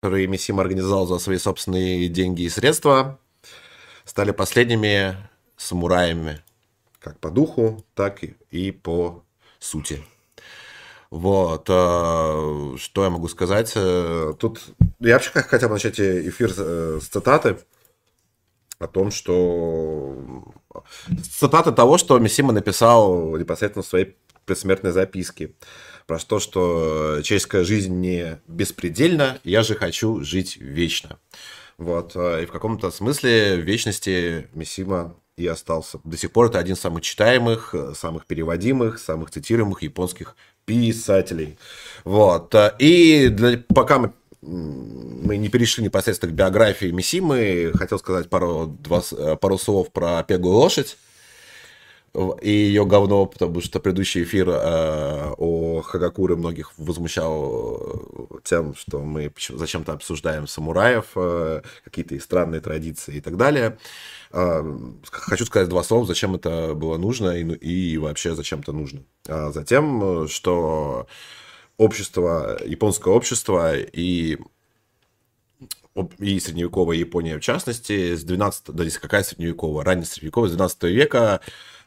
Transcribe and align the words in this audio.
которые 0.00 0.26
Мисима 0.28 0.62
организовал 0.62 1.06
за 1.06 1.18
свои 1.18 1.36
собственные 1.36 2.08
деньги 2.08 2.42
и 2.42 2.48
средства, 2.48 3.18
стали 4.06 4.30
последними 4.30 5.14
самураями, 5.58 6.40
как 7.00 7.18
по 7.18 7.30
духу, 7.30 7.84
так 7.94 8.20
и 8.50 8.70
по 8.72 9.22
сути. 9.58 10.02
Вот, 11.10 11.66
э, 11.68 12.76
что 12.78 13.04
я 13.04 13.10
могу 13.10 13.28
сказать? 13.28 13.72
Э, 13.76 14.32
тут 14.38 14.62
я 15.00 15.14
вообще 15.14 15.32
хотел 15.32 15.68
бы 15.68 15.74
начать 15.74 16.00
эфир 16.00 16.50
с 16.50 17.06
цитаты 17.06 17.58
о 18.78 18.86
том, 18.86 19.10
что 19.10 20.16
цитата 21.30 21.72
того, 21.72 21.98
что 21.98 22.18
Мисима 22.18 22.54
написал 22.54 23.36
непосредственно 23.36 23.82
в 23.82 23.86
своей 23.86 24.16
предсмертной 24.46 24.92
записке 24.92 25.52
про 26.10 26.18
то, 26.18 26.40
что 26.40 27.20
человеческая 27.22 27.62
жизнь 27.62 27.94
не 27.94 28.40
беспредельна, 28.48 29.38
я 29.44 29.62
же 29.62 29.76
хочу 29.76 30.24
жить 30.24 30.56
вечно. 30.56 31.20
Вот. 31.78 32.16
И 32.16 32.46
в 32.46 32.50
каком-то 32.50 32.90
смысле 32.90 33.54
в 33.54 33.60
вечности 33.60 34.48
Мисима 34.52 35.14
и 35.36 35.46
остался. 35.46 36.00
До 36.02 36.16
сих 36.16 36.32
пор 36.32 36.46
это 36.46 36.58
один 36.58 36.74
из 36.74 36.80
самых 36.80 37.02
читаемых, 37.02 37.76
самых 37.94 38.26
переводимых, 38.26 38.98
самых 38.98 39.30
цитируемых 39.30 39.82
японских 39.82 40.34
писателей. 40.64 41.58
Вот. 42.02 42.56
И 42.80 43.28
для, 43.28 43.62
пока 43.72 44.00
мы 44.00 44.12
мы 44.42 45.36
не 45.36 45.48
перешли 45.48 45.84
непосредственно 45.84 46.32
к 46.32 46.34
биографии 46.34 46.86
Мисимы, 46.86 47.70
хотел 47.76 48.00
сказать 48.00 48.28
пару, 48.28 48.66
два, 48.66 49.00
пару 49.36 49.58
слов 49.58 49.92
про 49.92 50.24
«Пегую 50.24 50.54
лошадь» 50.54 50.96
и 52.12 52.50
ее 52.50 52.84
говно, 52.86 53.24
потому 53.26 53.60
что 53.60 53.78
предыдущий 53.78 54.24
эфир 54.24 54.48
э, 54.48 55.32
о 55.38 55.80
Хагакуре 55.82 56.34
многих 56.34 56.72
возмущал 56.76 58.28
э, 58.30 58.38
тем, 58.42 58.74
что 58.74 58.98
мы 58.98 59.32
зачем-то 59.48 59.92
обсуждаем 59.92 60.48
самураев, 60.48 61.12
э, 61.14 61.62
какие-то 61.84 62.18
странные 62.18 62.60
традиции 62.60 63.16
и 63.16 63.20
так 63.20 63.36
далее. 63.36 63.78
Э, 64.32 64.62
хочу 65.04 65.46
сказать 65.46 65.68
два 65.68 65.84
слова, 65.84 66.04
зачем 66.04 66.34
это 66.34 66.74
было 66.74 66.98
нужно 66.98 67.30
и, 67.30 67.44
и 67.44 67.96
вообще 67.96 68.34
зачем 68.34 68.60
это 68.60 68.72
нужно. 68.72 69.04
А 69.28 69.52
затем, 69.52 70.26
что 70.26 71.06
общество, 71.76 72.58
японское 72.64 73.14
общество 73.14 73.76
и 73.76 74.38
и 76.18 76.38
средневековая 76.38 76.96
Япония 76.96 77.36
в 77.36 77.40
частности, 77.40 78.14
с 78.14 78.22
12, 78.22 78.66
да, 78.68 78.84
какая 79.00 79.22
средневековая, 79.22 79.84
ранее 79.84 80.06
средневековая, 80.06 80.48
с 80.48 80.52
12 80.52 80.82
века, 80.84 81.40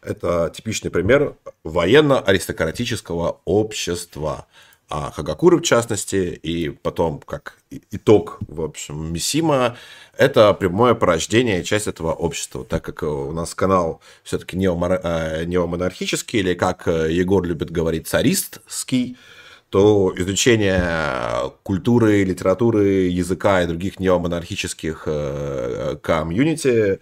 это 0.06 0.52
типичный 0.54 0.92
пример 0.92 1.36
военно-аристократического 1.64 3.42
общества. 3.46 4.46
А 4.90 5.12
Хагакуры, 5.12 5.58
в 5.58 5.62
частности, 5.62 6.40
и 6.44 6.70
потом, 6.70 7.20
как 7.26 7.58
итог, 7.90 8.38
в 8.48 8.62
общем, 8.62 9.12
Мисима, 9.12 9.76
это 10.18 10.54
прямое 10.54 10.94
порождение, 10.94 11.64
часть 11.64 11.88
этого 11.88 12.14
общества, 12.14 12.64
так 12.64 12.84
как 12.84 13.02
у 13.04 13.32
нас 13.32 13.56
канал 13.56 14.02
все-таки. 14.24 14.58
Э, 14.58 15.46
неомонархический, 15.46 16.40
или, 16.40 16.54
как 16.54 16.86
Егор 16.86 17.44
любит 17.44 17.72
говорить, 17.72 18.08
царистский, 18.08 19.18
то 19.74 20.14
изучение 20.16 21.52
культуры, 21.64 22.24
литературы, 22.24 23.08
языка 23.08 23.64
и 23.64 23.66
других 23.66 24.00
неомонархических 24.00 25.04
э, 25.08 25.98
комьюнити, 26.04 27.00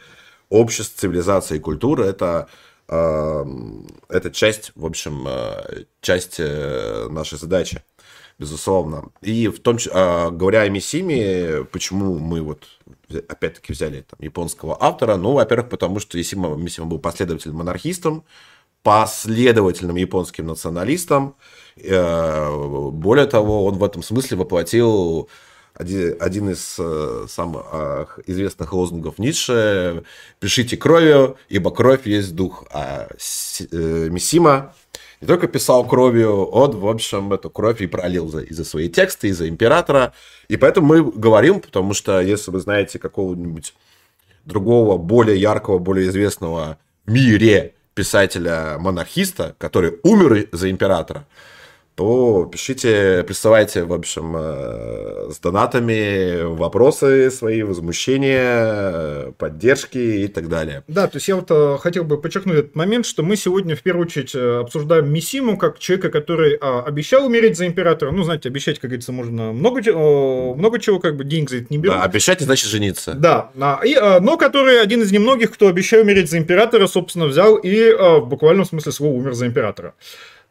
обществ, 0.47 0.97
цивилизации 0.97 1.57
и 1.57 1.59
культуры– 1.59 2.05
это 2.05 2.47
это 2.91 4.31
часть, 4.31 4.73
в 4.75 4.85
общем, 4.85 5.25
э, 5.27 5.85
часть 6.01 6.35
э, 6.39 7.07
нашей 7.09 7.37
задачи, 7.37 7.81
безусловно. 8.37 9.09
И 9.21 9.47
в 9.47 9.59
том 9.59 9.77
числе, 9.77 9.93
а, 9.95 10.29
говоря 10.29 10.61
о 10.61 10.69
Мисиме, 10.69 11.63
почему 11.71 12.19
мы 12.19 12.41
вот 12.41 12.67
опять-таки 13.29 13.71
взяли 13.71 14.01
там, 14.01 14.19
японского 14.19 14.75
автора, 14.77 15.15
ну, 15.15 15.33
во-первых, 15.33 15.69
потому 15.69 15.99
что 15.99 16.17
Мисима, 16.17 16.55
Мисима 16.55 16.87
был 16.87 16.99
последовательным 16.99 17.59
монархистом, 17.59 18.25
последовательным 18.83 19.95
японским 19.95 20.47
националистом. 20.47 21.35
Э, 21.77 22.89
более 22.91 23.27
того, 23.27 23.65
он 23.65 23.75
в 23.75 23.83
этом 23.83 24.03
смысле 24.03 24.37
воплотил 24.37 25.29
один, 25.81 26.49
из 26.49 26.75
э, 26.79 27.25
самых 27.27 28.19
известных 28.27 28.71
лозунгов 28.73 29.19
Ницше 29.19 30.03
«Пишите 30.39 30.77
кровью, 30.77 31.37
ибо 31.49 31.71
кровь 31.71 32.05
есть 32.05 32.35
дух». 32.35 32.65
А 32.71 33.07
э, 33.09 34.07
Мисима 34.09 34.73
не 35.21 35.27
только 35.27 35.47
писал 35.47 35.87
кровью, 35.87 36.45
он, 36.45 36.71
в 36.71 36.87
общем, 36.87 37.31
эту 37.31 37.51
кровь 37.51 37.81
и 37.81 37.87
пролил 37.87 38.27
за, 38.27 38.39
и 38.39 38.53
за 38.53 38.65
свои 38.65 38.89
тексты, 38.89 39.27
и 39.27 39.33
за 39.33 39.47
императора. 39.47 40.13
И 40.47 40.57
поэтому 40.57 40.87
мы 40.87 41.03
говорим, 41.03 41.59
потому 41.59 41.93
что 41.93 42.21
если 42.21 42.49
вы 42.49 42.59
знаете 42.59 42.97
какого-нибудь 42.97 43.75
другого, 44.45 44.97
более 44.97 45.39
яркого, 45.39 45.77
более 45.77 46.09
известного 46.09 46.79
в 47.05 47.11
мире 47.11 47.75
писателя-монархиста, 47.93 49.55
который 49.59 49.99
умер 50.01 50.47
за 50.51 50.71
императора, 50.71 51.27
то 51.95 52.49
пишите, 52.51 53.23
присылайте, 53.27 53.83
в 53.83 53.93
общем, 53.93 54.33
э, 54.37 55.29
с 55.31 55.39
донатами 55.39 56.43
вопросы 56.43 57.29
свои, 57.29 57.63
возмущения, 57.63 59.31
поддержки 59.37 59.97
и 59.97 60.27
так 60.27 60.47
далее. 60.47 60.83
Да, 60.87 61.07
то 61.07 61.17
есть 61.17 61.27
я 61.27 61.35
вот 61.35 61.47
э, 61.49 61.77
хотел 61.79 62.05
бы 62.05 62.19
подчеркнуть 62.19 62.57
этот 62.57 62.75
момент, 62.75 63.05
что 63.05 63.23
мы 63.23 63.35
сегодня 63.35 63.75
в 63.75 63.81
первую 63.81 64.05
очередь 64.05 64.33
э, 64.33 64.59
обсуждаем 64.61 65.11
Мисиму 65.11 65.57
как 65.57 65.79
человека, 65.79 66.09
который 66.09 66.57
а, 66.61 66.81
обещал 66.83 67.25
умереть 67.25 67.57
за 67.57 67.67
императора. 67.67 68.11
Ну, 68.11 68.23
знаете, 68.23 68.49
обещать, 68.49 68.79
как 68.79 68.89
говорится, 68.89 69.11
можно 69.11 69.51
много, 69.51 69.81
много 69.91 70.79
чего, 70.79 70.99
как 70.99 71.17
бы 71.17 71.25
денег 71.25 71.49
за 71.49 71.57
это 71.57 71.67
не 71.69 71.77
берут. 71.77 71.97
Да, 71.97 72.03
обещать 72.03 72.39
значит 72.41 72.69
жениться. 72.69 73.13
Да, 73.13 73.51
и, 73.83 73.97
но 74.21 74.37
который 74.37 74.81
один 74.81 75.01
из 75.01 75.11
немногих, 75.11 75.51
кто 75.51 75.67
обещал 75.67 76.01
умереть 76.01 76.29
за 76.29 76.37
императора, 76.37 76.87
собственно, 76.87 77.25
взял 77.25 77.55
и 77.55 77.93
в 77.93 78.25
буквальном 78.27 78.65
смысле 78.65 78.91
слова 78.91 79.13
умер 79.13 79.33
за 79.33 79.47
императора. 79.47 79.93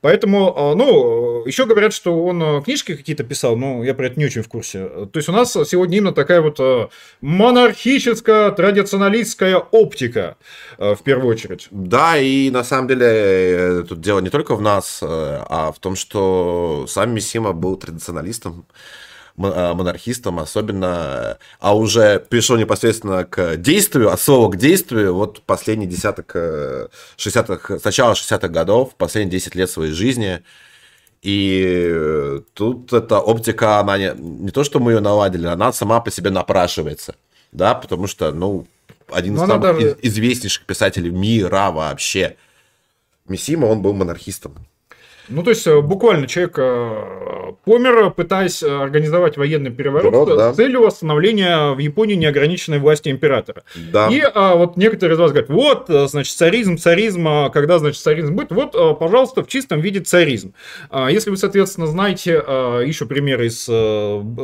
Поэтому, 0.00 0.55
а, 0.56 0.75
ну, 0.75 1.44
еще 1.47 1.66
говорят, 1.66 1.93
что 1.93 2.25
он 2.25 2.43
а, 2.43 2.61
книжки 2.62 2.97
какие-то 2.97 3.22
писал, 3.22 3.56
но 3.56 3.84
я 3.84 3.94
про 3.94 4.06
это 4.06 4.19
не 4.19 4.25
очень 4.25 4.43
в 4.43 4.49
курсе. 4.49 4.88
То 4.88 5.16
есть 5.16 5.28
у 5.28 5.33
нас 5.33 5.53
сегодня 5.53 5.99
именно 5.99 6.12
такая 6.12 6.41
вот 6.41 6.56
а, 6.59 6.88
монархическая, 7.21 8.50
традиционалистская 8.50 9.56
оптика, 9.56 10.37
в 10.78 10.99
первую 11.05 11.28
очередь. 11.28 11.69
Да, 11.71 12.16
и 12.19 12.50
на 12.50 12.65
самом 12.65 12.89
деле 12.89 13.06
э, 13.06 13.84
тут 13.89 14.00
дело 14.00 14.21
не 14.21 14.31
только 14.31 14.55
в 14.55 14.62
нас, 14.62 15.00
э, 15.03 15.06
а 15.06 15.72
в 15.72 15.78
том, 15.78 15.97
что 15.97 16.87
сам 16.89 17.15
Мисима 17.15 17.53
был 17.53 17.77
традиционалистом. 17.77 18.65
Э, 19.43 19.73
монархистом, 19.73 20.39
особенно, 20.39 21.39
а 21.61 21.75
уже 21.75 22.23
перешел 22.28 22.59
непосредственно 22.59 23.25
к 23.25 23.56
действию, 23.56 24.12
от 24.12 24.21
слова 24.21 24.51
к 24.51 24.56
действию, 24.56 25.15
вот 25.15 25.41
последний 25.43 25.87
десяток 25.87 26.34
60-х, 27.17 27.75
э, 27.75 27.78
сначала 27.78 28.12
60-х 28.12 28.49
годов, 28.49 28.95
последние 28.97 29.33
10 29.33 29.55
лет 29.55 29.71
своей 29.71 29.93
жизни, 29.93 30.43
и 31.23 32.43
тут 32.53 32.93
эта 32.93 33.19
оптика, 33.19 33.78
она 33.78 33.97
не, 33.97 34.12
не 34.19 34.51
то, 34.51 34.62
что 34.62 34.78
мы 34.78 34.93
ее 34.93 35.01
наладили, 35.01 35.47
она 35.47 35.72
сама 35.72 36.01
по 36.01 36.11
себе 36.11 36.28
напрашивается, 36.28 37.15
да, 37.51 37.75
потому 37.75 38.09
что, 38.09 38.33
ну, 38.33 38.67
один 39.11 39.37
из 39.37 39.41
самых 39.41 39.61
даже... 39.61 39.97
известнейших 40.03 40.67
писателей 40.67 41.11
мира 41.11 41.71
вообще. 41.71 42.37
Мисима, 43.27 43.67
он 43.67 43.81
был 43.81 43.95
монархистом. 43.95 44.55
Ну, 45.30 45.42
то 45.44 45.50
есть, 45.50 45.66
э, 45.66 45.80
буквально 45.80 46.26
человек 46.26 46.54
э, 46.58 47.52
помер, 47.64 48.10
пытаясь 48.10 48.62
организовать 48.62 49.36
военный 49.36 49.70
переворот 49.70 50.12
Народ, 50.12 50.36
да. 50.36 50.52
с 50.52 50.56
целью 50.56 50.82
восстановления 50.82 51.72
в 51.72 51.78
Японии 51.78 52.14
неограниченной 52.14 52.78
власти 52.78 53.08
императора. 53.10 53.62
Да. 53.92 54.08
И 54.08 54.20
а, 54.20 54.56
вот 54.56 54.76
некоторые 54.76 55.14
из 55.14 55.20
вас 55.20 55.30
говорят, 55.30 55.48
вот, 55.48 55.88
э, 55.88 56.08
значит, 56.08 56.36
царизм, 56.36 56.76
царизм, 56.76 57.26
а 57.28 57.50
когда, 57.50 57.78
значит, 57.78 58.02
царизм 58.02 58.34
будет, 58.34 58.50
вот, 58.50 58.98
пожалуйста, 58.98 59.44
в 59.44 59.46
чистом 59.46 59.80
виде 59.80 60.00
царизм. 60.00 60.54
А 60.91 61.10
если 61.10 61.30
вы, 61.30 61.36
соответственно, 61.36 61.86
знаете 61.86 62.32
еще 62.32 63.06
примеры 63.06 63.47
из, 63.47 63.64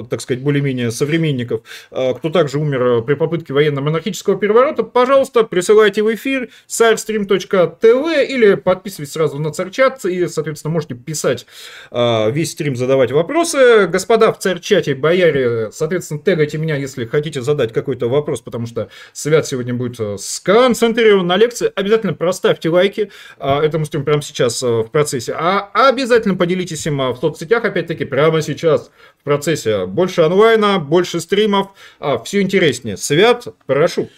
так 0.08 0.20
сказать, 0.20 0.42
более-менее 0.42 0.91
современников, 0.91 1.62
кто 1.91 2.30
также 2.30 2.59
умер 2.59 3.03
при 3.03 3.15
попытке 3.15 3.53
военно-монархического 3.53 4.36
переворота, 4.36 4.82
пожалуйста, 4.82 5.42
присылайте 5.42 6.03
в 6.03 6.15
эфир 6.15 6.48
царстрим.тв 6.66 7.84
или 8.28 8.54
подписывайтесь 8.54 9.12
сразу 9.12 9.39
на 9.39 9.53
царчат 9.53 10.04
и, 10.04 10.27
соответственно, 10.28 10.76
можете 10.77 10.95
писать 10.95 11.47
э, 11.91 12.31
весь 12.31 12.53
стрим, 12.53 12.77
задавать 12.77 13.11
вопросы. 13.13 13.87
Господа 13.87 14.31
в 14.33 14.39
царь-чате, 14.39 14.95
бояре, 14.95 15.71
соответственно, 15.73 16.21
тегайте 16.21 16.59
меня, 16.59 16.77
если 16.77 17.07
хотите 17.07 17.41
задать 17.41 17.73
какой-то 17.73 18.09
вопрос, 18.09 18.43
потому 18.43 18.67
что 18.67 18.91
Свят 19.15 19.47
сегодня 19.47 19.73
будет 19.73 19.99
э, 19.99 20.17
сконцентрирован 20.19 21.27
на 21.27 21.37
лекции. 21.37 21.73
Обязательно 21.75 22.13
проставьте 22.13 22.69
лайки 22.69 23.11
э, 23.39 23.59
этому 23.61 23.87
стриму 23.87 24.05
прямо 24.05 24.21
сейчас 24.21 24.63
э, 24.63 24.67
в 24.67 24.89
процессе. 24.89 25.33
А 25.33 25.71
обязательно 25.73 26.34
поделитесь 26.34 26.87
им 26.87 26.99
в 26.99 27.17
соцсетях, 27.17 27.65
опять-таки, 27.65 28.05
прямо 28.05 28.43
сейчас 28.43 28.91
в 29.19 29.25
процессе. 29.25 29.87
Больше 29.87 30.21
онлайна, 30.21 30.78
больше 30.78 31.21
стримов, 31.21 31.69
а, 31.99 32.19
все 32.19 32.43
интереснее. 32.43 32.99
Свят, 32.99 33.47
прошу. 33.65 34.11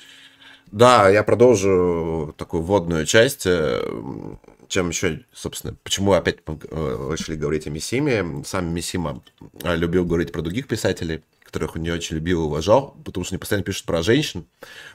Да, 0.73 1.09
я 1.09 1.23
продолжу 1.23 2.35
такую 2.37 2.63
вводную 2.63 3.07
часть 3.07 3.47
чем 4.69 4.91
еще, 4.91 5.25
собственно, 5.33 5.75
почему 5.83 6.13
опять 6.13 6.39
э, 6.47 7.11
решили 7.13 7.37
говорить 7.37 7.67
о 7.67 7.71
Мисиме. 7.71 8.45
Сам 8.45 8.73
Мисима 8.73 9.23
э, 9.63 9.77
любил 9.77 10.05
говорить 10.05 10.33
про 10.33 10.43
других 10.43 10.69
писателей, 10.69 11.23
которых 11.43 11.77
он 11.77 11.83
не 11.83 11.91
очень 11.91 12.17
любил 12.17 12.43
и 12.43 12.47
уважал, 12.47 12.97
потому 13.05 13.25
что 13.25 13.35
они 13.35 13.39
постоянно 13.39 13.65
пишут 13.65 13.87
про 13.87 14.03
женщин, 14.03 14.47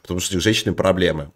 потому 0.02 0.20
что 0.20 0.34
у 0.34 0.36
них 0.36 0.44
женщины 0.44 0.74
проблемы. 0.74 1.32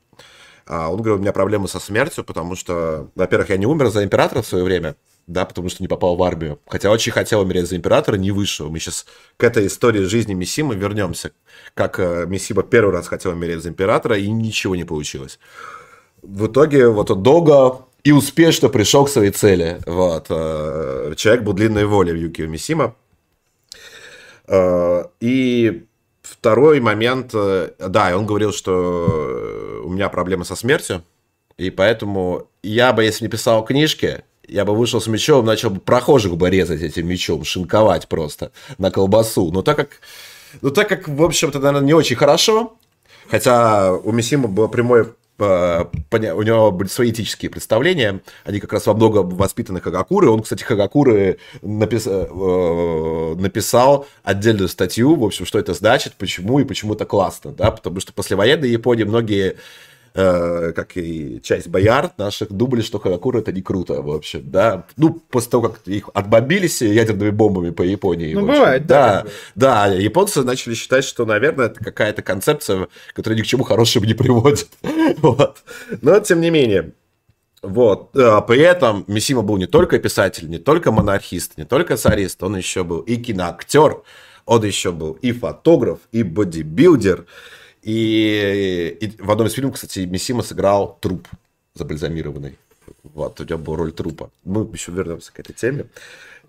А 0.68 0.90
он 0.90 0.98
говорил, 0.98 1.16
у 1.16 1.22
меня 1.22 1.32
проблемы 1.32 1.68
со 1.68 1.80
смертью, 1.80 2.24
потому 2.24 2.56
что, 2.56 3.10
во-первых, 3.16 3.50
я 3.50 3.58
не 3.58 3.66
умер 3.66 3.90
за 3.90 4.04
императора 4.04 4.42
в 4.42 4.48
свое 4.48 4.66
время, 4.66 4.98
да, 5.26 5.46
потому 5.46 5.70
что 5.70 5.82
не 5.82 5.88
попал 5.88 6.18
в 6.18 6.24
армию. 6.24 6.60
Хотя 6.68 6.92
очень 6.92 7.14
хотел 7.14 7.42
умереть 7.42 7.68
за 7.68 7.78
императора, 7.78 8.18
не 8.18 8.32
вышел. 8.32 8.70
Мы 8.70 8.80
сейчас 8.80 9.06
к 9.38 9.44
этой 9.44 9.68
истории 9.68 10.04
жизни 10.04 10.34
Мисимы 10.34 10.76
вернемся. 10.76 11.32
Как 11.74 12.00
э, 12.00 12.26
Мисима 12.28 12.64
первый 12.64 12.92
раз 12.92 13.08
хотел 13.08 13.32
умереть 13.32 13.64
за 13.64 13.70
императора, 13.70 14.18
и 14.18 14.30
ничего 14.30 14.76
не 14.76 14.84
получилось. 14.84 15.40
В 16.22 16.48
итоге 16.48 16.90
вот 16.90 17.12
он 17.12 17.24
долго 17.24 17.87
и 18.08 18.12
успешно 18.14 18.70
пришел 18.70 19.04
к 19.04 19.10
своей 19.10 19.32
цели. 19.32 19.82
Вот. 19.86 20.28
Э, 20.30 21.14
человек 21.18 21.44
был 21.44 21.52
длинной 21.52 21.84
воли 21.84 22.14
в 22.14 22.16
Юкио 22.16 22.48
Мисима. 22.48 22.96
Э, 24.48 25.04
и 25.20 25.84
второй 26.22 26.80
момент, 26.80 27.34
да, 27.34 28.18
он 28.18 28.26
говорил, 28.26 28.54
что 28.54 29.82
у 29.84 29.90
меня 29.90 30.08
проблемы 30.08 30.46
со 30.46 30.56
смертью, 30.56 31.04
и 31.58 31.70
поэтому 31.70 32.48
я 32.64 32.94
бы, 32.94 33.04
если 33.04 33.26
не 33.26 33.30
писал 33.30 33.66
книжки, 33.66 34.24
я 34.48 34.64
бы 34.64 34.74
вышел 34.74 35.02
с 35.02 35.08
мечом, 35.08 35.46
начал 35.46 35.70
бы 35.70 35.82
прохожих 35.82 36.38
бы 36.38 36.50
резать 36.50 36.82
этим 36.82 37.10
мечом, 37.10 37.44
шинковать 37.44 38.08
просто 38.08 38.54
на 38.78 38.90
колбасу. 38.90 39.52
Но 39.52 39.64
так 39.64 39.76
как, 39.76 39.90
ну 40.62 40.72
так 40.72 40.88
как, 40.88 41.10
в 41.10 41.22
общем-то, 41.22 41.60
наверное, 41.60 41.86
не 41.86 41.94
очень 41.94 42.16
хорошо, 42.16 42.78
хотя 43.30 43.92
у 43.92 44.14
Мисима 44.14 44.48
было 44.48 44.70
прямое 44.70 45.04
э, 45.04 45.08
у 45.40 46.42
него 46.42 46.72
были 46.72 46.88
свои 46.88 47.12
этические 47.12 47.52
представления, 47.52 48.22
они 48.44 48.60
как 48.60 48.74
раз 48.74 48.88
во 48.88 48.94
много 48.94 49.20
воспитаны 49.20 49.82
Хагакуры. 49.82 50.30
Он, 50.30 50.42
кстати, 50.42 50.64
Хагакуры 50.64 51.38
напис... 51.62 52.08
Э, 52.08 53.36
написал 53.38 54.08
отдельную 54.24 54.68
статью, 54.68 55.16
в 55.16 55.24
общем, 55.24 55.46
что 55.46 55.60
это 55.60 55.74
значит, 55.74 56.14
почему 56.18 56.60
и 56.60 56.64
почему 56.64 56.94
это 56.94 57.06
классно, 57.06 57.52
да, 57.52 57.72
потому 57.72 58.00
что 58.00 58.14
послевоенной 58.14 58.70
Японии 58.70 59.04
многие 59.04 59.58
э, 60.14 60.74
как 60.76 60.98
и 60.98 61.42
часть 61.42 61.68
бояр 61.68 62.12
наших, 62.18 62.52
думали, 62.52 62.82
что 62.82 63.00
Харакура 63.00 63.40
это 63.40 63.52
не 63.52 63.62
круто, 63.62 64.02
в 64.02 64.12
общем, 64.12 64.44
да. 64.46 64.86
Ну, 64.98 65.22
после 65.30 65.52
того, 65.52 65.70
как 65.70 65.88
их 65.88 66.10
отбомбились 66.14 66.82
ядерными 66.82 67.30
бомбами 67.30 67.70
по 67.72 67.82
Японии. 67.82 68.34
Ну, 68.34 68.42
бывает, 68.42 68.86
да. 68.86 69.26
Да, 69.56 69.88
да, 69.88 69.94
японцы 69.94 70.44
начали 70.44 70.74
считать, 70.74 71.04
что, 71.04 71.26
наверное, 71.26 71.68
это 71.68 71.84
какая-то 71.84 72.22
концепция, 72.22 72.88
которая 73.14 73.38
ни 73.38 73.44
к 73.44 73.48
чему 73.48 73.64
хорошему 73.64 74.06
не 74.06 74.14
приводит. 74.14 74.70
вот. 75.18 75.64
Но, 76.02 76.20
тем 76.20 76.42
не 76.42 76.50
менее, 76.50 76.94
вот. 77.62 78.16
А 78.16 78.42
при 78.42 78.62
этом 78.62 79.04
Мисима 79.08 79.42
был 79.42 79.58
не 79.58 79.68
только 79.68 80.00
писатель, 80.00 80.50
не 80.50 80.58
только 80.58 80.92
монархист, 80.92 81.58
не 81.58 81.66
только 81.66 81.98
царист, 81.98 82.42
он 82.44 82.56
еще 82.58 82.84
был 82.84 83.00
и 83.00 83.18
киноактер, 83.18 84.02
он 84.46 84.64
еще 84.64 84.92
был 84.92 85.14
и 85.14 85.32
фотограф, 85.32 86.00
и 86.12 86.24
бодибилдер, 86.24 87.26
и, 87.88 88.98
и 89.00 89.24
в 89.24 89.32
одном 89.32 89.48
из 89.48 89.54
фильмов, 89.54 89.76
кстати, 89.76 90.00
Мисима 90.00 90.44
сыграл 90.44 90.98
труп 91.00 91.26
забальзамированный. 91.74 92.58
Вот, 93.04 93.40
у 93.40 93.46
него 93.46 93.60
была 93.60 93.78
роль 93.78 93.94
трупа. 93.94 94.30
Мы 94.44 94.68
еще 94.74 94.92
вернемся 94.92 95.32
к 95.32 95.40
этой 95.40 95.54
теме. 95.54 95.86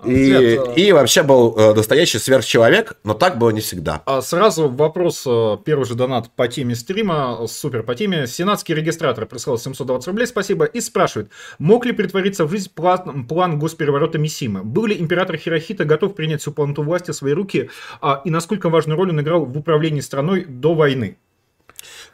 И, 0.04 0.30
Нет, 0.30 0.76
и 0.76 0.92
вообще 0.92 1.22
был 1.22 1.56
э, 1.56 1.74
настоящий 1.74 2.18
сверхчеловек, 2.18 2.96
но 3.04 3.14
так 3.14 3.38
было 3.38 3.50
не 3.50 3.60
всегда. 3.60 4.02
А 4.06 4.20
сразу 4.20 4.68
вопрос, 4.68 5.24
э, 5.26 5.58
первый 5.64 5.84
же 5.86 5.94
донат 5.94 6.28
по 6.34 6.48
теме 6.48 6.74
стрима, 6.74 7.46
супер 7.46 7.84
по 7.84 7.94
теме. 7.94 8.26
Сенатский 8.26 8.74
регистратор 8.74 9.26
прислал 9.26 9.58
720 9.58 10.08
рублей, 10.08 10.26
спасибо, 10.26 10.64
и 10.64 10.80
спрашивает, 10.80 11.30
мог 11.60 11.86
ли 11.86 11.92
притвориться 11.92 12.46
в 12.46 12.50
жизнь 12.50 12.70
план, 12.74 13.28
план 13.28 13.60
госпереворота 13.60 14.18
Мисимы? 14.18 14.64
Был 14.64 14.86
ли 14.86 14.98
император 14.98 15.36
Хирохита 15.36 15.84
готов 15.84 16.16
принять 16.16 16.40
всю 16.40 16.50
полноту 16.50 16.82
власти 16.82 17.12
в 17.12 17.14
свои 17.14 17.32
руки, 17.32 17.70
а, 18.00 18.22
и 18.24 18.30
насколько 18.30 18.70
важную 18.70 18.98
роль 18.98 19.10
он 19.10 19.20
играл 19.20 19.44
в 19.44 19.56
управлении 19.56 20.00
страной 20.00 20.44
до 20.44 20.74
войны? 20.74 21.16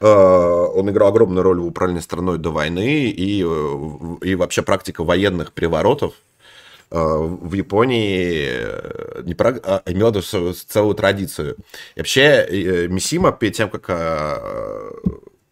Э, 0.00 0.06
он 0.06 0.90
играл 0.90 1.08
огромную 1.08 1.42
роль 1.42 1.60
в 1.60 1.66
управлении 1.66 2.00
страной 2.00 2.38
до 2.38 2.50
войны 2.50 3.10
и, 3.10 3.40
и 3.40 4.34
вообще 4.34 4.62
практика 4.62 5.04
военных 5.04 5.52
переворотов 5.52 6.14
Э, 6.94 7.18
в 7.18 7.52
Японии 7.54 8.50
э, 8.52 9.22
не 9.24 9.34
про, 9.34 9.58
а 9.64 9.82
имел 9.86 10.12
целую 10.12 10.94
традицию. 10.94 11.56
И 11.96 12.00
вообще 12.00 12.46
э, 12.48 12.86
Мисима 12.86 13.32
перед 13.32 13.54
тем, 13.54 13.68
как 13.68 13.90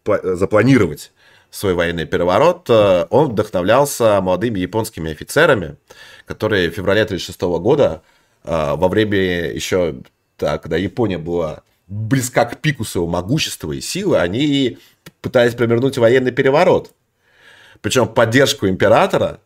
запланировать 0.05 1.11
свой 1.49 1.73
военный 1.73 2.05
переворот, 2.05 2.69
он 2.69 3.31
вдохновлялся 3.31 4.19
молодыми 4.21 4.59
японскими 4.59 5.11
офицерами, 5.11 5.77
которые 6.25 6.69
в 6.69 6.75
феврале 6.75 7.03
1936 7.03 7.41
года, 7.61 8.01
во 8.43 8.87
время 8.89 9.53
еще, 9.53 9.95
да, 10.37 10.57
когда 10.57 10.75
Япония 10.75 11.19
была 11.19 11.63
близка 11.87 12.45
к 12.45 12.61
пику 12.61 12.83
своего 12.83 13.07
могущества 13.07 13.71
и 13.71 13.81
силы, 13.81 14.19
они 14.19 14.77
пытались 15.21 15.55
провернуть 15.55 15.97
военный 15.97 16.31
переворот. 16.31 16.91
Причем 17.81 18.07
поддержку 18.07 18.67
императора 18.67 19.39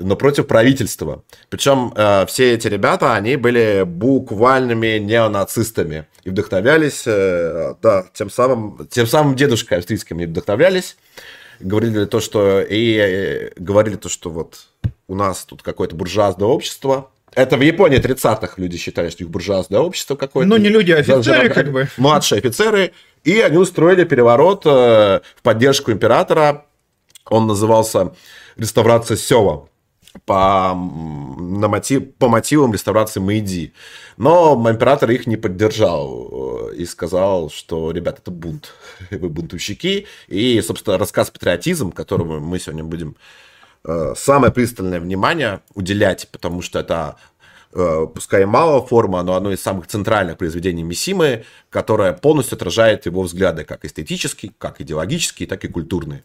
но 0.00 0.16
против 0.16 0.46
правительства. 0.46 1.22
Причем 1.48 1.92
э, 1.94 2.26
все 2.26 2.54
эти 2.54 2.68
ребята, 2.68 3.14
они 3.14 3.36
были 3.36 3.84
буквальными 3.86 4.98
неонацистами 4.98 6.06
и 6.24 6.30
вдохновлялись, 6.30 7.04
э, 7.06 7.74
да, 7.82 8.06
тем 8.12 8.30
самым, 8.30 8.86
тем 8.88 9.06
самым 9.06 9.36
дедушкой 9.36 9.78
австрийским 9.78 10.18
не 10.18 10.26
вдохновлялись, 10.26 10.96
говорили 11.60 12.04
то, 12.04 12.20
что 12.20 12.60
и 12.60 12.96
э, 12.96 13.50
говорили 13.56 13.96
то, 13.96 14.08
что 14.08 14.30
вот 14.30 14.68
у 15.08 15.14
нас 15.14 15.44
тут 15.44 15.62
какое-то 15.62 15.96
буржуазное 15.96 16.48
общество, 16.48 17.10
это 17.34 17.56
в 17.56 17.60
Японии 17.60 17.98
30-х 17.98 18.54
люди 18.56 18.76
считали, 18.76 19.10
что 19.10 19.24
их 19.24 19.30
буржуазное 19.30 19.80
общество 19.80 20.16
какое-то. 20.16 20.48
Ну, 20.48 20.56
не 20.56 20.68
люди, 20.68 20.92
а 20.92 20.98
офицеры, 20.98 21.48
как 21.48 21.70
бы. 21.70 21.88
Младшие 21.96 22.38
офицеры. 22.38 22.92
И 23.24 23.40
они 23.40 23.58
устроили 23.58 24.04
переворот 24.04 24.64
э, 24.66 25.20
в 25.36 25.42
поддержку 25.42 25.92
императора. 25.92 26.66
Он 27.26 27.46
назывался 27.46 28.14
реставрация 28.56 29.16
Сева 29.16 29.68
по, 30.24 30.74
на 30.74 31.68
мотив, 31.68 32.14
по 32.14 32.28
мотивам 32.28 32.72
реставрации 32.72 33.20
Мэйди. 33.20 33.72
Но 34.16 34.60
император 34.68 35.10
их 35.10 35.26
не 35.26 35.36
поддержал 35.36 36.70
э, 36.72 36.76
и 36.76 36.86
сказал, 36.86 37.50
что, 37.50 37.90
ребят, 37.92 38.18
это 38.18 38.30
бунт, 38.30 38.72
вы 39.10 39.28
бунтовщики. 39.28 40.06
И, 40.28 40.60
собственно, 40.62 40.98
рассказ 40.98 41.30
«Патриотизм», 41.30 41.92
которому 41.92 42.40
мы 42.40 42.58
сегодня 42.58 42.84
будем 42.84 43.16
самое 44.16 44.52
пристальное 44.52 45.00
внимание 45.00 45.60
уделять, 45.74 46.28
потому 46.30 46.62
что 46.62 46.80
это 46.80 47.16
э, 47.72 48.06
пускай 48.12 48.42
и 48.42 48.46
малого 48.46 48.86
форма, 48.86 49.22
но 49.22 49.34
одно 49.34 49.52
из 49.52 49.62
самых 49.62 49.86
центральных 49.86 50.38
произведений 50.38 50.82
Мисимы, 50.82 51.44
которое 51.70 52.12
полностью 52.12 52.56
отражает 52.56 53.06
его 53.06 53.22
взгляды 53.22 53.64
как 53.64 53.84
эстетические, 53.84 54.52
как 54.58 54.80
идеологические, 54.80 55.48
так 55.48 55.64
и 55.64 55.68
культурные. 55.68 56.24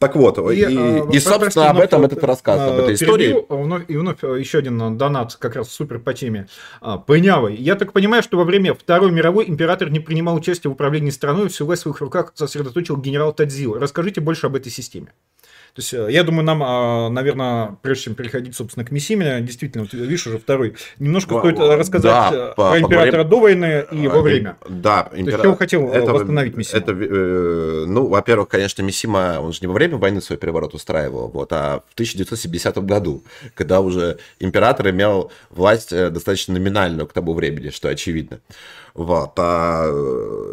Так 0.00 0.16
вот, 0.16 0.38
и, 0.38 0.60
и, 0.60 0.64
а, 0.64 1.06
и 1.12 1.20
собственно, 1.20 1.68
об 1.68 1.78
этом 1.78 2.02
этот 2.06 2.24
рассказ, 2.24 2.58
об 2.58 2.78
этой 2.78 2.94
истории. 2.94 3.36
Вновь, 3.50 3.84
и 3.86 3.98
вновь 3.98 4.22
еще 4.22 4.60
один 4.60 4.96
донат, 4.96 5.36
как 5.36 5.56
раз 5.56 5.70
супер 5.70 5.98
по 5.98 6.14
теме. 6.14 6.48
А, 6.80 6.96
Понявый. 6.96 7.54
Я 7.56 7.74
так 7.74 7.92
понимаю, 7.92 8.22
что 8.22 8.38
во 8.38 8.44
время 8.44 8.72
Второй 8.72 9.10
мировой 9.12 9.46
император 9.46 9.90
не 9.90 10.00
принимал 10.00 10.36
участие 10.36 10.70
в 10.70 10.72
управлении 10.72 11.10
страной, 11.10 11.50
всю 11.50 11.66
власть 11.66 11.80
в 11.80 11.82
своих 11.82 12.00
руках 12.00 12.32
сосредоточил 12.34 12.96
генерал 12.96 13.34
Тадзио. 13.34 13.74
Расскажите 13.74 14.22
больше 14.22 14.46
об 14.46 14.56
этой 14.56 14.72
системе. 14.72 15.12
То 15.74 15.80
есть, 15.80 15.94
э, 15.94 16.08
я 16.10 16.24
думаю, 16.24 16.44
нам, 16.44 16.62
а, 16.62 17.08
наверное, 17.10 17.76
прежде 17.82 18.04
чем 18.04 18.14
переходить, 18.14 18.56
собственно, 18.56 18.84
к 18.84 18.90
Мессиме, 18.90 19.40
действительно, 19.40 19.84
вот, 19.84 19.92
видишь, 19.92 20.26
уже 20.26 20.38
второй, 20.38 20.74
немножко 20.98 21.38
стоит 21.38 21.58
рассказать 21.58 22.12
да, 22.12 22.30
э, 22.32 22.54
про 22.56 22.80
императора 22.80 23.24
до 23.24 23.40
войны 23.40 23.86
и 23.92 24.08
во 24.08 24.20
время. 24.20 24.56
Да, 24.68 25.08
импера... 25.14 25.38
То 25.38 25.48
есть, 25.48 25.52
я 25.52 25.56
хотел 25.56 25.92
э, 25.92 25.98
это, 25.98 26.12
восстановить 26.12 26.56
Мессиму. 26.56 26.82
Это, 26.82 27.86
ну, 27.86 28.06
во-первых, 28.06 28.48
конечно, 28.48 28.82
Мессима, 28.82 29.38
он 29.40 29.52
же 29.52 29.60
не 29.62 29.68
во 29.68 29.74
время 29.74 29.96
войны 29.96 30.20
свой 30.20 30.38
переворот 30.38 30.74
устраивал, 30.74 31.28
вот, 31.28 31.52
а 31.52 31.82
в 31.88 31.94
1970 31.94 32.78
году, 32.84 33.22
когда 33.54 33.80
уже 33.80 34.18
император 34.40 34.90
имел 34.90 35.30
власть 35.50 35.90
достаточно 35.90 36.54
номинальную 36.54 37.06
к 37.06 37.12
тому 37.12 37.34
времени, 37.34 37.70
что 37.70 37.88
очевидно. 37.88 38.40
Вот. 38.94 39.32
А 39.36 39.86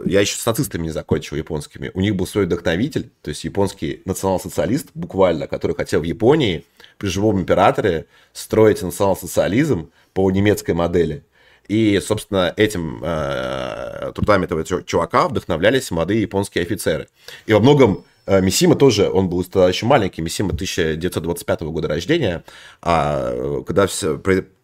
я 0.05 0.21
еще 0.21 0.37
с 0.37 0.45
нацистами 0.45 0.83
не 0.83 0.91
закончил 0.91 1.37
японскими. 1.37 1.91
У 1.93 2.01
них 2.01 2.15
был 2.15 2.27
свой 2.27 2.45
вдохновитель, 2.45 3.09
то 3.21 3.29
есть 3.29 3.43
японский 3.43 4.01
национал-социалист, 4.05 4.87
буквально, 4.93 5.47
который 5.47 5.75
хотел 5.75 6.01
в 6.01 6.03
Японии 6.03 6.65
при 6.97 7.07
живом 7.07 7.39
императоре 7.39 8.05
строить 8.33 8.81
национал-социализм 8.81 9.91
по 10.13 10.29
немецкой 10.31 10.71
модели. 10.71 11.23
И, 11.67 11.99
собственно, 11.99 12.53
этим 12.55 13.01
э, 13.03 14.11
трудами 14.15 14.45
этого 14.45 14.63
чувака 14.63 15.27
вдохновлялись 15.27 15.91
молодые 15.91 16.21
японские 16.21 16.63
офицеры. 16.63 17.09
И 17.45 17.53
во 17.53 17.59
многом 17.59 18.05
э, 18.25 18.41
Мисима 18.41 18.75
тоже, 18.75 19.09
он 19.09 19.27
был 19.27 19.43
тогда 19.43 19.67
еще 19.67 19.85
маленький, 19.85 20.21
Мисима 20.21 20.53
1925 20.53 21.61
года 21.63 21.89
рождения, 21.89 22.45
а 22.81 23.31
э, 23.33 23.63
когда 23.67 23.85
все, 23.87 24.17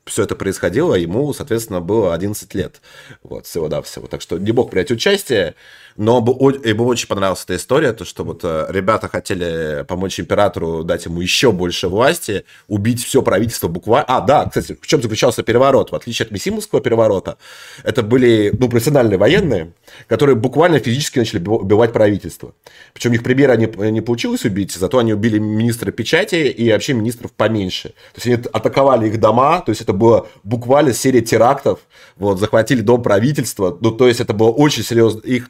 все 0.05 0.23
это 0.23 0.35
происходило, 0.35 0.95
ему, 0.95 1.33
соответственно, 1.33 1.79
было 1.79 2.13
11 2.13 2.53
лет. 2.55 2.81
Вот, 3.23 3.45
всего-навсего. 3.45 4.07
Так 4.07 4.21
что 4.21 4.37
не 4.37 4.51
мог 4.51 4.71
принять 4.71 4.91
участие. 4.91 5.55
Но 5.95 6.17
ему 6.17 6.85
очень 6.85 7.07
понравилась 7.07 7.43
эта 7.43 7.55
история, 7.55 7.93
то, 7.93 8.05
что 8.05 8.23
вот 8.23 8.41
э, 8.43 8.65
ребята 8.69 9.07
хотели 9.07 9.83
помочь 9.87 10.19
императору 10.19 10.83
дать 10.83 11.05
ему 11.05 11.21
еще 11.21 11.51
больше 11.51 11.87
власти, 11.87 12.45
убить 12.67 13.03
все 13.03 13.21
правительство 13.21 13.67
буквально. 13.67 14.05
А, 14.07 14.21
да, 14.21 14.45
кстати, 14.45 14.77
в 14.79 14.87
чем 14.87 15.01
заключался 15.01 15.43
переворот? 15.43 15.91
В 15.91 15.95
отличие 15.95 16.25
от 16.25 16.31
Мессимовского 16.31 16.81
переворота, 16.81 17.37
это 17.83 18.01
были 18.01 18.53
ну, 18.57 18.69
профессиональные 18.69 19.17
военные, 19.17 19.73
которые 20.07 20.35
буквально 20.35 20.79
физически 20.79 21.19
начали 21.19 21.43
убивать 21.47 21.93
правительство. 21.93 22.53
Причем 22.93 23.13
их 23.13 23.23
примера 23.23 23.55
не, 23.55 23.67
не 23.91 24.01
получилось 24.01 24.45
убить, 24.45 24.71
зато 24.71 24.97
они 24.97 25.13
убили 25.13 25.37
министра 25.37 25.91
печати 25.91 26.47
и 26.47 26.71
вообще 26.71 26.93
министров 26.93 27.31
поменьше. 27.33 27.89
То 28.13 28.21
есть 28.21 28.27
они 28.27 28.35
атаковали 28.51 29.07
их 29.07 29.19
дома, 29.19 29.61
то 29.61 29.69
есть 29.69 29.81
это 29.81 29.93
было 29.93 30.27
буквально 30.43 30.93
серия 30.93 31.21
терактов, 31.21 31.79
вот, 32.17 32.39
захватили 32.39 32.81
дом 32.81 33.03
правительства, 33.03 33.77
ну, 33.79 33.91
то 33.91 34.07
есть 34.07 34.19
это 34.19 34.33
было 34.33 34.49
очень 34.49 34.83
серьезно. 34.83 35.19
Их 35.19 35.49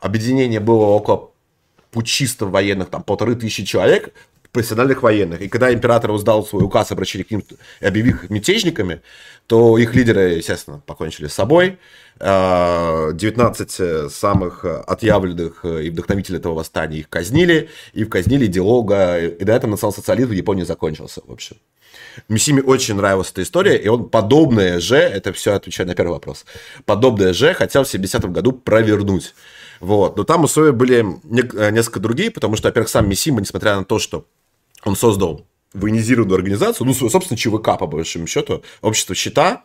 объединение 0.00 0.60
было 0.60 0.84
около 0.86 1.30
пучистов 1.90 2.50
военных, 2.50 2.88
там 2.88 3.02
полторы 3.02 3.34
тысячи 3.34 3.64
человек, 3.64 4.12
профессиональных 4.52 5.02
военных. 5.02 5.40
И 5.40 5.48
когда 5.48 5.72
император 5.72 6.16
сдал 6.18 6.44
свой 6.44 6.64
указ, 6.64 6.90
обращили 6.90 7.22
к 7.22 7.30
ним 7.30 7.44
и 7.80 7.84
объявив 7.84 8.24
их 8.24 8.30
мятежниками, 8.30 9.00
то 9.46 9.78
их 9.78 9.94
лидеры, 9.94 10.34
естественно, 10.34 10.82
покончили 10.84 11.26
с 11.26 11.34
собой. 11.34 11.78
19 12.18 13.80
а, 13.80 14.08
самых 14.10 14.64
отъявленных 14.64 15.64
и 15.64 15.90
вдохновителей 15.90 16.38
этого 16.38 16.54
восстания 16.54 16.98
их 16.98 17.08
казнили, 17.08 17.70
и 17.94 18.04
казнили 18.04 18.46
идеолога, 18.46 19.18
и 19.18 19.44
на 19.44 19.52
этом 19.52 19.70
национал-социализм 19.70 20.30
в 20.30 20.32
Японии 20.32 20.64
закончился, 20.64 21.22
в 21.24 21.32
общем. 21.32 21.56
Мисиме 22.28 22.62
очень 22.62 22.94
нравилась 22.94 23.30
эта 23.30 23.42
история, 23.42 23.76
и 23.76 23.88
он 23.88 24.08
подобное 24.08 24.80
же, 24.80 24.96
это 24.96 25.32
все 25.32 25.54
отвечая 25.54 25.86
на 25.86 25.94
первый 25.94 26.12
вопрос, 26.12 26.44
подобное 26.84 27.32
же 27.32 27.54
хотел 27.54 27.84
в 27.84 27.94
70-м 27.94 28.32
году 28.32 28.52
провернуть. 28.52 29.34
Вот. 29.80 30.16
Но 30.16 30.24
там 30.24 30.44
условия 30.44 30.72
были 30.72 31.06
несколько 31.24 32.00
другие, 32.00 32.30
потому 32.30 32.56
что, 32.56 32.68
во-первых, 32.68 32.88
сам 32.88 33.08
Мисима, 33.08 33.40
несмотря 33.40 33.76
на 33.76 33.84
то, 33.84 33.98
что 33.98 34.26
он 34.84 34.96
создал 34.96 35.46
военизированную 35.72 36.34
организацию, 36.34 36.86
ну, 36.86 36.94
собственно, 36.94 37.38
ЧВК, 37.38 37.78
по 37.78 37.86
большому 37.86 38.26
счету, 38.26 38.62
общество 38.82 39.14
щита, 39.14 39.64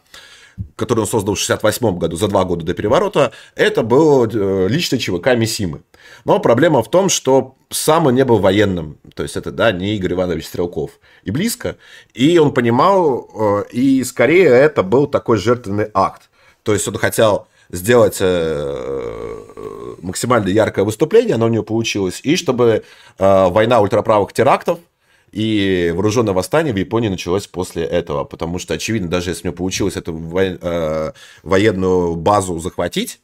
который 0.76 1.02
он 1.02 1.08
создал 1.08 1.36
в 1.36 1.40
68 1.40 1.98
году, 1.98 2.16
за 2.18 2.28
два 2.28 2.44
года 2.46 2.66
до 2.66 2.74
переворота, 2.74 3.32
это 3.56 3.84
был 3.84 4.26
э, 4.26 4.68
личный 4.70 5.00
ЧВК 5.00 5.36
Мисимы. 5.36 5.82
Но 6.24 6.40
проблема 6.40 6.84
в 6.84 6.90
том, 6.90 7.10
что 7.10 7.56
сам 7.70 8.08
он 8.08 8.16
не 8.16 8.26
был 8.26 8.40
военным, 8.40 8.98
то 9.16 9.24
есть 9.24 9.38
это, 9.38 9.52
да, 9.52 9.72
не 9.72 9.96
Игорь 9.96 10.14
Иванович 10.14 10.48
Стрелков, 10.48 10.92
и 11.24 11.32
близко, 11.32 11.78
и 12.14 12.38
он 12.38 12.54
понимал, 12.54 13.30
э, 13.34 13.66
и 13.72 14.04
скорее 14.04 14.50
это 14.50 14.84
был 14.84 15.08
такой 15.08 15.38
жертвенный 15.38 15.90
акт, 15.94 16.30
то 16.64 16.74
есть 16.74 16.88
он 16.88 16.98
хотел 16.98 17.48
сделать 17.70 18.18
э, 18.20 19.96
максимально 20.02 20.50
яркое 20.50 20.86
выступление, 20.86 21.36
оно 21.36 21.48
у 21.48 21.50
него 21.50 21.64
получилось, 21.64 22.20
и 22.24 22.36
чтобы 22.36 22.84
война 23.18 23.82
ультраправых 23.82 24.34
терактов– 24.34 24.80
и 25.32 25.92
вооруженное 25.94 26.34
восстание 26.34 26.74
в 26.74 26.78
Японии 26.78 27.10
началось 27.10 27.48
после 27.48 27.84
этого, 27.84 28.24
потому 28.24 28.60
что, 28.60 28.74
очевидно, 28.74 29.10
даже 29.10 29.32
если 29.32 29.44
у 29.44 29.52
него 29.52 29.58
получилось 29.58 29.98
эту 29.98 30.14
э, 30.38 31.12
военную 31.44 32.16
базу 32.16 32.60
захватить, 32.60 33.20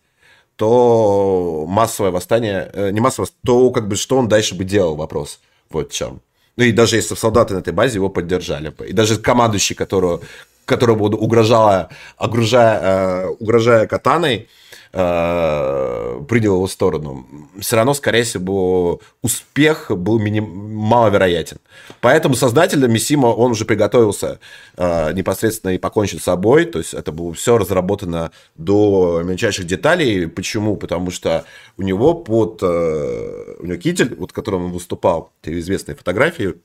то 0.56 1.66
массовое 1.68 2.12
восстание, 2.12 2.70
э, 2.74 2.92
не 2.92 3.00
массовое, 3.00 3.30
то 3.46 3.72
как 3.72 3.88
бы 3.88 3.96
что 3.96 4.18
он 4.18 4.28
дальше 4.28 4.56
бы 4.56 4.64
делал, 4.64 4.96
вопрос. 4.96 5.40
Вот 5.70 5.92
в 5.92 5.96
чем. 5.96 6.22
Ну 6.58 6.66
и 6.66 6.72
даже 6.72 6.98
если 6.98 7.16
солдаты 7.16 7.54
на 7.54 7.60
этой 7.60 7.74
базе 7.74 7.96
его 7.96 8.10
поддержали 8.10 8.70
бы. 8.70 8.88
И 8.88 8.94
даже 8.94 9.18
командующий, 9.18 9.76
которого, 9.76 10.22
которого 10.66 11.04
угрожала, 11.06 11.90
огружая, 12.18 12.80
э, 12.82 13.28
угрожая 13.40 13.88
катаной, 13.88 14.50
э, 14.94 16.22
принял 16.28 16.56
его 16.56 16.68
сторону, 16.68 17.26
все 17.60 17.76
равно, 17.76 17.94
скорее 17.94 18.24
всего, 18.24 19.02
успех 19.22 19.92
был 19.92 20.20
миним... 20.20 20.46
маловероятен. 20.76 21.58
Поэтому 22.02 22.36
создатель 22.36 22.86
Мисима, 22.88 23.28
он 23.28 23.52
уже 23.52 23.66
приготовился 23.66 24.40
э, 24.78 25.14
непосредственно 25.14 25.72
и 25.72 25.78
покончить 25.78 26.22
с 26.22 26.26
собой, 26.26 26.66
то 26.66 26.80
есть 26.80 26.94
это 26.94 27.12
было 27.12 27.34
все 27.34 27.58
разработано 27.58 28.32
до 28.56 29.22
мельчайших 29.24 29.66
деталей. 29.66 30.28
Почему? 30.28 30.76
Потому 30.76 31.12
что 31.12 31.46
у 31.78 31.82
него 31.82 32.14
под... 32.14 32.60
Э, 32.62 33.56
у 33.60 33.66
него 33.66 33.78
китель, 33.78 34.16
вот 34.16 34.34
которым 34.34 34.66
он 34.66 34.72
выступал, 34.72 35.32
те 35.42 35.58
известные 35.60 35.96
фотографии, 35.96 36.56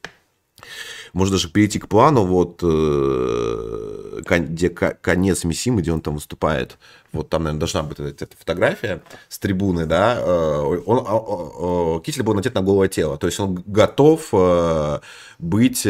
можно 1.13 1.37
даже 1.37 1.49
перейти 1.49 1.79
к 1.79 1.89
плану, 1.89 2.25
вот, 2.25 2.61
э, 2.63 4.21
где 4.27 4.69
конец 4.69 5.45
Мисимы, 5.45 5.81
где 5.81 5.93
он 5.93 6.01
там 6.01 6.15
выступает. 6.15 6.79
Вот 7.17 7.29
там, 7.29 7.45
наверное, 7.45 7.61
должна 7.61 7.83
быть 7.83 7.99
эта 7.99 8.37
фотография 8.37 9.03
с 9.29 9.39
трибуны, 9.39 9.87
да. 9.87 10.17
Э, 10.19 10.83
он, 10.87 10.99
а, 10.99 11.17
а, 11.17 11.97
а, 11.97 12.01
китель 12.01 12.23
был 12.23 12.35
надет 12.35 12.55
на 12.55 12.63
голое 12.63 12.89
тело. 12.89 13.19
То 13.19 13.27
есть 13.27 13.41
он 13.41 13.63
готов 13.67 14.29
э, 14.33 15.01
быть 15.39 15.87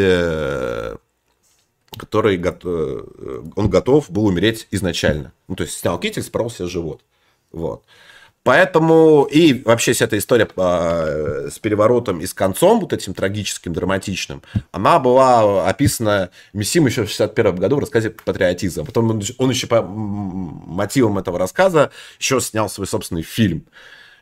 который 1.98 2.36
он 3.56 3.70
готов 3.70 4.10
был 4.10 4.26
умереть 4.26 4.68
изначально. 4.70 5.32
Ну, 5.48 5.56
то 5.56 5.64
есть 5.64 5.78
снял 5.78 5.98
китель, 5.98 6.22
спорол 6.22 6.50
себе 6.50 6.68
живот. 6.68 7.00
Вот. 7.52 7.84
Поэтому 8.46 9.24
и 9.24 9.60
вообще 9.64 9.92
вся 9.92 10.04
эта 10.04 10.16
история 10.18 10.48
а, 10.56 11.48
с 11.50 11.58
переворотом 11.58 12.20
и 12.20 12.26
с 12.26 12.32
концом, 12.32 12.78
вот 12.78 12.92
этим 12.92 13.12
трагическим, 13.12 13.72
драматичным, 13.72 14.40
она 14.70 15.00
была 15.00 15.68
описана 15.68 16.30
Мессим 16.52 16.86
еще 16.86 17.02
в 17.02 17.08
61 17.08 17.56
году 17.56 17.74
в 17.74 17.80
рассказе 17.80 18.10
«Патриотизм». 18.10 18.86
Потом 18.86 19.10
он, 19.10 19.22
он 19.38 19.50
еще 19.50 19.66
по 19.66 19.82
мотивам 19.82 21.18
этого 21.18 21.40
рассказа 21.40 21.90
еще 22.20 22.40
снял 22.40 22.68
свой 22.68 22.86
собственный 22.86 23.22
фильм 23.22 23.64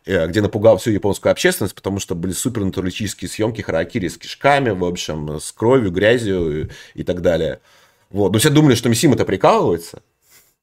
э, 0.06 0.26
где 0.26 0.40
напугал 0.40 0.78
всю 0.78 0.92
японскую 0.92 1.30
общественность, 1.30 1.74
потому 1.74 2.00
что 2.00 2.14
были 2.14 2.32
супернатуралистические 2.32 3.28
съемки 3.28 3.60
харакири 3.60 4.08
с 4.08 4.16
кишками, 4.16 4.70
в 4.70 4.86
общем, 4.86 5.38
с 5.38 5.52
кровью, 5.52 5.90
грязью 5.90 6.70
и, 6.94 7.02
так 7.02 7.20
далее. 7.20 7.60
Вот. 8.08 8.32
Но 8.32 8.38
все 8.38 8.48
думали, 8.48 8.74
что 8.74 8.88
Мисим 8.88 9.12
это 9.12 9.26
прикалывается. 9.26 9.98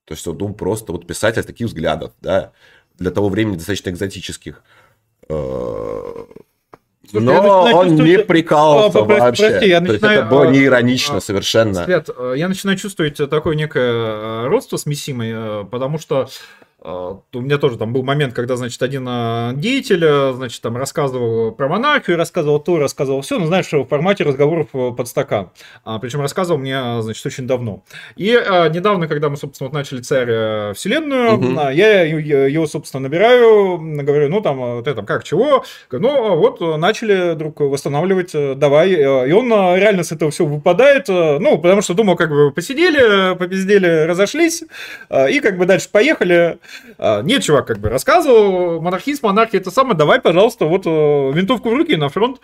То 0.06 0.16
есть 0.16 0.28
он 0.28 0.36
ну, 0.40 0.52
просто 0.52 0.94
вот 0.94 1.06
писатель 1.06 1.44
таких 1.44 1.68
взглядов, 1.68 2.12
да 2.22 2.54
для 3.02 3.12
того 3.12 3.30
времени 3.30 3.56
достаточно 3.56 3.90
экзотических. 3.90 4.62
Э, 5.28 6.26
Слушай, 7.10 7.24
Но 7.26 7.64
он 7.74 7.96
не 7.96 8.20
прикалывался 8.20 9.00
а, 9.00 9.04
вообще. 9.04 9.50
Прости, 9.50 9.68
я 9.68 9.82
начинаю... 9.82 10.00
То 10.00 10.08
есть 10.08 10.20
это 10.22 10.30
было 10.30 10.44
не 10.46 10.64
иронично 10.64 11.18
а, 11.18 11.22
совершенно. 11.22 11.84
Свет, 11.84 12.10
э, 12.16 12.36
я 12.38 12.48
начинаю 12.48 12.78
чувствовать 12.78 13.18
такое 13.18 13.56
некое 13.56 14.48
родство 14.48 14.78
с 14.78 14.86
Миссимой, 14.86 15.66
потому 15.66 15.98
что 15.98 16.30
а, 16.84 17.20
у 17.34 17.42
меня 17.42 17.60
тоже 17.60 17.78
там 17.78 17.94
был 17.94 18.02
момент, 18.02 18.34
когда, 18.34 18.56
значит, 18.56 18.82
один 18.82 19.06
а, 19.08 19.54
деятель, 19.54 20.04
а, 20.04 20.34
значит, 20.34 20.62
там 20.62 20.78
рассказывал 20.78 21.52
про 21.52 21.68
монархию, 21.68 22.18
рассказывал 22.18 22.60
то, 22.60 22.80
рассказывал 22.80 23.22
все, 23.22 23.38
ну, 23.38 23.46
знаешь, 23.46 23.72
в 23.72 23.86
формате 23.86 24.24
разговоров 24.24 24.70
э, 24.74 24.92
под 24.92 25.08
стакан. 25.08 25.52
Причем 26.02 26.22
рассказывал 26.22 26.60
мне, 26.60 27.02
значит, 27.02 27.24
очень 27.26 27.46
давно. 27.46 27.84
И 28.16 28.32
недавно, 28.74 29.08
когда 29.08 29.30
мы, 29.30 29.38
собственно, 29.38 29.70
вот 29.70 29.76
начали 29.76 30.02
«Царь 30.02 30.30
э, 30.30 30.74
Вселенную», 30.74 31.34
угу. 31.34 31.70
я 31.70 32.04
его, 32.04 32.66
собственно, 32.66 33.04
набираю, 33.04 33.78
говорю, 33.78 34.30
ну, 34.30 34.42
там, 34.42 34.84
ты 34.84 34.96
там 34.96 35.06
как, 35.06 35.24
чего? 35.24 35.64
Ну, 35.92 36.36
вот, 36.38 36.62
начали 36.78 37.36
вдруг 37.36 37.60
восстанавливать, 37.60 38.34
э, 38.34 38.56
давай. 38.56 38.92
И 38.92 39.32
он 39.32 39.50
реально 39.50 40.04
с 40.04 40.12
этого 40.12 40.32
все 40.32 40.46
выпадает, 40.46 41.08
ну, 41.08 41.60
потому 41.60 41.82
что 41.82 41.94
думал, 41.94 42.16
как 42.16 42.30
бы 42.30 42.52
посидели, 42.52 43.36
попиздели, 43.36 44.06
разошлись, 44.06 44.64
и 45.30 45.40
как 45.40 45.58
бы 45.58 45.66
дальше 45.66 45.90
поехали. 45.92 46.58
А, 46.98 47.22
нет, 47.22 47.44
чувак, 47.44 47.68
как 47.68 47.80
бы 47.80 47.90
рассказывал, 47.90 48.82
монархизм, 48.82 49.26
монархия, 49.26 49.60
это 49.60 49.72
самое, 49.72 49.96
давай, 49.96 50.20
пожалуйста, 50.22 50.66
вот 50.66 50.86
э, 50.86 50.90
винтовку 50.90 51.70
в 51.70 51.74
руки 51.74 51.96
на 51.96 52.10
фронт. 52.10 52.40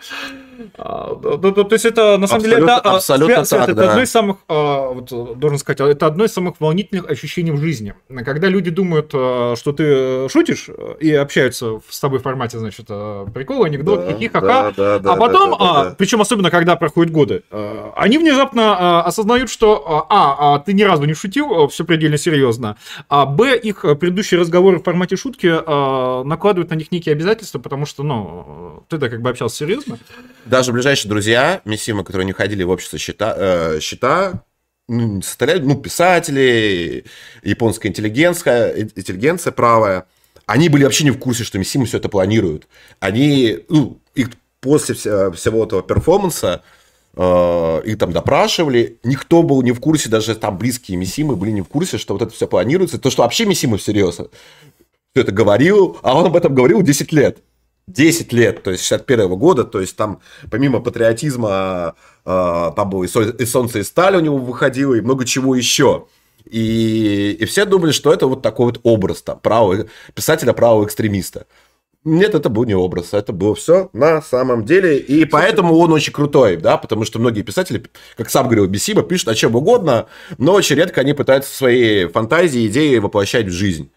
А, 0.76 1.14
то 1.14 1.68
есть 1.70 1.84
это 1.84 2.18
на 2.18 2.26
самом 2.26 2.42
деле 2.42 2.58
это, 2.58 2.76
а, 2.78 2.96
абсолютно 2.96 3.44
свят, 3.44 3.66
так, 3.66 3.70
это 3.70 3.80
да. 3.80 3.90
одно 3.90 4.02
из 4.02 4.10
самых, 4.10 4.36
вот, 4.48 5.38
должен 5.38 5.58
сказать, 5.58 5.80
это 5.80 6.06
одно 6.06 6.24
из 6.24 6.32
самых 6.32 6.60
волнительных 6.60 7.10
ощущений 7.10 7.50
в 7.50 7.58
жизни. 7.58 7.94
Когда 8.24 8.48
люди 8.48 8.70
думают, 8.70 9.08
что 9.08 9.72
ты 9.76 10.28
шутишь 10.28 10.68
и 11.00 11.12
общаются 11.12 11.80
с 11.88 12.00
тобой 12.00 12.18
в 12.18 12.22
формате, 12.22 12.58
значит, 12.58 12.86
прикол, 12.86 13.64
анекдот, 13.64 14.06
да, 14.76 14.98
да, 14.98 15.12
а 15.12 15.16
потом, 15.16 15.50
да, 15.50 15.58
да, 15.58 15.84
да, 15.84 15.94
причем 15.96 16.20
особенно 16.20 16.50
когда 16.50 16.76
проходят 16.76 17.12
годы, 17.12 17.42
они 17.96 18.18
внезапно 18.18 19.02
осознают, 19.02 19.50
что 19.50 20.06
а, 20.08 20.58
ты 20.60 20.72
ни 20.72 20.82
разу 20.82 21.04
не 21.04 21.14
шутил, 21.14 21.68
все 21.68 21.84
предельно 21.84 22.18
серьезно, 22.18 22.76
а 23.08 23.26
б, 23.26 23.56
их 23.56 23.82
предыдущие 23.82 24.40
разговоры 24.40 24.78
в 24.78 24.82
формате 24.82 25.16
шутки 25.16 25.48
накладывают 26.26 26.70
на 26.70 26.74
них 26.74 26.90
некие 26.90 27.12
обязательства, 27.12 27.58
потому 27.58 27.86
что, 27.86 28.02
ну, 28.02 28.82
ты 28.88 28.98
да 28.98 29.08
как 29.08 29.22
бы 29.22 29.30
общался 29.30 29.56
серьезно 29.56 29.98
даже 30.48 30.72
ближайшие 30.72 31.08
друзья 31.08 31.60
Мисима, 31.64 32.04
которые 32.04 32.26
не 32.26 32.32
ходили 32.32 32.62
в 32.62 32.70
общество 32.70 32.98
счета, 32.98 33.34
э, 33.36 33.80
счета 33.80 34.44
ну, 34.88 35.20
составляют, 35.20 35.64
ну, 35.64 35.76
писатели, 35.76 37.04
японская 37.42 37.90
интеллигенция, 37.90 38.80
интеллигенция 38.80 39.52
правая, 39.52 40.06
они 40.46 40.68
были 40.68 40.84
вообще 40.84 41.04
не 41.04 41.10
в 41.10 41.18
курсе, 41.18 41.44
что 41.44 41.58
Мисима 41.58 41.84
все 41.84 41.98
это 41.98 42.08
планирует. 42.08 42.66
Они, 43.00 43.58
ну, 43.68 44.00
их 44.14 44.30
после 44.60 44.94
всего 44.94 45.64
этого 45.64 45.82
перформанса, 45.82 46.62
э, 47.14 47.82
их 47.84 47.98
там 47.98 48.12
допрашивали, 48.12 48.98
никто 49.02 49.42
был 49.42 49.60
не 49.62 49.72
в 49.72 49.80
курсе, 49.80 50.08
даже 50.08 50.34
там 50.34 50.56
близкие 50.56 50.96
Мисимы 50.96 51.36
были 51.36 51.50
не 51.50 51.60
в 51.60 51.68
курсе, 51.68 51.98
что 51.98 52.14
вот 52.14 52.22
это 52.22 52.32
все 52.32 52.46
планируется, 52.48 52.98
то, 52.98 53.10
что 53.10 53.22
вообще 53.22 53.44
Мисима 53.44 53.76
всерьез 53.76 54.20
все 55.18 55.22
это 55.22 55.32
говорил, 55.32 55.98
а 56.02 56.16
он 56.16 56.26
об 56.26 56.36
этом 56.36 56.54
говорил 56.54 56.82
10 56.82 57.12
лет. 57.12 57.38
10 57.88 58.32
лет, 58.32 58.62
то 58.62 58.70
есть 58.70 58.84
61 58.84 59.28
года, 59.36 59.64
то 59.64 59.80
есть 59.80 59.96
там 59.96 60.20
помимо 60.50 60.80
патриотизма 60.80 61.94
э, 62.24 62.70
там 62.76 62.90
было 62.90 63.04
и, 63.04 63.46
«Солнце, 63.46 63.78
и 63.78 63.82
сталь» 63.82 64.16
у 64.16 64.20
него 64.20 64.36
выходило, 64.36 64.94
и 64.94 65.00
много 65.00 65.24
чего 65.24 65.54
еще. 65.54 66.06
И, 66.44 67.36
и 67.40 67.44
все 67.46 67.64
думали, 67.64 67.92
что 67.92 68.12
это 68.12 68.26
вот 68.26 68.42
такой 68.42 68.66
вот 68.66 68.80
образ 68.82 69.22
там, 69.22 69.38
правого, 69.40 69.86
писателя 70.14 70.52
правого 70.52 70.84
экстремиста. 70.84 71.46
Нет, 72.04 72.34
это 72.34 72.48
был 72.48 72.64
не 72.64 72.74
образ, 72.74 73.12
это 73.12 73.32
было 73.32 73.54
все 73.54 73.90
на 73.92 74.22
самом 74.22 74.64
деле, 74.64 74.98
и 74.98 75.24
поэтому 75.24 75.76
он 75.76 75.92
очень 75.92 76.12
крутой, 76.12 76.56
да, 76.56 76.76
потому 76.76 77.04
что 77.04 77.18
многие 77.18 77.42
писатели, 77.42 77.82
как 78.16 78.30
сам 78.30 78.46
говорил 78.46 78.66
Бесима, 78.66 79.02
пишут 79.02 79.28
о 79.28 79.34
чем 79.34 79.56
угодно, 79.56 80.06
но 80.38 80.54
очень 80.54 80.76
редко 80.76 81.00
они 81.00 81.12
пытаются 81.12 81.54
свои 81.54 82.06
фантазии, 82.06 82.66
идеи 82.66 82.98
воплощать 82.98 83.46
в 83.46 83.52
жизнь. 83.52 83.90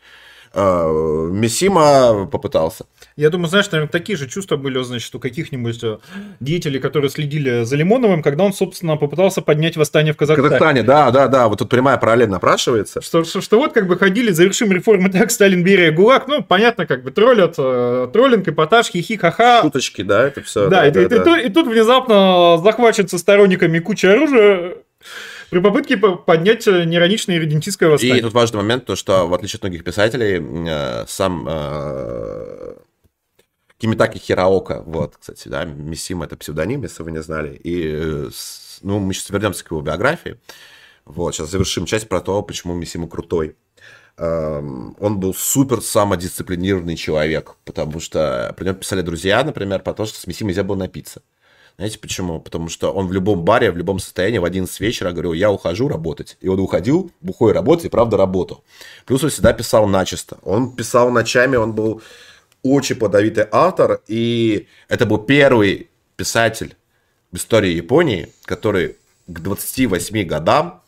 Э, 0.53 1.29
Мисима 1.31 2.27
попытался. 2.29 2.85
Я 3.17 3.29
думаю, 3.29 3.49
знаешь, 3.49 3.69
наверное, 3.71 3.91
такие 3.91 4.17
же 4.17 4.27
чувства 4.27 4.55
были, 4.55 4.81
значит, 4.83 5.13
у 5.13 5.19
каких-нибудь 5.19 5.83
э, 5.83 5.97
деятелей, 6.39 6.79
которые 6.79 7.09
следили 7.09 7.63
за 7.63 7.75
Лимоновым, 7.75 8.23
когда 8.23 8.45
он, 8.45 8.53
собственно, 8.53 8.95
попытался 8.95 9.41
поднять 9.41 9.75
восстание 9.75 10.13
в 10.13 10.17
Казахстане. 10.17 10.49
Казахстане, 10.49 10.83
да, 10.83 11.11
да, 11.11 11.27
да, 11.27 11.47
вот 11.49 11.59
тут 11.59 11.69
прямая 11.69 11.97
параллель 11.97 12.29
напрашивается. 12.29 13.01
Что, 13.01 13.23
что, 13.25 13.41
что 13.41 13.57
вот 13.57 13.73
как 13.73 13.87
бы 13.87 13.97
ходили, 13.97 14.31
завершим 14.31 14.71
реформы, 14.71 15.09
так, 15.11 15.31
Сталин, 15.31 15.63
Берия, 15.63 15.91
ГУЛАГ, 15.91 16.27
ну, 16.27 16.43
понятно, 16.43 16.85
как 16.85 17.03
бы 17.03 17.11
троллят, 17.11 17.55
э, 17.57 18.07
троллинг, 18.13 18.47
эпатаж, 18.47 18.87
хихи, 18.87 19.17
ха-ха. 19.17 19.61
Шуточки, 19.61 20.03
да, 20.03 20.27
это 20.27 20.41
все. 20.41 20.69
Да, 20.69 20.81
да, 20.81 20.87
и, 20.87 20.91
да, 20.91 21.01
и, 21.01 21.07
да. 21.07 21.39
И, 21.39 21.43
и, 21.43 21.47
и 21.47 21.49
тут 21.51 21.67
внезапно 21.67 22.59
захвачен 22.63 23.07
со 23.09 23.17
сторонниками 23.17 23.79
куча 23.79 24.13
оружия, 24.13 24.75
при 25.49 25.59
попытке 25.59 25.97
поднять 25.97 26.65
э, 26.65 26.85
неироничное 26.85 27.35
иридентистское 27.35 27.89
восстание. 27.89 28.19
И 28.19 28.21
тут 28.21 28.33
важный 28.33 28.57
момент, 28.61 28.85
то, 28.85 28.95
что 28.95 29.27
в 29.27 29.33
отличие 29.33 29.57
от 29.57 29.63
многих 29.63 29.83
писателей, 29.83 31.05
сам 31.07 31.45
Кимитаки 33.81 34.19
Хираока, 34.19 34.83
вот, 34.85 35.17
кстати, 35.19 35.47
да, 35.47 35.65
Мисима 35.65 36.25
это 36.25 36.37
псевдоним, 36.37 36.83
если 36.83 37.01
вы 37.01 37.11
не 37.11 37.23
знали, 37.23 37.59
и, 37.63 38.29
ну, 38.83 38.99
мы 38.99 39.11
сейчас 39.11 39.31
вернемся 39.31 39.65
к 39.65 39.71
его 39.71 39.81
биографии, 39.81 40.39
вот, 41.03 41.33
сейчас 41.33 41.49
завершим 41.49 41.87
часть 41.87 42.07
про 42.07 42.21
то, 42.21 42.43
почему 42.43 42.75
Мисима 42.75 43.07
крутой. 43.07 43.55
Эм, 44.17 44.95
он 44.99 45.19
был 45.19 45.33
супер 45.33 45.81
самодисциплинированный 45.81 46.95
человек, 46.95 47.55
потому 47.65 47.99
что 47.99 48.53
про 48.55 48.65
него 48.65 48.75
писали 48.75 49.01
друзья, 49.01 49.43
например, 49.43 49.81
про 49.81 49.95
то, 49.95 50.05
что 50.05 50.19
с 50.19 50.27
Мисимой 50.27 50.49
нельзя 50.49 50.63
было 50.63 50.75
напиться. 50.75 51.23
Знаете 51.77 51.97
почему? 51.97 52.39
Потому 52.39 52.69
что 52.69 52.91
он 52.91 53.07
в 53.07 53.13
любом 53.13 53.43
баре, 53.43 53.71
в 53.71 53.77
любом 53.77 53.97
состоянии 53.97 54.37
в 54.37 54.45
11 54.45 54.79
вечера 54.79 55.11
говорил, 55.11 55.33
я 55.33 55.49
ухожу 55.49 55.87
работать. 55.87 56.37
И 56.39 56.47
он 56.47 56.59
уходил, 56.59 57.09
бухой 57.19 57.51
работать, 57.51 57.85
и 57.85 57.89
правда 57.89 58.15
работал. 58.17 58.63
Плюс 59.07 59.23
он 59.23 59.31
всегда 59.31 59.53
писал 59.53 59.87
начисто. 59.87 60.37
Он 60.43 60.75
писал 60.75 61.09
ночами, 61.09 61.55
он 61.55 61.73
был 61.73 62.03
очень 62.63 62.95
плодовитый 62.95 63.45
автор, 63.51 64.01
и 64.07 64.67
это 64.87 65.05
был 65.05 65.17
первый 65.19 65.89
писатель 66.15 66.75
в 67.31 67.37
истории 67.37 67.71
Японии, 67.71 68.29
который 68.45 68.97
к 69.27 69.39
28 69.39 70.23
годам, 70.25 70.81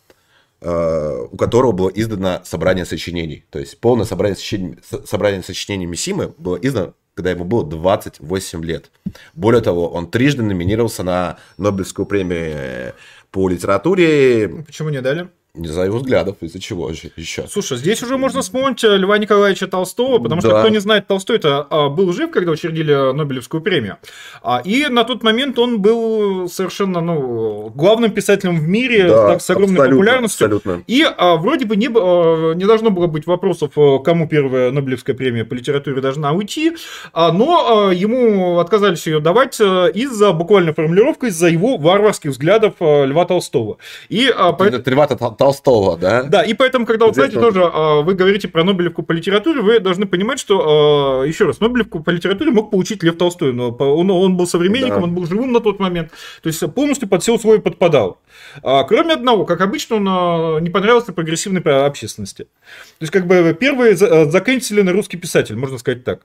э, 0.61 1.27
у 1.31 1.37
которого 1.37 1.71
было 1.71 1.89
издано 1.89 2.41
собрание 2.43 2.85
сочинений. 2.85 3.45
То 3.49 3.59
есть 3.59 3.79
полное 3.79 4.05
собрание 4.05 4.35
сочинений, 4.35 4.77
собрание 5.05 5.43
сочинений 5.43 5.85
Мисимы 5.85 6.33
было 6.37 6.55
издано 6.57 6.93
когда 7.15 7.31
ему 7.31 7.45
было 7.45 7.63
28 7.63 8.63
лет. 8.63 8.91
Более 9.35 9.61
того, 9.61 9.87
он 9.89 10.09
трижды 10.09 10.41
номинировался 10.41 11.03
на 11.03 11.37
Нобелевскую 11.57 12.05
премию 12.05 12.95
по 13.31 13.49
литературе. 13.49 14.49
Почему 14.65 14.89
не 14.89 15.01
дали? 15.01 15.29
Из-за 15.55 15.83
его 15.83 15.99
взглядов, 15.99 16.37
из-за 16.41 16.59
чего 16.59 16.91
же 16.93 17.11
еще. 17.15 17.45
Слушай, 17.47 17.77
здесь 17.77 18.01
уже 18.01 18.17
можно 18.17 18.41
вспомнить 18.41 18.83
э, 18.83 18.97
Льва 18.97 19.19
Николаевича 19.19 19.67
Толстого, 19.67 20.17
потому 20.17 20.41
да. 20.41 20.49
что, 20.49 20.59
кто 20.61 20.69
не 20.69 20.79
знает, 20.79 21.05
Толстой 21.05 21.35
это 21.35 21.67
а, 21.69 21.89
был 21.89 22.11
жив, 22.11 22.31
когда 22.31 22.51
учредили 22.51 23.13
Нобелевскую 23.13 23.61
премию. 23.61 23.97
А, 24.41 24.63
и 24.65 24.87
на 24.87 25.03
тот 25.03 25.21
момент 25.21 25.59
он 25.59 25.79
был 25.79 26.49
совершенно 26.49 27.01
ну, 27.01 27.71
главным 27.75 28.09
писателем 28.09 28.59
в 28.59 28.67
мире, 28.67 29.07
да, 29.07 29.27
так, 29.27 29.41
с 29.43 29.49
огромной 29.51 29.75
абсолютно, 29.75 29.95
популярностью. 29.95 30.45
Абсолютно. 30.47 30.83
И 30.87 31.03
а, 31.03 31.35
вроде 31.35 31.65
бы 31.65 31.75
не, 31.75 31.85
не 31.85 32.65
должно 32.65 32.89
было 32.89 33.05
быть 33.05 33.27
вопросов, 33.27 33.73
э, 33.77 33.99
кому 34.03 34.27
первая 34.27 34.71
Нобелевская 34.71 35.15
премия 35.15 35.45
по 35.45 35.53
литературе 35.53 36.01
должна 36.01 36.31
уйти, 36.31 36.75
но 37.13 37.91
ему 37.91 38.57
отказались 38.57 39.05
ее 39.05 39.19
давать 39.19 39.61
э, 39.61 39.91
из-за 39.93 40.33
буквально 40.33 40.73
формулировки, 40.73 41.25
из-за 41.25 41.47
его 41.47 41.77
варварских 41.77 42.31
взглядов 42.31 42.73
Льва 42.79 43.25
Толстого. 43.25 43.77
И, 44.09 44.23
это 44.23 44.83
Льва 44.89 45.05
Толстого, 45.05 45.42
да? 45.97 46.23
Да, 46.23 46.43
и 46.43 46.53
поэтому, 46.53 46.85
когда, 46.85 47.05
вот, 47.05 47.15
знаете, 47.15 47.39
тоже 47.39 47.63
а, 47.63 48.01
вы 48.01 48.13
говорите 48.13 48.47
про 48.47 48.63
Нобелевку 48.63 49.03
по 49.03 49.11
литературе, 49.11 49.61
вы 49.61 49.79
должны 49.79 50.05
понимать, 50.05 50.39
что, 50.39 51.21
а, 51.21 51.23
еще 51.25 51.45
раз, 51.45 51.59
Нобелевку 51.59 52.01
по 52.01 52.09
литературе 52.09 52.51
мог 52.51 52.71
получить 52.71 53.03
Лев 53.03 53.17
Толстой, 53.17 53.53
но 53.53 53.69
он, 53.71 54.09
он 54.11 54.37
был 54.37 54.47
современником, 54.47 54.99
да. 54.99 55.03
он 55.03 55.15
был 55.15 55.25
живым 55.25 55.51
на 55.51 55.59
тот 55.59 55.79
момент, 55.79 56.11
то 56.41 56.47
есть 56.47 56.63
полностью 56.73 57.07
под 57.07 57.23
все 57.23 57.33
условия 57.33 57.61
подпадал. 57.61 58.19
А, 58.61 58.83
кроме 58.83 59.13
одного, 59.13 59.45
как 59.45 59.61
обычно, 59.61 59.95
он 59.95 60.63
не 60.63 60.69
понравился 60.69 61.13
прогрессивной 61.13 61.61
общественности. 61.61 62.43
То 62.43 63.01
есть, 63.01 63.11
как 63.11 63.27
бы, 63.27 63.55
первый 63.59 63.95
заканчивали 63.95 64.89
русский 64.89 65.17
писатель, 65.17 65.55
можно 65.55 65.77
сказать 65.77 66.03
так. 66.03 66.21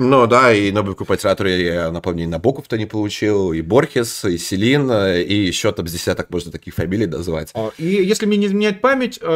Ну 0.00 0.28
да, 0.28 0.54
и 0.54 0.70
Нобелевку 0.70 1.04
по 1.04 1.14
литературе, 1.14 1.64
я 1.64 1.90
напомню, 1.90 2.22
и 2.22 2.26
Набоков-то 2.28 2.78
не 2.78 2.86
получил, 2.86 3.52
и 3.52 3.62
Борхес, 3.62 4.24
и 4.24 4.38
Селин, 4.38 4.88
и 4.92 5.34
еще 5.34 5.72
там 5.72 5.88
с 5.88 5.92
десяток 5.92 6.30
можно 6.30 6.52
таких 6.52 6.74
фамилий 6.74 7.06
назвать. 7.06 7.50
А, 7.54 7.72
и 7.78 7.84
если 7.84 8.24
мне 8.26 8.36
не 8.36 8.46
изменять 8.46 8.80
память, 8.80 9.18
э, 9.20 9.26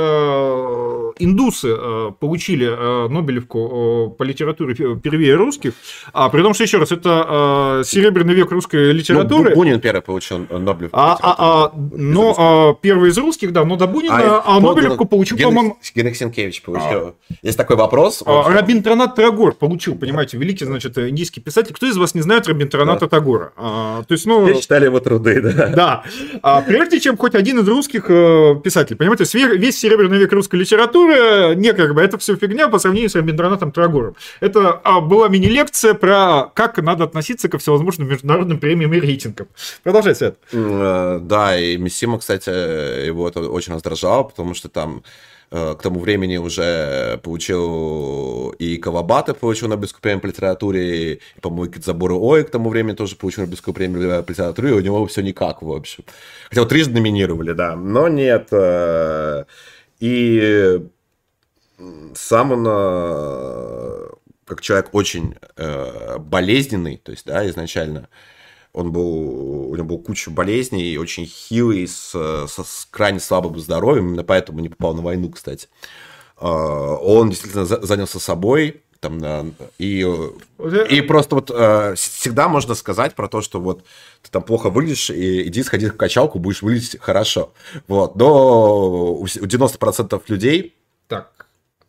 индусы 1.18 1.68
э, 1.76 2.10
получили 2.20 2.68
э, 2.68 3.08
Нобелевку 3.08 4.14
по 4.16 4.22
литературе 4.22 4.76
первее 5.02 5.34
русских, 5.34 5.72
а 6.12 6.28
при 6.28 6.42
том, 6.42 6.54
что, 6.54 6.62
еще 6.62 6.78
раз, 6.78 6.92
это 6.92 7.82
серебряный 7.84 8.34
век 8.34 8.52
русской 8.52 8.92
литературы. 8.92 9.50
Ну, 9.50 9.56
Бунин 9.56 9.80
первый 9.80 10.02
получил 10.02 10.46
Нобелевку. 10.48 10.96
А, 10.96 11.18
а, 11.20 11.34
а, 11.38 11.72
но 11.74 12.34
а, 12.38 12.74
первый 12.80 13.10
из 13.10 13.18
русских, 13.18 13.52
да, 13.52 13.64
но 13.64 13.74
до 13.74 13.88
Бунина, 13.88 14.38
а, 14.38 14.42
а 14.46 14.60
Нобелевку 14.60 15.06
получил, 15.06 15.38
по-моему... 15.38 15.76
Генрих 15.92 16.16
Сенкевич 16.16 16.62
получил. 16.62 17.08
А, 17.08 17.14
Есть 17.42 17.58
такой 17.58 17.74
вопрос. 17.74 18.22
А, 18.24 18.48
Рабин 18.48 18.84
Транат 18.84 19.16
Трагор 19.16 19.54
получил, 19.54 19.96
понимаете, 19.96 20.38
великий, 20.38 20.51
значит, 20.60 20.96
индийский 20.98 21.40
писатель. 21.40 21.74
Кто 21.74 21.86
из 21.86 21.96
вас 21.96 22.14
не 22.14 22.22
знает 22.22 22.46
Рабиндраната 22.46 23.00
да. 23.00 23.08
Тагора? 23.08 23.52
А, 23.56 24.02
то 24.04 24.12
есть, 24.12 24.26
ну... 24.26 24.46
Все 24.46 24.60
читали 24.62 24.86
его 24.86 25.00
труды, 25.00 25.40
да. 25.40 25.68
Да. 25.68 26.04
А, 26.42 26.62
прежде 26.62 27.00
чем 27.00 27.16
хоть 27.16 27.34
один 27.34 27.60
из 27.60 27.68
русских 27.68 28.06
э, 28.08 28.56
писателей, 28.62 28.96
понимаете, 28.96 29.24
весь 29.56 29.78
серебряный 29.78 30.18
век 30.18 30.32
русской 30.32 30.56
литературы, 30.56 31.54
не 31.56 31.72
как 31.72 31.94
бы, 31.94 32.00
это 32.00 32.18
все 32.18 32.36
фигня 32.36 32.68
по 32.68 32.78
сравнению 32.78 33.10
с 33.10 33.14
Рабиндранатом 33.14 33.72
Трагором. 33.72 34.16
Это 34.40 34.72
а, 34.84 35.00
была 35.00 35.28
мини-лекция 35.28 35.94
про 35.94 36.50
как 36.54 36.78
надо 36.78 37.04
относиться 37.04 37.48
ко 37.48 37.58
всевозможным 37.58 38.08
международным 38.08 38.58
премиям 38.58 38.92
и 38.94 39.00
рейтингам. 39.00 39.48
Продолжай, 39.82 40.14
Свет. 40.14 40.36
Э, 40.52 41.18
да, 41.22 41.58
и 41.58 41.76
Миссима, 41.76 42.18
кстати, 42.18 42.50
его 43.06 43.28
это 43.28 43.40
очень 43.40 43.72
раздражало, 43.72 44.24
потому 44.24 44.54
что 44.54 44.68
там 44.68 45.02
Э, 45.02 45.31
к 45.52 45.78
тому 45.82 46.00
времени 46.00 46.38
уже 46.38 47.20
получил 47.22 48.54
и 48.58 48.78
Кавабата 48.78 49.34
получил 49.34 49.68
Нобелевскую 49.68 50.00
премию 50.00 50.22
по 50.22 50.26
литературе, 50.26 51.12
и, 51.14 51.20
по-моему, 51.42 51.70
Кидзабуру 51.70 52.18
Ой 52.18 52.44
к 52.44 52.50
тому 52.50 52.70
времени 52.70 52.94
тоже 52.94 53.16
получил 53.16 53.42
Нобелевскую 53.42 53.74
премию 53.74 54.24
по 54.24 54.30
литературе, 54.30 54.70
и 54.70 54.72
у 54.72 54.80
него 54.80 55.04
все 55.06 55.20
никак, 55.20 55.60
в 55.60 55.70
общем. 55.70 56.04
Хотя 56.48 56.62
вот 56.62 56.70
трижды 56.70 56.94
номинировали, 56.94 57.52
да, 57.52 57.76
но 57.76 58.08
нет. 58.08 58.48
Э, 58.50 59.44
и 60.00 60.80
сам 62.14 62.52
он 62.52 62.66
э, 62.66 64.08
как 64.46 64.62
человек 64.62 64.88
очень 64.92 65.34
болезненный, 66.18 66.96
то 66.96 67.12
есть, 67.12 67.26
да, 67.26 67.46
изначально, 67.48 68.08
он 68.72 68.90
был, 68.90 69.70
у 69.70 69.74
него 69.74 69.86
был 69.86 69.98
куча 69.98 70.30
болезней, 70.30 70.96
очень 70.96 71.26
хилый, 71.26 71.86
с, 71.86 72.10
со, 72.10 72.64
с 72.64 72.88
крайне 72.90 73.20
слабым 73.20 73.58
здоровьем, 73.58 74.08
именно 74.08 74.24
поэтому 74.24 74.60
не 74.60 74.70
попал 74.70 74.94
на 74.94 75.02
войну, 75.02 75.30
кстати. 75.30 75.68
А, 76.38 76.96
он 76.96 77.30
действительно 77.30 77.64
занялся 77.64 78.18
собой, 78.18 78.82
там, 79.00 79.54
и, 79.80 80.06
и 80.88 81.00
просто 81.00 81.34
вот 81.34 81.50
э, 81.52 81.94
всегда 81.96 82.48
можно 82.48 82.76
сказать 82.76 83.16
про 83.16 83.26
то, 83.26 83.40
что 83.40 83.60
вот 83.60 83.84
ты 84.22 84.30
там 84.30 84.44
плохо 84.44 84.70
выглядишь, 84.70 85.10
и 85.10 85.48
иди 85.48 85.64
сходи 85.64 85.88
в 85.88 85.96
качалку, 85.96 86.38
будешь 86.38 86.62
выглядеть 86.62 87.00
хорошо. 87.00 87.52
Вот. 87.88 88.14
Но 88.14 89.12
у 89.14 89.24
90% 89.24 90.22
людей 90.28 90.76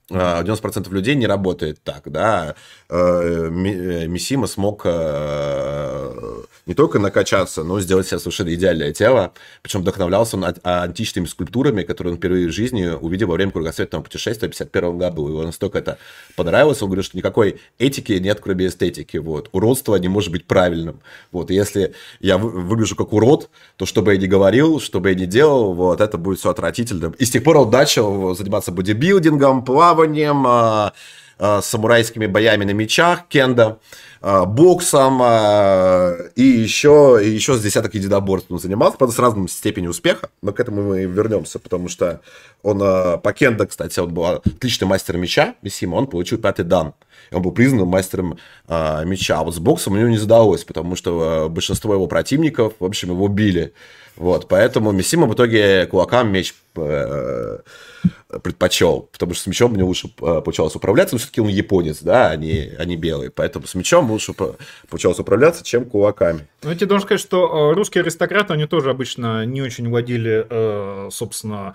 90% 0.10 0.88
а, 0.88 0.94
людей 0.94 1.16
не 1.16 1.28
работает 1.28 1.82
так, 1.84 2.12
да. 2.12 2.56
Э, 2.90 3.50
Мисима 3.50 4.48
смог 4.48 4.82
э, 4.86 6.44
не 6.66 6.74
только 6.74 7.00
накачаться, 7.00 7.64
но 7.64 7.80
и 7.80 7.82
сделать 7.82 8.08
себе 8.08 8.20
совершенно 8.20 8.54
идеальное 8.54 8.92
тело. 8.92 9.34
Причем 9.62 9.82
вдохновлялся 9.82 10.38
он 10.38 10.46
античными 10.64 11.26
скульптурами, 11.26 11.84
которые 11.84 12.14
он 12.14 12.18
впервые 12.18 12.48
в 12.48 12.52
жизни 12.52 12.88
увидел 12.88 13.28
во 13.28 13.36
время 13.36 13.52
кругосветного 13.52 14.04
путешествия 14.04 14.48
в 14.48 14.52
51 14.52 14.98
году. 14.98 15.28
Его 15.28 15.44
настолько 15.44 15.80
это 15.80 15.98
понравилось, 16.36 16.82
он 16.82 16.90
говорит, 16.90 17.06
что 17.06 17.18
никакой 17.18 17.62
этики 17.80 18.14
нет, 18.14 18.40
кроме 18.42 18.68
эстетики. 18.68 19.18
Вот. 19.18 19.50
Уродство 19.52 19.96
не 19.96 20.10
может 20.10 20.32
быть 20.32 20.46
правильным. 20.46 21.00
Вот. 21.32 21.50
Если 21.50 21.94
я 22.20 22.38
выгляжу 22.38 22.96
как 22.96 23.14
урод, 23.14 23.50
то 23.78 23.86
что 23.86 24.02
бы 24.02 24.14
я 24.14 24.20
ни 24.20 24.28
говорил, 24.28 24.80
что 24.80 25.00
бы 25.00 25.10
я 25.10 25.16
ни 25.16 25.26
делал, 25.26 25.74
вот, 25.74 26.02
это 26.02 26.18
будет 26.18 26.40
все 26.40 26.50
отвратительным. 26.50 27.14
И 27.14 27.26
с 27.26 27.32
тех 27.32 27.44
пор 27.44 27.58
он 27.58 27.72
начал 27.72 28.36
заниматься 28.36 28.72
бодибилдингом, 28.72 29.66
плаванием, 29.66 29.93
плаванием, 29.94 30.46
а, 30.48 30.94
а, 31.40 31.62
самурайскими 31.62 32.26
боями 32.26 32.64
на 32.66 32.72
мечах, 32.72 33.28
кенда, 33.28 33.80
а, 34.22 34.46
боксом 34.46 35.22
и 36.36 36.44
еще, 36.44 37.20
и 37.22 37.30
еще 37.30 37.56
с 37.56 37.62
десяток 37.62 37.94
единоборств 37.94 38.50
он 38.52 38.60
занимался, 38.60 38.98
правда, 38.98 39.16
с 39.16 39.20
разной 39.20 39.50
степенью 39.50 39.92
успеха, 39.92 40.30
но 40.42 40.52
к 40.52 40.60
этому 40.60 40.82
мы 40.84 41.04
вернемся, 41.04 41.60
потому 41.60 41.90
что 41.90 42.22
он 42.62 42.80
по 42.80 43.34
кенда, 43.34 43.66
кстати, 43.68 44.00
он 44.00 44.14
был 44.14 44.26
отличный 44.26 44.88
мастер 44.88 45.18
меча, 45.18 45.56
Мисима, 45.62 45.96
он 45.96 46.08
получил 46.08 46.38
пятый 46.38 46.66
дан. 46.66 46.94
Он 47.32 47.42
был 47.42 47.52
признан 47.52 47.88
мастером 47.88 48.38
меча. 48.68 49.40
А 49.40 49.44
вот 49.44 49.56
с 49.56 49.60
боксом 49.60 49.94
у 49.94 49.98
него 49.98 50.10
не 50.10 50.18
задалось, 50.18 50.64
потому 50.64 50.96
что 50.96 51.48
большинство 51.50 51.94
его 51.94 52.06
противников, 52.06 52.74
в 52.80 52.86
общем, 52.86 53.10
его 53.10 53.28
били. 53.28 53.74
Вот, 54.16 54.48
поэтому 54.48 54.92
Мисима 54.92 55.26
в 55.26 55.34
итоге 55.34 55.88
кулакам 55.88 56.32
меч 56.32 56.54
э, 56.76 57.58
предпочел, 58.40 59.10
потому 59.12 59.34
что 59.34 59.44
с 59.44 59.48
мячом 59.48 59.74
мне 59.74 59.84
лучше 59.84 60.08
э, 60.08 60.42
получалось 60.42 60.76
управляться, 60.76 61.16
но 61.16 61.20
все-таки 61.20 61.42
он 61.42 61.48
японец, 61.48 62.00
да, 62.02 62.30
а 62.30 62.36
не, 62.36 62.72
а 62.78 62.86
не 62.86 62.96
белый, 62.96 63.30
поэтому 63.30 63.68
с 63.68 63.76
мячом 63.76 64.10
лучше 64.10 64.34
получалось 64.90 65.20
управляться, 65.20 65.64
чем 65.64 65.86
кулаками. 65.86 66.48
Ну, 66.64 66.70
я 66.70 66.76
тебе 66.76 66.88
должен 66.88 67.06
сказать, 67.06 67.22
что 67.22 67.72
э, 67.72 67.76
русские 67.76 68.02
аристократы, 68.02 68.54
они 68.54 68.66
тоже 68.66 68.90
обычно 68.90 69.46
не 69.46 69.62
очень 69.62 69.90
владели, 69.90 70.46
э, 70.50 71.10
собственно, 71.12 71.74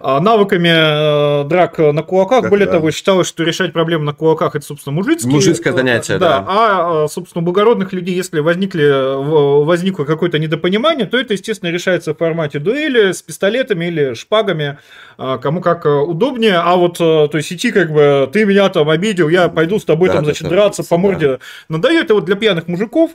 навыками 0.00 1.48
драк 1.48 1.78
на 1.78 2.02
кулаках. 2.02 2.42
Как, 2.42 2.50
Более 2.50 2.66
да. 2.66 2.72
того, 2.72 2.90
считалось, 2.90 3.26
что 3.26 3.42
решать 3.42 3.72
проблемы 3.72 4.04
на 4.04 4.12
кулаках 4.12 4.54
это, 4.54 4.64
собственно, 4.64 4.94
мужицкие. 4.94 5.32
Мужицкое 5.32 5.72
занятие, 5.72 6.18
да. 6.18 6.40
да. 6.40 6.44
А, 6.46 7.08
собственно, 7.08 7.42
у 7.42 7.44
благородных 7.44 7.92
людей, 7.92 8.14
если 8.14 8.40
возникли, 8.40 9.64
возникло 9.64 10.04
какое-то 10.04 10.38
недопонимание, 10.38 11.06
то 11.06 11.18
это, 11.18 11.32
естественно, 11.32 11.70
решается 11.70 12.14
в 12.14 12.18
формате 12.18 12.58
дуэли 12.58 13.12
с 13.12 13.22
пистолетами 13.22 13.86
или 13.86 14.14
шпагами, 14.14 14.78
кому 15.16 15.60
как 15.60 15.86
удобнее, 16.06 16.56
а 16.56 16.76
вот, 16.76 16.98
то 16.98 17.30
есть 17.32 17.52
идти 17.52 17.70
как 17.70 17.92
бы, 17.92 18.28
ты 18.32 18.44
меня 18.44 18.68
там 18.68 18.88
обидел, 18.88 19.28
я 19.28 19.48
пойду 19.48 19.78
с 19.78 19.84
тобой 19.84 20.08
да, 20.08 20.16
там, 20.16 20.24
значит, 20.24 20.48
драться 20.48 20.84
по 20.84 20.96
морде. 20.98 21.26
Да. 21.28 21.38
Надаю 21.68 22.00
это 22.00 22.14
вот 22.14 22.24
для 22.24 22.36
пьяных 22.36 22.68
мужиков, 22.68 23.10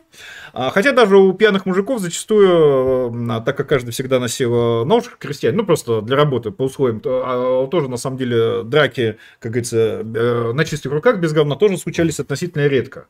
хотя 0.53 0.91
даже 0.91 1.17
у 1.17 1.33
пьяных 1.33 1.65
мужиков 1.65 1.99
зачастую, 1.99 3.11
а, 3.31 3.41
так 3.41 3.57
как 3.57 3.67
каждый 3.67 3.91
всегда 3.91 4.19
носил 4.19 4.85
нож 4.85 5.05
крестьян, 5.17 5.55
ну 5.55 5.65
просто 5.65 6.01
для 6.01 6.15
работы 6.15 6.51
по 6.51 6.63
условиям, 6.63 7.01
а, 7.05 7.67
тоже 7.67 7.89
на 7.89 7.97
самом 7.97 8.17
деле 8.17 8.63
драки, 8.63 9.17
как 9.39 9.51
говорится, 9.51 9.77
э, 9.77 10.51
на 10.53 10.63
чистых 10.65 10.91
руках 10.91 11.17
без 11.17 11.33
говна 11.33 11.55
тоже 11.55 11.77
случались 11.77 12.19
относительно 12.19 12.67
редко. 12.67 13.07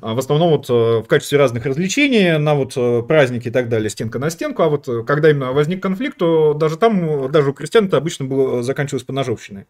В 0.00 0.18
основном 0.18 0.50
вот 0.50 0.70
э, 0.70 0.72
в 0.72 1.04
качестве 1.04 1.38
разных 1.38 1.66
развлечений, 1.66 2.38
на 2.38 2.54
вот 2.54 2.72
э, 2.76 3.02
праздники 3.02 3.48
и 3.48 3.50
так 3.50 3.68
далее, 3.68 3.90
стенка 3.90 4.18
на 4.18 4.30
стенку, 4.30 4.62
а 4.62 4.68
вот 4.68 4.88
когда 5.06 5.30
именно 5.30 5.52
возник 5.52 5.82
конфликт, 5.82 6.16
то 6.16 6.54
даже 6.54 6.78
там, 6.78 7.30
даже 7.30 7.50
у 7.50 7.52
крестьян 7.52 7.86
это 7.86 7.98
обычно 7.98 8.24
было, 8.24 8.62
заканчивалось 8.62 9.04
по 9.04 9.12
ножовщиной. 9.12 9.66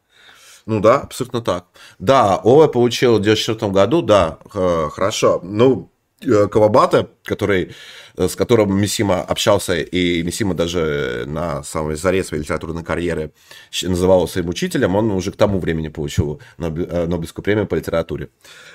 Ну 0.66 0.80
да, 0.80 1.00
абсолютно 1.00 1.40
так. 1.42 1.66
Да, 1.98 2.36
Ова 2.42 2.66
получил 2.66 3.14
в 3.14 3.20
1994 3.20 3.72
году, 3.72 4.02
да, 4.02 4.38
хорошо. 4.48 5.40
Ну, 5.44 5.90
Э, 5.95 5.95
Кавабата, 6.20 7.10
который, 7.24 7.74
э, 8.16 8.28
с 8.28 8.36
которым 8.36 8.74
Мисима 8.80 9.20
общался, 9.20 9.74
и 9.74 10.22
Мисима 10.22 10.54
даже 10.54 11.24
на 11.26 11.62
самой 11.62 11.96
заре 11.96 12.24
своей 12.24 12.42
литературной 12.42 12.82
карьеры 12.82 13.32
называл 13.82 14.18
его 14.20 14.26
своим 14.26 14.48
учителем, 14.48 14.96
он 14.96 15.10
уже 15.10 15.30
к 15.30 15.36
тому 15.36 15.58
времени 15.58 15.88
получил 15.88 16.40
э, 16.56 16.62
Нобелевскую 17.06 17.44
премию 17.44 17.66
по 17.66 17.74
литературе. 17.74 18.30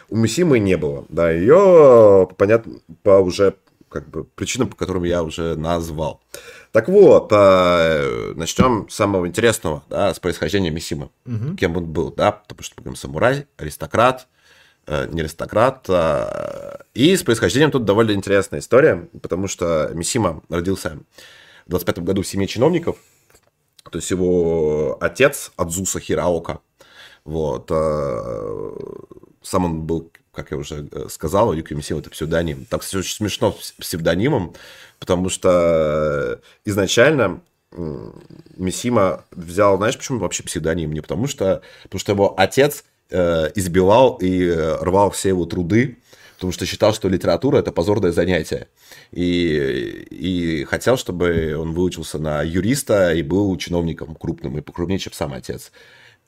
У 0.10 0.17
Мисимы 0.17 0.60
не 0.60 0.77
было, 0.77 1.06
да, 1.10 1.32
ее, 1.32 2.30
понятно, 2.38 2.73
по 3.01 3.19
уже 3.19 3.56
как 3.89 4.08
бы 4.08 4.23
причинам, 4.23 4.69
по 4.69 4.75
которым 4.75 5.04
я 5.04 5.23
уже 5.23 5.56
назвал. 5.56 6.21
Так 6.71 6.88
вот, 6.88 7.30
начнем 7.32 8.88
с 8.88 8.95
самого 8.95 9.27
интересного, 9.27 9.84
да, 9.89 10.13
с 10.13 10.19
происхождения 10.19 10.69
Мисимы. 10.69 11.10
Угу. 11.25 11.58
Кем 11.58 11.75
он 11.75 11.88
был, 11.88 12.13
да, 12.13 12.32
потому 12.32 12.62
что, 12.63 12.82
мы 12.86 12.95
самурай, 12.95 13.47
аристократ, 13.58 14.27
Э, 14.27 14.40
не 15.12 15.21
аристократ. 15.21 15.86
А, 15.89 16.82
и 16.93 17.15
с 17.15 17.23
происхождением 17.23 17.71
тут 17.71 17.86
довольно 17.86 18.12
интересная 18.12 18.60
история, 18.60 19.08
потому 19.21 19.47
что 19.47 19.91
Мисима 19.93 20.41
родился 20.49 20.99
в 21.65 21.69
25 21.69 21.99
году 21.99 22.21
в 22.21 22.27
семье 22.27 22.47
чиновников, 22.47 22.97
то 23.89 23.97
есть 23.97 24.12
его 24.12 24.97
отец 24.99 25.51
Адзуса 25.56 25.99
Хираока. 25.99 26.60
Вот. 27.23 27.69
А, 27.71 28.75
сам 29.41 29.65
он 29.65 29.82
был, 29.82 30.12
как 30.34 30.51
я 30.51 30.58
уже 30.58 30.88
э, 30.91 31.08
сказал, 31.10 31.54
Юки 31.54 31.73
Мисима 31.73 31.99
это 31.99 32.10
псевдоним. 32.10 32.65
Так 32.65 32.82
все 32.82 32.99
очень 32.99 33.15
смешно 33.15 33.56
с 33.60 33.71
псевдонимом, 33.71 34.54
потому 34.99 35.30
что 35.30 36.41
изначально 36.65 37.41
Мисима 38.58 39.23
взял, 39.32 39.77
знаешь, 39.77 39.97
почему 39.97 40.19
вообще 40.19 40.43
псевдоним? 40.43 40.91
Не 40.91 41.01
потому 41.01 41.27
что, 41.27 41.62
потому 41.84 41.99
что 41.99 42.12
его 42.12 42.34
отец 42.38 42.84
Э, 42.84 42.90
избивал 43.56 44.17
и 44.21 44.45
э, 44.45 44.78
рвал 44.82 45.12
все 45.12 45.30
его 45.30 45.45
труды, 45.45 45.97
потому 46.36 46.54
что 46.54 46.65
считал, 46.65 46.93
что 46.93 47.10
литература 47.10 47.58
это 47.58 47.71
позорное 47.71 48.12
занятие. 48.12 48.67
И, 49.12 50.08
и 50.10 50.63
хотел, 50.65 50.97
чтобы 50.97 51.56
он 51.58 51.74
выучился 51.74 52.17
на 52.17 52.41
юриста 52.41 53.13
и 53.13 53.21
был 53.21 53.56
чиновником 53.58 54.15
крупным, 54.15 54.58
и 54.58 54.62
покрупнее, 54.62 55.00
чем 55.00 55.13
сам 55.13 55.34
отец. 55.34 55.71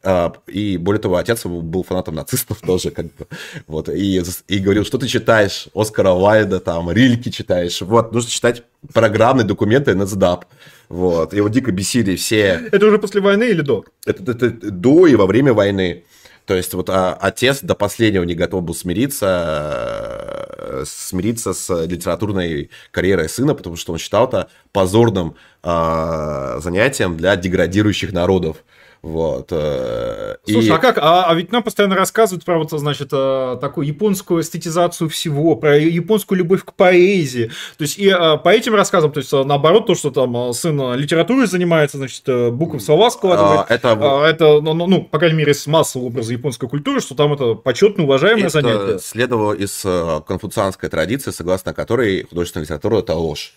А, 0.06 0.34
и 0.48 0.76
более 0.76 1.02
того, 1.02 1.16
отец 1.16 1.46
был 1.46 1.84
фанатом 1.84 2.16
нацистов 2.16 2.60
тоже, 2.68 2.92
как 2.92 3.06
бы, 3.06 3.26
вот, 3.68 3.88
и, 3.88 4.22
и 4.50 4.60
говорил, 4.60 4.84
что 4.84 4.98
ты 4.98 5.08
читаешь 5.08 5.70
Оскара 5.74 6.12
Вайда, 6.12 6.60
там, 6.60 6.92
Рильки 6.92 7.30
читаешь, 7.30 7.82
вот, 7.82 8.12
нужно 8.12 8.30
читать 8.30 8.64
программные 8.94 9.46
документы 9.46 9.92
NSDAP, 9.92 10.44
вот, 10.90 11.34
его 11.34 11.48
дико 11.48 11.72
бесили 11.72 12.18
все. 12.18 12.62
Это 12.72 12.86
уже 12.86 13.00
после 13.00 13.22
войны 13.22 13.46
или 13.46 13.62
до? 13.62 13.86
Это, 14.06 14.30
это, 14.30 14.48
это 14.48 14.72
до 14.72 15.08
и 15.08 15.16
во 15.16 15.26
время 15.26 15.54
войны. 15.54 16.04
То 16.46 16.56
есть 16.56 16.74
вот 16.74 16.90
а, 16.90 17.14
отец 17.14 17.62
до 17.62 17.74
последнего 17.74 18.24
не 18.24 18.36
готов 18.36 18.64
был 18.64 18.76
смириться, 18.76 20.48
э, 20.58 20.84
смириться 20.86 21.54
с 21.54 21.86
литературной 21.86 22.70
карьерой 22.92 23.30
сына, 23.30 23.56
потому 23.56 23.78
что 23.78 23.94
он 23.94 23.98
считал 24.00 24.28
это 24.28 24.50
позорным 24.74 25.36
а, 25.62 26.60
занятием 26.60 27.16
для 27.16 27.36
деградирующих 27.38 28.12
народов. 28.12 28.58
Вот. 29.04 29.50
Э, 29.52 30.38
Слушай, 30.50 30.68
и... 30.68 30.72
а 30.72 30.78
как? 30.78 30.98
А, 30.98 31.26
а 31.26 31.36
ведь 31.36 31.52
нам 31.52 31.62
постоянно 31.62 31.94
рассказывают 31.94 32.46
про 32.46 32.58
вот, 32.58 32.72
значит, 32.72 33.10
э, 33.12 33.58
такую 33.60 33.86
японскую 33.86 34.42
эстетизацию 34.42 35.10
всего, 35.10 35.58
про 35.58 35.78
японскую 35.78 36.38
любовь 36.38 36.64
к 36.64 36.72
поэзии. 36.72 37.52
То 37.78 37.82
есть, 37.82 38.00
и 38.00 38.08
э, 38.08 38.38
по 38.38 38.48
этим 38.48 38.76
рассказам, 38.76 39.12
то 39.12 39.20
есть, 39.20 39.34
наоборот, 39.34 39.88
то, 39.88 39.96
что 39.96 40.10
там 40.10 40.54
сын 40.54 40.96
литературой 40.96 41.48
занимается, 41.48 41.98
значит, 41.98 42.24
буквы 42.54 42.80
в 42.80 42.82
слова 42.82 43.12
складывает, 43.12 43.66
а, 43.68 43.74
это, 43.74 43.92
а, 43.92 44.26
это 44.26 44.62
ну, 44.62 44.74
ну, 44.74 44.88
ну, 44.88 45.04
по 45.04 45.20
крайней 45.20 45.38
мере, 45.38 45.54
с 45.54 45.68
массового 45.68 46.08
образа 46.08 46.32
японской 46.32 46.70
культуры, 46.70 47.02
что 47.02 47.14
там 47.14 47.34
это 47.34 47.56
почетно 47.56 48.06
уважаемое 48.06 48.46
это 48.46 48.62
занятие. 48.62 49.00
следовало 49.00 49.52
из 49.52 49.86
конфуцианской 50.26 50.88
традиции, 50.88 51.32
согласно 51.32 51.74
которой 51.74 52.24
художественная 52.24 52.64
литература– 52.64 53.00
это 53.00 53.16
ложь. 53.16 53.54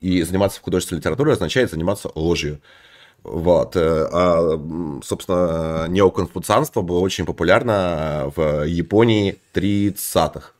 И 0.00 0.22
заниматься 0.22 0.58
художественной 0.62 1.00
литературе 1.00 1.32
означает 1.32 1.70
заниматься 1.70 2.10
ложью. 2.14 2.60
Вот. 3.22 3.76
Э, 3.76 4.08
а, 4.12 5.00
собственно, 5.02 5.86
неоконфуцианство 5.88 6.82
было 6.82 7.00
очень 7.00 7.26
популярно 7.26 8.32
в 8.34 8.64
Японии 8.64 9.38
30-х. 9.54 10.52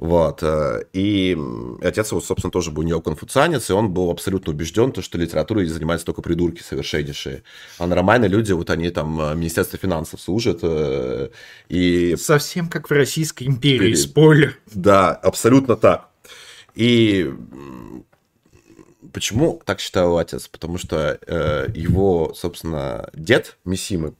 Вот. 0.00 0.42
Э, 0.42 0.82
и 0.94 1.36
отец 1.82 2.10
его, 2.10 2.22
собственно, 2.22 2.50
тоже 2.50 2.70
был 2.70 2.84
неоконфуцианец, 2.84 3.68
и 3.68 3.74
он 3.74 3.90
был 3.90 4.10
абсолютно 4.10 4.50
убежден, 4.52 4.94
что 4.94 5.18
литературой 5.18 5.66
занимаются 5.66 6.06
только 6.06 6.22
придурки 6.22 6.62
совершеннейшие. 6.62 7.42
А 7.78 7.86
нормальные 7.86 8.30
люди, 8.30 8.52
вот 8.52 8.70
они 8.70 8.88
там 8.88 9.18
в 9.18 9.34
Министерстве 9.36 9.78
финансов 9.78 10.22
служат. 10.22 10.60
Э, 10.62 11.28
и... 11.68 12.16
Совсем 12.16 12.70
как 12.70 12.88
в 12.88 12.94
Российской 12.94 13.44
империи, 13.44 13.92
спойлер. 13.92 14.58
Да, 14.72 15.10
абсолютно 15.10 15.76
так. 15.76 16.08
И 16.74 17.30
Почему 19.12 19.60
так 19.64 19.80
считал 19.80 20.18
отец? 20.18 20.48
Потому 20.48 20.78
что 20.78 21.18
э, 21.26 21.66
его, 21.74 22.32
собственно, 22.34 23.08
дед 23.12 23.56
Мисимы, 23.64 24.14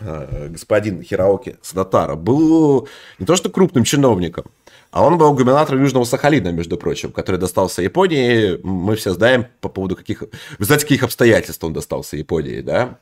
э, 0.00 0.48
господин 0.48 1.02
Хираоки 1.02 1.56
Садатара, 1.62 2.14
был 2.14 2.88
не 3.18 3.26
то 3.26 3.36
что 3.36 3.50
крупным 3.50 3.84
чиновником, 3.84 4.46
а 4.90 5.04
он 5.04 5.18
был 5.18 5.32
губернатором 5.34 5.82
Южного 5.82 6.04
Сахалина, 6.04 6.52
между 6.52 6.76
прочим, 6.76 7.10
который 7.10 7.36
достался 7.36 7.82
Японии. 7.82 8.60
Мы 8.62 8.94
все 8.96 9.12
знаем 9.12 9.46
по 9.60 9.68
поводу 9.68 9.96
каких... 9.96 10.22
Вы 10.58 10.64
знаете, 10.64 10.84
каких 10.84 11.02
обстоятельств 11.02 11.64
он 11.64 11.72
достался 11.72 12.16
Японии, 12.16 12.60
да? 12.60 13.00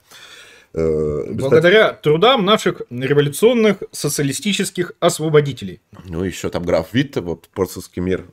Э, 0.75 1.25
Благодаря 1.29 1.93
трудам 1.93 2.45
наших 2.47 2.83
революционных 2.89 3.83
социалистических 3.91 4.93
освободителей. 5.01 5.83
Ну, 6.07 6.25
еще 6.25 6.49
там 6.49 6.63
граф 6.63 6.89
Витте, 6.93 7.21
вот 7.21 7.49
Порцевский 7.53 8.01
мир 8.01 8.25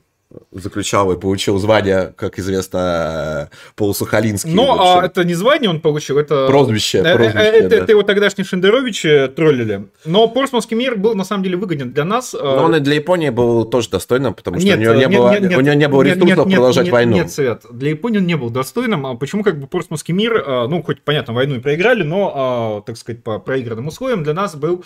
заключал 0.52 1.10
и 1.12 1.18
получил 1.18 1.58
звание, 1.58 2.12
как 2.16 2.38
известно, 2.38 3.50
полусахалинский. 3.76 4.52
Но 4.52 4.98
а, 4.98 5.04
это 5.04 5.24
не 5.24 5.34
звание 5.34 5.70
он 5.70 5.80
получил, 5.80 6.18
это... 6.18 6.46
Прозвище. 6.46 6.98
Э, 6.98 7.02
э, 7.02 7.16
прозвище 7.16 7.38
это, 7.38 7.68
да. 7.68 7.76
это 7.76 7.92
его 7.92 8.02
тогдашний 8.02 8.44
Шендерович 8.44 9.04
троллили. 9.34 9.88
Но 10.04 10.28
Портсманский 10.28 10.76
мир 10.76 10.96
был 10.96 11.14
на 11.14 11.24
самом 11.24 11.42
деле 11.42 11.56
выгоден 11.56 11.92
для 11.92 12.04
нас. 12.04 12.32
Но 12.32 12.64
он 12.64 12.76
и 12.76 12.80
для 12.80 12.94
Японии 12.94 13.30
был 13.30 13.64
тоже 13.64 13.90
достойным, 13.90 14.34
потому 14.34 14.58
что 14.58 14.66
нет, 14.66 14.78
у 14.78 14.82
него 14.82 14.94
не 14.94 15.00
нет, 15.00 15.10
было, 15.10 15.30
нет, 15.38 15.56
у 15.56 15.60
него 15.60 15.74
не 15.74 15.88
было 15.88 16.02
ресурсов 16.02 16.46
нет, 16.46 16.56
продолжать 16.56 16.84
нет, 16.84 16.92
войну. 16.92 17.16
Нет, 17.16 17.30
Свет, 17.32 17.62
для 17.70 17.90
Японии 17.90 18.18
он 18.18 18.26
не 18.26 18.36
был 18.36 18.50
достойным. 18.50 19.06
А 19.06 19.14
почему 19.16 19.42
как 19.42 19.58
бы 19.58 19.66
Портсманский 19.66 20.14
мир, 20.14 20.44
а, 20.46 20.68
ну, 20.68 20.82
хоть, 20.82 21.02
понятно, 21.02 21.34
войну 21.34 21.56
и 21.56 21.60
проиграли, 21.60 22.02
но, 22.02 22.32
а, 22.34 22.82
так 22.82 22.96
сказать, 22.96 23.22
по 23.24 23.38
проигранным 23.38 23.88
условиям 23.88 24.22
для 24.22 24.34
нас 24.34 24.54
был, 24.54 24.84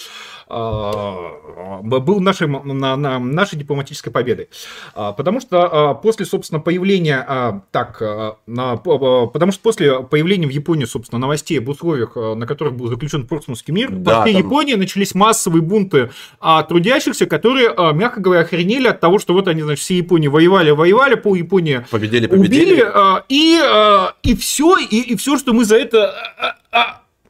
был 0.49 2.21
нашей, 2.21 2.49
на, 2.49 2.97
на, 2.97 3.19
нашей 3.19 3.59
дипломатической 3.59 4.11
победой. 4.11 4.49
Потому 4.95 5.34
что 5.41 6.01
после 6.03 6.15
после, 6.15 6.27
собственно, 6.27 6.61
появления, 6.61 7.25
а, 7.27 7.61
так, 7.71 7.99
а, 8.01 8.37
на, 8.47 8.77
потому 8.77 9.53
что 9.53 9.63
после 9.63 10.01
появления 10.01 10.47
в 10.47 10.51
Японии, 10.51 10.85
собственно, 10.85 11.19
новостей 11.19 11.59
об 11.59 11.69
условиях, 11.69 12.13
а, 12.17 12.35
на 12.35 12.47
которых 12.47 12.75
был 12.75 12.89
заключен 12.89 13.27
Портсмутский 13.27 13.75
мир, 13.75 13.91
да, 13.91 14.19
по 14.19 14.23
всей 14.23 14.35
там... 14.35 14.43
Японии 14.43 14.75
начались 14.75 15.15
массовые 15.15 15.63
бунты 15.63 16.11
а, 16.41 16.63
трудящихся, 16.63 17.27
которые, 17.27 17.73
а, 17.77 17.93
мягко 17.93 18.21
говоря, 18.21 18.43
охренели 18.43 18.89
от 18.89 19.01
того, 19.01 19.19
что 19.19 19.35
вот 19.35 19.49
они, 19.49 19.63
значит, 19.63 19.83
все 19.85 19.97
Японии 19.97 20.29
воевали, 20.29 20.71
воевали, 20.71 21.15
пол 21.15 21.35
Японии 21.35 21.85
победили, 21.91 22.27
победили. 22.27 22.73
убили, 22.73 22.91
а, 22.95 23.25
и, 23.29 23.61
а, 23.63 24.15
и 24.23 24.37
все, 24.37 24.77
и, 24.79 25.01
и 25.01 25.17
все, 25.17 25.37
что 25.37 25.53
мы 25.53 25.65
за 25.65 25.77
это... 25.77 26.15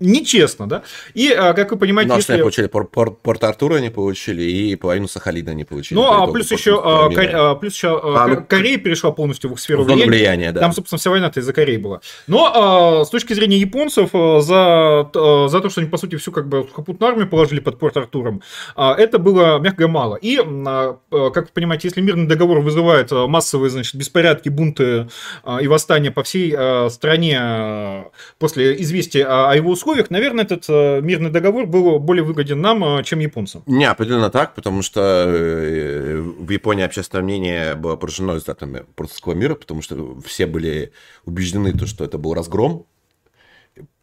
А, 0.05 0.07
а, 0.07 0.11
нечестно, 0.11 0.69
да? 0.69 0.83
И, 1.15 1.31
а, 1.31 1.53
как 1.55 1.71
вы 1.71 1.79
понимаете, 1.79 2.11
Но 2.11 2.17
если... 2.17 2.39
получили, 2.39 2.67
Порт 2.67 3.45
Артура 3.45 3.79
не 3.79 3.91
получили, 3.91 4.43
и 4.43 4.77
половину 4.77 5.09
Сахалина 5.09 5.51
не 5.51 5.65
получили. 5.65 5.99
Ну, 5.99 6.05
а 6.05 6.27
плюс 6.27 6.51
еще, 6.51 6.81
а, 6.83 7.07
а, 7.07 7.55
плюс 7.55 7.75
еще 7.75 8.01
а, 8.03 8.27
ну, 8.29 8.45
Корея 8.45 8.79
перешла 8.79 9.11
полностью 9.13 9.51
в 9.51 9.55
их 9.55 9.61
сферу 9.61 9.85
влияния. 9.85 10.07
влияния 10.07 10.53
да. 10.53 10.61
Там, 10.61 10.73
собственно, 10.73 10.99
вся 10.99 11.11
война-то 11.11 11.41
из-за 11.41 11.53
Кореи 11.53 11.77
была. 11.77 12.01
Но 12.27 13.05
с 13.05 13.11
точки 13.11 13.33
зрения 13.33 13.59
японцев, 13.59 14.11
за, 14.13 15.11
за 15.13 15.61
то, 15.61 15.69
что 15.71 15.81
они, 15.81 15.91
по 15.91 15.97
сути, 15.97 16.17
всю 16.17 16.33
как 16.33 16.49
бы 16.49 16.67
сухопутную 16.69 17.11
армию 17.11 17.29
положили 17.29 17.61
под 17.61 17.79
Порт 17.79 17.97
Артуром, 17.97 18.43
это 18.77 19.19
было, 19.19 19.59
мягко 19.59 19.89
мало. 19.89 20.17
И, 20.17 20.37
как 20.37 20.51
вы 21.11 21.51
понимаете, 21.53 21.89
если 21.89 22.01
мирный 22.01 22.27
договор 22.27 22.61
вызывает 22.61 23.11
массовые, 23.11 23.71
значит, 23.71 23.95
беспорядки, 23.95 24.49
бунты 24.49 25.09
и 25.61 25.67
восстания 25.67 26.11
по 26.11 26.23
всей 26.23 26.55
стране 26.91 28.05
после 28.39 28.81
известия 28.83 29.51
о 29.51 29.55
его 29.55 29.71
условиях, 29.71 29.94
условиях, 29.95 30.11
наверное, 30.11 30.45
этот 30.45 30.65
э, 30.69 31.01
мирный 31.01 31.31
договор 31.31 31.67
был 31.67 31.99
более 31.99 32.25
выгоден 32.25 32.61
нам, 32.61 32.85
э, 32.85 33.05
чем 33.05 33.21
японцам. 33.21 33.63
Не, 33.67 33.85
определенно 33.85 34.31
так, 34.31 34.55
потому 34.55 34.83
что 34.83 35.01
э, 35.01 36.21
в 36.21 36.51
Японии 36.51 36.85
общественное 36.85 37.23
мнение 37.23 37.75
было 37.77 37.97
поражено 37.97 38.33
результатами 38.33 38.85
Портского 38.97 39.35
мира, 39.35 39.55
потому 39.55 39.83
что 39.83 40.19
все 40.21 40.47
были 40.47 40.93
убеждены, 41.25 41.73
то, 41.73 41.87
что 41.87 42.05
это 42.05 42.19
был 42.19 42.35
разгром, 42.35 42.87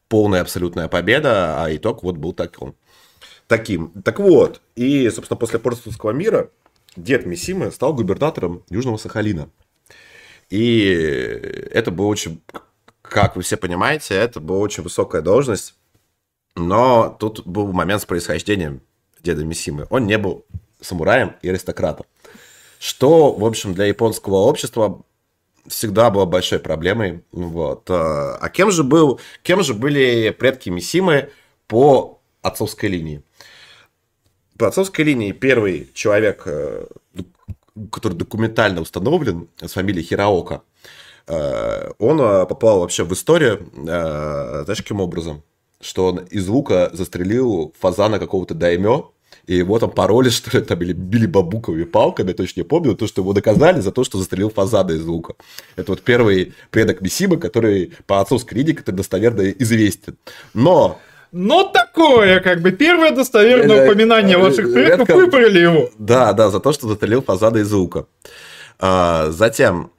полная 0.07 0.41
абсолютная 0.41 0.87
победа, 0.87 1.63
а 1.63 1.75
итог 1.75 2.03
вот 2.03 2.15
был 2.17 2.33
таким. 2.33 2.73
таким. 3.47 3.91
Так 4.03 4.19
вот, 4.19 4.61
и, 4.75 5.09
собственно, 5.09 5.37
после 5.37 5.59
Портского 5.59 6.11
мира 6.11 6.49
дед 6.95 7.25
Мисимы 7.25 7.71
стал 7.71 7.93
губернатором 7.93 8.63
Южного 8.69 8.97
Сахалина. 8.97 9.49
И 10.49 10.83
это 11.71 11.91
было 11.91 12.07
очень 12.07 12.41
как 13.11 13.35
вы 13.35 13.41
все 13.41 13.57
понимаете, 13.57 14.15
это 14.15 14.39
была 14.39 14.59
очень 14.59 14.83
высокая 14.83 15.21
должность, 15.21 15.75
но 16.55 17.15
тут 17.19 17.45
был 17.45 17.71
момент 17.71 18.01
с 18.01 18.05
происхождением 18.05 18.81
деда 19.21 19.43
Мисимы. 19.43 19.87
Он 19.89 20.05
не 20.05 20.17
был 20.17 20.45
самураем 20.79 21.35
и 21.41 21.49
аристократом. 21.49 22.05
Что, 22.79 23.31
в 23.33 23.45
общем, 23.45 23.73
для 23.73 23.85
японского 23.85 24.37
общества 24.37 25.03
всегда 25.67 26.09
было 26.09 26.25
большой 26.25 26.59
проблемой. 26.59 27.23
Вот. 27.31 27.89
А 27.89 28.49
кем 28.49 28.71
же, 28.71 28.83
был, 28.83 29.19
кем 29.43 29.63
же 29.63 29.75
были 29.75 30.31
предки 30.31 30.69
Мисимы 30.69 31.29
по 31.67 32.19
отцовской 32.41 32.89
линии? 32.89 33.21
По 34.57 34.67
отцовской 34.67 35.01
линии 35.01 35.31
первый 35.31 35.89
человек, 35.93 36.43
э, 36.45 36.85
который 37.91 38.17
документально 38.17 38.81
установлен, 38.81 39.47
с 39.59 39.73
фамилией 39.73 40.03
Хираока, 40.03 40.63
Э, 41.27 41.91
он 41.99 42.19
э, 42.19 42.45
попал 42.45 42.79
вообще 42.79 43.03
в 43.03 43.13
историю, 43.13 43.69
э, 43.75 44.63
знаешь, 44.65 44.81
каким 44.81 44.99
образом? 45.01 45.43
Что 45.81 46.07
он 46.07 46.19
из 46.29 46.47
лука 46.47 46.89
застрелил 46.93 47.73
фазана 47.79 48.19
какого-то 48.19 48.53
даймё, 48.53 49.11
и 49.47 49.55
его 49.55 49.79
там 49.79 49.91
пароли, 49.91 50.29
что 50.29 50.57
ли, 50.57 50.63
там, 50.63 50.81
или 50.81 50.93
били 50.93 51.25
бабуковыми 51.25 51.83
палками, 51.83 52.29
я 52.29 52.33
точно 52.33 52.61
не 52.61 52.65
помню, 52.65 52.95
то, 52.95 53.07
что 53.07 53.21
его 53.21 53.33
доказали 53.33 53.79
за 53.79 53.91
то, 53.91 54.03
что 54.03 54.17
застрелил 54.17 54.49
фазана 54.49 54.91
из 54.91 55.05
лука. 55.05 55.33
Это 55.75 55.91
вот 55.91 56.01
первый 56.01 56.53
предок 56.69 57.01
Мисима, 57.01 57.37
который 57.37 57.93
по 58.07 58.21
отцовской 58.21 58.55
линии, 58.55 58.73
который 58.73 58.97
достоверно 58.97 59.49
известен. 59.49 60.17
Но 60.53 60.99
но 61.31 61.63
такое, 61.63 62.41
как 62.41 62.61
бы, 62.61 62.71
первое 62.71 63.11
достоверное 63.11 63.85
упоминание 63.85 64.37
ваших 64.37 64.73
предков, 64.73 65.15
выпарили 65.15 65.59
его. 65.59 65.89
Да, 65.97 66.33
да, 66.33 66.49
за 66.49 66.59
то, 66.59 66.73
что 66.73 66.89
застрелил 66.89 67.21
фазана 67.21 67.57
из 67.57 67.71
лука. 67.71 68.05
А, 68.79 69.31
затем... 69.31 69.91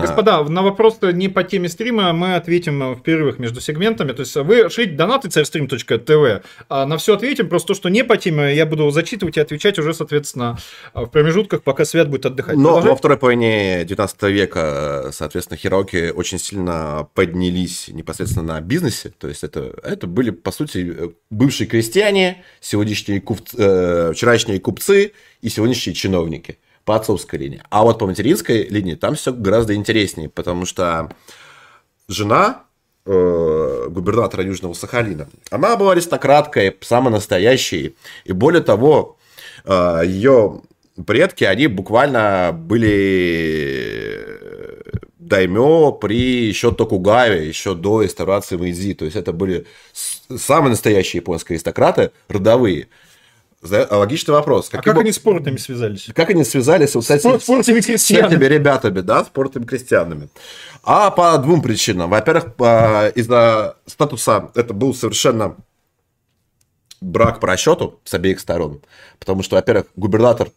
Господа, 0.00 0.42
на 0.44 0.62
вопрос 0.62 0.98
не 1.02 1.28
по 1.28 1.42
теме 1.42 1.68
стрима 1.68 2.12
мы 2.12 2.34
ответим 2.34 2.94
в 2.94 3.02
перерывах 3.02 3.38
между 3.38 3.60
сегментами. 3.60 4.12
То 4.12 4.20
есть 4.20 4.34
вы 4.36 4.70
шлите 4.70 4.92
донаты 4.92 5.28
царьстрим.тв, 5.28 6.44
а 6.68 6.86
на 6.86 6.98
все 6.98 7.14
ответим. 7.14 7.48
Просто 7.48 7.68
то, 7.68 7.74
что 7.74 7.88
не 7.88 8.04
по 8.04 8.16
теме, 8.16 8.54
я 8.54 8.66
буду 8.66 8.90
зачитывать 8.90 9.36
и 9.36 9.40
отвечать 9.40 9.78
уже, 9.78 9.94
соответственно, 9.94 10.58
в 10.94 11.06
промежутках, 11.06 11.62
пока 11.62 11.84
Свет 11.84 12.08
будет 12.08 12.26
отдыхать. 12.26 12.56
Но 12.56 12.64
Продолжай. 12.64 12.90
во 12.90 12.96
второй 12.96 13.18
половине 13.18 13.84
19 13.84 14.22
века, 14.24 15.10
соответственно, 15.12 15.56
хироки 15.56 16.10
очень 16.10 16.38
сильно 16.38 17.08
поднялись 17.14 17.88
непосредственно 17.88 18.54
на 18.54 18.60
бизнесе. 18.60 19.12
То 19.18 19.28
есть 19.28 19.44
это, 19.44 19.74
это 19.82 20.06
были, 20.06 20.30
по 20.30 20.52
сути, 20.52 21.14
бывшие 21.30 21.66
крестьяне, 21.66 22.44
сегодняшние 22.60 23.20
купцы, 23.20 23.56
э, 23.58 24.12
вчерашние 24.14 24.60
купцы 24.60 25.12
и 25.40 25.48
сегодняшние 25.48 25.94
чиновники 25.94 26.58
по 26.88 26.96
отцовской 26.96 27.38
линии. 27.38 27.62
А 27.68 27.82
вот 27.82 27.98
по 27.98 28.06
материнской 28.06 28.62
линии 28.62 28.94
там 28.94 29.14
все 29.14 29.30
гораздо 29.30 29.74
интереснее, 29.74 30.30
потому 30.30 30.64
что 30.64 31.10
жена 32.08 32.62
э, 33.04 33.86
губернатора 33.90 34.42
Южного 34.42 34.72
Сахалина, 34.72 35.28
она 35.50 35.76
была 35.76 35.92
аристократкой, 35.92 36.74
самой 36.80 37.12
настоящей. 37.12 37.94
И 38.24 38.32
более 38.32 38.62
того, 38.62 39.18
э, 39.66 40.00
ее 40.06 40.62
предки, 41.06 41.44
они 41.44 41.66
буквально 41.66 42.52
были 42.54 44.38
даймё 45.18 45.92
при 45.92 46.46
еще 46.46 46.72
Токугаве, 46.72 47.46
еще 47.46 47.74
до 47.74 48.00
реставрации 48.00 48.56
Мэйдзи. 48.56 48.94
То 48.94 49.04
есть 49.04 49.16
это 49.18 49.34
были 49.34 49.66
самые 49.92 50.70
настоящие 50.70 51.20
японские 51.20 51.56
аристократы, 51.56 52.12
родовые. 52.28 52.88
А 53.60 53.98
логичный 53.98 54.34
вопрос. 54.34 54.68
Каким... 54.68 54.80
А 54.80 54.94
как 54.94 55.02
они 55.02 55.10
с 55.10 55.18
портами 55.18 55.56
связались? 55.56 56.08
Как 56.14 56.30
они 56.30 56.44
связались 56.44 56.94
вот 56.94 57.04
с, 57.04 57.10
этими, 57.10 57.38
с, 57.38 58.02
с 58.02 58.10
этими 58.10 58.44
ребятами, 58.44 59.00
да, 59.00 59.24
с 59.24 59.28
портами 59.28 59.64
крестьянами? 59.64 60.28
А 60.84 61.10
по 61.10 61.36
двум 61.38 61.60
причинам. 61.60 62.10
Во-первых, 62.10 62.54
из-за 63.16 63.76
статуса 63.86 64.50
это 64.54 64.72
был 64.74 64.94
совершенно 64.94 65.56
брак 67.00 67.40
по 67.40 67.48
расчету 67.48 68.00
с 68.04 68.14
обеих 68.14 68.38
сторон. 68.38 68.80
Потому 69.18 69.42
что, 69.42 69.56
во-первых, 69.56 69.86
губернатор 69.96 70.50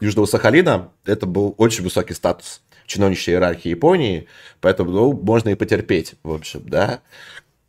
Южного 0.00 0.26
Сахалина 0.26 0.90
это 1.04 1.26
был 1.26 1.54
очень 1.58 1.82
высокий 1.82 2.14
статус 2.14 2.60
чиновничьей 2.86 3.34
иерархии 3.34 3.70
Японии, 3.70 4.28
поэтому 4.60 4.92
ну, 4.92 5.12
можно 5.12 5.48
и 5.48 5.54
потерпеть, 5.56 6.14
в 6.22 6.32
общем, 6.32 6.62
да 6.66 7.00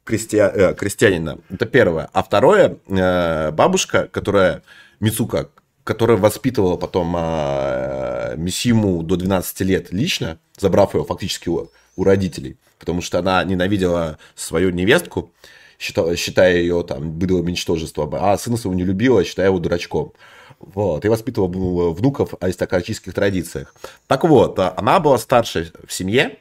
крестья... 0.07 0.51
э, 0.53 0.73
крестьянина. 0.73 1.37
Это 1.49 1.65
первое. 1.65 2.09
А 2.13 2.23
второе, 2.23 2.77
э, 2.87 3.51
бабушка, 3.51 4.07
которая, 4.07 4.63
Мицука, 4.99 5.49
которая 5.83 6.17
воспитывала 6.17 6.77
потом 6.77 7.15
э, 7.17 8.35
Мисиму 8.37 9.03
до 9.03 9.17
12 9.17 9.61
лет 9.61 9.91
лично, 9.91 10.39
забрав 10.57 10.93
его 10.93 11.03
фактически 11.03 11.49
у, 11.49 11.69
у 11.95 12.03
родителей, 12.03 12.57
потому 12.79 13.01
что 13.01 13.19
она 13.19 13.43
ненавидела 13.43 14.17
свою 14.35 14.71
невестку, 14.71 15.31
считала, 15.77 16.15
считая 16.15 16.57
ее 16.57 16.83
там 16.83 17.11
быдлым 17.11 17.47
ничтожеством, 17.47 18.15
а 18.15 18.37
сына 18.37 18.57
своего 18.57 18.77
не 18.77 18.85
любила, 18.85 19.23
считая 19.23 19.47
его 19.47 19.59
дурачком. 19.59 20.13
Вот, 20.59 21.05
и 21.05 21.07
воспитывала 21.07 21.91
внуков 21.91 22.31
в 22.31 22.37
аристократических 22.43 23.13
традициях. 23.13 23.75
Так 24.07 24.23
вот, 24.23 24.57
она 24.57 24.99
была 24.99 25.19
старшей 25.19 25.71
в 25.85 25.93
семье, 25.93 26.39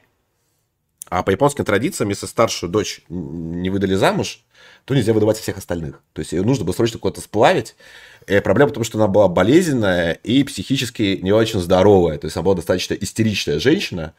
а 1.09 1.23
по 1.23 1.31
японским 1.31 1.65
традициям, 1.65 2.09
если 2.09 2.25
старшую 2.25 2.69
дочь 2.69 3.01
не 3.09 3.69
выдали 3.69 3.95
замуж, 3.95 4.43
то 4.85 4.95
нельзя 4.95 5.13
выдавать 5.13 5.37
всех 5.37 5.57
остальных. 5.57 6.01
То 6.13 6.21
есть 6.21 6.31
ее 6.31 6.43
нужно 6.43 6.63
было 6.63 6.73
срочно 6.73 6.97
куда-то 6.97 7.21
сплавить. 7.21 7.75
И 8.25 8.39
проблема 8.39 8.71
в 8.71 8.73
том, 8.73 8.83
что 8.83 8.97
она 8.97 9.07
была 9.07 9.27
болезненная 9.27 10.13
и 10.13 10.43
психически 10.43 11.19
не 11.21 11.31
очень 11.31 11.59
здоровая. 11.59 12.17
То 12.17 12.25
есть 12.25 12.35
она 12.35 12.43
была 12.43 12.55
достаточно 12.55 12.93
истеричная 12.93 13.59
женщина. 13.59 14.13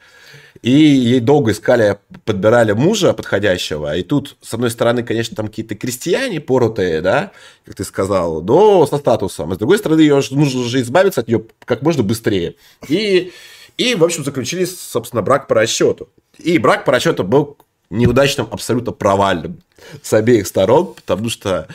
И 0.62 0.70
ей 0.70 1.20
долго 1.20 1.52
искали, 1.52 1.98
подбирали 2.24 2.72
мужа 2.72 3.12
подходящего. 3.12 3.96
И 3.96 4.02
тут, 4.02 4.36
с 4.42 4.52
одной 4.54 4.70
стороны, 4.70 5.02
конечно, 5.02 5.36
там 5.36 5.48
какие-то 5.48 5.74
крестьяне 5.74 6.40
порутые, 6.40 7.00
да, 7.00 7.32
как 7.64 7.74
ты 7.74 7.84
сказал, 7.84 8.42
но 8.42 8.86
со 8.86 8.98
статусом. 8.98 9.52
А 9.52 9.54
с 9.54 9.58
другой 9.58 9.78
стороны, 9.78 10.00
ее 10.00 10.22
нужно 10.30 10.64
же 10.64 10.80
избавиться 10.80 11.20
от 11.20 11.28
нее 11.28 11.44
как 11.64 11.82
можно 11.82 12.02
быстрее. 12.02 12.56
И, 12.88 13.32
и 13.78 13.94
в 13.94 14.04
общем, 14.04 14.24
заключили, 14.24 14.64
собственно, 14.64 15.22
брак 15.22 15.46
по 15.46 15.54
расчету. 15.54 16.10
И 16.38 16.58
брак 16.58 16.84
по 16.84 16.92
расчету 16.92 17.24
был 17.24 17.56
неудачным, 17.90 18.48
абсолютно 18.50 18.92
провальным 18.92 19.62
с 20.02 20.12
обеих 20.12 20.46
сторон, 20.46 20.94
потому 20.94 21.30
что 21.30 21.68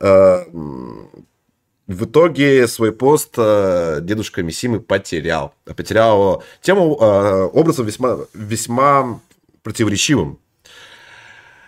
э, 0.00 0.44
в 1.86 2.04
итоге 2.04 2.66
свой 2.66 2.92
пост 2.92 3.34
э, 3.36 3.98
дедушка 4.02 4.42
Мисимы 4.42 4.80
потерял. 4.80 5.54
Потерял 5.64 6.42
тему 6.62 6.96
э, 7.00 7.48
образом 7.52 7.86
весьма, 7.86 8.18
весьма 8.32 9.20
противоречивым. 9.62 10.38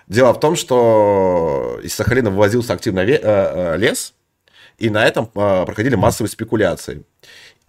Дело 0.09 0.33
в 0.33 0.41
том, 0.41 0.57
что 0.57 1.79
из 1.83 1.95
Сахалина 1.95 2.31
вывозился 2.31 2.73
активно 2.73 3.01
э, 3.01 3.77
лес, 3.77 4.15
и 4.79 4.91
на 4.91 5.05
этом 5.05 5.27
проходили 5.27 5.95
массовые 5.95 6.31
спекуляции. 6.31 7.05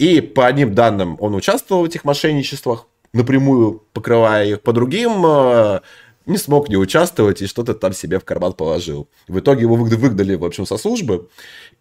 И 0.04 0.20
по 0.20 0.48
одним 0.48 0.76
данным 0.76 1.16
он 1.22 1.34
участвовал 1.34 1.84
в 1.84 1.86
этих 1.86 2.04
мошенничествах, 2.04 2.88
напрямую 3.14 3.84
покрывая 3.94 4.46
их, 4.46 4.62
по 4.62 4.74
другим 4.74 5.82
не 6.26 6.38
смог 6.38 6.68
не 6.68 6.76
участвовать 6.76 7.42
и 7.42 7.48
что-то 7.48 7.74
там 7.74 7.94
себе 7.94 8.20
в 8.20 8.26
карман 8.26 8.52
положил. 8.52 9.08
В 9.30 9.40
итоге 9.40 9.62
его 9.62 9.76
выгнали, 9.76 10.36
в 10.36 10.44
общем, 10.44 10.66
со 10.66 10.78
службы, 10.78 11.30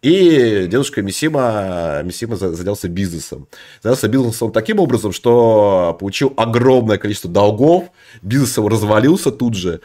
и 0.01 0.67
дедушка 0.69 1.01
Мисима, 1.01 2.01
Мисима 2.05 2.37
занялся 2.37 2.87
бизнесом. 2.87 3.49
Занялся 3.81 4.07
бизнесом 4.07 4.53
таким 4.53 4.79
образом, 4.79 5.11
что 5.11 5.95
получил 5.99 6.33
огромное 6.37 6.97
количество 6.97 7.29
долгов, 7.29 7.89
бизнес 8.21 8.55
его 8.55 8.69
развалился 8.69 9.31
тут 9.31 9.55
же, 9.55 9.81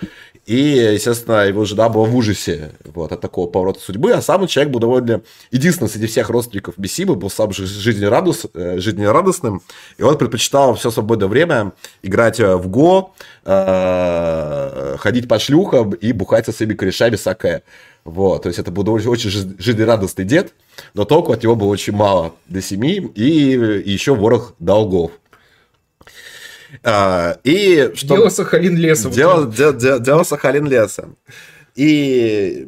и, 0.49 0.95
естественно, 0.95 1.47
его 1.47 1.67
жена 1.67 1.91
была 1.91 2.07
в 2.07 2.17
ужасе 2.17 2.73
вот, 2.87 3.13
от 3.13 3.21
такого 3.21 3.51
поворота 3.51 3.81
судьбы, 3.81 4.13
а 4.13 4.23
сам 4.23 4.47
человек 4.47 4.73
был 4.73 4.81
довольно... 4.81 5.21
Единственный 5.51 5.89
среди 5.89 6.07
всех 6.07 6.31
родственников 6.31 6.79
Мисимы 6.79 7.17
был 7.17 7.29
сам 7.29 7.53
жизнерадос... 7.53 8.47
Э, 8.55 8.79
жизнерадостным, 8.79 9.61
и 9.99 10.03
он 10.03 10.17
предпочитал 10.17 10.75
все 10.75 10.91
свободное 10.91 11.29
время 11.29 11.73
играть 12.03 12.41
в 12.41 12.67
ГО, 12.67 13.13
э, 13.45 14.97
ходить 14.99 15.29
по 15.29 15.39
шлюхам 15.39 15.91
и 15.91 16.13
бухать 16.13 16.47
со 16.47 16.53
своими 16.53 16.73
корешами 16.73 17.17
саке. 17.17 17.63
Вот, 18.05 18.45
то 18.45 18.49
есть 18.49 18.59
это 18.59 18.71
был 18.71 18.91
очень 18.91 19.29
жизнерадостный 19.29 20.25
дед, 20.25 20.55
но 20.95 21.05
толку 21.05 21.33
от 21.33 21.43
него 21.43 21.57
было 21.57 21.69
очень 21.69 21.93
мало 21.93 22.33
до 22.47 22.63
семьи 22.63 23.07
и 23.15 23.23
еще 23.85 24.15
ворох 24.15 24.55
долгов. 24.59 25.11
А, 26.83 27.39
и 27.45 27.93
что... 27.95 28.17
Дело 28.17 28.29
Сахалин 28.29 28.77
лесом. 28.77 29.13
Дело, 29.13 29.47
дело, 29.47 29.73
дело, 29.73 30.01
дело 30.01 30.23
Сахалин 30.23 30.67
лесом. 30.67 31.17
И 31.75 32.67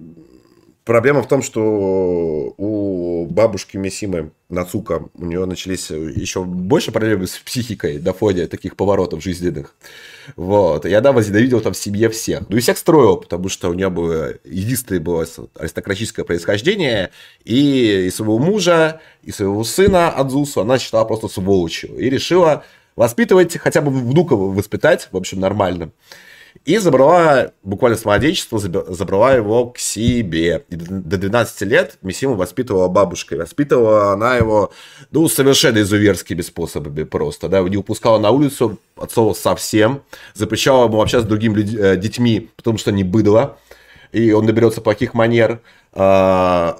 проблема 0.85 1.23
в 1.23 1.29
том, 1.29 1.43
что 1.43 2.55
у 2.57 3.27
бабушки 3.31 3.77
Месимы 3.77 4.33
Нацука 4.49 5.05
у 5.15 5.25
нее 5.25 5.45
начались 5.45 5.91
еще 5.91 6.43
больше 6.43 6.91
проблемы 6.91 7.27
с 7.27 7.39
психикой 7.39 7.99
до 7.99 8.13
фоне 8.13 8.47
таких 8.47 8.77
поворотов 8.77 9.23
жизненных. 9.23 9.75
Вот. 10.37 10.87
И 10.87 10.93
она 10.93 11.13
возненавидела 11.13 11.61
там 11.61 11.73
в 11.75 11.77
семье 11.77 12.09
всех. 12.09 12.49
Ну 12.49 12.57
и 12.57 12.61
всех 12.61 12.79
строила, 12.79 13.17
потому 13.17 13.49
что 13.49 13.71
у 13.71 13.75
нее 13.75 13.91
было 13.91 14.35
единственное 14.45 15.01
было 15.01 15.27
аристократическое 15.55 16.25
происхождение. 16.25 17.11
И, 17.45 18.07
и 18.07 18.11
своего 18.11 18.39
мужа, 18.39 19.01
и 19.23 19.31
своего 19.31 19.63
сына 19.65 20.11
Адзусу 20.11 20.61
она 20.61 20.79
считала 20.79 21.05
просто 21.05 21.29
сволочью. 21.29 21.97
И 21.97 22.11
решила 22.11 22.65
воспитывать, 23.01 23.57
хотя 23.57 23.81
бы 23.81 23.91
внука 23.91 24.37
воспитать, 24.37 25.09
в 25.11 25.17
общем, 25.17 25.41
нормально. 25.41 25.91
И 26.67 26.77
забрала, 26.77 27.53
буквально 27.63 27.97
с 27.97 28.05
младенчества, 28.05 28.59
забрала 28.59 29.33
его 29.33 29.71
к 29.71 29.79
себе. 29.79 30.67
И 30.69 30.77
до 30.77 31.17
12 31.17 31.63
лет 31.63 31.97
Мисиму 32.03 32.35
воспитывала 32.35 32.89
бабушка. 32.89 33.37
Воспитывала 33.37 34.13
она 34.13 34.37
его, 34.37 34.71
ну, 35.13 35.29
совершенно 35.31 35.79
изуверскими 35.79 36.43
способами 36.43 37.05
просто. 37.05 37.49
Да, 37.49 37.63
не 37.63 37.79
упускала 37.79 38.19
на 38.19 38.33
улицу 38.33 38.79
от 38.97 39.13
совсем. 39.35 40.03
Запрещала 40.35 40.85
ему 40.85 41.01
общаться 41.01 41.27
с 41.27 41.29
другими 41.29 41.55
людьми, 41.55 41.79
э, 41.81 41.97
детьми, 41.97 42.51
потому 42.57 42.77
что 42.77 42.93
не 42.93 43.05
быдло. 43.05 43.57
И 44.13 44.33
он 44.33 44.45
наберется 44.45 44.83
плохих 44.83 45.15
манер. 45.15 45.63
Э, 45.95 46.75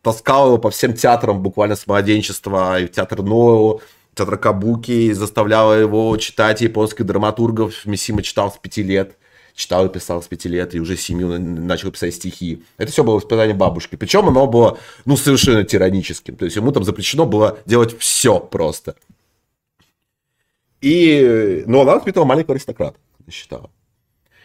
таскал 0.00 0.46
его 0.46 0.58
по 0.58 0.70
всем 0.70 0.94
театрам 0.94 1.42
буквально 1.42 1.76
с 1.76 1.86
младенчества. 1.86 2.80
И 2.80 2.86
в 2.86 2.92
театр 2.92 3.22
Ноу 3.22 3.82
театр 4.14 4.36
Кабуки, 4.36 5.12
заставляла 5.12 5.74
его 5.74 6.16
читать 6.16 6.60
японских 6.60 7.06
драматургов. 7.06 7.86
Мисима 7.86 8.22
читал 8.22 8.52
с 8.52 8.58
пяти 8.58 8.82
лет. 8.82 9.16
Читал 9.54 9.84
и 9.84 9.88
писал 9.90 10.22
с 10.22 10.26
пяти 10.28 10.48
лет, 10.48 10.74
и 10.74 10.80
уже 10.80 10.96
семью 10.96 11.38
начал 11.38 11.90
писать 11.90 12.14
стихи. 12.14 12.64
Это 12.78 12.90
все 12.90 13.04
было 13.04 13.16
воспитание 13.16 13.54
бабушки. 13.54 13.96
Причем 13.96 14.26
оно 14.26 14.46
было, 14.46 14.78
ну, 15.04 15.14
совершенно 15.18 15.62
тираническим. 15.62 16.36
То 16.36 16.46
есть 16.46 16.56
ему 16.56 16.72
там 16.72 16.84
запрещено 16.84 17.26
было 17.26 17.58
делать 17.66 17.98
все 17.98 18.40
просто. 18.40 18.94
И, 20.80 21.64
ну, 21.66 21.82
она 21.82 21.96
воспитывала 21.96 22.26
маленького 22.26 22.54
аристократа, 22.54 22.96
считала. 23.30 23.70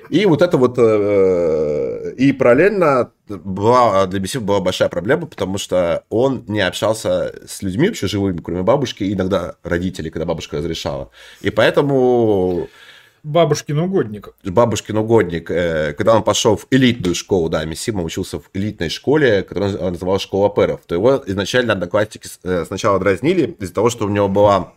И 0.09 0.25
вот 0.25 0.41
это 0.41 0.57
вот, 0.57 0.75
э, 0.77 2.13
и 2.17 2.31
параллельно 2.31 3.11
была, 3.27 4.05
для 4.07 4.19
Бесив 4.19 4.43
была 4.43 4.59
большая 4.59 4.89
проблема, 4.89 5.27
потому 5.27 5.57
что 5.57 6.03
он 6.09 6.43
не 6.47 6.61
общался 6.61 7.33
с 7.47 7.61
людьми 7.61 7.87
вообще 7.87 8.07
живыми, 8.07 8.39
кроме 8.39 8.63
бабушки, 8.63 9.11
иногда 9.11 9.55
родителей, 9.63 10.09
когда 10.09 10.25
бабушка 10.25 10.57
разрешала. 10.57 11.09
И 11.41 11.49
поэтому... 11.49 12.67
Бабушкин 13.23 13.79
угодник. 13.79 14.29
Бабушкин 14.43 14.97
угодник. 14.97 15.51
Э, 15.51 15.93
когда 15.93 16.15
он 16.15 16.23
пошел 16.23 16.55
в 16.55 16.67
элитную 16.71 17.15
школу, 17.15 17.49
да, 17.49 17.65
Мисима 17.65 18.03
учился 18.03 18.39
в 18.39 18.49
элитной 18.53 18.89
школе, 18.89 19.43
которую 19.43 19.91
называлась 19.91 20.21
школа 20.21 20.49
перов, 20.49 20.81
то 20.85 20.95
его 20.95 21.21
изначально 21.25 21.73
одноклассники 21.73 22.29
э, 22.43 22.63
сначала 22.65 22.99
дразнили 22.99 23.55
из-за 23.59 23.73
того, 23.73 23.89
что 23.89 24.05
у 24.05 24.09
него 24.09 24.29
была... 24.29 24.73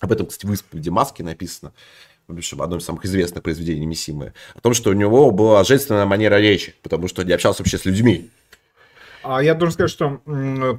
Об 0.00 0.12
этом, 0.12 0.26
кстати, 0.26 0.46
в 0.46 0.52
исповеди 0.52 0.90
Маски 0.90 1.22
написано 1.22 1.72
в 2.28 2.36
общем, 2.36 2.62
одно 2.62 2.78
из 2.78 2.84
самых 2.84 3.04
известных 3.04 3.42
произведений 3.42 3.86
Мисимы, 3.86 4.32
о 4.54 4.60
том, 4.60 4.74
что 4.74 4.90
у 4.90 4.94
него 4.94 5.30
была 5.30 5.62
женственная 5.64 6.06
манера 6.06 6.40
речи, 6.40 6.74
потому 6.82 7.08
что 7.08 7.22
не 7.22 7.32
общался 7.32 7.62
вообще 7.62 7.78
с 7.78 7.84
людьми. 7.84 8.30
А 9.24 9.42
я 9.42 9.54
должен 9.54 9.72
сказать, 9.72 9.90
что 9.90 10.20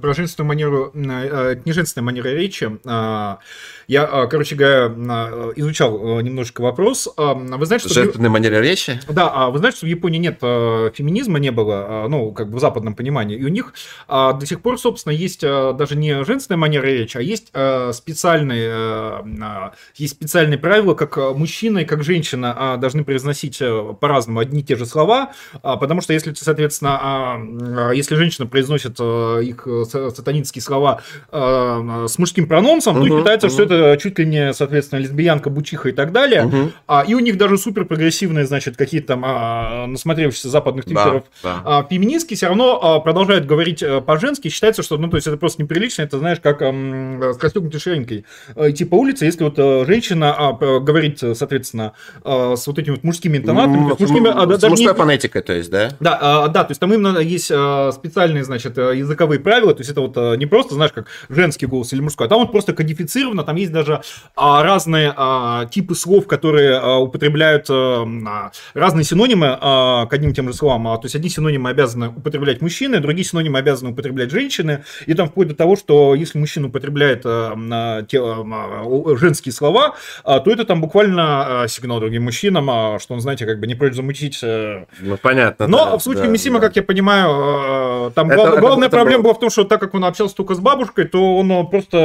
про 0.02 0.14
женственную 0.14 0.48
манеру, 0.48 0.92
э, 0.94 1.60
не 1.66 1.72
женственная 1.72 2.06
манера 2.06 2.30
речи, 2.30 2.80
а, 2.86 3.40
я, 3.88 4.04
а, 4.04 4.28
короче 4.28 4.56
говоря, 4.56 4.94
а, 5.10 5.52
изучал 5.56 6.22
немножко 6.22 6.62
вопрос. 6.62 7.10
Вы 7.18 7.66
знаете, 7.66 7.86
что... 7.90 7.94
Женственная 7.94 8.30
манера 8.30 8.62
речи? 8.62 9.00
Да, 9.10 9.50
вы 9.50 9.58
знаете, 9.60 9.78
что 9.78 9.86
в 9.88 9.90
Японии 9.90 10.20
нет 10.20 10.40
феминизма, 10.40 11.40
не 11.40 11.52
было, 11.52 12.06
ну, 12.08 12.32
как 12.32 12.50
бы 12.50 12.58
в 12.58 12.62
западном 12.62 12.94
понимании. 12.96 13.38
И 13.38 13.44
у 13.44 13.50
них 13.50 13.74
до 14.08 14.42
сих 14.46 14.62
пор, 14.62 14.80
собственно, 14.80 15.14
есть 15.14 15.42
даже 15.42 15.96
не 15.96 16.24
женственная 16.24 16.58
манера 16.58 16.86
речи, 16.86 17.18
а 17.18 17.22
есть 17.22 17.52
специальные, 17.94 19.24
есть 19.96 20.14
специальные 20.14 20.58
правила, 20.58 20.94
как 20.94 21.18
мужчина 21.36 21.80
и 21.80 21.86
как 21.86 22.04
женщина 22.04 22.78
должны 22.80 23.04
произносить 23.04 23.62
э, 23.62 23.94
по-разному 24.00 24.40
одни 24.40 24.62
и 24.62 24.64
те 24.64 24.76
же 24.76 24.86
слова, 24.86 25.32
потому 25.62 26.02
что 26.02 26.14
если, 26.14 26.34
соответственно, 26.34 27.92
если 27.94 28.16
женщина 28.16 28.35
женщина 28.36 28.48
произносит 28.48 28.96
э, 29.00 29.42
их 29.44 29.66
э, 29.66 29.84
сатанинские 29.86 30.62
слова 30.62 31.02
э, 31.32 32.06
с 32.08 32.18
мужским 32.18 32.48
прононсом, 32.48 32.98
uh-huh, 32.98 33.08
то 33.08 33.18
считается, 33.18 33.48
uh-huh. 33.48 33.52
что 33.52 33.64
это 33.64 33.98
чуть 34.02 34.20
ли 34.20 34.26
не, 34.26 34.54
соответственно, 34.54 35.00
лесбиянка, 35.00 35.50
бучиха 35.50 35.90
и 35.90 35.92
так 35.92 36.12
далее. 36.12 36.44
Uh-huh. 36.44 36.72
А, 36.88 37.04
и 37.08 37.14
у 37.14 37.20
них 37.20 37.38
даже 37.38 37.58
супер 37.58 37.86
прогрессивные, 37.86 38.46
значит, 38.46 38.76
какие-то 38.78 39.08
там 39.08 39.24
а, 39.26 39.88
насмотревшиеся 39.88 40.50
западных 40.50 40.86
твиттеров 40.86 41.24
да, 41.44 41.62
да. 41.64 41.80
а, 41.80 41.88
феминистки 41.90 42.36
все 42.36 42.48
равно 42.48 42.80
а, 42.82 43.00
продолжают 43.00 43.46
говорить 43.46 43.84
по-женски. 44.06 44.50
Считается, 44.50 44.84
что, 44.84 44.98
ну, 44.98 45.10
то 45.10 45.16
есть 45.18 45.28
это 45.28 45.38
просто 45.38 45.62
неприлично, 45.62 46.04
это, 46.04 46.18
знаешь, 46.18 46.40
как 46.42 46.62
а, 46.62 46.72
с 47.34 47.42
расстегнутой 47.42 47.80
ширинкой 47.80 48.26
идти 48.56 48.86
по 48.86 48.96
улице, 48.96 49.26
если 49.26 49.44
вот 49.44 49.58
женщина 49.88 50.36
а, 50.38 50.54
говорит, 50.80 51.20
соответственно, 51.20 51.94
а, 52.24 52.56
с 52.56 52.68
вот 52.68 52.80
этими 52.80 52.96
вот 52.96 53.04
мужскими 53.04 53.38
интонатами. 53.38 53.92
Mm, 53.92 53.98
мужскими, 54.00 54.30
а, 54.30 54.46
даже 54.46 54.70
мужской 54.70 54.94
не... 54.94 54.98
фонетикой, 54.98 55.42
то 55.42 55.54
есть, 55.54 55.70
да? 55.70 55.92
Да, 56.00 56.18
а, 56.22 56.48
да, 56.48 56.64
то 56.64 56.72
есть 56.72 56.82
там 56.82 56.94
именно 56.94 57.20
есть 57.20 57.46
специальные 57.46 58.25
специальные, 58.26 58.44
значит, 58.44 58.78
э, 58.78 58.98
языковые 58.98 59.40
правила, 59.40 59.74
то 59.74 59.82
есть 59.82 59.92
это 59.92 60.02
вот 60.02 60.18
э, 60.18 60.36
не 60.38 60.46
просто, 60.46 60.74
знаешь, 60.74 60.92
как 60.92 61.08
женский 61.30 61.68
голос 61.68 61.94
или 61.94 62.02
мужской, 62.02 62.26
а 62.26 62.30
там 62.30 62.40
вот 62.40 62.52
просто 62.52 62.74
кодифицировано, 62.74 63.44
там 63.44 63.56
есть 63.56 63.72
даже 63.72 64.02
а, 64.36 64.64
разные 64.64 65.14
а, 65.16 65.66
типы 65.66 65.96
слов, 65.96 66.28
которые 66.28 66.78
а, 66.78 66.98
употребляют 66.98 67.68
а, 67.70 68.52
разные 68.74 69.04
синонимы 69.04 69.58
к 69.60 70.08
одним 70.12 70.32
и 70.32 70.34
тем 70.34 70.48
же 70.48 70.54
словам, 70.54 70.84
то 70.84 71.02
есть 71.04 71.16
одни 71.16 71.30
синонимы 71.30 71.70
обязаны 71.70 72.10
употреблять 72.10 72.62
мужчины, 72.62 73.00
другие 73.00 73.26
синонимы 73.26 73.60
обязаны 73.60 73.92
употреблять 73.92 74.32
женщины, 74.32 74.84
и 75.06 75.14
там 75.14 75.30
вплоть 75.30 75.50
до 75.50 75.56
того, 75.56 75.76
что 75.76 76.16
если 76.16 76.40
мужчина 76.40 76.68
употребляет 76.68 77.24
женские 79.20 79.52
слова, 79.52 79.96
то 80.24 80.44
это 80.46 80.66
там 80.66 80.82
буквально 80.82 81.66
сигнал 81.68 82.00
другим 82.00 82.24
мужчинам, 82.24 83.00
что 83.00 83.14
он, 83.14 83.22
знаете, 83.22 83.46
как 83.46 83.60
бы 83.60 83.68
не 83.68 83.76
прочь 83.76 83.94
замутить. 83.94 84.42
Ну, 84.42 85.18
понятно. 85.22 85.68
Но 85.68 85.86
да, 85.86 85.98
в 85.98 86.02
случае 86.02 86.26
да, 86.26 86.30
Мисима, 86.30 86.60
да. 86.60 86.68
как 86.68 86.76
я 86.76 86.84
понимаю, 86.84 88.12
там 88.16 88.32
это, 88.32 88.42
глав, 88.42 88.60
главная 88.60 88.88
это 88.88 88.98
проблема 88.98 89.22
было... 89.22 89.32
была 89.32 89.34
в 89.36 89.40
том, 89.40 89.50
что 89.50 89.66
так 89.66 89.80
как 89.80 89.94
он 89.94 90.06
общался 90.06 90.36
только 90.36 90.56
с 90.56 90.60
бабушкой, 90.60 91.06
то 91.06 91.38
он 91.38 91.70
просто, 91.70 91.98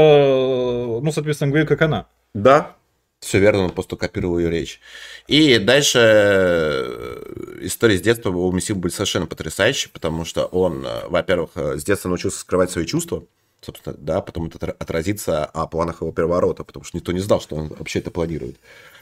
ну, 1.03 1.11
соответственно, 1.13 1.51
говорил, 1.51 1.69
как 1.69 1.81
она. 1.83 2.07
Да, 2.35 2.77
все 3.21 3.39
верно, 3.39 3.65
он 3.65 3.71
просто 3.71 3.97
копировал 3.97 4.39
ее 4.39 4.51
речь. 4.51 4.81
И 5.29 5.59
дальше 5.59 5.99
э, 6.03 7.59
история 7.61 7.99
с 7.99 8.01
детства 8.01 8.31
у 8.31 8.51
Мисимы 8.51 8.81
были 8.81 8.93
совершенно 8.93 9.27
потрясающие, 9.27 9.91
потому 9.93 10.25
что 10.25 10.47
он, 10.47 10.85
э, 10.87 11.09
во-первых, 11.09 11.51
э, 11.55 11.77
с 11.77 11.85
детства 11.85 12.09
научился 12.09 12.39
скрывать 12.39 12.71
свои 12.71 12.87
чувства, 12.87 13.25
собственно, 13.61 13.95
да, 13.99 14.23
потом 14.23 14.47
это 14.47 14.75
отразится 14.79 15.45
о 15.45 15.67
планах 15.67 16.01
его 16.01 16.13
переворота, 16.13 16.65
потому 16.65 16.85
что 16.85 16.97
никто 16.97 17.13
не 17.13 17.21
знал, 17.21 17.43
что 17.43 17.57
он 17.57 17.69
вообще 17.69 17.99
это 17.99 18.11
планирует. 18.11 18.57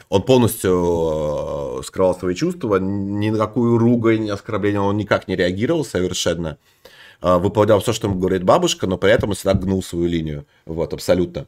Он 0.09 0.23
полностью 0.23 1.83
скрывал 1.85 2.19
свои 2.19 2.35
чувства, 2.35 2.77
ни 2.79 3.31
на 3.31 3.39
какую 3.39 3.79
ругань, 3.79 4.25
ни 4.25 4.31
оскорбление 4.31 4.81
он 4.81 4.97
никак 4.97 5.29
не 5.29 5.37
реагировал 5.37 5.85
совершенно. 5.85 6.59
Выполнял 7.21 7.81
все, 7.81 7.93
что 7.93 8.07
ему 8.07 8.19
говорит 8.19 8.45
бабушка, 8.45 8.87
но 8.87 8.97
при 8.97 9.11
этом 9.11 9.31
он 9.31 9.35
всегда 9.35 9.55
гнул 9.55 9.83
свою 9.83 10.07
линию. 10.07 10.47
Вот, 10.67 10.93
абсолютно. 10.93 11.47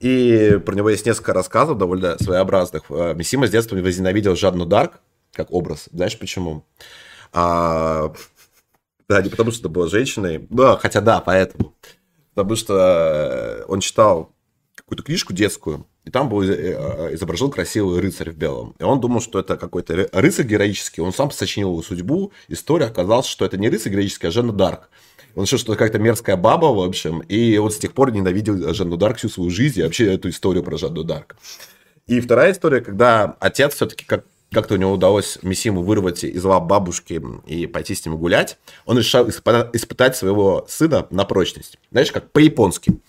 И 0.00 0.58
про 0.64 0.74
него 0.74 0.90
есть 0.90 1.06
несколько 1.06 1.32
рассказов 1.32 1.78
довольно 1.78 2.18
своеобразных. 2.18 2.84
Э, 2.90 3.14
Мисима 3.14 3.46
с 3.46 3.50
детства 3.50 3.76
возненавидел 3.76 4.34
Жанну 4.34 4.66
Дарк 4.66 5.00
как 5.32 5.52
образ. 5.52 5.88
Знаешь 5.92 6.18
почему? 6.18 6.64
А, 7.32 8.12
да, 9.08 9.22
не 9.22 9.28
потому 9.28 9.50
что 9.50 9.60
это 9.60 9.68
была 9.68 9.86
женщиной. 9.88 10.46
Да, 10.50 10.76
хотя 10.76 11.00
да, 11.00 11.20
поэтому. 11.20 11.74
Потому 12.34 12.56
что 12.56 13.64
он 13.68 13.80
читал 13.80 14.33
какую-то 14.76 15.02
книжку 15.02 15.32
детскую, 15.32 15.86
и 16.04 16.10
там 16.10 16.28
был 16.28 16.42
э, 16.42 17.14
изображен 17.14 17.50
красивый 17.50 18.00
рыцарь 18.00 18.30
в 18.30 18.36
белом. 18.36 18.74
И 18.78 18.82
он 18.82 19.00
думал, 19.00 19.20
что 19.20 19.38
это 19.38 19.56
какой-то 19.56 20.08
рыцарь 20.12 20.46
героический. 20.46 21.00
Он 21.00 21.12
сам 21.12 21.30
сочинил 21.30 21.70
его 21.70 21.82
судьбу. 21.82 22.32
История 22.48 22.86
оказалась, 22.86 23.26
что 23.26 23.44
это 23.44 23.56
не 23.56 23.68
рыцарь 23.68 23.92
героический, 23.92 24.28
а 24.28 24.30
Жанна 24.30 24.52
Дарк. 24.52 24.90
Он 25.34 25.44
решил, 25.44 25.58
что 25.58 25.72
это 25.72 25.78
какая-то 25.78 25.98
мерзкая 25.98 26.36
баба, 26.36 26.66
в 26.66 26.80
общем, 26.80 27.20
и 27.20 27.58
вот 27.58 27.74
с 27.74 27.78
тех 27.78 27.92
пор 27.92 28.12
ненавидел 28.12 28.72
Жанну 28.74 28.96
Дарк 28.96 29.16
всю 29.16 29.28
свою 29.28 29.50
жизнь 29.50 29.80
и 29.80 29.82
вообще 29.82 30.12
эту 30.12 30.28
историю 30.28 30.62
про 30.62 30.76
Жанну 30.76 31.02
Дарк. 31.02 31.36
И 32.06 32.20
вторая 32.20 32.52
история, 32.52 32.80
когда 32.82 33.36
отец 33.40 33.74
все-таки 33.74 34.04
как 34.04 34.24
как-то 34.52 34.74
у 34.74 34.76
него 34.76 34.92
удалось 34.92 35.38
Мисиму 35.42 35.82
вырвать 35.82 36.24
из 36.24 36.44
лап 36.44 36.66
бабушки 36.66 37.20
и 37.46 37.66
пойти 37.66 37.94
с 37.94 38.06
ним 38.06 38.16
гулять, 38.16 38.56
он 38.86 38.96
решил 38.96 39.28
испытать 39.28 40.16
своего 40.16 40.64
сына 40.68 41.06
на 41.10 41.24
прочность. 41.24 41.78
Знаешь, 41.90 42.12
как 42.12 42.30
по-японски. 42.30 43.00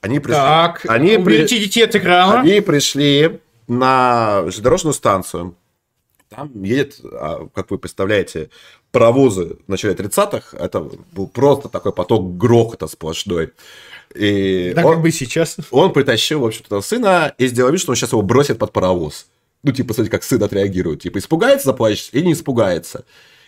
Они 0.00 0.18
пришли, 0.18 0.40
так, 0.40 0.84
они 0.88 1.16
уберите 1.16 1.58
детей 1.58 1.84
от 1.84 1.94
экрана. 1.94 2.40
Они 2.40 2.60
пришли 2.60 3.40
на 3.68 4.42
железнодорожную 4.42 4.94
станцию. 4.94 5.56
Там 6.28 6.50
едет, 6.62 7.00
а, 7.04 7.48
как 7.54 7.70
вы 7.70 7.78
представляете, 7.78 8.50
паровозы 8.90 9.58
в 9.66 9.68
начале 9.68 9.94
30-х, 9.94 10.56
это 10.56 10.80
был 11.12 11.28
просто 11.28 11.68
такой 11.68 11.92
поток 11.92 12.36
грохота 12.36 12.88
сплошной. 12.88 13.52
И 14.14 14.72
да, 14.74 14.84
он, 14.84 14.94
как 14.94 15.02
бы 15.02 15.10
сейчас. 15.12 15.56
Он 15.70 15.92
притащил, 15.92 16.40
в 16.40 16.46
общем-то, 16.46 16.80
сына 16.80 17.34
и 17.38 17.46
сделал 17.46 17.70
вид, 17.70 17.80
что 17.80 17.92
он 17.92 17.96
сейчас 17.96 18.12
его 18.12 18.22
бросит 18.22 18.58
под 18.58 18.72
паровоз. 18.72 19.26
Ну, 19.62 19.72
типа, 19.72 19.94
смотрите, 19.94 20.12
как 20.12 20.22
сын 20.22 20.42
отреагирует. 20.42 21.02
Типа, 21.02 21.18
испугается, 21.18 21.66
заплачет 21.66 22.08
или 22.12 22.26
не 22.26 22.32
испугается. 22.32 23.04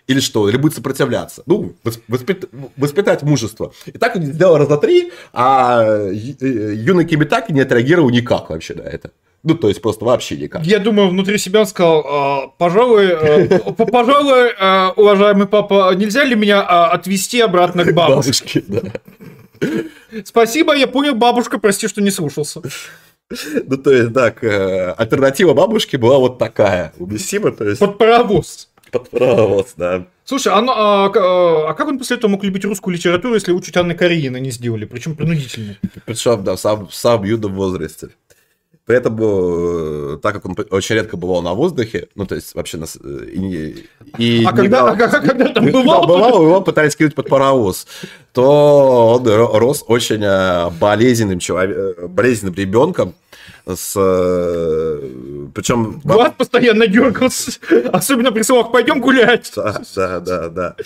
Или 0.08 0.20
что, 0.20 0.48
или 0.48 0.56
будет 0.56 0.74
сопротивляться. 0.74 1.42
Ну, 1.44 1.74
воспит... 2.08 2.48
воспитать 2.78 3.22
мужество. 3.22 3.72
И 3.84 3.98
так 3.98 4.16
он 4.16 4.22
сделал 4.22 4.56
раза 4.56 4.78
три, 4.78 5.12
а 5.34 6.08
юный 6.10 7.04
Кибитаки 7.04 7.52
не 7.52 7.60
отреагировал 7.60 8.08
никак 8.08 8.48
вообще 8.48 8.74
на 8.74 8.82
это. 8.82 9.10
Ну, 9.44 9.54
то 9.54 9.68
есть 9.68 9.82
просто 9.82 10.06
вообще 10.06 10.36
никак. 10.38 10.64
Я 10.64 10.78
думаю, 10.78 11.10
внутри 11.10 11.36
себя 11.38 11.60
он 11.60 11.66
сказал, 11.66 12.04
«А, 12.08 12.46
пожалуй, 12.58 13.06
э, 13.06 13.58
пожалуй, 13.92 14.48
э, 14.58 14.88
уважаемый 14.96 15.46
папа, 15.46 15.94
нельзя 15.94 16.24
ли 16.24 16.34
меня 16.34 16.62
а, 16.62 16.90
отвезти 16.90 17.40
обратно 17.40 17.84
к 17.84 17.92
бабушке? 17.92 18.64
Спасибо, 20.24 20.74
я 20.74 20.86
понял, 20.86 21.14
бабушка, 21.14 21.58
прости, 21.58 21.86
что 21.86 22.00
не 22.00 22.10
слушался. 22.10 22.62
Ну, 23.30 23.76
то 23.76 23.92
есть, 23.92 24.14
так, 24.14 24.42
э, 24.42 24.94
альтернатива 24.96 25.52
бабушки 25.52 25.96
была 25.96 26.18
вот 26.18 26.38
такая, 26.38 26.94
убесима, 26.98 27.50
то 27.52 27.64
есть... 27.64 27.78
Под 27.78 27.98
паровоз. 27.98 28.68
Под 28.92 29.10
паровоз, 29.10 29.74
да. 29.76 30.06
Слушай, 30.24 30.52
а, 30.52 30.58
а, 30.58 31.06
а, 31.06 31.70
а 31.70 31.74
как 31.74 31.88
он 31.88 31.98
после 31.98 32.16
этого 32.16 32.30
мог 32.30 32.44
любить 32.44 32.64
русскую 32.64 32.94
литературу, 32.94 33.34
если 33.34 33.52
учить 33.52 33.76
Анны 33.76 33.94
Каренина 33.94 34.38
не 34.38 34.50
сделали, 34.50 34.84
причем 34.84 35.16
принудительно? 35.16 35.76
Причем, 36.04 36.44
да, 36.44 36.56
в 36.56 36.60
самом, 36.60 36.88
в 36.88 36.94
самом 36.94 37.24
юном 37.24 37.54
возрасте. 37.54 38.10
Поэтому, 38.88 40.14
э, 40.14 40.18
так 40.22 40.32
как 40.34 40.46
он 40.46 40.56
очень 40.70 40.94
редко 40.94 41.18
бывал 41.18 41.42
на 41.42 41.52
воздухе, 41.52 42.08
ну, 42.14 42.24
то 42.24 42.34
есть, 42.34 42.54
вообще, 42.54 42.78
нас, 42.78 42.96
э, 42.96 43.26
и, 43.30 43.84
и 44.16 44.44
а, 44.46 44.52
когда, 44.52 44.82
брал, 44.82 44.94
а 44.98 45.20
когда 45.20 45.48
там 45.50 45.66
бывал? 45.66 46.06
бывал, 46.06 46.42
его 46.42 46.62
пытались 46.62 46.96
кинуть 46.96 47.14
под 47.14 47.28
паровоз, 47.28 47.86
то 48.32 49.20
он 49.20 49.26
рос 49.28 49.84
очень 49.86 50.22
э, 50.24 50.70
болезненным, 50.80 51.38
человек, 51.38 52.08
болезненным 52.08 52.54
ребенком, 52.54 53.14
с... 53.66 53.92
Причем... 55.54 56.00
Глаз 56.04 56.32
постоянно 56.36 56.86
дергался, 56.86 57.52
особенно 57.92 58.32
при 58.32 58.42
словах 58.42 58.72
«пойдем 58.72 59.00
гулять». 59.00 59.52
Да, 59.54 59.82
да, 59.94 60.20
да, 60.20 60.48
да. 60.48 60.76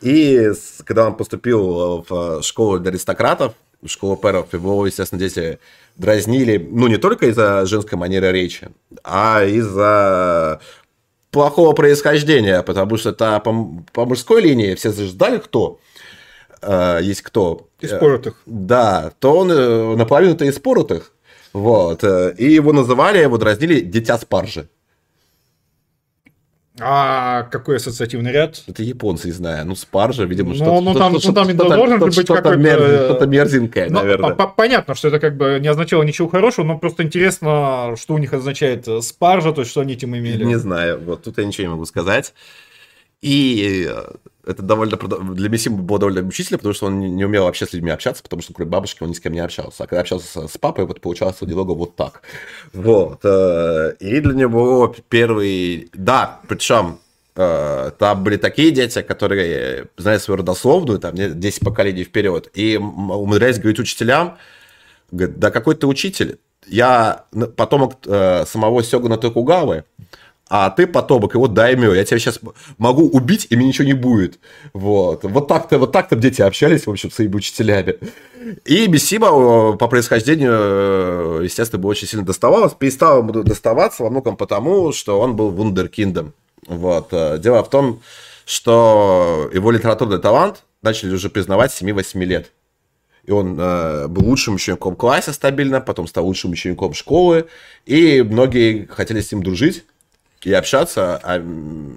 И 0.00 0.52
когда 0.84 1.06
он 1.06 1.16
поступил 1.16 2.04
в 2.08 2.42
школу 2.42 2.78
для 2.78 2.90
аристократов, 2.90 3.54
в 3.82 3.88
школу 3.88 4.16
пэров, 4.16 4.52
его, 4.52 4.86
естественно, 4.86 5.18
дети 5.18 5.58
дразнили, 5.96 6.58
ну, 6.70 6.86
не 6.86 6.98
только 6.98 7.26
из-за 7.26 7.64
женской 7.66 7.98
манеры 7.98 8.30
речи, 8.32 8.68
а 9.02 9.44
из-за 9.44 10.60
плохого 11.30 11.72
происхождения, 11.72 12.62
потому 12.62 12.96
что 12.96 13.10
это 13.10 13.40
по, 13.40 13.84
по 13.92 14.04
мужской 14.04 14.42
линии 14.42 14.74
все 14.74 14.92
ждали 14.92 15.38
кто, 15.38 15.78
э, 16.62 17.00
есть 17.02 17.22
кто. 17.22 17.68
Из 17.80 17.90
поротых. 17.90 18.34
Э, 18.34 18.36
да, 18.46 19.12
то 19.18 19.36
он 19.36 19.50
э, 19.50 19.96
наполовину-то 19.96 20.44
из 20.44 20.58
поротых. 20.58 21.12
Вот. 21.52 22.04
Э, 22.04 22.34
и 22.36 22.52
его 22.52 22.72
называли, 22.72 23.18
его 23.18 23.38
дразнили 23.38 23.80
«дитя 23.80 24.18
спаржи». 24.18 24.68
А 26.82 27.42
какой 27.50 27.76
ассоциативный 27.76 28.32
ряд? 28.32 28.62
Это 28.66 28.82
японцы, 28.82 29.26
не 29.26 29.32
знаю. 29.32 29.66
Ну, 29.66 29.74
спаржа, 29.74 30.24
видимо, 30.24 30.50
ну, 30.50 30.54
что-то. 30.54 30.80
Ну, 30.80 30.94
там, 30.94 31.18
что, 31.18 31.28
ну, 31.28 31.34
там 31.34 31.48
что 31.50 31.68
должен 31.68 31.98
быть 31.98 32.12
что-то, 32.14 32.56
мерз, 32.56 33.04
что-то 33.04 33.26
мерзенькое, 33.26 33.90
ну, 33.90 34.00
наверное. 34.00 34.34
Понятно, 34.34 34.94
что 34.94 35.08
это 35.08 35.20
как 35.20 35.36
бы 35.36 35.58
не 35.60 35.68
означало 35.68 36.04
ничего 36.04 36.28
хорошего, 36.28 36.64
но 36.64 36.78
просто 36.78 37.02
интересно, 37.02 37.94
что 38.00 38.14
у 38.14 38.18
них 38.18 38.32
означает 38.32 38.86
спаржа, 39.04 39.52
то 39.52 39.60
есть 39.60 39.70
что 39.70 39.82
они 39.82 39.92
этим 39.92 40.16
имели. 40.16 40.42
Не 40.44 40.58
знаю, 40.58 41.00
вот 41.04 41.22
тут 41.24 41.36
я 41.38 41.44
ничего 41.44 41.66
не 41.66 41.70
могу 41.72 41.84
сказать. 41.84 42.32
И 43.20 43.86
э, 43.90 44.12
это 44.50 44.62
довольно 44.62 44.96
для 44.96 45.48
Мессима 45.48 45.78
было 45.78 45.98
довольно 45.98 46.22
мучительно, 46.22 46.58
потому 46.58 46.74
что 46.74 46.86
он 46.86 46.98
не 46.98 47.24
умел 47.24 47.44
вообще 47.44 47.66
с 47.66 47.72
людьми 47.72 47.90
общаться, 47.90 48.22
потому 48.22 48.42
что 48.42 48.52
кроме 48.52 48.70
бабушки 48.70 49.02
он 49.02 49.10
ни 49.10 49.14
с 49.14 49.20
кем 49.20 49.32
не 49.32 49.40
общался. 49.40 49.84
А 49.84 49.86
когда 49.86 50.00
общался 50.00 50.48
с 50.48 50.58
папой, 50.58 50.86
вот 50.86 51.00
получалось 51.00 51.40
немного 51.40 51.72
вот 51.72 51.96
так. 51.96 52.22
Вот. 52.72 53.20
Э, 53.24 53.94
и 54.00 54.20
для 54.20 54.34
него 54.34 54.94
первый... 55.08 55.88
Да, 55.94 56.40
причем 56.48 56.98
э, 57.36 57.90
там 57.98 58.24
были 58.24 58.36
такие 58.36 58.72
дети, 58.72 59.02
которые 59.02 59.86
знают 59.96 60.22
свою 60.22 60.38
родословную, 60.38 60.98
там 60.98 61.14
10 61.14 61.60
поколений 61.60 62.04
вперед, 62.04 62.50
и 62.54 62.76
умудряясь 62.76 63.58
говорить 63.58 63.78
учителям, 63.78 64.36
говорит, 65.12 65.38
да 65.38 65.50
какой 65.50 65.76
ты 65.76 65.86
учитель? 65.86 66.38
Я 66.66 67.24
потомок 67.56 67.94
самого 68.04 68.82
Сёгуна 68.82 69.16
Токугавы, 69.16 69.84
а 70.50 70.68
ты 70.70 70.88
потомок, 70.88 71.36
вот 71.36 71.54
даймё, 71.54 71.94
я 71.94 72.04
тебя 72.04 72.18
сейчас 72.18 72.40
могу 72.76 73.08
убить, 73.08 73.46
и 73.50 73.56
мне 73.56 73.68
ничего 73.68 73.86
не 73.86 73.92
будет. 73.92 74.40
Вот, 74.72 75.22
вот 75.22 75.46
так-то, 75.46 75.78
вот 75.78 75.92
так-то 75.92 76.16
дети 76.16 76.42
общались, 76.42 76.86
в 76.86 76.90
общем, 76.90 77.10
с 77.10 77.14
своими 77.14 77.36
учителями. 77.36 77.98
И 78.64 78.88
Бесима 78.88 79.28
э, 79.28 79.76
по 79.76 79.86
происхождению, 79.86 80.52
э, 80.52 81.40
естественно, 81.44 81.80
бы 81.80 81.88
очень 81.88 82.08
сильно 82.08 82.26
доставалось, 82.26 82.72
перестал 82.72 83.18
ему 83.18 83.32
доставаться 83.44 84.02
во 84.02 84.10
многом 84.10 84.36
потому, 84.36 84.92
что 84.92 85.20
он 85.20 85.36
был 85.36 85.50
вундеркиндом. 85.50 86.34
Вот. 86.66 87.10
Э, 87.12 87.38
дело 87.38 87.62
в 87.62 87.70
том, 87.70 88.00
что 88.44 89.48
его 89.54 89.70
литературный 89.70 90.18
талант 90.18 90.64
начали 90.82 91.14
уже 91.14 91.30
признавать 91.30 91.72
с 91.72 91.80
7-8 91.80 92.24
лет. 92.24 92.50
И 93.22 93.30
он 93.30 93.56
э, 93.56 94.08
был 94.08 94.24
лучшим 94.24 94.54
учеником 94.56 94.96
класса 94.96 95.32
стабильно, 95.32 95.80
потом 95.80 96.08
стал 96.08 96.26
лучшим 96.26 96.50
учеником 96.50 96.92
школы, 96.92 97.46
и 97.86 98.22
многие 98.22 98.86
хотели 98.86 99.20
с 99.20 99.30
ним 99.30 99.44
дружить, 99.44 99.84
и 100.44 100.52
общаться, 100.52 101.20
а 101.22 101.42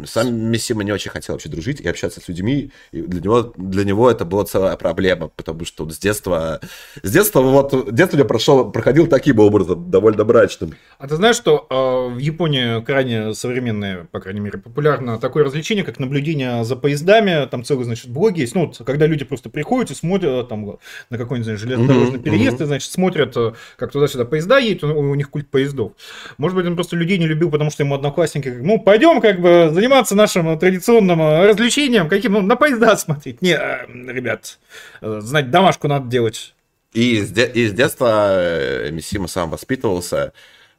сам 0.06 0.36
Миссима 0.36 0.84
не 0.84 0.92
очень 0.92 1.12
хотел 1.12 1.36
вообще 1.36 1.50
дружить 1.50 1.80
и 1.80 1.88
общаться 1.88 2.20
с 2.20 2.28
людьми, 2.28 2.72
и 2.92 3.02
для 3.02 3.22
него, 3.22 3.54
для 3.56 3.84
него 3.86 4.12
это 4.12 4.26
была 4.26 4.46
целая 4.46 4.76
проблема, 4.76 5.30
потому 5.30 5.66
что 5.66 5.90
с 5.90 5.98
детства, 5.98 6.60
с 7.02 7.12
детства 7.12 7.42
вот, 7.42 7.94
детство 7.94 8.18
я 8.18 8.26
прошел, 8.26 8.72
проходил 8.72 9.08
таким 9.08 9.40
образом, 9.40 9.90
довольно 9.90 10.26
брачным. 10.26 10.76
А 10.98 11.08
ты 11.08 11.16
знаешь, 11.16 11.36
что 11.36 11.68
э, 11.70 12.16
в 12.16 12.18
Японии 12.18 12.84
крайне 12.84 13.34
современное, 13.34 14.08
по 14.12 14.20
крайней 14.20 14.42
мере, 14.42 14.58
популярно 14.58 15.20
такое 15.20 15.44
развлечение, 15.44 15.86
как 15.86 16.00
наблюдение 16.00 16.66
за 16.66 16.76
поездами, 16.76 17.48
там 17.48 17.64
целый, 17.64 17.86
значит, 17.86 18.10
блоги 18.10 18.42
есть, 18.42 18.56
ну, 18.56 18.68
вот, 18.68 18.82
когда 18.86 19.06
люди 19.06 19.24
просто 19.26 19.50
приходят 19.50 19.92
и 19.92 19.96
смотрят 19.96 20.50
там 20.50 20.80
на 21.10 21.18
какой-нибудь, 21.18 21.60
железнодорожный 21.60 22.20
mm-hmm, 22.20 22.24
переезд, 22.24 22.60
mm-hmm. 22.60 22.64
и, 22.64 22.68
значит, 22.68 22.92
смотрят, 22.92 23.38
э, 23.38 23.54
как 23.78 23.92
туда-сюда 23.92 24.26
поезда 24.26 24.58
едут, 24.58 24.84
у, 24.84 25.16
них 25.16 25.30
культ 25.30 25.50
поездов. 25.50 25.94
Может 26.38 26.58
быть, 26.58 26.66
он 26.66 26.76
просто 26.76 26.96
людей 26.96 27.18
не 27.18 27.28
любил, 27.28 27.50
потому 27.50 27.70
что 27.70 27.84
ему 27.84 27.96
одноклассники 27.96 28.33
одноклассники, 28.36 28.66
ну, 28.66 28.80
пойдем 28.80 29.22
как 29.22 29.40
бы 29.42 29.70
заниматься 29.74 30.16
нашим 30.16 30.58
традиционным 30.58 31.22
э, 31.22 31.48
развлечением, 31.48 32.10
каким, 32.10 32.34
ну, 32.34 32.42
на 32.42 32.56
поезда 32.56 32.96
смотреть. 32.98 33.42
Не, 33.42 33.54
э, 33.56 33.86
ребят, 34.12 34.60
э, 35.02 35.20
знать, 35.22 35.52
домашку 35.52 35.88
надо 35.88 36.10
делать. 36.10 36.54
И 36.94 37.22
с, 37.22 37.32
де- 37.32 37.48
и 37.52 37.70
детства 37.70 38.90
Мисима 38.92 39.28
сам 39.28 39.50
воспитывался, 39.50 40.34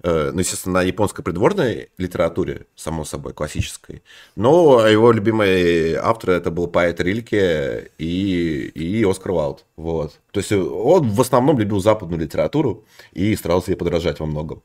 ну, 0.04 0.38
естественно, 0.38 0.80
на 0.80 0.82
японской 0.82 1.22
придворной 1.22 1.88
литературе, 1.96 2.66
само 2.76 3.04
собой, 3.04 3.32
классической. 3.32 4.02
Но 4.36 4.86
его 4.86 5.10
любимый 5.12 5.94
автор 5.94 6.30
это 6.30 6.50
был 6.50 6.66
поэт 6.66 7.00
Рильке 7.00 7.90
и, 7.96 8.70
и 8.74 9.02
Оскар 9.04 9.32
Уайлд. 9.32 9.64
Вот. 9.76 10.20
То 10.30 10.40
есть 10.40 10.52
он 10.52 11.10
в 11.10 11.20
основном 11.20 11.58
любил 11.58 11.80
западную 11.80 12.20
литературу 12.20 12.84
и 13.12 13.34
старался 13.34 13.70
ей 13.70 13.76
подражать 13.76 14.20
во 14.20 14.26
многом. 14.26 14.62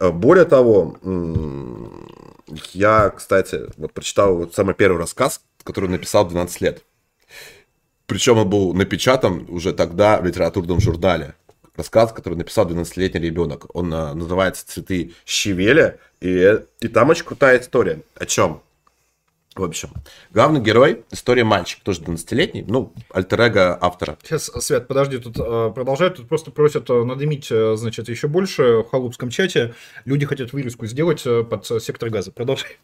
Более 0.00 0.44
того, 0.44 0.96
я, 2.72 3.10
кстати, 3.10 3.60
вот 3.76 3.92
прочитал 3.92 4.36
вот 4.36 4.54
самый 4.54 4.74
первый 4.74 4.98
рассказ, 4.98 5.40
который 5.62 5.88
написал 5.88 6.26
12 6.26 6.60
лет. 6.62 6.82
Причем 8.06 8.38
он 8.38 8.50
был 8.50 8.74
напечатан 8.74 9.46
уже 9.48 9.72
тогда 9.72 10.20
в 10.20 10.26
литературном 10.26 10.80
журнале. 10.80 11.36
Рассказ, 11.76 12.12
который 12.12 12.34
написал 12.34 12.68
12-летний 12.68 13.20
ребенок. 13.20 13.66
Он 13.74 13.92
а, 13.92 14.14
называется 14.14 14.66
«Цветы 14.66 15.12
щавеля», 15.26 15.98
и, 16.20 16.60
и 16.80 16.88
там 16.88 17.10
очень 17.10 17.24
крутая 17.24 17.60
история. 17.60 18.02
О 18.14 18.26
чем? 18.26 18.62
В 19.54 19.62
общем, 19.62 19.90
главный 20.32 20.60
герой, 20.60 21.04
история 21.12 21.44
мальчик, 21.44 21.78
тоже 21.84 22.00
12-летний, 22.00 22.64
ну, 22.66 22.92
альтер 23.10 23.40
автора. 23.80 24.18
Сейчас, 24.24 24.50
Свет, 24.58 24.88
подожди, 24.88 25.18
тут 25.18 25.38
э, 25.38 25.70
продолжают, 25.72 26.16
тут 26.16 26.28
просто 26.28 26.50
просят 26.50 26.90
э, 26.90 27.04
надымить, 27.04 27.52
э, 27.52 27.76
значит, 27.76 28.08
еще 28.08 28.26
больше 28.26 28.78
в 28.78 28.90
халупском 28.90 29.30
чате. 29.30 29.74
Люди 30.06 30.26
хотят 30.26 30.52
вырезку 30.52 30.86
сделать 30.86 31.22
под 31.22 31.66
сектор 31.80 32.10
газа. 32.10 32.32
Продолжай. 32.32 32.78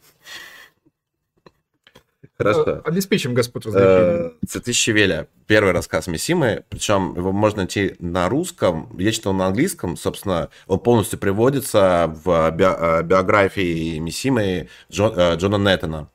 Хорошо. 2.43 2.83
Обеспечим 2.85 3.35
Господь 3.35 3.67
развлечением. 3.67 4.33
Цветы 4.47 4.73
щавеля. 4.73 5.29
Первый 5.47 5.73
рассказ 5.73 6.07
Мисимы, 6.07 6.65
причем 6.69 7.15
его 7.17 7.33
можно 7.33 7.59
найти 7.59 7.97
на 7.99 8.29
русском, 8.29 8.89
я 8.99 9.13
читал 9.13 9.33
на 9.33 9.47
английском, 9.47 9.97
собственно, 9.97 10.49
он 10.67 10.81
полностью 10.81 11.19
приводится 11.19 12.13
в 12.25 12.51
биографии 12.51 13.99
Мисимы 13.99 14.69
Джона 14.91 15.57
Неттона 15.57 16.09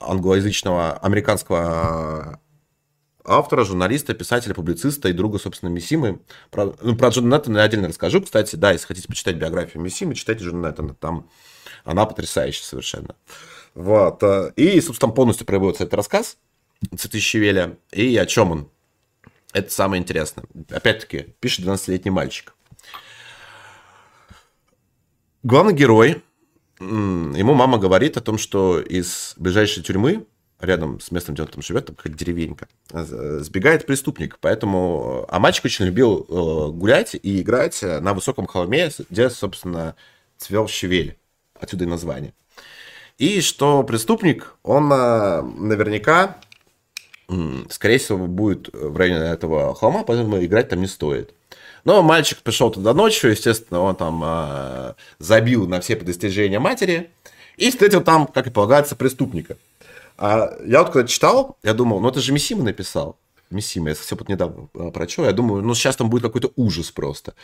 англоязычного 0.00 0.98
американского 0.98 2.40
автора, 3.24 3.64
журналиста, 3.64 4.12
писателя, 4.12 4.54
публициста 4.54 5.08
и 5.08 5.12
друга, 5.12 5.38
собственно, 5.38 5.70
Миссимы. 5.70 6.20
Про, 6.50 6.74
ну, 6.82 6.94
про 6.94 7.08
Джона 7.08 7.28
Нэттона 7.28 7.58
я 7.58 7.64
отдельно 7.64 7.88
расскажу. 7.88 8.20
Кстати, 8.20 8.56
да, 8.56 8.72
если 8.72 8.86
хотите 8.86 9.08
почитать 9.08 9.36
биографию 9.36 9.82
Миссимы, 9.82 10.14
читайте 10.14 10.44
Джона 10.44 10.68
Нэттона. 10.68 10.94
Там 10.94 11.30
она 11.84 12.04
потрясающая 12.04 12.64
совершенно. 12.64 13.14
Вот. 13.74 14.22
Э, 14.22 14.52
и, 14.56 14.80
собственно, 14.80 15.12
полностью 15.12 15.46
проводится 15.46 15.84
этот 15.84 15.94
рассказ 15.94 16.38
«Цветы 16.96 17.18
щавеля». 17.18 17.76
И 17.92 18.16
о 18.16 18.26
чем 18.26 18.52
он? 18.52 18.68
Это 19.52 19.70
самое 19.70 20.02
интересное. 20.02 20.46
Опять-таки, 20.70 21.34
пишет 21.40 21.64
12-летний 21.64 22.10
мальчик. 22.10 22.54
Главный 25.42 25.74
герой 25.74 26.22
ему 26.80 27.54
мама 27.54 27.78
говорит 27.78 28.16
о 28.16 28.20
том, 28.20 28.36
что 28.38 28.80
из 28.80 29.34
ближайшей 29.36 29.82
тюрьмы, 29.82 30.26
рядом 30.58 30.98
с 30.98 31.10
местом, 31.10 31.34
где 31.34 31.42
он 31.42 31.48
там 31.48 31.62
живет, 31.62 31.86
там 31.86 31.94
какая-то 31.94 32.18
деревенька, 32.18 32.68
э, 32.90 33.38
сбегает 33.42 33.86
преступник. 33.86 34.38
Поэтому... 34.40 35.26
А 35.28 35.38
мальчик 35.38 35.66
очень 35.66 35.84
любил 35.84 36.26
э, 36.28 36.72
гулять 36.72 37.14
и 37.14 37.40
играть 37.40 37.82
на 37.82 38.14
высоком 38.14 38.46
холме, 38.46 38.90
где, 39.10 39.30
собственно, 39.30 39.94
цвел 40.38 40.66
щавель. 40.66 41.18
Отсюда 41.54 41.84
и 41.84 41.88
название. 41.88 42.34
И 43.18 43.40
что 43.40 43.84
преступник, 43.84 44.56
он 44.62 44.92
э, 44.92 45.42
наверняка, 45.42 46.36
скорее 47.70 47.98
всего, 47.98 48.26
будет 48.26 48.68
в 48.72 48.96
районе 48.96 49.26
этого 49.26 49.74
холма, 49.74 50.02
поэтому 50.02 50.44
играть 50.44 50.68
там 50.68 50.80
не 50.80 50.88
стоит. 50.88 51.32
Но 51.84 52.02
мальчик 52.02 52.38
пришел 52.42 52.70
туда 52.70 52.94
ночью, 52.94 53.30
естественно, 53.30 53.80
он 53.80 53.94
там 53.94 54.22
э, 54.24 54.94
забил 55.18 55.68
на 55.68 55.80
все 55.80 55.96
достижения 55.96 56.58
матери 56.58 57.10
и 57.56 57.70
встретил 57.70 58.02
там, 58.02 58.26
как 58.26 58.46
и 58.46 58.50
полагается, 58.50 58.96
преступника. 58.96 59.56
А 60.16 60.56
я 60.64 60.82
вот 60.82 60.92
когда 60.92 61.06
читал, 61.06 61.58
я 61.62 61.74
думал, 61.74 62.00
ну 62.00 62.08
это 62.08 62.20
же 62.20 62.32
Мисима 62.32 62.64
написал. 62.64 63.18
Мисима, 63.50 63.90
я 63.90 63.94
совсем 63.94 64.18
вот 64.18 64.28
недавно 64.28 64.68
а, 64.74 64.90
прочел, 64.90 65.24
я 65.24 65.32
думаю, 65.32 65.62
ну 65.62 65.74
сейчас 65.74 65.96
там 65.96 66.08
будет 66.08 66.22
какой-то 66.22 66.52
ужас 66.56 66.90
просто. 66.90 67.34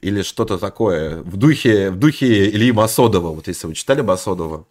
Или 0.00 0.22
что-то 0.22 0.58
такое 0.58 1.22
в 1.22 1.36
духе, 1.36 1.90
в 1.90 1.96
духе 1.96 2.48
Ильи 2.48 2.72
Масодова. 2.72 3.30
Вот 3.34 3.48
если 3.48 3.66
вы 3.66 3.74
читали 3.74 4.00
Масодова, 4.00 4.64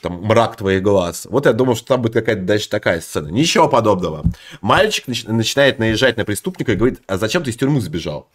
там 0.00 0.22
мрак 0.22 0.56
твоих 0.56 0.82
глаз. 0.82 1.26
Вот 1.30 1.46
я 1.46 1.52
думал, 1.52 1.76
что 1.76 1.86
там 1.86 2.02
будет 2.02 2.14
какая-то 2.14 2.42
дальше 2.42 2.68
такая 2.68 3.00
сцена. 3.00 3.28
Ничего 3.28 3.68
подобного. 3.68 4.24
Мальчик 4.60 5.06
начинает 5.06 5.78
наезжать 5.78 6.16
на 6.16 6.24
преступника 6.24 6.72
и 6.72 6.76
говорит, 6.76 7.00
а 7.06 7.18
зачем 7.18 7.42
ты 7.42 7.50
из 7.50 7.56
тюрьмы 7.56 7.80
сбежал? 7.80 8.28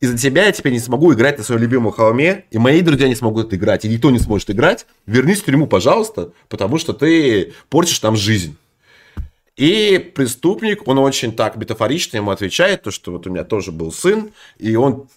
Из-за 0.00 0.18
тебя 0.18 0.44
я 0.46 0.52
теперь 0.52 0.72
не 0.72 0.80
смогу 0.80 1.14
играть 1.14 1.38
на 1.38 1.44
своем 1.44 1.62
любимом 1.62 1.90
холме, 1.90 2.44
и 2.50 2.58
мои 2.58 2.82
друзья 2.82 3.08
не 3.08 3.14
смогут 3.14 3.54
играть, 3.54 3.84
и 3.84 3.88
никто 3.88 4.10
не 4.10 4.18
сможет 4.18 4.50
играть. 4.50 4.86
Вернись 5.06 5.40
в 5.40 5.46
тюрьму, 5.46 5.66
пожалуйста, 5.66 6.32
потому 6.48 6.78
что 6.78 6.92
ты 6.92 7.54
портишь 7.70 7.98
там 8.00 8.16
жизнь. 8.16 8.56
И 9.56 10.12
преступник, 10.14 10.86
он 10.88 10.98
очень 10.98 11.32
так 11.32 11.56
метафорично 11.56 12.18
ему 12.18 12.32
отвечает, 12.32 12.82
то, 12.82 12.90
что 12.90 13.12
вот 13.12 13.26
у 13.26 13.30
меня 13.30 13.44
тоже 13.44 13.72
был 13.72 13.92
сын, 13.92 14.32
и 14.58 14.74
он 14.74 15.08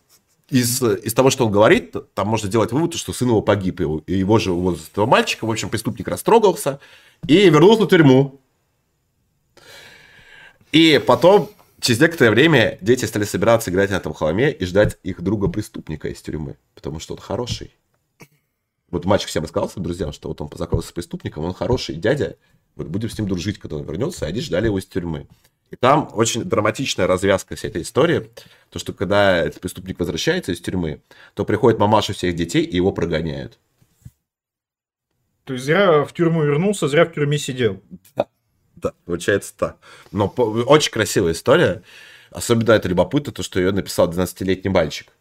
из, 0.50 0.82
из 0.82 1.14
того, 1.14 1.30
что 1.30 1.46
он 1.46 1.52
говорит, 1.52 1.96
там 2.14 2.28
можно 2.28 2.50
делать 2.50 2.72
вывод, 2.72 2.94
что 2.94 3.14
сын 3.14 3.28
его 3.28 3.42
погиб, 3.42 3.80
его, 3.80 4.02
его 4.08 4.40
же 4.40 4.52
возраст 4.52 4.92
этого 4.92 5.06
мальчика, 5.06 5.46
в 5.46 5.52
общем, 5.52 5.70
преступник 5.70 6.08
растрогался 6.08 6.80
и 7.28 7.50
вернулся 7.50 7.84
в 7.84 7.88
тюрьму. 7.88 8.40
И 10.72 11.02
потом, 11.06 11.50
через 11.80 12.00
некоторое 12.00 12.32
время, 12.32 12.78
дети 12.82 13.06
стали 13.06 13.24
собираться 13.24 13.72
играть 13.72 13.90
на 13.90 13.96
этом 13.96 14.14
холме 14.14 14.52
и 14.52 14.66
ждать 14.66 14.98
их 15.04 15.22
друга-преступника 15.22 16.08
из 16.10 16.22
тюрьмы, 16.22 16.58
потому 16.76 17.00
что 17.00 17.14
он 17.14 17.20
хороший. 17.20 17.76
Вот 18.90 19.04
мальчик 19.04 19.28
всем 19.28 19.44
рассказал 19.44 19.70
своим 19.70 19.84
друзьям, 19.84 20.14
что 20.14 20.30
вот 20.30 20.40
он 20.40 20.48
познакомился 20.48 20.90
с 20.90 20.94
преступником, 20.94 21.44
он 21.44 21.54
хороший 21.54 21.96
дядя, 21.96 22.38
вот 22.76 22.88
будем 22.88 23.10
с 23.10 23.18
ним 23.18 23.28
дружить, 23.28 23.60
когда 23.60 23.76
он 23.76 23.84
вернется, 23.84 24.26
и 24.26 24.30
они 24.30 24.40
ждали 24.40 24.68
его 24.68 24.80
из 24.80 24.86
тюрьмы. 24.86 25.28
И 25.70 25.76
там 25.76 26.10
очень 26.14 26.44
драматичная 26.44 27.08
развязка 27.08 27.56
всей 27.56 27.68
этой 27.68 27.82
истории. 27.82 28.30
То, 28.70 28.80
что 28.80 28.94
когда 28.94 29.38
этот 29.38 29.62
преступник 29.62 30.00
возвращается 30.00 30.52
из 30.52 30.62
тюрьмы, 30.62 31.02
то 31.34 31.46
приходит 31.46 31.80
мамаша 31.80 32.14
всех 32.14 32.36
детей 32.36 32.64
и 32.64 32.76
его 32.76 32.92
прогоняют. 32.92 33.60
То 35.44 35.54
есть 35.54 35.66
зря 35.66 36.04
в 36.04 36.14
тюрьму 36.14 36.44
вернулся, 36.44 36.88
зря 36.88 37.06
в 37.06 37.14
тюрьме 37.14 37.38
сидел. 37.38 37.82
Да, 38.16 38.28
да 38.76 38.94
получается 39.06 39.54
так. 39.58 39.78
Но 40.12 40.28
очень 40.28 40.92
красивая 40.92 41.34
история. 41.34 41.84
Особенно 42.32 42.72
это 42.72 42.90
любопытно, 42.90 43.32
то, 43.32 43.44
что 43.44 43.60
ее 43.60 43.72
написал 43.72 44.12
12-летний 44.12 44.70
мальчик. 44.70 45.14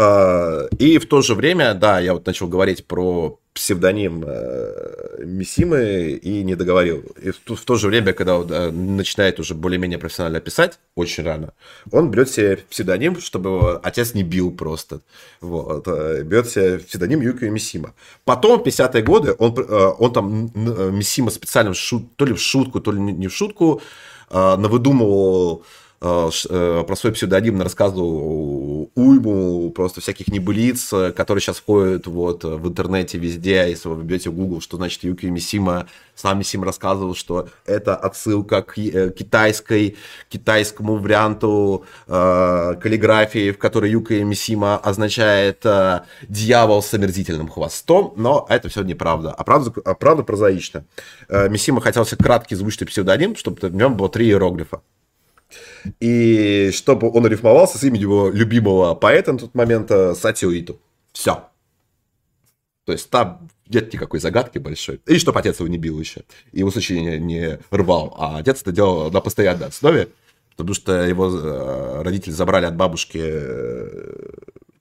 А, 0.00 0.68
и 0.78 0.98
в 0.98 1.06
то 1.06 1.22
же 1.22 1.34
время, 1.34 1.74
да, 1.74 1.98
я 1.98 2.14
вот 2.14 2.24
начал 2.24 2.46
говорить 2.46 2.86
про 2.86 3.40
псевдоним 3.52 4.22
э, 4.24 5.24
Мисимы 5.24 6.20
и 6.22 6.44
не 6.44 6.54
договорил. 6.54 7.02
И 7.20 7.32
в, 7.32 7.64
то 7.64 7.74
же 7.74 7.88
время, 7.88 8.12
когда 8.12 8.38
он 8.38 8.52
э, 8.52 8.70
начинает 8.70 9.40
уже 9.40 9.54
более-менее 9.54 9.98
профессионально 9.98 10.38
писать, 10.40 10.78
очень 10.94 11.24
рано, 11.24 11.52
он 11.90 12.12
берет 12.12 12.30
себе 12.30 12.60
псевдоним, 12.70 13.20
чтобы 13.20 13.50
его 13.50 13.80
отец 13.82 14.14
не 14.14 14.22
бил 14.22 14.52
просто. 14.52 15.00
Вот. 15.40 15.88
Э, 15.88 16.22
берет 16.22 16.48
себе 16.48 16.78
псевдоним 16.78 17.20
Юкио 17.20 17.50
Мисима. 17.50 17.92
Потом, 18.24 18.60
в 18.60 18.62
50-е 18.62 19.02
годы, 19.02 19.34
он, 19.36 19.52
э, 19.58 19.92
он 19.98 20.12
там 20.12 20.52
Мисима 20.96 21.32
специально, 21.32 21.74
шут, 21.74 22.14
то 22.14 22.24
ли 22.24 22.34
в 22.34 22.40
шутку, 22.40 22.78
то 22.78 22.92
ли 22.92 23.00
не 23.00 23.26
в 23.26 23.34
шутку, 23.34 23.82
э, 24.30 24.56
навыдумывал 24.56 25.64
Э, 25.64 25.64
э, 25.64 25.87
про 25.98 26.96
свой 26.96 27.12
псевдоним 27.12 27.60
рассказывал 27.60 28.90
уйму 28.94 29.70
просто 29.70 30.00
всяких 30.00 30.28
небылиц, 30.28 30.92
которые 31.14 31.42
сейчас 31.42 31.60
ходят 31.60 32.06
вот 32.06 32.44
в 32.44 32.68
интернете 32.68 33.18
везде, 33.18 33.68
если 33.68 33.88
вы 33.88 34.02
вбьете 34.02 34.30
в 34.30 34.34
Google, 34.34 34.60
что 34.60 34.76
значит 34.76 35.04
Юки 35.04 35.26
Мисима, 35.26 35.86
сам 36.14 36.38
Мисима 36.38 36.66
рассказывал, 36.66 37.14
что 37.14 37.48
это 37.64 37.94
отсылка 37.96 38.62
к 38.62 38.76
э, 38.78 39.10
китайской, 39.10 39.96
китайскому 40.28 40.96
варианту 40.96 41.84
э, 42.06 42.74
каллиграфии, 42.80 43.52
в 43.52 43.58
которой 43.58 43.90
Юка 43.90 44.14
Мисима 44.24 44.76
означает 44.78 45.64
э, 45.64 46.00
дьявол 46.28 46.82
с 46.82 46.92
омерзительным 46.92 47.48
хвостом, 47.48 48.14
но 48.16 48.46
это 48.48 48.68
все 48.68 48.82
неправда, 48.82 49.32
а 49.32 49.44
правда, 49.44 49.72
а 49.84 49.94
правда 49.94 50.22
прозаично. 50.24 50.84
Э, 51.28 51.48
Мисима 51.48 51.80
хотел 51.80 52.04
себе 52.04 52.22
краткий 52.24 52.56
звучный 52.56 52.86
псевдоним, 52.86 53.36
чтобы 53.36 53.68
в 53.68 53.74
нем 53.74 53.96
было 53.96 54.08
три 54.08 54.26
иероглифа. 54.26 54.80
И 56.00 56.70
чтобы 56.72 57.10
он 57.10 57.26
рифмовался 57.26 57.78
с 57.78 57.84
именем 57.84 58.02
его 58.02 58.30
любимого 58.30 58.94
поэта 58.94 59.32
на 59.32 59.38
тот 59.38 59.54
момент 59.54 59.90
э, 59.90 60.14
Сатио 60.14 60.52
Иту. 60.52 60.80
Все. 61.12 61.44
То 62.84 62.92
есть 62.92 63.10
там 63.10 63.48
нет 63.68 63.92
никакой 63.92 64.20
загадки 64.20 64.58
большой. 64.58 65.00
И 65.06 65.18
чтобы 65.18 65.38
отец 65.40 65.58
его 65.58 65.68
не 65.68 65.78
бил 65.78 65.98
еще. 66.00 66.22
И 66.52 66.60
его 66.60 66.70
сочинение 66.70 67.18
не 67.18 67.58
рвал. 67.70 68.14
А 68.18 68.38
отец 68.38 68.62
это 68.62 68.72
делал 68.72 69.10
на 69.10 69.20
постоянной 69.20 69.68
основе. 69.68 70.08
Потому 70.56 70.74
что 70.74 71.02
его 71.06 71.28
э, 71.28 72.02
родители 72.02 72.32
забрали 72.32 72.66
от 72.66 72.76
бабушки 72.76 73.20
э, 73.22 74.32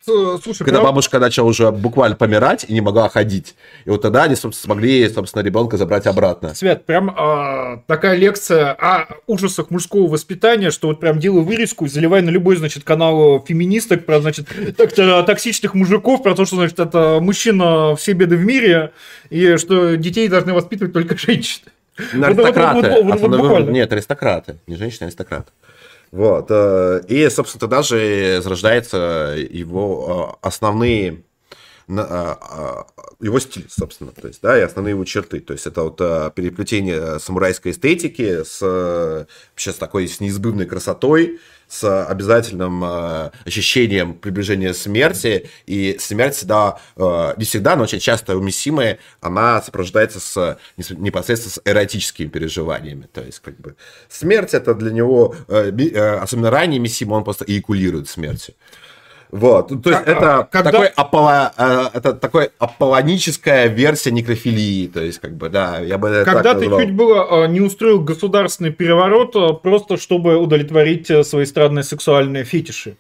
Слушай, 0.08 0.60
когда 0.60 0.80
прям... 0.80 0.86
бабушка 0.86 1.20
начала 1.20 1.48
уже 1.48 1.72
буквально 1.72 2.16
помирать 2.16 2.66
и 2.68 2.74
не 2.74 2.80
могла 2.80 3.10
ходить. 3.10 3.56
И 3.84 3.90
вот 3.90 4.02
тогда 4.02 4.24
они, 4.24 4.36
собственно, 4.36 4.76
смогли, 4.76 5.08
собственно, 5.10 5.44
ребенка 5.44 5.76
забрать 5.76 6.08
обратно. 6.08 6.56
Свет, 6.56 6.86
прям 6.86 7.14
а, 7.16 7.84
такая 7.88 8.16
лекция 8.16 8.72
о 8.72 9.08
ужасах 9.28 9.70
мужского 9.70 10.08
воспитания, 10.08 10.72
что 10.72 10.88
вот 10.88 11.02
прям 11.02 11.20
делаю 11.20 11.44
вырезку, 11.44 11.88
заливай 11.88 12.22
на 12.22 12.30
любой, 12.30 12.56
значит, 12.56 12.86
канал 12.86 13.44
феминисток 13.46 14.06
про, 14.06 14.22
значит, 14.22 14.48
так, 14.78 14.94
токсичных 15.26 15.74
мужиков, 15.74 16.24
про 16.24 16.36
то, 16.36 16.46
что, 16.46 16.56
значит, 16.56 16.80
это 16.80 17.20
мужчина 17.22 17.96
все 17.98 18.14
беды 18.14 18.38
в 18.38 18.46
мире, 18.46 18.94
и 19.30 19.58
что 19.58 19.96
детей 19.98 20.30
должны 20.30 20.54
воспитывать 20.54 20.94
только 20.94 21.18
женщины. 21.18 21.66
Аристократы. 21.98 23.02
Вот, 23.02 23.20
вот, 23.20 23.32
вот, 23.32 23.50
вот, 23.50 23.70
нет, 23.70 23.92
аристократы. 23.92 24.58
Не 24.68 24.76
женщины, 24.76 25.04
а 25.04 25.06
аристократы. 25.06 25.52
Вот. 26.12 26.48
Э, 26.50 27.02
и, 27.08 27.30
собственно, 27.30 27.60
тогда 27.60 27.82
же 27.82 28.42
зарождаются 28.42 29.36
его 29.38 30.38
э, 30.42 30.48
основные 30.48 31.24
его 31.88 33.40
стиль, 33.40 33.66
собственно, 33.70 34.12
то 34.12 34.28
есть, 34.28 34.42
да, 34.42 34.58
и 34.58 34.62
основные 34.62 34.92
его 34.92 35.06
черты. 35.06 35.40
То 35.40 35.54
есть 35.54 35.68
это 35.68 35.84
вот 35.84 35.98
переплетение 36.36 37.20
самурайской 37.20 37.72
эстетики 37.72 38.44
с 38.44 38.62
вообще 38.62 39.72
с 39.72 39.76
такой 39.76 40.08
с 40.08 40.20
неизбывной 40.20 40.66
красотой, 40.66 41.40
с 41.68 42.06
обязательным 42.06 42.84
э, 42.84 43.32
ощущением 43.46 44.14
приближения 44.14 44.74
смерти. 44.74 45.50
И 45.66 45.98
смерть 46.00 46.36
всегда, 46.36 46.80
э, 46.96 47.34
не 47.38 47.46
всегда, 47.46 47.76
но 47.76 47.84
очень 47.84 48.00
часто 48.00 48.38
уместимая, 48.38 49.00
она 49.20 49.62
сопровождается 49.62 50.20
с, 50.20 50.58
непосредственно 50.78 51.54
с 51.54 51.62
эротическими 51.66 52.28
переживаниями. 52.28 53.08
То 53.12 53.22
есть, 53.22 53.40
как 53.40 53.60
бы, 53.60 53.76
смерть 54.10 54.54
это 54.54 54.74
для 54.76 54.92
него, 54.92 55.36
э, 55.48 55.72
э, 55.72 56.18
особенно 56.18 56.50
ранний 56.50 56.80
Миссима, 56.80 57.16
он 57.16 57.24
просто 57.24 57.44
эякулирует 57.46 58.08
смертью. 58.08 58.56
Вот, 59.32 59.68
то 59.84 59.90
есть 59.90 60.04
а, 60.06 60.10
это, 60.10 60.38
а, 60.40 60.44
когда... 60.44 60.72
такой 60.72 60.88
аполо... 60.88 61.52
Э, 61.58 61.90
это 61.94 62.14
такой 62.14 62.52
аполлоническая 62.60 63.68
версия 63.68 64.12
некрофилии, 64.12 64.88
то 64.88 65.02
есть 65.02 65.20
как 65.20 65.36
бы, 65.36 65.50
да, 65.50 65.80
я 65.80 65.98
бы 65.98 66.24
Когда 66.26 66.54
ты 66.54 66.66
чуть 66.66 66.94
было 66.94 67.44
а, 67.44 67.48
не 67.48 67.60
устроил 67.60 68.00
государственный 68.00 68.72
переворот, 68.72 69.36
а, 69.36 69.54
просто 69.54 69.98
чтобы 69.98 70.38
удовлетворить 70.38 71.10
э, 71.10 71.24
свои 71.24 71.46
странные 71.46 71.84
сексуальные 71.84 72.46
фетиши. 72.46 72.96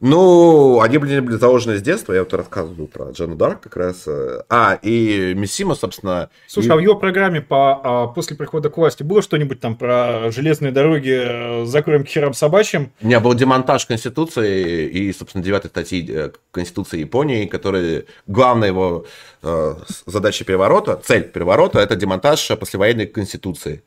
Ну, 0.00 0.80
они 0.80 0.98
были, 0.98 1.20
были 1.20 1.36
заложены 1.36 1.78
с 1.78 1.82
детства, 1.82 2.12
я 2.12 2.20
вот 2.20 2.34
рассказываю 2.34 2.86
про 2.86 3.10
Джану 3.10 3.36
Дарк 3.36 3.60
как 3.60 3.76
раз. 3.76 4.04
Э, 4.06 4.42
а, 4.48 4.78
и 4.82 5.34
Миссима, 5.34 5.74
собственно... 5.74 6.30
Слушай, 6.46 6.68
и... 6.68 6.70
а 6.70 6.76
в 6.76 6.78
его 6.80 6.94
программе 6.94 7.40
по, 7.40 7.80
а, 7.82 8.06
после 8.08 8.36
прихода 8.36 8.70
к 8.70 8.76
власти 8.76 9.02
было 9.02 9.22
что-нибудь 9.22 9.60
там 9.60 9.76
про 9.76 10.30
железные 10.30 10.72
дороги, 10.72 11.62
э, 11.62 11.64
закроем 11.66 12.04
к 12.04 12.08
херам 12.08 12.34
собачьим? 12.34 12.92
Не, 13.00 13.18
был 13.20 13.34
демонтаж 13.34 13.86
Конституции 13.86 14.88
и, 14.88 15.12
собственно, 15.12 15.42
девятой 15.42 15.70
статьи 15.70 16.06
э, 16.08 16.30
Конституции 16.50 17.00
Японии, 17.00 17.46
который 17.46 18.06
главная 18.26 18.68
его 18.68 19.06
э, 19.42 19.74
задача 20.06 20.44
переворота, 20.44 21.00
цель 21.02 21.24
переворота, 21.24 21.80
это 21.80 21.96
демонтаж 21.96 22.48
послевоенной 22.58 23.06
Конституции 23.06 23.82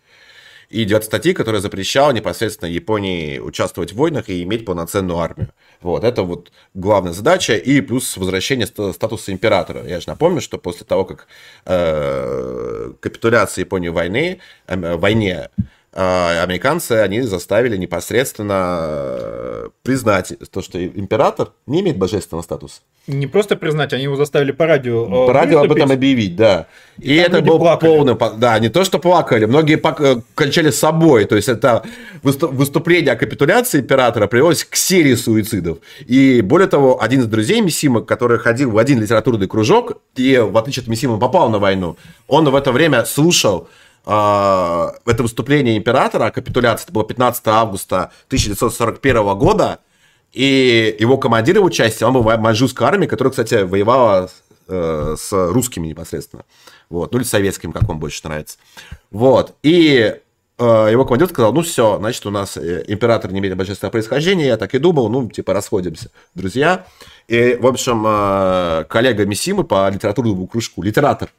идет 0.70 1.04
статьи, 1.04 1.34
которая 1.34 1.62
запрещала 1.62 2.12
непосредственно 2.12 2.70
Японии 2.70 3.40
участвовать 3.40 3.94
в 3.94 3.96
войнах 3.96 4.30
и 4.30 4.44
иметь 4.44 4.66
полноценную 4.66 5.18
армию. 5.18 5.50
Вот, 5.82 6.04
это 6.04 6.24
вот 6.24 6.52
главная 6.74 7.14
задача, 7.14 7.56
и 7.56 7.82
плюс 7.82 8.18
возвращение 8.18 8.68
статуса 8.68 9.32
императора. 9.32 9.86
Я 9.88 10.00
же 10.00 10.10
напомню, 10.10 10.42
что 10.42 10.58
после 10.58 10.86
того, 10.86 11.06
как 11.06 11.28
э, 11.66 12.94
капитуляция 13.00 13.64
Японии 13.64 13.90
в 13.90 13.94
войне, 13.94 14.40
э, 14.68 14.96
войне 14.96 15.50
американцы, 15.94 16.94
они 16.94 17.22
заставили 17.22 17.76
непосредственно 17.76 18.78
э, 18.80 19.70
признать 19.82 20.34
то, 20.52 20.62
что 20.62 20.84
император 20.86 21.50
не 21.66 21.82
имеет 21.82 21.98
божественного 21.98 22.44
статуса. 22.44 22.82
Не 23.08 23.26
просто 23.26 23.56
признать, 23.56 23.92
они 23.92 24.04
его 24.04 24.16
заставили 24.16 24.52
по 24.52 24.68
радио 24.68 25.08
э, 25.08 25.28
По 25.28 25.34
радио 25.34 25.62
об 25.62 25.72
этом 25.72 25.92
объявить, 25.92 26.36
да. 26.36 26.68
И, 27.00 27.14
и 27.14 27.16
это 27.16 27.42
был 27.42 27.58
полный... 27.80 28.16
Да, 28.38 28.60
не 28.60 28.70
то, 28.70 28.84
что 28.84 29.00
плакали, 29.00 29.46
многие 29.46 29.82
э, 29.84 30.22
кончали 30.36 30.70
с 30.70 30.78
собой. 30.78 31.26
То 31.26 31.36
есть 31.36 31.50
это 31.50 31.84
выступление 32.22 33.14
о 33.14 33.16
капитуляции 33.16 33.80
императора 33.80 34.28
привелось 34.28 34.64
к 34.64 34.76
серии 34.76 35.16
суицидов. 35.16 35.80
И 36.06 36.42
более 36.42 36.68
того, 36.68 37.02
один 37.02 37.22
из 37.22 37.26
друзей 37.26 37.62
Мисима, 37.62 38.02
который 38.02 38.38
ходил 38.38 38.70
в 38.70 38.78
один 38.78 39.02
литературный 39.02 39.48
кружок, 39.48 39.94
и 40.16 40.38
в 40.38 40.56
отличие 40.56 40.84
от 40.84 40.88
Мисима 40.88 41.18
попал 41.18 41.50
на 41.50 41.58
войну, 41.58 41.98
он 42.28 42.48
в 42.48 42.56
это 42.56 42.72
время 42.72 43.06
слушал 43.06 43.62
а, 43.64 43.89
это 44.06 45.18
выступление 45.20 45.78
императора 45.78 46.26
о 46.26 46.32
капитуляции, 46.32 46.86
это 46.86 46.94
было 46.94 47.06
15 47.06 47.48
августа 47.48 48.12
1941 48.28 49.38
года, 49.38 49.80
и 50.32 50.96
его 51.00 51.18
командир 51.18 51.58
его 51.58 51.70
части, 51.70 52.04
он 52.04 52.14
был 52.14 52.22
в 52.22 52.38
маньчжурской 52.38 52.88
армии, 52.88 53.08
которая, 53.08 53.32
кстати, 53.32 53.64
воевала 53.64 54.30
э, 54.68 55.16
с 55.18 55.32
русскими 55.32 55.88
непосредственно. 55.88 56.46
Вот, 56.90 57.12
ну 57.12 57.20
или 57.20 57.26
советским, 57.26 57.72
как 57.72 57.84
вам 57.84 58.00
больше 58.00 58.22
нравится. 58.24 58.58
Вот, 59.10 59.56
и 59.64 60.16
э, 60.58 60.88
его 60.92 61.06
командир 61.06 61.30
сказал, 61.30 61.52
ну 61.52 61.62
все, 61.62 61.98
значит, 61.98 62.26
у 62.28 62.32
нас 62.32 62.58
э, 62.58 62.84
император 62.88 63.32
не 63.32 63.40
имеет 63.40 63.58
божественного 63.58 63.92
происхождения, 63.92 64.48
я 64.48 64.58
так 64.58 64.74
и 64.76 64.80
думал, 64.80 65.10
ну, 65.10 65.28
типа, 65.30 65.54
расходимся, 65.54 66.12
друзья. 66.36 66.86
И, 67.28 67.58
в 67.60 67.66
общем, 67.66 68.04
э, 68.06 68.86
коллега 68.88 69.26
Мисимы 69.26 69.64
по 69.64 69.90
литературному 69.90 70.46
кружку, 70.46 70.84
литератор, 70.84 71.30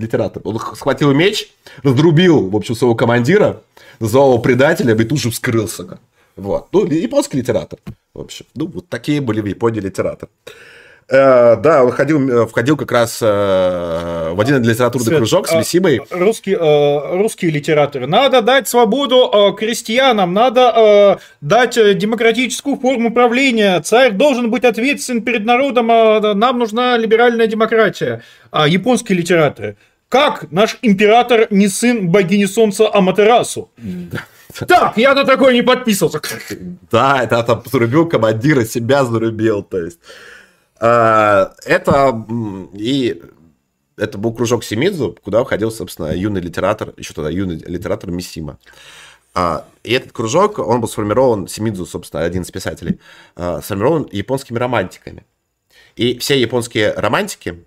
литератор. 0.00 0.42
Он 0.44 0.58
схватил 0.58 1.12
меч, 1.12 1.52
раздрубил, 1.82 2.48
в 2.48 2.56
общем, 2.56 2.74
своего 2.74 2.94
командира, 2.94 3.62
назвал 3.98 4.32
его 4.32 4.38
предателем 4.42 4.98
и 5.00 5.04
тут 5.04 5.20
же 5.20 5.30
вскрылся. 5.30 5.98
Вот. 6.36 6.68
Ну, 6.72 6.86
японский 6.86 7.38
литератор. 7.38 7.78
В 8.14 8.20
общем, 8.20 8.46
ну, 8.54 8.66
вот 8.66 8.88
такие 8.88 9.20
были 9.20 9.40
в 9.40 9.46
Японии 9.46 9.80
литераторы. 9.80 10.30
Э, 11.10 11.56
да, 11.56 11.84
он 11.84 11.90
ходил, 11.90 12.28
э, 12.28 12.46
входил 12.46 12.76
как 12.76 12.92
раз 12.92 13.18
э, 13.20 13.26
в 14.32 14.40
один 14.40 14.62
литературный 14.62 15.06
Свет, 15.06 15.18
кружок 15.18 15.48
с 15.48 15.54
Мисимой. 15.54 16.00
А, 16.08 16.16
русские, 16.16 16.56
э, 16.56 17.16
русские 17.16 17.50
литераторы. 17.50 18.06
Надо 18.06 18.42
дать 18.42 18.68
свободу 18.68 19.28
э, 19.32 19.56
крестьянам, 19.58 20.32
надо 20.32 20.72
э, 20.76 21.16
дать 21.40 21.98
демократическую 21.98 22.76
форму 22.76 23.12
правления. 23.12 23.80
Царь 23.80 24.12
должен 24.12 24.50
быть 24.50 24.64
ответственен 24.64 25.22
перед 25.22 25.44
народом, 25.44 25.90
а 25.90 26.34
нам 26.34 26.60
нужна 26.60 26.96
либеральная 26.96 27.48
демократия. 27.48 28.22
А 28.52 28.68
японские 28.68 29.18
литераторы. 29.18 29.76
Как 30.10 30.50
наш 30.50 30.76
император 30.82 31.46
не 31.50 31.68
сын 31.68 32.08
богини 32.10 32.46
солнца 32.46 32.92
Аматерасу? 32.92 33.70
Так, 34.66 34.96
я 34.96 35.14
на 35.14 35.24
такое 35.24 35.54
не 35.54 35.62
подписывался. 35.62 36.20
Да, 36.90 37.22
это 37.22 37.40
там 37.44 37.62
зарубил 37.64 38.08
командира, 38.08 38.64
себя 38.64 39.04
зарубил, 39.04 39.62
то 39.62 39.78
есть. 39.78 40.00
А, 40.80 41.54
это 41.64 42.26
и 42.74 43.22
это 43.96 44.18
был 44.18 44.32
кружок 44.32 44.64
Семидзу, 44.64 45.16
куда 45.22 45.44
входил, 45.44 45.70
собственно, 45.70 46.12
юный 46.12 46.40
литератор, 46.40 46.92
еще 46.96 47.14
тогда 47.14 47.30
юный 47.30 47.58
литератор 47.58 48.10
Мисима. 48.10 48.58
А, 49.32 49.64
и 49.84 49.92
этот 49.92 50.10
кружок, 50.10 50.58
он 50.58 50.80
был 50.80 50.88
сформирован, 50.88 51.46
Семидзу, 51.46 51.86
собственно, 51.86 52.24
один 52.24 52.42
из 52.42 52.50
писателей, 52.50 52.98
а, 53.36 53.60
сформирован 53.62 54.08
японскими 54.10 54.58
романтиками. 54.58 55.24
И 55.94 56.18
все 56.18 56.40
японские 56.40 56.94
романтики, 56.94 57.62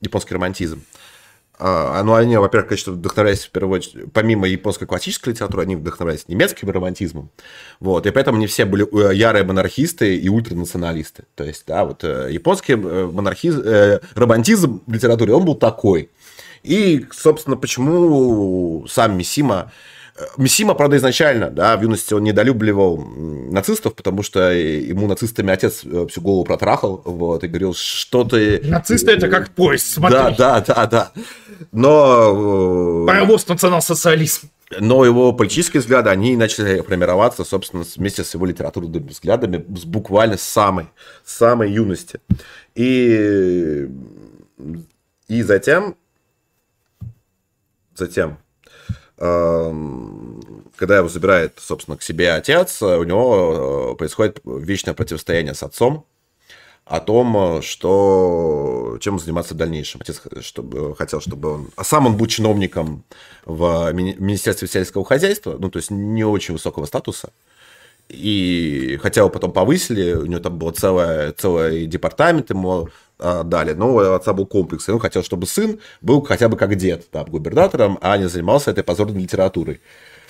японский 0.00 0.34
романтизм, 0.34 0.82
ну, 1.58 2.14
они, 2.14 2.36
во-первых, 2.36 2.68
конечно, 2.68 2.92
вдохновляются, 2.92 3.46
в 3.46 3.50
первую 3.50 3.78
очередь, 3.78 4.12
помимо 4.12 4.48
японской 4.48 4.86
классической 4.86 5.30
литературы, 5.30 5.62
они 5.62 5.76
вдохновляются 5.76 6.26
немецким 6.28 6.70
романтизмом. 6.70 7.30
Вот, 7.78 8.06
и 8.06 8.10
поэтому 8.10 8.38
они 8.38 8.46
все 8.46 8.64
были 8.64 8.84
э, 8.84 9.14
ярые 9.14 9.44
монархисты 9.44 10.16
и 10.16 10.28
ультранационалисты. 10.28 11.24
То 11.34 11.44
есть, 11.44 11.64
да, 11.66 11.84
вот 11.84 12.02
э, 12.02 12.28
японский 12.32 12.72
э, 12.72 12.76
монархизм, 13.06 13.62
э, 13.64 14.00
романтизм 14.14 14.82
в 14.86 14.92
литературе, 14.92 15.32
он 15.32 15.44
был 15.44 15.54
такой. 15.54 16.10
И, 16.64 17.06
собственно, 17.12 17.56
почему 17.56 18.86
сам 18.88 19.16
Мисима 19.16 19.70
Мисима, 20.36 20.74
правда, 20.74 20.96
изначально, 20.96 21.50
да, 21.50 21.76
в 21.76 21.82
юности 21.82 22.14
он 22.14 22.22
недолюбливал 22.22 22.98
нацистов, 22.98 23.96
потому 23.96 24.22
что 24.22 24.52
ему 24.52 25.08
нацистами 25.08 25.52
отец 25.52 25.80
э, 25.84 26.06
всю 26.08 26.20
голову 26.20 26.44
протрахал, 26.44 27.02
вот, 27.04 27.42
и 27.42 27.48
говорил, 27.48 27.74
что 27.74 28.22
ты... 28.22 28.60
Нацисты 28.62 29.10
это 29.10 29.28
как 29.28 29.50
поезд, 29.50 29.86
смотри. 29.86 30.16
Да, 30.16 30.30
да, 30.30 30.60
да, 30.60 30.86
да. 30.86 31.12
Но... 31.72 33.02
Э, 33.02 33.06
Паровоз 33.08 33.48
национал-социализм. 33.48 34.50
Но 34.78 35.04
его 35.04 35.32
политические 35.32 35.80
взгляды, 35.80 36.10
они 36.10 36.36
начали 36.36 36.80
формироваться, 36.80 37.42
собственно, 37.42 37.84
вместе 37.96 38.22
с 38.22 38.34
его 38.34 38.46
литературными 38.46 39.08
взглядами, 39.08 39.56
буквально 39.56 40.36
с 40.36 40.42
самой, 40.42 40.86
самой 41.24 41.72
юности. 41.72 42.20
И, 42.76 43.88
и 45.26 45.42
затем, 45.42 45.96
затем, 47.96 48.38
когда 49.16 50.96
его 50.96 51.08
забирает, 51.08 51.58
собственно, 51.58 51.96
к 51.96 52.02
себе 52.02 52.32
отец, 52.32 52.82
у 52.82 53.04
него 53.04 53.92
э, 53.92 53.96
происходит 53.96 54.40
вечное 54.44 54.94
противостояние 54.94 55.54
с 55.54 55.62
отцом, 55.62 56.06
о 56.84 57.00
том, 57.00 57.62
что 57.62 58.98
чем 59.00 59.18
заниматься 59.18 59.54
в 59.54 59.56
дальнейшем. 59.56 60.00
Отец 60.02 60.20
чтобы, 60.40 60.94
хотел, 60.96 61.20
чтобы 61.20 61.50
он... 61.50 61.70
А 61.76 61.84
сам 61.84 62.06
он 62.06 62.16
был 62.16 62.26
чиновником 62.26 63.04
в 63.46 63.90
Министерстве 63.92 64.68
сельского 64.68 65.04
хозяйства, 65.04 65.56
ну, 65.58 65.70
то 65.70 65.78
есть 65.78 65.90
не 65.90 66.24
очень 66.24 66.54
высокого 66.54 66.84
статуса. 66.84 67.30
И 68.10 68.98
хотя 69.02 69.22
его 69.22 69.30
потом 69.30 69.52
повысили, 69.52 70.12
у 70.12 70.26
него 70.26 70.40
там 70.40 70.58
был 70.58 70.70
целое, 70.72 71.32
целый 71.32 71.86
департамент 71.86 72.50
ему 72.50 72.90
дали, 73.18 73.72
но 73.72 73.94
у 73.94 73.98
отца 73.98 74.32
был 74.32 74.46
комплекс, 74.46 74.88
и 74.88 74.92
он 74.92 74.98
хотел, 74.98 75.22
чтобы 75.22 75.46
сын 75.46 75.78
был 76.00 76.22
хотя 76.22 76.48
бы 76.48 76.56
как 76.56 76.74
дед, 76.74 77.10
там, 77.10 77.24
губернатором, 77.26 77.98
а 78.00 78.16
не 78.18 78.28
занимался 78.28 78.70
этой 78.70 78.84
позорной 78.84 79.22
литературой. 79.22 79.80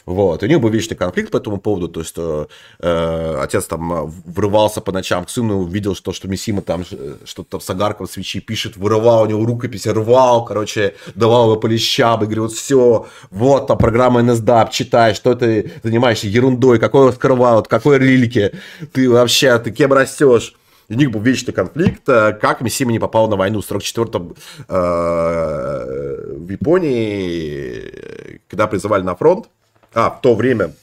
Вот. 0.07 0.43
И 0.43 0.47
у 0.47 0.49
них 0.49 0.61
был 0.61 0.68
вечный 0.68 0.97
конфликт 0.97 1.30
по 1.30 1.39
этому 1.39 1.59
поводу, 1.59 1.89
то 1.89 2.01
есть 2.01 2.14
э, 2.18 3.39
отец 3.41 3.64
там 3.64 4.07
врывался 4.26 4.82
по 4.82 4.93
ночам 4.93 5.24
к 5.24 5.30
сыну, 5.30 5.64
видел, 5.64 5.95
что, 5.95 6.12
что 6.12 6.28
Мисима 6.28 6.61
там 6.61 6.85
э, 6.91 7.14
что-то 7.24 7.59
с 7.59 7.70
огарком 7.70 8.07
свечи 8.07 8.41
пишет, 8.41 8.76
вырывал 8.76 9.22
у 9.22 9.26
него 9.26 9.45
рукопись, 9.47 9.87
рвал, 9.87 10.45
короче, 10.45 10.95
давал 11.14 11.45
его 11.45 11.57
по 11.57 11.66
лещам 11.66 12.22
и 12.22 12.26
говорил, 12.26 12.49
все, 12.49 13.07
вот 13.30 13.66
там 13.66 13.78
программа 13.78 14.20
NSDAP, 14.20 14.70
читай, 14.70 15.14
что 15.14 15.35
ты 15.35 15.72
занимаешься 15.82 16.26
ерундой, 16.26 16.78
какой 16.78 17.11
скрывают, 17.12 17.68
какой 17.68 17.99
релики, 17.99 18.53
ты 18.93 19.09
вообще, 19.09 19.59
ты 19.59 19.70
кем 19.70 19.93
растешь? 19.93 20.55
У 20.89 20.95
них 20.95 21.11
был 21.11 21.20
вечный 21.20 21.53
конфликт, 21.53 22.09
э, 22.09 22.32
как 22.32 22.61
Мисима 22.61 22.93
не 22.93 22.99
попал 22.99 23.28
на 23.28 23.37
войну 23.37 23.61
в 23.61 23.70
44-м 23.70 24.35
э, 24.68 26.35
в 26.37 26.49
Японии, 26.51 28.41
когда 28.49 28.66
призывали 28.66 29.03
на 29.03 29.14
фронт 29.16 29.49
а, 29.95 30.11
в 30.11 30.20
то 30.20 30.35
время, 30.35 30.74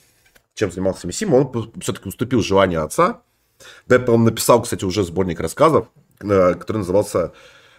чем 0.56 0.72
занимался 0.72 1.08
Мисима, 1.08 1.36
он 1.36 1.72
все-таки 1.82 2.08
уступил 2.08 2.41
желанию 2.41 2.84
отца. 2.84 3.22
Да, 3.88 4.04
он 4.08 4.24
написал, 4.24 4.62
кстати, 4.62 4.86
уже 4.86 5.04
сборник 5.04 5.39
рассказов, 5.39 5.88
э, 6.20 6.54
который 6.56 6.78
назывался 6.78 7.32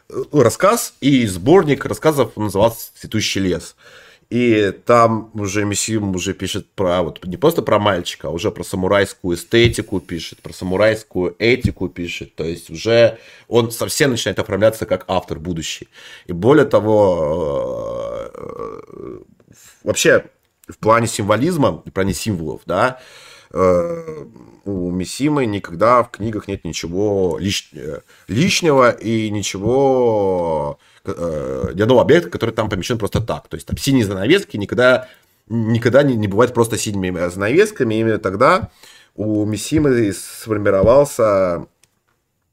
э, 0.08 0.22
рассказ, 0.32 0.94
и 1.00 1.26
сборник 1.26 1.84
рассказов 1.84 2.36
назывался 2.36 2.92
«Цветущий 2.94 3.40
лес». 3.40 3.76
И 4.32 4.72
там 4.86 5.30
уже 5.34 5.66
Мисим 5.66 6.16
уже 6.16 6.32
пишет 6.32 6.66
про 6.74 7.02
вот 7.02 7.22
не 7.26 7.36
просто 7.36 7.60
про 7.60 7.78
мальчика, 7.78 8.28
а 8.28 8.30
уже 8.30 8.50
про 8.50 8.64
самурайскую 8.64 9.36
эстетику 9.36 10.00
пишет, 10.00 10.40
про 10.40 10.54
самурайскую 10.54 11.36
этику 11.38 11.90
пишет. 11.90 12.34
То 12.34 12.44
есть 12.44 12.70
уже 12.70 13.18
он 13.46 13.70
совсем 13.70 14.12
начинает 14.12 14.38
оформляться 14.38 14.86
как 14.86 15.04
автор 15.06 15.38
будущий. 15.38 15.86
И 16.24 16.32
более 16.32 16.64
того, 16.64 18.30
э, 18.34 19.18
вообще 19.84 20.24
в 20.66 20.78
плане 20.78 21.08
символизма, 21.08 21.82
в 21.84 21.90
плане 21.90 22.14
символов, 22.14 22.62
да, 22.64 23.00
э, 23.50 24.24
у 24.64 24.90
Мисимы 24.90 25.44
никогда 25.44 26.02
в 26.02 26.10
книгах 26.10 26.48
нет 26.48 26.64
ничего 26.64 27.36
лиш... 27.38 27.70
лишнего 28.28 28.92
и 28.92 29.28
ничего, 29.28 30.78
э, 30.80 30.91
ни 31.04 31.80
одного 31.82 32.00
объекта, 32.00 32.30
который 32.30 32.52
там 32.52 32.68
помещен 32.68 32.98
просто 32.98 33.20
так. 33.20 33.48
То 33.48 33.56
есть 33.56 33.66
там 33.66 33.76
синие 33.76 34.04
занавески 34.04 34.56
никогда, 34.56 35.08
никогда 35.48 36.02
не, 36.02 36.14
не 36.14 36.28
бывает 36.28 36.54
просто 36.54 36.78
синими 36.78 37.28
занавесками. 37.28 37.94
Именно 37.94 38.18
тогда 38.18 38.70
у 39.14 39.44
Мисимы 39.44 40.12
сформировался 40.12 41.66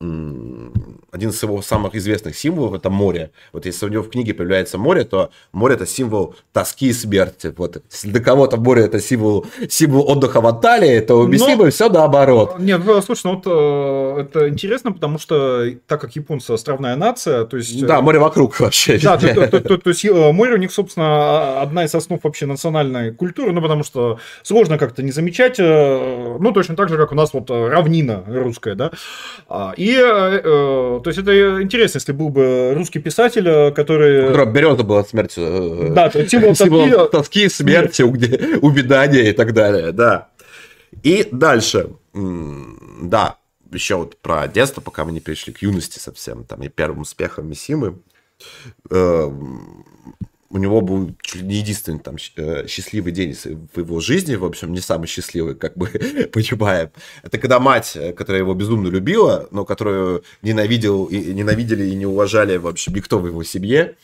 один 0.02 1.30
из 1.30 1.44
его 1.44 1.62
самых 1.62 1.94
известных 1.94 2.38
символов 2.38 2.74
это 2.74 2.90
море. 2.90 3.32
Вот 3.52 3.66
если 3.66 3.86
у 3.86 3.90
него 3.90 4.04
в 4.04 4.10
книге 4.10 4.34
появляется 4.34 4.78
море, 4.78 5.04
то 5.04 5.30
море 5.52 5.76
это 5.76 5.86
символ 5.86 6.36
тоски 6.54 6.88
и 6.88 6.94
смерти. 6.94 7.54
Вот 7.58 7.84
если 7.92 8.10
для 8.10 8.22
кого-то 8.22 8.56
море 8.56 8.86
это 8.86 9.02
символ, 9.02 9.46
символ 9.68 10.10
отдыха 10.10 10.40
в 10.40 10.48
Анталии, 10.48 11.02
то 11.02 11.16
у 11.16 11.28
Мисимы 11.28 11.66
Но... 11.66 11.70
все 11.70 11.90
наоборот. 11.90 12.60
Нет, 12.60 12.82
ну, 12.86 13.02
слушай, 13.02 13.24
ну 13.26 13.36
вот 13.36 13.44
э, 13.46 14.22
это 14.22 14.48
интересно, 14.48 14.94
потому 14.94 15.20
что 15.20 15.70
так 15.86 16.00
как 16.00 16.16
японцы 16.16 16.52
островная 16.52 16.96
нация, 16.96 17.44
то 17.44 17.58
есть... 17.58 17.86
Да, 17.86 18.00
море 18.00 18.20
вокруг 18.20 18.58
вообще. 18.62 18.98
Да, 19.00 19.18
то, 19.18 19.48
то, 19.48 19.60
то, 19.60 19.78
то 19.78 19.90
есть 19.90 20.06
э, 20.06 20.32
море 20.32 20.54
у 20.54 20.58
них, 20.58 20.72
собственно, 20.72 21.62
одна 21.62 21.84
из 21.84 21.94
основ 21.94 22.24
вообще 22.24 22.46
национальной 22.46 23.14
культуры, 23.14 23.52
ну 23.52 23.62
потому 23.62 23.84
что 23.84 24.20
сложно 24.44 24.78
как-то 24.78 25.04
не 25.04 25.12
замечать, 25.12 25.60
э, 25.60 26.38
ну 26.40 26.54
точно 26.54 26.78
так 26.78 26.88
же, 26.88 26.96
как 26.96 27.12
у 27.12 27.16
нас 27.16 27.34
вот 27.34 27.50
равнина 27.50 28.24
русская, 28.26 28.76
да, 28.76 28.92
а, 29.50 29.74
и 29.90 29.96
э, 29.96 30.42
то 30.44 31.04
есть 31.06 31.18
это 31.18 31.64
интересно, 31.64 31.98
если 31.98 32.12
был 32.12 32.30
бы 32.30 32.74
русский 32.76 33.00
писатель, 33.00 33.48
э, 33.48 33.72
который... 33.72 34.28
Который 34.28 34.54
береза 34.54 34.84
была 34.84 35.04
смертью. 35.04 35.44
Э, 35.44 35.90
да, 35.90 36.12
символ 36.12 36.56
тоски, 36.56 37.12
тоски 37.12 37.50
смерти, 37.50 38.04
убедания 38.04 39.30
и 39.30 39.32
так 39.32 39.54
далее, 39.54 39.92
да. 39.92 40.28
И 41.02 41.28
дальше, 41.32 41.90
да, 42.14 43.38
еще 43.72 43.96
вот 43.96 44.18
про 44.18 44.48
детство, 44.48 44.82
пока 44.82 45.06
мы 45.06 45.12
не 45.12 45.22
перешли 45.22 45.54
к 45.54 45.64
юности 45.64 45.98
совсем, 45.98 46.44
там 46.44 46.62
и 46.62 46.70
первым 46.70 47.00
успехом 47.00 47.50
Мисимы 47.50 47.96
у 50.52 50.58
него 50.58 50.82
был 50.82 51.16
чуть 51.22 51.42
ли 51.42 51.48
не 51.48 51.56
единственный 51.56 52.00
там 52.00 52.16
э, 52.36 52.66
счастливый 52.68 53.12
день 53.12 53.34
в 53.34 53.78
его 53.78 54.00
жизни, 54.00 54.36
в 54.36 54.44
общем, 54.44 54.74
не 54.74 54.80
самый 54.80 55.08
счастливый, 55.08 55.56
как 55.56 55.78
бы 55.78 55.88
понимаем. 56.34 56.90
Это 57.22 57.38
когда 57.38 57.60
мать, 57.60 57.96
э, 57.96 58.14
которая 58.14 58.42
его 58.42 58.54
безумно 58.56 58.88
любила, 58.88 59.48
но 59.52 59.64
которую 59.64 60.24
ненавидел, 60.42 61.06
и, 61.06 61.34
ненавидели 61.34 61.86
и 61.86 61.96
не 61.96 62.08
уважали 62.08 62.58
вообще 62.58 62.92
никто 62.92 63.20
в 63.20 63.28
его 63.28 63.44
семье, 63.44 63.96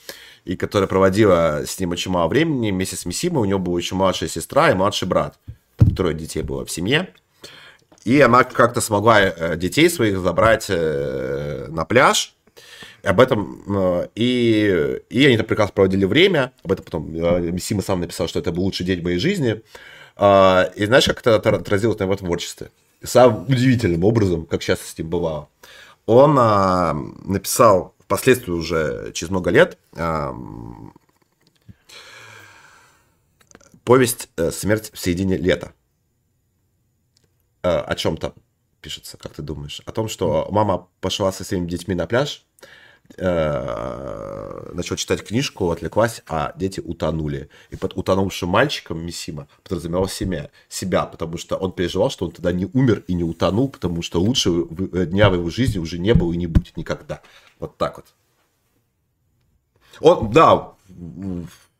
и 0.45 0.55
которая 0.55 0.87
проводила 0.87 1.63
с 1.65 1.79
ним 1.79 1.91
очень 1.91 2.11
мало 2.11 2.27
времени 2.27 2.69
вместе 2.69 2.95
с 2.95 3.05
Мисимой, 3.05 3.41
у 3.41 3.45
него 3.45 3.59
была 3.59 3.79
еще 3.79 3.95
младшая 3.95 4.29
сестра 4.29 4.69
и 4.69 4.75
младший 4.75 5.07
брат. 5.07 5.39
Трое 5.97 6.13
детей 6.13 6.43
было 6.43 6.63
в 6.63 6.69
семье. 6.69 7.09
И 8.03 8.21
она 8.21 8.43
как-то 8.43 8.81
смогла 8.81 9.19
э, 9.19 9.57
детей 9.57 9.89
своих 9.89 10.19
забрать 10.19 10.69
на 10.69 11.85
пляж, 11.85 12.34
об 13.05 13.19
этом 13.19 13.63
э, 13.67 14.07
и, 14.15 15.01
и 15.09 15.25
они 15.25 15.37
там 15.37 15.45
прекрасно 15.45 15.73
проводили 15.73 16.05
время. 16.05 16.53
Об 16.63 16.71
этом 16.71 16.85
потом 16.85 17.15
э, 17.15 17.57
Сима 17.59 17.81
сам 17.81 17.99
написал, 17.99 18.27
что 18.27 18.39
это 18.39 18.51
был 18.51 18.63
лучший 18.63 18.85
день 18.85 19.01
моей 19.03 19.19
жизни. 19.19 19.61
А, 20.15 20.71
и 20.75 20.85
знаешь, 20.85 21.05
как 21.05 21.19
это 21.19 21.35
отразилось 21.35 21.99
на 21.99 22.03
его 22.03 22.15
творчестве? 22.15 22.71
Самым 23.03 23.43
удивительным 23.43 24.03
образом, 24.03 24.45
как 24.45 24.61
часто 24.61 24.87
с 24.87 24.97
ним 24.97 25.09
бывало. 25.09 25.49
Он 26.07 26.35
а, 26.39 26.93
написал 27.23 27.93
впоследствии 27.99 28.51
уже 28.51 29.11
через 29.13 29.29
много 29.29 29.51
лет 29.51 29.77
а, 29.95 30.33
повесть 33.83 34.29
«Смерть 34.51 34.89
в 34.93 34.99
середине 34.99 35.37
лета». 35.37 35.73
О 37.61 37.95
чем 37.95 38.17
там 38.17 38.33
пишется, 38.79 39.17
как 39.17 39.33
ты 39.33 39.41
думаешь? 39.41 39.81
О 39.85 39.91
том, 39.91 40.07
что 40.07 40.47
мама 40.51 40.87
пошла 41.01 41.31
со 41.31 41.43
своими 41.43 41.67
детьми 41.67 41.95
на 41.95 42.05
пляж, 42.05 42.45
э, 43.17 44.71
начал 44.73 44.95
читать 44.95 45.23
книжку, 45.23 45.71
отвлеклась, 45.71 46.21
а 46.27 46.53
дети 46.55 46.79
утонули. 46.79 47.49
И 47.69 47.75
под 47.75 47.95
утонувшим 47.97 48.49
мальчиком 48.49 49.05
Мисима 49.05 49.47
подразумевал 49.63 50.07
себя, 50.07 50.49
себя, 50.69 51.05
потому 51.05 51.37
что 51.37 51.55
он 51.55 51.71
переживал, 51.71 52.09
что 52.09 52.25
он 52.25 52.31
тогда 52.31 52.51
не 52.51 52.69
умер 52.73 53.03
и 53.07 53.13
не 53.13 53.23
утонул, 53.23 53.69
потому 53.69 54.01
что 54.01 54.19
лучше 54.21 54.51
дня 55.07 55.29
в 55.29 55.35
его 55.35 55.49
жизни 55.49 55.79
уже 55.79 55.97
не 55.97 56.13
было 56.13 56.33
и 56.33 56.37
не 56.37 56.47
будет 56.47 56.77
никогда. 56.77 57.21
Вот 57.59 57.77
так 57.77 57.97
вот. 57.97 58.05
Он, 60.01 60.31
да, 60.31 60.73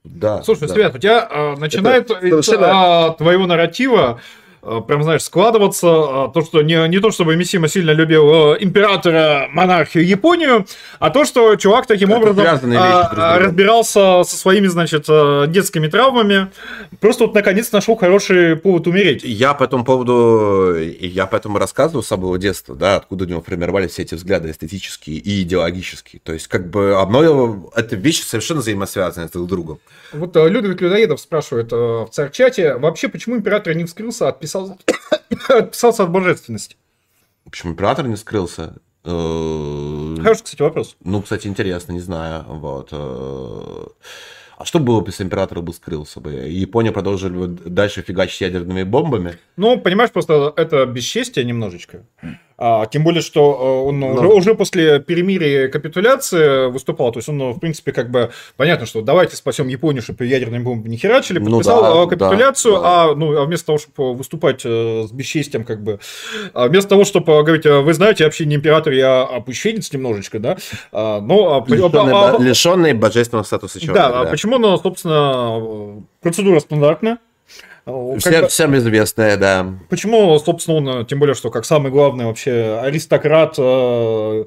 да. 0.04 0.44
Слушай, 0.44 0.68
да. 0.68 0.74
Свет, 0.74 0.96
у 0.96 1.00
тебя 1.00 1.28
э, 1.30 1.56
начинает 1.58 2.10
Это 2.10 3.08
от 3.10 3.18
твоего 3.18 3.46
нарратива 3.46 4.20
Э, 4.20 4.45
прям, 4.88 5.04
знаешь, 5.04 5.24
складываться. 5.24 5.88
А 5.88 6.32
то, 6.34 6.42
что 6.42 6.62
не, 6.62 6.88
не 6.88 7.00
то, 7.00 7.12
чтобы 7.12 7.36
Мисима 7.36 7.68
сильно 7.68 7.92
любил 7.92 8.54
э, 8.54 8.58
императора, 8.60 9.48
монархию 9.52 10.06
Японию, 10.06 10.66
а 11.00 11.10
то, 11.12 11.26
что 11.26 11.56
чувак 11.56 11.86
таким 11.86 12.10
Это 12.10 12.18
образом 12.18 12.46
а, 12.76 13.40
разбирался 13.40 14.24
со 14.24 14.36
своими, 14.36 14.68
значит, 14.68 15.06
э, 15.08 15.46
детскими 15.48 15.88
травмами. 15.88 16.48
Просто 17.00 17.26
вот 17.26 17.36
наконец 17.36 17.72
нашел 17.72 17.96
хороший 17.96 18.56
повод 18.56 18.88
умереть. 18.88 19.24
Я 19.24 19.54
по 19.54 19.64
этому 19.64 19.86
поводу, 19.86 20.76
я 20.76 21.28
поэтому 21.28 21.60
рассказываю 21.60 22.04
с 22.04 22.08
самого 22.08 22.38
детства, 22.38 22.76
да, 22.76 22.96
откуда 22.96 23.26
у 23.26 23.28
него 23.28 23.42
формировались 23.42 23.92
все 23.92 24.02
эти 24.02 24.16
взгляды 24.16 24.50
эстетические 24.50 25.18
и 25.18 25.44
идеологические. 25.44 26.22
То 26.24 26.34
есть, 26.34 26.48
как 26.48 26.70
бы, 26.70 27.00
одно, 27.00 27.70
это 27.76 27.96
вещи 27.96 28.22
совершенно 28.22 28.62
взаимосвязаны 28.62 29.30
друг 29.30 29.46
с 29.46 29.50
другом. 29.50 29.80
Вот 30.12 30.36
Людвиг 30.36 30.82
Людоедов 30.82 31.20
спрашивает 31.20 31.72
в 31.72 32.08
царь-чате, 32.12 32.76
вообще, 32.76 33.10
почему 33.10 33.36
император 33.36 33.74
не 33.76 33.86
вскрылся, 33.86 34.28
отписал 34.28 34.55
написал, 34.56 34.78
отписался 35.50 36.04
от 36.04 36.12
божественности. 36.12 36.76
Почему 37.44 37.74
император 37.74 38.08
не 38.08 38.16
скрылся? 38.16 38.76
Э, 39.04 40.16
Хороший, 40.22 40.44
кстати, 40.44 40.62
вопрос. 40.62 40.98
Ну, 41.04 41.22
кстати, 41.22 41.48
интересно, 41.48 41.94
не 41.94 42.00
знаю. 42.00 42.44
Вот. 42.48 42.90
Э, 42.92 43.86
а 44.58 44.66
что 44.66 44.80
было 44.80 45.02
бы, 45.02 45.10
если 45.10 45.24
император 45.24 45.62
бы 45.62 45.74
скрылся 45.74 46.20
бы? 46.20 46.32
Япония 46.32 46.92
продолжили 46.92 47.38
бы 47.38 47.48
дальше 47.48 48.02
фигачить 48.02 48.42
ядерными 48.42 48.84
бомбами? 48.84 49.38
Ну, 49.58 49.80
понимаешь, 49.80 50.12
просто 50.12 50.54
это 50.56 50.86
бесчестие 50.86 51.46
немножечко. 51.46 52.06
А, 52.58 52.86
тем 52.86 53.04
более, 53.04 53.22
что 53.22 53.84
э, 53.86 53.88
он 53.90 54.00
Но... 54.00 54.14
уже, 54.14 54.28
уже 54.28 54.56
после 54.56 55.00
перемирия 55.00 55.66
и 55.66 55.68
капитуляции 55.68 56.70
выступал. 56.70 57.12
То 57.12 57.20
есть 57.20 57.28
он, 57.28 57.52
в 57.52 57.60
принципе, 57.60 57.92
как 57.92 58.10
бы 58.10 58.32
понятно, 58.56 58.86
что 58.86 59.02
давайте 59.02 59.36
спасем 59.36 59.68
Японию, 59.68 60.02
чтобы 60.02 60.26
ядерные 60.26 60.62
бомбы 60.62 60.88
не 60.88 60.98
херачили. 60.98 61.40
Ну 61.40 61.58
подписал 61.58 61.84
ну, 61.84 62.06
да, 62.06 62.10
капитуляцию, 62.10 62.76
да, 62.76 62.82
да. 62.82 63.04
а 63.12 63.16
ну, 63.16 63.42
а 63.42 63.46
вместо 63.46 63.68
того, 63.68 63.78
чтобы 63.78 64.14
выступать 64.14 64.62
э, 64.64 65.06
с 65.08 65.12
бесчестием, 65.12 65.66
как 65.66 65.84
бы, 65.84 66.00
а 66.54 66.68
вместо 66.68 66.90
того, 66.90 67.04
чтобы 67.04 67.44
говорить, 67.44 67.66
вы 67.66 67.94
знаете, 67.94 68.24
я 68.24 68.28
вообще 68.28 68.46
не 68.46 68.56
император, 68.56 68.94
я 68.94 69.24
опущенец 69.24 69.92
немножечко, 69.92 70.40
да. 70.40 70.58
А, 70.92 71.20
но, 71.20 71.66
лишенный, 71.68 72.14
а, 72.14 72.36
а, 72.36 72.42
лишенный 72.42 72.94
божественного 72.94 73.44
статуса 73.44 73.80
человека. 73.80 74.10
Да, 74.10 74.24
да. 74.24 74.30
почему, 74.30 74.58
ну, 74.58 74.78
собственно, 74.78 76.04
процедура 76.22 76.60
стандартная. 76.60 77.18
Всем, 77.86 78.42
бы... 78.42 78.48
всем 78.48 78.76
известная, 78.78 79.38
да. 79.38 79.68
Почему, 79.90 80.38
собственно, 80.40 80.78
он, 80.78 81.06
тем 81.06 81.20
более, 81.20 81.36
что 81.36 81.52
как 81.52 81.66
самый 81.66 81.92
главный 81.92 82.26
вообще 82.26 82.80
аристократ, 82.82 83.54
э, 83.60 84.46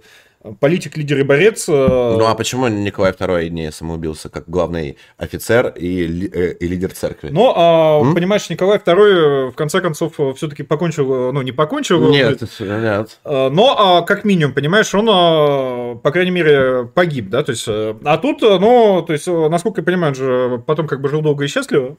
политик, 0.58 0.96
лидер 0.96 1.20
и 1.20 1.22
борец. 1.22 1.68
Э, 1.68 2.16
ну 2.18 2.26
а 2.26 2.34
почему 2.34 2.66
Николай 2.66 3.12
II 3.12 3.48
не 3.50 3.70
самоубился 3.70 4.28
как 4.28 4.48
главный 4.48 4.98
офицер 5.18 5.68
и, 5.68 6.28
э, 6.32 6.54
и 6.54 6.66
лидер 6.66 6.90
церкви? 6.90 7.28
Ну, 7.30 7.52
а, 7.54 8.00
М? 8.00 8.12
понимаешь, 8.16 8.50
Николай 8.50 8.78
II 8.78 9.52
в 9.52 9.54
конце 9.54 9.80
концов 9.80 10.14
все-таки 10.36 10.64
покончил, 10.64 11.32
ну 11.32 11.40
не 11.42 11.52
покончил. 11.52 12.10
Нет, 12.10 12.42
нет. 12.58 13.20
Но 13.24 13.76
а, 13.78 14.02
как 14.02 14.24
минимум, 14.24 14.52
понимаешь, 14.52 14.92
он, 14.96 16.00
по 16.00 16.10
крайней 16.10 16.32
мере, 16.32 16.90
погиб, 16.92 17.28
да, 17.28 17.44
то 17.44 17.52
есть, 17.52 17.68
а 17.68 18.18
тут, 18.20 18.40
ну, 18.40 19.04
то 19.06 19.12
есть, 19.12 19.28
насколько 19.28 19.82
я 19.82 19.84
понимаю, 19.84 20.08
он 20.08 20.14
же 20.16 20.62
потом 20.66 20.88
как 20.88 21.00
бы 21.00 21.08
жил 21.08 21.20
долго 21.20 21.44
и 21.44 21.46
счастливо. 21.46 21.96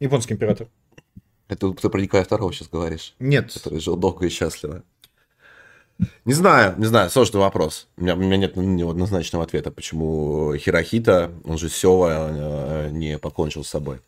Японский 0.00 0.34
император. 0.34 0.68
Это 1.48 1.72
ты 1.72 1.88
про 1.88 2.00
Николая 2.00 2.26
II 2.26 2.52
сейчас 2.52 2.68
говоришь? 2.68 3.14
Нет. 3.18 3.52
Который 3.52 3.80
жил 3.80 3.96
долго 3.96 4.26
и 4.26 4.30
счастливо. 4.30 4.82
Не 6.24 6.32
знаю, 6.32 6.74
не 6.78 6.86
знаю, 6.86 7.10
сложный 7.10 7.40
вопрос. 7.40 7.86
У 7.98 8.02
меня, 8.02 8.14
у 8.14 8.18
меня 8.18 8.36
нет 8.38 8.56
однозначного 8.56 9.44
ответа, 9.44 9.70
почему 9.70 10.54
Хирохита, 10.56 11.30
он 11.44 11.58
же 11.58 11.68
Сева, 11.68 12.86
э, 12.86 12.90
не 12.90 13.18
покончил 13.18 13.64
с 13.64 13.68
собой. 13.68 13.98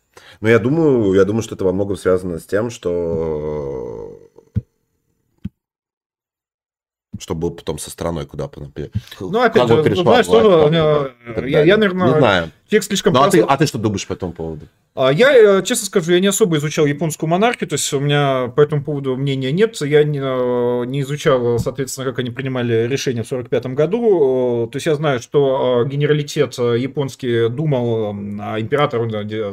Но 0.41 0.49
я 0.49 0.57
думаю, 0.57 1.13
я 1.13 1.25
думаю, 1.25 1.43
что 1.43 1.53
это 1.53 1.65
во 1.65 1.73
многом 1.73 1.95
связано 1.97 2.39
с 2.39 2.45
тем, 2.45 2.71
что 2.71 4.19
что 7.19 7.35
был 7.35 7.51
потом 7.51 7.77
со 7.77 7.91
страной, 7.91 8.25
куда 8.25 8.49
Ну, 9.19 9.41
опять 9.41 9.67
же, 9.67 9.95
знаешь, 9.95 10.25
что, 10.25 10.69
я, 11.45 11.63
я, 11.63 11.77
наверное, 11.77 12.07
не 12.07 12.17
знаю. 12.17 12.51
Текст 12.73 12.87
слишком... 12.89 13.13
Ну, 13.13 13.21
а, 13.21 13.29
ты, 13.29 13.41
а 13.41 13.55
ты 13.55 13.67
что 13.67 13.77
думаешь 13.77 14.07
по 14.07 14.13
этому 14.13 14.33
поводу? 14.33 14.67
А 14.95 15.11
я, 15.11 15.33
э, 15.33 15.63
честно 15.63 15.87
скажу, 15.87 16.11
я 16.11 16.19
не 16.19 16.27
особо 16.27 16.57
изучал 16.57 16.85
японскую 16.85 17.27
монархию, 17.27 17.67
то 17.67 17.73
есть 17.73 17.91
у 17.93 17.99
меня 17.99 18.51
по 18.55 18.61
этому 18.61 18.83
поводу 18.83 19.15
мнения 19.15 19.51
нет. 19.51 19.79
Я 19.81 20.03
не, 20.03 20.19
э, 20.19 20.85
не 20.85 21.01
изучал, 21.01 21.57
соответственно, 21.59 22.09
как 22.09 22.19
они 22.19 22.29
принимали 22.29 22.87
решение 22.87 23.23
в 23.23 23.27
1945 23.27 23.75
году. 23.75 24.69
То 24.71 24.75
есть 24.75 24.85
я 24.85 24.93
знаю, 24.93 25.19
что 25.19 25.83
э, 25.83 25.89
генералитет 25.89 26.57
японский 26.57 27.49
думал, 27.49 28.15
а 28.39 28.59
император 28.59 29.03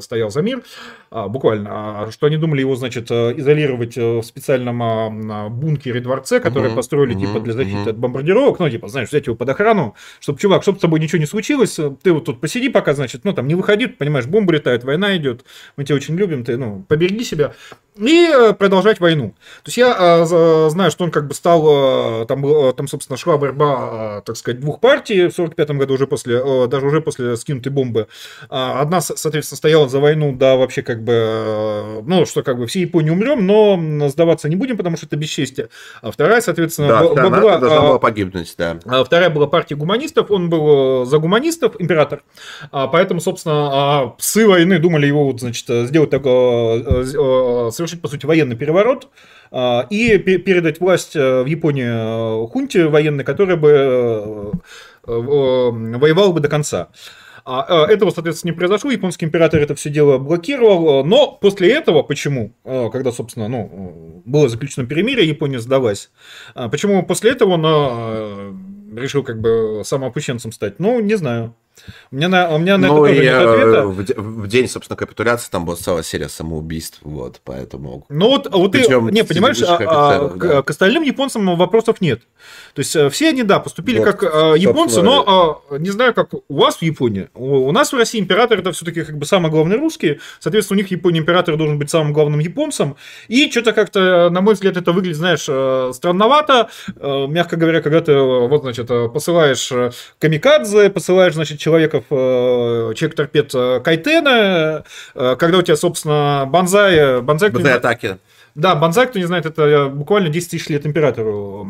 стоял 0.02 0.30
за 0.30 0.42
мир, 0.42 0.62
буквально, 1.10 1.70
а 1.72 2.10
что 2.10 2.26
они 2.26 2.36
думали 2.36 2.60
его, 2.60 2.76
значит, 2.76 3.10
изолировать 3.10 3.96
в 3.96 4.22
специальном 4.22 5.58
бункере 5.58 6.00
дворце, 6.00 6.40
который 6.40 6.68
угу, 6.68 6.76
построили 6.76 7.14
угу, 7.14 7.20
типа 7.20 7.40
для 7.40 7.54
защиты 7.54 7.80
угу. 7.80 7.90
от 7.90 7.98
бомбардировок, 7.98 8.58
ну, 8.58 8.70
типа, 8.70 8.88
знаешь, 8.88 9.08
взять 9.08 9.26
его 9.26 9.36
под 9.36 9.48
охрану, 9.48 9.94
чтобы, 10.20 10.38
чувак, 10.38 10.62
чтобы 10.62 10.78
с 10.78 10.80
тобой 10.82 11.00
ничего 11.00 11.18
не 11.18 11.26
случилось, 11.26 11.78
ты 12.02 12.12
вот 12.12 12.26
тут 12.26 12.40
посиди 12.40 12.68
пока, 12.68 12.92
значит, 12.92 13.09
ну, 13.24 13.32
там, 13.32 13.48
не 13.48 13.54
выходи, 13.54 13.86
понимаешь, 13.86 14.26
бомбы 14.26 14.54
летают, 14.54 14.84
война 14.84 15.16
идет, 15.16 15.44
мы 15.76 15.84
тебя 15.84 15.96
очень 15.96 16.16
любим, 16.16 16.44
ты, 16.44 16.56
ну, 16.56 16.84
побереги 16.88 17.24
себя, 17.24 17.54
и 17.96 18.28
э, 18.32 18.52
продолжать 18.54 19.00
войну. 19.00 19.34
То 19.62 19.68
есть 19.68 19.76
я 19.76 19.96
э, 19.98 20.70
знаю, 20.70 20.90
что 20.90 21.04
он 21.04 21.10
как 21.10 21.26
бы 21.26 21.34
стал, 21.34 22.22
э, 22.22 22.26
там, 22.26 22.74
там, 22.74 22.88
собственно, 22.88 23.16
шла 23.16 23.36
борьба, 23.36 24.22
так 24.24 24.36
сказать, 24.36 24.60
двух 24.60 24.80
партий 24.80 25.26
в 25.26 25.32
45 25.32 25.70
году, 25.72 25.94
уже 25.94 26.06
после, 26.06 26.68
даже 26.68 26.86
уже 26.86 27.00
после 27.00 27.36
скинутой 27.36 27.72
бомбы. 27.72 28.06
А, 28.48 28.80
одна, 28.80 29.00
соответственно, 29.00 29.56
стояла 29.56 29.88
за 29.88 29.98
войну, 29.98 30.34
да, 30.34 30.56
вообще 30.56 30.82
как 30.82 31.02
бы, 31.02 32.02
ну, 32.06 32.24
что 32.26 32.42
как 32.42 32.58
бы 32.58 32.66
все 32.66 32.80
Японии 32.80 33.10
умрем, 33.10 33.46
но 33.46 34.08
сдаваться 34.08 34.48
не 34.48 34.56
будем, 34.56 34.76
потому 34.76 34.96
что 34.96 35.06
это 35.06 35.16
бесчестие. 35.16 35.68
А 36.00 36.10
вторая, 36.10 36.40
соответственно, 36.40 36.88
да, 36.88 37.00
была, 37.00 37.40
была, 37.40 37.58
должна 37.58 37.80
была 37.80 37.98
погибнуть, 37.98 38.54
да. 38.56 38.78
А 38.86 39.04
вторая 39.04 39.30
была 39.30 39.46
партия 39.46 39.74
гуманистов, 39.74 40.30
он 40.30 40.48
был 40.48 41.04
за 41.04 41.18
гуманистов, 41.18 41.74
император. 41.78 42.22
А, 42.70 42.86
поэтому, 42.86 43.20
собственно, 43.20 44.14
псы 44.18 44.46
войны 44.46 44.78
думали 44.78 45.06
его 45.06 45.24
вот, 45.24 45.40
значит, 45.40 45.66
сделать 45.88 46.10
такое, 46.10 46.82
э, 46.82 47.04
э, 47.14 47.70
совершить, 47.80 48.02
по 48.02 48.08
сути, 48.08 48.26
военный 48.26 48.56
переворот 48.56 49.08
э, 49.50 49.80
и 49.90 50.18
передать 50.18 50.80
власть 50.80 51.14
в 51.14 51.46
Японии 51.46 52.46
хунте 52.48 52.86
военной, 52.88 53.24
которая 53.24 53.56
бы 53.56 54.52
воевала 55.06 56.32
бы 56.32 56.40
до 56.40 56.48
конца. 56.48 56.88
А, 57.46 57.86
этого, 57.86 58.10
соответственно, 58.10 58.52
не 58.52 58.56
произошло, 58.56 58.90
японский 58.90 59.24
император 59.24 59.60
это 59.60 59.74
все 59.74 59.88
дело 59.88 60.18
блокировал, 60.18 61.04
но 61.04 61.32
после 61.32 61.72
этого, 61.72 62.02
почему, 62.02 62.52
когда, 62.64 63.12
собственно, 63.12 63.48
ну, 63.48 64.22
было 64.26 64.48
заключено 64.50 64.86
перемирие, 64.86 65.26
Япония 65.26 65.58
сдалась, 65.58 66.10
почему 66.70 67.02
после 67.02 67.30
этого 67.30 67.54
он 67.54 68.96
решил 68.96 69.22
как 69.24 69.40
бы 69.40 69.82
самоопущенцем 69.84 70.52
стать, 70.52 70.78
ну, 70.78 71.00
не 71.00 71.14
знаю. 71.14 71.54
У 72.10 72.16
меня 72.16 72.28
на, 72.28 72.48
у 72.54 72.58
меня 72.58 72.78
на 72.78 72.88
ну, 72.88 73.04
это 73.04 73.14
тоже 73.14 73.24
нет 73.24 73.34
ответа. 73.34 73.86
В, 73.86 74.42
в 74.42 74.48
день, 74.48 74.68
собственно, 74.68 74.96
капитуляции 74.96 75.50
там 75.50 75.64
была 75.64 75.76
целая 75.76 76.02
серия 76.02 76.28
самоубийств, 76.28 76.98
вот, 77.02 77.40
поэтому... 77.44 78.06
Ну 78.08 78.28
вот, 78.28 78.46
а 78.52 78.56
вот 78.56 78.72
Причем 78.72 79.08
ты, 79.08 79.14
не, 79.14 79.24
понимаешь, 79.24 79.62
а, 79.62 79.78
а, 79.80 80.28
да. 80.34 80.62
к, 80.62 80.70
остальным 80.70 81.02
японцам 81.02 81.56
вопросов 81.56 82.00
нет. 82.00 82.22
То 82.74 82.80
есть 82.80 82.94
э, 82.96 83.10
все 83.10 83.28
они, 83.28 83.42
да, 83.42 83.60
поступили 83.60 83.98
вот, 83.98 84.04
как 84.04 84.22
а, 84.22 84.54
японцы, 84.54 85.02
но 85.02 85.62
а, 85.70 85.78
не 85.78 85.90
знаю, 85.90 86.14
как 86.14 86.32
у 86.34 86.42
вас 86.54 86.76
в 86.76 86.82
Японии. 86.82 87.28
У, 87.34 87.68
у 87.68 87.72
нас 87.72 87.92
в 87.92 87.96
России 87.96 88.20
император 88.20 88.58
это 88.58 88.72
все-таки 88.72 89.04
как 89.04 89.18
бы 89.18 89.26
самый 89.26 89.50
главный 89.50 89.76
русский, 89.76 90.20
соответственно, 90.38 90.78
у 90.78 90.80
них 90.80 90.88
в 90.88 90.90
Японии 90.90 91.20
император 91.20 91.56
должен 91.56 91.78
быть 91.78 91.90
самым 91.90 92.12
главным 92.12 92.40
японцем, 92.40 92.96
и 93.28 93.50
что-то 93.50 93.72
как-то, 93.72 94.30
на 94.30 94.40
мой 94.40 94.54
взгляд, 94.54 94.76
это 94.76 94.92
выглядит, 94.92 95.16
знаешь, 95.16 95.46
э, 95.48 95.92
странновато, 95.94 96.70
мягко 96.96 97.56
говоря, 97.56 97.82
когда 97.82 98.00
ты, 98.00 98.16
вот, 98.16 98.62
значит, 98.62 98.88
посылаешь 99.12 99.72
камикадзе, 100.18 100.90
посылаешь, 100.90 101.34
значит, 101.34 101.58
человеков, 101.70 102.04
э, 102.10 102.94
человек 102.96 103.16
торпед 103.16 103.50
э, 103.54 103.80
Кайтена, 103.82 104.84
э, 105.14 105.36
когда 105.38 105.58
у 105.58 105.62
тебя, 105.62 105.76
собственно, 105.76 106.44
Банзай... 106.48 107.20
Банзай, 107.20 107.50
Банзай 107.50 107.74
атаки. 107.74 108.18
Да, 108.56 108.74
Банзай, 108.74 109.06
кто 109.06 109.20
не 109.20 109.26
знает, 109.26 109.46
это 109.46 109.88
буквально 109.88 110.28
10 110.28 110.50
тысяч 110.50 110.68
лет 110.68 110.84
императору 110.84 111.68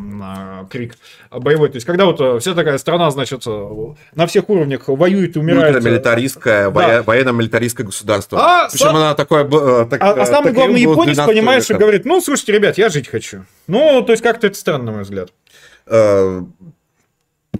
крик 0.71 0.95
боевой. 1.31 1.69
То 1.69 1.77
есть, 1.77 1.87
когда 1.87 2.07
вот 2.07 2.41
вся 2.41 2.55
такая 2.55 2.79
страна, 2.79 3.11
значит, 3.11 3.45
на 3.45 4.27
всех 4.27 4.49
уровнях 4.49 4.89
воюет 4.89 5.37
и 5.37 5.41
умирает. 5.41 5.85
Милитаристское, 5.85 6.71
да. 6.71 7.03
военно-милитаристское 7.03 7.85
государство. 7.85 8.39
А 8.41 8.69
Причем 8.71 8.87
сам... 8.87 8.97
она 8.97 9.15
такое... 9.15 9.45
Так, 9.45 10.03
а, 10.03 10.23
а 10.23 10.27
самый 10.27 10.55
главный 10.55 10.81
японец, 10.81 11.19
понимаешь, 11.19 11.69
века. 11.69 11.81
говорит, 11.81 12.07
ну, 12.07 12.23
слушайте, 12.23 12.53
ребят, 12.53 12.79
я 12.79 12.89
жить 12.89 13.09
хочу. 13.09 13.45
Ну, 13.67 14.01
то 14.01 14.13
есть, 14.13 14.23
как-то 14.23 14.47
это 14.47 14.57
странно, 14.57 14.85
на 14.85 14.93
мой 14.93 15.03
взгляд. 15.03 15.31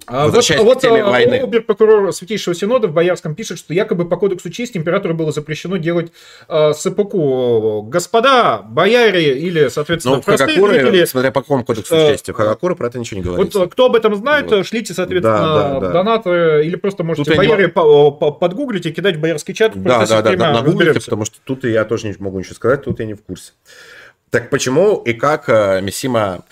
А 0.07 0.27
вот, 0.27 0.49
вот 0.59 0.85
а, 0.85 1.09
войны. 1.09 1.35
Обер-прокурор 1.35 2.11
Святейшего 2.11 2.55
Синода 2.55 2.87
в 2.87 2.93
Боярском 2.93 3.35
пишет, 3.35 3.59
что 3.59 3.73
якобы 3.73 4.07
по 4.07 4.17
кодексу 4.17 4.49
чести 4.49 4.77
императору 4.77 5.13
было 5.13 5.31
запрещено 5.31 5.77
делать 5.77 6.11
э, 6.47 6.73
сэпуку. 6.73 7.83
Господа, 7.83 8.61
бояре 8.63 9.37
или, 9.37 9.67
соответственно, 9.69 10.17
ну, 10.17 10.21
простые 10.21 10.55
Хагакуры, 10.55 10.73
зрители... 10.73 11.05
Смотря 11.05 11.31
по 11.31 11.41
какому 11.41 11.63
кодексу 11.63 11.95
э, 11.95 12.13
чести. 12.13 12.31
В 12.31 12.33
Хагакуре 12.33 12.75
про 12.75 12.87
это 12.87 12.99
ничего 12.99 13.19
не 13.19 13.23
говорится. 13.23 13.59
Вот 13.59 13.71
кто 13.71 13.85
об 13.85 13.95
этом 13.95 14.15
знает, 14.15 14.49
вот. 14.51 14.65
шлите, 14.65 14.93
соответственно, 14.93 15.37
да, 15.37 15.69
да, 15.69 15.79
да. 15.79 15.91
донаты 15.91 16.61
или 16.65 16.75
просто 16.75 17.03
можете 17.03 17.29
тут 17.29 17.37
бояре 17.37 17.65
не... 17.65 17.69
по, 17.69 18.11
по, 18.11 18.31
подгуглить 18.31 18.85
и 18.85 18.91
кидать 18.91 19.17
в 19.17 19.19
боярский 19.19 19.53
чат. 19.53 19.73
Да, 19.75 20.05
да, 20.05 20.21
да, 20.21 20.35
да, 20.35 20.53
нагуглите, 20.53 20.99
потому 20.99 21.25
что 21.25 21.37
тут 21.43 21.63
я 21.63 21.85
тоже 21.85 22.07
не 22.07 22.15
могу 22.19 22.39
ничего 22.39 22.55
сказать, 22.55 22.83
тут 22.83 22.99
я 22.99 23.05
не 23.05 23.13
в 23.13 23.21
курсе. 23.21 23.51
Так 24.29 24.49
почему 24.49 24.97
и 24.97 25.13
как 25.13 25.47
э, 25.47 25.81
Мисима... 25.81 26.43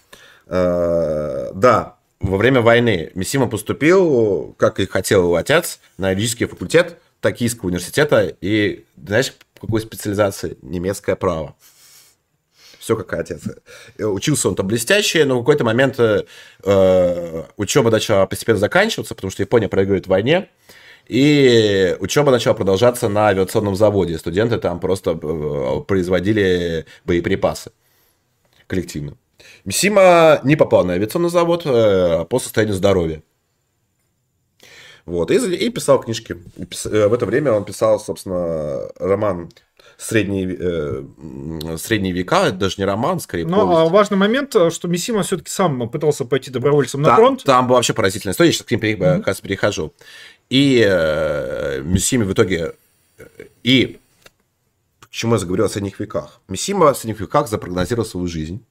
Э, 0.47 1.51
да, 1.53 1.98
во 2.19 2.37
время 2.37 2.61
войны 2.61 3.11
Мисима 3.15 3.47
поступил, 3.47 4.53
как 4.57 4.79
и 4.79 4.85
хотел 4.85 5.23
его 5.23 5.35
отец, 5.35 5.79
на 5.97 6.11
юридический 6.11 6.47
факультет 6.47 6.97
Токийского 7.21 7.67
университета 7.67 8.35
и, 8.41 8.85
знаешь, 8.97 9.33
какой 9.59 9.81
специализации? 9.81 10.57
Немецкое 10.61 11.15
право. 11.15 11.55
Все 12.79 12.95
как 12.95 13.13
отец. 13.13 13.41
Учился 13.97 14.47
он 14.49 14.55
там 14.55 14.67
блестяще, 14.67 15.25
но 15.25 15.35
в 15.35 15.39
какой-то 15.39 15.63
момент 15.63 15.99
э, 15.99 17.43
учеба 17.57 17.91
начала 17.91 18.25
постепенно 18.25 18.57
заканчиваться, 18.57 19.15
потому 19.15 19.31
что 19.31 19.43
Япония 19.43 19.67
проигрывает 19.67 20.05
в 20.05 20.09
войне. 20.09 20.49
И 21.07 21.95
учеба 21.99 22.31
начала 22.31 22.53
продолжаться 22.53 23.09
на 23.09 23.27
авиационном 23.27 23.75
заводе. 23.75 24.17
Студенты 24.17 24.57
там 24.59 24.79
просто 24.79 25.11
э, 25.11 25.81
производили 25.87 26.85
боеприпасы. 27.03 27.71
коллективно. 28.67 29.17
Мисима 29.69 30.39
не 30.43 30.55
попал 30.55 30.83
на 30.83 30.93
авиационный 30.93 31.29
завод 31.29 31.61
э, 31.63 32.25
по 32.25 32.39
состоянию 32.39 32.75
здоровья. 32.75 33.21
Вот, 35.05 35.29
и, 35.29 35.35
и 35.35 35.69
писал 35.69 35.99
книжки. 36.01 36.37
И 36.57 36.65
пис, 36.65 36.87
э, 36.87 37.07
в 37.07 37.13
это 37.13 37.27
время 37.27 37.51
он 37.51 37.65
писал, 37.65 37.99
собственно, 37.99 38.87
роман 38.97 39.51
средние, 39.95 40.57
э, 40.59 41.77
средние 41.77 42.13
века, 42.13 42.47
это 42.47 42.55
даже 42.55 42.75
не 42.79 42.85
роман, 42.85 43.19
скорее 43.19 43.45
Но 43.45 43.67
повесть. 43.67 43.79
А 43.79 43.93
важный 43.93 44.17
момент, 44.17 44.55
э, 44.55 44.71
что 44.71 44.87
Мисима 44.87 45.21
все-таки 45.21 45.51
сам 45.51 45.87
пытался 45.87 46.25
пойти 46.25 46.49
добровольцем 46.49 47.03
на 47.03 47.15
фронт. 47.15 47.43
Там 47.43 47.67
была 47.67 47.77
вообще 47.77 47.93
поразительная 47.93 48.33
история, 48.33 48.49
я 48.49 48.53
сейчас 48.53 48.65
к 48.65 48.71
ним 48.71 48.79
mm-hmm. 48.79 49.17
как 49.17 49.27
раз 49.27 49.39
перехожу. 49.39 49.93
И 50.49 50.83
э, 50.83 51.83
Мисиме 51.83 52.25
в 52.25 52.33
итоге... 52.33 52.73
И 53.63 53.99
почему 54.99 55.33
я 55.33 55.37
заговорил 55.37 55.65
о 55.65 55.69
средних 55.69 55.99
веках? 55.99 56.41
Мисима 56.47 56.91
в 56.91 56.97
средних 56.97 57.19
веках 57.19 57.47
запрогнозировал 57.47 58.07
свою 58.07 58.25
жизнь 58.25 58.65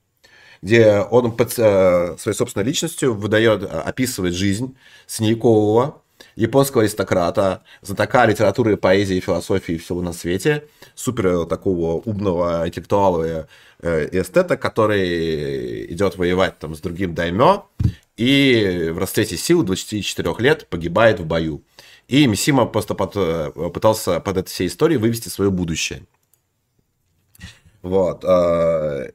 где 0.63 1.01
он 1.01 1.33
под 1.37 1.59
э, 1.59 2.17
своей 2.19 2.37
собственной 2.37 2.67
личностью 2.67 3.15
выдает, 3.15 3.63
описывает 3.63 4.35
жизнь 4.35 4.77
Синьякового, 5.07 6.03
японского 6.37 6.83
аристократа, 6.83 7.63
знатока 7.83 8.27
литературы, 8.27 8.77
поэзии, 8.77 9.21
философии 9.21 9.75
и 9.75 9.79
всего 9.79 10.03
на 10.03 10.13
свете, 10.13 10.65
супер 10.95 11.27
э, 11.27 11.47
такого 11.47 12.01
умного 12.05 12.67
интеллектуала 12.67 13.49
э, 13.81 14.09
и 14.13 14.21
эстета, 14.21 14.57
который 14.57 15.93
идет 15.93 16.17
воевать 16.17 16.59
там 16.59 16.75
с 16.75 16.81
другим 16.81 17.15
даймё 17.15 17.65
и 18.17 18.91
в 18.93 18.99
расцвете 18.99 19.37
сил 19.37 19.63
24 19.63 20.35
лет 20.39 20.67
погибает 20.69 21.21
в 21.21 21.27
бою. 21.27 21.63
И 22.09 22.27
Мисима 22.27 22.67
просто 22.67 22.95
под, 22.95 23.13
э, 23.17 23.51
пытался 23.73 24.21
под 24.21 24.39
этой 24.39 24.49
всей 24.49 24.67
историей 24.67 24.99
вывести 24.99 25.29
свое 25.29 25.51
будущее. 25.51 26.03
Вот. 27.83 28.25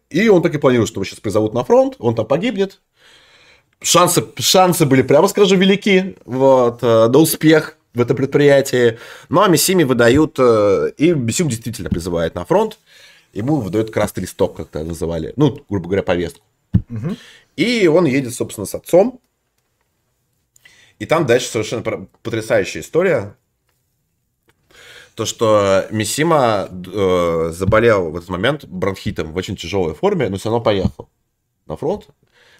И 0.09 0.30
он 0.30 0.41
так 0.41 0.55
и 0.55 0.57
планирует, 0.57 0.89
что 0.89 0.99
его 0.99 1.05
сейчас 1.05 1.20
призовут 1.20 1.53
на 1.53 1.64
фронт, 1.64 1.95
он 1.99 2.16
там 2.16 2.26
погибнет, 2.26 2.80
шансы, 3.84 4.24
шансы 4.38 4.86
были, 4.86 5.01
прямо 5.01 5.28
скажу, 5.28 5.55
велики 5.55 6.16
вот, 6.26 6.82
э, 6.82 7.07
на 7.07 7.18
успех 7.20 7.78
в 7.93 8.01
этом 8.01 8.16
предприятии. 8.16 8.97
Ну, 9.30 9.41
а 9.41 9.47
Миссими 9.47 9.84
выдают, 9.84 10.38
э, 10.39 10.91
и 10.97 11.11
Миссим 11.11 11.49
действительно 11.49 11.89
призывает 11.89 12.36
на 12.36 12.45
фронт, 12.45 12.80
ему 13.34 13.57
выдают 13.57 13.91
красный 13.91 14.22
листок, 14.22 14.55
как 14.55 14.70
то 14.70 14.84
называли, 14.84 15.34
ну, 15.36 15.59
грубо 15.70 15.88
говоря, 15.88 16.03
повестку. 16.03 16.45
Угу. 16.89 17.16
И 17.57 17.88
он 17.88 18.05
едет, 18.05 18.34
собственно, 18.34 18.66
с 18.66 18.74
отцом, 18.74 19.20
и 20.99 21.05
там 21.05 21.26
дальше 21.26 21.47
совершенно 21.47 22.07
потрясающая 22.22 22.82
история. 22.82 23.36
То, 25.16 25.26
что 25.26 25.86
Мисима 25.91 26.70
э, 26.72 27.51
заболел 27.53 28.09
в 28.09 28.18
этот 28.18 28.30
момент 28.30 28.66
бронхитом 28.66 29.32
в 29.32 29.38
очень 29.38 29.55
тяжелой 29.55 29.93
форме, 29.93 30.30
но 30.30 30.38
все 30.38 30.49
равно 30.49 30.64
поехал 30.64 31.09
на 31.68 31.78
фронт. 31.78 32.07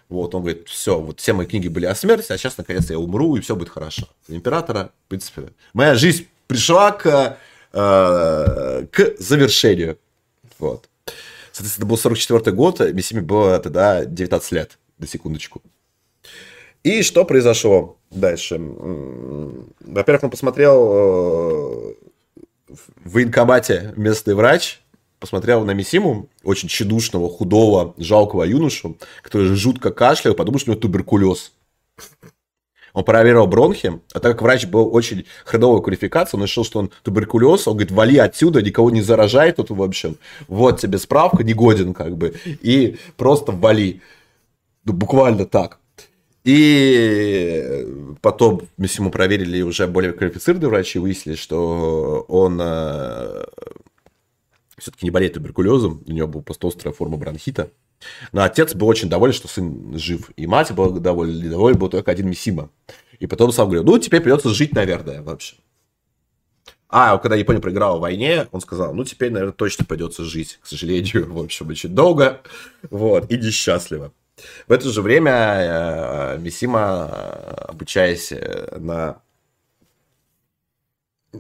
Вот, 0.10 0.36
он 0.36 0.42
говорит, 0.42 0.68
все, 0.68 1.00
вот 1.00 1.20
все 1.20 1.34
мои 1.34 1.48
книги 1.48 1.68
были 1.68 1.86
о 1.86 1.96
смерти, 1.96 2.32
а 2.32 2.38
сейчас, 2.38 2.58
наконец, 2.58 2.90
я 2.90 3.00
умру, 3.00 3.36
и 3.36 3.42
все 3.42 3.56
будет 3.56 3.70
хорошо. 3.70 4.08
Императора, 4.28 4.92
в 5.06 5.10
принципе, 5.10 5.50
моя 5.74 5.96
жизнь 5.96 6.28
пришла 6.46 6.92
к, 6.92 7.38
э, 7.74 8.86
к 8.92 9.16
завершению. 9.18 9.98
Вот. 10.60 10.88
Соответственно, 11.52 11.84
это 11.84 11.90
был 11.90 11.98
44 11.98 12.56
год, 12.56 12.80
Миссиме 12.80 13.22
было 13.22 13.58
тогда 13.60 14.06
19 14.06 14.52
лет, 14.52 14.78
на 15.00 15.08
секундочку. 15.08 15.62
И 16.84 17.02
что 17.02 17.26
произошло 17.26 17.98
дальше? 18.12 18.60
Во-первых, 18.60 20.24
он 20.24 20.30
посмотрел 20.30 20.92
э, 20.94 21.94
в 23.04 23.14
военкомате 23.14 23.94
местный 23.96 24.34
врач, 24.34 24.82
посмотрел 25.20 25.64
на 25.64 25.72
Мисиму, 25.72 26.30
очень 26.44 26.68
тщедушного, 26.68 27.30
худого, 27.30 27.94
жалкого 27.98 28.44
юношу, 28.44 28.98
который 29.22 29.48
жутко 29.56 29.92
кашлял, 29.92 30.34
потому 30.34 30.60
что 30.60 30.72
у 30.72 30.74
него 30.74 30.82
туберкулез. 30.82 31.54
Он 32.94 33.04
проверил 33.04 33.48
бронхи, 33.48 34.00
а 34.14 34.20
так 34.20 34.34
как 34.34 34.42
врач 34.44 34.68
был 34.68 34.94
очень 34.94 35.26
хреновой 35.46 35.82
квалификации, 35.82 36.38
он 36.38 36.44
решил, 36.44 36.64
что 36.64 36.80
он 36.80 36.92
туберкулез, 37.02 37.68
он 37.68 37.74
говорит, 37.74 37.92
вали 37.92 38.18
отсюда, 38.18 38.62
никого 38.62 38.92
не 38.92 39.02
заражай 39.02 39.52
тут, 39.52 39.72
в 39.72 39.82
общем. 39.82 40.18
Вот 40.48 40.80
тебе 40.80 41.00
справка, 41.00 41.44
негоден 41.44 41.94
как 41.94 42.18
бы, 42.18 42.36
и 42.46 42.98
просто 43.18 43.52
вали. 43.52 44.02
Ну, 44.86 44.94
буквально 44.94 45.46
так. 45.46 45.80
И 46.44 47.88
потом 48.22 48.64
Миссиму 48.78 49.12
проверили 49.12 49.62
уже 49.62 49.88
более 49.88 50.12
квалифицированные 50.12 50.70
врачи, 50.70 51.00
выяснили, 51.00 51.36
что 51.36 52.26
он 52.28 52.60
э, 52.62 53.46
все-таки 54.78 55.06
не 55.06 55.12
болеет 55.12 55.34
туберкулезом, 55.34 56.04
у 56.06 56.12
него 56.12 56.28
была 56.28 56.44
просто 56.44 56.68
острая 56.68 56.94
форма 56.94 57.18
бронхита. 57.18 57.72
Но 58.34 58.44
отец 58.44 58.76
был 58.76 58.88
очень 58.88 59.10
доволен, 59.10 59.34
что 59.34 59.48
сын 59.48 59.98
жив. 59.98 60.32
И 60.36 60.46
мать 60.46 60.74
была 60.74 60.90
довольна, 60.90 61.50
доволен 61.50 61.78
был 61.78 61.88
только 61.88 62.12
один 62.12 62.30
Мисима. 62.30 62.70
И 63.20 63.28
потом 63.28 63.54
сам 63.54 63.68
говорил, 63.68 63.86
ну, 63.86 63.98
теперь 63.98 64.20
придется 64.20 64.50
жить, 64.50 64.74
наверное, 64.74 65.22
вообще. 65.22 65.56
А 66.90 67.18
когда 67.18 67.36
Япония 67.36 67.62
проиграла 67.62 67.98
в 67.98 68.02
войне, 68.02 68.48
он 68.52 68.62
сказал, 68.62 68.94
ну, 68.94 69.04
теперь, 69.06 69.32
наверное, 69.32 69.54
точно 69.54 69.86
придется 69.86 70.24
жить, 70.24 70.60
к 70.62 70.68
сожалению, 70.68 71.32
в 71.34 71.40
общем, 71.40 71.70
очень 71.70 71.90
долго, 71.90 72.42
вот, 72.92 73.32
и 73.32 73.38
несчастливо. 73.38 74.12
В 74.68 74.72
это 74.72 74.90
же 74.90 75.02
время 75.02 75.32
э, 75.32 76.38
Мисима, 76.40 77.06
обучаясь 77.68 78.32
э, 78.32 78.78
на 78.78 79.22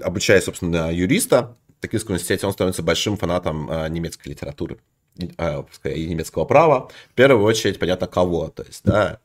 обучаясь, 0.01 0.45
собственно, 0.45 0.91
юриста, 0.91 1.57
Токийском 1.79 2.13
университете, 2.13 2.47
он 2.47 2.53
становится 2.53 2.81
большим 2.81 3.17
фанатом 3.17 3.69
э, 3.69 3.89
немецкой 3.89 4.29
литературы 4.29 4.79
э, 5.17 5.63
и 5.83 6.05
немецкого 6.07 6.45
права. 6.45 6.89
В 7.09 7.13
первую 7.13 7.43
очередь, 7.45 7.77
понятно, 7.77 8.07
кого. 8.07 8.47
То 8.47 8.63
есть, 8.63 8.81
да, 8.85 9.19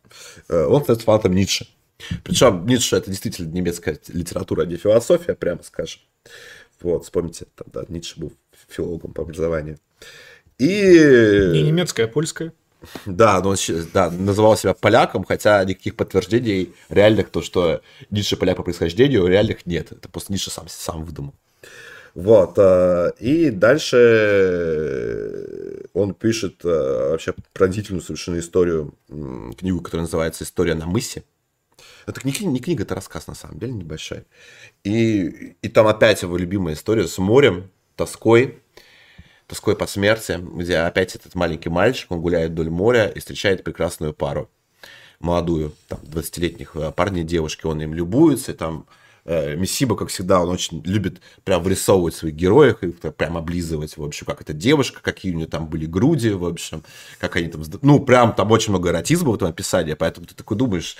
э, 0.48 0.64
он 0.64 0.82
становится 0.82 1.06
фанатом 1.06 1.34
Ницше. 1.34 1.68
Причем 2.24 2.66
Ницше 2.66 2.96
это 2.96 3.10
действительно 3.10 3.48
немецкая 3.52 3.98
литература, 4.08 4.62
а 4.62 4.66
не 4.66 4.76
философия, 4.76 5.34
прямо 5.34 5.62
скажем. 5.62 6.00
Вот, 6.80 7.04
вспомните, 7.04 7.46
там, 7.54 7.68
да, 7.72 7.84
Ницше 7.88 8.18
был 8.18 8.32
филологом 8.68 9.12
по 9.12 9.22
образованию. 9.22 9.78
И... 10.58 10.68
Не 11.52 11.62
немецкая, 11.62 12.04
а 12.04 12.08
польская. 12.08 12.52
Да, 13.06 13.40
но 13.40 13.50
он 13.50 13.56
да, 13.92 14.10
называл 14.10 14.56
себя 14.56 14.74
поляком, 14.74 15.24
хотя 15.24 15.64
никаких 15.64 15.96
подтверждений 15.96 16.74
реальных, 16.88 17.30
то, 17.30 17.42
что 17.42 17.80
Ницше 18.10 18.36
поляк 18.36 18.56
по 18.56 18.62
происхождению, 18.62 19.26
реальных 19.26 19.66
нет. 19.66 19.92
Это 19.92 20.08
просто 20.08 20.32
Ницше 20.32 20.50
сам, 20.50 20.66
сам 20.68 21.04
выдумал. 21.04 21.34
Вот. 22.14 22.54
Э, 22.58 23.12
и 23.20 23.50
дальше 23.50 23.96
э, 23.96 25.82
он 25.92 26.14
пишет 26.14 26.64
э, 26.64 27.10
вообще 27.10 27.34
пронзительную 27.52 28.02
совершенно 28.02 28.38
историю, 28.38 28.94
книгу, 29.08 29.80
которая 29.80 30.02
называется 30.02 30.44
«История 30.44 30.74
на 30.74 30.86
мысе». 30.86 31.24
Это 32.06 32.20
не, 32.24 32.32
не 32.46 32.60
книга, 32.60 32.84
это 32.84 32.94
рассказ, 32.94 33.26
на 33.26 33.34
самом 33.34 33.58
деле, 33.58 33.72
небольшой. 33.72 34.24
И, 34.82 35.56
и 35.60 35.68
там 35.68 35.86
опять 35.86 36.22
его 36.22 36.36
любимая 36.36 36.74
история 36.74 37.06
с 37.06 37.18
морем, 37.18 37.70
тоской, 37.96 38.62
тоской 39.48 39.74
по 39.74 39.88
смерти, 39.88 40.38
где 40.40 40.76
опять 40.76 41.16
этот 41.16 41.34
маленький 41.34 41.68
мальчик, 41.70 42.12
он 42.12 42.20
гуляет 42.20 42.52
вдоль 42.52 42.70
моря 42.70 43.08
и 43.08 43.18
встречает 43.18 43.64
прекрасную 43.64 44.14
пару, 44.14 44.48
молодую, 45.18 45.74
там, 45.88 45.98
20-летних 46.04 46.76
парней 46.94 47.22
и 47.22 47.26
девушки, 47.26 47.66
он 47.66 47.82
им 47.82 47.92
любуется, 47.94 48.52
и 48.52 48.54
там 48.54 48.86
Э, 49.30 49.56
Мисиба, 49.56 49.94
как 49.94 50.08
всегда, 50.08 50.40
он 50.40 50.48
очень 50.48 50.80
любит 50.86 51.20
прям 51.44 51.62
вырисовывать 51.62 52.14
своих 52.14 52.34
героев, 52.34 52.82
и 52.82 52.88
прям 52.88 53.36
облизывать, 53.36 53.94
в 53.98 54.02
общем, 54.02 54.24
как 54.24 54.40
эта 54.40 54.54
девушка, 54.54 55.02
какие 55.02 55.32
у 55.32 55.36
нее 55.36 55.46
там 55.46 55.68
были 55.68 55.84
груди, 55.84 56.30
в 56.30 56.46
общем, 56.46 56.82
как 57.18 57.36
они 57.36 57.48
там... 57.48 57.62
Ну, 57.82 58.00
прям 58.00 58.34
там 58.34 58.50
очень 58.50 58.70
много 58.70 58.88
эротизма 58.88 59.32
в 59.32 59.34
этом 59.34 59.48
описании, 59.48 59.92
поэтому 59.92 60.26
ты 60.26 60.34
такой 60.34 60.56
думаешь, 60.56 60.96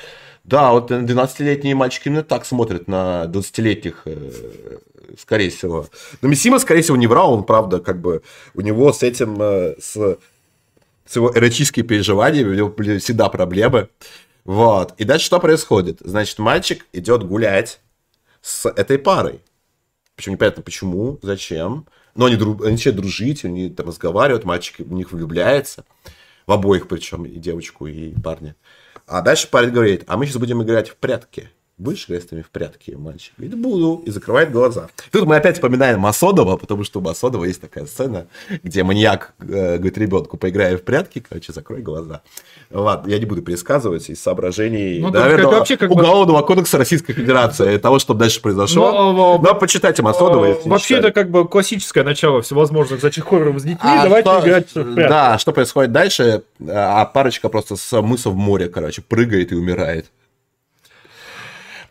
да, 0.48 0.72
вот 0.72 0.90
12-летние 0.90 1.74
мальчики 1.74 2.08
именно 2.08 2.22
так 2.22 2.46
смотрят 2.46 2.88
на 2.88 3.26
20-летних, 3.26 4.02
э, 4.06 4.78
скорее 5.18 5.50
всего. 5.50 5.86
Но 6.22 6.28
Мисима, 6.28 6.58
скорее 6.58 6.80
всего, 6.80 6.96
не 6.96 7.06
врал, 7.06 7.34
он, 7.34 7.44
правда, 7.44 7.80
как 7.80 8.00
бы, 8.00 8.22
у 8.54 8.62
него 8.62 8.92
с 8.94 9.02
этим, 9.02 9.36
э, 9.42 9.74
с, 9.78 10.18
с 11.04 11.16
его 11.16 11.30
эротическими 11.36 11.86
переживаниями, 11.86 12.48
у 12.48 12.54
него 12.54 12.68
были 12.70 12.98
всегда 12.98 13.28
проблемы. 13.28 13.90
Вот. 14.46 14.94
И 14.96 15.04
дальше 15.04 15.26
что 15.26 15.38
происходит? 15.38 15.98
Значит, 16.00 16.38
мальчик 16.38 16.86
идет 16.94 17.24
гулять 17.24 17.80
с 18.40 18.66
этой 18.70 18.98
парой. 18.98 19.40
Причем 20.16 20.32
непонятно 20.32 20.62
почему, 20.62 21.18
зачем. 21.20 21.86
Но 22.14 22.24
они, 22.24 22.36
дру... 22.36 22.58
они 22.62 22.72
начинают 22.72 23.00
дружить, 23.00 23.44
они 23.44 23.68
там 23.68 23.88
разговаривают, 23.88 24.44
мальчик 24.44 24.78
в 24.78 24.92
них 24.92 25.12
влюбляется. 25.12 25.84
В 26.48 26.52
обоих 26.52 26.88
причем, 26.88 27.26
и 27.26 27.38
девочку, 27.38 27.86
и 27.86 28.18
парня. 28.18 28.56
А 29.06 29.20
дальше 29.20 29.50
парень 29.50 29.68
говорит, 29.68 30.04
а 30.06 30.16
мы 30.16 30.24
сейчас 30.24 30.38
будем 30.38 30.62
играть 30.62 30.88
в 30.88 30.96
прятки. 30.96 31.50
Будешь 31.78 32.08
нами 32.08 32.42
в 32.42 32.50
прятки, 32.50 32.90
мальчик? 32.90 33.32
Говорит, 33.36 33.58
буду. 33.58 34.02
И 34.04 34.10
закрывает 34.10 34.50
глаза. 34.50 34.88
Тут 35.10 35.26
мы 35.26 35.36
опять 35.36 35.54
вспоминаем 35.54 36.00
Масодова, 36.00 36.56
потому 36.56 36.84
что 36.84 36.98
у 36.98 37.02
Масодова 37.02 37.44
есть 37.44 37.60
такая 37.60 37.86
сцена, 37.86 38.26
где 38.62 38.82
маньяк 38.82 39.32
э, 39.40 39.76
говорит 39.76 39.96
ребенку, 39.98 40.36
поиграй 40.36 40.76
в 40.76 40.82
прятки, 40.82 41.24
короче, 41.26 41.52
закрой 41.52 41.80
глаза. 41.80 42.22
Ладно, 42.70 43.10
я 43.10 43.18
не 43.18 43.24
буду 43.24 43.42
пересказывать 43.42 44.10
из 44.10 44.20
соображений 44.20 44.98
ну, 44.98 45.10
наверное, 45.10 45.46
вообще 45.46 45.76
как 45.76 45.90
Уголовного 45.90 46.40
бы... 46.40 46.46
кодекса 46.46 46.78
Российской 46.78 47.12
Федерации, 47.12 47.78
того, 47.78 47.98
что 47.98 48.14
дальше 48.14 48.42
произошло. 48.42 48.92
Но, 48.92 49.12
но, 49.12 49.38
но 49.38 49.54
почитайте 49.54 50.02
Масодова, 50.02 50.44
если 50.46 50.68
Вообще 50.68 50.96
это 50.96 51.12
как 51.12 51.30
бы 51.30 51.46
классическое 51.48 52.04
начало 52.04 52.42
всевозможных 52.42 53.00
зачехоров 53.00 53.58
с 53.58 53.62
детьми. 53.62 53.78
А 53.80 54.02
Давайте 54.02 54.28
что, 54.28 54.40
играть 54.40 54.68
в 54.70 54.94
прятки. 54.94 55.08
Да, 55.08 55.38
что 55.38 55.52
происходит 55.52 55.92
дальше? 55.92 56.42
А 56.68 57.04
парочка 57.06 57.48
просто 57.48 57.76
с 57.76 58.02
мыса 58.02 58.30
в 58.30 58.36
море, 58.36 58.68
короче, 58.68 59.02
прыгает 59.02 59.52
и 59.52 59.54
умирает. 59.54 60.10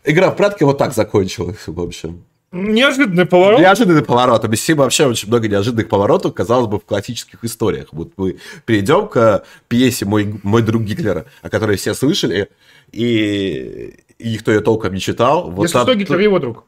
Игра 0.08 0.30
в 0.30 0.36
прятки 0.36 0.64
вот 0.64 0.78
так 0.78 0.94
закончилась, 0.94 1.66
в 1.66 1.78
общем. 1.80 2.24
Неожиданный 2.50 3.26
поворот. 3.26 3.60
Неожиданный 3.60 4.02
поворот. 4.02 4.42
Объясним 4.42 4.78
вообще 4.78 5.04
очень 5.04 5.28
много 5.28 5.48
неожиданных 5.48 5.86
поворотов, 5.88 6.32
казалось 6.32 6.66
бы, 6.66 6.78
в 6.78 6.84
классических 6.86 7.44
историях. 7.44 7.88
Вот 7.92 8.12
мы 8.16 8.38
перейдем 8.64 9.06
к 9.08 9.44
пьесе 9.68 10.06
«Мой, 10.06 10.40
мой 10.42 10.62
друг 10.62 10.82
Гитлера», 10.82 11.26
о 11.42 11.50
которой 11.50 11.76
все 11.76 11.92
слышали, 11.92 12.48
и, 12.90 14.02
и 14.18 14.32
никто 14.32 14.50
ее 14.50 14.60
толком 14.60 14.94
не 14.94 15.00
читал. 15.00 15.50
Вот 15.50 15.64
Если 15.64 15.74
там... 15.74 15.86
что, 15.86 15.94
Гитлер 15.94 16.20
его 16.20 16.38
друг. 16.38 16.64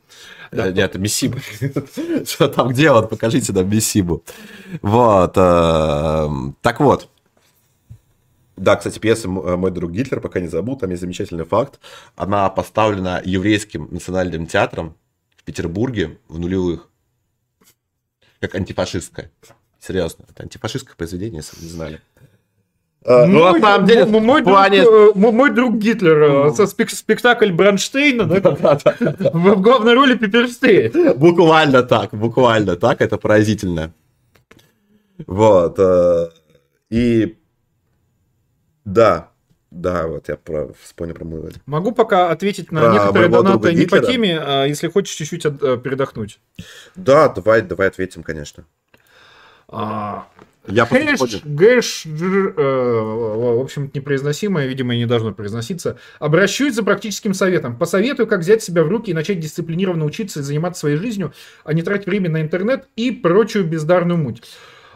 Да. 0.53 0.66
Нет, 0.66 0.91
это 0.91 0.99
Миссиба. 0.99 1.38
Что 2.26 2.49
там 2.49 2.74
делать? 2.74 3.09
Покажите 3.09 3.55
нам 3.55 3.70
Миссибу. 3.70 4.22
Вот. 4.82 5.32
Э, 5.36 6.28
так 6.61 6.80
вот. 6.80 7.09
Да, 8.61 8.77
кстати, 8.77 8.99
пьеса 8.99 9.27
«Мой 9.27 9.71
друг 9.71 9.91
Гитлер», 9.91 10.21
пока 10.21 10.39
не 10.39 10.49
забыл, 10.49 10.77
там 10.77 10.91
есть 10.91 11.01
замечательный 11.01 11.47
факт. 11.47 11.81
Она 12.15 12.51
поставлена 12.51 13.23
еврейским 13.25 13.89
национальным 13.91 14.47
театром 14.47 14.97
в 15.35 15.45
Петербурге 15.45 16.19
в 16.29 16.39
нулевых. 16.39 16.91
Как 18.39 18.55
антифашистская. 18.55 19.31
Серьезно, 19.81 20.27
это 20.29 20.43
антифашистское 20.43 20.95
произведение, 20.95 21.39
если 21.39 21.57
вы 21.57 21.63
не 21.63 21.71
знали. 21.71 22.01
А, 23.03 23.25
ну, 23.25 23.39
мой, 23.39 23.61
на 23.61 23.67
самом 23.67 23.87
деле, 23.87 24.05
мой, 24.05 24.43
плане... 24.43 24.83
друг, 24.83 25.17
мой, 25.17 25.33
мой 25.33 25.51
друг 25.55 25.79
Гитлер, 25.79 26.53
со 26.55 26.67
спек 26.67 26.91
спектакль 26.91 27.51
Бронштейна, 27.53 28.27
да, 28.27 28.79
в 29.33 29.61
главной 29.63 29.95
роли 29.95 30.19
Пиперстейн. 30.19 31.19
Буквально 31.19 31.83
так, 31.83 32.11
буквально 32.13 32.77
так, 32.77 33.01
это 33.01 33.17
поразительно. 33.17 33.95
Вот. 35.27 35.79
Э, 35.79 36.29
и 36.91 37.39
да, 38.85 39.31
да, 39.70 40.09
вот 40.09 40.28
я 40.28 40.37
про, 40.37 40.72
вспомнил 40.83 41.14
про 41.14 41.24
мой 41.24 41.53
Могу 41.66 41.93
пока 41.93 42.31
ответить 42.31 42.72
на 42.72 42.81
про 42.81 42.93
некоторые 42.93 43.28
донаты 43.28 43.72
не 43.72 43.87
по 43.87 44.01
теме, 44.01 44.39
а 44.39 44.64
если 44.64 44.89
хочешь 44.89 45.14
чуть-чуть 45.14 45.45
э, 45.45 45.78
передохнуть. 45.78 46.41
Да, 46.97 47.28
давай, 47.28 47.62
давай 47.62 47.89
ответим, 47.89 48.24
конечно. 48.24 48.64
А, 49.68 50.26
я 50.66 50.85
Хэш, 50.85 51.43
гэш, 51.45 52.07
э, 52.07 52.11
в 52.11 53.61
общем, 53.61 53.91
непроизносимое, 53.95 54.66
видимо, 54.66 54.95
не 54.95 55.07
должно 55.07 55.33
произноситься. 55.33 55.99
Обращусь 56.18 56.74
за 56.74 56.83
практическим 56.83 57.33
советом. 57.33 57.76
Посоветую, 57.76 58.26
как 58.26 58.41
взять 58.41 58.62
себя 58.62 58.83
в 58.83 58.89
руки 58.89 59.11
и 59.11 59.14
начать 59.14 59.41
дисциплинированно 59.41 60.05
учиться 60.05 60.41
и 60.41 60.43
заниматься 60.43 60.81
своей 60.81 60.97
жизнью, 60.97 61.33
а 61.64 61.72
не 61.72 61.83
тратить 61.83 62.07
время 62.07 62.28
на 62.28 62.43
интернет 62.43 62.89
и 62.97 63.11
прочую 63.11 63.64
бездарную 63.64 64.18
муть. 64.18 64.43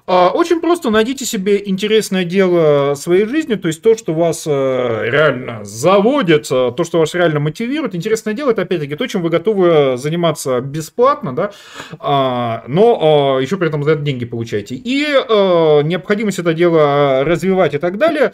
А, 0.07 0.29
очень 0.29 0.61
просто 0.61 0.91
найдите 0.91 1.25
себе 1.25 1.63
интересное 1.65 2.25
дело 2.25 2.95
своей 2.95 3.25
жизни, 3.25 3.55
то 3.55 3.69
есть 3.69 3.81
то, 3.81 3.97
что 3.97 4.13
вас 4.13 4.45
э, 4.47 4.51
реально 4.51 5.65
заводит, 5.65 6.45
э, 6.51 6.73
то, 6.77 6.85
что 6.85 6.99
вас 6.99 7.15
реально 7.15 7.41
мотивирует. 7.41 7.95
Интересное 7.95 8.35
дело, 8.35 8.51
это 8.51 8.63
опять-таки 8.63 8.97
то, 8.97 9.07
чем 9.07 9.23
вы 9.23 9.31
готовы 9.31 9.97
заниматься 9.97 10.61
бесплатно, 10.61 11.35
да, 11.35 11.53
а, 11.99 12.65
но 12.69 13.37
а, 13.39 13.41
еще 13.41 13.57
при 13.57 13.69
этом 13.69 13.83
за 13.83 13.93
это 13.93 14.03
деньги 14.03 14.27
получаете. 14.27 14.75
И 14.75 15.07
э, 15.07 15.83
необходимость 15.85 16.39
это 16.39 16.53
дело 16.53 17.25
развивать 17.25 17.73
и 17.73 17.79
так 17.79 17.97
далее, 17.97 18.33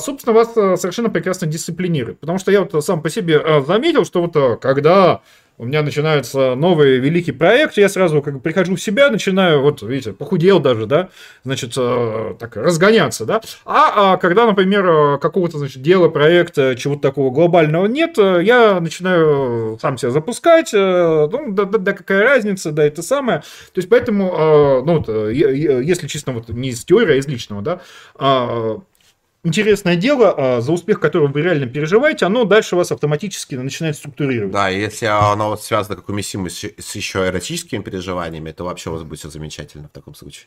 собственно, 0.00 0.34
вас 0.34 0.52
совершенно 0.52 1.08
прекрасно 1.08 1.46
дисциплинирует. 1.46 2.20
Потому 2.20 2.38
что 2.38 2.52
я 2.52 2.60
вот 2.60 2.84
сам 2.84 3.00
по 3.00 3.08
себе 3.08 3.62
заметил, 3.66 4.04
что 4.04 4.22
вот 4.22 4.60
когда 4.60 5.22
у 5.58 5.64
меня 5.64 5.82
начинается 5.82 6.54
новый 6.54 6.98
великий 6.98 7.32
проект, 7.32 7.76
я 7.78 7.88
сразу 7.88 8.22
как 8.22 8.34
бы 8.34 8.40
прихожу 8.40 8.76
в 8.76 8.80
себя, 8.80 9.10
начинаю, 9.10 9.62
вот 9.62 9.82
видите, 9.82 10.12
похудел 10.12 10.60
даже, 10.60 10.86
да, 10.86 11.08
значит, 11.44 11.74
э, 11.76 12.34
так 12.38 12.56
разгоняться, 12.56 13.24
да. 13.24 13.40
А, 13.64 14.14
а 14.14 14.16
когда, 14.18 14.46
например, 14.46 15.18
какого-то, 15.18 15.58
значит, 15.58 15.82
дела, 15.82 16.08
проекта, 16.08 16.76
чего-то 16.76 17.02
такого 17.02 17.30
глобального 17.30 17.86
нет, 17.86 18.18
я 18.18 18.80
начинаю 18.80 19.78
сам 19.80 19.96
себя 19.98 20.10
запускать, 20.10 20.72
э, 20.74 21.28
ну, 21.30 21.52
да, 21.52 21.64
да, 21.64 21.78
да 21.78 21.92
какая 21.92 22.22
разница, 22.22 22.72
да, 22.72 22.84
это 22.84 23.02
самое. 23.02 23.38
То 23.38 23.78
есть, 23.78 23.88
поэтому, 23.88 24.26
э, 24.26 24.82
ну, 24.84 24.98
вот, 24.98 25.08
если 25.30 26.06
честно, 26.06 26.32
вот 26.32 26.48
не 26.48 26.70
из 26.70 26.84
теории, 26.84 27.14
а 27.14 27.16
из 27.16 27.26
личного, 27.26 27.62
да, 27.62 27.80
а, 28.14 28.80
интересное 29.46 29.96
дело, 29.96 30.34
а, 30.36 30.60
за 30.60 30.72
успех 30.72 31.00
которого 31.00 31.28
вы 31.28 31.42
реально 31.42 31.66
переживаете, 31.66 32.26
оно 32.26 32.44
дальше 32.44 32.76
вас 32.76 32.92
автоматически 32.92 33.54
начинает 33.54 33.96
структурировать. 33.96 34.52
Да, 34.52 34.68
если 34.68 35.06
оно 35.06 35.50
вот 35.50 35.62
связано, 35.62 35.96
как 35.96 36.08
у 36.08 36.12
с 36.18 36.94
еще 36.94 37.26
эротическими 37.26 37.82
переживаниями, 37.82 38.52
то 38.52 38.64
вообще 38.64 38.90
у 38.90 38.94
вас 38.94 39.02
будет 39.04 39.20
все 39.20 39.30
замечательно 39.30 39.88
в 39.88 39.92
таком 39.92 40.14
случае. 40.14 40.46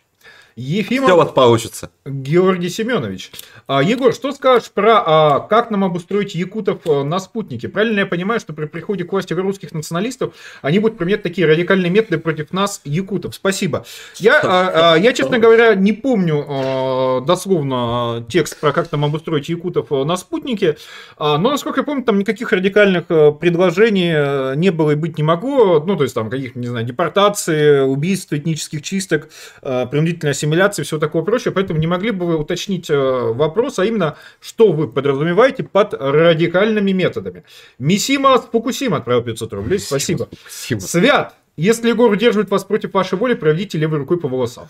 Ефимов... 0.59 1.09
Все 1.09 1.15
вот 1.15 1.33
получится. 1.33 1.89
Георгий 2.05 2.69
Семенович. 2.69 3.31
А, 3.67 3.81
Егор, 3.81 4.13
что 4.13 4.31
скажешь 4.31 4.71
про 4.71 5.03
а, 5.05 5.39
как 5.39 5.71
нам 5.71 5.83
обустроить 5.83 6.35
якутов 6.35 6.81
а, 6.85 7.03
на 7.03 7.19
спутнике? 7.19 7.69
Правильно 7.69 7.99
я 7.99 8.05
понимаю, 8.05 8.39
что 8.39 8.53
при 8.53 8.65
приходе 8.65 9.05
к 9.05 9.11
власти 9.11 9.33
русских 9.33 9.71
националистов 9.71 10.33
они 10.61 10.79
будут 10.79 10.97
применять 10.97 11.23
такие 11.23 11.47
радикальные 11.47 11.89
методы 11.89 12.17
против 12.17 12.51
нас, 12.51 12.81
якутов? 12.83 13.35
Спасибо. 13.35 13.85
Я, 14.17 14.41
а, 14.43 14.95
я 14.95 15.13
честно 15.13 15.39
говоря, 15.39 15.75
не 15.75 15.93
помню 15.93 16.45
а, 16.47 17.21
дословно 17.21 17.75
а, 17.77 18.25
текст 18.27 18.59
про 18.59 18.73
как 18.73 18.91
нам 18.91 19.05
обустроить 19.05 19.49
якутов 19.49 19.91
на 19.91 20.17
спутнике, 20.17 20.77
но, 21.17 21.37
насколько 21.37 21.81
я 21.81 21.83
помню, 21.83 22.03
там 22.03 22.19
никаких 22.19 22.51
радикальных 22.51 23.07
предложений 23.07 24.55
не 24.57 24.71
было 24.71 24.91
и 24.91 24.95
быть 24.95 25.17
не 25.17 25.23
могло. 25.23 25.79
Ну, 25.79 25.95
то 25.95 26.03
есть 26.03 26.15
там 26.15 26.29
каких, 26.29 26.55
не 26.55 26.67
знаю, 26.67 26.85
депортации, 26.85 27.81
убийств, 27.81 28.33
этнических 28.33 28.81
чисток, 28.81 29.29
а, 29.61 29.85
принудительной 29.85 30.33
ассимиляции, 30.49 30.83
все 30.83 30.99
такое 30.99 31.23
прочее. 31.23 31.53
Поэтому 31.53 31.79
не 31.79 31.87
могли 31.87 32.11
бы 32.11 32.25
вы 32.25 32.37
уточнить 32.37 32.89
э, 32.89 32.97
вопрос, 32.97 33.79
а 33.79 33.85
именно, 33.85 34.17
что 34.39 34.71
вы 34.71 34.87
подразумеваете 34.87 35.63
под 35.63 35.93
радикальными 35.93 36.91
методами. 36.91 37.43
Мисима 37.77 38.39
Фукусима 38.39 38.97
отправил 38.97 39.23
500 39.23 39.53
рублей. 39.53 39.79
Спасибо. 39.79 40.29
Спасибо. 40.47 40.79
Свят, 40.79 41.35
если 41.55 41.89
Егор 41.89 42.11
удерживает 42.11 42.49
вас 42.49 42.63
против 42.63 42.93
вашей 42.93 43.17
воли, 43.17 43.33
проведите 43.33 43.77
левой 43.77 43.99
рукой 43.99 44.19
по 44.19 44.27
волосам. 44.27 44.69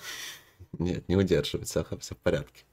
Нет, 0.77 1.03
не 1.07 1.15
удерживает, 1.15 1.67
все, 1.67 1.85
все 1.99 2.15
в 2.15 2.17
порядке. 2.17 2.63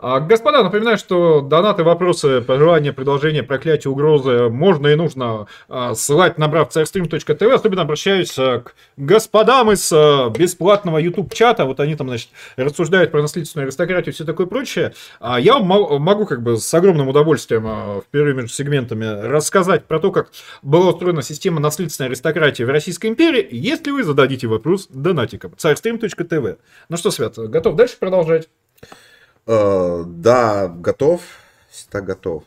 А, 0.00 0.20
господа, 0.20 0.62
напоминаю, 0.62 0.96
что 0.96 1.40
донаты, 1.40 1.82
вопросы, 1.82 2.40
пожелания, 2.40 2.92
предложения, 2.92 3.42
проклятия, 3.42 3.88
угрозы 3.88 4.48
можно 4.48 4.86
и 4.86 4.94
нужно 4.94 5.48
а, 5.68 5.94
ссылать, 5.94 6.38
набрав 6.38 6.68
carstream.tv. 6.74 7.52
Особенно 7.52 7.82
обращаюсь 7.82 8.38
а, 8.38 8.60
к 8.60 8.74
господам 8.96 9.72
из 9.72 9.90
бесплатного 10.36 10.98
YouTube-чата. 10.98 11.64
Вот 11.64 11.80
они 11.80 11.96
там, 11.96 12.08
значит, 12.08 12.28
рассуждают 12.56 13.10
про 13.10 13.22
наследственную 13.22 13.66
аристократию 13.66 14.12
и 14.12 14.14
все 14.14 14.24
такое 14.24 14.46
прочее. 14.46 14.94
Я 15.20 15.58
могу 15.58 16.26
как 16.26 16.42
бы 16.42 16.58
с 16.58 16.72
огромным 16.74 17.08
удовольствием 17.08 17.64
в 17.64 18.04
перерыве 18.10 18.42
между 18.42 18.50
сегментами 18.50 19.04
рассказать 19.04 19.86
про 19.86 19.98
то, 19.98 20.12
как 20.12 20.30
была 20.62 20.90
устроена 20.90 21.22
система 21.22 21.60
наследственной 21.60 22.08
аристократии 22.08 22.62
в 22.62 22.70
Российской 22.70 23.08
империи, 23.08 23.46
если 23.50 23.90
вы 23.90 24.04
зададите 24.04 24.46
вопрос 24.46 24.86
донатиком. 24.90 25.52
carstream.tv. 25.56 26.58
Ну 26.88 26.96
что, 26.96 27.10
Свят, 27.10 27.36
готов 27.36 27.74
дальше 27.74 27.96
продолжать? 27.98 28.48
Э, 29.46 30.04
да, 30.06 30.68
готов. 30.68 31.22
Всегда 31.70 32.00
готов. 32.00 32.44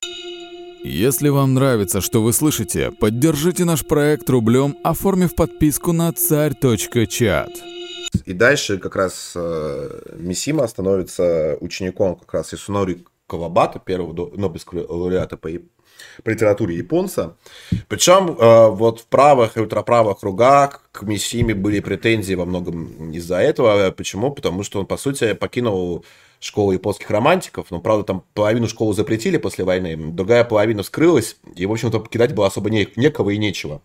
Если 0.84 1.30
вам 1.30 1.54
нравится, 1.54 2.02
что 2.02 2.24
вы 2.24 2.34
слышите, 2.34 2.89
поддержите 2.92 3.66
наш 3.66 3.86
проект 3.86 4.28
рублем, 4.30 4.76
оформив 4.84 5.36
подписку 5.36 5.92
на 5.92 6.12
царь.чат. 6.12 7.50
И 8.26 8.34
дальше 8.34 8.80
как 8.80 8.96
раз 8.96 9.34
э, 9.36 10.16
Мисима 10.18 10.68
становится 10.68 11.58
учеником 11.62 12.16
как 12.16 12.34
раз 12.34 12.54
Исунори 12.54 13.06
Кавабата, 13.28 13.80
первого 13.80 14.12
Нобелевского 14.36 14.86
лауреата 14.92 15.38
по, 15.38 15.50
по 16.24 16.30
литературе 16.30 16.76
японца. 16.76 17.36
Причем 17.88 18.36
э, 18.38 18.70
вот 18.70 19.02
в 19.02 19.06
правых 19.06 19.58
и 19.58 19.62
ультраправых 19.62 20.20
кругах 20.20 20.82
к 20.92 21.04
Мисиме 21.04 21.54
были 21.54 21.80
претензии 21.80 22.34
во 22.34 22.46
многом 22.46 23.12
из-за 23.12 23.38
этого. 23.38 23.92
Почему? 23.92 24.32
Потому 24.32 24.64
что 24.64 24.80
он, 24.80 24.88
по 24.88 24.98
сути, 24.98 25.34
покинул 25.34 26.04
школы 26.42 26.74
японских 26.74 27.10
романтиков, 27.10 27.70
но, 27.70 27.80
правда, 27.80 28.04
там 28.04 28.24
половину 28.34 28.68
школы 28.68 28.94
запретили 28.94 29.38
после 29.38 29.64
войны, 29.64 29.96
другая 29.96 30.44
половина 30.44 30.82
вскрылась, 30.84 31.38
и, 31.56 31.66
в 31.66 31.72
общем-то, 31.72 32.00
покидать 32.00 32.34
было 32.34 32.48
особо 32.48 32.70
не, 32.70 32.89
некого 32.96 33.30
и 33.30 33.38
нечего. 33.38 33.82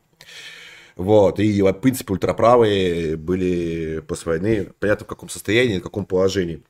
Вот, 0.96 1.38
и, 1.38 1.60
в 1.60 1.72
принципе, 1.74 2.14
ультраправые 2.14 3.18
были 3.18 4.02
после 4.08 4.32
войны, 4.32 4.68
понятно, 4.80 5.04
в 5.04 5.08
каком 5.08 5.28
состоянии, 5.28 5.78
в 5.78 5.82
каком 5.82 6.06
положении 6.06 6.62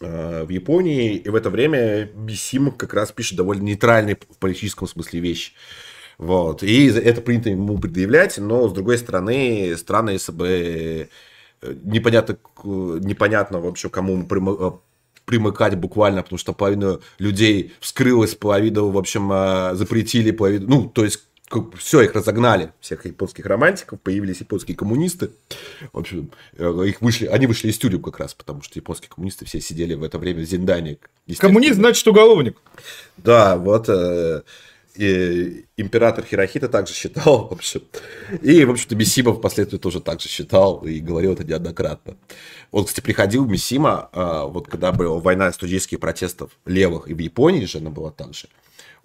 э, 0.00 0.44
в 0.44 0.48
Японии, 0.48 1.16
и 1.16 1.28
в 1.28 1.34
это 1.34 1.50
время 1.50 2.04
Бисим 2.04 2.70
как 2.70 2.94
раз 2.94 3.10
пишет 3.10 3.36
довольно 3.36 3.62
нейтральные 3.62 4.16
в 4.16 4.38
политическом 4.38 4.86
смысле 4.86 5.18
вещи. 5.18 5.52
Вот. 6.18 6.62
И 6.62 6.86
это 6.86 7.20
принято 7.20 7.50
ему 7.50 7.76
предъявлять, 7.78 8.38
но, 8.38 8.68
с 8.68 8.72
другой 8.72 8.98
стороны, 8.98 9.66
если 9.66 10.32
бы 10.32 11.08
э, 11.62 11.74
непонятно, 11.82 12.38
непонятно 12.62 13.60
вообще, 13.60 13.88
кому 13.88 14.24
э, 14.24 14.70
примыкать 15.26 15.74
буквально, 15.74 16.22
потому 16.22 16.38
что 16.38 16.54
половина 16.54 17.00
людей 17.18 17.74
вскрылась, 17.80 18.34
половину, 18.34 18.88
в 18.88 18.96
общем, 18.96 19.30
э, 19.30 19.74
запретили, 19.74 20.30
половину, 20.30 20.66
ну, 20.68 20.88
то 20.88 21.04
есть 21.04 21.24
все, 21.78 22.00
их 22.00 22.14
разогнали, 22.14 22.72
всех 22.80 23.04
японских 23.06 23.46
романтиков, 23.46 24.00
появились 24.00 24.40
японские 24.40 24.76
коммунисты. 24.76 25.30
В 25.92 25.98
общем, 25.98 26.30
их 26.58 27.00
вышли, 27.00 27.26
они 27.26 27.46
вышли 27.46 27.68
из 27.68 27.78
тюрем 27.78 28.02
как 28.02 28.18
раз, 28.18 28.34
потому 28.34 28.62
что 28.62 28.78
японские 28.78 29.10
коммунисты 29.10 29.44
все 29.44 29.60
сидели 29.60 29.94
в 29.94 30.02
это 30.02 30.18
время 30.18 30.40
в 30.40 30.44
Зиндане. 30.44 30.98
Коммунист 31.38 31.76
значит 31.76 32.06
уголовник. 32.08 32.56
Да, 33.16 33.56
вот 33.56 33.88
и 34.96 35.66
император 35.76 36.24
Хирохита 36.24 36.68
также 36.68 36.94
считал, 36.94 37.48
в 37.48 37.52
общем. 37.52 37.82
И, 38.42 38.64
в 38.64 38.70
общем-то, 38.70 38.96
Мисима 38.96 39.34
впоследствии 39.34 39.78
тоже 39.78 40.00
так 40.00 40.20
же 40.20 40.28
считал 40.28 40.78
и 40.86 41.00
говорил 41.00 41.32
это 41.32 41.44
неоднократно. 41.44 42.16
Он, 42.70 42.84
кстати, 42.84 43.04
приходил 43.04 43.46
Мисима, 43.46 44.08
а, 44.12 44.46
вот 44.46 44.68
когда 44.68 44.92
была 44.92 45.18
война 45.18 45.52
студенческих 45.52 46.00
протестов 46.00 46.50
левых, 46.64 47.08
и 47.08 47.14
в 47.14 47.18
Японии 47.18 47.64
же 47.64 47.78
она 47.78 47.90
была 47.90 48.10
так 48.10 48.34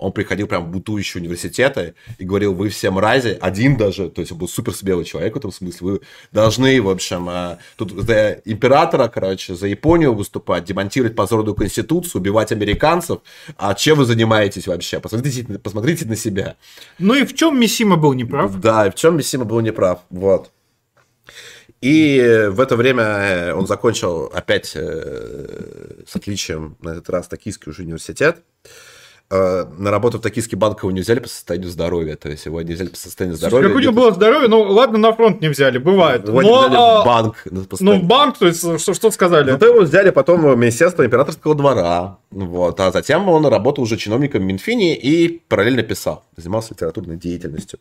он 0.01 0.11
приходил 0.11 0.47
прям 0.47 0.65
в 0.65 0.69
бутующие 0.69 1.21
университеты 1.21 1.93
и 2.17 2.25
говорил, 2.25 2.55
вы 2.55 2.69
все 2.69 2.89
мрази, 2.89 3.37
один 3.39 3.77
даже, 3.77 4.09
то 4.09 4.21
есть 4.21 4.31
он 4.31 4.39
был 4.39 4.47
супер 4.47 4.73
смелый 4.73 5.05
человек 5.05 5.35
в 5.35 5.37
этом 5.37 5.51
смысле, 5.51 5.87
вы 5.87 6.01
должны, 6.31 6.81
в 6.81 6.89
общем, 6.89 7.29
э, 7.29 7.57
тут 7.75 7.91
за 7.91 8.41
императора, 8.45 9.07
короче, 9.07 9.55
за 9.55 9.67
Японию 9.67 10.15
выступать, 10.15 10.65
демонтировать 10.65 11.15
позорную 11.15 11.53
конституцию, 11.53 12.21
убивать 12.21 12.51
американцев, 12.51 13.19
а 13.57 13.75
чем 13.75 13.99
вы 13.99 14.05
занимаетесь 14.05 14.65
вообще? 14.65 14.99
Посмотрите, 14.99 15.43
посмотрите 15.59 16.05
на 16.05 16.15
себя. 16.15 16.55
Ну 16.97 17.13
и 17.13 17.23
в 17.23 17.35
чем 17.35 17.59
Мисима 17.59 17.95
был 17.95 18.13
неправ? 18.13 18.59
Да, 18.59 18.87
и 18.87 18.89
в 18.89 18.95
чем 18.95 19.17
Мисима 19.17 19.45
был 19.45 19.59
неправ, 19.59 19.99
вот. 20.09 20.49
И 21.81 22.47
в 22.49 22.59
это 22.59 22.75
время 22.75 23.03
э, 23.03 23.53
он 23.53 23.67
закончил 23.67 24.31
опять 24.33 24.71
э, 24.75 26.03
с 26.07 26.15
отличием, 26.15 26.75
на 26.81 26.89
этот 26.89 27.09
раз, 27.11 27.27
Токийский 27.27 27.69
уже 27.69 27.83
университет. 27.83 28.41
Э, 29.33 29.65
на 29.77 29.91
работу 29.91 30.17
в 30.17 30.21
токийский 30.21 30.57
банк 30.57 30.83
его 30.83 30.91
не 30.91 30.99
взяли 30.99 31.19
по 31.19 31.29
состоянию 31.29 31.69
здоровья. 31.69 32.17
То 32.17 32.27
есть 32.29 32.45
его 32.45 32.61
не 32.61 32.73
взяли 32.73 32.89
по 32.89 32.97
состоянию 32.97 33.37
здоровья. 33.37 33.69
Как 33.69 33.77
у 33.77 33.79
него 33.79 33.93
было 33.93 34.11
здоровье, 34.11 34.49
ну 34.49 34.61
ладно, 34.61 34.97
на 34.97 35.13
фронт 35.13 35.39
не 35.39 35.47
взяли, 35.47 35.77
бывает. 35.77 36.27
Его 36.27 36.41
но, 36.41 36.59
взяли 36.59 36.75
в 36.75 37.05
банк. 37.05 37.47
Ну, 37.79 37.99
в 37.99 38.03
банк, 38.03 38.37
то 38.37 38.47
есть, 38.47 38.59
что, 38.59 38.93
что 38.93 39.09
сказали? 39.09 39.51
Зато 39.51 39.67
его 39.67 39.81
взяли 39.81 40.09
потом 40.09 40.41
в 40.41 40.57
Министерство 40.57 41.05
императорского 41.05 41.55
двора. 41.55 42.17
Вот, 42.29 42.77
а 42.81 42.91
затем 42.91 43.29
он 43.29 43.45
работал 43.45 43.85
уже 43.85 43.95
чиновником 43.95 44.43
Минфини 44.43 44.95
и 44.95 45.41
параллельно 45.47 45.83
писал, 45.83 46.25
занимался 46.35 46.73
литературной 46.73 47.15
деятельностью. 47.15 47.79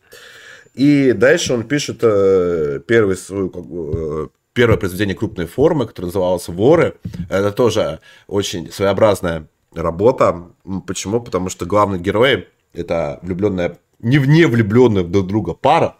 И 0.73 1.11
дальше 1.11 1.53
он 1.53 1.63
пишет 1.63 1.99
э, 2.01 2.79
первый 2.87 3.17
свою, 3.17 3.51
э, 3.53 4.27
первое 4.53 4.77
произведение 4.77 5.15
крупной 5.15 5.47
формы, 5.47 5.85
которое 5.85 6.07
называлось 6.07 6.47
«Воры». 6.47 6.95
Это 7.29 7.51
тоже 7.51 7.99
очень 8.27 8.71
своеобразная 8.71 9.47
работа. 9.73 10.51
Почему? 10.85 11.21
Потому 11.21 11.49
что 11.49 11.65
главный 11.65 11.99
герой 11.99 12.47
это 12.73 13.19
влюбленная, 13.21 13.77
не 13.99 14.17
вне 14.17 14.47
влюбленная 14.47 15.03
друг 15.03 15.27
друга 15.27 15.53
пара, 15.53 15.95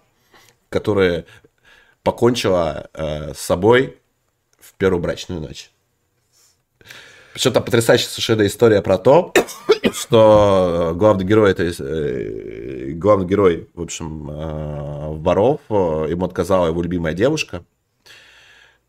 которая 0.70 1.26
покончила 2.04 2.90
э, 2.94 3.34
с 3.34 3.40
собой 3.40 3.98
в 4.60 4.74
первую 4.76 5.02
брачную 5.02 5.42
ночь. 5.42 5.72
Там 7.42 7.64
потрясающая 7.64 8.10
совершенно 8.10 8.46
история 8.46 8.82
про 8.82 8.98
то, 8.98 9.34
что 9.94 10.94
главный 10.96 11.26
герой, 11.26 11.52
это 11.52 11.64
э, 11.64 12.92
главный 12.94 13.26
герой, 13.26 13.70
в 13.74 13.82
общем, 13.82 14.30
э, 14.30 15.16
воров, 15.18 15.62
э, 15.70 16.08
ему 16.10 16.26
отказала 16.26 16.68
его 16.68 16.82
любимая 16.82 17.14
девушка. 17.14 17.64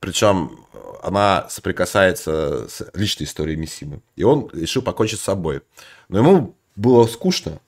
Причем 0.03 0.59
она 1.01 1.47
соприкасается 1.49 2.69
с 2.69 2.85
личной 2.93 3.25
историей 3.25 3.57
Мисимы. 3.57 4.01
И 4.17 4.25
он 4.25 4.51
решил 4.53 4.83
покончить 4.83 5.21
с 5.21 5.23
собой. 5.23 5.63
Но 6.09 6.19
ему 6.19 6.57
было 6.75 7.07
скучно, 7.07 7.61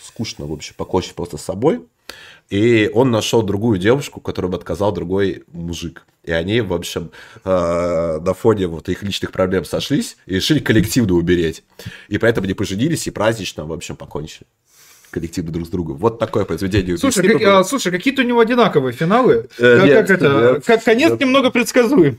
скучно, 0.00 0.46
в 0.46 0.52
общем, 0.52 0.74
покончить 0.76 1.16
просто 1.16 1.38
с 1.38 1.42
собой. 1.42 1.84
И 2.50 2.88
он 2.94 3.10
нашел 3.10 3.42
другую 3.42 3.80
девушку, 3.80 4.20
которую 4.20 4.52
бы 4.52 4.58
отказал 4.58 4.92
другой 4.92 5.42
мужик. 5.48 6.06
И 6.22 6.30
они, 6.30 6.60
в 6.60 6.72
общем, 6.72 7.10
э, 7.44 8.20
на 8.22 8.32
фоне 8.32 8.68
вот 8.68 8.88
их 8.88 9.02
личных 9.02 9.32
проблем 9.32 9.64
сошлись 9.64 10.16
и 10.26 10.36
решили 10.36 10.60
коллективно 10.60 11.14
умереть. 11.14 11.64
И 12.06 12.16
поэтому 12.16 12.44
они 12.44 12.54
поженились 12.54 13.08
и 13.08 13.10
празднично, 13.10 13.66
в 13.66 13.72
общем, 13.72 13.96
покончили 13.96 14.46
коллективно 15.12 15.52
друг 15.52 15.66
с 15.66 15.70
другом. 15.70 15.98
Вот 15.98 16.18
такое 16.18 16.44
произведение. 16.44 16.96
Слушай, 16.96 17.28
как, 17.28 17.42
а, 17.42 17.64
слушай 17.64 17.92
какие-то 17.92 18.22
у 18.22 18.24
него 18.24 18.40
одинаковые 18.40 18.92
финалы. 18.92 19.48
Э, 19.58 19.76
как, 19.76 19.86
нет, 19.86 20.06
как 20.06 20.10
это? 20.10 20.52
Нет, 20.54 20.64
как 20.64 20.84
конец 20.84 21.10
нет. 21.10 21.20
немного 21.20 21.50
предсказуем. 21.50 22.18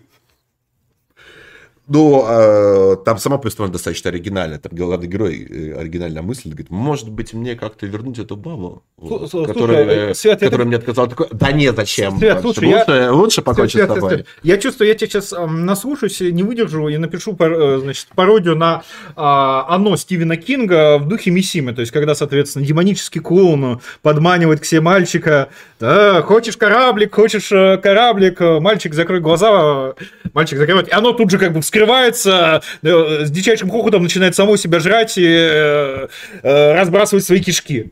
Ну, 1.86 2.26
э, 2.26 2.96
там 3.04 3.18
сама 3.18 3.38
повествование 3.38 3.74
достаточно 3.74 4.10
оригинальная. 4.10 4.58
Там 4.58 4.72
главный 4.74 5.08
герой 5.08 5.46
э, 5.50 5.78
оригинальная 5.78 6.22
мысль. 6.22 6.50
Говорит, 6.50 6.70
может 6.70 7.10
быть, 7.10 7.34
мне 7.34 7.56
как-то 7.56 7.86
вернуть 7.86 8.20
эту 8.20 8.38
бабу, 8.38 8.84
слушай, 8.98 9.48
которая, 9.48 9.86
э, 10.12 10.14
Свет, 10.14 10.40
которая 10.40 10.60
это... 10.62 10.68
мне 10.68 10.78
отказала. 10.78 11.10
Такой, 11.10 11.28
да 11.32 11.52
нет, 11.52 11.76
зачем? 11.76 12.18
Свет, 12.18 12.40
слушай, 12.40 12.74
лучше, 12.74 12.92
я... 12.92 13.12
лучше 13.12 13.42
покончить 13.42 13.74
Свет, 13.74 13.92
с 13.92 13.94
тобой. 13.96 14.10
Свет, 14.12 14.28
Я 14.44 14.58
чувствую, 14.58 14.88
я 14.88 14.96
тебя 14.96 15.10
сейчас 15.10 15.34
э, 15.34 15.46
наслушаюсь, 15.46 16.22
не 16.22 16.44
выдержу 16.44 16.88
и 16.88 16.96
напишу 16.96 17.36
э, 17.38 17.80
значит, 17.82 18.08
пародию 18.16 18.56
на 18.56 18.84
э, 19.10 19.12
оно 19.18 19.98
Стивена 19.98 20.38
Кинга 20.38 21.00
в 21.00 21.10
духе 21.10 21.32
Мисимы. 21.32 21.74
То 21.74 21.82
есть, 21.82 21.92
когда, 21.92 22.16
соответственно, 22.16 22.66
демонический 22.66 23.20
клоун 23.20 23.82
подманивает 24.02 24.62
к 24.62 24.66
себе 24.66 24.80
мальчика. 24.80 25.50
Да, 25.82 26.22
хочешь 26.22 26.56
кораблик, 26.56 27.14
хочешь 27.14 27.52
э, 27.52 27.78
кораблик, 27.78 28.40
мальчик, 28.40 28.94
закрой 28.94 29.20
глаза, 29.20 29.96
мальчик 30.34 30.58
закрывает. 30.58 30.88
И 30.88 30.92
оно 30.92 31.12
тут 31.12 31.30
же 31.30 31.38
как 31.38 31.52
бы 31.52 31.62
вскрывается, 31.74 32.62
э, 32.84 33.26
с 33.26 33.32
дичайшим 33.32 33.72
хохотом 33.72 34.04
начинает 34.04 34.36
само 34.36 34.58
себя 34.58 34.80
жрать 34.80 35.18
и 35.18 35.26
э, 35.26 36.08
э, 36.44 36.74
разбрасывать 36.74 37.26
свои 37.26 37.40
кишки. 37.40 37.91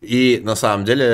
И 0.00 0.40
на 0.42 0.56
самом 0.56 0.84
деле 0.84 1.04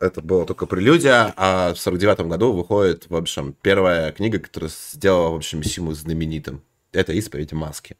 это 0.00 0.20
было 0.20 0.46
только 0.46 0.66
прелюдия, 0.66 1.32
а 1.36 1.74
в 1.74 1.78
49 1.78 2.20
году 2.26 2.52
выходит, 2.52 3.06
в 3.08 3.16
общем, 3.16 3.54
первая 3.60 4.12
книга, 4.12 4.38
которая 4.38 4.70
сделала, 4.92 5.30
в 5.30 5.36
общем, 5.36 5.62
Симу 5.62 5.92
знаменитым. 5.92 6.62
Это 6.92 7.12
«Исповедь 7.12 7.52
маски». 7.52 7.96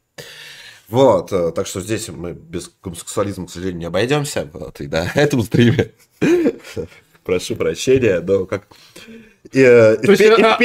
Вот, 0.89 1.29
так 1.29 1.67
что 1.67 1.81
здесь 1.81 2.07
мы 2.09 2.33
без 2.33 2.71
гомосексуализма, 2.81 3.47
к 3.47 3.49
сожалению, 3.49 3.79
не 3.79 3.85
обойдемся. 3.85 4.49
Вот, 4.53 4.79
и 4.81 4.87
на 4.87 5.11
этом 5.15 5.41
стриме 5.43 5.91
прошу 7.23 7.55
прощения, 7.55 8.21
но 8.21 8.45
как 8.45 8.67
Э, 9.53 9.95
То 9.97 10.11
есть, 10.11 10.23
а, 10.23 10.57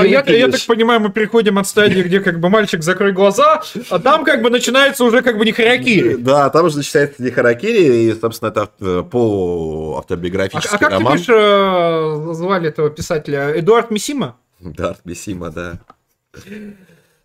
а, 0.00 0.04
я, 0.04 0.22
так 0.22 0.60
понимаю, 0.66 1.00
мы 1.00 1.10
переходим 1.10 1.58
от 1.58 1.66
стадии, 1.66 2.02
где 2.02 2.20
как 2.20 2.40
бы 2.40 2.48
мальчик 2.48 2.82
закрой 2.82 3.12
глаза, 3.12 3.62
а 3.88 3.98
там 3.98 4.24
как 4.24 4.42
бы 4.42 4.50
начинается 4.50 5.04
уже 5.04 5.22
как 5.22 5.38
бы 5.38 5.44
не 5.44 5.52
харакири. 5.52 6.16
Да, 6.16 6.50
там 6.50 6.66
уже 6.66 6.78
начинается 6.78 7.22
не 7.22 7.30
харакири, 7.30 8.04
и, 8.04 8.14
собственно, 8.20 8.50
это 8.50 8.70
э, 8.80 9.02
полуавтобиографический 9.10 10.78
роман. 10.86 10.92
А, 10.92 11.00
как 11.00 11.12
ты 11.12 11.18
пишешь, 11.18 11.34
э, 11.36 12.32
звали 12.34 12.68
этого 12.68 12.90
писателя? 12.90 13.58
Эдуард 13.58 13.90
Мисима? 13.90 14.36
Эдуард 14.60 15.00
Мисима, 15.04 15.50
да. 15.50 15.80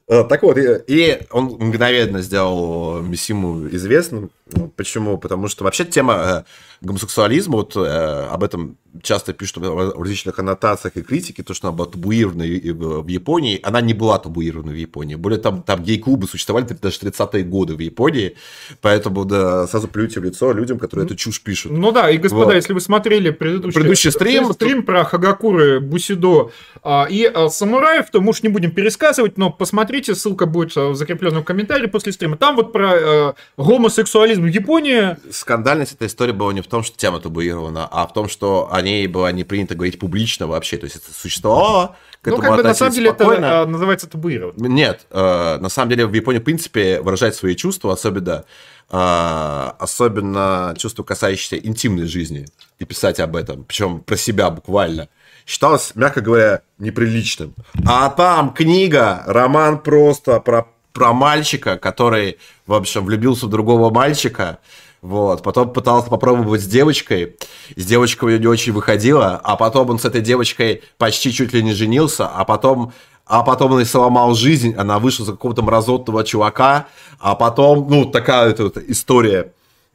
Так 0.08 0.44
вот, 0.44 0.58
и 0.58 1.20
он 1.32 1.46
мгновенно 1.46 2.22
сделал 2.22 3.02
Мисиму 3.02 3.68
известным. 3.70 4.30
Почему? 4.76 5.18
Потому 5.18 5.48
что 5.48 5.64
вообще 5.64 5.86
тема 5.86 6.46
гомосексуализма, 6.82 7.56
вот 7.56 7.76
об 7.76 8.44
этом 8.44 8.78
часто 9.02 9.34
пишут 9.34 9.58
в 9.58 10.00
различных 10.00 10.40
аннотациях 10.40 10.98
и 10.98 11.02
критике, 11.02 11.44
то, 11.44 11.54
что 11.54 11.68
она 11.68 11.78
была 11.78 11.88
табуирована 11.88 12.44
в 12.44 13.08
Японии, 13.08 13.60
она 13.64 13.82
не 13.82 13.94
была 13.94 14.20
табуирована 14.20 14.72
в 14.72 14.76
Японии. 14.76 15.16
Более 15.16 15.40
там, 15.40 15.64
там 15.64 15.84
гей-клубы 15.84 16.28
существовали 16.28 16.66
даже 16.66 17.00
30-е 17.00 17.44
годы 17.44 17.76
в 17.76 17.80
Японии, 17.80 18.36
поэтому 18.82 19.26
да, 19.26 19.68
сразу 19.68 19.88
плюйте 19.88 20.20
в 20.20 20.24
лицо 20.24 20.52
людям, 20.54 20.80
которые 20.80 21.06
эту 21.06 21.16
чушь 21.16 21.42
пишут. 21.42 21.72
Ну 21.72 21.92
да, 21.92 22.10
и 22.10 22.18
господа, 22.18 22.46
вот. 22.46 22.56
если 22.56 22.74
вы 22.74 22.82
смотрели 22.82 23.32
предыдущий, 23.32 23.74
предыдущий 23.74 24.12
стрим, 24.12 24.54
стрим 24.54 24.82
то... 24.82 24.86
про 24.86 25.06
Хагакуры, 25.06 25.80
Бусидо 25.80 26.52
а, 26.84 27.08
и 27.10 27.26
а, 27.26 27.50
самураев, 27.50 28.10
то 28.12 28.22
мы 28.22 28.30
уж 28.30 28.44
не 28.44 28.50
будем 28.50 28.72
пересказывать, 28.72 29.38
но 29.38 29.52
посмотрите, 29.52 30.16
ссылка 30.16 30.46
будет 30.46 30.76
в 30.76 30.96
закрепленном 30.96 31.44
комментарии 31.44 31.88
после 31.88 32.12
стрима. 32.12 32.38
Там 32.38 32.56
вот 32.56 32.72
про 32.72 33.36
гомосексуализм 33.58 34.35
в 34.41 34.48
Японии. 34.48 35.18
Скандальность 35.32 35.94
этой 35.94 36.07
истории 36.07 36.32
была 36.32 36.53
не 36.53 36.62
в 36.62 36.68
том, 36.68 36.84
что 36.84 36.98
тема 36.98 37.20
табуирована, 37.20 37.88
а 37.91 38.07
в 38.07 38.14
том, 38.14 38.30
что 38.30 38.70
они 38.72 38.95
ней 38.95 39.07
было 39.07 39.32
не 39.32 39.44
принято 39.44 39.76
говорить 39.76 39.99
публично 39.99 40.48
вообще, 40.48 40.78
то 40.78 40.86
есть 40.86 40.95
это 40.95 41.14
существовало. 41.14 41.95
К 42.22 42.28
ну, 42.28 42.38
как 42.38 42.56
бы 42.56 42.64
на 42.64 42.74
самом 42.74 42.94
деле 42.94 43.12
спокойно. 43.12 43.45
это 43.45 43.66
называется 43.66 44.07
табуирование. 44.07 44.70
Нет, 44.70 45.06
э, 45.12 45.57
на 45.60 45.70
самом 45.70 45.90
деле 45.90 46.07
в 46.07 46.14
Японии, 46.14 46.40
в 46.40 46.44
принципе, 46.44 47.02
выражать 47.02 47.36
свои 47.36 47.56
чувства, 47.56 47.94
особенно, 47.94 48.45
э, 48.90 49.72
особенно 49.80 50.74
чувства, 50.78 51.03
касающиеся 51.03 51.57
интимной 51.57 52.07
жизни, 52.07 52.48
и 52.80 52.86
писать 52.86 53.20
об 53.20 53.36
этом, 53.36 53.64
причем 53.64 53.99
про 53.99 54.18
себя 54.18 54.49
буквально, 54.49 55.07
считалось, 55.45 55.91
мягко 55.95 56.22
говоря, 56.22 56.62
неприличным. 56.80 57.53
А 57.86 58.10
там 58.10 58.53
книга, 58.53 59.24
роман 59.28 59.80
просто 59.80 60.40
про, 60.40 60.68
про 60.96 61.12
мальчика, 61.12 61.78
который, 61.78 62.38
в 62.66 62.74
общем, 62.74 63.06
влюбился 63.06 63.46
в 63.46 63.50
другого 63.50 63.94
мальчика, 63.94 64.60
Вот, 65.02 65.44
потом 65.44 65.72
пытался 65.72 66.10
попробовать 66.10 66.62
с 66.62 66.66
девочкой, 66.66 67.36
с 67.76 67.86
девочкой 67.86 68.26
у 68.26 68.32
него 68.32 68.42
не 68.42 68.48
очень 68.48 68.74
выходило, 68.74 69.40
а 69.44 69.56
потом 69.56 69.92
он 69.92 70.00
с 70.00 70.06
этой 70.06 70.22
девочкой 70.22 70.82
почти 70.98 71.32
чуть 71.32 71.54
ли 71.54 71.62
не 71.62 71.74
женился, 71.74 72.28
а 72.28 72.44
потом 72.44 72.92
а 73.28 73.44
потом 73.44 73.74
он 73.74 73.82
и 73.82 73.86
сломал 73.86 74.36
жизнь, 74.36 74.74
она 74.76 75.00
вышла 75.00 75.26
за 75.26 75.32
какого-то 75.34 75.64
мразотного 75.64 76.24
чувака, 76.24 76.88
а 77.20 77.36
потом, 77.36 77.88
ну, 77.90 78.06
такая 78.06 78.50
вот, 78.50 78.60
вот 78.60 78.78
история. 78.78 79.52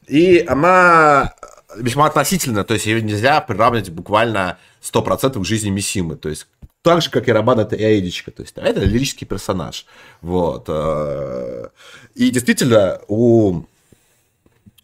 И 0.07 0.45
она 0.47 1.33
весьма 1.77 2.07
относительно, 2.07 2.65
то 2.65 2.75
есть 2.75 2.87
ее 2.87 3.01
нельзя 3.01 3.41
приравнивать 3.41 3.91
буквально 3.91 4.59
100% 4.83 5.41
к 5.41 5.45
жизни 5.45 5.71
Мисимы, 5.71 6.17
то 6.17 6.29
есть 6.29 6.47
так 6.83 7.03
же, 7.03 7.11
как 7.11 7.29
и 7.29 7.33
Роман, 7.33 7.61
это 7.61 7.77
и 7.77 7.85
Аидичка, 7.85 8.31
то 8.31 8.43
есть 8.43 8.57
это 8.57 8.81
лирический 8.81 9.27
персонаж, 9.27 9.87
вот. 10.21 10.65
Э, 10.69 11.69
и 12.15 12.31
действительно, 12.31 13.01
у, 13.09 13.63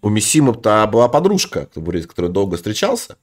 у 0.02 0.08
Мисимы-то 0.08 0.86
была 0.92 1.08
подружка, 1.08 1.68
с 1.74 2.06
которой 2.06 2.30
долго 2.30 2.56
встречался, 2.56 3.16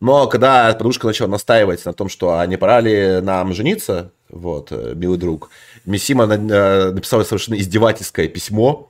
но 0.00 0.26
когда 0.28 0.72
подружка 0.72 1.06
начала 1.06 1.28
настаивать 1.28 1.84
на 1.84 1.92
том, 1.92 2.08
что 2.08 2.38
а 2.38 2.46
не 2.46 2.56
пора 2.56 2.80
ли 2.80 3.20
нам 3.20 3.52
жениться, 3.52 4.12
вот, 4.30 4.68
э, 4.70 4.94
милый 4.94 5.18
друг, 5.18 5.50
Мисима 5.84 6.24
э, 6.24 6.90
написала 6.92 7.22
совершенно 7.24 7.56
издевательское 7.56 8.28
письмо, 8.28 8.89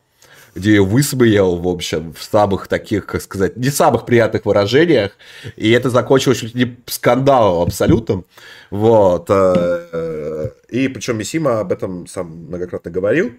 где 0.54 0.70
ее 0.70 0.84
высмеял, 0.84 1.56
в 1.56 1.68
общем, 1.68 2.12
в 2.12 2.22
самых 2.22 2.68
таких, 2.68 3.06
как 3.06 3.22
сказать, 3.22 3.56
не 3.56 3.70
самых 3.70 4.06
приятных 4.06 4.44
выражениях, 4.44 5.12
и 5.56 5.70
это 5.70 5.90
закончилось 5.90 6.38
чуть 6.38 6.54
ли 6.54 6.64
не 6.64 6.76
скандалом 6.86 7.62
абсолютным, 7.62 8.24
вот, 8.70 9.26
э, 9.28 10.50
и 10.68 10.88
причем 10.88 11.18
Мисима 11.18 11.60
об 11.60 11.72
этом 11.72 12.06
сам 12.06 12.46
многократно 12.48 12.90
говорил, 12.90 13.32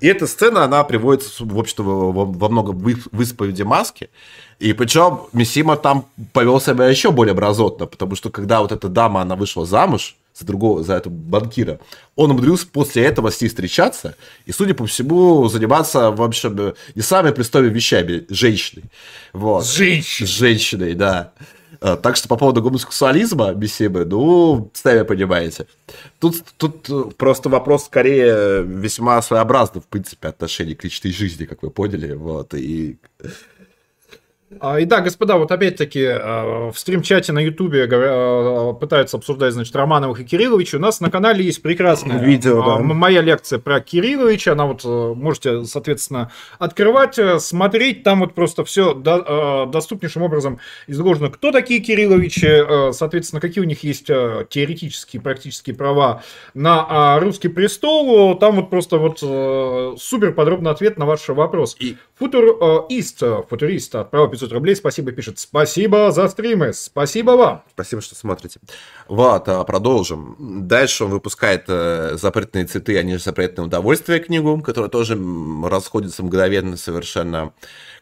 и 0.00 0.08
эта 0.08 0.26
сцена, 0.26 0.64
она 0.64 0.84
приводится, 0.84 1.44
в 1.44 1.58
общем-то, 1.58 1.82
во 1.82 2.48
много 2.48 2.70
в 2.70 3.20
исповеди 3.20 3.62
маски. 3.62 4.10
И 4.58 4.74
причем 4.74 5.20
Мисима 5.32 5.76
там 5.76 6.06
повел 6.32 6.60
себя 6.60 6.86
еще 6.86 7.10
более 7.10 7.32
образотно, 7.32 7.86
потому 7.86 8.14
что 8.14 8.30
когда 8.30 8.60
вот 8.60 8.72
эта 8.72 8.88
дама, 8.88 9.22
она 9.22 9.36
вышла 9.36 9.64
замуж, 9.64 10.16
за 10.38 10.44
другого, 10.44 10.82
за 10.82 10.94
этого 10.94 11.12
банкира. 11.12 11.80
Он 12.14 12.30
умудрился 12.30 12.66
после 12.66 13.04
этого 13.04 13.30
с 13.30 13.40
ней 13.40 13.48
встречаться 13.48 14.16
и, 14.44 14.52
судя 14.52 14.74
по 14.74 14.86
всему, 14.86 15.48
заниматься, 15.48 16.10
в 16.10 16.22
общем, 16.22 16.74
не 16.94 17.02
самыми 17.02 17.32
пристойными 17.32 17.72
вещами, 17.72 18.26
женщиной. 18.28 18.84
Вот. 19.32 19.64
С 19.64 19.74
женщиной. 19.74 20.26
С 20.26 20.30
женщиной, 20.30 20.94
да. 20.94 21.32
А, 21.80 21.96
так 21.96 22.16
что 22.16 22.28
по 22.28 22.36
поводу 22.36 22.62
гомосексуализма, 22.62 23.52
беседы, 23.54 24.04
ну, 24.04 24.70
сами 24.74 25.02
понимаете. 25.02 25.66
Тут, 26.18 26.42
тут 26.56 27.16
просто 27.16 27.48
вопрос 27.48 27.86
скорее 27.86 28.62
весьма 28.62 29.20
своеобразный, 29.22 29.80
в 29.80 29.86
принципе, 29.86 30.28
отношение 30.28 30.74
к 30.74 30.84
личной 30.84 31.12
жизни, 31.12 31.44
как 31.44 31.62
вы 31.62 31.70
поняли. 31.70 32.14
Вот, 32.14 32.54
и 32.54 32.98
и 34.48 34.84
да, 34.84 35.00
господа, 35.00 35.38
вот 35.38 35.50
опять-таки 35.50 36.04
а, 36.04 36.70
в 36.70 36.78
стрим-чате 36.78 37.32
на 37.32 37.40
Ютубе 37.40 37.88
а, 37.90 38.72
пытаются 38.74 39.16
обсуждать, 39.16 39.52
значит, 39.52 39.74
Романовых 39.74 40.20
и 40.20 40.24
Кирилловича. 40.24 40.78
У 40.78 40.80
нас 40.80 41.00
на 41.00 41.10
канале 41.10 41.44
есть 41.44 41.62
прекрасное 41.62 42.22
видео, 42.22 42.62
да. 42.64 42.78
моя 42.78 43.22
лекция 43.22 43.58
про 43.58 43.80
Кирилловича. 43.80 44.52
Она 44.52 44.66
вот 44.66 44.84
можете, 44.84 45.64
соответственно, 45.64 46.30
открывать, 46.60 47.18
э, 47.18 47.40
смотреть. 47.40 48.04
Там 48.04 48.20
вот 48.20 48.34
просто 48.34 48.64
все 48.64 48.94
доступнейшим 48.94 50.22
образом 50.22 50.60
изложено, 50.86 51.28
кто 51.30 51.50
такие 51.50 51.80
Кирилловичи, 51.80 52.92
соответственно, 52.92 53.40
какие 53.40 53.64
у 53.64 53.66
них 53.66 53.82
есть 53.82 54.06
теоретические, 54.06 55.20
практические 55.22 55.74
права 55.74 56.22
на 56.54 57.18
русский 57.18 57.48
престол. 57.48 58.38
Там 58.38 58.56
вот 58.56 58.70
просто 58.70 58.98
вот 58.98 59.18
супер 60.00 60.32
подробный 60.34 60.70
ответ 60.70 60.98
на 60.98 61.04
ваш 61.04 61.26
вопрос. 61.28 61.76
И... 61.80 61.96
Футурист, 62.18 63.22
футурист 63.50 63.94
отправил 63.94 64.28
500 64.36 64.52
рублей, 64.52 64.76
спасибо, 64.76 65.12
пишет. 65.12 65.38
Спасибо 65.38 66.10
за 66.12 66.28
стримы, 66.28 66.72
спасибо 66.72 67.32
вам. 67.32 67.64
Спасибо, 67.72 68.02
что 68.02 68.14
смотрите. 68.14 68.60
Вот, 69.08 69.48
а, 69.48 69.64
продолжим. 69.64 70.36
Дальше 70.38 71.04
он 71.04 71.10
выпускает 71.10 71.64
э, 71.68 72.16
запретные 72.20 72.66
цветы, 72.66 72.98
они 72.98 73.14
же 73.14 73.22
запретные 73.22 73.64
удовольствия 73.64 74.18
книгу, 74.18 74.60
которая 74.60 74.90
тоже 74.90 75.18
расходится 75.64 76.22
мгновенно 76.22 76.76
совершенно, 76.76 77.52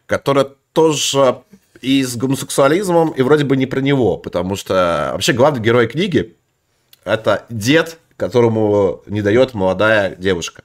которая 0.05 0.47
тоже 0.73 1.37
и 1.81 2.03
с 2.03 2.15
гомосексуализмом, 2.17 3.11
и 3.11 3.21
вроде 3.21 3.45
бы 3.45 3.55
не 3.55 3.65
про 3.65 3.79
него, 3.79 4.17
потому 4.17 4.55
что 4.55 5.11
вообще 5.13 5.31
главный 5.31 5.61
герой 5.61 5.87
книги 5.87 6.35
это 7.05 7.45
дед, 7.49 7.97
которому 8.17 9.03
не 9.05 9.21
дает 9.21 9.53
молодая 9.53 10.15
девушка 10.15 10.63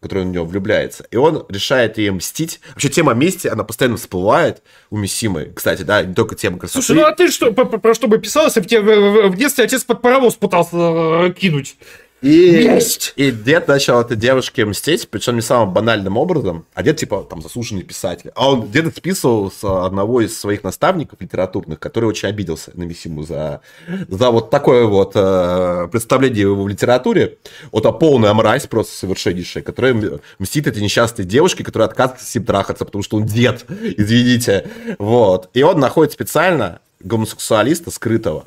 который 0.00 0.24
в 0.24 0.26
него 0.26 0.44
влюбляется. 0.44 1.04
И 1.10 1.16
он 1.16 1.44
решает 1.48 1.98
ей 1.98 2.10
мстить. 2.10 2.60
Вообще 2.70 2.88
тема 2.88 3.14
мести, 3.14 3.48
она 3.48 3.64
постоянно 3.64 3.96
всплывает 3.96 4.62
у 4.90 4.96
Мисимы. 4.96 5.52
Кстати, 5.54 5.82
да, 5.82 6.02
не 6.02 6.14
только 6.14 6.34
тема 6.34 6.58
красоты. 6.58 6.82
Слушай, 6.84 7.00
ну 7.00 7.06
а 7.06 7.14
ты 7.14 7.28
что, 7.30 7.52
про, 7.52 7.64
про 7.64 7.94
что 7.94 8.08
бы 8.08 8.18
писал, 8.18 8.46
если 8.46 8.60
бы 8.60 8.66
тебе 8.66 9.28
в 9.28 9.36
детстве 9.36 9.64
отец 9.64 9.84
под 9.84 10.02
паровоз 10.02 10.34
пытался 10.34 10.76
э, 10.76 11.32
кинуть? 11.32 11.76
И, 12.22 12.68
Месть! 12.68 13.14
и 13.16 13.32
дед 13.32 13.66
начал 13.66 14.00
этой 14.00 14.16
девушке 14.16 14.64
мстить, 14.64 15.08
причем 15.08 15.34
не 15.34 15.40
самым 15.40 15.74
банальным 15.74 16.16
образом, 16.16 16.64
а 16.72 16.84
дед, 16.84 16.96
типа, 16.98 17.26
там, 17.28 17.42
заслуженный 17.42 17.82
писатель. 17.82 18.30
А 18.36 18.48
он, 18.48 18.70
дед 18.70 18.96
списывал 18.96 19.50
с 19.50 19.64
одного 19.64 20.20
из 20.20 20.38
своих 20.38 20.62
наставников 20.62 21.20
литературных, 21.20 21.80
который 21.80 22.04
очень 22.04 22.28
обиделся 22.28 22.70
на 22.74 22.84
Мисиму 22.84 23.24
за, 23.24 23.60
за 24.06 24.30
вот 24.30 24.50
такое 24.50 24.86
вот 24.86 25.12
э, 25.16 25.88
представление 25.90 26.42
его 26.42 26.62
в 26.62 26.68
литературе. 26.68 27.38
Вот 27.72 27.84
а 27.86 27.92
полная 27.92 28.32
мразь 28.34 28.68
просто 28.68 28.96
совершеннейшая, 28.96 29.64
которая 29.64 30.20
мстит 30.38 30.68
этой 30.68 30.80
несчастной 30.80 31.24
девушке, 31.24 31.64
которая 31.64 31.88
отказывается 31.88 32.30
с 32.30 32.34
ним 32.36 32.44
трахаться, 32.44 32.84
потому 32.84 33.02
что 33.02 33.16
он 33.16 33.26
дед, 33.26 33.66
извините. 33.68 34.70
Вот. 35.00 35.50
И 35.54 35.62
он 35.64 35.80
находит 35.80 36.12
специально 36.12 36.80
гомосексуалиста 37.00 37.90
скрытого, 37.90 38.44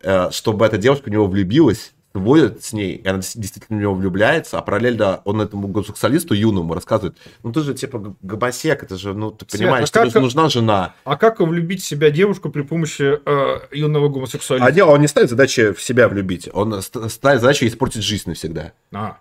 э, 0.00 0.30
чтобы 0.30 0.64
эта 0.64 0.78
девушка 0.78 1.10
в 1.10 1.12
него 1.12 1.26
влюбилась, 1.26 1.91
водит 2.14 2.64
с 2.64 2.72
ней, 2.72 2.94
и 2.94 3.06
она 3.06 3.18
действительно 3.18 3.78
в 3.78 3.80
него 3.80 3.94
влюбляется, 3.94 4.58
а 4.58 4.62
параллельно 4.62 5.20
он 5.24 5.40
этому 5.40 5.68
гомосексуалисту 5.68 6.34
юному 6.34 6.74
рассказывает, 6.74 7.16
ну 7.42 7.52
ты 7.52 7.60
же 7.60 7.74
типа 7.74 8.16
гомосек, 8.22 8.82
это 8.82 8.96
же, 8.96 9.14
ну 9.14 9.30
ты 9.30 9.46
Свет, 9.48 9.60
понимаешь, 9.60 9.88
а 9.92 10.08
тебе 10.08 10.20
нужна 10.20 10.48
жена. 10.48 10.94
А 11.04 11.16
как 11.16 11.40
влюбить 11.40 11.82
в 11.82 11.86
себя 11.86 12.10
девушку 12.10 12.50
при 12.50 12.62
помощи 12.62 13.18
э, 13.24 13.60
юного 13.72 14.08
гомосексуалиста? 14.08 14.66
А 14.66 14.72
дело, 14.72 14.90
он 14.90 15.00
не 15.00 15.08
ставит 15.08 15.30
задачи 15.30 15.72
в 15.72 15.82
себя 15.82 16.08
влюбить, 16.08 16.48
он 16.52 16.80
ставит 16.82 17.40
задачу 17.40 17.66
испортить 17.66 18.02
жизнь 18.02 18.28
навсегда. 18.28 18.72
А 18.92 19.18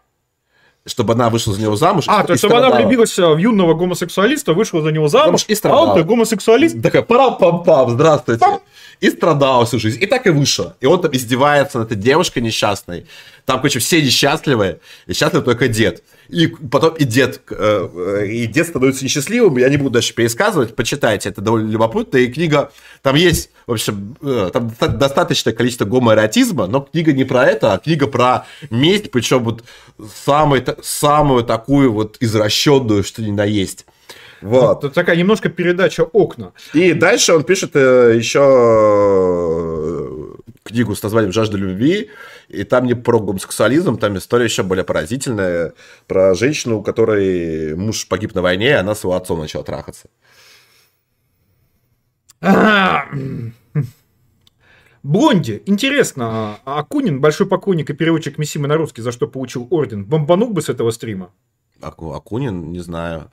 чтобы 0.85 1.13
она 1.13 1.29
вышла 1.29 1.53
за 1.53 1.61
него 1.61 1.75
замуж. 1.75 2.05
А, 2.07 2.23
то 2.23 2.33
есть, 2.33 2.41
чтобы 2.41 2.57
она 2.57 2.71
влюбилась 2.71 3.17
в 3.17 3.37
юного 3.37 3.73
гомосексуалиста, 3.73 4.53
вышла 4.53 4.81
за 4.81 4.91
него 4.91 5.07
замуж, 5.07 5.45
и 5.47 5.55
страдала. 5.55 5.81
а 5.81 5.93
он-то 5.93 6.03
гомосексуалист. 6.03 6.81
Такая, 6.81 7.03
пара-пам-пам, 7.03 7.91
здравствуйте. 7.91 8.39
Пам 8.39 8.61
и 9.01 9.09
страдала 9.09 9.65
всю 9.65 9.79
жизнь. 9.79 10.01
И 10.01 10.05
так 10.05 10.27
и 10.27 10.29
вышло. 10.29 10.77
И 10.79 10.85
он 10.85 11.01
там 11.01 11.11
издевается 11.11 11.79
над 11.79 11.91
этой 11.91 11.97
девушкой 12.01 12.39
несчастной. 12.39 13.07
Там, 13.45 13.57
короче, 13.57 13.79
все 13.79 14.01
несчастливые, 14.01 14.79
и 15.07 15.13
счастлив 15.13 15.43
только 15.43 15.67
дед. 15.67 16.03
И 16.31 16.47
потом 16.47 16.95
и 16.95 17.03
дед, 17.03 17.41
э, 17.49 18.25
и 18.25 18.47
дед 18.47 18.67
становится 18.67 19.03
несчастливым, 19.03 19.57
я 19.57 19.67
не 19.67 19.75
буду 19.75 19.89
дальше 19.89 20.15
пересказывать, 20.15 20.75
почитайте, 20.75 21.27
это 21.27 21.41
довольно 21.41 21.69
любопытно, 21.69 22.17
и 22.17 22.27
книга, 22.31 22.71
там 23.01 23.17
есть, 23.17 23.49
в 23.67 23.73
общем, 23.73 24.15
э, 24.21 24.49
там 24.53 24.71
достаточное 24.79 25.53
количество 25.53 25.83
гомоэротизма, 25.83 26.67
но 26.67 26.81
книга 26.81 27.11
не 27.11 27.25
про 27.25 27.45
это, 27.45 27.73
а 27.73 27.79
книга 27.79 28.07
про 28.07 28.45
месть, 28.69 29.11
причем 29.11 29.43
вот 29.43 29.65
самый, 30.23 30.63
самую 30.81 31.43
такую 31.43 31.91
вот 31.91 32.15
извращенную, 32.21 33.03
что 33.03 33.21
ни 33.21 33.31
на 33.31 33.43
есть. 33.43 33.85
Вот. 34.41 34.85
Это 34.85 34.93
такая 34.93 35.17
немножко 35.17 35.49
передача 35.49 36.03
окна. 36.03 36.53
И 36.73 36.93
дальше 36.93 37.33
он 37.33 37.43
пишет 37.43 37.71
э, 37.75 38.13
еще 38.15 38.39
э, 38.41 40.07
книгу 40.63 40.95
с 40.95 41.03
названием 41.03 41.31
«Жажда 41.33 41.57
любви», 41.57 42.09
и 42.51 42.63
там 42.63 42.85
не 42.85 42.93
про 42.93 43.19
гомосексуализм, 43.19 43.97
там 43.97 44.17
история 44.17 44.45
еще 44.45 44.63
более 44.63 44.83
поразительная, 44.83 45.73
про 46.07 46.35
женщину, 46.35 46.79
у 46.79 46.83
которой 46.83 47.75
муж 47.75 48.07
погиб 48.07 48.35
на 48.35 48.41
войне, 48.41 48.69
и 48.69 48.73
она 48.73 48.93
с 48.95 49.03
его 49.03 49.15
отцом 49.15 49.39
начала 49.39 49.63
трахаться. 49.63 50.09
Блонди, 55.03 55.63
интересно, 55.65 56.59
а 56.65 56.79
Акунин, 56.79 57.21
большой 57.21 57.47
поклонник 57.47 57.89
и 57.89 57.93
переводчик 57.93 58.37
Мисимы 58.37 58.67
на 58.67 58.77
русский, 58.77 59.01
за 59.01 59.11
что 59.11 59.27
получил 59.27 59.67
орден, 59.71 60.05
бомбанул 60.05 60.49
бы 60.51 60.61
с 60.61 60.69
этого 60.69 60.91
стрима? 60.91 61.31
Акунин, 61.81 62.71
не 62.71 62.79
знаю. 62.79 63.31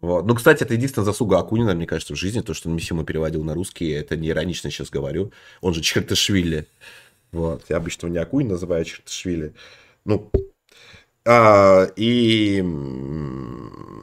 Вот. 0.00 0.26
Ну, 0.26 0.34
кстати, 0.34 0.62
это 0.62 0.74
единственная 0.74 1.04
заслуга 1.04 1.38
Акунина, 1.38 1.74
мне 1.74 1.86
кажется, 1.86 2.14
в 2.14 2.16
жизни, 2.16 2.40
то, 2.40 2.54
что 2.54 2.68
он 2.68 2.76
Мисиму 2.76 3.04
переводил 3.04 3.42
на 3.44 3.54
русский, 3.54 3.90
это 3.90 4.16
не 4.16 4.28
иронично 4.28 4.70
сейчас 4.70 4.90
говорю. 4.90 5.32
Он 5.60 5.74
же 5.74 5.80
Чертышвили. 5.80 6.66
Вот. 7.36 7.64
Я 7.68 7.76
обычно 7.76 8.06
не 8.06 8.18
Акунин 8.18 8.48
называю, 8.48 8.82
а 8.82 8.84
Чертышвили. 8.84 9.52
Ну, 10.04 10.30
а, 11.28 11.88
и 11.96 12.62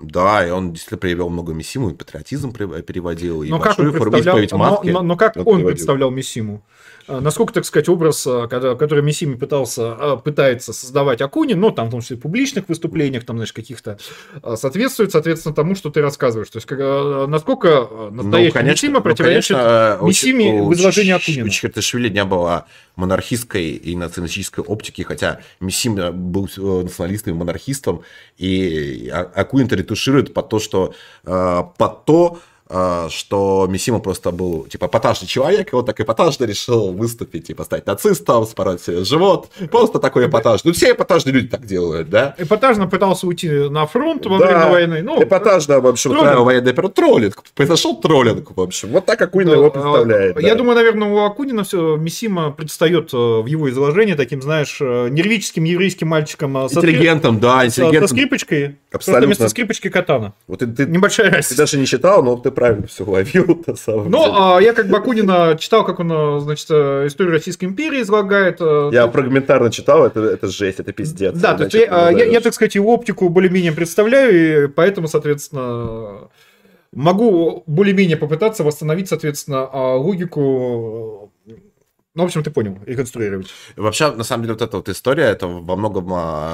Да, 0.04 0.46
и 0.46 0.52
он 0.52 0.74
действительно 0.74 1.00
проявил 1.00 1.30
много 1.30 1.54
Мисиму, 1.54 1.90
и 1.90 1.94
патриотизм 1.94 2.52
переводил, 2.52 3.44
и 3.44 3.50
но 3.50 3.60
как 3.60 3.80
он 3.80 3.92
представлял, 3.92 4.38
но, 4.52 4.82
но, 4.84 5.02
но 5.02 5.16
как 5.16 5.38
он, 5.38 5.48
он 5.48 5.66
представлял 5.66 6.12
Мисиму? 6.12 6.64
А, 7.08 7.20
насколько, 7.20 7.54
так 7.54 7.66
сказать, 7.66 7.90
образ, 7.90 8.26
а, 8.28 8.48
который 8.48 9.04
Миссими 9.04 9.36
пытался, 9.36 10.18
пытается 10.18 10.74
создавать 10.74 11.22
Акунин, 11.22 11.60
ну, 11.60 11.72
там, 11.72 11.88
в 11.88 11.92
том 11.92 12.02
числе 12.02 12.18
в 12.18 12.22
публичных 12.22 12.70
выступлениях, 12.70 13.26
там, 13.26 13.38
знаешь, 13.38 13.52
каких-то, 13.52 13.98
соответствует, 14.56 15.12
соответственно, 15.12 15.54
тому, 15.54 15.76
что 15.76 15.90
ты 15.90 16.02
рассказываешь. 16.02 16.50
То 16.50 16.58
есть, 16.58 16.70
насколько 17.30 17.88
настоящий 18.12 18.48
ну, 18.48 18.54
конечно, 18.54 18.86
Миссима 18.88 19.00
ну, 19.00 19.02
противоречит 19.02 19.58
ну, 19.58 20.08
Миссими 20.08 20.62
в 20.62 20.74
изложении 20.74 21.12
Акунина. 21.12 21.46
У 21.46 21.50
Чикаташвили 21.50 22.10
не 22.10 22.24
было 22.24 22.66
монархистской 22.96 23.72
и 23.72 23.96
националистической 23.96 24.64
оптики, 24.64 25.02
хотя 25.02 25.40
Миссим 25.60 25.96
был 26.32 26.48
э, 26.58 26.62
националистом 26.84 27.34
и 27.34 27.38
монархистом, 27.38 28.04
и 28.38 29.10
Акунин 29.10 29.68
ретуширует 29.68 30.34
под 30.34 30.50
то, 30.50 30.60
что 30.60 30.94
под 31.24 32.06
то, 32.06 32.38
а, 32.38 32.40
что 33.10 33.68
Мисима 33.70 34.00
просто 34.00 34.32
был, 34.32 34.66
типа, 34.66 34.86
эпатажный 34.86 35.28
человек, 35.28 35.74
и 35.74 35.76
он 35.76 35.86
так 35.86 36.00
эпатажно 36.00 36.46
решил 36.46 36.92
выступить, 36.92 37.48
типа, 37.48 37.64
стать 37.64 37.86
нацистом, 37.86 38.46
спороть 38.46 38.82
себе 38.82 39.04
живот. 39.04 39.50
Просто 39.72 40.00
такой 40.00 40.28
эпатажный. 40.28 40.70
Ну, 40.70 40.74
все 40.74 40.92
эпатажные 40.92 41.34
люди 41.34 41.48
так 41.48 41.66
делают, 41.66 42.10
да? 42.10 42.36
Эпатажно 42.38 42.88
пытался 42.88 43.28
уйти 43.28 43.50
на 43.50 43.86
фронт 43.86 44.26
во 44.26 44.40
да, 44.40 44.46
время 44.46 44.72
войны. 44.72 45.02
Ну, 45.04 45.22
эпатажно, 45.22 45.80
в 45.80 45.88
общем, 45.88 46.12
троллинг. 46.12 46.40
военный 46.40 46.74
троллинг. 46.74 47.44
Произошел 47.56 48.00
троллинг, 48.00 48.56
в 48.56 48.62
общем. 48.62 48.90
Вот 48.90 49.06
так 49.06 49.22
Акунин 49.22 49.50
да, 49.50 49.56
его 49.56 49.70
представляет. 49.70 50.40
Я 50.42 50.50
да. 50.50 50.56
думаю, 50.56 50.76
наверное, 50.76 51.10
у 51.10 51.20
Акунина 51.20 51.64
все 51.64 51.96
Мисима 51.96 52.52
предстает 52.52 53.14
э, 53.14 53.18
в 53.18 53.46
его 53.46 53.70
изложении 53.70 54.14
таким, 54.14 54.42
знаешь, 54.42 54.78
э, 54.82 55.10
нервическим 55.10 55.64
еврейским 55.64 56.08
мальчиком. 56.08 56.58
Э, 56.58 56.64
интеллигентом, 56.64 57.40
да, 57.40 57.66
интеллигентом. 57.66 58.08
Со 58.08 58.16
скрипочкой. 58.16 58.78
Абсолютно. 58.92 59.14
Просто 59.14 59.26
вместо 59.26 59.50
скрипочки 59.50 59.90
катана. 59.90 60.34
Вот 60.48 60.60
ты, 60.60 60.68
ты, 60.68 60.86
Небольшая 60.86 61.32
разница. 61.32 61.50
Ты 61.50 61.58
даже 61.58 61.78
не 61.78 61.86
читал, 61.86 62.24
но 62.24 62.38
ты 62.38 62.52
правильно 62.64 62.88
все 62.88 63.04
ловил. 63.04 63.62
На 63.68 63.76
самом 63.76 64.10
ну, 64.10 64.24
деле. 64.24 64.34
А, 64.38 64.60
я 64.62 64.74
как 64.74 64.88
Бакунина 64.88 65.58
читал, 65.60 65.84
как 65.84 66.00
он, 66.00 66.12
а, 66.12 66.40
значит, 66.40 66.68
э, 66.70 67.08
историю 67.08 67.34
Российской 67.34 67.66
империи 67.66 68.02
излагает. 68.02 68.58
Э, 68.62 68.90
я 68.94 69.10
фрагментарно 69.10 69.70
читал, 69.70 70.06
это, 70.06 70.22
это 70.22 70.48
жесть, 70.48 70.80
это 70.80 70.94
пиздец. 70.94 71.38
Да, 71.38 71.56
то 71.56 71.64
есть 71.64 71.76
я, 71.76 72.10
я, 72.10 72.24
я, 72.24 72.40
так 72.40 72.54
сказать, 72.54 72.76
его 72.76 72.94
оптику 72.94 73.28
более-менее 73.28 73.74
представляю, 73.74 74.64
и 74.64 74.68
поэтому, 74.68 75.10
соответственно, 75.10 76.30
могу 76.94 77.64
более-менее 77.68 78.16
попытаться 78.16 78.64
восстановить, 78.64 79.10
соответственно, 79.10 79.68
а, 79.70 79.96
логику 79.98 81.32
ну, 82.16 82.22
в 82.22 82.26
общем, 82.28 82.44
ты 82.44 82.52
понял, 82.52 82.78
реконструировать. 82.86 83.48
Вообще, 83.76 84.12
на 84.12 84.24
самом 84.24 84.44
деле, 84.44 84.54
вот 84.54 84.62
эта 84.62 84.78
вот 84.78 84.88
история, 84.88 85.24
это 85.24 85.48
во 85.48 85.76
многом 85.76 86.08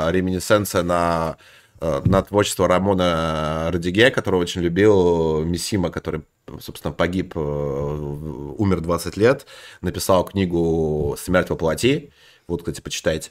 реминесценция 0.09 0.83
на 0.83 1.35
на 1.81 2.21
творчество 2.21 2.67
Рамона 2.67 3.69
Радиге, 3.71 4.11
которого 4.11 4.41
очень 4.41 4.61
любил, 4.61 5.43
Мисима, 5.43 5.89
который, 5.89 6.23
собственно, 6.59 6.93
погиб, 6.93 7.33
э, 7.35 7.39
умер 7.39 8.81
20 8.81 9.17
лет, 9.17 9.45
написал 9.81 10.25
книгу 10.25 11.15
«Смерть 11.17 11.49
во 11.49 11.55
плоти», 11.55 12.11
вот, 12.49 12.61
кстати, 12.61 12.81
почитайте. 12.81 13.29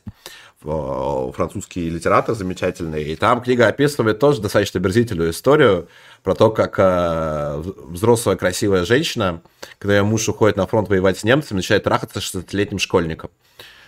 Французский 0.61 1.91
литератор 1.91 2.37
замечательный. 2.37 3.03
И 3.03 3.17
там 3.17 3.43
книга 3.43 3.67
описывает 3.67 4.21
тоже 4.21 4.41
достаточно 4.41 4.79
берзительную 4.79 5.31
историю 5.31 5.89
про 6.23 6.37
то, 6.37 6.51
как 6.51 6.77
э, 6.79 7.63
взрослая 7.89 8.37
красивая 8.37 8.85
женщина, 8.85 9.43
когда 9.79 9.97
ее 9.97 10.05
муж 10.05 10.29
уходит 10.29 10.57
на 10.57 10.69
фронт 10.69 10.89
воевать 10.89 11.19
с 11.19 11.25
немцами, 11.25 11.57
начинает 11.59 11.83
трахаться 11.83 12.21
с 12.21 12.35
16-летним 12.35 12.79
школьником. 12.79 13.31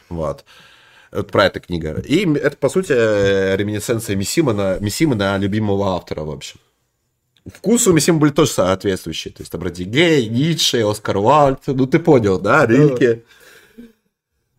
Вот. 0.08 0.44
Вот 1.12 1.32
про 1.32 1.46
эту 1.46 1.60
книга. 1.60 2.00
И 2.06 2.26
это, 2.34 2.56
по 2.56 2.68
сути, 2.68 2.92
э, 2.92 3.56
реминесценция 3.56 4.16
Мисима 4.16 4.52
на, 4.52 4.78
Мисима 4.78 5.14
на 5.16 5.36
любимого 5.38 5.96
автора, 5.96 6.22
в 6.22 6.30
общем. 6.30 6.60
Вкусы 7.46 7.90
у 7.90 7.92
Мисима 7.92 8.18
были 8.18 8.30
тоже 8.30 8.52
соответствующие. 8.52 9.32
То 9.32 9.42
есть 9.42 9.50
там 9.50 9.60
Гей, 9.62 10.28
Ницше, 10.28 10.88
Оскар 10.88 11.16
Уальд. 11.16 11.60
Ну, 11.66 11.86
ты 11.86 11.98
понял, 11.98 12.38
да, 12.38 12.66
Рильке. 12.66 13.22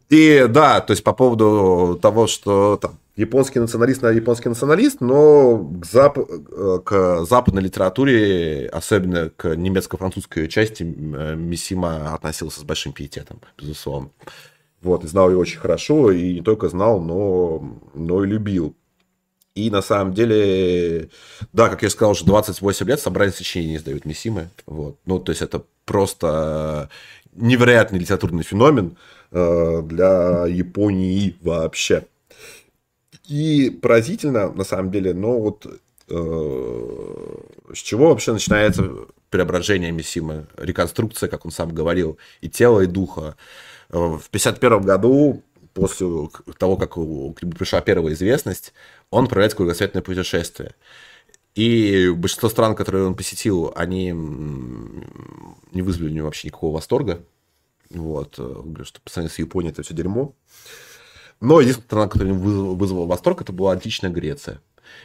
И 0.09 0.45
да, 0.49 0.81
то 0.81 0.91
есть 0.91 1.03
по 1.05 1.13
поводу 1.13 1.97
того, 2.01 2.27
что 2.27 2.77
там 2.81 2.99
японский 3.15 3.59
националист 3.59 4.01
на 4.01 4.09
японский 4.09 4.49
националист, 4.49 4.99
но 4.99 5.57
к, 5.57 5.85
зап... 5.85 6.17
Э, 6.17 6.79
к 6.83 7.25
западной 7.25 7.61
литературе, 7.61 8.67
особенно 8.67 9.29
к 9.29 9.55
немецко-французской 9.55 10.47
части, 10.47 10.83
э, 10.83 11.35
Мисима 11.35 12.13
относился 12.13 12.59
с 12.59 12.63
большим 12.63 12.93
пиететом, 12.93 13.39
безусловно. 13.57 14.09
Вот, 14.81 15.03
и 15.03 15.07
знал 15.07 15.29
ее 15.29 15.37
очень 15.37 15.59
хорошо, 15.59 16.11
и 16.11 16.33
не 16.33 16.41
только 16.41 16.69
знал, 16.69 16.99
но, 16.99 17.79
но 17.93 18.23
и 18.23 18.27
любил. 18.27 18.75
И 19.53 19.69
на 19.69 19.81
самом 19.81 20.13
деле, 20.13 21.09
да, 21.51 21.69
как 21.69 21.83
я 21.83 21.89
сказал, 21.89 22.11
уже 22.11 22.25
28 22.25 22.87
лет 22.87 22.99
собрание 22.99 23.33
сочинений 23.33 23.75
издают 23.75 24.05
Мисимы. 24.05 24.49
Вот. 24.65 24.97
Ну, 25.05 25.19
то 25.19 25.31
есть 25.31 25.41
это 25.41 25.63
просто 25.85 26.89
невероятный 27.33 27.99
литературный 27.99 28.43
феномен 28.43 28.97
э, 29.31 29.81
для 29.83 30.45
Японии 30.47 31.35
вообще. 31.41 32.05
И 33.27 33.69
поразительно, 33.81 34.51
на 34.51 34.63
самом 34.63 34.89
деле, 34.89 35.13
но 35.13 35.39
вот 35.39 35.65
э, 36.09 37.35
с 37.73 37.77
чего 37.77 38.09
вообще 38.09 38.33
начинается 38.33 38.89
преображение 39.29 39.91
Мисимы, 39.91 40.47
реконструкция, 40.57 41.29
как 41.29 41.45
он 41.45 41.51
сам 41.51 41.73
говорил, 41.73 42.17
и 42.41 42.49
тела, 42.49 42.81
и 42.81 42.85
духа. 42.85 43.35
В 43.91 44.27
1951 44.29 44.81
году, 44.81 45.43
после 45.73 46.07
того, 46.57 46.77
как 46.77 46.97
у 46.97 47.33
пришла 47.33 47.81
первая 47.81 48.13
известность, 48.13 48.73
он 49.09 49.25
отправляется 49.25 49.55
в 49.55 49.57
кругосветное 49.57 50.01
путешествие. 50.01 50.75
И 51.55 52.09
большинство 52.15 52.47
стран, 52.47 52.75
которые 52.75 53.05
он 53.05 53.15
посетил, 53.15 53.73
они 53.75 54.11
не 54.11 55.81
вызвали 55.81 56.07
у 56.09 56.13
него 56.13 56.25
вообще 56.27 56.47
никакого 56.47 56.75
восторга. 56.75 57.21
Вот, 57.89 58.37
говорю, 58.37 58.85
что 58.85 59.01
по 59.01 59.09
сравнению 59.09 59.35
с 59.35 59.39
Японией 59.39 59.73
это 59.73 59.83
все 59.83 59.93
дерьмо. 59.93 60.33
Но 61.41 61.59
единственная 61.59 61.87
страна, 61.87 62.07
которая 62.07 62.33
вызвала, 62.33 62.75
вызвала 62.75 63.05
восторг, 63.05 63.41
это 63.41 63.51
была 63.51 63.73
античная 63.73 64.11
Греция. 64.11 64.61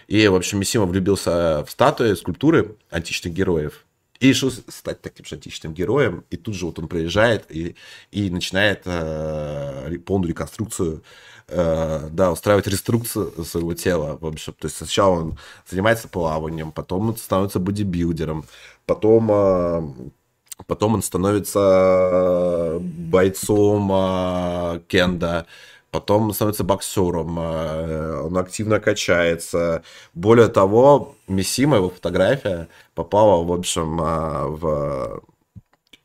И, 0.06 0.28
в 0.28 0.34
общем, 0.36 0.60
Мисима 0.60 0.86
влюбился 0.86 1.64
в 1.64 1.70
статуи, 1.70 2.14
скульптуры 2.14 2.76
античных 2.90 3.32
героев. 3.32 3.84
И 4.20 4.28
решил 4.28 4.50
стать 4.50 5.02
таким 5.02 5.24
же 5.26 5.36
героем. 5.72 6.24
И 6.30 6.36
тут 6.36 6.54
же 6.54 6.66
вот 6.66 6.78
он 6.78 6.88
приезжает 6.88 7.50
и, 7.50 7.76
и 8.10 8.30
начинает 8.30 8.82
э, 8.84 9.98
полную 10.04 10.30
реконструкцию, 10.30 11.02
э, 11.48 12.08
да, 12.10 12.32
устраивать 12.32 12.66
реструкцию 12.66 13.44
своего 13.44 13.74
тела. 13.74 14.18
В 14.20 14.26
общем, 14.26 14.54
то 14.58 14.66
есть 14.66 14.76
сначала 14.76 15.20
он 15.20 15.38
занимается 15.68 16.08
плаванием, 16.08 16.72
потом 16.72 17.08
он 17.10 17.16
становится 17.16 17.58
бодибилдером, 17.58 18.44
потом... 18.86 19.30
Э, 19.30 19.82
Потом 20.66 20.94
он 20.94 21.02
становится 21.02 22.78
бойцом 22.80 23.92
э, 23.92 24.80
кенда, 24.88 25.46
потом 25.90 26.32
становится 26.32 26.64
боксером, 26.64 27.38
э, 27.38 28.20
он 28.22 28.36
активно 28.38 28.80
качается. 28.80 29.82
Более 30.14 30.48
того, 30.48 31.16
Мисима, 31.28 31.76
его 31.76 31.90
фотография, 31.90 32.68
попала, 32.94 33.42
в 33.44 33.52
общем, 33.52 34.00
э, 34.00 34.46
в 34.48 35.22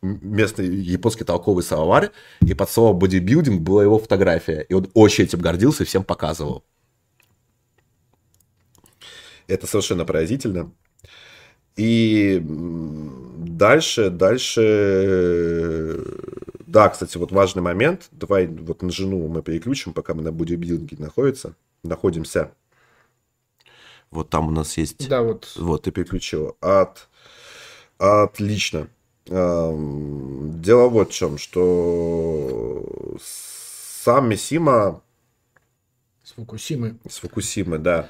местный 0.02 0.68
японский 0.68 1.24
толковый 1.24 1.64
словарь, 1.64 2.12
и 2.42 2.54
под 2.54 2.70
словом 2.70 2.98
бодибилдинг 3.00 3.62
была 3.62 3.84
его 3.84 4.00
фотография. 4.00 4.62
И 4.62 4.74
он 4.74 4.90
очень 4.94 5.26
этим 5.26 5.40
гордился 5.40 5.84
и 5.84 5.86
всем 5.86 6.04
показывал. 6.04 6.64
Это 9.48 9.68
совершенно 9.68 10.06
поразительно. 10.06 10.72
И 11.76 12.42
дальше, 12.44 14.10
дальше 14.10 16.04
да, 16.72 16.88
кстати, 16.88 17.18
вот 17.18 17.34
важный 17.34 17.62
момент. 17.62 18.08
Давай 18.12 18.48
вот 18.48 18.82
на 18.82 18.92
жену 18.92 19.28
мы 19.28 19.44
переключим, 19.44 19.92
пока 19.92 20.14
мы 20.14 20.22
на 20.22 20.32
бодибилдинге 20.32 20.96
находится, 21.00 21.54
находимся. 21.84 22.54
Вот 24.10 24.30
там 24.30 24.48
у 24.48 24.52
нас 24.52 24.78
есть... 24.78 25.10
Да, 25.10 25.22
вот. 25.22 25.52
Вот, 25.58 25.84
ты 25.84 25.92
переключил. 25.92 26.56
От... 26.62 27.10
Отлично. 27.98 28.88
Дело 29.26 30.88
вот 30.88 31.12
в 31.12 31.14
чем, 31.14 31.38
что 31.38 33.18
сам 33.22 34.30
Мисима... 34.30 35.02
С 36.24 36.32
Фукусимы. 36.32 37.00
С 37.10 37.18
Фукусимы, 37.18 37.80
да. 37.80 38.10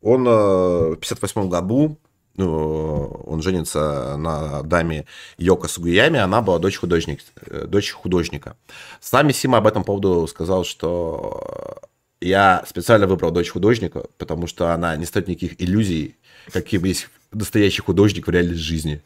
Он 0.00 0.26
э, 0.26 0.30
в 0.92 0.96
58 0.96 1.48
году 1.50 1.98
он 2.38 3.42
женится 3.42 4.16
на 4.16 4.62
даме 4.62 5.06
Йока 5.38 5.68
Сугуями, 5.68 6.18
она 6.18 6.40
была 6.40 6.58
дочь, 6.58 6.76
художник, 6.76 7.20
э, 7.46 7.66
дочь 7.66 7.92
художника. 7.92 8.56
Сами 9.00 9.32
Сима 9.32 9.58
об 9.58 9.66
этом 9.66 9.84
поводу 9.84 10.26
сказал, 10.26 10.64
что 10.64 11.80
я 12.20 12.64
специально 12.66 13.06
выбрал 13.06 13.30
дочь 13.32 13.50
художника, 13.50 14.04
потому 14.18 14.46
что 14.46 14.72
она 14.72 14.96
не 14.96 15.04
стоит 15.04 15.28
никаких 15.28 15.60
иллюзий, 15.60 16.16
каким 16.52 16.84
есть 16.84 17.08
настоящий 17.32 17.82
художник 17.82 18.26
в 18.26 18.30
реальной 18.30 18.54
жизни. 18.54 19.02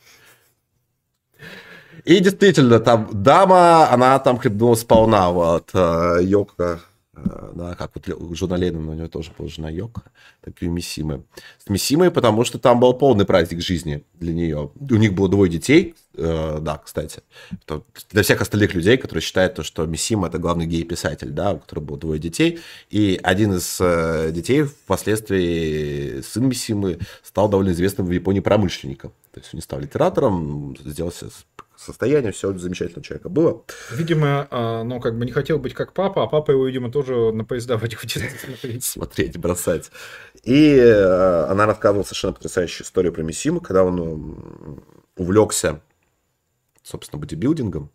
И 2.04 2.20
действительно, 2.20 2.78
там 2.78 3.08
дама, 3.12 3.90
она 3.90 4.18
там 4.20 4.38
хлебнула 4.38 4.76
сполна, 4.76 5.30
вот, 5.30 5.70
э, 5.74 6.18
Йока 6.22 6.80
да, 7.16 7.74
как 7.74 7.92
вот 7.94 8.08
Джона 8.32 8.54
Леннона, 8.54 8.92
у 8.92 8.94
него 8.94 9.08
тоже 9.08 9.32
была 9.36 9.48
жена 9.48 9.70
Йока, 9.70 10.02
так 10.42 10.62
и 10.62 10.68
Миссимы. 10.68 11.22
С 11.64 11.68
Миссимой, 11.68 12.10
потому 12.10 12.44
что 12.44 12.58
там 12.58 12.78
был 12.78 12.92
полный 12.92 13.24
праздник 13.24 13.62
жизни 13.62 14.04
для 14.14 14.34
нее. 14.34 14.70
У 14.78 14.94
них 14.96 15.14
было 15.14 15.28
двое 15.28 15.50
детей, 15.50 15.94
э, 16.14 16.58
да, 16.60 16.76
кстати. 16.76 17.22
Для 18.10 18.22
всех 18.22 18.42
остальных 18.42 18.74
людей, 18.74 18.98
которые 18.98 19.22
считают, 19.22 19.54
то, 19.54 19.62
что 19.62 19.86
Миссима 19.86 20.28
это 20.28 20.38
главный 20.38 20.66
гей-писатель, 20.66 21.30
да, 21.30 21.54
у 21.54 21.58
которого 21.58 21.84
было 21.84 21.98
двое 21.98 22.20
детей, 22.20 22.60
и 22.90 23.18
один 23.22 23.54
из 23.54 23.78
э, 23.80 24.30
детей 24.32 24.64
впоследствии, 24.64 26.20
сын 26.20 26.46
Миссимы, 26.46 26.98
стал 27.22 27.48
довольно 27.48 27.70
известным 27.70 28.06
в 28.06 28.10
Японии 28.10 28.40
промышленником. 28.40 29.12
То 29.32 29.40
есть 29.40 29.54
он 29.54 29.58
не 29.58 29.62
стал 29.62 29.80
литератором, 29.80 30.76
сделался 30.84 31.28
состояние, 31.76 32.32
все 32.32 32.52
замечательно 32.56 33.00
у 33.00 33.02
человека 33.02 33.28
было. 33.28 33.62
Видимо, 33.92 34.48
а, 34.50 34.82
ну, 34.84 35.00
как 35.00 35.18
бы 35.18 35.24
не 35.24 35.32
хотел 35.32 35.58
быть 35.58 35.74
как 35.74 35.92
папа, 35.92 36.24
а 36.24 36.26
папа 36.26 36.50
его, 36.50 36.66
видимо, 36.66 36.90
тоже 36.90 37.32
на 37.32 37.44
поезда 37.44 37.76
водил 37.76 37.98
смотреть. 38.00 38.84
Смотреть, 38.84 39.38
бросать. 39.38 39.90
И 40.42 40.74
э, 40.76 41.44
она 41.48 41.66
рассказывала 41.66 42.04
совершенно 42.04 42.32
потрясающую 42.32 42.86
историю 42.86 43.12
про 43.12 43.22
Миссиму, 43.22 43.60
когда 43.60 43.84
он 43.84 44.82
увлекся, 45.16 45.80
собственно, 46.82 47.20
бодибилдингом. 47.20 47.90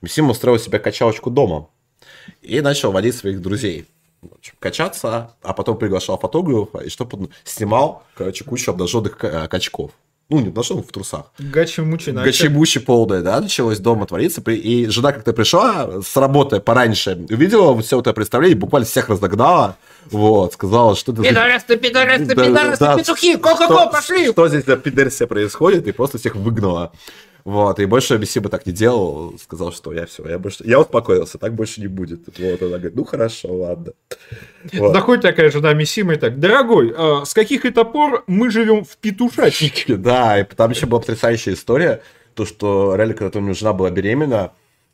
Миссима 0.00 0.30
устроил 0.30 0.58
себе 0.58 0.78
качалочку 0.78 1.30
дома 1.30 1.68
и 2.40 2.60
начал 2.60 2.92
водить 2.92 3.14
своих 3.14 3.40
друзей 3.40 3.86
качаться, 4.58 5.34
а 5.42 5.52
потом 5.52 5.78
приглашал 5.78 6.18
фотографа, 6.18 6.78
и 6.78 6.88
чтобы 6.88 7.18
он 7.18 7.30
снимал, 7.44 8.04
короче, 8.14 8.44
кучу 8.44 8.70
обнаженных 8.70 9.16
качков. 9.16 9.92
Ну, 10.32 10.40
не 10.40 10.50
нашел 10.50 10.82
в 10.82 10.90
трусах. 10.90 11.26
Гачи-мучи 11.38 12.10
начали. 12.10 12.30
Гачи-мучи 12.30 12.80
полное, 12.80 13.20
да, 13.20 13.40
началось 13.40 13.78
дома 13.78 14.06
твориться. 14.06 14.40
И 14.50 14.86
жена 14.86 15.12
как-то 15.12 15.34
пришла 15.34 16.00
с 16.02 16.16
работы 16.16 16.58
пораньше, 16.58 17.26
увидела 17.28 17.78
все 17.82 18.00
это 18.00 18.14
представление, 18.14 18.56
буквально 18.56 18.86
всех 18.86 19.10
разогнала. 19.10 19.76
Вот, 20.10 20.54
сказала, 20.54 20.96
что 20.96 21.12
это... 21.12 21.22
Пидорасты, 21.22 21.76
пидорасты, 21.76 22.34
пидорасты, 22.34 22.86
петухи, 22.96 23.36
ко-ко-ко, 23.36 23.88
пошли! 23.88 24.30
Что 24.32 24.48
здесь 24.48 24.64
за 24.64 24.76
пидорсия 24.76 25.26
происходит, 25.26 25.86
и 25.86 25.92
просто 25.92 26.16
всех 26.16 26.34
выгнала. 26.34 26.92
Вот, 27.44 27.80
и 27.80 27.86
больше 27.86 28.14
Абисиба 28.14 28.48
так 28.48 28.66
не 28.66 28.72
делал, 28.72 29.36
сказал, 29.38 29.72
что 29.72 29.92
я 29.92 30.06
все, 30.06 30.28
я 30.28 30.38
больше, 30.38 30.62
я 30.64 30.78
успокоился, 30.80 31.38
так 31.38 31.54
больше 31.54 31.80
не 31.80 31.88
будет. 31.88 32.26
Вот, 32.38 32.62
она 32.62 32.78
говорит, 32.78 32.94
ну 32.94 33.04
хорошо, 33.04 33.52
ладно. 33.52 33.92
Вот. 34.72 34.92
Заходит 34.92 35.22
такая 35.22 35.50
жена 35.50 35.74
Миссима 35.74 36.14
и 36.14 36.16
так, 36.16 36.38
дорогой, 36.38 36.94
а 36.96 37.24
с 37.24 37.34
каких 37.34 37.64
это 37.64 37.84
пор 37.84 38.22
мы 38.28 38.50
живем 38.50 38.84
в 38.84 38.96
петушатнике? 38.96 39.96
Да, 39.96 40.38
и 40.38 40.44
там 40.44 40.70
еще 40.70 40.86
была 40.86 41.00
потрясающая 41.00 41.54
история, 41.54 42.02
то, 42.34 42.44
что 42.46 42.94
реально, 42.94 43.14
когда 43.14 43.38
у 43.38 43.42
меня 43.42 43.54
жена 43.54 43.72
была 43.72 43.90
беременна, 43.90 44.52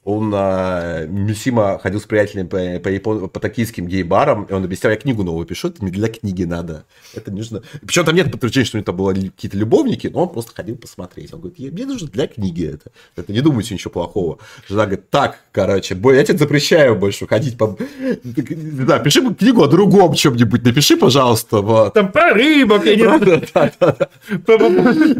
он 0.09 0.33
а, 0.35 1.05
Мюсима 1.07 1.79
ходил 1.79 2.01
с 2.01 2.05
приятелями 2.05 2.47
по, 2.47 2.57
по, 2.83 2.89
япон... 2.89 3.29
по 3.29 3.41
токийским 3.41 3.87
гей-барам, 3.87 4.45
и 4.45 4.55
он 4.55 4.65
объяснял, 4.65 4.91
я 4.91 4.97
книгу 4.97 5.23
новую 5.23 5.45
пишу, 5.45 5.69
это 5.69 5.85
не 5.85 5.91
для 5.91 6.09
книги 6.09 6.45
надо. 6.45 6.87
Это 7.15 7.31
не 7.31 7.41
нужно. 7.41 7.63
Причем 7.87 8.07
там 8.07 8.15
нет 8.15 8.33
подтверждения, 8.33 8.65
что 8.65 8.79
у 8.79 8.81
него 8.81 8.87
там 8.87 8.97
были 8.97 9.29
какие-то 9.29 9.59
любовники, 9.59 10.07
но 10.07 10.23
он 10.23 10.31
просто 10.31 10.55
ходил 10.55 10.77
посмотреть. 10.77 11.35
Он 11.35 11.41
говорит, 11.41 11.75
мне 11.75 11.85
нужно 11.85 12.09
для 12.09 12.27
книги 12.27 12.67
это. 12.67 12.91
Это 13.17 13.35
не 13.35 13.43
думайте 13.43 13.75
ничего 13.75 13.91
плохого. 13.91 14.39
Жена 14.67 14.87
говорит, 14.87 15.11
так, 15.11 15.41
короче, 15.53 15.95
я 15.95 16.25
тебе 16.25 16.39
запрещаю 16.39 16.97
больше 16.97 17.27
ходить 17.27 17.59
по... 17.59 17.77
Да, 18.25 19.01
пиши 19.01 19.21
книгу 19.35 19.63
о 19.63 19.69
другом 19.69 20.15
чем-нибудь, 20.15 20.65
напиши, 20.65 20.97
пожалуйста. 20.97 21.59
Вот. 21.61 21.93
Там 21.93 22.11
про 22.13 22.33
рыбок, 22.33 22.87
я 22.87 22.97
не 22.97 23.03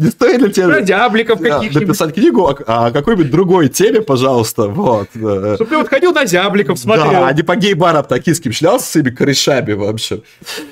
Не 0.03 0.09
стоит 0.09 0.41
ли 0.41 0.51
тебе... 0.51 0.67
Про 0.67 0.81
дябликов 0.81 1.39
каких-нибудь. 1.39 1.87
Написать 1.89 2.15
книгу 2.15 2.47
о 2.47 2.91
какой-нибудь 2.91 3.29
другой 3.29 3.69
теме, 3.69 4.01
пожалуйста. 4.01 4.78
Вот. 4.79 5.09
Чтобы 5.09 5.65
ты 5.69 5.77
вот 5.77 5.87
ходил 5.89 6.13
на 6.13 6.25
зябликов, 6.25 6.79
смотрел. 6.79 7.11
Да, 7.11 7.27
а 7.27 7.33
не 7.33 7.43
по 7.43 7.55
гей-барам 7.55 8.05
токийским 8.05 8.51
шлялся 8.51 8.85
с 8.85 8.89
своими 8.89 9.09
корешами, 9.09 9.73
вообще. 9.73 10.21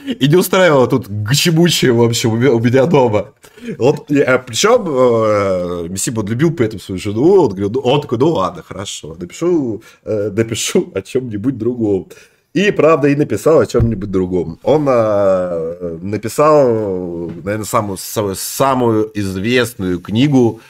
И 0.05 0.27
не 0.27 0.35
устраивало 0.35 0.87
тут 0.87 1.07
гчебучие, 1.07 1.91
в 1.91 2.01
общем, 2.01 2.31
у 2.31 2.59
меня 2.59 2.85
дома. 2.85 3.33
Вот, 3.77 4.09
а 4.11 4.37
причем 4.37 4.85
э, 4.87 5.87
Мессиба 5.89 6.23
любил 6.23 6.51
при 6.53 6.67
этом 6.67 6.79
свою 6.79 6.99
жену, 6.99 7.41
он, 7.41 7.49
говорил, 7.49 7.71
ну, 7.71 7.79
он 7.79 8.01
такой, 8.01 8.17
ну 8.19 8.29
ладно, 8.29 8.63
хорошо, 8.65 9.15
напишу, 9.19 9.81
э, 10.05 10.29
напишу 10.29 10.91
о 10.93 11.01
чем-нибудь 11.01 11.57
другом. 11.57 12.07
И, 12.53 12.71
правда, 12.71 13.07
и 13.07 13.15
написал 13.15 13.59
о 13.59 13.65
чем-нибудь 13.65 14.09
другом. 14.09 14.59
Он 14.63 14.85
э, 14.87 15.97
написал, 16.01 17.29
наверное, 17.43 17.65
самую, 17.65 17.97
самую 17.97 19.11
известную 19.13 19.99
книгу, 19.99 20.61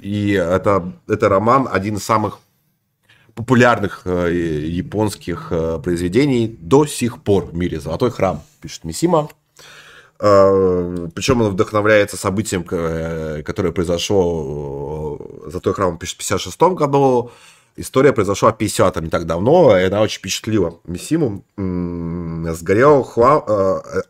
и 0.00 0.32
это, 0.32 0.92
это 1.08 1.28
роман, 1.28 1.68
один 1.70 1.96
из 1.96 2.04
самых 2.04 2.38
популярных 3.34 4.02
э, 4.04 4.32
японских 4.32 5.48
э, 5.50 5.80
произведений 5.82 6.56
до 6.60 6.86
сих 6.86 7.22
пор 7.22 7.46
в 7.46 7.54
мире. 7.54 7.80
«Золотой 7.80 8.10
храм», 8.10 8.42
пишет 8.60 8.84
Мисима. 8.84 9.28
Э, 10.20 11.08
Причем 11.14 11.42
он 11.42 11.50
вдохновляется 11.50 12.16
событием, 12.16 12.64
которое 12.64 13.72
произошло, 13.72 15.18
«Золотой 15.46 15.74
храм» 15.74 15.98
пишет 15.98 16.16
в 16.16 16.18
56 16.18 16.60
году, 16.74 17.30
История 17.74 18.12
произошла 18.12 18.52
в 18.52 18.58
50-м, 18.58 19.04
не 19.04 19.08
так 19.08 19.24
давно, 19.24 19.78
и 19.78 19.84
она 19.84 20.02
очень 20.02 20.18
впечатлила 20.18 20.78
Мисиму. 20.84 21.42
Сгорел 21.56 23.02
храм, 23.02 23.42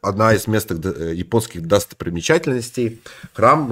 одна 0.02 0.34
из 0.34 0.48
местных 0.48 0.80
японских 1.14 1.68
достопримечательностей, 1.68 3.00
храм 3.32 3.68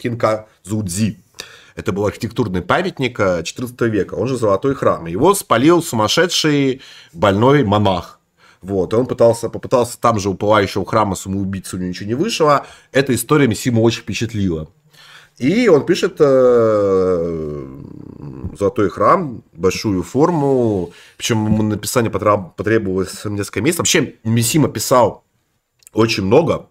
Кинка 0.00 0.46
Зудзи. 0.62 1.18
Это 1.76 1.92
был 1.92 2.06
архитектурный 2.06 2.62
памятник 2.62 3.20
XIV 3.20 3.88
века, 3.88 4.14
он 4.14 4.26
же 4.26 4.36
Золотой 4.36 4.74
храм. 4.74 5.06
Его 5.06 5.34
спалил 5.34 5.82
сумасшедший 5.82 6.80
больной 7.12 7.64
монах. 7.64 8.18
Вот, 8.62 8.94
и 8.94 8.96
он 8.96 9.06
пытался, 9.06 9.50
попытался 9.50 10.00
там 10.00 10.18
же 10.18 10.30
у 10.30 10.34
пылающего 10.34 10.86
храма 10.86 11.14
самоубийцу, 11.14 11.76
у 11.76 11.78
него 11.78 11.90
ничего 11.90 12.08
не 12.08 12.14
вышло. 12.14 12.66
Эта 12.90 13.14
история 13.14 13.46
Мисиму 13.46 13.82
очень 13.82 14.00
впечатлила. 14.00 14.68
И 15.36 15.68
он 15.68 15.84
пишет 15.84 16.16
э, 16.18 17.66
«Золотой 18.58 18.88
храм», 18.88 19.42
большую 19.52 20.02
форму, 20.02 20.92
причем 21.18 21.44
ему 21.44 21.62
написание 21.62 22.10
потребовалось 22.10 23.22
несколько 23.26 23.60
месяцев. 23.60 23.80
Вообще, 23.80 24.14
Мисима 24.24 24.68
писал 24.68 25.24
очень 25.92 26.24
много, 26.24 26.70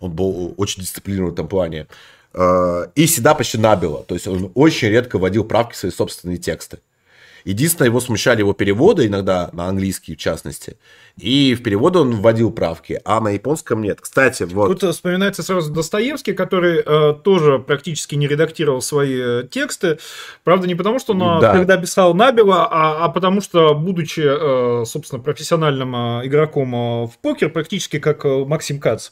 он 0.00 0.10
был 0.10 0.54
очень 0.56 0.82
дисциплинирован 0.82 1.30
в 1.30 1.34
этом 1.34 1.46
плане. 1.46 1.86
Э, 2.32 2.86
и 2.94 3.06
всегда 3.06 3.34
почти 3.34 3.58
набило. 3.58 4.04
То 4.04 4.14
есть 4.14 4.26
он 4.26 4.52
очень 4.54 4.88
редко 4.88 5.18
вводил 5.18 5.44
правки 5.44 5.74
в 5.74 5.76
свои 5.76 5.90
собственные 5.90 6.38
тексты. 6.38 6.78
Единственное, 7.44 7.88
его 7.88 8.00
смущали 8.00 8.40
его 8.40 8.52
переводы, 8.52 9.06
иногда 9.06 9.50
на 9.52 9.66
английский 9.66 10.14
в 10.14 10.18
частности. 10.18 10.76
И 11.16 11.54
в 11.54 11.62
переводы 11.62 11.98
он 11.98 12.16
вводил 12.16 12.50
правки, 12.50 13.00
а 13.04 13.20
на 13.20 13.30
японском 13.30 13.82
нет. 13.82 14.00
Кстати, 14.00 14.44
вот... 14.44 14.80
Тут 14.80 14.94
вспоминается 14.94 15.42
сразу 15.42 15.72
Достоевский, 15.72 16.32
который 16.32 16.82
э, 16.84 17.14
тоже 17.22 17.58
практически 17.58 18.14
не 18.14 18.26
редактировал 18.26 18.80
свои 18.80 19.18
э, 19.18 19.48
тексты. 19.50 19.98
Правда, 20.44 20.66
не 20.66 20.74
потому, 20.74 20.98
что 20.98 21.12
он 21.12 21.40
да. 21.40 21.52
когда 21.52 21.76
писал 21.76 22.14
набело, 22.14 22.68
а, 22.70 23.04
а 23.04 23.08
потому 23.08 23.40
что, 23.40 23.74
будучи, 23.74 24.22
э, 24.24 24.84
собственно, 24.84 25.22
профессиональным 25.22 25.94
э, 25.94 26.26
игроком 26.26 26.74
э, 26.74 27.06
в 27.06 27.18
покер, 27.20 27.50
практически 27.50 27.98
как 27.98 28.24
э, 28.24 28.44
Максим 28.44 28.80
Кац, 28.80 29.10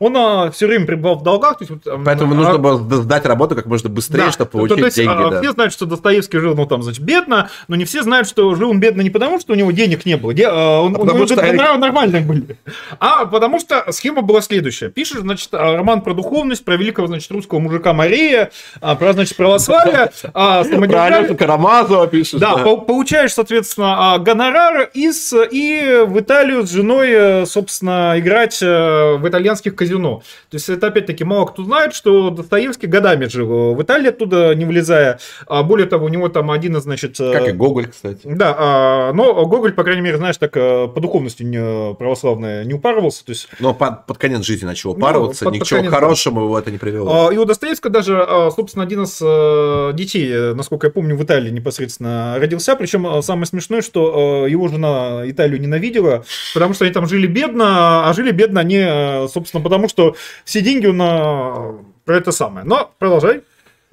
он 0.00 0.16
а, 0.16 0.50
все 0.50 0.66
время 0.66 0.86
пребывал 0.86 1.16
в 1.16 1.22
долгах. 1.22 1.58
То 1.58 1.64
есть, 1.64 1.70
вот, 1.70 2.04
Поэтому 2.04 2.32
а, 2.32 2.36
нужно 2.36 2.58
было 2.58 2.78
сдать 3.02 3.26
работу 3.26 3.54
как 3.54 3.66
можно 3.66 3.90
быстрее, 3.90 4.24
да, 4.24 4.32
чтобы 4.32 4.50
получить 4.50 4.76
то, 4.76 4.80
то 4.80 4.86
есть, 4.86 4.96
деньги. 4.96 5.12
А, 5.12 5.30
да. 5.30 5.40
Все 5.42 5.52
знают, 5.52 5.72
что 5.74 5.84
Достоевский 5.84 6.38
жил, 6.38 6.54
ну, 6.54 6.66
там, 6.66 6.82
значит, 6.82 7.04
бедно, 7.04 7.50
но 7.68 7.76
не 7.76 7.84
все 7.84 8.02
знают, 8.02 8.26
что 8.26 8.54
жил 8.54 8.70
он 8.70 8.80
бедно 8.80 9.02
не 9.02 9.10
потому, 9.10 9.38
что 9.38 9.52
у 9.52 9.56
него 9.56 9.70
денег 9.72 10.06
не 10.06 10.16
было, 10.16 10.32
де, 10.32 10.46
а, 10.48 10.80
он, 10.80 10.96
а 10.96 10.98
потому 11.00 11.26
что 11.26 11.36
нрав, 11.52 11.78
нормальные 11.78 12.22
были, 12.22 12.58
а 12.98 13.26
потому 13.26 13.60
что 13.60 13.92
схема 13.92 14.22
была 14.22 14.40
следующая. 14.40 14.88
Пишешь, 14.88 15.18
значит, 15.18 15.50
роман 15.52 16.00
про 16.00 16.14
духовность, 16.14 16.64
про 16.64 16.76
великого, 16.76 17.06
значит, 17.06 17.30
русского 17.30 17.58
мужика 17.58 17.92
Мария, 17.92 18.50
про, 18.80 19.12
значит, 19.12 19.36
православие, 19.36 20.10
а, 20.34 20.64
Про 20.64 21.04
Алёшу 21.04 21.36
Карамазова 21.36 22.06
пишешь. 22.06 22.40
Да, 22.40 22.56
да, 22.56 22.76
получаешь, 22.76 23.34
соответственно, 23.34 24.16
гонорар 24.18 24.90
из, 24.94 25.34
и 25.50 26.04
в 26.06 26.18
Италию 26.20 26.66
с 26.66 26.70
женой, 26.70 27.10
э, 27.10 27.46
собственно, 27.46 28.14
играть 28.16 28.62
э, 28.62 29.16
в 29.16 29.28
итальянских 29.28 29.74
казино 29.74 29.89
казино. 29.90 30.22
То 30.50 30.56
есть 30.56 30.68
это 30.68 30.88
опять-таки 30.88 31.24
мало 31.24 31.46
кто 31.46 31.64
знает, 31.64 31.94
что 31.94 32.30
Достоевский 32.30 32.86
годами 32.86 33.26
жил 33.26 33.74
в 33.74 33.82
Италии, 33.82 34.08
оттуда 34.08 34.54
не 34.54 34.64
влезая. 34.64 35.18
А 35.46 35.62
более 35.62 35.86
того, 35.86 36.06
у 36.06 36.08
него 36.08 36.28
там 36.28 36.50
один 36.50 36.76
из, 36.76 36.82
значит... 36.82 37.18
Э, 37.20 37.32
как 37.32 37.48
и 37.48 37.52
Гоголь, 37.52 37.88
кстати. 37.88 38.20
Да, 38.24 38.54
а, 38.56 39.12
но 39.12 39.46
Гоголь, 39.46 39.72
по 39.72 39.84
крайней 39.84 40.02
мере, 40.02 40.16
знаешь, 40.16 40.36
так 40.36 40.56
э, 40.56 40.88
по 40.88 41.00
духовности 41.00 41.42
не, 41.42 41.94
православной 41.94 42.64
не 42.64 42.74
упарывался. 42.74 43.24
То 43.24 43.30
есть... 43.30 43.48
Но 43.58 43.74
под, 43.74 44.06
под 44.06 44.18
конец 44.18 44.44
жизни 44.44 44.66
начал 44.66 44.90
упарываться, 44.90 45.44
ну, 45.44 45.50
под, 45.50 45.60
ничего 45.60 45.80
под 45.80 45.86
конец, 45.86 46.00
хорошему 46.00 46.44
его 46.44 46.58
это 46.58 46.70
не 46.70 46.78
привело. 46.78 47.28
А, 47.28 47.32
и 47.32 47.36
у 47.36 47.44
Достоевского 47.44 47.92
даже, 47.92 48.20
а, 48.20 48.50
собственно, 48.50 48.84
один 48.84 49.02
из 49.02 49.18
э, 49.22 49.92
детей, 49.94 50.54
насколько 50.54 50.86
я 50.86 50.92
помню, 50.92 51.16
в 51.16 51.24
Италии 51.24 51.50
непосредственно 51.50 52.36
родился. 52.38 52.76
Причем 52.76 53.22
самое 53.22 53.46
смешное, 53.46 53.82
что 53.82 54.46
его 54.46 54.68
жена 54.68 55.22
Италию 55.24 55.60
ненавидела, 55.60 56.24
потому 56.54 56.74
что 56.74 56.84
они 56.84 56.94
там 56.94 57.06
жили 57.06 57.26
бедно, 57.26 58.08
а 58.08 58.12
жили 58.12 58.30
бедно 58.30 58.60
они, 58.60 59.28
собственно, 59.28 59.62
потому 59.62 59.79
потому 59.80 59.88
что 59.88 60.16
все 60.44 60.60
деньги 60.60 60.86
на 60.86 61.74
про 62.04 62.16
это 62.16 62.32
самое. 62.32 62.66
Но 62.66 62.92
продолжай. 62.98 63.42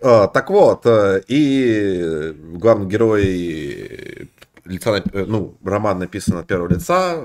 А, 0.01 0.27
так 0.27 0.49
вот, 0.49 0.85
э, 0.85 1.21
и 1.27 2.33
главный 2.53 2.87
герой 2.87 4.29
лица, 4.65 5.03
ну, 5.13 5.55
роман 5.63 5.99
написан 5.99 6.37
от 6.37 6.47
первого 6.47 6.73
лица. 6.73 7.15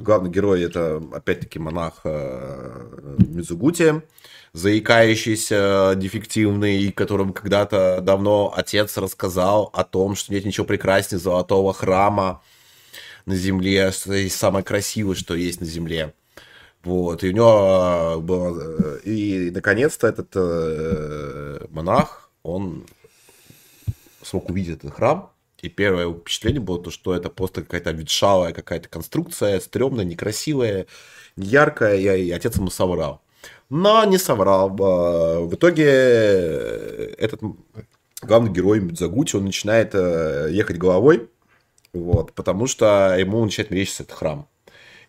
Главный 0.00 0.30
герой 0.30 0.62
это, 0.62 1.02
опять-таки, 1.12 1.58
монах 1.58 2.04
Мизугути, 3.18 4.02
заикающийся, 4.52 5.94
дефективный, 5.96 6.92
которому 6.92 7.32
когда-то 7.32 8.00
давно 8.00 8.54
отец 8.56 8.96
рассказал 8.96 9.70
о 9.72 9.82
том, 9.84 10.14
что 10.14 10.32
нет 10.32 10.44
ничего 10.44 10.64
прекраснее 10.66 11.18
золотого 11.18 11.74
храма 11.74 12.42
на 13.26 13.34
земле, 13.34 13.90
что 13.90 14.14
это 14.14 14.32
самое 14.34 14.64
красивое, 14.64 15.14
что 15.14 15.34
есть 15.34 15.60
на 15.60 15.66
земле. 15.66 16.14
Вот, 16.88 17.22
и 17.22 17.28
у 17.28 17.32
него 17.32 18.18
было... 18.22 18.96
И, 19.04 19.50
наконец-то, 19.50 20.06
этот 20.06 20.30
э, 20.34 21.66
монах, 21.68 22.30
он 22.42 22.86
смог 24.22 24.48
увидеть 24.48 24.78
этот 24.78 24.94
храм, 24.94 25.30
и 25.60 25.68
первое 25.68 26.10
впечатление 26.10 26.62
было 26.62 26.82
то, 26.82 26.90
что 26.90 27.14
это 27.14 27.28
просто 27.28 27.60
какая-то 27.60 27.90
ветшалая 27.90 28.54
какая-то 28.54 28.88
конструкция, 28.88 29.60
стрёмная, 29.60 30.06
некрасивая, 30.06 30.86
яркая, 31.36 32.16
и 32.16 32.30
отец 32.30 32.56
ему 32.56 32.70
соврал. 32.70 33.20
Но 33.68 34.02
не 34.06 34.16
соврал. 34.16 34.74
А, 34.80 35.40
в 35.40 35.54
итоге 35.54 35.84
э, 35.86 37.14
этот 37.18 37.42
главный 38.22 38.50
герой 38.50 38.80
Мидзагути, 38.80 39.36
он 39.36 39.44
начинает 39.44 39.90
э, 39.92 40.48
ехать 40.52 40.78
головой, 40.78 41.28
вот, 41.92 42.32
потому 42.32 42.66
что 42.66 43.14
ему 43.18 43.44
начинает 43.44 43.70
мерещиться 43.70 44.04
этот 44.04 44.16
храм. 44.16 44.48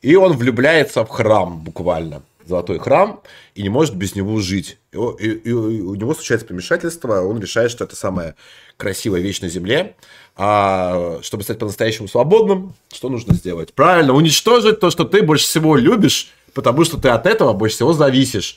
И 0.01 0.15
он 0.15 0.37
влюбляется 0.37 1.03
в 1.03 1.09
храм 1.09 1.59
буквально 1.59 2.23
золотой 2.45 2.79
храм 2.79 3.21
и 3.55 3.61
не 3.61 3.69
может 3.69 3.95
без 3.95 4.15
него 4.15 4.39
жить. 4.39 4.77
И, 4.91 4.97
и, 4.97 5.49
и 5.49 5.51
у 5.51 5.95
него 5.95 6.13
случается 6.13 6.47
помешательство, 6.47 7.21
он 7.21 7.39
решает, 7.39 7.71
что 7.71 7.83
это 7.83 7.95
самая 7.95 8.35
красивая 8.75 9.21
вещь 9.21 9.41
на 9.41 9.49
земле. 9.49 9.95
А 10.35 11.19
чтобы 11.21 11.43
стать 11.43 11.59
по-настоящему 11.59 12.07
свободным, 12.07 12.73
что 12.93 13.09
нужно 13.09 13.33
сделать? 13.33 13.73
Правильно, 13.73 14.13
уничтожить 14.13 14.79
то, 14.79 14.89
что 14.89 15.03
ты 15.03 15.21
больше 15.21 15.45
всего 15.45 15.75
любишь, 15.75 16.31
потому 16.53 16.85
что 16.85 16.97
ты 16.97 17.09
от 17.09 17.25
этого 17.25 17.53
больше 17.53 17.75
всего 17.75 17.93
зависишь. 17.93 18.55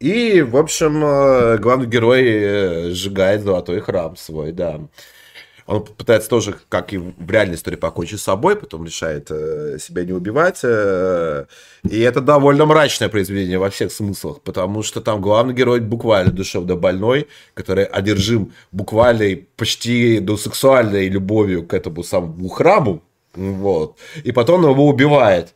И, 0.00 0.42
в 0.42 0.56
общем, 0.56 1.04
э, 1.04 1.58
главный 1.58 1.86
герой 1.86 2.22
э, 2.24 2.90
сжигает 2.90 3.42
золотой 3.42 3.80
храм 3.80 4.16
свой, 4.16 4.52
да. 4.52 4.80
Он 5.66 5.82
пытается 5.82 6.28
тоже, 6.28 6.56
как 6.68 6.92
и 6.92 6.98
в 6.98 7.30
реальной 7.30 7.54
истории, 7.54 7.76
покончить 7.76 8.20
с 8.20 8.24
собой, 8.24 8.54
потом 8.54 8.84
решает 8.84 9.30
э, 9.30 9.78
себя 9.80 10.04
не 10.04 10.12
убивать. 10.12 10.60
Э, 10.62 11.46
и 11.88 12.00
это 12.00 12.20
довольно 12.20 12.66
мрачное 12.66 13.08
произведение 13.08 13.58
во 13.58 13.70
всех 13.70 13.90
смыслах, 13.90 14.42
потому 14.42 14.82
что 14.82 15.00
там 15.00 15.22
главный 15.22 15.54
герой 15.54 15.80
буквально 15.80 16.32
душевно 16.32 16.76
больной, 16.76 17.28
который 17.54 17.84
одержим 17.84 18.52
буквально 18.72 19.38
почти 19.56 20.20
до 20.20 20.36
сексуальной 20.36 21.08
любовью 21.08 21.66
к 21.66 21.72
этому 21.72 22.02
самому 22.02 22.48
храму. 22.48 23.02
Вот. 23.34 23.96
И 24.22 24.32
потом 24.32 24.62
его 24.64 24.86
убивает 24.86 25.54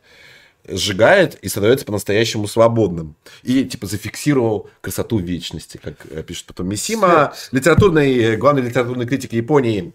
сжигает 0.71 1.35
и 1.41 1.49
становится 1.49 1.85
по-настоящему 1.85 2.47
свободным. 2.47 3.15
И, 3.43 3.65
типа, 3.65 3.87
зафиксировал 3.87 4.69
красоту 4.81 5.19
вечности, 5.19 5.79
как 5.81 6.05
э, 6.09 6.23
пишет 6.23 6.45
потом 6.45 6.67
Мисима, 6.67 7.33
литературный, 7.51 8.37
главный 8.37 8.61
литературный 8.61 9.05
критик 9.05 9.33
Японии 9.33 9.93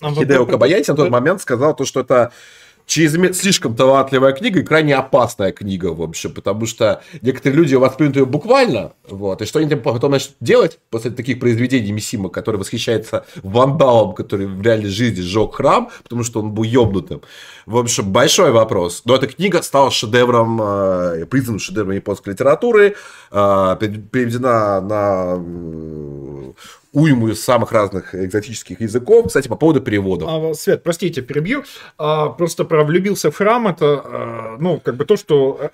а 0.00 0.12
Хидео 0.12 0.44
Кабаяти 0.46 0.90
на 0.90 0.96
тот 0.96 1.10
момент 1.10 1.40
сказал 1.40 1.74
то, 1.74 1.84
что 1.84 2.00
это 2.00 2.32
чрезмер... 2.86 3.34
слишком 3.34 3.74
талантливая 3.74 4.32
книга 4.32 4.60
и 4.60 4.62
крайне 4.62 4.94
опасная 4.94 5.52
книга, 5.52 5.86
в 5.86 6.00
общем, 6.00 6.32
потому 6.32 6.66
что 6.66 7.02
некоторые 7.20 7.58
люди 7.58 7.74
воспримут 7.74 8.16
ее 8.16 8.24
буквально, 8.24 8.92
вот, 9.08 9.42
и 9.42 9.46
что 9.46 9.58
они 9.58 9.74
потом 9.74 10.12
начнут 10.12 10.36
делать 10.40 10.78
после 10.90 11.10
таких 11.10 11.38
произведений 11.40 11.92
Мисима, 11.92 12.28
который 12.30 12.56
восхищается 12.56 13.26
вандалом, 13.42 14.14
который 14.14 14.46
в 14.46 14.62
реальной 14.62 14.88
жизни 14.88 15.20
сжег 15.20 15.54
храм, 15.54 15.90
потому 16.02 16.22
что 16.22 16.40
он 16.40 16.52
был 16.52 16.62
ёбнутым. 16.62 17.20
В 17.66 17.76
общем, 17.76 18.12
большой 18.12 18.52
вопрос. 18.52 19.02
Но 19.04 19.16
эта 19.16 19.26
книга 19.26 19.60
стала 19.62 19.90
шедевром, 19.90 20.60
э, 20.62 21.26
признанным 21.26 21.58
шедевром 21.58 21.92
японской 21.96 22.30
литературы, 22.30 22.94
э, 23.32 23.76
переведена 23.80 24.80
на 24.80 26.54
уйму 26.96 27.28
из 27.28 27.44
самых 27.44 27.72
разных 27.72 28.14
экзотических 28.14 28.80
языков. 28.80 29.26
Кстати, 29.26 29.48
по 29.48 29.56
поводу 29.56 29.82
переводов. 29.82 30.28
А, 30.32 30.54
Свет, 30.54 30.82
простите, 30.82 31.20
перебью. 31.20 31.64
А, 31.98 32.30
просто 32.30 32.64
про 32.64 32.84
влюбился 32.84 33.30
в 33.30 33.36
храм, 33.36 33.68
это, 33.68 34.00
а, 34.02 34.56
ну, 34.58 34.80
как 34.80 34.96
бы 34.96 35.04
то, 35.04 35.18
что 35.18 35.70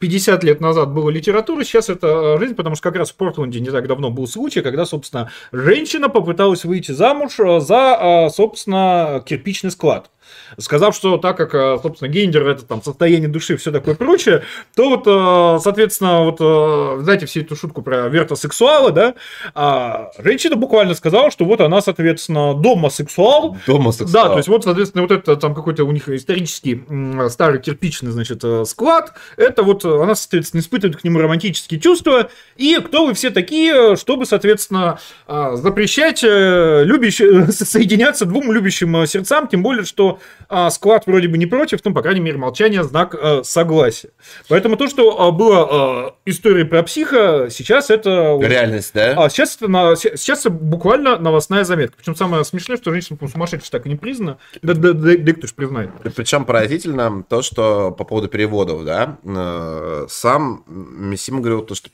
50 0.00 0.42
лет 0.42 0.60
назад 0.60 0.92
была 0.92 1.12
литература, 1.12 1.62
сейчас 1.62 1.88
это 1.88 2.38
жизнь, 2.38 2.56
потому 2.56 2.74
что 2.74 2.82
как 2.82 2.96
раз 2.96 3.12
в 3.12 3.14
Портленде 3.14 3.60
не 3.60 3.70
так 3.70 3.86
давно 3.86 4.10
был 4.10 4.26
случай, 4.26 4.62
когда, 4.62 4.84
собственно, 4.84 5.30
женщина 5.52 6.08
попыталась 6.08 6.64
выйти 6.64 6.90
замуж 6.90 7.36
за, 7.36 8.28
собственно, 8.34 9.22
кирпичный 9.24 9.70
склад 9.70 10.10
сказав, 10.58 10.94
что 10.94 11.16
так 11.18 11.36
как, 11.36 11.54
э, 11.54 11.78
собственно, 11.82 12.08
гендер 12.08 12.46
это 12.48 12.64
там 12.64 12.82
состояние 12.82 13.28
души, 13.28 13.56
все 13.56 13.72
такое 13.72 13.94
прочее, 13.94 14.44
то 14.74 14.90
вот, 14.90 15.06
э, 15.06 15.62
соответственно, 15.62 16.24
вот, 16.24 16.36
э, 16.40 17.02
знаете, 17.02 17.26
всю 17.26 17.40
эту 17.40 17.56
шутку 17.56 17.82
про 17.82 18.08
вертосексуала, 18.08 18.90
да, 18.90 19.14
а 19.54 20.10
женщина 20.18 20.56
буквально 20.56 20.94
сказала, 20.94 21.30
что 21.30 21.44
вот 21.44 21.60
она, 21.60 21.80
соответственно, 21.80 22.54
домосексуал. 22.54 23.56
Домосексуал. 23.66 24.24
Да, 24.24 24.28
то 24.30 24.36
есть 24.36 24.48
вот, 24.48 24.64
соответственно, 24.64 25.02
вот 25.02 25.12
это 25.12 25.36
там 25.36 25.54
какой-то 25.54 25.84
у 25.84 25.92
них 25.92 26.08
исторический 26.08 26.84
старый 27.30 27.60
кирпичный, 27.60 28.12
значит, 28.12 28.42
склад, 28.66 29.12
это 29.36 29.62
вот 29.62 29.84
она, 29.84 30.14
соответственно, 30.14 30.60
испытывает 30.60 31.00
к 31.00 31.04
нему 31.04 31.20
романтические 31.20 31.80
чувства, 31.80 32.30
и 32.56 32.76
кто 32.76 33.06
вы 33.06 33.14
все 33.14 33.30
такие, 33.30 33.96
чтобы, 33.96 34.26
соответственно, 34.26 34.98
запрещать 35.26 36.22
любящим, 36.22 37.50
соединяться 37.52 38.24
двум 38.24 38.52
любящим 38.52 39.06
сердцам, 39.06 39.48
тем 39.48 39.62
более, 39.62 39.84
что 39.84 40.13
а, 40.48 40.70
склад 40.70 41.06
вроде 41.06 41.28
бы 41.28 41.38
не 41.38 41.46
против, 41.46 41.80
но, 41.84 41.92
по 41.92 42.02
крайней 42.02 42.20
мере, 42.20 42.38
молчание– 42.38 42.82
знак 42.84 43.14
а, 43.14 43.42
согласия. 43.44 44.10
Поэтому 44.48 44.76
то, 44.76 44.88
что 44.88 45.20
а, 45.20 45.30
было 45.30 45.68
а, 45.70 46.14
историей 46.24 46.64
про 46.64 46.82
психа, 46.82 47.48
сейчас 47.50 47.90
это... 47.90 48.38
Реальность, 48.40 48.92
да? 48.94 49.14
А, 49.16 49.28
сейчас, 49.28 49.56
это 49.56 49.68
на, 49.68 49.96
сейчас 49.96 50.40
это 50.40 50.50
буквально 50.50 51.18
новостная 51.18 51.64
заметка. 51.64 51.96
Причем 51.98 52.16
самое 52.16 52.44
смешное, 52.44 52.76
что 52.76 52.90
женщина, 52.90 53.18
сумасшедшая 53.28 53.70
так 53.70 53.86
и 53.86 53.88
не 53.88 53.96
признана. 53.96 54.38
Да, 54.62 54.74
да, 54.74 54.92
да, 54.92 55.16
да 55.16 55.32
кто 55.32 55.46
ж 55.46 55.54
признает. 55.54 55.90
Причем 56.14 56.44
поразительно 56.44 57.24
то, 57.28 57.42
что 57.42 57.90
по 57.90 58.04
поводу 58.04 58.28
переводов, 58.28 58.84
да, 58.84 59.18
э, 59.24 60.06
сам 60.08 60.64
Миссима 60.66 61.40
говорил 61.40 61.62
то, 61.62 61.74
что 61.74 61.90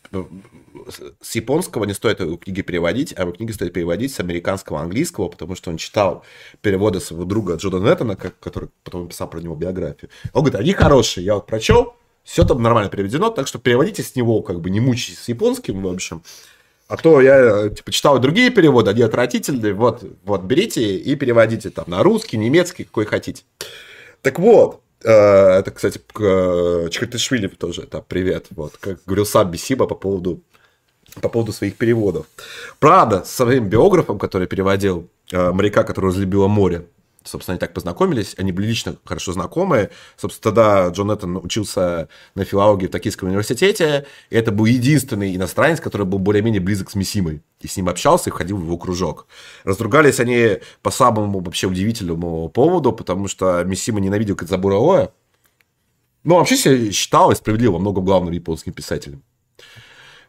с 0.91 1.35
японского 1.35 1.85
не 1.85 1.95
стоит 1.95 2.21
его 2.21 2.37
книги 2.37 2.63
переводить, 2.63 3.15
а 3.17 3.23
его 3.23 3.33
книги 3.33 3.53
стоит 3.53 3.73
переводить 3.73 4.13
с 4.13 4.21
американского 4.21 4.81
английского, 4.81 5.29
потому 5.29 5.55
что 5.55 5.71
он 5.71 5.77
читал 5.77 6.25
переводы 6.61 7.01
своего 7.01 7.25
друга 7.25 7.57
Джона 7.57 7.85
Неттона, 7.85 8.17
который 8.17 8.71
потом 8.85 9.09
писал 9.09 9.29
про 9.29 9.41
него 9.41 9.55
биографию. 9.55 10.11
Он 10.33 10.43
говорит, 10.43 10.61
они 10.61 10.73
хорошие, 10.73 11.25
я 11.25 11.35
вот 11.35 11.47
прочел, 11.47 11.95
все 12.25 12.45
там 12.45 12.63
нормально 12.63 12.91
переведено, 12.91 13.31
так 13.31 13.47
что 13.47 13.59
переводите 13.59 14.03
с 14.03 14.15
него, 14.15 14.43
как 14.43 14.61
бы 14.61 14.71
не 14.71 14.81
мучайтесь 14.81 15.19
с 15.19 15.29
японским, 15.29 15.83
в 15.83 15.89
общем. 15.89 16.23
А 16.91 16.97
то 16.97 17.21
я 17.21 17.69
типа, 17.69 17.93
читал 17.93 18.19
другие 18.19 18.51
переводы, 18.51 18.91
они 18.91 19.03
отвратительные. 19.03 19.75
Вот, 19.75 20.05
вот 20.25 20.43
берите 20.43 20.97
и 20.97 21.15
переводите 21.15 21.71
там 21.71 21.85
на 21.87 22.03
русский, 22.03 22.37
немецкий, 22.37 22.83
какой 22.83 23.05
хотите. 23.07 23.45
Так 24.23 24.41
вот, 24.41 24.81
э, 25.05 25.09
это, 25.09 25.71
кстати, 25.71 26.01
э, 26.19 26.89
Чикатишвили 26.91 27.47
тоже, 27.47 27.83
это 27.83 28.03
привет. 28.03 28.47
Вот, 28.51 28.77
как 28.81 28.99
говорил 29.07 29.25
сам 29.25 29.53
Бесиба 29.53 29.87
по 29.87 29.95
поводу 29.95 30.41
по 31.21 31.29
поводу 31.29 31.53
своих 31.53 31.77
переводов. 31.77 32.27
Правда, 32.79 33.25
с 33.25 33.31
своим 33.31 33.69
биографом, 33.69 34.19
который 34.19 34.47
переводил 34.47 35.09
э, 35.33 35.53
моряка, 35.53 35.83
который 35.85 36.07
разлюбило 36.07 36.49
море, 36.49 36.87
собственно, 37.25 37.55
они 37.55 37.61
так 37.61 37.75
познакомились, 37.75 38.35
они 38.39 38.53
были 38.53 38.67
лично 38.67 38.97
хорошо 39.05 39.33
знакомы. 39.33 39.91
Собственно, 40.17 40.55
тогда 40.55 40.89
Джон 40.89 41.13
Эттон 41.13 41.37
учился 41.37 42.09
на 42.35 42.45
филологии 42.45 42.87
в 42.87 42.91
Токийском 42.91 43.29
университете, 43.29 44.07
и 44.31 44.37
это 44.37 44.53
был 44.53 44.65
единственный 44.65 45.37
иностранец, 45.37 45.81
который 45.81 46.07
был 46.07 46.19
более-менее 46.19 46.61
близок 46.61 46.91
с 46.91 46.95
Мисимой, 46.95 47.43
и 47.61 47.69
с 47.69 47.77
ним 47.77 47.89
общался 47.89 48.31
и 48.31 48.33
входил 48.33 48.57
в 48.57 48.65
его 48.65 48.79
кружок. 48.79 49.27
Разругались 49.65 50.21
они 50.21 50.59
по 50.83 50.91
самому 50.91 51.41
вообще 51.41 51.67
удивительному 51.67 52.49
поводу, 52.49 52.93
потому 52.93 53.29
что 53.29 53.63
Мисима 53.65 54.01
ненавидел 54.01 54.37
Кадзабура 54.37 54.77
Оя, 54.77 55.11
ну, 56.23 56.37
вообще 56.37 56.57
себя 56.57 56.93
считал 56.93 57.31
и 57.31 57.35
справедливо 57.35 57.79
много 57.79 58.03
главным 58.03 58.33
японским 58.33 58.73
писателем. 58.73 59.23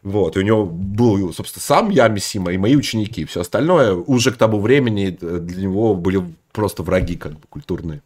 Вот, 0.02 0.36
и 0.36 0.40
у 0.40 0.42
него 0.42 0.64
был, 0.66 1.32
собственно, 1.32 1.62
сам 1.62 1.90
я 1.90 2.08
Мисима 2.08 2.52
и 2.52 2.58
мои 2.58 2.74
ученики. 2.74 3.24
Все 3.24 3.42
остальное 3.42 3.94
уже 3.94 4.32
к 4.32 4.36
тому 4.36 4.58
времени 4.58 5.16
для 5.20 5.62
него 5.62 5.94
были 5.94 6.22
просто 6.52 6.82
враги 6.82 7.16
как 7.16 7.32
бы 7.32 7.46
культурные. 7.48 8.02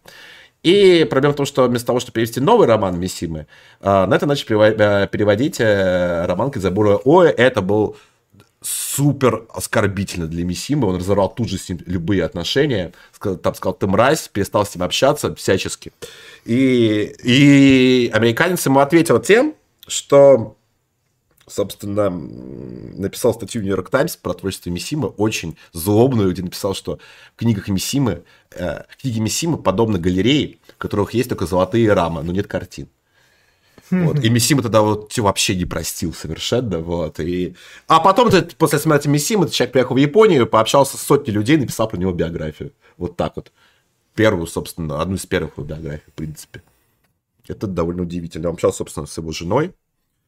И 0.63 1.07
проблема 1.09 1.33
в 1.33 1.37
том, 1.37 1.47
что 1.47 1.67
вместо 1.69 1.87
того, 1.87 2.01
чтобы 2.01 2.15
перевести 2.15 2.41
новый 2.41 2.67
роман 2.67 2.99
Мисимы, 2.99 3.47
а, 3.81 4.07
на 4.07 4.15
это 4.15 4.27
начали 4.27 5.05
э, 5.05 5.07
переводить 5.07 5.61
э, 5.61 6.27
роман 6.27 6.51
Кадзабура 6.51 6.97
Ой, 7.05 7.31
Это 7.31 7.63
был 7.63 7.97
супер 8.63 9.47
оскорбительно 9.55 10.27
для 10.27 10.45
Мисимы. 10.45 10.89
Он 10.89 10.97
разорвал 10.97 11.33
тут 11.33 11.49
же 11.49 11.57
с 11.57 11.69
ним 11.69 11.79
любые 11.87 12.25
отношения. 12.25 12.93
Там 13.21 13.55
сказал, 13.55 13.75
ты 13.75 13.87
мразь, 13.87 14.29
перестал 14.29 14.67
с 14.67 14.75
ним 14.75 14.83
общаться 14.83 15.35
всячески. 15.37 15.93
И, 16.45 17.15
и 17.23 18.11
американец 18.13 18.67
ему 18.67 18.81
ответил 18.81 19.21
тем, 19.21 19.55
что 19.87 20.57
собственно, 21.47 22.11
написал 22.11 23.35
статью 23.35 23.61
в 23.61 23.65
Нью-Йорк 23.65 23.91
Таймс 23.91 24.17
про 24.17 24.35
творчество 24.35 24.71
Мисимы, 24.71 25.09
очень 25.09 25.57
злобную, 25.73 26.33
где 26.33 26.43
написал, 26.43 26.75
что 26.75 26.99
в 27.35 27.39
книгах 27.39 27.69
Мисимы, 27.69 28.25
э, 28.53 28.83
книги 29.01 29.21
Мисимы 29.21 29.57
подобны 29.59 29.99
галерее, 29.99 30.59
в 30.75 30.79
которых 30.79 31.15
есть 31.15 31.29
только 31.29 31.47
золотые 31.47 31.93
рамы, 31.93 32.23
но 32.23 32.33
нет 32.33 32.47
картин. 32.47 32.89
Вот. 33.91 34.19
И 34.25 34.29
Мисима 34.31 34.63
тогда 34.63 34.83
вот 34.83 35.17
вообще 35.17 35.55
не 35.55 35.65
простил 35.65 36.13
совершенно. 36.13 36.81
Вот. 36.81 37.21
И... 37.21 37.55
А 37.87 38.01
потом, 38.01 38.31
после 38.59 38.79
смерти 38.79 39.07
Мисимы, 39.07 39.45
этот 39.45 39.55
человек 39.55 39.73
приехал 39.73 39.95
в 39.95 39.99
Японию, 39.99 40.47
пообщался 40.47 40.97
с 40.97 41.03
сотней 41.03 41.33
людей, 41.33 41.57
написал 41.57 41.89
про 41.89 41.97
него 41.97 42.13
биографию. 42.13 42.73
Вот 42.97 43.17
так 43.17 43.37
вот. 43.37 43.53
Первую, 44.15 44.47
собственно, 44.47 45.01
одну 45.01 45.17
из 45.17 45.27
первых 45.27 45.57
его 45.57 45.67
биографий, 45.67 46.11
в 46.11 46.15
принципе. 46.15 46.63
Это 47.47 47.67
довольно 47.67 48.03
удивительно. 48.03 48.49
Он 48.49 48.55
общался, 48.55 48.79
собственно, 48.79 49.07
с 49.07 49.17
его 49.17 49.31
женой, 49.31 49.73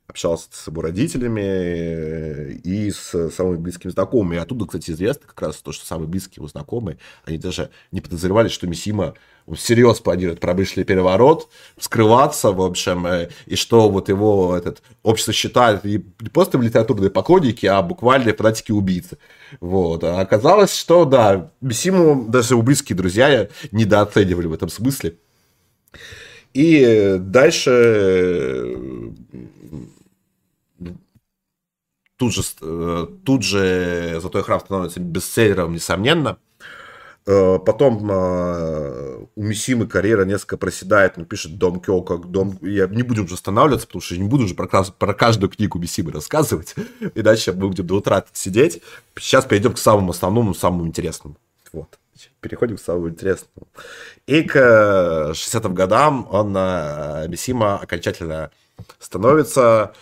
общался 0.09 0.49
с 0.51 0.67
его 0.67 0.81
родителями 0.83 1.43
э, 1.45 2.53
и 2.65 2.91
с 2.91 3.31
самыми 3.31 3.59
близкими 3.59 3.91
знакомыми. 3.91 4.37
И 4.37 4.39
оттуда, 4.39 4.65
кстати, 4.65 4.91
известно 4.91 5.27
как 5.27 5.41
раз 5.43 5.57
то, 5.57 5.71
что 5.71 5.85
самые 5.85 6.09
близкие 6.09 6.37
его 6.37 6.49
знакомые, 6.49 6.97
они 7.25 7.37
даже 7.37 7.71
не 7.93 8.01
подозревали, 8.01 8.49
что 8.49 8.67
Мисима 8.67 9.15
всерьез 9.53 10.01
планирует 10.01 10.41
промышленный 10.41 10.85
переворот, 10.85 11.49
скрываться, 11.79 12.53
в 12.53 12.63
общем, 12.63 13.07
э, 13.07 13.29
и 13.45 13.55
что 13.55 13.91
вот 13.91 14.09
его 14.09 14.57
этот 14.57 14.83
общество 15.03 15.35
считает 15.35 15.85
не 15.85 15.99
просто 15.99 16.57
литературные 16.59 17.11
поклонники, 17.11 17.67
а 17.67 17.83
буквально 17.83 18.33
фанатики-убийцы. 18.33 19.19
Вот. 19.61 20.05
А 20.05 20.21
оказалось, 20.21 20.75
что, 20.75 21.05
да, 21.05 21.51
Мисиму 21.61 22.25
даже 22.29 22.55
его 22.55 22.63
близкие 22.63 22.97
друзья 22.97 23.49
недооценивали 23.73 24.47
в 24.47 24.55
этом 24.55 24.71
смысле. 24.71 25.17
И 26.55 27.17
дальше 27.21 28.75
тут 32.19 32.35
же, 32.35 32.43
э, 32.61 33.07
тут 33.25 33.43
же 33.43 34.19
Золотой 34.21 34.43
храм 34.43 34.61
становится 34.61 35.01
бестселлером, 35.01 35.73
несомненно. 35.73 36.37
Э, 37.27 37.59
потом 37.65 38.11
э, 38.11 39.25
у 39.35 39.43
Мисимы 39.43 39.87
карьера 39.87 40.25
несколько 40.25 40.57
проседает, 40.57 41.17
он 41.17 41.25
пишет 41.25 41.59
Дом 41.59 41.81
Кё, 41.81 42.03
как 42.03 42.31
Дом... 42.31 42.59
Я 42.61 42.89
не 42.89 43.03
будем 43.03 43.25
уже 43.25 43.35
останавливаться, 43.35 43.87
потому 43.87 44.03
что 44.03 44.15
я 44.15 44.21
не 44.21 44.29
буду 44.29 44.45
уже 44.45 44.55
про, 44.55 44.67
про 44.67 45.15
каждую 45.15 45.49
книгу 45.51 45.79
Мисимы 45.79 46.11
рассказывать, 46.11 46.75
иначе 47.15 47.53
мы 47.53 47.69
будем 47.69 47.87
до 47.87 47.95
утра 47.95 48.25
сидеть. 48.33 48.83
Сейчас 49.17 49.45
перейдем 49.45 49.75
к 49.75 49.79
самому 49.79 50.11
основному, 50.11 50.55
самому 50.55 50.87
интересному. 50.87 51.37
Вот. 51.73 51.99
Переходим 52.41 52.77
к 52.77 52.81
самому 52.81 53.11
интересному. 53.11 53.69
И 54.27 54.43
к 54.43 54.57
60-м 54.57 55.73
годам 55.73 56.27
он, 56.31 56.53
Мисима, 57.31 57.79
окончательно 57.79 58.51
становится 58.99 59.93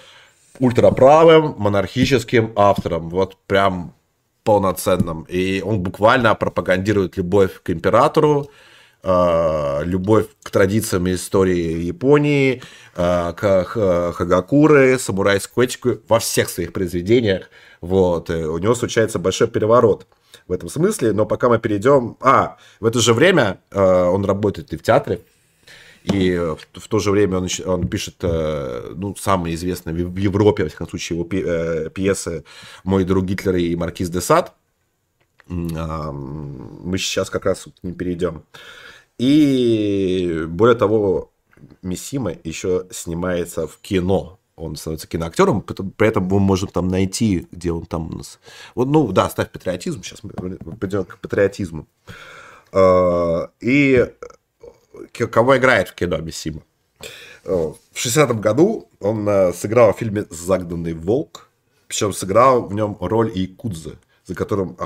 ультраправым 0.58 1.54
монархическим 1.58 2.52
автором, 2.56 3.08
вот 3.10 3.36
прям 3.46 3.94
полноценным. 4.44 5.26
И 5.28 5.60
он 5.60 5.80
буквально 5.80 6.34
пропагандирует 6.34 7.16
любовь 7.16 7.60
к 7.62 7.70
императору, 7.70 8.48
э, 9.02 9.80
любовь 9.84 10.26
к 10.42 10.50
традициям 10.50 11.06
и 11.06 11.14
истории 11.14 11.82
Японии, 11.82 12.62
э, 12.94 13.32
к 13.36 13.64
Хагакуры, 14.14 14.98
самурайскую 14.98 15.66
этику 15.66 15.98
во 16.08 16.18
всех 16.18 16.48
своих 16.48 16.72
произведениях. 16.72 17.50
Вот. 17.80 18.30
И 18.30 18.34
у 18.34 18.58
него 18.58 18.74
случается 18.74 19.18
большой 19.18 19.48
переворот 19.48 20.06
в 20.48 20.52
этом 20.52 20.68
смысле, 20.68 21.12
но 21.12 21.26
пока 21.26 21.48
мы 21.48 21.58
перейдем... 21.58 22.16
А, 22.20 22.56
в 22.80 22.86
это 22.86 23.00
же 23.00 23.14
время 23.14 23.58
э, 23.70 23.80
он 23.80 24.24
работает 24.24 24.72
и 24.72 24.76
в 24.76 24.82
театре, 24.82 25.20
и 26.12 26.36
в, 26.36 26.58
в 26.80 26.88
то 26.88 26.98
же 26.98 27.10
время 27.10 27.38
он, 27.38 27.48
он 27.66 27.88
пишет, 27.88 28.16
э, 28.22 28.92
ну, 28.94 29.16
самые 29.16 29.54
известные 29.56 30.06
в 30.06 30.16
Европе, 30.16 30.62
во 30.62 30.68
всяком 30.68 30.88
случае, 30.88 31.18
его 31.18 31.28
э, 31.32 31.90
пьесы 31.90 32.44
«Мой 32.84 33.04
друг 33.04 33.24
Гитлер» 33.24 33.56
и 33.56 33.74
«Маркиз 33.74 34.08
де 34.10 34.20
Сад». 34.20 34.54
Мы 35.48 36.98
сейчас 36.98 37.30
как 37.30 37.44
раз 37.44 37.64
к 37.64 37.84
ним 37.84 37.94
перейдем. 37.94 38.42
И 39.18 40.44
более 40.48 40.76
того, 40.76 41.30
Мисима 41.82 42.32
еще 42.44 42.86
снимается 42.90 43.66
в 43.66 43.78
кино. 43.78 44.38
Он 44.56 44.74
становится 44.76 45.06
киноактером, 45.06 45.62
при 45.62 46.08
этом 46.08 46.24
мы 46.24 46.40
можем 46.40 46.68
там 46.68 46.88
найти, 46.88 47.46
где 47.52 47.72
он 47.72 47.84
там 47.84 48.10
у 48.10 48.16
нас. 48.18 48.38
Вот, 48.74 48.88
ну 48.88 49.12
да, 49.12 49.28
ставь 49.28 49.50
патриотизм. 49.50 50.02
Сейчас 50.02 50.22
мы 50.22 50.30
придем 50.30 51.04
к 51.04 51.18
патриотизму. 51.18 51.86
А, 52.72 53.50
и 53.60 54.10
кого 55.12 55.56
играет 55.56 55.88
в 55.88 55.94
кино 55.94 56.18
Мисима. 56.18 56.62
В 57.44 57.76
60-м 57.94 58.40
году 58.40 58.88
он 58.98 59.28
э, 59.28 59.52
сыграл 59.52 59.92
в 59.92 59.98
фильме 59.98 60.24
«Загнанный 60.30 60.94
волк», 60.94 61.48
причем 61.86 62.12
сыграл 62.12 62.66
в 62.66 62.74
нем 62.74 62.96
роль 63.00 63.30
Якудзы, 63.32 63.98
за 64.24 64.34
которым... 64.34 64.76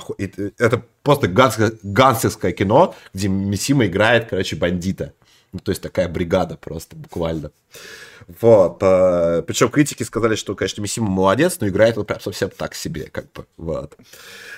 Это 0.58 0.84
просто 1.02 1.28
гангстерское 1.28 2.52
кино, 2.52 2.94
где 3.14 3.28
Мисима 3.28 3.86
играет, 3.86 4.28
короче, 4.28 4.56
бандита. 4.56 5.14
Ну, 5.52 5.58
то 5.58 5.70
есть 5.70 5.82
такая 5.82 6.08
бригада 6.08 6.56
просто, 6.56 6.96
буквально. 6.96 7.50
Вот. 8.40 8.78
А, 8.82 9.42
причем 9.42 9.68
критики 9.68 10.02
сказали, 10.02 10.36
что, 10.36 10.54
конечно, 10.54 10.80
Мисима 10.80 11.08
молодец, 11.08 11.58
но 11.60 11.68
играет 11.68 11.98
он 11.98 12.04
прям 12.04 12.20
совсем 12.20 12.50
так 12.50 12.74
себе, 12.74 13.08
как 13.10 13.32
бы. 13.32 13.46
Вот. 13.56 13.96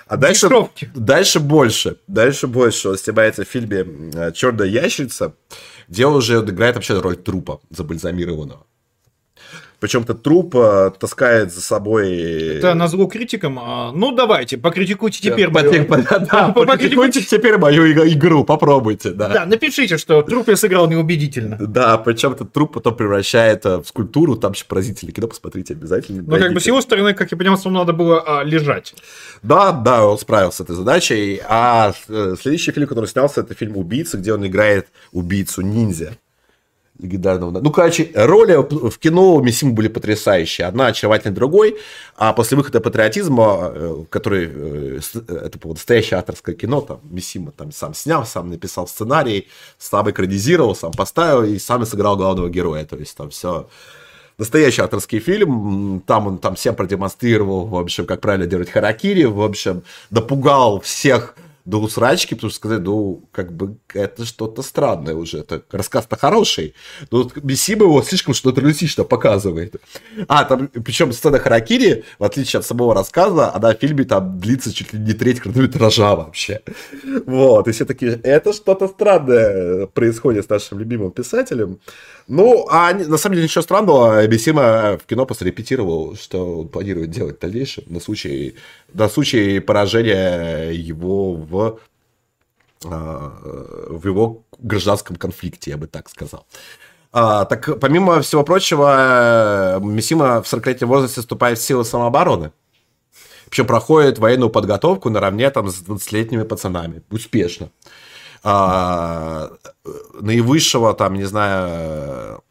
А 0.07 0.17
дальше, 0.17 0.49
дальше 0.95 1.41
больше. 1.41 1.97
Дальше 2.07 2.47
больше. 2.47 2.91
Он 2.91 2.99
снимается 2.99 3.45
в 3.45 3.49
фильме 3.49 3.87
э, 4.15 4.33
Черная 4.33 4.67
ящерица, 4.67 5.35
где 5.89 6.07
он 6.07 6.15
уже 6.15 6.35
играет 6.41 6.75
вообще 6.75 6.99
роль 6.99 7.17
трупа 7.17 7.61
забальзамированного. 7.71 8.67
Причем 9.83 10.03
этот 10.03 10.23
труп 10.23 10.55
э, 10.55 10.93
таскает 10.97 11.53
за 11.53 11.61
собой... 11.61 12.13
Это 12.59 12.73
на 12.75 12.87
зло 12.87 13.07
критикам. 13.07 13.59
А, 13.59 13.91
ну, 13.91 14.13
давайте, 14.13 14.57
покритикуйте 14.57 15.19
теперь 15.21 15.51
да, 15.51 15.61
мою... 15.61 15.87
Да, 15.89 16.19
да, 16.21 16.49
покритикуйте 16.55 17.21
теперь 17.21 17.59
мою 17.59 17.93
игру, 17.93 18.45
попробуйте. 18.45 19.11
Да. 19.11 19.29
да, 19.29 19.45
напишите, 19.45 19.99
что 19.99 20.23
труп 20.23 20.47
я 20.47 20.57
сыграл 20.57 20.89
неубедительно. 20.89 21.57
Да, 21.59 21.99
причем 21.99 22.31
этот 22.31 22.53
труп 22.53 22.75
потом 22.75 22.95
превращает 22.95 23.65
в 23.65 23.83
скульптуру, 23.85 24.37
там 24.37 24.53
еще 24.53 24.67
поразительное 24.67 25.13
кино, 25.13 25.27
посмотрите 25.27 25.75
обязательно. 25.75 26.23
Ну, 26.25 26.39
как 26.39 26.53
бы 26.53 26.61
с 26.61 26.67
его 26.67 26.81
стороны, 26.81 27.13
как 27.13 27.33
я 27.33 27.37
понимал, 27.37 27.59
ему 27.65 27.77
надо 27.77 27.93
было 27.93 28.23
а, 28.25 28.45
лежать. 28.45 28.95
Да, 29.43 29.73
да, 29.73 30.07
он 30.07 30.17
справился 30.17 30.59
с 30.59 30.61
этой 30.61 30.77
задачей. 30.77 31.41
А 31.49 31.93
э, 32.09 32.37
следующий 32.41 32.71
фильм, 32.71 32.87
который 32.87 33.07
снялся, 33.07 33.41
это 33.41 33.55
фильм 33.55 33.77
«Убийца», 33.77 34.17
где 34.17 34.33
он 34.33 34.47
играет 34.47 34.87
убийцу-ниндзя 35.11 36.13
легендарного. 37.03 37.61
Ну, 37.61 37.71
короче, 37.71 38.11
роли 38.15 38.57
в 38.57 38.99
кино 38.99 39.35
у 39.35 39.43
Мисимы 39.43 39.73
были 39.73 39.89
потрясающие. 39.89 40.67
Одна 40.67 40.87
очаровательная 40.87 41.35
другой. 41.35 41.77
А 42.17 42.33
после 42.33 42.57
выхода 42.57 42.81
патриотизма, 42.81 43.73
э, 43.75 44.05
который 44.09 44.49
э, 44.53 45.01
это 45.29 45.59
было 45.59 45.73
настоящее 45.73 46.19
авторское 46.19 46.55
кино, 46.55 46.81
там 46.81 47.01
Мисима 47.11 47.53
там 47.53 47.73
сам 47.73 47.95
снял, 47.95 48.25
сам 48.25 48.51
написал 48.51 48.87
сценарий, 48.87 49.49
сам 49.79 50.11
экранизировал, 50.11 50.75
сам 50.75 50.93
поставил 50.93 51.45
и 51.45 51.59
сам 51.59 51.85
сыграл 51.85 52.17
главного 52.17 52.49
героя. 52.49 52.85
То 52.85 52.97
есть 52.97 53.17
там 53.17 53.31
все 53.31 53.69
настоящий 54.39 54.83
авторский 54.83 55.21
фильм. 55.21 56.03
Там 56.07 56.27
он 56.27 56.39
там 56.39 56.55
всем 56.55 56.75
продемонстрировал, 56.75 57.67
в 57.67 57.77
общем, 57.77 58.07
как 58.07 58.21
правильно 58.21 58.47
делать 58.47 58.71
харакири, 58.71 59.25
в 59.25 59.43
общем, 59.43 59.83
допугал 60.11 60.81
всех 60.81 61.35
до 61.65 61.81
усрачки, 61.81 62.35
потому 62.35 62.51
что 62.51 62.59
сказать, 62.59 62.81
ну, 62.81 63.29
как 63.33 63.53
бы 63.53 63.77
это 63.95 64.25
что-то 64.25 64.63
странное 64.63 65.15
уже. 65.15 65.39
Это 65.39 65.63
рассказ-то 65.71 66.17
хороший, 66.17 66.75
но 67.11 67.23
вот 67.23 67.43
Мисима 67.45 67.85
его 67.85 68.03
слишком 68.03 68.35
что-то 68.35 68.61
реалистично 68.61 69.05
показывает. 69.05 69.77
А, 70.29 70.45
там, 70.45 70.69
причем 70.69 71.13
сцена 71.13 71.39
Харакири, 71.39 72.05
в 72.19 72.25
отличие 72.25 72.59
от 72.61 72.67
самого 72.67 72.95
рассказа, 72.95 73.55
она 73.55 73.75
в 73.75 73.79
фильме 73.79 74.05
там 74.05 74.39
длится 74.39 74.73
чуть 74.73 74.93
ли 74.93 74.99
не 74.99 75.13
треть 75.13 75.41
хронометража 75.41 76.17
вообще. 76.17 76.61
Вот, 77.27 77.69
и 77.69 77.73
все 77.73 77.85
таки 77.85 78.07
это 78.07 78.53
что-то 78.53 78.89
странное 78.89 79.87
происходит 79.87 80.47
с 80.47 80.49
нашим 80.49 80.79
любимым 80.79 81.13
писателем. 81.13 81.79
Ну, 82.29 82.67
а 82.71 82.93
на 82.93 83.17
самом 83.17 83.35
деле 83.35 83.45
ничего 83.45 83.63
странного, 83.63 84.27
Мисима 84.27 84.99
в 84.99 85.07
кино 85.07 85.27
просто 85.27 85.45
репетировал, 85.45 86.17
что 86.17 86.61
он 86.61 86.69
планирует 86.69 87.11
делать 87.11 87.37
в 87.37 87.41
дальнейшем 87.41 87.85
на 87.87 88.01
случай, 88.01 88.55
на 88.93 89.09
случай 89.09 89.61
поражения 89.61 90.71
его 90.71 91.35
в, 91.35 91.81
а, 92.85 93.39
в 93.89 94.07
его 94.07 94.45
гражданском 94.59 95.17
конфликте, 95.17 95.73
я 95.73 95.77
бы 95.77 95.87
так 95.87 96.09
сказал. 96.09 96.47
А, 97.13 97.45
так, 97.45 97.79
помимо 97.79 98.23
всего 98.23 98.43
прочего, 98.43 99.79
Мисима 99.83 100.43
в 100.43 100.53
40-летнем 100.53 100.89
возрасте 100.89 101.21
вступает 101.21 101.59
в 101.59 101.63
силы 101.63 101.85
самообороны. 101.85 102.53
Причем 103.51 103.67
проходит 103.67 104.19
военную 104.19 104.49
подготовку 104.49 105.11
наравне 105.11 105.51
там, 105.51 105.69
с 105.69 105.83
20-летними 105.83 106.45
пацанами. 106.45 107.03
Успешно. 107.11 107.69
А, 108.45 109.53
наивысшего, 110.21 110.95
там, 110.95 111.15
не 111.15 111.25
знаю, 111.25 112.43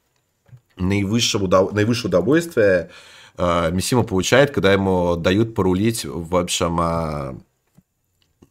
наивысшего, 0.78 1.46
удов... 1.46 1.74
наивысшее 1.74 2.08
удовольствие 2.08 2.90
а, 3.38 3.70
Мисима 3.72 4.04
получает, 4.04 4.52
когда 4.52 4.72
ему 4.74 5.16
дают 5.16 5.56
порулить, 5.56 6.06
в 6.06 6.36
общем, 6.36 6.80
а, 6.80 7.36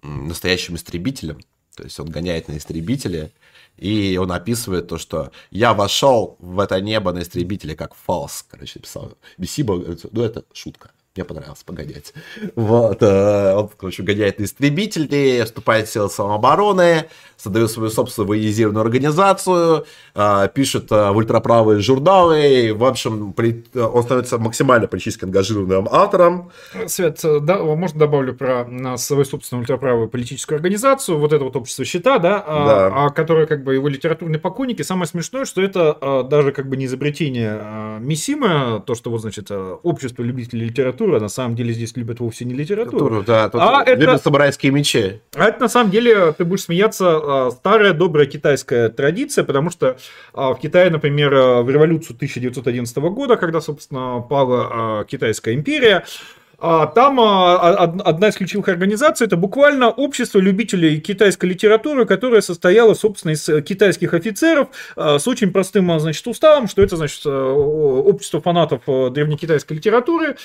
настоящим 0.02 0.76
истребителем. 0.76 1.40
То 1.76 1.84
есть 1.84 1.98
он 2.00 2.10
гоняет 2.10 2.48
на 2.48 2.58
истребителе 2.58 3.30
И 3.78 4.18
он 4.20 4.32
описывает 4.32 4.88
то, 4.88 4.98
что 4.98 5.30
я 5.50 5.72
вошел 5.72 6.36
в 6.40 6.58
это 6.58 6.80
небо 6.80 7.12
на 7.12 7.22
истребителе 7.22 7.74
как 7.74 7.94
фалс, 7.94 8.44
короче, 8.50 8.80
писал. 8.80 9.16
Бесиба, 9.38 9.82
ну 10.12 10.22
это 10.22 10.44
шутка. 10.52 10.90
Мне 11.16 11.24
понравилось 11.24 11.64
погонять. 11.64 12.14
Вот, 12.54 13.02
э, 13.02 13.54
он, 13.56 13.68
короче, 13.76 14.04
гоняет 14.04 14.38
на 14.38 14.44
истребители, 14.44 15.42
вступает 15.44 15.88
в 15.88 15.92
силы 15.92 16.08
самообороны, 16.08 17.06
создает 17.36 17.68
свою 17.72 17.90
собственную 17.90 18.28
военизированную 18.28 18.84
организацию, 18.84 19.86
э, 20.14 20.48
пишет 20.54 20.92
э, 20.92 21.10
в 21.10 21.16
ультраправые 21.16 21.80
журналы, 21.80 22.72
в 22.72 22.84
общем, 22.84 23.34
он 23.74 24.02
становится 24.04 24.38
максимально 24.38 24.86
политически 24.86 25.24
ангажированным 25.24 25.88
автором. 25.90 26.52
Свет, 26.86 27.20
да, 27.42 27.58
можно 27.58 27.98
добавлю 27.98 28.32
про 28.32 28.96
свою 28.96 29.24
собственную 29.24 29.62
ультраправую 29.62 30.08
политическую 30.08 30.58
организацию, 30.58 31.18
вот 31.18 31.32
это 31.32 31.42
вот 31.42 31.56
общество 31.56 31.84
щита, 31.84 32.20
да, 32.20 32.44
а, 32.46 32.66
да. 32.66 33.06
А, 33.06 33.10
которое 33.10 33.46
как 33.46 33.64
бы 33.64 33.74
его 33.74 33.88
литературный 33.88 34.38
покойник, 34.38 34.78
и 34.78 34.84
самое 34.84 35.08
смешное, 35.08 35.44
что 35.44 35.60
это 35.60 36.24
даже 36.30 36.52
как 36.52 36.68
бы 36.68 36.76
не 36.76 36.84
изобретение 36.84 37.98
Мисима, 37.98 38.80
то, 38.86 38.94
что 38.94 39.10
вот, 39.10 39.22
значит, 39.22 39.50
общество 39.50 40.22
любителей 40.22 40.66
литературы, 40.66 40.99
литература, 41.00 41.20
на 41.20 41.28
самом 41.28 41.56
деле 41.56 41.72
здесь 41.72 41.96
любят 41.96 42.20
вовсе 42.20 42.44
не 42.44 42.54
литературу. 42.54 43.22
да, 43.26 43.48
тут 43.48 43.60
а 43.60 43.84
любят 43.86 44.14
это... 44.14 44.22
самурайские 44.22 44.72
мечи. 44.72 45.20
А 45.34 45.48
это 45.48 45.60
на 45.60 45.68
самом 45.68 45.90
деле, 45.90 46.32
ты 46.32 46.44
будешь 46.44 46.64
смеяться, 46.64 47.06
а, 47.06 47.50
старая 47.50 47.92
добрая 47.92 48.26
китайская 48.26 48.88
традиция, 48.88 49.44
потому 49.44 49.70
что 49.70 49.96
а, 50.32 50.52
в 50.54 50.60
Китае, 50.60 50.90
например, 50.90 51.30
в 51.62 51.70
революцию 51.70 52.16
1911 52.16 52.96
года, 52.98 53.36
когда, 53.36 53.60
собственно, 53.60 54.20
пала 54.20 55.04
Китайская 55.04 55.54
империя, 55.54 55.96
а, 55.96 56.39
там 56.60 57.18
а, 57.20 57.84
одна 58.04 58.28
из 58.28 58.34
ключевых 58.34 58.68
организаций 58.68 59.26
это 59.26 59.36
буквально 59.36 59.88
общество 59.88 60.38
любителей 60.38 61.00
китайской 61.00 61.46
литературы, 61.46 62.04
которое 62.04 62.42
состояло, 62.42 62.92
собственно, 62.92 63.32
из 63.32 63.44
китайских 63.64 64.12
офицеров 64.12 64.68
а, 64.94 65.18
с 65.18 65.26
очень 65.26 65.52
простым, 65.52 65.98
значит, 65.98 66.26
уставом, 66.26 66.68
что 66.68 66.82
это, 66.82 66.96
значит, 66.96 67.24
общество 67.24 68.40
фанатов 68.40 68.82
древнекитайской 68.86 69.76
литературы, 69.76 70.36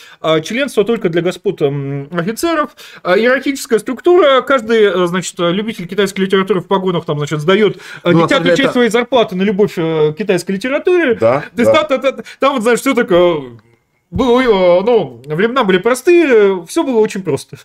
членство 0.44 0.86
только 0.86 1.10
для 1.10 1.22
господ 1.22 1.62
офицеров, 1.62 2.76
иерархическая 3.04 3.80
структура, 3.80 4.42
каждый, 4.42 5.08
значит, 5.08 5.36
любитель 5.38 5.88
китайской 5.88 6.22
литературы 6.22 6.62
в 6.62 6.68
погонах 6.68 7.06
там, 7.06 7.18
значит, 7.18 7.42
сдает 7.42 7.78
ну, 8.04 8.26
десятую 8.26 8.50
часть 8.50 8.62
это... 8.62 8.72
своей 8.72 8.90
зарплаты 8.90 9.36
на 9.36 9.44
любовь 9.44 9.76
к 9.76 10.16
китайской 10.18 10.54
литературе. 10.54 11.16
Да, 11.16 11.44
да. 11.54 11.84
Там, 11.84 12.02
там, 12.02 12.16
там, 12.40 12.54
вот, 12.54 12.64
знаешь, 12.64 12.80
все 12.80 12.94
такое 12.94 13.58
было, 14.12 14.82
ну, 14.84 15.22
времена 15.26 15.64
были 15.64 15.80
простые, 15.80 16.66
все 16.68 16.84
было 16.84 17.00
очень 17.00 17.24
просто. 17.24 17.58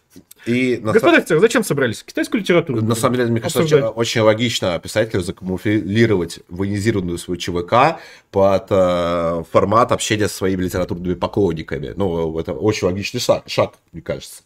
И 0.47 0.77
Господа 0.77 1.19
офицеры, 1.19 1.41
зачем 1.41 1.63
собрались? 1.63 2.03
Китайскую 2.03 2.41
литературу? 2.41 2.83
На 2.83 2.95
самом 2.95 3.17
деле, 3.17 3.31
мне 3.31 3.41
кажется, 3.41 3.63
очень, 3.63 3.79
очень 3.79 4.21
логично 4.23 4.79
писателю 4.79 5.21
закамуфлировать 5.21 6.41
военизированную 6.49 7.19
свою 7.19 7.39
ЧВК 7.39 8.01
под 8.31 8.67
э, 8.71 9.43
формат 9.53 9.93
общения 9.93 10.29
со 10.29 10.37
своими 10.37 10.63
литературными 10.63 11.15
поклонниками. 11.15 11.93
Ну, 11.95 12.39
это 12.39 12.55
очень 12.55 12.87
логичный 12.87 13.21
шаг, 13.21 13.45
шаг 13.47 13.75
мне 13.93 14.01
кажется. 14.01 14.43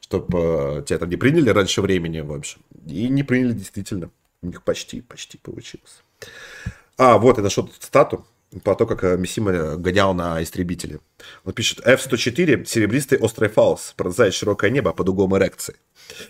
Чтобы 0.00 0.38
э, 0.78 0.82
тебя 0.86 0.98
там 1.00 1.10
не 1.10 1.16
приняли 1.16 1.50
раньше 1.50 1.82
времени, 1.82 2.20
в 2.20 2.32
общем. 2.32 2.60
И 2.86 3.08
не 3.08 3.24
приняли 3.24 3.52
действительно. 3.52 4.10
У 4.42 4.46
них 4.46 4.62
почти, 4.62 5.00
почти 5.00 5.38
получилось. 5.38 6.02
А, 6.98 7.18
вот 7.18 7.36
я 7.36 7.42
нашел 7.42 7.68
цитату 7.78 8.24
по 8.62 8.74
то, 8.74 8.86
как 8.86 9.04
э, 9.04 9.16
Мисима 9.16 9.76
гонял 9.76 10.14
на 10.14 10.42
истребителе. 10.42 11.00
Он 11.44 11.52
пишет, 11.52 11.80
F-104, 11.84 12.64
серебристый 12.64 13.18
острый 13.18 13.48
фаус, 13.48 13.94
пронзает 13.96 14.34
широкое 14.34 14.70
небо 14.70 14.92
под 14.92 15.08
углом 15.08 15.36
эрекции. 15.36 15.76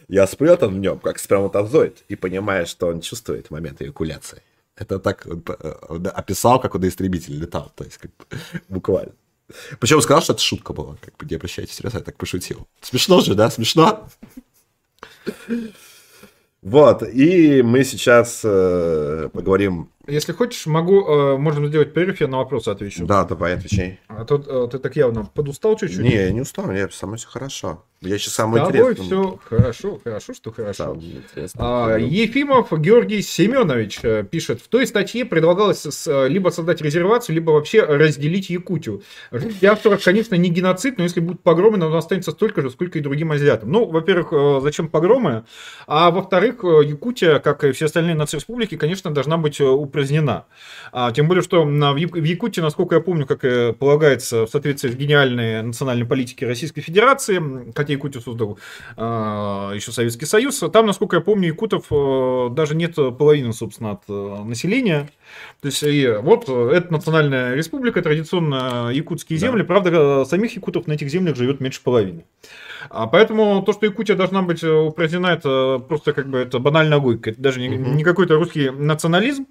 Я 0.08 0.26
спрятан 0.26 0.74
в 0.74 0.78
нем, 0.78 0.98
как 0.98 1.18
сперматозоид, 1.18 2.04
и 2.08 2.16
понимаю, 2.16 2.66
что 2.66 2.88
он 2.88 3.00
чувствует 3.00 3.50
момент 3.50 3.82
эякуляции. 3.82 4.42
Это 4.76 4.98
так 4.98 5.26
он 5.26 5.42
э, 5.46 6.08
описал, 6.08 6.60
как 6.60 6.74
он 6.74 6.80
на 6.82 6.88
истребителе 6.88 7.36
летал, 7.38 7.72
то 7.74 7.84
есть 7.84 7.98
как 7.98 8.10
буквально. 8.68 9.12
Причем 9.78 10.00
сказал, 10.00 10.22
что 10.22 10.32
это 10.32 10.42
шутка 10.42 10.72
была, 10.72 10.96
как 11.00 11.16
бы 11.16 11.26
не 11.26 11.36
обращайтесь, 11.36 11.76
серьезно, 11.76 11.98
я 11.98 12.04
так 12.04 12.16
пошутил. 12.16 12.66
Смешно 12.80 13.20
же, 13.20 13.34
да? 13.34 13.50
Смешно? 13.50 14.08
Вот, 16.62 17.04
и 17.04 17.62
мы 17.62 17.84
сейчас 17.84 18.40
э, 18.42 19.28
поговорим 19.32 19.92
если 20.06 20.32
хочешь, 20.32 20.66
могу, 20.66 21.06
э, 21.06 21.36
можем 21.36 21.66
сделать 21.66 21.92
перерыв, 21.92 22.20
я 22.20 22.28
на 22.28 22.38
вопросы 22.38 22.68
отвечу. 22.68 23.06
Да, 23.06 23.24
давай, 23.24 23.54
отвечай. 23.54 24.00
А 24.08 24.24
тут 24.24 24.46
э, 24.46 24.68
ты 24.70 24.78
так 24.78 24.96
явно 24.96 25.24
подустал 25.34 25.76
чуть-чуть? 25.76 26.00
Не, 26.00 26.14
я 26.14 26.30
не 26.30 26.40
устал, 26.40 26.70
я 26.70 26.88
со 26.90 27.06
мной 27.06 27.18
все 27.18 27.28
хорошо. 27.28 27.82
Я 28.02 28.18
сейчас 28.18 28.34
самый 28.34 28.60
С 28.60 28.66
тобой 28.66 28.94
все 28.94 29.38
хорошо, 29.42 29.98
хорошо, 30.04 30.34
что 30.34 30.52
хорошо. 30.52 30.98
А, 31.56 31.96
Ефимов 31.96 32.70
Георгий 32.78 33.22
Семенович 33.22 34.00
э, 34.02 34.22
пишет, 34.22 34.60
в 34.60 34.68
той 34.68 34.86
статье 34.86 35.24
предлагалось 35.24 35.84
с, 35.86 36.26
либо 36.28 36.50
создать 36.50 36.82
резервацию, 36.82 37.34
либо 37.34 37.52
вообще 37.52 37.82
разделить 37.82 38.50
Якутию. 38.50 39.02
Для 39.32 39.72
авторов, 39.72 40.04
конечно, 40.04 40.34
не 40.34 40.50
геноцид, 40.50 40.98
но 40.98 41.04
если 41.04 41.20
будут 41.20 41.40
погромы, 41.42 41.78
но 41.78 41.96
останется 41.96 42.32
столько 42.32 42.60
же, 42.60 42.70
сколько 42.70 42.98
и 42.98 43.02
другим 43.02 43.32
азиатам. 43.32 43.72
Ну, 43.72 43.86
во-первых, 43.86 44.62
зачем 44.62 44.88
погромы? 44.88 45.44
А 45.86 46.10
во-вторых, 46.10 46.62
Якутия, 46.62 47.38
как 47.38 47.64
и 47.64 47.72
все 47.72 47.86
остальные 47.86 48.14
нацреспублики, 48.14 48.76
конечно, 48.76 49.10
должна 49.10 49.38
быть 49.38 49.58
упразднена. 49.96 50.44
А, 50.92 51.12
тем 51.12 51.26
более, 51.28 51.42
что 51.42 51.64
в 51.64 51.96
Якутии, 51.96 52.60
насколько 52.60 52.96
я 52.96 53.00
помню, 53.00 53.26
как 53.26 53.44
и 53.44 53.72
полагается 53.72 54.46
в 54.46 54.50
соответствии 54.50 54.90
с 54.90 54.94
гениальной 54.94 55.62
национальной 55.62 56.06
политикой 56.06 56.44
Российской 56.44 56.82
Федерации, 56.82 57.42
хотя 57.74 57.92
Якутию 57.92 58.22
создал 58.22 58.58
а, 58.96 59.72
еще 59.72 59.92
Советский 59.92 60.26
Союз, 60.26 60.62
там, 60.72 60.86
насколько 60.86 61.16
я 61.16 61.22
помню, 61.22 61.48
якутов 61.48 61.86
а, 61.90 62.50
даже 62.50 62.74
нет 62.74 62.94
половины, 62.94 63.52
собственно, 63.52 63.92
от 63.92 64.02
а, 64.08 64.44
населения. 64.44 65.08
То 65.60 65.66
есть, 65.68 65.82
и 65.82 66.06
вот 66.20 66.48
это 66.48 66.92
национальная 66.92 67.54
республика, 67.54 68.02
традиционно 68.02 68.90
якутские 68.92 69.38
земли, 69.38 69.62
да. 69.62 69.66
правда, 69.66 70.24
самих 70.24 70.54
якутов 70.54 70.86
на 70.86 70.92
этих 70.92 71.08
землях 71.10 71.36
живет 71.36 71.60
меньше 71.60 71.80
половины. 71.82 72.24
А 72.90 73.06
поэтому 73.06 73.62
то, 73.62 73.72
что 73.72 73.86
Якутия 73.86 74.16
должна 74.16 74.42
быть 74.42 74.62
упразднена, 74.62 75.28
это 75.28 75.82
просто 75.88 76.12
как 76.12 76.28
бы 76.28 76.38
это 76.38 76.58
банальная 76.58 76.98
логика. 76.98 77.30
Это 77.30 77.40
даже 77.40 77.60
не, 77.60 77.76
угу. 77.76 77.90
не 77.90 78.04
какой-то 78.04 78.36
русский 78.36 78.70
национализм, 78.70 79.46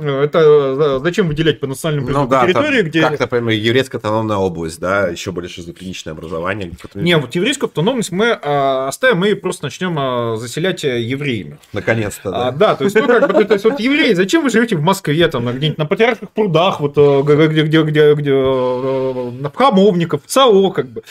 это 0.00 0.98
зачем 1.00 1.28
выделять 1.28 1.60
по 1.60 1.66
национальным 1.66 2.06
признакам 2.06 2.30
ну, 2.30 2.30
да, 2.30 2.44
территории, 2.46 2.82
где... 2.82 3.00
Как, 3.02 3.18
например, 3.18 3.50
еврейская 3.50 3.98
автономная 3.98 4.36
область, 4.36 4.80
да, 4.80 5.08
еще 5.08 5.32
более 5.32 5.48
шизофреничное 5.48 6.12
образование. 6.12 6.72
Которое... 6.80 7.02
Не, 7.02 7.16
вот 7.16 7.34
еврейскую 7.34 7.68
автономность 7.68 8.12
мы 8.12 8.38
а, 8.42 8.88
оставим, 8.88 9.18
мы 9.18 9.34
просто 9.34 9.64
начнем 9.64 9.96
а, 9.98 10.36
заселять 10.36 10.84
э, 10.84 11.00
евреями. 11.00 11.58
Наконец-то, 11.72 12.30
да. 12.30 12.48
А, 12.48 12.52
да, 12.52 12.76
то 12.76 12.84
есть, 12.84 12.96
ну, 12.96 13.06
как 13.06 13.34
бы, 13.34 13.44
то 13.44 13.54
есть, 13.54 13.64
вот 13.64 13.80
евреи, 13.80 14.14
зачем 14.14 14.42
вы 14.42 14.50
живете 14.50 14.76
в 14.76 14.82
Москве, 14.82 15.28
там, 15.28 15.46
где-нибудь 15.50 15.78
на 15.78 15.86
Патриарших 15.86 16.30
прудах, 16.30 16.80
вот, 16.80 16.94
э, 16.96 17.22
где, 17.22 17.62
где, 17.62 17.82
где, 17.82 18.14
где 18.14 18.30
э, 18.32 19.30
на 19.30 19.50
Хамовников, 19.50 20.22
ЦАО, 20.26 20.70
как 20.70 20.86
бы. 20.88 21.02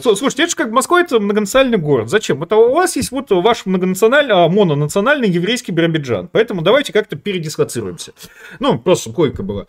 Слушайте, 0.00 0.42
это 0.42 0.50
же 0.50 0.56
как 0.56 0.70
Москва, 0.70 1.00
это 1.00 1.20
многонациональный 1.20 1.78
город. 1.78 2.10
Зачем? 2.10 2.42
Это 2.42 2.56
у 2.56 2.72
вас 2.72 2.96
есть 2.96 3.10
вот 3.10 3.30
ваш 3.30 3.66
многонациональный, 3.66 4.34
а, 4.34 4.48
мононациональный 4.48 5.28
еврейский 5.28 5.72
Биробиджан. 5.72 6.28
Поэтому 6.28 6.62
давайте 6.62 6.92
как-то 6.92 7.16
передислоцируемся. 7.16 8.12
Ну, 8.58 8.78
просто 8.78 9.12
койка 9.12 9.42
была. 9.42 9.66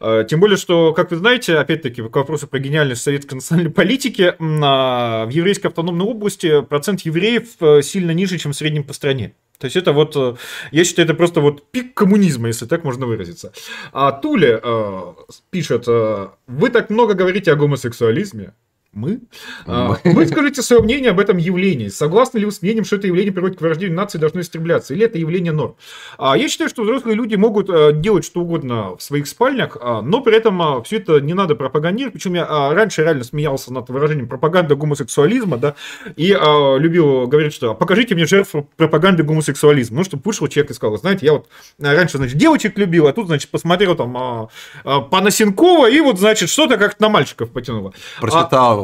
А, 0.00 0.24
тем 0.24 0.40
более, 0.40 0.56
что, 0.56 0.92
как 0.92 1.10
вы 1.10 1.16
знаете, 1.16 1.56
опять-таки, 1.56 2.02
к 2.02 2.16
вопросу 2.16 2.48
про 2.48 2.58
гениальность 2.58 3.02
советской 3.02 3.34
национальной 3.34 3.70
политики, 3.70 4.34
в 4.38 5.30
еврейской 5.30 5.68
автономной 5.68 6.04
области 6.04 6.62
процент 6.62 7.02
евреев 7.02 7.48
э, 7.60 7.82
сильно 7.82 8.10
ниже, 8.10 8.38
чем 8.38 8.52
в 8.52 8.56
среднем 8.56 8.84
по 8.84 8.92
стране. 8.92 9.34
То 9.58 9.66
есть 9.66 9.76
это 9.76 9.92
вот, 9.92 10.16
э, 10.16 10.34
я 10.72 10.84
считаю, 10.84 11.06
это 11.06 11.14
просто 11.14 11.40
вот 11.40 11.70
пик 11.70 11.94
коммунизма, 11.94 12.48
если 12.48 12.66
так 12.66 12.84
можно 12.84 13.06
выразиться. 13.06 13.52
А 13.92 14.12
Туле 14.12 14.60
э, 14.62 15.14
пишет, 15.50 15.84
э, 15.86 16.28
вы 16.46 16.70
так 16.70 16.90
много 16.90 17.14
говорите 17.14 17.52
о 17.52 17.56
гомосексуализме, 17.56 18.52
мы. 18.94 19.20
А, 19.66 19.96
вы 20.04 20.26
скажите 20.30 20.62
свое 20.62 20.82
мнение 20.82 21.10
об 21.10 21.20
этом 21.20 21.36
явлении. 21.36 21.88
Согласны 21.88 22.38
ли 22.38 22.46
вы 22.46 22.52
с 22.52 22.62
мнением, 22.62 22.84
что 22.84 22.96
это 22.96 23.06
явление 23.06 23.32
приводит 23.32 23.58
к 23.58 23.60
вырождению 23.60 23.96
нации 23.96 24.18
должно 24.18 24.40
истребляться? 24.40 24.94
Или 24.94 25.04
это 25.04 25.18
явление 25.18 25.52
норм? 25.52 25.76
А, 26.18 26.36
я 26.36 26.48
считаю, 26.48 26.70
что 26.70 26.82
взрослые 26.82 27.16
люди 27.16 27.34
могут 27.34 27.68
э, 27.68 27.92
делать 27.92 28.24
что 28.24 28.40
угодно 28.40 28.96
в 28.96 29.02
своих 29.02 29.26
спальнях, 29.26 29.76
а, 29.80 30.02
но 30.02 30.20
при 30.20 30.36
этом 30.36 30.82
все 30.84 30.96
это 30.96 31.20
не 31.20 31.34
надо 31.34 31.54
пропагандировать. 31.54 32.14
Причем 32.14 32.34
я 32.34 32.72
раньше 32.72 33.02
реально 33.02 33.24
смеялся 33.24 33.72
над 33.72 33.88
выражением 33.88 34.28
пропаганда 34.28 34.76
гомосексуализма, 34.76 35.56
да, 35.56 35.74
и 36.16 36.28
любил 36.28 37.26
говорить, 37.26 37.54
что 37.54 37.74
покажите 37.74 38.14
мне 38.14 38.26
жертв 38.26 38.54
пропаганды 38.76 39.22
гомосексуализма. 39.22 39.98
Ну, 39.98 40.04
чтобы 40.04 40.22
вышел 40.24 40.46
человек 40.48 40.70
и 40.70 40.74
сказал, 40.74 40.96
знаете, 40.98 41.26
я 41.26 41.32
вот 41.32 41.48
раньше, 41.78 42.18
значит, 42.18 42.36
девочек 42.36 42.78
любил, 42.78 43.06
а 43.06 43.12
тут, 43.12 43.26
значит, 43.26 43.50
посмотрел 43.50 43.94
там 43.94 44.48
Панасенкова, 44.84 45.90
и 45.90 46.00
вот, 46.00 46.18
значит, 46.18 46.48
что-то 46.48 46.76
как-то 46.76 47.02
на 47.02 47.08
мальчиков 47.08 47.50
потянуло. 47.50 47.92
Прочитал 48.20 48.83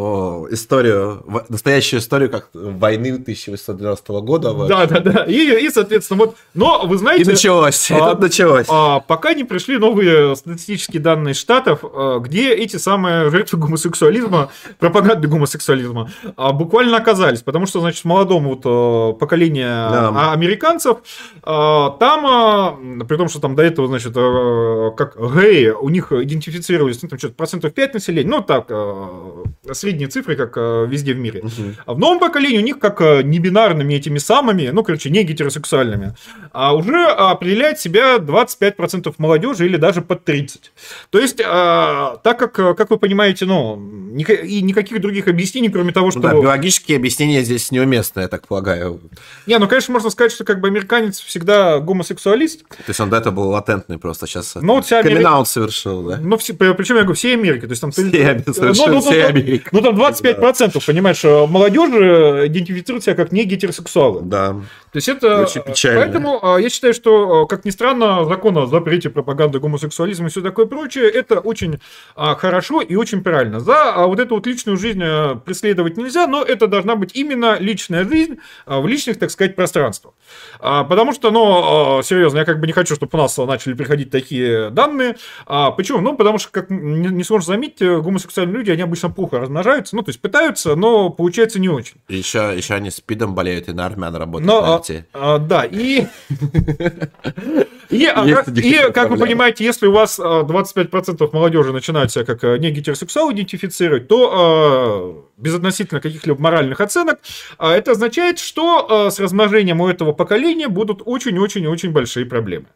историю, 0.51 1.25
настоящую 1.49 2.01
историю 2.01 2.31
как 2.31 2.49
войны 2.53 3.13
1812 3.13 4.09
года. 4.09 4.53
Да, 4.69 4.87
да, 4.87 5.01
да. 5.01 5.25
И, 5.25 5.65
и, 5.65 5.71
соответственно, 5.71 6.25
вот, 6.25 6.37
но 6.55 6.83
вы 6.87 6.99
знаете... 6.99 7.25
И 7.25 7.27
началось, 7.27 7.91
а, 7.91 8.13
это 8.13 8.21
началось. 8.21 8.67
А, 8.69 9.01
пока 9.01 9.35
не 9.35 9.45
пришли 9.45 9.79
новые 9.79 10.37
статистические 10.37 11.01
данные 11.01 11.35
штатов, 11.35 11.81
а, 11.83 12.19
где 12.19 12.53
эти 12.53 12.77
самые 12.77 13.31
жертвы 13.31 13.59
гомосексуализма, 13.59 14.51
пропаганды 14.79 15.29
гомосексуализма, 15.29 16.11
а, 16.37 16.53
буквально 16.53 16.97
оказались. 16.97 17.43
Потому 17.43 17.67
что, 17.67 17.81
значит, 17.81 18.05
молодому 18.05 18.51
вот 18.51 18.63
а, 18.65 19.13
поколению 19.13 19.69
да. 19.69 20.33
американцев, 20.33 20.99
там, 21.43 23.05
при 23.07 23.17
том, 23.17 23.29
что 23.29 23.41
там 23.41 23.55
до 23.57 23.63
этого, 23.63 23.89
значит, 23.89 24.15
как 24.15 25.17
геи, 25.17 25.69
у 25.71 25.89
них 25.89 26.13
идентифицировались, 26.13 27.03
ну, 27.03 27.09
там 27.09 27.19
что-то 27.19 27.35
процентов 27.35 27.73
5 27.75 27.95
населения, 27.95 28.29
ну, 28.29 28.43
так, 28.43 28.67
а, 28.71 29.45
средние 29.91 30.09
цифры, 30.09 30.37
как 30.37 30.53
а, 30.57 30.85
везде 30.85 31.15
в 31.15 31.19
мире. 31.19 31.41
Угу. 31.41 31.75
А 31.87 31.95
в 31.95 31.99
новом 31.99 32.21
поколении 32.21 32.59
у 32.59 32.63
них 32.63 32.79
как 32.79 33.01
а, 33.01 33.23
небинарными 33.23 33.95
этими 33.95 34.19
самыми, 34.19 34.71
ну, 34.73 34.85
короче, 34.85 35.11
не 35.11 35.25
гетеросексуальными, 35.25 36.15
а 36.53 36.75
уже 36.75 37.07
определяет 37.07 37.81
себя 37.81 38.17
25% 38.17 39.15
молодежи 39.19 39.67
или 39.67 39.77
даже 39.77 40.01
под 40.03 40.25
30. 40.25 40.73
То 41.11 41.19
есть, 41.19 41.41
а, 41.45 42.19
так 42.23 42.39
как, 42.39 42.77
как 42.77 42.91
вы 42.91 42.99
понимаете, 42.99 43.47
ну, 43.47 43.77
и 44.17 44.63
никаких 44.63 45.01
других 45.01 45.27
объяснений, 45.29 45.69
кроме 45.69 45.93
того, 45.93 46.11
что... 46.11 46.21
Да, 46.21 46.35
биологические 46.35 46.97
объяснения 46.97 47.43
здесь 47.43 47.71
неуместны, 47.71 48.21
я 48.21 48.29
так 48.29 48.47
полагаю. 48.47 49.01
Не, 49.47 49.59
ну, 49.59 49.67
конечно, 49.67 49.93
можно 49.93 50.11
сказать, 50.11 50.33
что 50.33 50.45
как 50.45 50.61
бы 50.61 50.69
американец 50.69 51.19
всегда 51.19 51.81
гомосексуалист. 51.81 52.69
То 52.69 52.77
есть, 52.89 53.01
он 53.01 53.11
до 53.11 53.17
этого 53.17 53.35
был 53.35 53.49
латентный 53.49 53.99
просто, 53.99 54.27
сейчас 54.27 54.55
ну, 54.55 54.81
вся 54.83 55.01
Америка... 55.01 55.45
совершил, 55.45 56.03
да? 56.03 56.19
Ну, 56.21 56.37
все, 56.37 56.55
причем 56.55 56.97
я 56.97 57.03
говорю, 57.03 57.17
всей 57.17 57.35
Америки. 57.35 57.63
То 57.63 57.71
есть, 57.71 57.81
там, 57.81 57.91
все, 57.91 58.03
совершенно 58.05 58.89
ну, 58.89 58.95
ну, 58.95 59.01
всей 59.01 59.27
Америки. 59.27 59.69
Ну, 59.73 59.80
там 59.81 59.95
25%, 59.97 60.73
да. 60.75 60.81
понимаешь, 60.87 61.25
молодежи 61.25 62.47
идентифицируют 62.47 63.05
себя 63.05 63.15
как 63.15 63.33
не 63.33 63.45
гетеросексуалы. 63.45 64.23
Да. 64.23 64.57
То 64.93 64.97
есть, 64.97 65.09
это... 65.09 65.43
Очень 65.43 65.63
печально. 65.63 66.01
Поэтому 66.01 66.59
я 66.59 66.69
считаю, 66.69 66.95
что, 66.95 67.47
как 67.47 67.65
ни 67.65 67.71
странно, 67.71 68.25
закон 68.25 68.59
о 68.59 68.67
запрете 68.67 69.11
пропаганды 69.11 69.61
гомосексуализма 69.61 70.27
и 70.27 70.31
все 70.31 70.41
такое 70.41 70.67
прочее, 70.67 71.09
это 71.09 71.41
очень 71.41 71.81
хорошо 72.15 72.81
и 72.81 72.97
очень 72.97 73.23
правильно. 73.23 73.61
За 73.61 73.95
вот 74.07 74.19
эту 74.19 74.35
вот 74.35 74.47
личную 74.47 74.77
жизнь 74.77 75.03
преследовать 75.45 75.97
нельзя, 75.97 76.27
но 76.27 76.43
это 76.43 76.67
должна 76.67 76.97
быть 76.97 77.15
именно 77.15 77.57
личная 77.59 78.05
жизнь 78.05 78.39
в 78.67 78.87
личных, 78.87 79.19
так 79.19 79.31
сказать, 79.31 79.55
пространствах. 79.57 80.15
Потому 80.59 81.13
что, 81.13 81.31
ну, 81.31 82.03
серьезно, 82.03 82.39
я 82.39 82.45
как 82.45 82.61
бы 82.61 82.67
не 82.67 82.73
хочу, 82.73 82.97
чтобы 82.97 83.11
у 83.13 83.17
нас 83.19 83.37
начали 83.39 83.75
приходить 83.75 84.11
такие 84.11 84.71
данные. 84.71 85.17
Почему? 85.47 86.01
Ну, 86.01 86.17
потому 86.17 86.39
что, 86.39 86.51
как 86.51 86.69
не 86.71 87.23
сможешь 87.23 87.47
заметить, 87.47 87.81
гомосексуальные 87.81 88.57
люди, 88.57 88.71
они 88.71 88.83
обычно 88.83 89.11
плохо 89.11 89.39
размножаются, 89.39 89.95
ну, 89.95 90.03
то 90.03 90.09
есть 90.11 90.21
пытаются, 90.21 90.75
но 90.75 91.11
получается 91.11 91.61
не 91.61 91.69
очень. 91.69 91.97
Еще, 92.09 92.55
еще 92.57 92.75
они 92.75 92.91
спидом 92.91 93.35
болеют 93.35 93.69
и 93.69 93.73
на 93.73 93.87
армян 93.87 94.17
работают. 94.17 94.47
Но, 94.47 94.80
а, 94.81 95.05
а, 95.13 95.39
да, 95.39 95.65
и... 95.65 96.07
И, 97.91 98.07
а, 98.07 98.25
и 98.25 98.93
как 98.93 99.11
вы 99.11 99.17
понимаете, 99.19 99.65
если 99.65 99.87
у 99.87 99.93
вас 99.93 100.19
25% 100.19 101.17
а, 101.21 101.37
молодежи 101.37 101.73
начинают 101.73 102.13
себя 102.13 102.25
как 102.25 102.43
не 102.61 102.71
гетеросексуал 102.71 103.33
идентифицировать, 103.33 104.09
то 104.09 105.27
без 105.37 105.55
относительно 105.55 106.01
каких-либо 106.01 106.41
моральных 106.41 106.81
оценок, 106.81 107.19
это 107.59 107.93
означает, 107.93 108.39
что 108.39 109.09
с 109.11 109.19
размножением 109.19 109.81
у 109.81 109.89
этого 109.89 110.13
поколения 110.13 110.69
будут 110.69 111.01
очень-очень-очень 111.05 111.93
большие 111.93 112.27
проблемы. 112.27 112.67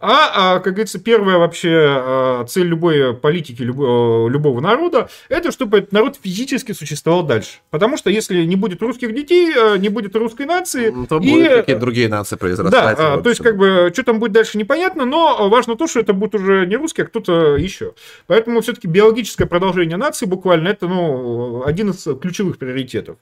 А, 0.00 0.60
как 0.60 0.74
говорится, 0.74 1.00
первая 1.00 1.38
вообще 1.38 2.44
цель 2.48 2.66
любой 2.66 3.14
политики, 3.14 3.62
любого, 3.62 4.28
любого 4.28 4.60
народа, 4.60 5.08
это 5.28 5.50
чтобы 5.50 5.78
этот 5.78 5.92
народ 5.92 6.16
физически 6.22 6.72
существовал 6.72 7.24
дальше. 7.24 7.58
Потому 7.70 7.96
что 7.96 8.08
если 8.08 8.44
не 8.44 8.56
будет 8.56 8.80
русских 8.82 9.12
детей, 9.14 9.52
не 9.78 9.88
будет 9.88 10.14
русской 10.14 10.46
нации... 10.46 10.90
Ну, 10.90 11.06
то 11.06 11.18
и... 11.18 11.28
будут 11.28 11.48
какие-то 11.48 11.80
другие 11.80 12.08
нации 12.08 12.36
произрастать. 12.36 12.96
Да, 12.96 13.16
то 13.20 13.28
есть 13.28 13.42
как 13.42 13.56
бы 13.56 13.90
что 13.92 14.04
там 14.04 14.20
будет 14.20 14.32
дальше 14.32 14.58
непонятно, 14.62 15.04
но 15.04 15.48
важно 15.48 15.76
то, 15.76 15.86
что 15.86 16.00
это 16.00 16.12
будет 16.12 16.34
уже 16.34 16.66
не 16.66 16.76
русский, 16.76 17.02
а 17.02 17.06
кто-то 17.06 17.56
еще. 17.56 17.94
Поэтому 18.26 18.60
все-таки 18.60 18.88
биологическое 18.88 19.46
продолжение 19.46 19.96
нации 19.96 20.26
буквально 20.26 20.68
это 20.68 20.88
ну, 20.88 21.64
один 21.64 21.90
из 21.90 22.02
ключевых 22.20 22.58
приоритетов. 22.58 23.16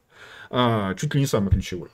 А, 0.50 0.94
чуть 0.94 1.14
ли 1.14 1.20
не 1.20 1.26
самый 1.26 1.50
ключевой. 1.50 1.88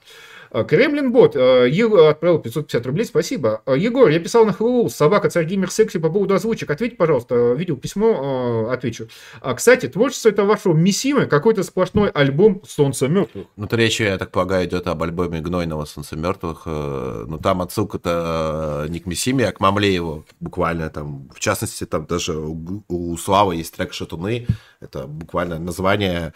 А, 0.51 0.65
Кремлин 0.65 1.13
бот 1.13 1.37
а, 1.37 1.65
Егор 1.65 2.09
отправил 2.09 2.39
550 2.39 2.87
рублей, 2.87 3.05
спасибо. 3.05 3.63
А, 3.67 3.75
Егор, 3.75 4.09
я 4.09 4.21
писал 4.21 4.45
на 4.45 4.53
Хэллоу, 4.53 4.89
собака 4.89 5.31
царь 5.31 5.47
геймер 5.47 5.71
секси 5.71 5.99
по 5.99 6.11
поводу 6.11 6.35
озвучек. 6.35 6.71
Ответь, 6.71 6.97
пожалуйста, 6.97 7.53
видел 7.53 7.77
письмо, 7.77 8.69
отвечу. 8.71 9.09
Кстати, 9.55 9.89
творчество 9.89 10.29
это 10.29 10.45
вашего 10.45 10.75
Миссимы, 10.75 11.27
какой-то 11.27 11.63
сплошной 11.63 12.11
альбом 12.11 12.63
Солнца 12.67 13.09
мертвых. 13.09 13.47
Ну, 13.57 13.67
то 13.67 13.77
речь, 13.77 14.01
я 14.01 14.19
так 14.19 14.31
полагаю, 14.31 14.67
идет 14.67 14.87
об 14.87 15.03
альбоме 15.03 15.41
Гнойного 15.41 15.85
Солнца 15.85 16.17
мертвых. 16.17 16.63
Э, 16.67 17.25
ну, 17.27 17.39
там 17.39 17.63
отсылка-то 17.63 18.85
э, 18.87 18.91
не 18.91 19.01
к 19.01 19.07
Миссиме, 19.07 19.49
а 19.49 19.53
к 19.53 19.61
Мамлееву 19.61 20.25
буквально. 20.41 20.91
Там, 20.91 21.29
в 21.35 21.41
частности, 21.41 21.85
там 21.87 22.07
даже 22.07 22.37
у, 22.37 22.85
у 22.89 23.17
Славы 23.17 23.57
есть 23.57 23.75
трек 23.75 23.93
«Шатуны». 23.93 24.47
Это 24.81 25.07
буквально 25.07 25.59
название 25.59 26.33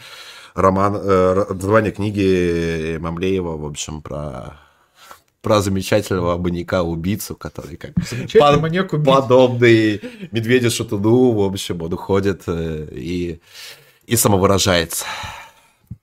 роман, 0.54 0.96
э, 0.96 1.44
название 1.50 1.92
книги 1.92 2.96
Мамлеева, 2.98 3.56
в 3.56 3.66
общем, 3.66 3.99
про 4.00 4.58
про 5.42 5.62
замечательного 5.62 6.36
маньяка-убийцу, 6.36 7.34
который 7.34 7.76
как 7.76 7.94
под, 7.94 8.60
маньяк 8.60 8.90
подобный 8.90 10.00
медведю 10.32 10.70
шатуну, 10.70 11.32
в 11.32 11.42
общем, 11.42 11.80
он 11.80 11.92
уходит 11.92 12.42
э, 12.46 12.88
и, 12.92 13.40
и 14.04 14.16
самовыражается. 14.16 15.06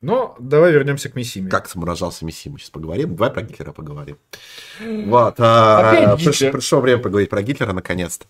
Но 0.02 0.36
давай 0.40 0.72
вернемся 0.72 1.10
к 1.10 1.16
Миссиме. 1.16 1.50
Как 1.50 1.70
самовыражался 1.70 2.26
Миссима, 2.26 2.58
сейчас 2.58 2.72
поговорим. 2.72 3.16
Давай 3.16 3.32
про 3.32 3.44
Гитлера 3.44 3.74
поговорим. 3.74 4.18
Вот. 5.06 5.36
А, 5.38 6.18
приш, 6.18 6.40
пришло 6.52 6.82
время 6.82 7.02
поговорить 7.02 7.30
про 7.30 7.42
Гитлера 7.42 7.74
наконец-то. 7.74 8.26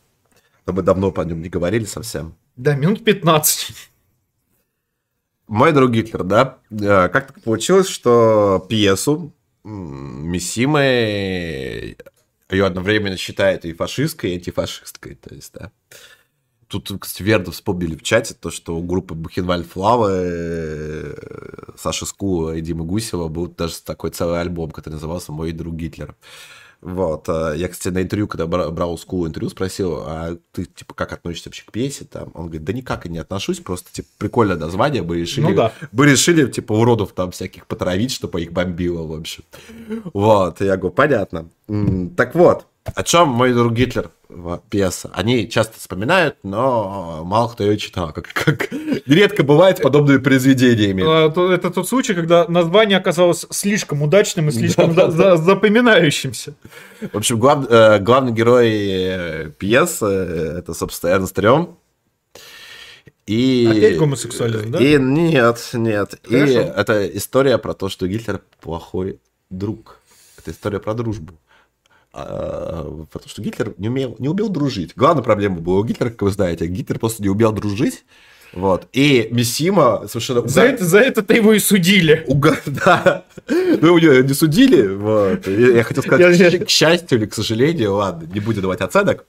Мы 0.65 0.81
давно 0.81 1.11
по 1.11 1.21
нем 1.21 1.41
не 1.41 1.47
говорили 1.47 1.85
совсем. 1.85 2.35
Да, 2.57 2.75
минут 2.75 3.05
15 3.05 3.89
мой 5.47 5.71
друг 5.71 5.91
Гитлер, 5.91 6.23
да, 6.23 6.57
э, 6.69 7.07
как 7.09 7.27
так 7.27 7.41
получилось, 7.41 7.87
что 7.87 8.65
пьесу 8.67 9.31
Миссимы 9.67 10.79
ее 12.49 12.65
одновременно 12.65 13.17
считает 13.17 13.65
и 13.65 13.73
фашистской, 13.73 14.31
и 14.31 14.35
антифашисткой, 14.35 15.15
то 15.15 15.35
есть, 15.35 15.53
да. 15.53 15.71
Тут, 16.67 16.91
кстати, 16.99 17.23
Верду 17.23 17.51
вспомнили 17.51 17.95
в 17.95 18.03
чате 18.03 18.33
то, 18.33 18.51
что 18.51 18.77
у 18.77 18.83
группы 18.83 19.13
Бухенвальд 19.13 19.65
Флавы 19.67 20.11
э, 20.11 21.15
Саши 21.77 22.05
Ску 22.05 22.51
и 22.51 22.59
Димы 22.59 22.83
Гусева 22.83 23.29
был 23.29 23.47
даже 23.47 23.81
такой 23.81 24.11
целый 24.11 24.41
альбом, 24.41 24.71
который 24.71 24.95
назывался 24.95 25.31
«Мой 25.31 25.53
друг 25.53 25.75
Гитлер». 25.75 26.15
Вот. 26.81 27.27
А 27.27 27.53
я, 27.53 27.67
кстати, 27.67 27.93
на 27.93 28.01
интервью, 28.01 28.27
когда 28.27 28.45
брал 28.47 28.93
у 28.93 28.97
Скул 28.97 29.27
интервью, 29.27 29.49
спросил, 29.49 30.03
а 30.05 30.37
ты, 30.51 30.65
типа, 30.65 30.93
как 30.93 31.13
относишься 31.13 31.49
вообще 31.49 31.63
к 31.65 31.71
пьесе? 31.71 32.05
Там? 32.05 32.31
Он 32.33 32.45
говорит, 32.45 32.63
да 32.63 32.73
никак 32.73 33.05
и 33.05 33.09
не 33.09 33.17
отношусь, 33.17 33.59
просто, 33.59 33.91
типа, 33.91 34.07
прикольное 34.17 34.57
название, 34.57 35.01
бы 35.01 35.17
решили, 35.17 35.45
ну, 35.45 35.55
да. 35.55 35.73
бы 35.91 36.05
решили, 36.05 36.49
типа, 36.49 36.73
уродов 36.73 37.13
там 37.13 37.31
всяких 37.31 37.65
потравить, 37.67 38.11
чтобы 38.11 38.41
их 38.41 38.51
бомбило, 38.51 39.05
в 39.05 39.13
общем. 39.13 39.43
Вот, 40.13 40.61
я 40.61 40.77
говорю, 40.77 40.93
понятно. 40.93 41.49
Так 42.15 42.35
вот, 42.35 42.67
о 42.95 43.03
чем 43.03 43.29
мой 43.29 43.53
друг 43.53 43.73
Гитлер 43.73 44.11
пьеса? 44.69 45.09
Они 45.13 45.49
часто 45.49 45.79
вспоминают, 45.79 46.37
но 46.43 47.21
мало 47.25 47.49
кто 47.49 47.63
ее 47.63 47.77
читал. 47.77 48.11
Как, 48.13 48.27
как 48.33 48.69
редко 49.05 49.43
бывает 49.43 49.81
подобными 49.81 50.17
произведениями. 50.17 51.03
А, 51.05 51.53
это 51.53 51.69
тот 51.69 51.87
случай, 51.87 52.13
когда 52.13 52.45
название 52.47 52.97
оказалось 52.97 53.45
слишком 53.49 54.01
удачным 54.01 54.49
и 54.49 54.51
слишком 54.51 54.93
да, 54.93 55.09
за, 55.09 55.37
за, 55.37 55.37
запоминающимся. 55.37 56.53
В 57.11 57.17
общем, 57.17 57.39
глав, 57.39 57.65
э, 57.69 57.99
главный 57.99 58.31
герой 58.31 58.69
э, 58.69 59.51
пьесы 59.57 60.05
э, 60.05 60.57
это, 60.59 60.73
собственно, 60.73 61.11
Эрнст 61.11 61.37
Рем. 61.39 61.77
И... 63.25 63.67
Опять 63.69 63.97
гомосексуализм, 63.97 64.71
да? 64.71 64.79
И 64.79 64.97
нет, 64.97 65.69
нет. 65.73 66.19
Хорошо. 66.23 66.45
И 66.45 66.55
это 66.55 67.17
история 67.17 67.57
про 67.57 67.73
то, 67.73 67.89
что 67.89 68.07
Гитлер 68.07 68.41
плохой 68.61 69.19
друг. 69.49 69.99
Это 70.37 70.51
история 70.51 70.79
про 70.79 70.93
дружбу. 70.93 71.33
А, 72.13 73.05
потому 73.11 73.29
что 73.29 73.41
Гитлер 73.41 73.73
не, 73.77 73.89
умел, 73.89 74.15
не 74.19 74.29
умел 74.29 74.49
дружить. 74.49 74.93
Главная 74.95 75.23
проблема 75.23 75.57
была 75.57 75.79
у 75.79 75.83
Гитлера, 75.83 76.09
как 76.09 76.21
вы 76.21 76.31
знаете. 76.31 76.67
Гитлер 76.67 76.99
просто 76.99 77.21
не 77.21 77.29
умел 77.29 77.51
дружить. 77.51 78.05
Вот. 78.53 78.87
И 78.93 79.27
Миссима 79.31 80.07
совершенно... 80.07 80.47
За, 80.47 80.61
это, 80.61 80.85
за 80.85 80.99
это-то 80.99 81.33
его 81.33 81.53
и 81.53 81.59
судили. 81.59 82.23
Уга... 82.27 82.57
Да. 82.65 83.25
Ну, 83.47 83.97
его 83.97 84.21
не 84.21 84.33
судили. 84.33 84.87
Вот. 84.87 85.47
Я 85.47 85.83
хотел 85.83 86.03
сказать, 86.03 86.65
к 86.65 86.69
счастью 86.69 87.19
или 87.19 87.25
к 87.25 87.33
сожалению, 87.33 87.95
ладно, 87.95 88.27
не 88.33 88.39
буду 88.39 88.61
давать 88.61 88.81
оценок 88.81 89.25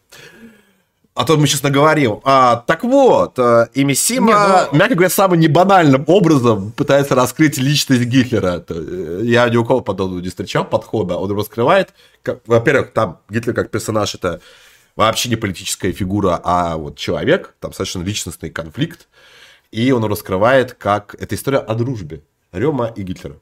а 1.19 1.25
то 1.25 1.37
мы 1.37 1.49
сейчас 1.49 1.65
наговорим. 1.65 2.21
А, 2.23 2.63
так 2.65 2.85
вот, 2.85 3.41
э, 3.41 3.67
и 3.75 3.83
Миссима, 3.83 4.69
ну... 4.71 4.79
мягко 4.79 4.95
говоря, 4.95 5.11
самым 5.11 5.41
небанальным 5.41 6.05
образом 6.07 6.71
пытается 6.71 7.17
раскрыть 7.17 7.59
личность 7.59 8.05
Гитлера. 8.05 8.65
Э, 8.69 9.21
я 9.25 9.49
ни 9.49 9.57
у 9.57 9.65
кого 9.65 9.81
подобного 9.81 10.21
не 10.21 10.29
встречал 10.29 10.65
подхода. 10.65 11.17
Он 11.17 11.37
раскрывает, 11.37 11.93
во-первых, 12.47 12.93
там 12.93 13.21
Гитлер 13.29 13.55
как 13.55 13.71
персонаж 13.71 14.15
это 14.15 14.41
вообще 14.97 15.29
не 15.29 15.37
политическая 15.37 15.93
фигура, 15.93 16.41
а 16.43 16.77
вот 16.77 16.97
человек, 16.99 17.55
там 17.61 17.73
совершенно 17.73 18.03
личностный 18.03 18.51
конфликт. 18.51 19.09
И 19.71 19.93
он 19.93 20.05
раскрывает, 20.05 20.73
как 20.75 21.15
эта 21.19 21.35
история 21.35 21.59
о 21.59 21.75
дружбе 21.75 22.23
Рема 22.53 22.93
и 22.97 23.03
Гитлера. 23.03 23.37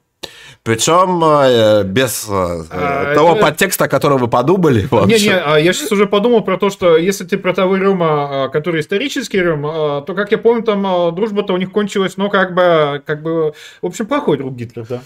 Причем 0.63 1.23
э, 1.23 1.83
без 1.83 2.25
э, 2.27 2.31
а, 2.31 3.15
того 3.15 3.33
это... 3.33 3.41
подтекста, 3.41 3.85
о 3.85 3.87
котором 3.87 4.17
вы 4.17 4.27
подумали. 4.27 4.81
Не-не, 5.05 5.39
а 5.39 5.57
я 5.57 5.71
сейчас 5.71 5.91
уже 5.91 6.07
подумал 6.07 6.41
про 6.41 6.57
то, 6.57 6.69
что 6.69 6.97
если 6.97 7.23
ты 7.23 7.37
про 7.37 7.53
того 7.53 7.77
Рема, 7.77 8.45
а, 8.45 8.49
который 8.49 8.81
исторический 8.81 9.39
Рем, 9.39 9.61
то, 9.61 10.13
как 10.15 10.31
я 10.31 10.37
помню, 10.37 10.63
там 10.63 11.15
дружба-то 11.15 11.53
у 11.53 11.57
них 11.57 11.71
кончилась, 11.71 12.17
ну, 12.17 12.29
как 12.29 12.53
бы, 12.53 13.01
как 13.05 13.21
бы, 13.21 13.53
в 13.81 13.85
общем, 13.85 14.07
плохой 14.07 14.37
друг 14.37 14.55
Гитлер, 14.55 14.85
да. 14.87 15.01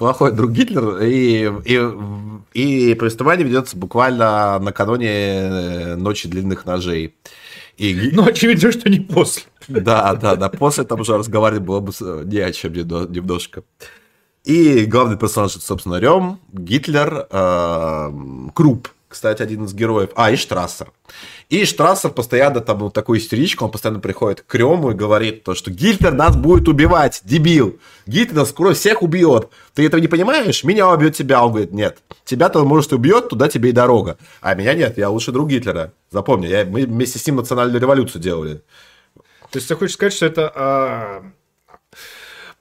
Плохой 0.00 0.32
друг 0.32 0.52
Гитлер, 0.52 1.02
и, 1.02 1.52
и, 1.66 2.88
и 2.90 2.94
повествование 2.94 3.46
ведется 3.46 3.76
буквально 3.76 4.58
накануне 4.58 5.10
э, 5.10 5.94
Ночи 5.96 6.26
длинных 6.26 6.64
ножей. 6.64 7.16
И... 7.76 8.10
Ну, 8.14 8.24
очевидно, 8.24 8.72
что 8.72 8.88
не 8.88 9.00
после. 9.00 9.42
Да, 9.68 10.14
да, 10.14 10.36
да, 10.36 10.48
после 10.48 10.84
там 10.84 11.00
уже 11.00 11.18
разговаривать 11.18 11.64
было 11.64 11.80
бы 11.80 11.92
не 12.24 12.38
о 12.38 12.50
чем 12.50 12.72
немножко. 12.72 13.62
И 14.44 14.86
главный 14.86 15.18
персонаж, 15.18 15.56
это, 15.56 15.66
собственно, 15.66 15.96
Рем, 15.96 16.40
Гитлер, 16.50 17.26
э, 17.30 18.10
Круп, 18.54 18.88
кстати, 19.06 19.42
один 19.42 19.64
из 19.64 19.74
героев, 19.74 20.12
а, 20.16 20.30
и 20.30 20.36
Штрассер. 20.36 20.90
И 21.50 21.64
Штрассер 21.64 22.10
постоянно 22.10 22.60
там 22.60 22.78
вот 22.78 22.94
такой 22.94 23.18
истеричка, 23.18 23.64
он 23.64 23.72
постоянно 23.72 23.98
приходит 23.98 24.42
к 24.42 24.54
Рему 24.54 24.92
и 24.92 24.94
говорит 24.94 25.42
то, 25.42 25.56
что 25.56 25.72
Гитлер 25.72 26.12
нас 26.12 26.36
будет 26.36 26.68
убивать, 26.68 27.22
дебил. 27.24 27.80
Гитлер 28.06 28.36
нас 28.36 28.50
скоро 28.50 28.72
всех 28.72 29.02
убьет. 29.02 29.48
Ты 29.74 29.84
этого 29.84 30.00
не 30.00 30.06
понимаешь? 30.06 30.62
Меня 30.62 30.88
убьет 30.88 31.16
тебя. 31.16 31.44
Он 31.44 31.50
говорит, 31.50 31.72
нет. 31.72 31.98
Тебя-то, 32.24 32.64
может, 32.64 32.92
убьет, 32.92 33.30
туда 33.30 33.48
тебе 33.48 33.70
и 33.70 33.72
дорога. 33.72 34.16
А 34.40 34.54
меня 34.54 34.74
нет, 34.74 34.96
я 34.96 35.10
лучше 35.10 35.32
друг 35.32 35.48
Гитлера. 35.48 35.92
Запомни, 36.10 36.46
я, 36.46 36.64
мы 36.64 36.86
вместе 36.86 37.18
с 37.18 37.26
ним 37.26 37.36
национальную 37.36 37.80
революцию 37.80 38.22
делали. 38.22 38.62
То 39.50 39.56
есть 39.56 39.66
ты 39.66 39.74
хочешь 39.74 39.94
сказать, 39.94 40.12
что 40.12 40.26
это 40.26 40.52
а, 40.54 41.24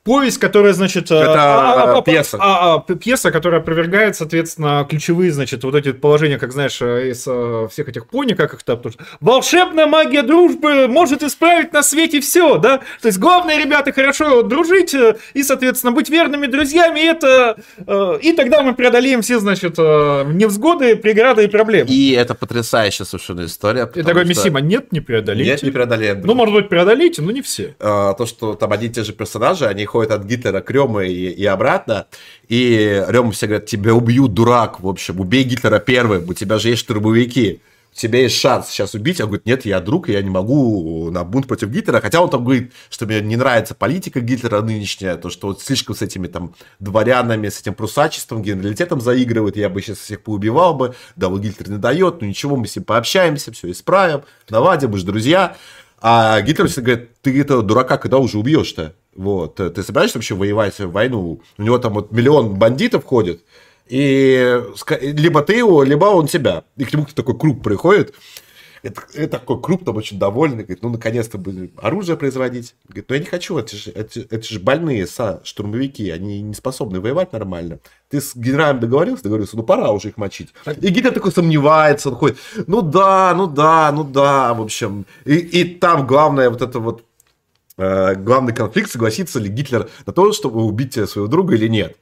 повесть, 0.09 0.39
которая, 0.39 0.73
значит... 0.73 1.11
Это 1.11 1.35
а, 1.35 1.97
а, 1.97 2.01
пьеса. 2.01 2.37
А, 2.41 2.83
а, 2.87 2.95
пьеса, 2.95 3.29
которая 3.29 3.61
опровергает, 3.61 4.15
соответственно, 4.15 4.83
ключевые, 4.89 5.31
значит, 5.31 5.63
вот 5.63 5.75
эти 5.75 5.91
положения, 5.91 6.39
как, 6.39 6.51
знаешь, 6.51 6.81
из 6.81 7.25
а, 7.27 7.67
всех 7.67 7.89
этих 7.89 8.07
пони, 8.07 8.33
как 8.33 8.55
их 8.55 8.63
там... 8.63 8.81
Волшебная 9.19 9.85
магия 9.85 10.23
дружбы 10.23 10.87
может 10.87 11.21
исправить 11.21 11.73
на 11.73 11.83
свете 11.83 12.21
все, 12.21 12.57
да? 12.57 12.79
То 13.01 13.07
есть, 13.07 13.19
главное, 13.19 13.63
ребята, 13.63 13.91
хорошо 13.91 14.41
дружить 14.41 14.95
э, 14.95 15.17
и, 15.35 15.43
соответственно, 15.43 15.91
быть 15.91 16.09
верными 16.09 16.47
друзьями, 16.47 17.01
это... 17.01 17.57
Э, 17.85 18.17
и 18.19 18.33
тогда 18.33 18.63
мы 18.63 18.73
преодолеем 18.73 19.21
все, 19.21 19.37
значит, 19.37 19.75
э, 19.77 20.23
невзгоды, 20.33 20.95
преграды 20.95 21.43
и 21.43 21.47
проблемы. 21.47 21.87
И 21.87 22.13
это 22.13 22.33
потрясающая 22.33 23.05
совершенно 23.05 23.45
история. 23.45 23.87
И 23.93 24.01
такой, 24.01 24.25
что... 24.25 24.29
Миссима, 24.29 24.59
нет, 24.59 24.91
не 24.91 25.01
преодолеете. 25.01 25.51
Нет, 25.51 25.61
не 25.61 25.69
преодолеем. 25.69 26.21
Ну, 26.23 26.33
может 26.33 26.55
быть, 26.55 26.67
преодолеете, 26.67 27.21
но 27.21 27.29
не 27.29 27.43
все. 27.43 27.75
А, 27.79 28.13
то, 28.13 28.25
что 28.25 28.55
там 28.55 28.71
одни 28.73 28.87
и 28.87 28.89
те 28.89 29.03
же 29.03 29.13
персонажи, 29.13 29.67
они 29.67 29.85
ходят 29.85 29.98
от 30.07 30.23
Гитлера 30.25 30.61
к 30.61 30.71
Реме 30.71 31.11
и, 31.11 31.29
и 31.29 31.45
обратно, 31.45 32.07
и 32.47 33.03
Рема 33.07 33.31
все 33.31 33.47
говорят, 33.47 33.65
тебя 33.67 33.93
убьют, 33.93 34.33
дурак, 34.33 34.79
в 34.79 34.87
общем, 34.87 35.19
убей 35.19 35.43
Гитлера 35.43 35.79
первым, 35.79 36.27
у 36.29 36.33
тебя 36.33 36.57
же 36.57 36.69
есть 36.69 36.81
штурмовики, 36.81 37.61
у 37.91 37.95
тебя 37.95 38.19
есть 38.19 38.35
шанс 38.35 38.69
сейчас 38.69 38.93
убить. 38.93 39.19
Он 39.19 39.27
говорит, 39.27 39.45
нет, 39.45 39.65
я 39.65 39.79
друг, 39.79 40.09
я 40.09 40.21
не 40.21 40.29
могу 40.29 41.09
на 41.11 41.23
бунт 41.23 41.47
против 41.47 41.69
Гитлера. 41.69 41.99
Хотя 41.99 42.21
он 42.21 42.29
там 42.29 42.43
говорит, 42.43 42.71
что 42.89 43.05
мне 43.05 43.19
не 43.21 43.35
нравится 43.35 43.73
политика 43.73 44.21
Гитлера 44.21 44.61
нынешняя, 44.61 45.15
то, 45.17 45.29
что 45.29 45.47
вот 45.47 45.61
слишком 45.61 45.95
с 45.95 46.01
этими 46.01 46.27
там 46.27 46.53
дворянами, 46.79 47.49
с 47.49 47.59
этим 47.59 47.73
прусачеством, 47.73 48.41
генералитетом 48.41 49.01
заигрывает, 49.01 49.57
я 49.57 49.69
бы 49.69 49.81
сейчас 49.81 49.97
всех 49.97 50.21
поубивал 50.21 50.75
бы. 50.75 50.95
Да, 51.15 51.29
вот 51.29 51.41
Гитлер 51.41 51.69
не 51.69 51.77
дает, 51.77 52.21
ну 52.21 52.27
ничего, 52.27 52.55
мы 52.55 52.67
с 52.67 52.75
ним 52.75 52.85
пообщаемся, 52.85 53.51
все 53.51 53.71
исправим, 53.71 54.23
наладим, 54.49 54.91
мы 54.91 54.97
же 54.97 55.05
друзья. 55.05 55.57
А 56.01 56.39
Гитлер 56.41 56.67
всегда 56.67 56.91
говорит, 56.91 57.09
ты 57.21 57.41
этого 57.41 57.63
дурака 57.63 57.97
когда 57.97 58.19
уже 58.19 58.37
убьешь-то? 58.37 58.95
Вот. 59.19 59.55
Ты 59.55 59.83
собираешься 59.83 60.17
вообще 60.17 60.33
воевать 60.33 60.79
в 60.79 60.91
войну? 60.91 61.41
У 61.57 61.61
него 61.61 61.77
там 61.77 61.93
вот 61.93 62.13
миллион 62.13 62.55
бандитов 62.55 63.03
ходит, 63.03 63.43
и 63.85 64.61
либо 65.01 65.41
ты 65.41 65.57
его, 65.57 65.83
либо 65.83 66.05
он 66.05 66.27
тебя. 66.27 66.63
И 66.77 66.85
к 66.85 66.93
нему 66.93 67.05
такой 67.13 67.37
круг 67.37 67.61
приходит, 67.61 68.15
это, 68.81 69.01
это 69.13 69.39
такой 69.39 69.61
круп 69.61 69.83
там 69.83 69.97
очень 69.97 70.19
довольный, 70.19 70.63
говорит, 70.63 70.83
ну, 70.83 70.89
наконец-то 70.89 71.37
будем 71.37 71.71
оружие 71.81 72.17
производить. 72.17 72.75
Говорит, 72.87 73.09
ну, 73.09 73.15
я 73.15 73.21
не 73.21 73.27
хочу, 73.27 73.57
это 73.57 73.75
же, 73.75 73.91
это, 73.91 74.21
это 74.21 74.43
же 74.43 74.59
больные 74.59 75.05
са, 75.05 75.41
штурмовики, 75.43 76.09
они 76.09 76.41
не 76.41 76.53
способны 76.53 77.01
воевать 77.01 77.33
нормально. 77.33 77.79
Ты 78.09 78.21
с 78.21 78.35
генералом 78.35 78.79
договорился, 78.79 79.23
договорился, 79.23 79.57
ну, 79.57 79.63
пора 79.63 79.91
уже 79.91 80.09
их 80.09 80.17
мочить. 80.17 80.53
И 80.65 80.89
Гитлер 80.89 81.13
такой 81.13 81.31
сомневается, 81.31 82.09
он 82.09 82.15
ходит, 82.15 82.37
ну, 82.67 82.81
да, 82.81 83.33
ну, 83.35 83.47
да, 83.47 83.91
ну, 83.91 84.03
да, 84.03 84.53
в 84.53 84.61
общем. 84.61 85.05
И, 85.25 85.35
и 85.35 85.65
там 85.65 86.07
главное 86.07 86.49
вот 86.49 86.61
это 86.61 86.79
вот, 86.79 87.01
э, 87.01 87.03
главный 87.79 88.53
конфликт, 88.53 88.91
согласится 88.91 89.39
ли 89.39 89.49
Гитлер 89.49 89.89
на 90.05 90.13
то, 90.13 90.33
чтобы 90.33 90.63
убить 90.63 90.93
своего 90.93 91.27
друга 91.27 91.55
или 91.55 91.67
нет. 91.67 91.97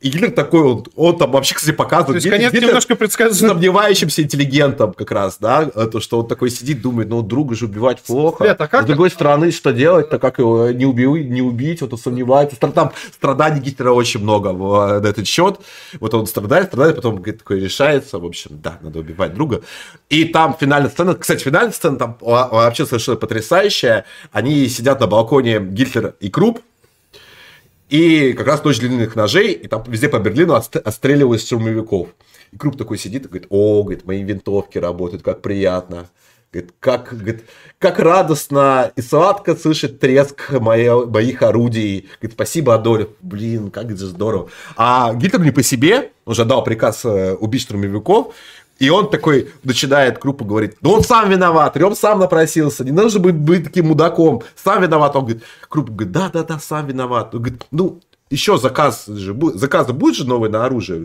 И 0.00 0.08
Гитлер 0.08 0.30
такой, 0.30 0.62
он, 0.62 0.86
он 0.96 1.18
там 1.18 1.30
вообще, 1.30 1.54
кстати, 1.54 1.74
показывает. 1.74 2.22
То 2.22 2.28
есть, 2.28 2.30
конец 2.30 2.52
Гитлер 2.52 2.68
немножко 2.68 2.96
предсказывает. 2.96 3.52
Сомневающимся 3.52 4.22
интеллигентом 4.22 4.94
как 4.94 5.10
раз, 5.10 5.36
да, 5.38 5.66
то, 5.66 6.00
что 6.00 6.20
он 6.20 6.26
такой 6.26 6.48
сидит, 6.50 6.80
думает, 6.80 7.10
ну, 7.10 7.20
друга 7.20 7.54
же 7.54 7.66
убивать 7.66 8.00
плохо. 8.00 8.44
Свет, 8.44 8.60
а 8.60 8.66
как 8.66 8.84
С 8.84 8.86
другой 8.86 9.10
стороны, 9.10 9.50
что 9.52 9.72
делать-то, 9.72 10.18
как 10.18 10.38
его 10.38 10.70
не, 10.70 10.86
убить, 10.86 11.28
не 11.28 11.42
убить, 11.42 11.82
вот 11.82 11.92
он 11.92 11.98
сомневается. 11.98 12.56
Там 12.58 12.92
страданий 13.12 13.60
Гитлера 13.60 13.92
очень 13.92 14.20
много 14.20 14.54
в, 14.54 15.00
на 15.00 15.06
этот 15.06 15.26
счет. 15.26 15.60
Вот 16.00 16.14
он 16.14 16.26
страдает, 16.26 16.68
страдает, 16.68 16.96
потом 16.96 17.16
говорит, 17.16 17.40
такой 17.40 17.60
решается, 17.60 18.18
в 18.18 18.24
общем, 18.24 18.52
да, 18.62 18.78
надо 18.80 19.00
убивать 19.00 19.34
друга. 19.34 19.60
И 20.08 20.24
там 20.24 20.56
финальная 20.58 20.88
сцена, 20.90 21.14
кстати, 21.14 21.42
финальная 21.42 21.72
сцена 21.72 21.98
там 21.98 22.16
вообще 22.20 22.86
совершенно 22.86 23.18
потрясающая. 23.18 24.06
Они 24.32 24.66
сидят 24.68 25.00
на 25.00 25.06
балконе 25.06 25.60
Гитлер 25.60 26.14
и 26.20 26.30
Круп, 26.30 26.60
и 27.90 28.32
как 28.34 28.46
раз 28.46 28.62
ночь 28.62 28.78
длинных 28.78 29.16
ножей, 29.16 29.52
и 29.52 29.66
там 29.66 29.82
везде 29.86 30.08
по 30.08 30.20
Берлину 30.20 30.54
отстреливают 30.54 31.42
штурмовиков. 31.42 32.08
И 32.52 32.56
Круп 32.56 32.76
такой 32.76 32.98
сидит 32.98 33.24
и 33.24 33.28
говорит, 33.28 33.46
о, 33.50 33.82
говорит, 33.82 34.06
мои 34.06 34.22
винтовки 34.22 34.78
работают, 34.78 35.22
как 35.22 35.42
приятно. 35.42 36.08
Говорит, 36.52 36.74
как, 36.80 37.16
говорит, 37.16 37.44
как 37.78 38.00
радостно 38.00 38.90
и 38.96 39.02
сладко 39.02 39.54
слышать 39.54 40.00
треск 40.00 40.50
моя, 40.50 40.96
моих 40.96 41.42
орудий. 41.42 42.08
Говорит, 42.20 42.34
спасибо, 42.34 42.74
Адольф. 42.74 43.08
Блин, 43.20 43.70
как 43.70 43.84
это 43.84 44.06
здорово. 44.06 44.50
А 44.76 45.14
Гитлер 45.14 45.42
не 45.42 45.52
по 45.52 45.62
себе, 45.62 46.10
он 46.24 46.34
же 46.34 46.44
дал 46.44 46.64
приказ 46.64 47.04
э, 47.04 47.34
убить 47.34 47.62
штурмовиков. 47.62 48.34
И 48.80 48.88
он 48.88 49.10
такой 49.10 49.52
начинает 49.62 50.18
Крупу 50.18 50.44
говорить, 50.46 50.76
ну 50.80 50.92
он 50.92 51.04
сам 51.04 51.28
виноват, 51.30 51.76
он 51.76 51.94
сам 51.94 52.18
напросился, 52.18 52.82
не 52.82 52.92
нужно 52.92 53.20
быть, 53.20 53.34
быть 53.34 53.64
таким 53.64 53.88
мудаком, 53.88 54.42
сам 54.56 54.82
виноват. 54.82 55.14
Он 55.14 55.24
говорит, 55.24 55.42
Круп 55.68 55.90
говорит, 55.90 56.12
да-да-да, 56.12 56.58
сам 56.58 56.86
виноват. 56.86 57.34
Он 57.34 57.42
говорит, 57.42 57.66
ну, 57.70 58.00
еще 58.30 58.56
заказ 58.58 59.06
же, 59.06 59.36
заказы 59.54 59.92
будет 59.92 60.16
же 60.16 60.26
новый 60.26 60.48
на 60.48 60.64
оружие. 60.64 61.04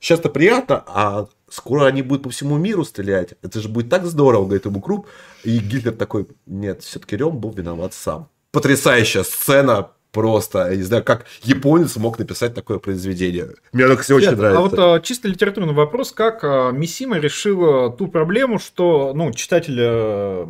Сейчас-то 0.00 0.30
приятно, 0.30 0.84
а 0.86 1.26
скоро 1.50 1.84
они 1.84 2.00
будут 2.00 2.22
по 2.22 2.30
всему 2.30 2.56
миру 2.56 2.84
стрелять. 2.84 3.34
Это 3.42 3.60
же 3.60 3.68
будет 3.68 3.90
так 3.90 4.06
здорово, 4.06 4.44
говорит 4.44 4.64
ему 4.64 4.80
Круп. 4.80 5.06
И 5.44 5.58
Гитлер 5.58 5.92
такой, 5.92 6.28
нет, 6.46 6.82
все-таки 6.82 7.16
Рем 7.16 7.36
был 7.38 7.50
виноват 7.50 7.92
сам. 7.92 8.28
Потрясающая 8.52 9.22
сцена, 9.22 9.90
просто, 10.18 10.70
я 10.70 10.76
не 10.76 10.82
знаю, 10.82 11.04
как 11.04 11.26
японец 11.44 11.94
мог 11.94 12.18
написать 12.18 12.52
такое 12.52 12.80
произведение. 12.80 13.50
Мне 13.72 13.84
оно, 13.84 13.94
кстати, 13.94 14.16
очень 14.16 14.30
Нет, 14.30 14.38
нравится. 14.38 14.58
А 14.58 14.62
вот 14.62 14.78
а, 14.78 15.00
чисто 15.00 15.28
литературный 15.28 15.74
вопрос, 15.74 16.10
как 16.10 16.40
а, 16.42 16.72
Мисима 16.72 17.18
решила 17.18 17.88
ту 17.92 18.08
проблему, 18.08 18.58
что, 18.58 19.12
ну, 19.14 19.32
читатель 19.32 19.78
а, 19.78 20.48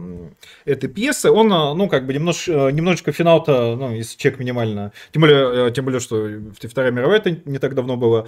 этой 0.65 0.89
пьесы, 0.89 1.31
он, 1.31 1.53
а, 1.53 1.74
ну, 1.74 1.86
как 1.90 2.07
бы 2.07 2.15
немножко, 2.15 2.70
немножечко 2.70 3.12
финал-то, 3.12 3.77
ну, 3.77 3.95
если 3.95 4.16
чек 4.16 4.39
минимально, 4.39 4.93
тем 5.12 5.20
более, 5.20 5.70
тем 5.70 5.85
более, 5.85 6.01
что 6.01 6.27
Вторая 6.62 6.90
мировая 6.90 7.19
это 7.19 7.36
не 7.45 7.59
так 7.59 7.74
давно 7.74 7.99
было, 7.99 8.27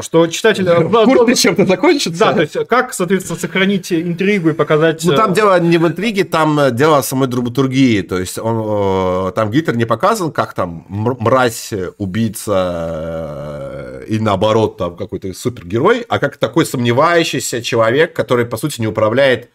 что 0.00 0.28
читатель... 0.28 0.64
Курты 1.06 1.34
чем-то 1.34 1.66
закончится. 1.66 2.20
Да, 2.20 2.34
то 2.34 2.42
есть, 2.42 2.56
как, 2.68 2.94
соответственно, 2.94 3.36
сохранить 3.36 3.92
интригу 3.92 4.50
и 4.50 4.52
показать... 4.52 5.02
Ну, 5.04 5.16
там 5.16 5.32
дело 5.32 5.58
не 5.58 5.78
в 5.78 5.88
интриге, 5.88 6.22
там 6.22 6.60
дело 6.76 7.00
самой 7.00 7.26
драматургии, 7.26 8.02
то 8.02 8.16
есть, 8.16 8.38
он, 8.38 9.32
там 9.32 9.50
Гитлер 9.50 9.76
не 9.76 9.86
показан, 9.86 10.30
как 10.30 10.54
там 10.54 10.67
мразь, 10.88 11.72
убийца 11.98 14.02
э, 14.02 14.04
и 14.08 14.18
наоборот 14.18 14.76
там 14.76 14.96
какой-то 14.96 15.32
супергерой, 15.34 16.04
а 16.08 16.18
как 16.18 16.36
такой 16.36 16.66
сомневающийся 16.66 17.62
человек, 17.62 18.14
который, 18.14 18.46
по 18.46 18.56
сути, 18.56 18.80
не 18.80 18.86
управляет 18.86 19.50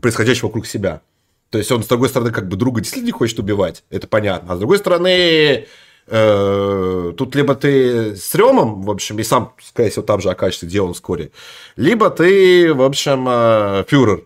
происходящим 0.00 0.48
вокруг 0.48 0.66
себя. 0.66 1.02
То 1.50 1.58
есть 1.58 1.70
он, 1.72 1.82
с 1.82 1.86
другой 1.86 2.08
стороны, 2.08 2.30
как 2.30 2.48
бы 2.48 2.56
друга 2.56 2.80
действительно 2.80 3.06
не 3.06 3.12
хочет 3.12 3.38
убивать, 3.38 3.84
это 3.90 4.06
понятно. 4.06 4.52
А 4.52 4.56
с 4.56 4.58
другой 4.58 4.78
стороны, 4.78 5.66
э, 6.06 7.12
тут 7.16 7.34
либо 7.34 7.54
ты 7.54 8.14
с 8.14 8.34
Ремом, 8.34 8.82
в 8.82 8.90
общем, 8.90 9.18
и 9.18 9.24
сам, 9.24 9.54
скорее 9.60 9.90
всего, 9.90 10.04
там 10.04 10.20
же 10.20 10.30
окажешься, 10.30 10.66
где 10.66 10.80
он 10.80 10.94
вскоре, 10.94 11.32
либо 11.76 12.10
ты, 12.10 12.72
в 12.72 12.82
общем, 12.82 13.26
э, 13.28 13.84
фюрер, 13.88 14.24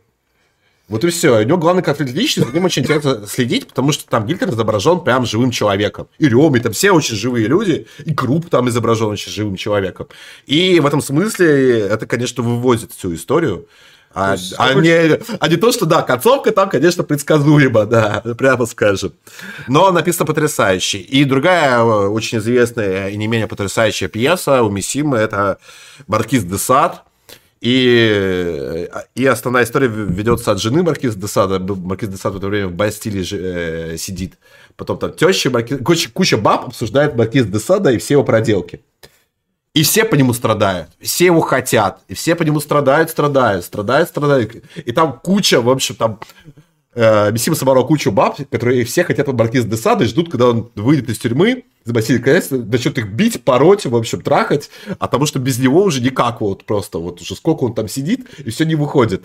вот 0.87 1.03
и 1.03 1.09
все. 1.09 1.39
У 1.41 1.43
него 1.43 1.57
главный 1.57 1.83
конфликт 1.83 2.13
личности, 2.13 2.49
за 2.49 2.55
ним 2.55 2.67
очень 2.67 2.83
интересно 2.83 3.27
следить, 3.27 3.69
потому 3.69 3.91
что 3.93 4.07
там 4.07 4.27
Гитлер 4.27 4.51
изображен 4.51 5.01
прям 5.01 5.25
живым 5.25 5.51
человеком. 5.51 6.09
И 6.19 6.29
Рём, 6.29 6.55
и 6.57 6.61
там 6.61 6.73
все 6.73 6.91
очень 6.93 7.17
живые 7.17 7.47
люди, 7.47 7.87
и 8.05 8.15
Круп 8.15 8.51
там 8.51 8.69
изображен 8.69 9.07
очень 9.07 9.33
живым 9.33 9.57
человеком. 9.57 10.09
И 10.47 10.81
в 10.81 10.87
этом 10.87 11.01
смысле 11.01 11.81
это, 11.81 12.07
конечно, 12.07 12.43
вывозит 12.43 12.93
всю 12.93 13.15
историю. 13.15 13.67
А, 14.17 14.37
а, 14.59 14.75
не, 14.75 15.19
а 15.41 15.49
не 15.49 15.57
то, 15.57 15.73
что, 15.73 15.87
да, 15.87 16.03
концовка 16.03 16.53
там, 16.53 16.69
конечно, 16.69 17.03
предсказуема, 17.03 17.85
да, 17.85 18.23
прямо 18.39 18.65
скажем. 18.67 19.13
Но 19.67 19.91
написано 19.91 20.27
потрясающе. 20.27 20.99
И 20.99 21.25
другая 21.25 21.79
э, 21.79 21.83
очень 21.83 22.39
известная 22.39 23.09
и 23.09 23.17
не 23.17 23.27
менее 23.27 23.49
потрясающая 23.49 24.07
пьеса 24.07 24.63
у 24.63 24.71
Миссимы– 24.71 25.17
это 25.19 25.59
«Маркиз 26.07 26.45
де 26.45 26.59
Сад», 26.59 27.05
и, 27.65 28.89
э, 28.91 29.05
и 29.15 29.25
основная 29.25 29.65
история 29.65 29.89
ведется 29.89 30.51
от 30.51 30.61
жены 30.61 30.83
Маркиза 30.83 31.19
де 31.19 31.27
Сада. 31.27 31.59
Маркиз 31.59 32.11
де 32.11 32.19
Сад 32.19 32.35
в 32.35 32.37
это 32.37 32.49
время 32.49 32.69
в 32.69 32.75
Бастилии 32.75 33.25
э, 33.33 33.97
сидит. 33.97 34.35
Потом 34.77 34.99
там 34.99 35.15
теща, 35.15 35.49
Маркиз... 35.49 35.79
куча, 35.83 36.11
куча 36.13 36.37
баб 36.37 36.67
обсуждает 36.67 37.17
Маркиз 37.17 37.47
де 37.47 37.59
Сада 37.59 37.91
и 37.91 37.97
все 37.97 38.15
его 38.15 38.25
проделки. 38.25 38.83
И 39.73 39.83
все 39.83 40.05
по 40.05 40.15
нему 40.15 40.35
страдают, 40.35 40.91
все 41.01 41.25
его 41.25 41.41
хотят, 41.41 42.03
и 42.07 42.13
все 42.13 42.35
по 42.35 42.43
нему 42.43 42.61
страдают, 42.61 43.09
страдают, 43.09 43.65
страдают, 43.65 44.11
страдают. 44.11 44.57
И 44.77 44.93
там 44.93 45.19
куча, 45.19 45.63
в 45.63 45.71
общем, 45.71 45.95
там 45.95 46.21
э, 46.95 47.33
Мессима 47.33 47.57
собрал 47.57 47.87
кучу 47.87 48.11
баб, 48.11 48.39
которые 48.51 48.85
все 48.85 49.05
хотят 49.05 49.29
от 49.29 49.39
Маркиза 49.39 49.69
де 49.69 49.77
Сада 49.77 50.05
и 50.05 50.07
ждут, 50.07 50.31
когда 50.31 50.49
он 50.49 50.71
выйдет 50.75 51.09
из 51.11 51.19
тюрьмы, 51.19 51.65
за 51.85 51.93
Василий 51.93 52.19
Колесов, 52.19 52.67
начнет 52.67 52.97
их 52.99 53.09
бить, 53.09 53.43
пороть, 53.43 53.85
в 53.85 53.95
общем, 53.95 54.23
трахать, 54.23 54.71
а 54.99 55.07
потому 55.07 55.27
что 55.27 55.39
без 55.39 55.59
него 55.59 55.83
уже 55.83 56.01
никак 56.01 56.41
вот 56.41 56.65
просто, 56.65 56.99
вот 56.99 57.21
уже 57.21 57.35
сколько 57.35 57.65
он 57.65 57.75
там 57.75 57.89
сидит, 57.89 58.27
и 58.39 58.51
все 58.51 58.65
не 58.65 58.75
выходит. 58.75 59.25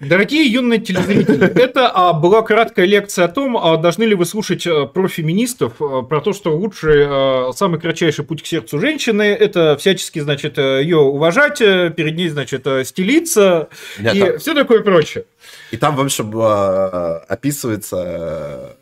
Дорогие 0.00 0.46
юные 0.46 0.80
телезрители, 0.80 1.46
это 1.62 1.88
а, 1.88 2.14
была 2.14 2.40
краткая 2.40 2.86
лекция 2.86 3.26
о 3.26 3.28
том, 3.28 3.58
а, 3.58 3.76
должны 3.76 4.04
ли 4.04 4.14
вы 4.14 4.24
слушать 4.24 4.66
а, 4.66 4.86
про 4.86 5.08
феминистов, 5.08 5.74
а, 5.78 6.00
про 6.00 6.22
то, 6.22 6.32
что 6.32 6.56
лучший, 6.56 7.04
а, 7.06 7.50
самый 7.54 7.78
кратчайший 7.78 8.24
путь 8.24 8.42
к 8.42 8.46
сердцу 8.46 8.80
женщины, 8.80 9.24
это 9.24 9.76
всячески, 9.76 10.18
значит, 10.20 10.56
ее 10.56 10.96
уважать, 10.96 11.60
э, 11.60 11.92
перед 11.94 12.16
ней, 12.16 12.30
значит, 12.30 12.66
э, 12.66 12.84
стелиться 12.84 13.68
Нет, 13.98 14.14
и 14.14 14.20
там... 14.20 14.38
все 14.38 14.54
такое 14.54 14.80
прочее. 14.80 15.26
И 15.70 15.76
там, 15.76 15.96
в 15.96 16.00
общем, 16.00 16.32
а, 16.36 17.24
описывается... 17.28 18.76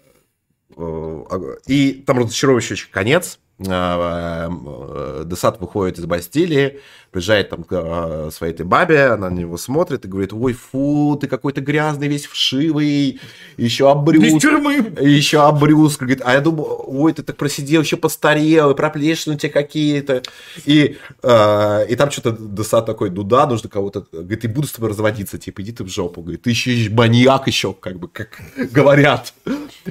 Э, 0.77 1.56
и 1.66 2.05
там 2.06 2.20
разочаровывающий 2.20 2.89
конец, 2.90 3.40
Десад 3.59 5.60
выходит 5.60 5.98
из 5.98 6.06
Бастилии, 6.06 6.81
приезжает 7.10 7.48
там 7.48 7.64
к 7.64 7.72
э, 7.72 8.30
своей 8.32 8.52
этой 8.52 8.66
бабе, 8.66 9.06
она 9.06 9.30
на 9.30 9.35
него 9.35 9.56
смотрит 9.56 10.05
и 10.05 10.09
говорит, 10.09 10.32
ой, 10.32 10.52
фу, 10.52 11.18
ты 11.20 11.26
какой-то 11.26 11.60
грязный, 11.60 12.09
весь 12.09 12.26
вшивый, 12.26 13.20
еще 13.56 13.90
обрюз. 13.90 14.24
Из 14.24 14.43
тюрьмы. 14.43 14.93
Еще 15.01 15.43
обрюз. 15.43 15.97
Говорит, 15.97 16.20
а 16.24 16.35
я 16.35 16.40
думаю, 16.40 16.66
ой, 16.86 17.12
ты 17.12 17.22
так 17.22 17.36
просидел, 17.36 17.82
еще 17.82 17.97
постарел, 17.97 18.70
и 18.70 18.76
проплешины 18.76 19.36
у 19.36 19.39
тебя 19.39 19.52
какие-то. 19.52 20.22
И, 20.64 20.97
э, 21.22 21.86
и 21.89 21.97
там 21.97 22.10
что-то 22.10 22.32
Десад 22.32 22.86
такой, 22.86 23.10
ну 23.10 23.22
да, 23.22 23.47
нужно 23.47 23.68
кого-то, 23.68 24.06
говорит, 24.12 24.44
и 24.44 24.48
буду 24.48 24.66
с 24.66 24.72
тобой 24.72 24.90
разводиться, 24.90 25.39
типа, 25.39 25.62
иди 25.62 25.72
ты 25.72 25.85
в 25.85 25.89
жопу. 25.89 26.20
Говорит, 26.20 26.43
ты 26.43 26.51
еще 26.51 26.90
маньяк 26.90 27.47
еще, 27.47 27.72
как 27.72 27.98
бы, 27.98 28.09
как 28.09 28.40
говорят. 28.70 29.32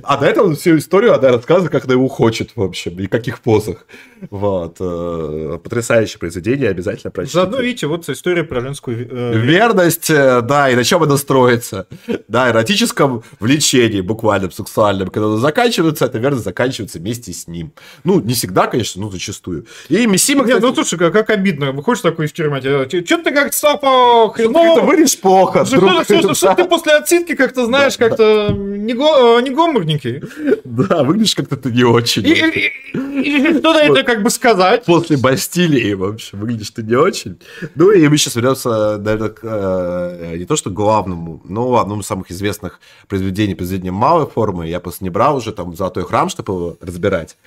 А 0.03 0.17
до 0.17 0.25
этого 0.25 0.55
всю 0.55 0.77
историю 0.77 1.15
она 1.15 1.29
рассказывает, 1.29 1.71
как 1.71 1.85
она 1.85 1.93
его 1.93 2.07
хочет, 2.07 2.51
в 2.55 2.61
общем, 2.61 2.99
и 2.99 3.07
каких 3.07 3.41
позах. 3.41 3.87
Вот. 4.29 4.77
Э, 4.79 5.57
потрясающее 5.63 6.19
произведение, 6.19 6.69
обязательно 6.69 7.06
обязательно 7.07 7.11
прочтите. 7.11 7.39
Заодно, 7.39 7.61
видите, 7.61 7.87
вот 7.87 8.09
история 8.09 8.43
про 8.43 8.61
женскую... 8.61 9.07
Э... 9.09 9.37
Верность, 9.37 10.09
э, 10.09 10.41
да, 10.41 10.69
и 10.69 10.75
на 10.75 10.83
чем 10.83 11.03
она 11.03 11.17
строится. 11.17 11.87
Да, 12.27 12.49
эротическом 12.49 13.23
влечении, 13.39 14.01
буквально 14.01 14.49
сексуальном. 14.51 15.09
Когда 15.09 15.27
она 15.27 15.37
заканчивается, 15.37 16.05
эта 16.05 16.17
верность 16.17 16.43
заканчивается 16.43 16.99
вместе 16.99 17.33
с 17.33 17.47
ним. 17.47 17.73
Ну, 18.03 18.19
не 18.19 18.33
всегда, 18.33 18.67
конечно, 18.67 19.01
но 19.01 19.09
зачастую. 19.09 19.65
И 19.89 20.05
Миссима, 20.05 20.43
кстати... 20.43 20.61
Нет, 20.61 20.69
ну, 20.69 20.75
слушай, 20.75 20.97
как, 20.97 21.13
как 21.13 21.29
обидно. 21.29 21.71
Выходишь 21.71 22.01
такой 22.01 22.25
из 22.25 22.31
тюрьмы, 22.31 22.59
что 22.61 22.85
ты 22.85 23.31
как-то 23.31 23.57
стал 23.57 24.31
хреново... 24.31 24.79
Ты 24.79 24.85
выглядишь 24.85 25.19
плохо, 25.19 25.65
что, 25.65 26.55
ты 26.55 26.65
после 26.65 26.93
отсидки 26.93 27.35
как-то, 27.35 27.65
знаешь, 27.65 27.97
как-то 27.97 28.51
не, 28.51 28.93
го, 28.93 29.39
не 29.41 29.49
гоморненький. 29.49 30.21
Да, 30.63 31.03
выглядишь 31.03 31.35
как-то 31.35 31.55
ты 31.57 31.71
не 31.71 31.83
очень. 31.83 32.25
И 32.27 33.57
что 33.59 33.73
на 33.73 33.81
это 33.81 34.03
как 34.03 34.23
бы 34.23 34.29
сказать? 34.29 34.85
После 34.85 35.17
Бастилии, 35.17 35.93
в 35.93 36.03
общем, 36.03 36.39
выглядишь 36.39 36.71
ты 36.71 36.83
не 36.83 36.95
очень. 36.97 37.39
Ну 37.75 37.91
и 37.91 38.07
мы 38.07 38.17
сейчас 38.17 38.35
вернемся, 38.35 38.97
наверное, 38.97 39.29
к, 39.29 39.39
э, 39.43 40.35
не 40.37 40.45
то 40.45 40.55
что 40.55 40.69
главному, 40.69 41.41
но 41.45 41.79
одному 41.79 42.01
из 42.01 42.07
самых 42.07 42.31
известных 42.31 42.79
произведений, 43.07 43.55
произведения 43.55 43.91
малой 43.91 44.27
формы. 44.27 44.67
Я 44.67 44.79
просто 44.79 45.03
не 45.03 45.09
брал 45.09 45.37
уже 45.37 45.51
там 45.51 45.75
«Золотой 45.75 46.03
храм», 46.03 46.29
чтобы 46.29 46.53
его 46.53 46.77
разбирать. 46.81 47.37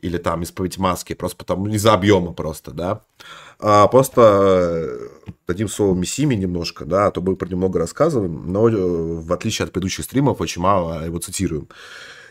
Или 0.00 0.18
там 0.18 0.42
«Исповедь 0.42 0.78
маски», 0.78 1.14
просто 1.14 1.36
потому, 1.36 1.68
из-за 1.68 1.92
объема 1.92 2.32
просто, 2.32 2.72
да. 2.72 3.02
А 3.58 3.86
просто 3.86 4.20
э, 5.26 5.32
дадим 5.46 5.68
слово 5.68 5.94
Миссиме 5.94 6.34
немножко, 6.34 6.84
да, 6.84 7.06
а 7.06 7.10
то 7.10 7.20
мы 7.20 7.36
про 7.36 7.48
него 7.48 7.58
много 7.58 7.78
рассказываем, 7.78 8.52
но 8.52 8.68
э, 8.68 8.72
в 8.74 9.32
отличие 9.32 9.64
от 9.64 9.72
предыдущих 9.72 10.04
стримов 10.04 10.40
очень 10.40 10.60
мало 10.60 11.04
его 11.04 11.18
цитируем. 11.18 11.68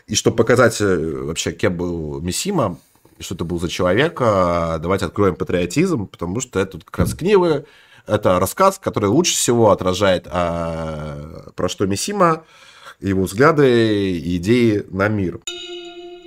И 0.06 0.14
чтобы 0.14 0.36
показать 0.36 0.78
вообще, 0.80 1.52
кем 1.52 1.76
был 1.76 2.20
Миссима, 2.20 2.78
что 3.18 3.34
это 3.34 3.44
был 3.44 3.60
за 3.60 3.68
человек, 3.68 4.18
давайте 4.18 5.06
откроем 5.06 5.36
патриотизм, 5.36 6.06
потому 6.06 6.40
что 6.40 6.60
это 6.60 6.78
как 6.78 6.98
раз 6.98 7.14
книга, 7.14 7.64
это 8.06 8.38
рассказ, 8.40 8.78
который 8.78 9.08
лучше 9.08 9.34
всего 9.34 9.70
отражает 9.70 10.26
а, 10.30 11.50
про 11.54 11.68
что 11.68 11.86
Мисима, 11.86 12.44
его 13.00 13.24
взгляды 13.24 14.12
и 14.12 14.36
идеи 14.36 14.84
на 14.90 15.08
мир. 15.08 15.40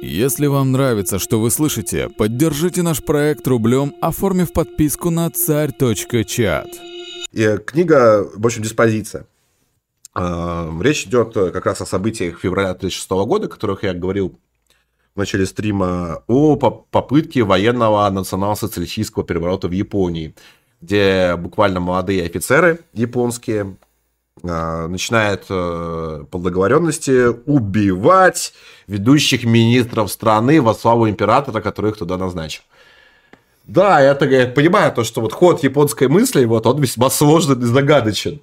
Если 0.01 0.47
вам 0.47 0.71
нравится, 0.71 1.19
что 1.19 1.39
вы 1.39 1.49
слышите, 1.49 2.09
поддержите 2.09 2.81
наш 2.81 3.03
проект 3.03 3.47
рублем, 3.47 3.95
оформив 4.01 4.53
подписку 4.53 5.09
на 5.09 5.29
царь.чат. 5.29 6.67
И 7.31 7.57
книга, 7.65 8.29
в 8.33 8.45
общем, 8.45 8.61
диспозиция. 8.61 9.25
А, 10.13 10.71
речь 10.81 11.05
идет 11.05 11.33
как 11.33 11.65
раз 11.65 11.81
о 11.81 11.85
событиях 11.85 12.39
февраля 12.39 12.73
2006 12.73 13.09
года, 13.09 13.47
о 13.47 13.49
которых 13.49 13.83
я 13.83 13.93
говорил 13.93 14.39
в 15.15 15.17
начале 15.17 15.45
стрима 15.45 16.23
о 16.27 16.57
попытке 16.57 17.43
военного 17.43 18.09
национал-социалистического 18.09 19.23
переворота 19.23 19.69
в 19.69 19.71
Японии, 19.71 20.35
где 20.81 21.35
буквально 21.37 21.79
молодые 21.79 22.25
офицеры 22.25 22.81
японские 22.93 23.77
а, 24.43 24.87
начинают 24.87 25.45
э, 25.49 26.25
по 26.29 26.37
договоренности 26.37 27.27
убивать 27.49 28.53
ведущих 28.87 29.45
министров 29.45 30.11
страны 30.11 30.61
во 30.61 30.73
славу 30.73 31.07
императора, 31.07 31.61
который 31.61 31.91
их 31.91 31.97
туда 31.97 32.17
назначил. 32.17 32.63
Да, 33.63 34.01
я, 34.01 34.13
так, 34.13 34.29
я 34.29 34.47
понимаю 34.47 34.91
то, 34.91 35.05
что 35.05 35.21
вот 35.21 35.31
ход 35.33 35.63
японской 35.63 36.09
мысли, 36.09 36.43
вот 36.45 36.67
он 36.67 36.79
весьма 36.81 37.09
сложный 37.09 37.57
и 37.57 37.65
загадочен. 37.65 38.41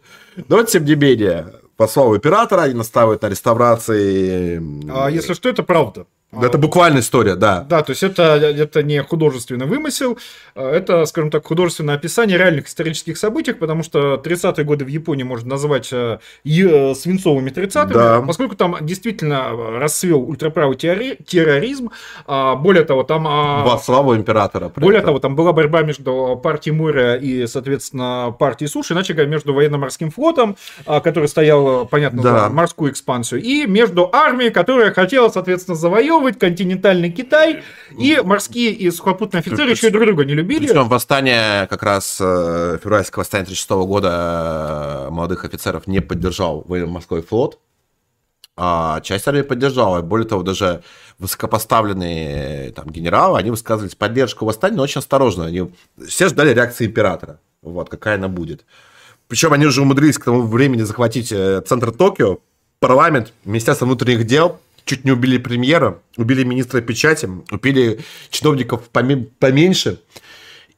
Но, 0.49 0.63
тем 0.65 0.85
не 0.87 0.97
менее, 0.97 1.53
по 1.77 1.87
славу 1.87 2.17
императора 2.17 2.63
они 2.63 2.75
настаивают 2.75 3.23
на 3.23 3.29
реставрации. 3.29 4.61
А 4.91 5.09
если 5.09 5.35
что, 5.35 5.51
это 5.51 5.63
правда. 5.63 6.07
Это 6.41 6.57
буквально 6.57 7.01
история, 7.01 7.35
да. 7.35 7.61
Да, 7.69 7.83
то 7.83 7.91
есть 7.91 8.03
это, 8.03 8.23
это 8.23 8.83
не 8.83 9.03
художественный 9.03 9.67
вымысел, 9.67 10.19
а 10.55 10.71
это, 10.71 11.05
скажем 11.05 11.31
так, 11.31 11.47
художественное 11.47 11.95
описание 11.95 12.39
реальных 12.39 12.69
исторических 12.69 13.19
событий, 13.19 13.53
потому 13.53 13.83
что 13.83 14.15
30-е 14.15 14.65
годы 14.65 14.87
в 14.87 14.89
Японии 14.89 15.25
можно 15.25 15.51
назвать 15.51 15.93
э, 15.93 16.19
э, 16.45 16.95
свинцовыми 16.95 17.51
30-ми, 17.51 17.93
да. 17.93 18.23
поскольку 18.27 18.57
там 18.57 18.79
действительно 18.81 19.51
расцвел 19.79 20.23
ультраправый 20.23 20.77
терроризм. 20.77 21.91
А, 22.27 22.57
более 22.57 22.85
того, 22.85 23.03
там... 23.03 23.27
А, 23.29 23.63
Во 23.65 23.79
славу 23.79 24.17
императора. 24.17 24.73
Более 24.75 25.01
этом. 25.01 25.09
того, 25.09 25.19
там 25.19 25.37
была 25.37 25.53
борьба 25.53 25.83
между 25.83 26.41
партией 26.43 26.75
моря 26.75 27.17
и, 27.17 27.47
соответственно, 27.47 28.35
партией 28.39 28.71
суши, 28.71 28.95
иначе 28.95 29.13
говоря, 29.13 29.31
между 29.31 29.53
военно-морским 29.53 30.11
флотом, 30.11 30.57
который 30.87 31.29
стоял, 31.29 31.85
понятно, 31.87 32.23
да. 32.23 32.41
за 32.41 32.49
морскую 32.49 32.91
экспансию, 32.91 33.43
и 33.43 33.67
между 33.67 34.09
армией, 34.13 34.51
которая 34.51 34.93
хотела, 34.93 35.29
соответственно, 35.29 35.77
завоевывать 35.77 36.22
завоевывать 36.23 36.39
континентальный 36.39 37.11
Китай, 37.11 37.63
и 37.99 38.21
морские 38.25 38.73
и 38.73 38.91
сухопутные 38.91 39.41
офицеры 39.41 39.71
еще 39.71 39.89
и 39.89 39.91
друг 39.91 40.05
друга 40.07 40.25
не 40.25 40.35
любили. 40.35 40.67
Причем 40.67 40.89
восстание, 40.89 41.67
как 41.67 41.83
раз 41.83 42.19
э, 42.21 42.79
февральское 42.83 43.23
восстание 43.23 43.47
36 43.47 43.71
года 43.71 45.07
э, 45.09 45.11
молодых 45.11 45.45
офицеров 45.45 45.87
не 45.87 46.01
поддержал 46.01 46.65
военно-морской 46.67 47.23
флот, 47.23 47.59
а 48.57 49.01
часть 49.01 49.27
армии 49.27 49.43
поддержала. 49.43 50.03
Более 50.03 50.27
того, 50.27 50.43
даже 50.43 50.83
высокопоставленные 51.19 52.73
там, 52.73 52.89
генералы, 52.91 53.39
они 53.39 53.51
высказывались 53.51 53.95
поддержку 53.95 54.45
восстания, 54.45 54.77
но 54.77 54.83
очень 54.83 55.01
осторожно. 55.01 55.47
Они 55.47 55.71
все 56.07 56.29
ждали 56.29 56.55
реакции 56.55 56.87
императора. 56.87 57.41
Вот, 57.63 57.89
какая 57.89 58.17
она 58.17 58.29
будет. 58.29 58.65
Причем 59.29 59.53
они 59.53 59.67
уже 59.67 59.83
умудрились 59.83 60.19
к 60.19 60.25
тому 60.25 60.43
времени 60.43 60.83
захватить 60.83 61.33
э, 61.33 61.63
центр 61.67 61.93
Токио, 61.93 62.39
парламент, 62.81 63.33
Министерство 63.45 63.87
внутренних 63.87 64.27
дел, 64.27 64.61
чуть 64.85 65.05
не 65.05 65.13
убили 65.13 65.39
премьера, 65.39 66.01
убили 66.17 66.45
министра 66.45 66.81
печати, 66.81 67.29
убили 67.51 68.01
чиновников 68.31 68.89
поменьше. 69.39 69.99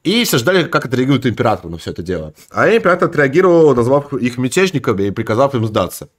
И 0.03 0.23
все 0.23 0.37
ждали, 0.37 0.63
как 0.63 0.85
отреагирует 0.85 1.25
император 1.25 1.71
на 1.71 1.77
все 1.77 1.91
это 1.91 2.03
дело. 2.03 2.33
А 2.51 2.69
император 2.69 3.09
отреагировал, 3.09 3.75
назвав 3.75 4.13
их 4.13 4.37
мятежниками 4.37 5.03
и 5.03 5.11
приказав 5.11 5.55
им 5.55 5.65
сдаться. 5.65 6.09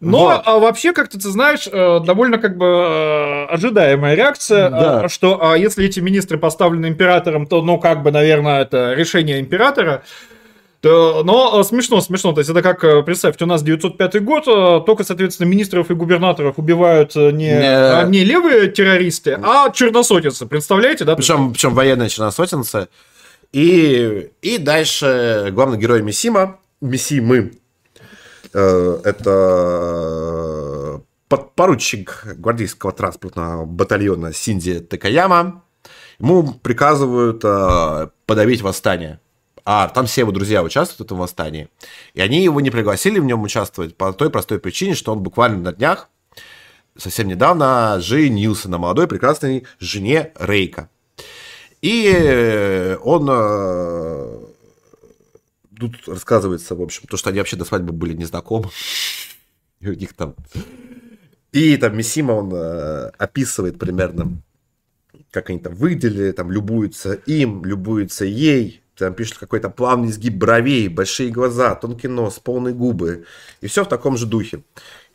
Но 0.00 0.18
вот. 0.18 0.42
а, 0.44 0.58
вообще, 0.58 0.92
как 0.92 1.08
ты 1.08 1.18
знаешь, 1.20 1.68
э, 1.70 2.00
довольно 2.00 2.38
как 2.38 2.56
бы 2.56 2.66
э, 2.66 3.44
ожидаемая 3.46 4.14
реакция, 4.14 4.70
да. 4.70 5.04
Э, 5.04 5.08
что 5.08 5.44
а, 5.44 5.58
если 5.58 5.84
эти 5.84 5.98
министры 5.98 6.38
поставлены 6.38 6.86
императором, 6.86 7.46
то, 7.46 7.62
ну, 7.62 7.78
как 7.78 8.04
бы, 8.04 8.12
наверное, 8.12 8.62
это 8.62 8.94
решение 8.94 9.40
императора. 9.40 10.04
Но 10.82 11.62
смешно, 11.64 12.00
смешно. 12.00 12.32
То 12.32 12.38
есть 12.40 12.50
это 12.50 12.62
как, 12.62 13.04
представьте, 13.04 13.44
у 13.44 13.48
нас 13.48 13.62
905 13.62 14.22
год, 14.22 14.44
только, 14.86 15.02
соответственно, 15.02 15.48
министров 15.48 15.90
и 15.90 15.94
губернаторов 15.94 16.58
убивают 16.58 17.16
не, 17.16 17.32
не... 17.32 18.08
не 18.10 18.24
левые 18.24 18.68
террористы, 18.68 19.38
а 19.42 19.70
черносотенцы. 19.70 20.46
Представляете, 20.46 21.04
да? 21.04 21.16
Причем, 21.16 21.52
причем 21.52 21.74
военные 21.74 22.08
черносотенцы. 22.08 22.88
И, 23.52 24.30
и 24.42 24.58
дальше 24.58 25.48
главный 25.52 25.78
герой 25.78 26.02
Мисима, 26.02 26.58
Мисимы, 26.80 27.52
э, 28.52 29.00
это 29.04 30.38
подпоручик 31.28 32.24
гвардейского 32.36 32.92
транспортного 32.92 33.64
батальона 33.64 34.32
Синди 34.32 34.80
Такаяма. 34.80 35.62
Ему 36.18 36.52
приказывают 36.52 37.42
э, 37.44 38.08
подавить 38.26 38.60
восстание. 38.62 39.20
А 39.70 39.86
там 39.88 40.06
все 40.06 40.22
его 40.22 40.32
друзья 40.32 40.62
участвуют 40.62 40.98
в 40.98 41.04
этом 41.04 41.18
восстании. 41.18 41.68
И 42.14 42.22
они 42.22 42.42
его 42.42 42.58
не 42.62 42.70
пригласили 42.70 43.18
в 43.18 43.26
нем 43.26 43.42
участвовать 43.42 43.94
по 43.94 44.14
той 44.14 44.30
простой 44.30 44.58
причине, 44.60 44.94
что 44.94 45.12
он 45.12 45.18
буквально 45.18 45.58
на 45.58 45.72
днях, 45.74 46.08
совсем 46.96 47.28
недавно, 47.28 48.00
женился 48.00 48.70
на 48.70 48.78
молодой 48.78 49.06
прекрасной 49.06 49.66
жене 49.78 50.32
Рейка. 50.40 50.88
И 51.82 52.96
он 53.02 53.28
э, 53.30 54.38
тут 55.78 55.96
рассказывается, 56.08 56.74
в 56.74 56.80
общем, 56.80 57.02
то, 57.06 57.18
что 57.18 57.28
они 57.28 57.38
вообще 57.38 57.56
до 57.56 57.66
свадьбы 57.66 57.92
были 57.92 58.14
незнакомы. 58.14 58.70
И 59.80 59.88
у 59.90 59.92
них 59.92 60.14
там... 60.14 60.34
И 61.52 61.76
там 61.76 61.94
Мисима, 61.94 62.32
он 62.32 62.54
э, 62.54 63.10
описывает 63.18 63.78
примерно, 63.78 64.40
как 65.30 65.50
они 65.50 65.58
там 65.58 65.74
выделили, 65.74 66.32
там 66.32 66.50
любуются 66.50 67.12
им, 67.12 67.66
любуются 67.66 68.24
ей, 68.24 68.82
там 68.98 69.14
пишет 69.14 69.38
какой-то 69.38 69.70
плавный 69.70 70.08
изгиб 70.08 70.34
бровей, 70.34 70.88
большие 70.88 71.30
глаза, 71.30 71.74
тонкий 71.74 72.08
нос, 72.08 72.38
полные 72.38 72.74
губы. 72.74 73.24
И 73.60 73.66
все 73.66 73.84
в 73.84 73.88
таком 73.88 74.16
же 74.16 74.26
духе. 74.26 74.62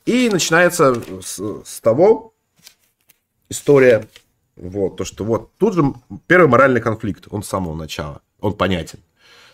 И 0.06 0.30
начинается 0.30 0.96
с, 1.22 1.40
с 1.66 1.80
того 1.82 2.34
история 3.50 4.08
вот, 4.56 4.98
то, 4.98 5.06
что 5.06 5.24
вот 5.24 5.52
тут 5.58 5.74
же 5.74 5.94
первый 6.28 6.48
моральный 6.48 6.82
конфликт, 6.82 7.28
он 7.30 7.44
с 7.44 7.48
самого 7.48 7.76
начала, 7.76 8.22
он 8.40 8.54
понятен. 8.54 9.00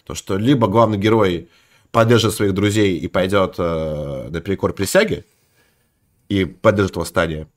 То, 0.04 0.16
что 0.16 0.38
либо 0.38 0.68
главный 0.68 0.98
герой 0.98 1.50
поддержит 1.92 2.34
своих 2.34 2.54
друзей 2.54 2.98
и 2.98 3.08
пойдет 3.08 3.56
э, 3.58 4.30
наперекор 4.30 4.74
присяги, 4.74 5.24
и 6.28 6.46
поддержит 6.46 6.96
восстание 6.96 7.48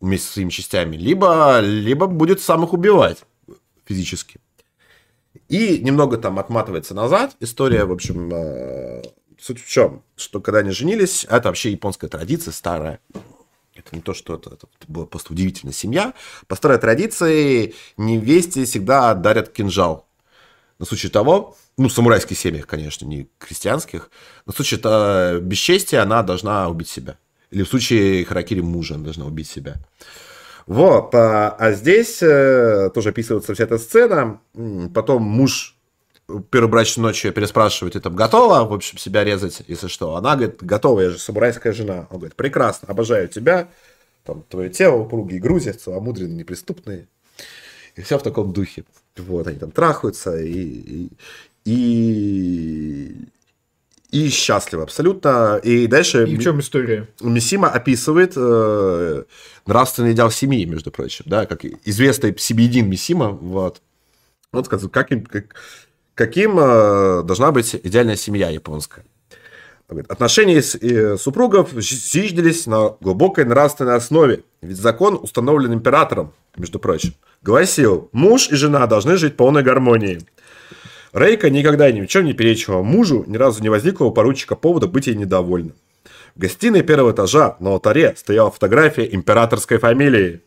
вместе 0.00 0.26
со 0.26 0.32
своими 0.34 0.50
частями, 0.50 0.96
либо, 0.96 1.60
либо 1.60 2.06
будет 2.06 2.40
сам 2.40 2.64
их 2.64 2.72
убивать 2.72 3.24
физически. 3.84 4.40
И 5.48 5.78
немного 5.78 6.18
там 6.18 6.38
отматывается 6.38 6.94
назад. 6.94 7.36
История, 7.40 7.84
в 7.84 7.92
общем, 7.92 8.30
э, 8.32 9.02
суть 9.38 9.62
в 9.62 9.68
чем? 9.68 10.02
Что 10.16 10.40
когда 10.40 10.60
они 10.60 10.70
женились, 10.70 11.26
это 11.28 11.48
вообще 11.48 11.70
японская 11.70 12.10
традиция 12.10 12.52
старая. 12.52 13.00
Это 13.74 13.94
не 13.94 14.00
то, 14.00 14.14
что 14.14 14.34
это, 14.34 14.54
это 14.54 14.66
была 14.88 15.06
просто 15.06 15.32
удивительная 15.32 15.74
семья. 15.74 16.14
По 16.46 16.56
старой 16.56 16.78
традиции 16.78 17.74
невесте 17.96 18.64
всегда 18.64 19.14
дарят 19.14 19.50
кинжал. 19.50 20.06
На 20.78 20.86
случай 20.86 21.08
того, 21.08 21.56
ну, 21.78 21.88
в 21.88 21.92
самурайских 21.92 22.38
семьях, 22.38 22.66
конечно, 22.66 23.06
не 23.06 23.28
крестьянских, 23.38 24.10
на 24.46 24.52
случай 24.52 24.76
того, 24.76 25.40
бесчестия 25.40 26.02
она 26.02 26.22
должна 26.22 26.68
убить 26.68 26.88
себя. 26.88 27.18
Или 27.50 27.62
в 27.62 27.68
случае 27.68 28.24
харакири 28.24 28.60
мужа 28.60 28.94
она 28.94 29.04
должна 29.04 29.26
убить 29.26 29.48
себя. 29.48 29.76
Вот, 30.66 31.14
а, 31.14 31.50
а 31.50 31.72
здесь 31.72 32.20
э, 32.22 32.90
тоже 32.92 33.10
описывается 33.10 33.54
вся 33.54 33.64
эта 33.64 33.78
сцена. 33.78 34.40
Потом 34.92 35.22
муж 35.22 35.76
первой 36.50 36.68
брачной 36.68 37.02
ночью 37.02 37.32
переспрашивает, 37.32 37.92
ты 37.92 38.00
там 38.00 38.16
готова, 38.16 38.68
в 38.68 38.72
общем, 38.72 38.98
себя 38.98 39.22
резать, 39.22 39.62
если 39.68 39.86
что? 39.86 40.16
Она 40.16 40.34
говорит, 40.34 40.56
готова, 40.60 41.00
я 41.00 41.10
же 41.10 41.18
самурайская 41.18 41.72
жена. 41.72 42.08
Он 42.10 42.18
говорит, 42.18 42.34
прекрасно, 42.34 42.88
обожаю 42.88 43.28
тебя, 43.28 43.68
там, 44.24 44.42
твое 44.48 44.68
тело, 44.70 44.96
упругие 44.96 45.40
грузи, 45.40 45.70
целомудренные, 45.70 46.38
неприступные. 46.38 47.06
И 47.94 48.02
все 48.02 48.18
в 48.18 48.22
таком 48.22 48.52
духе. 48.52 48.84
Вот, 49.16 49.46
они 49.46 49.58
там 49.58 49.70
трахаются 49.70 50.36
и, 50.36 50.52
и, 50.52 51.10
и, 51.64 53.28
и 54.10 54.28
счастливы 54.28 54.84
абсолютно. 54.84 55.60
И 55.62 55.86
дальше... 55.86 56.26
И 56.26 56.36
в 56.36 56.42
чем 56.42 56.60
история? 56.60 57.08
Мисима 57.20 57.68
описывает 57.68 58.34
э, 58.36 59.24
нравственный 59.66 60.12
идеал 60.12 60.30
семьи, 60.30 60.64
между 60.64 60.90
прочим, 60.90 61.24
да, 61.26 61.46
как 61.46 61.64
известный 61.64 62.34
Сибиедин 62.38 62.88
Мисима, 62.88 63.30
вот. 63.30 63.82
Он 64.52 64.64
сказал, 64.64 64.88
как, 64.88 65.08
как, 65.28 65.54
каким 66.14 66.58
э, 66.58 67.22
должна 67.24 67.52
быть 67.52 67.74
идеальная 67.82 68.16
семья 68.16 68.50
японская. 68.50 69.04
Отношения 70.08 70.60
э, 70.60 71.16
супругов 71.16 71.70
зиждились 71.72 72.66
на 72.66 72.96
глубокой 73.00 73.44
нравственной 73.44 73.94
основе, 73.94 74.42
ведь 74.60 74.78
закон 74.78 75.18
установлен 75.20 75.74
императором, 75.74 76.32
между 76.56 76.80
прочим, 76.80 77.14
гласил, 77.42 78.08
муж 78.12 78.50
и 78.50 78.56
жена 78.56 78.86
должны 78.86 79.16
жить 79.16 79.34
в 79.34 79.36
полной 79.36 79.62
гармонии. 79.62 80.20
Рейка 81.12 81.50
никогда 81.50 81.90
ни 81.90 82.00
в 82.02 82.06
чем 82.06 82.24
не 82.24 82.32
перечила 82.32 82.82
мужу, 82.82 83.24
ни 83.26 83.36
разу 83.36 83.62
не 83.62 83.68
возникло 83.68 84.06
у 84.06 84.10
поручика 84.10 84.56
повода 84.56 84.86
быть 84.86 85.06
ей 85.06 85.16
недовольным. 85.16 85.74
В 86.34 86.40
гостиной 86.40 86.82
первого 86.82 87.12
этажа 87.12 87.56
на 87.60 87.70
алтаре 87.70 88.14
стояла 88.16 88.50
фотография 88.50 89.14
императорской 89.14 89.78
фамилии. 89.78 90.42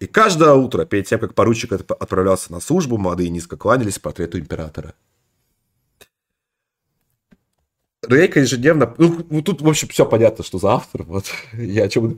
И 0.00 0.06
каждое 0.06 0.54
утро, 0.54 0.84
перед 0.84 1.06
тем, 1.06 1.18
как 1.20 1.34
поручик 1.34 1.72
отправлялся 1.72 2.52
на 2.52 2.60
службу, 2.60 2.98
молодые 2.98 3.30
низко 3.30 3.56
кланялись 3.56 3.98
портрету 3.98 4.38
императора. 4.38 4.94
Рейка 8.06 8.40
ежедневно... 8.40 8.94
Ну, 8.96 9.42
тут, 9.42 9.60
в 9.60 9.68
общем, 9.68 9.88
все 9.88 10.06
понятно, 10.06 10.44
что 10.44 10.58
за 10.58 10.72
автор. 10.72 11.02
Вот. 11.02 11.26
Я 11.52 11.84
о 11.84 11.88
чем. 11.88 12.16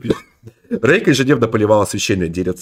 Рейка 0.69 1.09
ежедневно 1.09 1.47
поливала 1.47 1.85
священное 1.85 2.29
дерево 2.29 2.55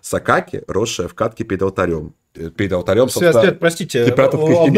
Сакаки, 0.00 0.64
росшее 0.66 1.08
в 1.08 1.14
катке 1.14 1.44
перед 1.44 1.62
алтарем. 1.62 2.14
Перед 2.32 2.72
алтарем, 2.72 3.08
собственно... 3.08 3.42
Свет, 3.42 3.58
простите, 3.58 4.04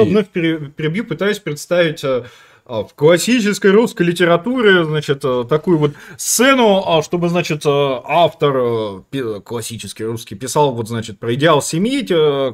вновь 0.05 0.29
перебью, 0.29 1.05
пытаюсь 1.05 1.39
представить 1.39 2.03
э, 2.03 2.25
в 2.67 2.89
классической 2.95 3.73
русской 3.73 4.05
литературе, 4.05 4.85
значит, 4.85 5.21
э, 5.23 5.45
такую 5.47 5.77
вот 5.77 5.91
сцену, 6.17 6.83
а, 6.87 7.03
чтобы, 7.03 7.29
значит, 7.29 7.67
э, 7.67 7.69
автор 7.69 9.03
э, 9.13 9.41
классический 9.45 10.05
русский 10.05 10.35
писал, 10.35 10.73
вот, 10.73 10.89
значит, 10.89 11.19
про 11.19 11.35
идеал 11.35 11.61
семьи, 11.61 12.03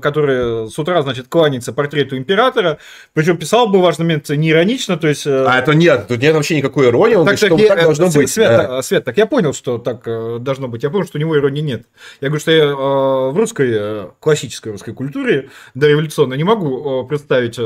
который 0.01 0.69
с 0.69 0.77
утра, 0.81 1.01
значит, 1.03 1.28
кланяется 1.28 1.73
портрету 1.73 2.16
императора, 2.16 2.78
причем 3.12 3.37
писал 3.37 3.69
бы 3.69 3.81
важный 3.81 4.03
момент 4.03 4.28
не 4.31 4.51
иронично, 4.51 4.97
то 4.97 5.07
есть... 5.07 5.28
А 5.28 5.59
это 5.59 5.74
нет, 5.74 6.09
тут 6.09 6.20
нет 6.20 6.35
вообще 6.35 6.57
никакой 6.57 6.89
иронии, 6.89 7.15
он 7.15 7.24
так, 7.24 7.39
говорит, 7.39 7.51
так, 7.51 7.59
что 7.59 7.62
я, 7.62 7.74
так 7.77 7.85
должно 7.85 8.11
Свет, 8.11 8.23
быть. 8.23 8.31
Свет, 8.32 8.49
да. 8.49 8.82
Свет, 8.82 9.05
так 9.05 9.16
я 9.16 9.27
понял, 9.27 9.53
что 9.53 9.78
так 9.78 10.03
должно 10.43 10.66
быть, 10.66 10.82
я 10.82 10.91
понял, 10.91 11.07
что 11.07 11.19
у 11.19 11.20
него 11.20 11.39
иронии 11.39 11.61
нет. 11.61 11.85
Я 12.20 12.28
говорю, 12.28 12.41
что 12.41 12.51
я 12.51 12.74
в 12.74 13.37
русской, 13.37 14.11
классической 14.19 14.73
русской 14.73 14.93
культуре 14.93 15.51
дореволюционной 15.74 16.37
не 16.37 16.45
могу 16.45 17.07
представить 17.07 17.61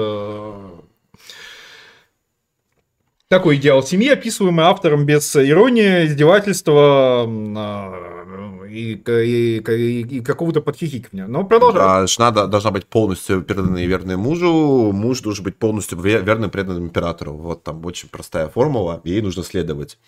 такой 3.34 3.56
идеал 3.56 3.82
семьи, 3.82 4.10
описываемый 4.10 4.64
автором 4.64 5.06
без 5.06 5.34
иронии, 5.34 6.06
издевательства 6.06 7.24
а, 7.26 8.66
и, 8.70 8.92
и, 8.92 9.58
и, 9.58 10.00
и 10.18 10.20
какого-то 10.20 10.60
подхихикивания. 10.60 11.26
Но 11.26 11.42
продолжаем. 11.44 11.84
Да, 11.84 12.06
жена 12.06 12.30
должна 12.30 12.70
быть 12.70 12.86
полностью 12.86 13.42
преданной 13.42 13.84
и 13.84 13.86
верной 13.88 14.16
мужу, 14.16 14.92
муж 14.92 15.20
должен 15.20 15.42
быть 15.42 15.56
полностью 15.56 15.98
верным 15.98 16.48
преданным 16.48 16.84
императору. 16.84 17.32
Вот 17.32 17.64
там 17.64 17.84
очень 17.84 18.08
простая 18.08 18.48
формула, 18.48 19.00
ей 19.02 19.20
нужно 19.20 19.42
следовать. 19.42 19.98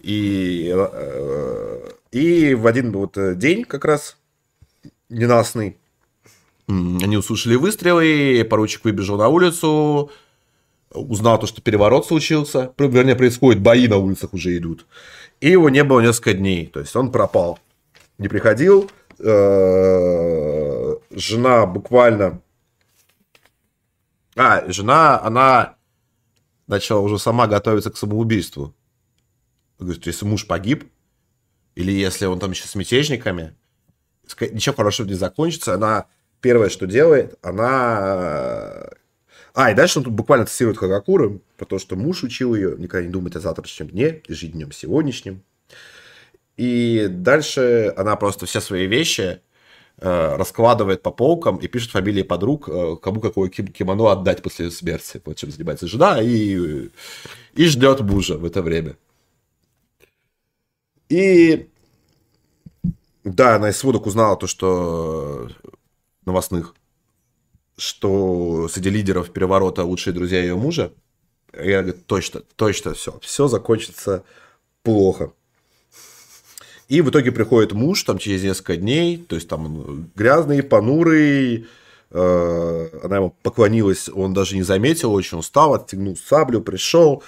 И, 0.00 0.72
э, 0.74 1.90
и 2.10 2.54
в 2.54 2.66
один 2.66 2.90
вот 2.90 3.16
день 3.38 3.64
как 3.64 3.84
раз 3.84 4.16
ненастный 5.08 5.76
они 6.66 7.16
услышали 7.16 7.54
выстрелы, 7.54 8.44
поручик 8.50 8.84
выбежал 8.84 9.16
на 9.16 9.28
улицу, 9.28 10.10
узнал 10.92 11.38
то, 11.38 11.46
что 11.46 11.60
переворот 11.60 12.06
случился, 12.06 12.72
вернее, 12.78 13.16
происходит, 13.16 13.62
бои 13.62 13.88
на 13.88 13.98
улицах 13.98 14.32
уже 14.32 14.56
идут, 14.56 14.86
и 15.40 15.50
его 15.50 15.68
не 15.70 15.84
было 15.84 16.00
несколько 16.00 16.34
дней, 16.34 16.66
то 16.66 16.80
есть 16.80 16.94
он 16.96 17.12
пропал, 17.12 17.58
не 18.18 18.28
приходил, 18.28 18.90
э, 19.18 20.96
жена 21.10 21.66
буквально, 21.66 22.40
а, 24.36 24.70
жена, 24.70 25.20
она 25.20 25.76
начала 26.66 27.00
уже 27.00 27.18
сама 27.18 27.46
готовиться 27.46 27.90
к 27.90 27.96
самоубийству, 27.96 28.74
говорит, 29.78 30.06
если 30.06 30.24
муж 30.24 30.46
погиб, 30.46 30.90
или 31.74 31.92
если 31.92 32.26
он 32.26 32.38
там 32.38 32.50
еще 32.50 32.66
с 32.66 32.74
мятежниками, 32.74 33.54
ничего 34.40 34.74
хорошего 34.74 35.06
не 35.06 35.14
закончится, 35.14 35.74
она 35.74 36.06
первое, 36.40 36.68
что 36.68 36.86
делает, 36.86 37.38
она 37.42 38.90
а, 39.54 39.70
и 39.70 39.74
дальше 39.74 39.98
он 39.98 40.04
тут 40.04 40.12
буквально 40.12 40.46
цитирует 40.46 40.78
Хагакуру, 40.78 41.42
про 41.56 41.64
то, 41.64 41.78
что 41.78 41.96
муж 41.96 42.22
учил 42.22 42.54
ее 42.54 42.76
никогда 42.78 43.06
не 43.06 43.12
думать 43.12 43.36
о 43.36 43.40
завтрашнем 43.40 43.88
дне, 43.88 44.22
жить 44.28 44.52
днем 44.52 44.72
сегодняшним. 44.72 45.42
И 46.56 47.06
дальше 47.08 47.92
она 47.96 48.16
просто 48.16 48.46
все 48.46 48.60
свои 48.60 48.86
вещи 48.86 49.40
э, 49.98 50.36
раскладывает 50.36 51.02
по 51.02 51.10
полкам 51.10 51.56
и 51.56 51.68
пишет 51.68 51.92
фамилии 51.92 52.22
подруг, 52.22 52.68
э, 52.68 52.96
кому 53.00 53.20
какое 53.20 53.48
кимоно 53.48 54.10
отдать 54.10 54.42
после 54.42 54.70
смерти. 54.70 55.22
Вот 55.24 55.36
чем 55.36 55.50
занимается 55.50 55.86
жена 55.86 56.20
и, 56.20 56.90
и 57.54 57.64
ждет 57.66 58.00
мужа 58.00 58.38
в 58.38 58.44
это 58.44 58.62
время. 58.62 58.96
И 61.08 61.68
да, 63.24 63.56
она 63.56 63.70
из 63.70 63.76
сводок 63.76 64.06
узнала 64.06 64.36
то, 64.36 64.46
что 64.46 65.48
новостных, 66.24 66.74
что 67.78 68.68
среди 68.68 68.90
лидеров 68.90 69.30
переворота 69.30 69.84
лучшие 69.84 70.12
друзья 70.12 70.40
ее 70.40 70.56
мужа. 70.56 70.92
Я 71.54 71.82
говорю, 71.82 71.98
точно, 72.06 72.42
точно 72.56 72.92
все, 72.94 73.18
все 73.22 73.48
закончится 73.48 74.24
плохо. 74.82 75.32
И 76.88 77.00
в 77.00 77.10
итоге 77.10 77.32
приходит 77.32 77.72
муж 77.72 78.02
там 78.02 78.18
через 78.18 78.42
несколько 78.42 78.76
дней, 78.76 79.18
то 79.18 79.36
есть 79.36 79.48
там 79.48 80.10
грязный, 80.14 80.62
понурый, 80.62 81.66
э, 82.10 82.88
она 83.02 83.16
ему 83.16 83.34
поклонилась, 83.42 84.08
он 84.08 84.32
даже 84.32 84.56
не 84.56 84.62
заметил, 84.62 85.12
очень 85.12 85.38
устал, 85.38 85.74
отстегнул 85.74 86.16
саблю, 86.16 86.62
пришел 86.62 87.22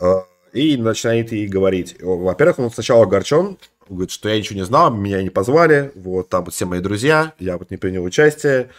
э, 0.00 0.14
и 0.52 0.76
начинает 0.76 1.32
ей 1.32 1.48
говорить. 1.48 1.96
Во-первых, 2.00 2.58
он 2.58 2.70
сначала 2.70 3.04
огорчен, 3.04 3.56
говорит, 3.88 4.10
что 4.10 4.28
я 4.28 4.36
ничего 4.36 4.58
не 4.58 4.66
знал, 4.66 4.92
меня 4.92 5.22
не 5.22 5.30
позвали, 5.30 5.90
вот 5.94 6.28
там 6.28 6.44
вот 6.44 6.54
все 6.54 6.66
мои 6.66 6.80
друзья, 6.80 7.32
я 7.38 7.56
вот 7.56 7.70
не 7.70 7.78
принял 7.78 8.04
участие. 8.04 8.70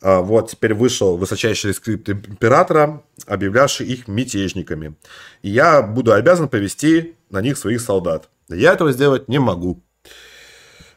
Э, 0.00 0.20
вот 0.20 0.50
теперь 0.50 0.74
вышел 0.74 1.16
высочайший 1.16 1.74
скрипт 1.74 2.08
императора, 2.08 3.02
объявлявший 3.26 3.86
их 3.86 4.08
мятежниками. 4.08 4.94
И 5.42 5.50
я 5.50 5.82
буду 5.82 6.12
обязан 6.12 6.48
повести 6.48 7.16
на 7.30 7.40
них 7.40 7.56
своих 7.58 7.80
солдат. 7.80 8.28
Я 8.48 8.72
этого 8.72 8.92
сделать 8.92 9.28
не 9.28 9.38
могу. 9.38 9.82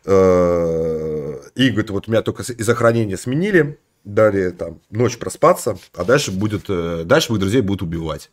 Э, 0.05 1.39
и 1.55 1.69
говорит, 1.69 1.89
вот 1.89 2.07
меня 2.07 2.21
только 2.21 2.43
из 2.43 2.69
охранения 2.69 3.17
сменили, 3.17 3.79
дали 4.03 4.51
там 4.51 4.81
ночь 4.89 5.17
проспаться, 5.17 5.77
а 5.93 6.03
дальше 6.03 6.31
будет, 6.31 6.65
э, 6.69 7.03
дальше 7.05 7.31
моих 7.31 7.41
друзей 7.41 7.61
будут 7.61 7.81
убивать. 7.81 8.31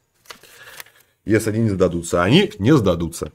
Если 1.25 1.51
они 1.51 1.61
не 1.61 1.71
сдадутся. 1.71 2.23
Они 2.23 2.53
не 2.59 2.77
сдадутся. 2.77 3.33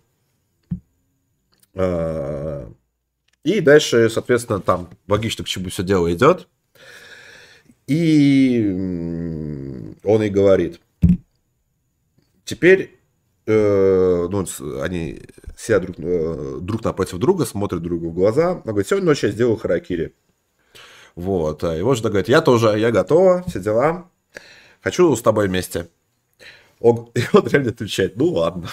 И 3.43 3.59
дальше, 3.59 4.09
соответственно, 4.09 4.59
там 4.59 4.89
логично, 5.07 5.43
к 5.43 5.47
чему 5.47 5.69
все 5.69 5.83
дело 5.83 6.13
идет. 6.13 6.47
И 7.87 8.61
он 10.03 10.23
и 10.23 10.29
говорит, 10.29 10.79
теперь 12.45 12.99
э, 13.45 14.27
ну, 14.29 14.45
они 14.81 15.21
все 15.55 15.79
друг, 15.79 15.97
э, 15.99 16.57
друг 16.61 16.83
напротив 16.83 17.17
друга, 17.17 17.45
смотрят 17.45 17.81
друг 17.81 18.01
в 18.01 18.13
глаза. 18.13 18.53
Он 18.53 18.61
говорит, 18.61 18.87
сегодня 18.87 19.07
ночью 19.07 19.29
я 19.29 19.33
сделаю 19.33 19.57
харакири. 19.57 20.13
Вот. 21.15 21.63
А 21.63 21.75
его 21.75 21.93
жена 21.95 22.09
говорит, 22.09 22.29
я 22.29 22.41
тоже, 22.41 22.79
я 22.79 22.91
готова, 22.91 23.43
все 23.47 23.59
дела. 23.59 24.09
Хочу 24.81 25.15
с 25.15 25.21
тобой 25.21 25.47
вместе. 25.47 25.89
Он, 26.79 27.11
и 27.15 27.21
он 27.33 27.47
реально 27.47 27.71
отвечает, 27.71 28.15
ну 28.15 28.27
ладно. 28.27 28.67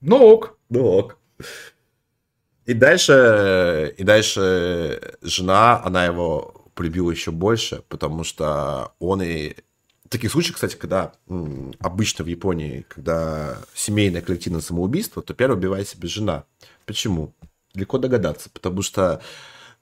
Ну 0.00 0.16
ок. 0.16 0.58
Ну 0.68 0.84
ок. 0.84 1.18
И 2.66 2.74
дальше, 2.74 3.94
и 3.96 4.04
дальше 4.04 5.16
жена, 5.22 5.82
она 5.82 6.04
его 6.04 6.57
полюбила 6.78 7.10
еще 7.10 7.32
больше, 7.32 7.82
потому 7.88 8.22
что 8.22 8.92
он 9.00 9.20
и 9.20 9.56
таких 10.08 10.30
случаев, 10.30 10.54
кстати, 10.54 10.76
когда 10.76 11.12
обычно 11.80 12.24
в 12.24 12.28
Японии, 12.28 12.86
когда 12.88 13.58
семейное 13.74 14.20
коллективное 14.20 14.60
самоубийство, 14.60 15.20
то 15.20 15.34
первое 15.34 15.56
убивает 15.56 15.88
себе 15.88 16.06
жена. 16.06 16.44
Почему? 16.86 17.34
Легко 17.74 17.98
догадаться, 17.98 18.48
потому 18.50 18.82
что 18.82 19.20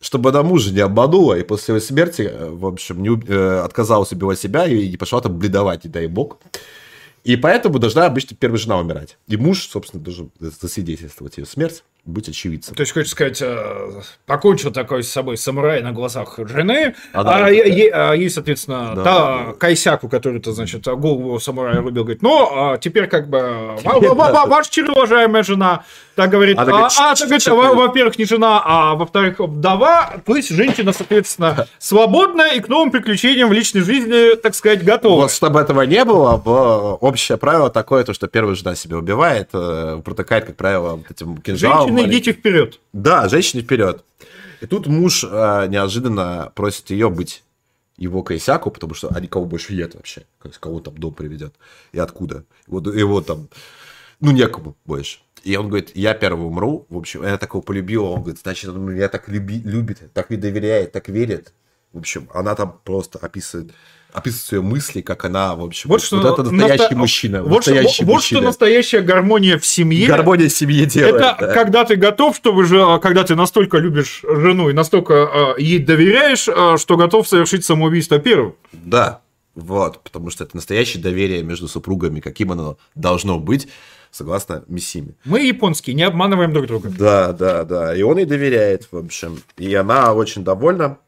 чтобы 0.00 0.30
она 0.30 0.42
мужа 0.42 0.72
не 0.72 0.80
обманула, 0.80 1.34
и 1.38 1.42
после 1.42 1.74
его 1.74 1.84
смерти, 1.84 2.22
э, 2.22 2.48
в 2.50 2.64
общем, 2.64 3.02
не, 3.02 3.10
э, 3.10 3.60
отказалась 3.60 4.12
убивать 4.12 4.38
себя 4.38 4.66
и 4.66 4.88
не 4.88 4.96
пошла 4.96 5.20
там 5.20 5.38
бледовать, 5.38 5.84
не 5.84 5.90
дай 5.90 6.06
бог. 6.06 6.38
И 7.24 7.36
поэтому 7.36 7.78
должна 7.78 8.06
обычно 8.06 8.36
первая 8.36 8.58
жена 8.58 8.78
умирать. 8.78 9.18
И 9.26 9.36
муж, 9.36 9.66
собственно, 9.66 10.02
должен 10.02 10.30
засвидетельствовать 10.38 11.36
ее 11.36 11.44
смерть 11.44 11.82
быть 12.06 12.28
очевидцем. 12.28 12.74
То 12.74 12.82
есть, 12.82 12.92
хочешь 12.92 13.10
сказать, 13.10 13.42
э, 13.42 14.00
покончил 14.24 14.70
такой 14.70 15.02
с 15.02 15.10
собой 15.10 15.36
самурай 15.36 15.82
на 15.82 15.92
глазах 15.92 16.38
жены, 16.38 16.94
а, 17.12 17.24
да, 17.24 17.46
а, 17.46 17.50
е, 17.50 17.90
а 17.90 18.12
ей, 18.12 18.30
соответственно, 18.30 18.92
да, 18.94 19.02
та 19.02 19.44
да. 19.44 19.52
Кайсяку, 19.54 20.08
который, 20.08 20.40
то, 20.40 20.52
значит, 20.52 20.84
голову 20.86 21.38
самурая 21.40 21.80
рубил, 21.80 22.04
говорит, 22.04 22.22
ну, 22.22 22.48
а 22.52 22.78
теперь 22.78 23.08
как 23.08 23.28
бы, 23.28 23.76
ваш 23.84 24.68
чир, 24.68 24.90
уважаемая 24.90 25.42
жена, 25.42 25.84
так 26.16 26.30
говорит, 26.30 26.58
а, 26.58 26.62
а, 26.62 27.14
так 27.14 27.28
говорит, 27.28 27.46
во-первых, 27.46 28.18
не 28.18 28.24
жена, 28.24 28.62
а 28.64 28.94
во-вторых, 28.94 29.38
вдова, 29.38 30.14
то 30.24 30.34
есть 30.34 30.48
женщина, 30.48 30.94
соответственно, 30.94 31.68
свободная 31.78 32.54
и 32.54 32.60
к 32.60 32.68
новым 32.68 32.90
приключениям 32.90 33.50
в 33.50 33.52
личной 33.52 33.82
жизни, 33.82 34.34
так 34.36 34.54
сказать, 34.54 34.82
готова. 34.82 35.22
Вот 35.22 35.30
чтобы 35.30 35.60
этого 35.60 35.82
не 35.82 36.02
было, 36.06 36.36
общее 37.00 37.36
правило 37.36 37.68
такое, 37.68 38.02
то, 38.02 38.14
что 38.14 38.28
первая 38.28 38.54
жена 38.54 38.74
себя 38.74 38.96
убивает, 38.96 39.50
э, 39.52 40.00
протыкает, 40.02 40.46
как 40.46 40.56
правило, 40.56 40.98
этим 41.08 41.36
кинжалом 41.36 41.88
женщины, 41.88 42.10
идите 42.10 42.32
вперед. 42.32 42.80
Да, 42.94 43.28
женщины 43.28 43.62
вперед. 43.62 44.02
И 44.62 44.66
тут 44.66 44.86
муж 44.86 45.22
э, 45.22 45.66
неожиданно 45.68 46.50
просит 46.54 46.88
ее 46.88 47.10
быть 47.10 47.42
его 47.98 48.22
косяку, 48.22 48.70
потому 48.70 48.94
что 48.94 49.08
они 49.14 49.26
кого 49.26 49.44
больше 49.44 49.74
нет 49.74 49.94
вообще. 49.94 50.22
Кого 50.60 50.80
там 50.80 50.96
дом 50.96 51.12
приведет. 51.12 51.54
И 51.92 51.98
откуда. 51.98 52.44
Вот 52.66 52.86
его 52.86 53.20
там, 53.20 53.48
ну, 54.20 54.32
некому 54.32 54.76
больше. 54.86 55.18
И 55.46 55.54
он 55.56 55.68
говорит, 55.68 55.92
я 55.94 56.12
первый 56.14 56.44
умру. 56.44 56.86
В 56.90 56.98
общем, 56.98 57.22
я 57.22 57.38
такого 57.38 57.62
полюбила. 57.62 58.06
Он 58.06 58.22
говорит, 58.22 58.40
значит, 58.42 58.68
он 58.68 58.92
меня 58.92 59.08
так 59.08 59.28
люби, 59.28 59.60
любит, 59.64 60.12
так 60.12 60.28
мне 60.28 60.38
доверяет, 60.40 60.90
так 60.90 61.08
верит. 61.08 61.52
В 61.92 61.98
общем, 61.98 62.28
она 62.34 62.56
там 62.56 62.80
просто 62.84 63.20
описывает 63.20 63.70
описывает 64.12 64.44
свои 64.46 64.60
мысли, 64.60 65.02
как 65.02 65.26
она, 65.26 65.54
в 65.54 65.62
общем, 65.62 65.90
вот, 65.90 66.02
что 66.02 66.16
вот 66.16 66.38
это 66.38 66.50
настоящий 66.50 66.82
наста... 66.82 66.96
мужчина. 66.96 67.42
Вот, 67.42 67.56
настоящий 67.56 68.02
что, 68.02 68.04
вот 68.06 68.22
что 68.22 68.40
настоящая 68.40 69.00
гармония 69.02 69.58
в 69.58 69.66
семье. 69.66 70.08
Гармония 70.08 70.48
в 70.48 70.52
семье 70.52 70.86
делает. 70.86 71.16
Это 71.16 71.36
да. 71.38 71.52
когда 71.52 71.84
ты 71.84 71.96
готов, 71.96 72.34
чтобы 72.34 72.64
же, 72.64 72.98
когда 73.00 73.24
ты 73.24 73.36
настолько 73.36 73.76
любишь 73.76 74.24
жену 74.26 74.70
и 74.70 74.72
настолько 74.72 75.54
э, 75.58 75.60
ей 75.62 75.78
доверяешь, 75.80 76.48
э, 76.48 76.76
что 76.78 76.96
готов 76.96 77.28
совершить 77.28 77.64
самоубийство 77.64 78.18
первым. 78.18 78.54
Да, 78.72 79.20
вот, 79.54 80.02
потому 80.02 80.30
что 80.30 80.44
это 80.44 80.56
настоящее 80.56 81.02
доверие 81.02 81.42
между 81.42 81.68
супругами, 81.68 82.20
каким 82.20 82.52
оно 82.52 82.78
должно 82.94 83.38
быть 83.38 83.68
согласно 84.16 84.64
Миссиме. 84.66 85.14
Мы 85.24 85.46
японские, 85.46 85.94
не 85.94 86.02
обманываем 86.02 86.52
друг 86.52 86.66
друга. 86.66 86.90
Да, 86.90 87.32
да, 87.32 87.64
да. 87.64 87.94
И 87.94 88.02
он 88.02 88.18
ей 88.18 88.26
доверяет, 88.26 88.88
в 88.90 88.96
общем. 88.96 89.42
И 89.56 89.74
она 89.74 90.14
очень 90.14 90.42
довольна. 90.44 90.98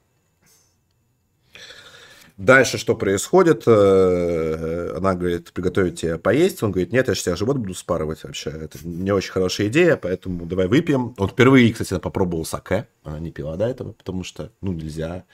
Дальше 2.36 2.78
что 2.78 2.94
происходит? 2.94 3.64
Э, 3.66 4.94
она 4.96 5.14
говорит, 5.14 5.52
приготовить 5.52 6.00
тебе 6.00 6.18
поесть. 6.18 6.62
Он 6.62 6.70
говорит, 6.70 6.92
нет, 6.92 7.08
я 7.08 7.16
сейчас 7.16 7.36
живот 7.36 7.56
буду 7.56 7.74
спарывать 7.74 8.22
вообще. 8.22 8.50
Это 8.50 8.78
не 8.84 9.10
очень 9.10 9.32
хорошая 9.32 9.66
идея, 9.66 9.96
поэтому 9.96 10.46
давай 10.46 10.68
выпьем. 10.68 11.14
Он 11.18 11.28
впервые, 11.28 11.72
кстати, 11.72 11.98
попробовал 11.98 12.44
саке. 12.44 12.86
Она 13.02 13.18
не 13.18 13.32
пила 13.32 13.56
до 13.56 13.66
этого, 13.66 13.90
потому 13.90 14.22
что, 14.22 14.52
ну, 14.60 14.72
нельзя. 14.72 15.24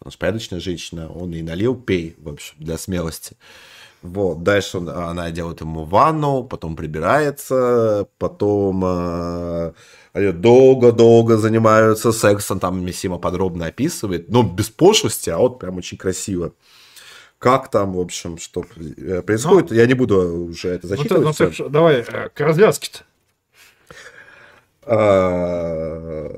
Она 0.00 0.10
же 0.10 0.18
порядочная 0.18 0.58
женщина. 0.58 1.08
Он 1.08 1.30
ей 1.30 1.42
налил, 1.42 1.76
пей, 1.76 2.16
в 2.18 2.28
общем, 2.28 2.56
для 2.58 2.76
смелости. 2.76 3.36
Вот, 4.02 4.44
дальше 4.44 4.78
он, 4.78 4.88
она 4.88 5.30
делает 5.32 5.60
ему 5.60 5.84
ванну, 5.84 6.44
потом 6.44 6.76
прибирается, 6.76 8.06
потом 8.18 8.84
э, 8.84 9.72
они 10.12 10.32
долго-долго 10.32 11.36
занимаются 11.36 12.12
сексом, 12.12 12.60
там 12.60 12.84
Миссима 12.84 13.18
подробно 13.18 13.66
описывает, 13.66 14.28
но 14.28 14.44
без 14.44 14.70
пошлости, 14.70 15.30
а 15.30 15.38
вот 15.38 15.58
прям 15.58 15.78
очень 15.78 15.98
красиво. 15.98 16.52
Как 17.40 17.70
там, 17.70 17.94
в 17.94 18.00
общем, 18.00 18.38
что 18.38 18.64
э, 18.76 19.22
происходит, 19.22 19.70
но... 19.70 19.76
я 19.76 19.86
не 19.86 19.94
буду 19.94 20.46
уже 20.46 20.68
это 20.68 20.86
зачитывать. 20.86 21.38
Ну, 21.40 21.50
ну, 21.58 21.68
давай 21.68 22.04
э, 22.06 22.28
к 22.28 22.40
развязке-то. 22.40 23.00
А, 24.90 26.30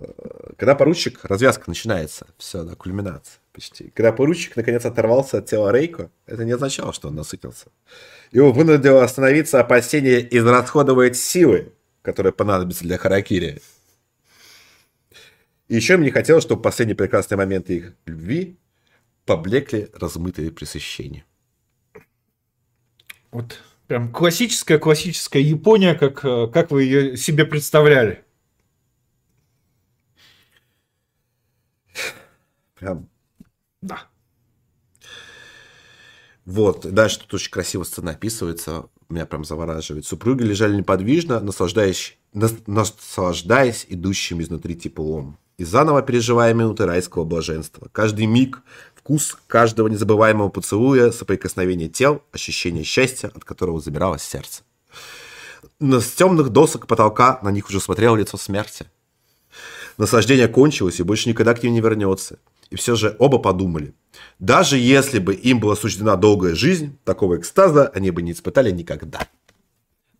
когда 0.56 0.74
поручик, 0.74 1.24
развязка 1.24 1.64
начинается, 1.68 2.26
все, 2.38 2.64
да, 2.64 2.74
кульминация 2.74 3.38
почти. 3.60 3.90
Когда 3.90 4.12
поручик 4.12 4.56
наконец 4.56 4.86
оторвался 4.86 5.38
от 5.38 5.46
тела 5.46 5.70
Рейко, 5.70 6.10
это 6.26 6.44
не 6.44 6.52
означало, 6.52 6.94
что 6.94 7.08
он 7.08 7.14
насытился. 7.14 7.66
Его 8.32 8.52
вынудило 8.52 9.04
остановиться 9.04 9.60
опасение 9.60 10.26
израсходовать 10.38 11.16
силы, 11.16 11.72
которые 12.00 12.32
понадобятся 12.32 12.84
для 12.84 12.96
Харакири. 12.96 13.60
И 15.68 15.76
еще 15.76 15.98
мне 15.98 16.10
хотелось, 16.10 16.44
чтобы 16.44 16.62
последние 16.62 16.96
прекрасные 16.96 17.36
моменты 17.36 17.76
их 17.76 17.92
любви 18.06 18.56
поблекли 19.26 19.88
размытые 19.92 20.50
пресыщения. 20.50 21.24
Вот 23.30 23.60
прям 23.86 24.10
классическая, 24.10 24.78
классическая 24.78 25.42
Япония, 25.42 25.94
как, 25.94 26.24
э, 26.24 26.48
как 26.48 26.70
вы 26.70 26.84
ее 26.84 27.16
себе 27.16 27.44
представляли. 27.44 28.24
Прям 32.74 33.10
да. 33.82 34.08
Вот, 36.44 36.86
дальше 36.92 37.20
тут 37.20 37.34
очень 37.34 37.50
красиво 37.50 37.84
сцена 37.84 38.12
описывается, 38.12 38.86
меня 39.08 39.26
прям 39.26 39.44
завораживает. 39.44 40.06
Супруги 40.06 40.42
лежали 40.42 40.76
неподвижно, 40.76 41.40
наслаждаясь, 41.40 42.16
наслаждаясь 42.32 43.86
идущим 43.88 44.40
изнутри 44.40 44.76
теплом. 44.76 45.38
и 45.58 45.64
заново 45.64 46.00
переживая 46.00 46.54
минуты 46.54 46.86
райского 46.86 47.24
блаженства. 47.24 47.88
Каждый 47.92 48.24
миг, 48.24 48.62
вкус 48.94 49.36
каждого 49.46 49.88
незабываемого 49.88 50.48
поцелуя, 50.48 51.10
соприкосновение 51.10 51.90
тел, 51.90 52.22
ощущение 52.32 52.82
счастья, 52.82 53.30
от 53.34 53.44
которого 53.44 53.78
забиралось 53.78 54.22
сердце. 54.22 54.62
Но 55.78 56.00
с 56.00 56.10
темных 56.12 56.48
досок 56.48 56.86
потолка 56.86 57.40
на 57.42 57.50
них 57.50 57.68
уже 57.68 57.78
смотрело 57.78 58.16
лицо 58.16 58.38
смерти. 58.38 58.86
Наслаждение 59.98 60.48
кончилось 60.48 60.98
и 60.98 61.02
больше 61.02 61.28
никогда 61.28 61.52
к 61.52 61.62
ним 61.62 61.74
не 61.74 61.82
вернется. 61.82 62.38
И 62.70 62.76
все 62.76 62.94
же 62.94 63.14
оба 63.18 63.38
подумали, 63.38 63.92
даже 64.40 64.78
если 64.78 65.18
бы 65.18 65.34
им 65.34 65.60
была 65.60 65.76
суждена 65.76 66.16
долгая 66.16 66.54
жизнь, 66.54 66.98
такого 67.04 67.36
экстаза 67.36 67.88
они 67.88 68.10
бы 68.10 68.22
не 68.22 68.32
испытали 68.32 68.70
никогда. 68.70 69.20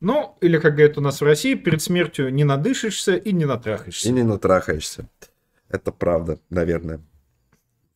Ну, 0.01 0.36
или, 0.40 0.59
как 0.59 0.74
говорят 0.76 0.98
у 0.98 1.01
нас 1.01 1.20
в 1.20 1.24
России, 1.24 1.55
перед 1.55 1.82
смертью 1.82 2.32
не 2.32 2.44
надышишься 2.44 3.16
и 3.16 3.32
не 3.32 3.47
натрахаешься. 3.47 4.09
И 4.09 4.12
не 4.12 4.22
натрахаешься. 4.22 5.09
Это 5.68 5.90
правда, 5.90 6.38
наверное. 6.51 7.01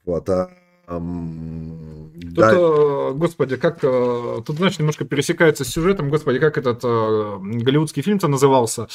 Вот, 0.04 0.28
а 0.28 0.50
Тут, 0.86 2.34
да. 2.34 2.52
Э, 2.54 3.12
господи, 3.14 3.56
как 3.56 3.78
э, 3.82 4.42
тут, 4.44 4.56
знаешь, 4.56 4.78
немножко 4.78 5.04
пересекается 5.04 5.64
с 5.64 5.68
сюжетом, 5.68 6.10
господи, 6.10 6.38
как 6.38 6.58
этот 6.58 6.80
э, 6.84 7.38
голливудский 7.40 8.02
фильм-то 8.02 8.28
назывался? 8.28 8.88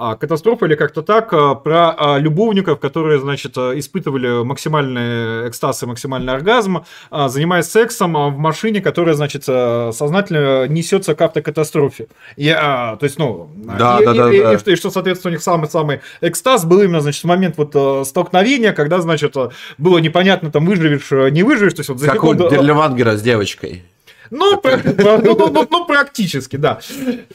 А, 0.00 0.14
катастрофа 0.14 0.66
или 0.66 0.76
как-то 0.76 1.02
так, 1.02 1.32
а, 1.32 1.56
про 1.56 1.90
а, 1.90 2.18
любовников, 2.18 2.78
которые, 2.78 3.18
значит, 3.18 3.58
испытывали 3.58 4.44
максимальный 4.44 5.48
экстаз 5.48 5.82
и 5.82 5.86
максимальный 5.86 6.32
оргазм, 6.32 6.84
занимаясь 7.10 7.66
сексом 7.66 8.12
в 8.12 8.38
машине, 8.38 8.80
которая, 8.80 9.16
значит, 9.16 9.42
сознательно 9.44 10.68
несется 10.68 11.16
к 11.16 11.20
автокатастрофе. 11.20 12.06
И, 12.36 12.48
то 12.48 12.98
есть, 13.02 13.18
ну, 13.18 13.50
да, 13.56 13.98
и, 14.00 14.04
да, 14.04 14.12
и, 14.12 14.18
да, 14.18 14.32
и, 14.32 14.40
да. 14.40 14.52
И, 14.52 14.58
что, 14.58 14.70
и 14.70 14.76
что, 14.76 14.90
соответственно, 14.90 15.30
у 15.30 15.34
них 15.34 15.42
самый-самый 15.42 16.00
экстаз 16.20 16.64
был 16.64 16.80
именно, 16.80 17.00
значит, 17.00 17.24
момент 17.24 17.56
вот 17.56 18.06
столкновения, 18.06 18.72
когда, 18.72 19.00
значит, 19.00 19.34
было 19.78 19.98
непонятно, 19.98 20.52
там, 20.52 20.64
выживешь, 20.64 21.10
не 21.32 21.42
выживешь, 21.42 21.74
то 21.74 21.80
есть 21.80 21.88
вот 21.88 21.98
за 21.98 22.06
как 22.06 22.16
секунду... 22.16 22.46
у 22.46 22.50
Дерлевангера 22.50 23.16
с 23.16 23.22
девочкой. 23.22 23.82
Ну, 24.98 25.20
ну, 25.22 25.36
ну, 25.36 25.50
ну, 25.50 25.66
ну, 25.70 25.86
практически, 25.86 26.56
да. 26.56 26.80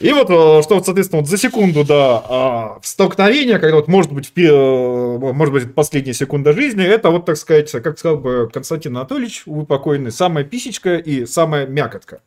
И 0.00 0.12
вот, 0.12 0.30
э, 0.30 0.62
что, 0.62 0.76
вот, 0.76 0.84
соответственно, 0.84 1.22
вот 1.22 1.28
за 1.28 1.36
секунду 1.36 1.84
до 1.84 2.24
а, 2.28 2.78
столкновения, 2.82 3.58
когда 3.58 3.76
вот, 3.76 3.88
может 3.88 4.12
быть, 4.12 4.32
э, 4.36 5.18
может 5.18 5.52
быть, 5.52 5.74
последняя 5.74 6.14
секунда 6.14 6.52
жизни, 6.52 6.84
это 6.84 7.10
вот, 7.10 7.24
так 7.24 7.36
сказать, 7.36 7.70
как 7.70 7.98
сказал 7.98 8.18
бы 8.18 8.48
Константин 8.52 8.96
Анатольевич, 8.96 9.42
вы 9.46 9.64
покойный, 9.66 10.12
самая 10.12 10.44
писечка 10.44 10.96
и 10.96 11.26
самая 11.26 11.66
мякотка. 11.66 12.20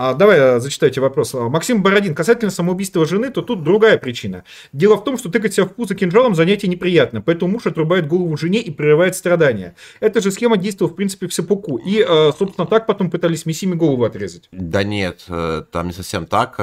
А, 0.00 0.14
давай 0.14 0.38
э, 0.38 0.60
зачитайте 0.60 1.00
вопрос. 1.00 1.34
Максим 1.34 1.82
Бородин. 1.82 2.14
Касательно 2.14 2.52
самоубийства 2.52 3.04
жены, 3.04 3.30
то 3.30 3.42
тут 3.42 3.64
другая 3.64 3.98
причина. 3.98 4.44
Дело 4.72 4.94
в 4.94 5.02
том, 5.02 5.18
что 5.18 5.28
тыкать 5.28 5.54
себя 5.54 5.66
в 5.66 5.74
пузо 5.74 5.96
кинжалом 5.96 6.36
занятие 6.36 6.68
неприятно, 6.68 7.20
поэтому 7.20 7.50
муж 7.50 7.66
отрубает 7.66 8.06
голову 8.06 8.36
жене 8.36 8.60
и 8.60 8.70
прерывает 8.70 9.16
страдания. 9.16 9.74
Эта 9.98 10.20
же 10.20 10.30
схема 10.30 10.56
действовала, 10.56 10.92
в 10.92 10.94
принципе, 10.94 11.26
в 11.26 11.34
сепуку. 11.34 11.78
И, 11.78 12.06
э, 12.08 12.30
собственно, 12.38 12.64
так 12.64 12.86
потом 12.86 13.10
пытались 13.10 13.44
Миссими 13.44 13.74
голову 13.74 14.04
отрезать. 14.04 14.48
Да 14.52 14.84
нет, 14.84 15.24
э, 15.26 15.64
там 15.72 15.88
не 15.88 15.92
совсем 15.92 16.26
так. 16.26 16.54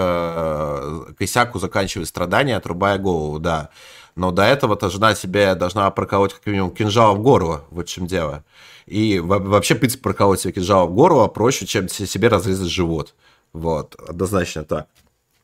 Косяку 1.18 1.60
заканчивает 1.60 2.08
страдания, 2.08 2.56
отрубая 2.56 2.98
голову, 3.00 3.40
да. 3.40 3.70
Но 4.16 4.32
до 4.32 4.44
этого-то 4.44 4.90
жена 4.90 5.14
себе 5.14 5.56
должна 5.56 5.92
проколоть 5.92 6.34
как 6.34 6.46
минимум 6.46 6.72
кинжал 6.72 7.18
в 7.18 7.20
горло, 7.22 7.66
вот 7.70 7.90
в 7.90 7.92
чем 7.92 8.08
дело. 8.08 8.46
И 8.86 9.20
вообще, 9.20 9.76
в 9.76 9.80
принципе, 9.80 10.04
проколоть 10.04 10.42
себе 10.42 10.54
кинжал 10.54 10.88
в 10.88 10.94
горло 10.94 11.28
проще, 11.28 11.66
чем 11.66 11.90
себе 11.90 12.28
разрезать 12.28 12.70
живот. 12.70 13.16
Вот, 13.54 13.96
однозначно 13.96 14.64
так. 14.64 14.88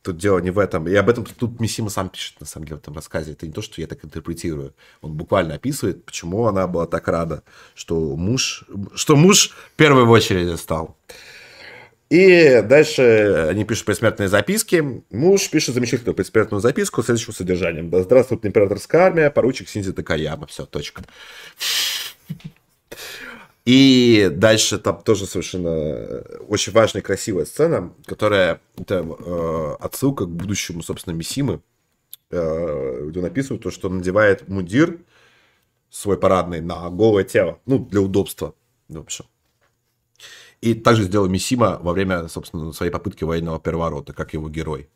Тут 0.04 0.18
дело 0.18 0.40
не 0.40 0.50
в 0.50 0.58
этом. 0.58 0.88
И 0.88 0.96
об 0.96 1.10
этом 1.10 1.26
тут 1.26 1.60
Мисима 1.60 1.90
сам 1.90 2.10
пишет, 2.10 2.40
на 2.40 2.46
самом 2.48 2.66
деле, 2.66 2.78
в 2.78 2.80
этом 2.82 2.96
рассказе. 2.96 3.34
Это 3.34 3.46
не 3.46 3.54
то, 3.54 3.62
что 3.62 3.82
я 3.82 3.88
так 3.88 4.04
интерпретирую. 4.04 4.74
Он 5.02 5.14
буквально 5.14 5.56
описывает, 5.56 6.06
почему 6.06 6.48
она 6.48 6.68
была 6.68 6.88
так 6.88 7.08
рада, 7.08 7.44
что 7.76 7.96
муж, 8.16 8.66
что 8.96 9.16
муж 9.16 9.52
в 9.74 9.76
первую 9.76 10.10
очередь 10.10 10.60
стал. 10.60 10.98
И 12.10 12.62
дальше 12.66 13.48
они 13.50 13.64
пишут 13.64 13.86
предсмертные 13.86 14.28
записки. 14.28 15.04
Муж 15.12 15.50
пишет 15.50 15.76
замечательную 15.76 16.16
предсмертную 16.16 16.60
записку 16.62 17.02
с 17.02 17.06
следующим 17.06 17.32
содержанием. 17.32 17.90
Да 17.90 18.04
здравствует 18.04 18.46
императорская 18.46 19.04
армия, 19.04 19.30
поручик 19.30 19.70
Синзи 19.70 19.94
Такаяма. 19.94 20.46
Все, 20.48 20.66
точка. 20.66 21.04
И 23.66 24.30
дальше 24.32 24.80
там 24.80 25.02
тоже 25.04 25.28
совершенно 25.28 25.68
э, 25.68 26.38
очень 26.48 26.74
важная 26.74 27.04
красивая 27.04 27.46
сцена, 27.46 27.94
которая 28.06 28.60
это 28.76 29.06
э, 29.06 29.76
отсылка 29.80 30.26
к 30.26 30.30
будущему, 30.30 30.82
собственно, 30.82 31.14
Мисимы, 31.14 31.62
э, 32.32 33.06
где 33.08 33.20
он 33.20 33.60
то, 33.60 33.70
что 33.70 33.88
он 33.88 33.98
надевает 33.98 34.48
мундир 34.48 35.00
свой 35.92 36.18
парадный 36.18 36.62
на 36.62 36.90
голое 36.90 37.24
тело, 37.24 37.60
ну, 37.68 37.78
для 37.78 38.02
удобства, 38.02 38.56
в 38.90 38.98
общем. 38.98 39.26
И 40.62 40.74
также 40.74 41.04
сделал 41.04 41.28
Мисима 41.28 41.80
во 41.82 41.94
время, 41.94 42.28
собственно, 42.30 42.72
своей 42.72 42.92
попытки 42.92 43.24
военного 43.24 43.60
переворота, 43.60 44.14
как 44.14 44.34
его 44.34 44.50
герой. 44.50 44.90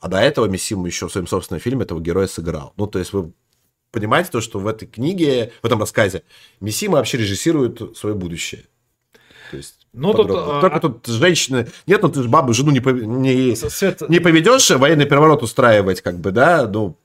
А 0.00 0.08
до 0.08 0.18
этого 0.18 0.46
Мисима 0.46 0.86
еще 0.86 1.08
в 1.08 1.12
своем 1.12 1.26
собственном 1.26 1.60
фильме 1.60 1.84
этого 1.84 2.00
героя 2.00 2.26
сыграл. 2.26 2.72
Ну, 2.76 2.86
то 2.86 2.98
есть 2.98 3.12
вы 3.12 3.32
понимаете 3.90 4.30
то, 4.30 4.40
что 4.40 4.58
в 4.58 4.66
этой 4.66 4.86
книге, 4.86 5.52
в 5.62 5.66
этом 5.66 5.80
рассказе 5.80 6.22
Мисима 6.60 6.98
вообще 6.98 7.18
режиссирует 7.18 7.96
свое 7.96 8.14
будущее. 8.14 8.64
То 9.50 9.56
есть 9.56 9.86
ну, 9.92 10.12
тут, 10.12 10.28
Только 10.28 10.76
а... 10.76 10.80
тут 10.80 11.06
женщины... 11.06 11.68
Нет, 11.86 12.02
ну 12.02 12.10
ты 12.10 12.22
же 12.22 12.28
бабу, 12.28 12.52
жену 12.52 12.70
не, 12.70 12.80
не, 12.80 13.56
Свет... 13.56 14.02
не 14.10 14.20
поведешь 14.20 14.70
военный 14.70 15.06
переворот 15.06 15.42
устраивать, 15.42 16.02
как 16.02 16.18
бы, 16.18 16.32
да? 16.32 16.66
Ну, 16.66 16.98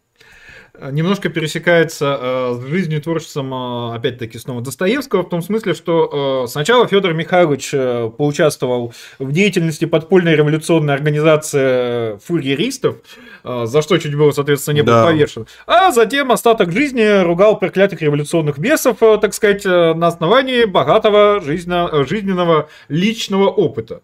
немножко 0.90 1.30
пересекается 1.30 2.18
э, 2.20 2.60
с 2.60 2.66
жизнью 2.68 3.00
и 3.00 3.02
творчеством, 3.02 3.54
э, 3.54 3.96
опять-таки, 3.96 4.38
снова 4.38 4.62
Достоевского, 4.62 5.24
в 5.24 5.30
том 5.30 5.42
смысле, 5.42 5.74
что 5.74 6.44
э, 6.46 6.48
сначала 6.48 6.88
Федор 6.88 7.14
Михайлович 7.14 7.72
поучаствовал 8.18 8.94
в 9.20 9.32
деятельности 9.32 9.86
подпольной 9.86 10.36
революционной 10.36 10.94
организации 10.94 12.18
фурьеристов, 12.26 12.98
за 13.44 13.82
что 13.82 13.98
чуть 13.98 14.16
было, 14.16 14.32
соответственно, 14.32 14.76
не 14.76 14.82
был 14.82 14.94
да. 14.94 15.06
повешен, 15.06 15.48
а 15.68 15.92
затем 15.92 16.32
остаток 16.32 16.72
жизни 16.72 17.24
ругал 17.24 17.58
проклятых 17.60 18.02
революционных 18.02 18.58
бесов, 18.60 18.98
так 19.00 19.34
сказать, 19.34 19.66
на 19.66 20.08
основании 20.08 20.66
богатого 20.66 21.42
жизненно, 21.42 22.06
жизненного 22.06 22.70
личного 22.88 23.50
опыта. 23.50 24.02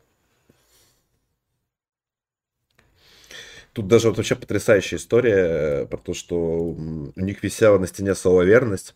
Тут 3.78 3.88
даже 3.88 4.08
вот 4.08 4.18
вообще 4.18 4.36
потрясающая 4.36 4.98
история 4.98 5.36
э, 5.36 5.86
про 5.86 5.98
то, 5.98 6.16
что 6.16 6.36
у 6.36 7.12
них 7.16 7.44
висела 7.44 7.78
на 7.78 7.86
стене 7.86 8.16
слово 8.16 8.42
«верность». 8.42 8.96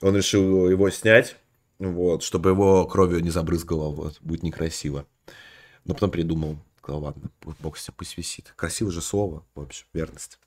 Он 0.00 0.16
решил 0.16 0.70
его 0.70 0.88
снять, 0.88 1.36
вот, 1.78 2.22
чтобы 2.22 2.48
его 2.48 2.86
кровью 2.86 3.20
не 3.20 3.28
забрызгало, 3.28 3.90
вот, 3.90 4.16
будет 4.22 4.42
некрасиво. 4.42 5.04
Но 5.84 5.92
потом 5.92 6.10
придумал, 6.10 6.56
сказал, 6.78 7.02
ладно, 7.02 7.30
бог 7.60 7.76
себе 7.76 7.92
пусть 7.94 8.16
висит. 8.16 8.54
Красивое 8.56 8.90
же 8.90 9.02
слово, 9.02 9.44
в 9.54 9.60
общем, 9.60 9.84
верность. 9.92 10.38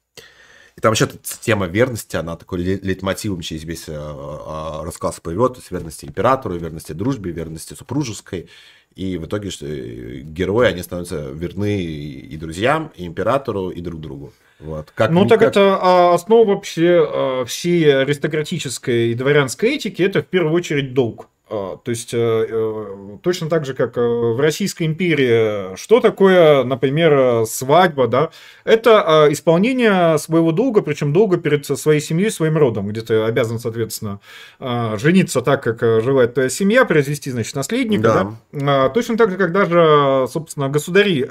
И 0.75 0.81
там 0.81 0.89
вообще 0.89 1.07
тема 1.41 1.67
верности, 1.67 2.15
она 2.15 2.37
такой 2.37 2.63
лейтмотивом 2.63 3.41
через 3.41 3.65
весь 3.65 3.87
э, 3.87 3.93
э, 3.93 4.83
рассказ 4.83 5.19
плывет, 5.19 5.53
то 5.53 5.59
есть 5.59 5.69
верности 5.69 6.05
императору, 6.05 6.57
верности 6.57 6.93
дружбе, 6.93 7.29
верности 7.29 7.75
супружеской. 7.75 8.49
И 8.95 9.17
в 9.17 9.25
итоге 9.25 9.49
э, 9.61 10.19
герои, 10.23 10.67
они 10.67 10.81
становятся 10.81 11.29
верны 11.29 11.81
и 11.81 12.37
друзьям, 12.37 12.91
и 12.95 13.05
императору, 13.05 13.69
и 13.69 13.81
друг 13.81 14.01
другу. 14.01 14.33
Вот. 14.59 14.91
Как, 14.93 15.09
ну, 15.11 15.25
так 15.25 15.39
как... 15.39 15.49
это 15.49 15.79
а, 15.81 16.13
основа 16.13 16.55
вообще 16.55 17.07
а, 17.07 17.45
всей 17.45 18.01
аристократической 18.01 19.11
и 19.11 19.13
дворянской 19.13 19.75
этики, 19.75 20.01
это 20.01 20.21
в 20.21 20.27
первую 20.27 20.53
очередь 20.53 20.93
долг. 20.93 21.29
А, 21.51 21.77
то 21.77 21.89
есть, 21.89 22.13
э, 22.13 22.17
э, 22.17 23.17
точно 23.23 23.49
так 23.49 23.65
же, 23.65 23.73
как 23.73 23.97
э, 23.97 24.01
в 24.01 24.39
Российской 24.39 24.83
империи, 24.83 25.75
что 25.75 25.99
такое, 25.99 26.63
например, 26.63 27.45
свадьба, 27.47 28.07
да? 28.07 28.29
Это 28.65 29.23
а, 29.25 29.31
исполнение 29.31 30.17
своего 30.19 30.51
долга, 30.51 30.81
причем 30.81 31.11
долга 31.11 31.37
перед 31.37 31.65
своей 31.65 32.01
семьей, 32.01 32.29
своим 32.29 32.55
родом, 32.57 32.87
где 32.87 33.01
ты 33.01 33.15
обязан, 33.21 33.59
соответственно, 33.59 34.19
а, 34.59 34.97
жениться 34.97 35.41
так, 35.41 35.63
как 35.63 36.03
желает 36.03 36.35
твоя 36.35 36.49
семья, 36.49 36.85
произвести, 36.85 37.31
значит, 37.31 37.55
наследника, 37.55 38.37
да. 38.51 38.59
да? 38.59 38.89
Точно 38.89 39.17
так 39.17 39.31
же, 39.31 39.37
как 39.37 39.51
даже, 39.51 40.27
собственно, 40.31 40.69
государи, 40.69 41.27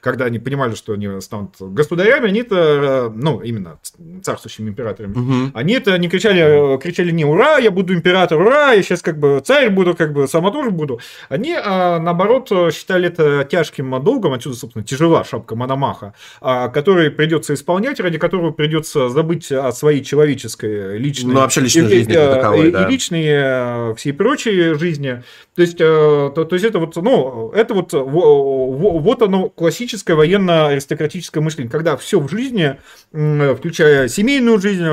когда 0.00 0.26
они 0.26 0.38
понимали, 0.38 0.74
что 0.74 0.92
они 0.92 1.20
станут 1.20 1.54
государями, 1.58 2.28
они 2.28 2.40
это, 2.40 3.10
ну, 3.14 3.40
именно 3.40 3.78
царствующими 4.22 4.68
императорами, 4.68 5.12
угу. 5.12 5.50
они 5.54 5.74
это 5.74 5.96
не 5.98 6.08
кричали, 6.08 6.78
кричали 6.78 7.10
не 7.10 7.24
«Ура, 7.24 7.58
я 7.58 7.70
буду 7.70 7.94
император, 7.94 8.40
ура!», 8.40 8.57
ура, 8.58 8.72
я 8.72 8.82
сейчас 8.82 9.02
как 9.02 9.18
бы 9.18 9.40
царь 9.44 9.70
буду, 9.70 9.94
как 9.94 10.12
бы 10.12 10.28
самодур 10.28 10.70
буду. 10.70 11.00
Они, 11.28 11.54
а, 11.54 11.98
наоборот, 11.98 12.50
считали 12.72 13.08
это 13.08 13.46
тяжким 13.50 14.02
долгом, 14.02 14.32
отсюда, 14.32 14.56
собственно, 14.56 14.84
тяжела 14.84 15.24
шапка 15.24 15.54
Мономаха, 15.56 16.14
а, 16.40 16.68
который 16.68 17.10
придется 17.10 17.54
исполнять, 17.54 18.00
ради 18.00 18.18
которого 18.18 18.50
придется 18.50 19.08
забыть 19.08 19.50
о 19.52 19.72
своей 19.72 20.02
человеческой 20.02 20.98
личной... 20.98 21.34
Ну, 21.34 21.40
вообще 21.40 21.60
личной 21.60 21.88
жизни. 21.88 22.12
И, 22.12 22.16
таковой, 22.16 22.68
и, 22.68 22.70
да. 22.70 22.84
и 22.84 22.90
личные 22.90 23.94
всей 23.96 24.12
прочей 24.12 24.74
жизни. 24.74 25.22
То 25.54 25.62
есть, 25.62 25.78
то, 25.78 26.30
то 26.30 26.48
есть 26.52 26.64
это 26.64 26.78
вот, 26.78 26.94
ну, 26.96 27.50
это 27.50 27.74
вот, 27.74 27.92
вот 27.92 29.22
оно 29.22 29.48
классическое 29.48 30.16
военно-аристократическое 30.16 31.42
мышление, 31.42 31.70
когда 31.70 31.96
все 31.96 32.20
в 32.20 32.30
жизни, 32.30 32.76
включая 33.10 34.08
семейную 34.08 34.60
жизнь, 34.60 34.84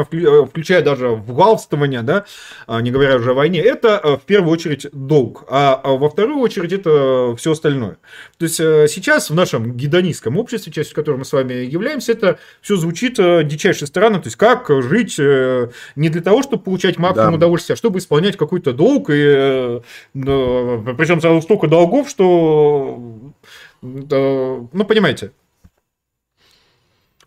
включая 0.50 0.82
даже 0.82 1.10
вгалствование, 1.10 2.02
да, 2.02 2.26
а, 2.68 2.82
не 2.82 2.92
говоря 2.92 3.16
уже 3.16 3.32
о 3.32 3.34
войне, 3.34 3.55
это 3.58 4.20
в 4.22 4.26
первую 4.26 4.52
очередь 4.52 4.88
долг, 4.92 5.46
а, 5.48 5.80
а 5.84 5.92
во 5.92 6.10
вторую 6.10 6.40
очередь 6.40 6.74
это 6.74 7.36
все 7.38 7.52
остальное. 7.52 7.98
То 8.38 8.46
есть 8.46 8.60
э, 8.60 8.88
сейчас 8.88 9.30
в 9.30 9.36
нашем 9.36 9.74
гедонистском 9.74 10.38
обществе, 10.38 10.72
частью 10.72 10.96
которого 10.96 11.20
мы 11.20 11.26
с 11.26 11.34
вами 11.34 11.54
являемся, 11.54 12.12
это 12.12 12.40
все 12.62 12.76
звучит 12.76 13.20
э, 13.20 13.44
дичайше 13.44 13.88
странно, 13.88 14.20
то 14.20 14.28
есть 14.28 14.38
как 14.38 14.70
жить 14.84 15.16
э, 15.20 15.70
не 15.96 16.10
для 16.10 16.22
того, 16.22 16.44
чтобы 16.44 16.64
получать 16.64 16.98
максимум 16.98 17.32
да. 17.32 17.38
удовольствия, 17.38 17.74
а 17.74 17.78
чтобы 17.78 18.00
исполнять 18.00 18.38
какой-то 18.38 18.74
долг, 18.74 19.10
и 19.10 19.82
причем 20.14 21.22
сразу 21.22 21.42
столько 21.42 21.68
долгов, 21.68 22.10
что 22.10 23.34
ну, 23.82 24.86
понимаете. 24.88 25.32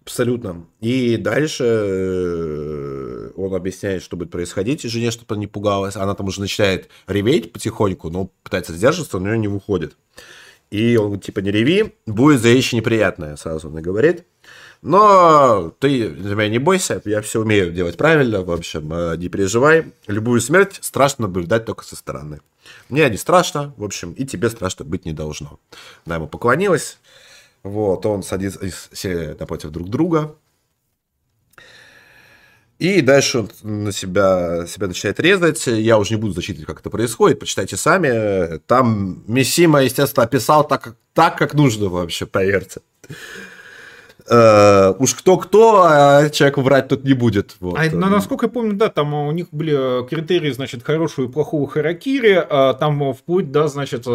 Абсолютно. 0.02 0.64
И 0.80 1.18
дальше 1.18 1.64
он 3.42 3.54
объясняет, 3.54 4.02
что 4.02 4.16
будет 4.16 4.30
происходить, 4.30 4.82
жене, 4.82 5.10
чтобы 5.10 5.34
она 5.34 5.40
не 5.40 5.46
пугалась. 5.46 5.96
Она 5.96 6.14
там 6.14 6.26
уже 6.26 6.40
начинает 6.40 6.88
реветь 7.06 7.52
потихоньку, 7.52 8.10
но 8.10 8.30
пытается 8.42 8.72
сдерживаться, 8.72 9.18
но 9.18 9.24
у 9.24 9.26
нее 9.28 9.38
не 9.38 9.48
выходит. 9.48 9.96
И 10.70 10.96
он 10.96 11.18
типа, 11.18 11.40
не 11.40 11.50
реви, 11.50 11.94
будет 12.06 12.42
за 12.42 12.48
вещи 12.48 12.74
неприятное, 12.74 13.36
сразу 13.36 13.68
он 13.68 13.78
и 13.78 13.82
говорит. 13.82 14.24
Но 14.82 15.72
ты 15.80 16.14
за 16.14 16.34
меня 16.34 16.48
не 16.48 16.58
бойся, 16.58 17.02
я 17.04 17.20
все 17.22 17.40
умею 17.40 17.72
делать 17.72 17.96
правильно, 17.96 18.42
в 18.42 18.50
общем, 18.50 18.92
э, 18.92 19.16
не 19.16 19.28
переживай. 19.28 19.92
Любую 20.06 20.40
смерть 20.40 20.78
страшно 20.82 21.22
наблюдать 21.22 21.64
только 21.64 21.84
со 21.84 21.96
стороны. 21.96 22.40
Мне 22.88 23.08
не 23.08 23.16
страшно, 23.16 23.74
в 23.76 23.84
общем, 23.84 24.12
и 24.12 24.24
тебе 24.24 24.50
страшно 24.50 24.84
быть 24.84 25.04
не 25.04 25.12
должно. 25.12 25.58
Она 26.04 26.16
ему 26.16 26.28
поклонилась, 26.28 26.98
вот, 27.62 28.06
он 28.06 28.22
садится 28.22 28.60
напротив 29.40 29.70
друг 29.70 29.88
друга, 29.88 30.34
и 32.78 33.00
дальше 33.00 33.40
он 33.40 33.50
на 33.62 33.92
себя, 33.92 34.66
себя 34.66 34.86
начинает 34.86 35.18
резать. 35.18 35.66
Я 35.66 35.98
уже 35.98 36.14
не 36.14 36.20
буду 36.20 36.32
зачитывать, 36.32 36.66
как 36.66 36.80
это 36.80 36.90
происходит. 36.90 37.40
Почитайте 37.40 37.76
сами. 37.76 38.58
Там 38.66 39.24
Миссима, 39.26 39.82
естественно, 39.82 40.24
описал 40.24 40.66
так, 40.66 40.94
так 41.12 41.36
как 41.36 41.54
нужно 41.54 41.88
вообще, 41.88 42.26
поверьте. 42.26 42.80
Uh, 44.30 44.94
уж 44.98 45.14
кто-кто, 45.14 45.84
а 45.84 46.28
человек 46.30 46.58
врать 46.58 46.88
тут 46.88 47.04
не 47.04 47.14
будет. 47.14 47.56
Вот. 47.60 47.78
А, 47.78 47.84
ну, 47.90 48.08
насколько 48.08 48.46
я 48.46 48.50
помню, 48.50 48.74
да, 48.74 48.88
там 48.88 49.14
у 49.14 49.32
них 49.32 49.46
были 49.52 50.06
критерии, 50.06 50.50
значит, 50.50 50.82
хорошего 50.82 51.26
и 51.26 51.28
плохого 51.28 51.66
харакири, 51.68 52.44
а 52.48 52.74
там 52.74 53.14
вплоть, 53.14 53.50
да, 53.50 53.68
значит, 53.68 54.06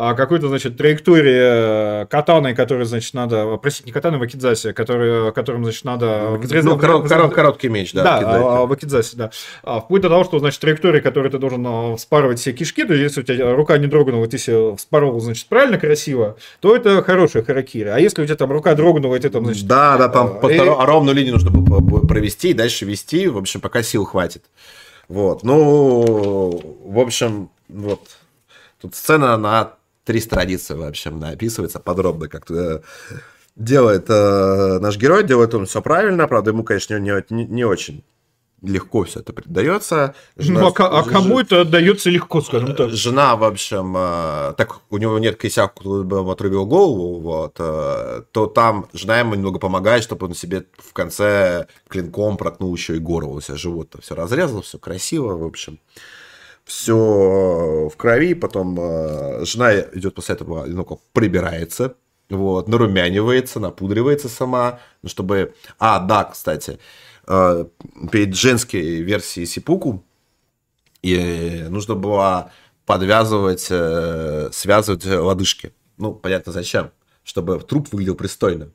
а, 0.00 0.14
какой-то, 0.14 0.46
значит, 0.46 0.76
траектории 0.76 2.02
э, 2.02 2.06
катаны, 2.06 2.54
который, 2.54 2.86
значит, 2.86 3.14
надо, 3.14 3.56
простите, 3.56 3.86
не 3.86 3.92
катаны, 3.92 4.18
вакидзаси, 4.18 4.72
который, 4.72 5.32
которым, 5.32 5.64
значит, 5.64 5.84
надо... 5.84 6.38
Ну, 6.40 6.78
корот, 6.78 7.08
корот, 7.08 7.34
короткий 7.34 7.68
меч, 7.68 7.92
да. 7.92 8.20
Да, 8.20 8.60
вакидзаси, 8.66 9.16
да. 9.16 9.32
А, 9.64 9.80
вплоть 9.80 10.02
до 10.02 10.08
того, 10.08 10.22
что, 10.22 10.38
значит, 10.38 10.60
траектория, 10.60 11.00
которой 11.00 11.32
ты 11.32 11.38
должен 11.38 11.66
а, 11.66 11.96
вспарывать 11.96 12.38
все 12.38 12.52
кишки, 12.52 12.84
то 12.84 12.94
есть, 12.94 13.16
если 13.16 13.22
у 13.22 13.24
тебя 13.24 13.52
рука 13.56 13.76
не 13.76 13.88
дрогнула, 13.88 14.28
ты 14.28 14.38
себе 14.38 14.76
вспорол, 14.76 15.18
значит, 15.18 15.48
правильно, 15.48 15.78
красиво, 15.78 16.36
то 16.60 16.76
это 16.76 17.02
хорошая 17.02 17.42
харакири. 17.42 17.88
А 17.88 17.98
если 17.98 18.22
у 18.22 18.24
тебя 18.24 18.36
там 18.36 18.52
рука 18.52 18.76
дрогнула, 18.76 19.16
и 19.16 19.18
ты 19.18 19.30
там, 19.38 19.44
значит... 19.46 19.66
Да, 19.66 19.96
да, 19.96 20.08
там 20.08 20.38
и... 20.48 20.58
ровную 20.58 21.14
линию 21.14 21.34
нужно 21.34 21.50
провести 22.06 22.50
и 22.50 22.54
дальше 22.54 22.84
вести, 22.84 23.28
в 23.28 23.38
общем, 23.38 23.60
пока 23.60 23.82
сил 23.82 24.04
хватит. 24.04 24.44
Вот, 25.08 25.42
ну, 25.42 26.60
в 26.84 26.98
общем, 26.98 27.50
вот, 27.68 28.00
тут 28.80 28.94
сцена 28.94 29.36
на 29.36 29.74
три 30.04 30.20
страницы 30.20 30.74
вообще 30.74 31.10
описывается 31.10 31.80
подробно, 31.80 32.28
как 32.28 32.50
э, 32.50 32.80
делает 33.56 34.06
э, 34.08 34.78
наш 34.80 34.96
герой, 34.96 35.24
делает 35.24 35.54
он 35.54 35.66
все 35.66 35.82
правильно, 35.82 36.28
правда, 36.28 36.50
ему, 36.50 36.62
конечно, 36.62 36.98
не, 36.98 37.24
не, 37.30 37.44
не 37.44 37.64
очень 37.64 38.04
легко 38.62 39.04
все 39.04 39.20
это 39.20 39.32
передается. 39.32 40.14
Жена, 40.36 40.60
ну, 40.60 40.74
а, 40.76 41.00
а 41.00 41.02
кому 41.04 41.38
это 41.38 41.60
отдается 41.60 42.10
легко, 42.10 42.40
скажем 42.40 42.74
так? 42.74 42.90
Жена, 42.90 43.36
в 43.36 43.44
общем, 43.44 43.94
э, 43.96 44.54
так 44.56 44.80
у 44.90 44.98
него 44.98 45.18
нет 45.18 45.36
косяк, 45.36 45.74
кто 45.74 46.02
бы 46.02 46.18
ему 46.18 46.30
отрубил 46.30 46.66
голову, 46.66 47.20
вот, 47.20 47.56
э, 47.58 48.22
то 48.32 48.46
там 48.46 48.88
жена 48.92 49.20
ему 49.20 49.34
немного 49.34 49.58
помогает, 49.58 50.02
чтобы 50.02 50.26
он 50.26 50.34
себе 50.34 50.64
в 50.76 50.92
конце 50.92 51.66
клинком 51.88 52.36
проткнул 52.36 52.74
еще 52.74 52.96
и 52.96 52.98
горло, 52.98 53.34
у 53.34 53.40
себя 53.40 53.56
живот 53.56 53.94
все 54.02 54.14
разрезал, 54.14 54.62
все 54.62 54.78
красиво, 54.78 55.36
в 55.36 55.44
общем 55.44 55.78
все 56.64 56.96
э, 56.96 57.88
в 57.88 57.96
крови, 57.96 58.34
потом 58.34 58.76
жена 59.44 59.80
идет 59.94 60.14
после 60.14 60.34
этого, 60.34 60.66
ну, 60.66 61.00
прибирается, 61.12 61.94
вот, 62.28 62.68
нарумянивается, 62.68 63.58
напудривается 63.60 64.28
сама, 64.28 64.80
ну, 65.02 65.08
чтобы... 65.08 65.54
А, 65.78 65.98
да, 65.98 66.24
кстати, 66.24 66.78
перед 68.10 68.34
женской 68.34 68.80
версией 69.02 69.46
Сипуку 69.46 70.02
и 71.02 71.66
нужно 71.68 71.94
было 71.94 72.50
подвязывать, 72.86 73.70
связывать 74.54 75.04
лодыжки. 75.04 75.72
Ну, 75.98 76.14
понятно, 76.14 76.52
зачем. 76.52 76.90
Чтобы 77.22 77.60
труп 77.60 77.88
выглядел 77.92 78.14
пристойно 78.14 78.70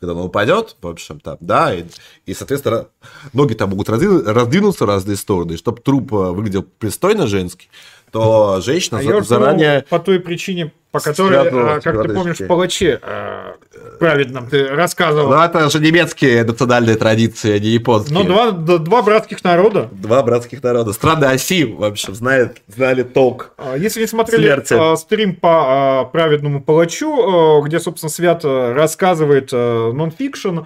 когда 0.00 0.14
он 0.14 0.26
упадет, 0.26 0.76
в 0.80 0.86
общем, 0.86 1.20
там, 1.20 1.38
да, 1.40 1.74
и, 1.74 1.84
и 2.26 2.34
соответственно, 2.34 2.88
ноги 3.32 3.54
там 3.54 3.70
могут 3.70 3.88
раздвинуться 3.88 4.84
в 4.84 4.88
разные 4.88 5.16
стороны, 5.16 5.52
и 5.52 5.56
чтобы 5.56 5.80
труп 5.80 6.12
э, 6.12 6.16
выглядел 6.32 6.62
пристойно 6.62 7.26
женский, 7.26 7.70
то 8.12 8.60
женщина 8.60 8.98
а 8.98 9.22
заранее... 9.22 9.86
по 9.88 9.98
той 9.98 10.20
причине, 10.20 10.72
по 10.96 11.02
которой, 11.02 11.38
а, 11.38 11.80
как 11.80 12.02
ты 12.02 12.08
помнишь, 12.14 12.40
в 12.40 12.46
палаче 12.46 12.98
а, 13.02 13.56
праведном 13.98 14.48
ты 14.48 14.68
рассказывал. 14.68 15.30
Ну, 15.30 15.40
это 15.40 15.68
же 15.70 15.80
немецкие 15.80 16.44
национальные 16.44 16.96
традиции, 16.96 17.52
а 17.52 17.58
не 17.58 17.68
японские. 17.68 18.18
Ну, 18.18 18.24
два, 18.24 18.50
два 18.78 19.02
братских 19.02 19.42
народа. 19.44 19.88
Два 19.92 20.22
братских 20.22 20.62
народа. 20.62 20.92
Страны 20.92 21.26
оси, 21.26 21.64
в 21.64 21.84
общем, 21.84 22.14
знает, 22.14 22.62
знали 22.68 23.02
толк. 23.02 23.52
А, 23.56 23.76
если 23.76 24.00
не 24.00 24.06
смотрели 24.06 24.46
смерти. 24.46 24.96
стрим 24.96 25.34
по 25.36 26.08
праведному 26.12 26.60
палачу, 26.62 27.62
где, 27.64 27.80
собственно, 27.80 28.10
Свят 28.10 28.44
рассказывает 28.44 29.52
нонфикшн, 29.52 30.60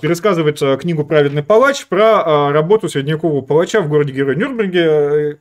пересказывает 0.00 0.60
книгу 0.80 1.04
«Праведный 1.04 1.42
палач» 1.42 1.86
про 1.86 2.52
работу 2.52 2.88
средневекового 2.88 3.40
палача 3.42 3.80
в 3.80 3.88
городе 3.88 4.12
Герой 4.12 4.36
Нюрнберге. 4.36 5.38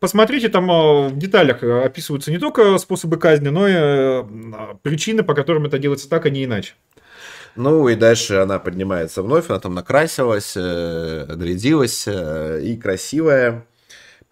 Посмотрите, 0.00 0.50
там 0.50 0.70
э, 0.70 1.08
в 1.08 1.16
деталях 1.16 1.62
э, 1.62 1.84
описываются 1.84 2.30
не 2.30 2.36
только 2.38 2.76
способы 2.76 3.16
казни, 3.16 3.48
но 3.48 3.66
и 3.66 3.72
э, 3.74 4.24
причины, 4.82 5.22
по 5.22 5.34
которым 5.34 5.64
это 5.64 5.78
делается 5.78 6.10
так, 6.10 6.26
а 6.26 6.30
не 6.30 6.44
иначе. 6.44 6.74
Ну 7.56 7.88
и 7.88 7.94
дальше 7.94 8.34
она 8.34 8.58
поднимается 8.58 9.22
вновь, 9.22 9.48
она 9.48 9.60
там 9.60 9.74
накрасилась, 9.74 10.56
нарядилась 10.56 12.06
и 12.06 12.76
красивая 12.76 13.64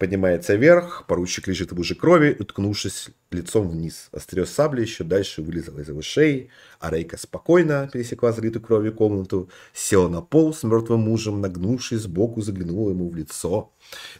поднимается 0.03 0.55
вверх, 0.55 1.05
поручик 1.07 1.47
лежит 1.47 1.71
в 1.71 1.77
луже 1.77 1.95
крови, 1.95 2.35
уткнувшись 2.37 3.07
лицом 3.31 3.69
вниз. 3.69 4.09
Острие 4.11 4.45
сабли 4.45 4.81
еще 4.81 5.05
дальше 5.05 5.41
вылезало 5.41 5.79
из 5.79 5.87
его 5.87 6.01
шеи, 6.01 6.49
а 6.81 6.91
Рейка 6.91 7.15
спокойно 7.15 7.89
пересекла 7.93 8.33
залитую 8.33 8.61
кровью 8.61 8.93
комнату, 8.93 9.49
села 9.73 10.09
на 10.09 10.21
пол 10.21 10.53
с 10.53 10.63
мертвым 10.63 10.99
мужем, 10.99 11.39
нагнувшись 11.39 12.01
сбоку, 12.01 12.41
заглянула 12.41 12.89
ему 12.89 13.09
в 13.09 13.15
лицо. 13.15 13.71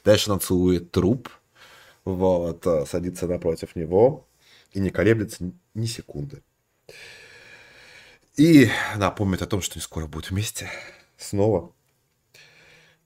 Дальше 0.05 0.31
она 0.31 0.39
целует 0.39 0.91
труп, 0.91 1.27
вот, 2.05 2.65
а, 2.65 2.85
садится 2.85 3.27
напротив 3.27 3.75
него 3.75 4.25
и 4.71 4.79
не 4.79 4.89
колеблется 4.89 5.51
ни 5.73 5.85
секунды. 5.85 6.41
И 8.37 8.69
напомнит 8.95 9.41
о 9.41 9.47
том, 9.47 9.61
что 9.61 9.77
не 9.77 9.81
скоро 9.81 10.07
будут 10.07 10.31
вместе. 10.31 10.69
Снова. 11.17 11.72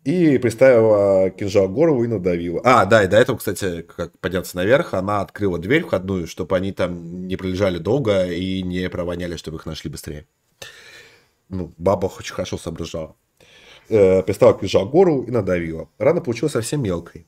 И 0.07 0.37
приставила 0.37 1.29
кинжал 1.31 1.67
к 1.67 1.73
горлу 1.73 2.01
и 2.05 2.07
надавила. 2.07 2.61
А, 2.63 2.85
да, 2.85 3.03
и 3.03 3.07
до 3.07 3.17
этого, 3.17 3.35
кстати, 3.35 3.81
как 3.81 4.17
подняться 4.19 4.55
наверх, 4.55 4.93
она 4.93 5.19
открыла 5.19 5.59
дверь 5.59 5.83
входную, 5.83 6.27
чтобы 6.27 6.55
они 6.55 6.71
там 6.71 7.27
не 7.27 7.35
пролежали 7.35 7.77
долго 7.77 8.25
и 8.31 8.63
не 8.63 8.89
провоняли, 8.89 9.35
чтобы 9.35 9.57
их 9.57 9.65
нашли 9.65 9.91
быстрее. 9.91 10.25
Ну, 11.49 11.73
баба 11.77 12.05
очень 12.05 12.33
хорошо 12.33 12.57
соображала. 12.57 13.17
Э, 13.89 14.23
приставила 14.23 14.57
кинжал 14.57 14.87
к 14.87 14.91
горлу 14.91 15.23
и 15.23 15.31
надавила. 15.31 15.89
Рана 15.97 16.21
получилась 16.21 16.53
совсем 16.53 16.81
мелкой. 16.81 17.27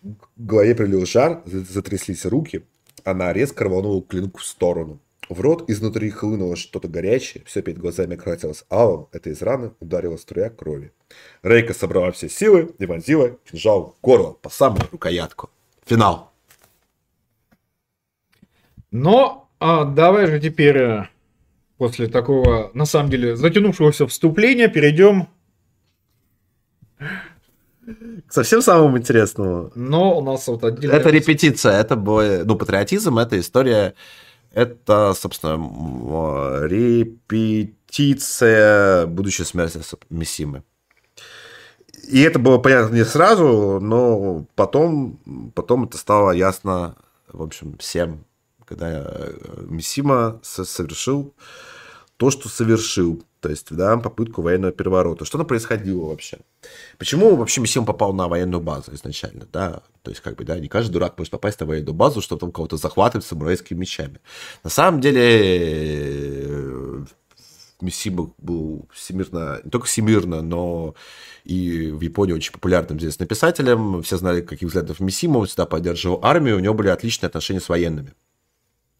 В 0.00 0.16
голове 0.38 0.74
прилил 0.74 1.04
жар, 1.04 1.42
затряслись 1.44 2.24
руки. 2.24 2.64
Она 3.04 3.30
резко 3.34 3.64
рванула 3.64 4.02
клинку 4.02 4.40
в 4.40 4.46
сторону. 4.46 5.00
В 5.28 5.40
рот 5.40 5.68
изнутри 5.68 6.10
хлынуло 6.10 6.54
что-то 6.56 6.88
горячее, 6.88 7.42
все 7.46 7.60
перед 7.60 7.78
глазами 7.78 8.14
красилось 8.14 8.64
алым, 8.70 9.08
это 9.12 9.30
из 9.30 9.42
раны 9.42 9.72
ударила 9.80 10.16
струя 10.16 10.50
крови. 10.50 10.92
Рейка 11.42 11.74
собрала 11.74 12.12
все 12.12 12.28
силы 12.28 12.74
и 12.78 12.86
вонзила 12.86 13.30
кинжал 13.44 13.96
в 13.98 14.00
горло 14.04 14.32
по 14.32 14.50
самую 14.50 14.82
рукоятку. 14.92 15.50
Финал. 15.84 16.32
Но 18.92 19.48
а 19.58 19.84
давай 19.84 20.26
же 20.26 20.38
теперь 20.38 20.76
э, 20.76 21.08
после 21.78 22.08
такого, 22.08 22.70
на 22.74 22.84
самом 22.84 23.10
деле, 23.10 23.36
затянувшегося 23.36 24.06
вступления 24.06 24.68
перейдем 24.68 25.28
к 26.98 28.32
совсем 28.32 28.62
самому 28.62 28.98
интересному. 28.98 29.70
Но 29.74 30.18
у 30.18 30.22
нас 30.22 30.46
вот 30.48 30.64
отдельно... 30.64 30.94
Это 30.94 31.10
репетиция, 31.10 31.80
это 31.80 31.96
бой, 31.96 32.44
ну, 32.44 32.56
патриотизм, 32.56 33.18
это 33.18 33.38
история, 33.40 33.94
это, 34.56 35.12
собственно, 35.14 36.66
репетиция 36.66 37.76
будущей 39.06 39.44
смерти 39.44 39.78
Мессимы. 40.08 40.64
И 42.08 42.22
это 42.22 42.38
было 42.38 42.56
понятно 42.56 42.94
не 42.94 43.04
сразу, 43.04 43.80
но 43.82 44.46
потом, 44.54 45.18
потом 45.54 45.84
это 45.84 45.98
стало 45.98 46.30
ясно, 46.30 46.96
в 47.28 47.42
общем, 47.42 47.76
всем, 47.76 48.24
когда 48.64 49.02
э, 49.04 49.34
Мисима 49.68 50.40
совершил 50.42 51.34
то, 52.16 52.30
что 52.30 52.48
совершил, 52.48 53.22
то 53.46 53.50
есть, 53.50 53.72
да, 53.72 53.96
попытку 53.96 54.42
военного 54.42 54.72
переворота. 54.72 55.24
Что 55.24 55.38
там 55.38 55.46
происходило 55.46 56.08
вообще? 56.08 56.38
Почему 56.98 57.36
вообще 57.36 57.60
Мисима 57.60 57.86
попал 57.86 58.12
на 58.12 58.26
военную 58.26 58.60
базу 58.60 58.92
изначально, 58.92 59.46
да? 59.52 59.82
То 60.02 60.10
есть, 60.10 60.20
как 60.20 60.34
бы, 60.34 60.44
да, 60.44 60.58
не 60.58 60.66
каждый 60.66 60.90
дурак 60.90 61.16
может 61.16 61.30
попасть 61.30 61.60
на 61.60 61.66
военную 61.66 61.94
базу, 61.94 62.20
чтобы 62.20 62.40
там 62.40 62.50
кого-то 62.50 62.76
захватывать 62.76 63.24
самурайскими 63.24 63.78
мечами. 63.78 64.18
На 64.64 64.70
самом 64.70 65.00
деле, 65.00 66.26
Мисима 67.80 68.32
был 68.38 68.88
всемирно, 68.92 69.60
не 69.62 69.70
только 69.70 69.86
всемирно, 69.86 70.42
но 70.42 70.96
и 71.44 71.92
в 71.92 72.00
Японии 72.00 72.32
очень 72.32 72.50
популярным 72.50 72.98
известным 72.98 73.28
писателем. 73.28 74.02
Все 74.02 74.16
знали, 74.16 74.40
каких 74.40 74.66
взглядов 74.66 74.98
Мисима, 74.98 75.38
он 75.38 75.46
всегда 75.46 75.66
поддерживал 75.66 76.18
армию, 76.24 76.56
у 76.56 76.60
него 76.60 76.74
были 76.74 76.88
отличные 76.88 77.28
отношения 77.28 77.60
с 77.60 77.68
военными. 77.68 78.12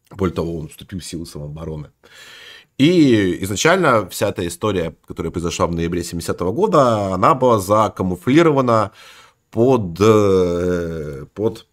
Более 0.09 0.33
того, 0.33 0.57
он 0.57 0.69
вступил 0.69 1.01
в 1.01 1.05
силы 1.05 1.25
самообороны. 1.25 1.91
И 2.77 3.43
изначально 3.43 4.07
вся 4.09 4.29
эта 4.29 4.45
история, 4.45 4.95
которая 5.07 5.31
произошла 5.31 5.65
в 5.65 5.73
ноябре 5.73 6.01
70-го 6.01 6.53
года, 6.53 7.13
она 7.13 7.33
была 7.33 7.59
закамуфлирована 7.59 8.91
под, 9.49 9.99
э, 9.99 11.25
под 11.33 11.65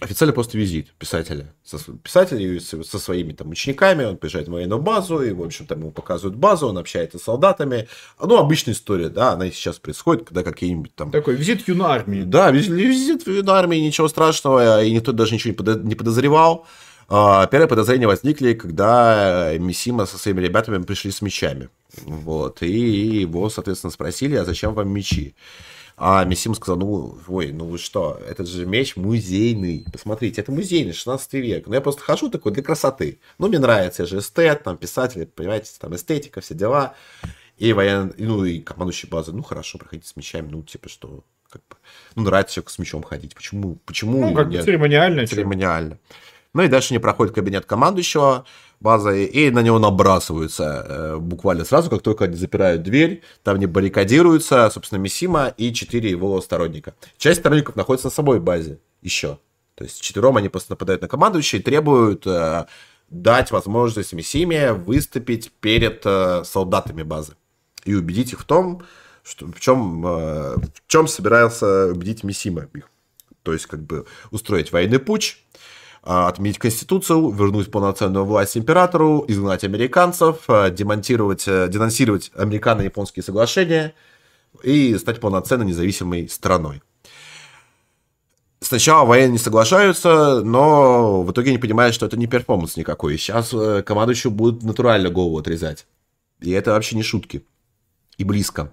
официально 0.00 0.32
просто 0.32 0.56
визит 0.56 0.92
писателя. 0.98 1.54
Со, 1.62 1.78
писателя 1.78 2.60
со, 2.60 2.98
своими 2.98 3.32
там 3.32 3.50
учениками, 3.50 4.04
он 4.04 4.16
приезжает 4.16 4.48
в 4.48 4.52
военную 4.52 4.80
базу, 4.80 5.22
и, 5.22 5.32
в 5.32 5.42
общем, 5.42 5.66
там 5.66 5.80
ему 5.80 5.92
показывают 5.92 6.36
базу, 6.36 6.68
он 6.68 6.78
общается 6.78 7.18
с 7.18 7.22
солдатами. 7.22 7.88
Ну, 8.20 8.36
обычная 8.36 8.74
история, 8.74 9.10
да, 9.10 9.32
она 9.32 9.46
и 9.46 9.50
сейчас 9.50 9.78
происходит, 9.78 10.26
когда 10.26 10.42
какие-нибудь 10.42 10.94
там... 10.94 11.10
Такой 11.10 11.36
визит 11.36 11.68
юной 11.68 11.86
армии. 11.86 12.22
Да, 12.22 12.50
визит, 12.50 12.72
визит 12.72 13.26
юной 13.26 13.54
армии, 13.54 13.76
ничего 13.76 14.08
страшного, 14.08 14.82
и 14.82 14.90
никто 14.90 15.12
даже 15.12 15.34
ничего 15.34 15.54
не 15.76 15.94
подозревал. 15.94 16.66
А, 17.08 17.46
первые 17.46 17.68
подозрения 17.68 18.06
возникли, 18.06 18.54
когда 18.54 19.52
Мисима 19.58 20.06
со 20.06 20.18
своими 20.18 20.40
ребятами 20.40 20.82
пришли 20.82 21.10
с 21.10 21.22
мечами. 21.22 21.68
Вот, 22.02 22.62
и 22.62 23.20
его, 23.20 23.48
соответственно, 23.50 23.90
спросили, 23.90 24.36
а 24.36 24.44
зачем 24.44 24.74
вам 24.74 24.88
мечи? 24.88 25.34
А 25.96 26.24
Мисим 26.24 26.54
сказал, 26.54 26.76
ну, 26.78 27.18
ой, 27.28 27.52
ну 27.52 27.66
вы 27.66 27.78
что, 27.78 28.20
этот 28.28 28.48
же 28.48 28.66
меч 28.66 28.96
музейный. 28.96 29.86
Посмотрите, 29.92 30.40
это 30.40 30.50
музейный, 30.50 30.92
16 30.92 31.34
век. 31.34 31.66
Ну, 31.68 31.74
я 31.74 31.80
просто 31.80 32.02
хожу 32.02 32.30
такой 32.30 32.52
для 32.52 32.64
красоты. 32.64 33.20
Ну, 33.38 33.46
мне 33.48 33.60
нравится, 33.60 34.02
я 34.02 34.06
же 34.06 34.18
эстет, 34.18 34.64
там, 34.64 34.76
писатель, 34.76 35.26
понимаете, 35.26 35.70
там, 35.78 35.94
эстетика, 35.94 36.40
все 36.40 36.54
дела. 36.54 36.94
И 37.58 37.72
воен... 37.72 38.12
ну, 38.18 38.44
и 38.44 38.58
командующий 38.58 39.08
базы, 39.08 39.30
ну, 39.30 39.44
хорошо, 39.44 39.78
проходите 39.78 40.08
с 40.08 40.16
мечами, 40.16 40.48
ну, 40.50 40.64
типа, 40.64 40.88
что, 40.88 41.22
как 41.48 41.62
бы, 41.70 41.76
ну, 42.16 42.24
нравится 42.24 42.54
человеку 42.54 42.72
с 42.72 42.78
мечом 42.80 43.04
ходить. 43.04 43.34
Почему? 43.36 43.76
Почему? 43.86 44.20
Ну, 44.30 44.34
как 44.34 44.48
бы 44.48 44.60
церемониально. 44.60 45.28
Церемониально. 45.28 45.98
Ну 46.54 46.62
и 46.62 46.68
дальше 46.68 46.94
они 46.94 47.00
проходят 47.00 47.34
кабинет 47.34 47.66
командующего 47.66 48.46
базы, 48.80 49.26
и 49.26 49.50
на 49.50 49.60
него 49.60 49.78
набрасываются 49.78 50.86
э, 50.88 51.16
буквально 51.16 51.64
сразу, 51.64 51.90
как 51.90 52.02
только 52.02 52.24
они 52.24 52.36
запирают 52.36 52.82
дверь, 52.82 53.22
там 53.42 53.56
они 53.56 53.66
баррикадируются, 53.66 54.70
собственно, 54.70 55.00
Мисима 55.00 55.48
и 55.48 55.74
четыре 55.74 56.10
его 56.10 56.40
сторонника. 56.40 56.94
Часть 57.18 57.40
сторонников 57.40 57.76
находится 57.76 58.06
на 58.06 58.12
собой 58.12 58.40
базе 58.40 58.78
еще. 59.02 59.38
То 59.74 59.84
есть 59.84 60.00
четвером 60.00 60.36
они 60.36 60.48
просто 60.48 60.72
нападают 60.72 61.02
на 61.02 61.08
командующего 61.08 61.58
и 61.58 61.62
требуют 61.62 62.26
э, 62.26 62.66
дать 63.10 63.50
возможность 63.50 64.12
Мисиме 64.12 64.72
выступить 64.72 65.50
перед 65.60 66.02
э, 66.04 66.44
солдатами 66.44 67.02
базы 67.02 67.34
и 67.84 67.94
убедить 67.94 68.32
их 68.32 68.40
в 68.40 68.44
том, 68.44 68.82
что, 69.24 69.46
в, 69.46 69.58
чем, 69.58 70.06
э, 70.06 70.56
в 70.56 70.86
чем 70.86 71.08
собирался 71.08 71.86
убедить 71.86 72.22
Мисима. 72.22 72.68
То 73.42 73.52
есть, 73.52 73.66
как 73.66 73.82
бы 73.82 74.06
устроить 74.30 74.72
военный 74.72 74.98
путь, 74.98 75.43
отменить 76.04 76.58
Конституцию, 76.58 77.30
вернуть 77.30 77.70
полноценную 77.70 78.26
власть 78.26 78.56
императору, 78.56 79.24
изгнать 79.26 79.64
американцев, 79.64 80.44
а, 80.48 80.68
демонтировать, 80.68 81.44
э, 81.48 81.68
денонсировать 81.68 82.30
американо-японские 82.34 83.22
соглашения 83.22 83.94
и 84.62 84.96
стать 84.98 85.20
полноценной 85.20 85.64
независимой 85.64 86.28
страной. 86.28 86.82
Сначала 88.60 89.06
военные 89.06 89.38
соглашаются, 89.38 90.42
но 90.44 91.22
в 91.22 91.32
итоге 91.32 91.52
не 91.52 91.58
понимают, 91.58 91.94
что 91.94 92.06
это 92.06 92.18
не 92.18 92.26
перформанс 92.26 92.76
никакой. 92.76 93.16
Сейчас 93.16 93.52
э, 93.54 93.82
командующий 93.82 94.30
будет 94.30 94.62
натурально 94.62 95.08
голову 95.08 95.38
отрезать. 95.38 95.86
И 96.40 96.50
это 96.50 96.72
вообще 96.72 96.96
не 96.96 97.02
шутки. 97.02 97.46
И 98.18 98.24
близко. 98.24 98.72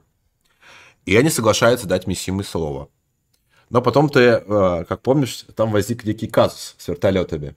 И 1.05 1.15
они 1.15 1.29
соглашаются 1.29 1.87
дать 1.87 2.07
Миссимы 2.07 2.43
слово. 2.43 2.89
Но 3.71 3.81
потом 3.81 4.09
ты, 4.09 4.19
э, 4.19 4.85
как 4.87 5.01
помнишь, 5.01 5.45
там 5.55 5.71
возник 5.71 6.03
некий 6.03 6.27
казус 6.27 6.75
с 6.77 6.87
вертолетами. 6.89 7.55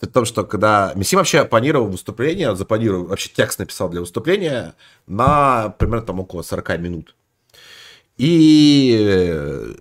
Суть 0.00 0.12
том, 0.12 0.24
что 0.24 0.42
когда 0.42 0.92
Месси 0.96 1.14
вообще 1.14 1.44
планировал 1.44 1.86
выступление, 1.86 2.56
запланировал, 2.56 3.04
вообще 3.04 3.30
текст 3.32 3.60
написал 3.60 3.88
для 3.88 4.00
выступления 4.00 4.74
на 5.06 5.68
примерно 5.78 6.04
там 6.04 6.18
около 6.18 6.42
40 6.42 6.78
минут. 6.80 7.14
И, 8.16 9.76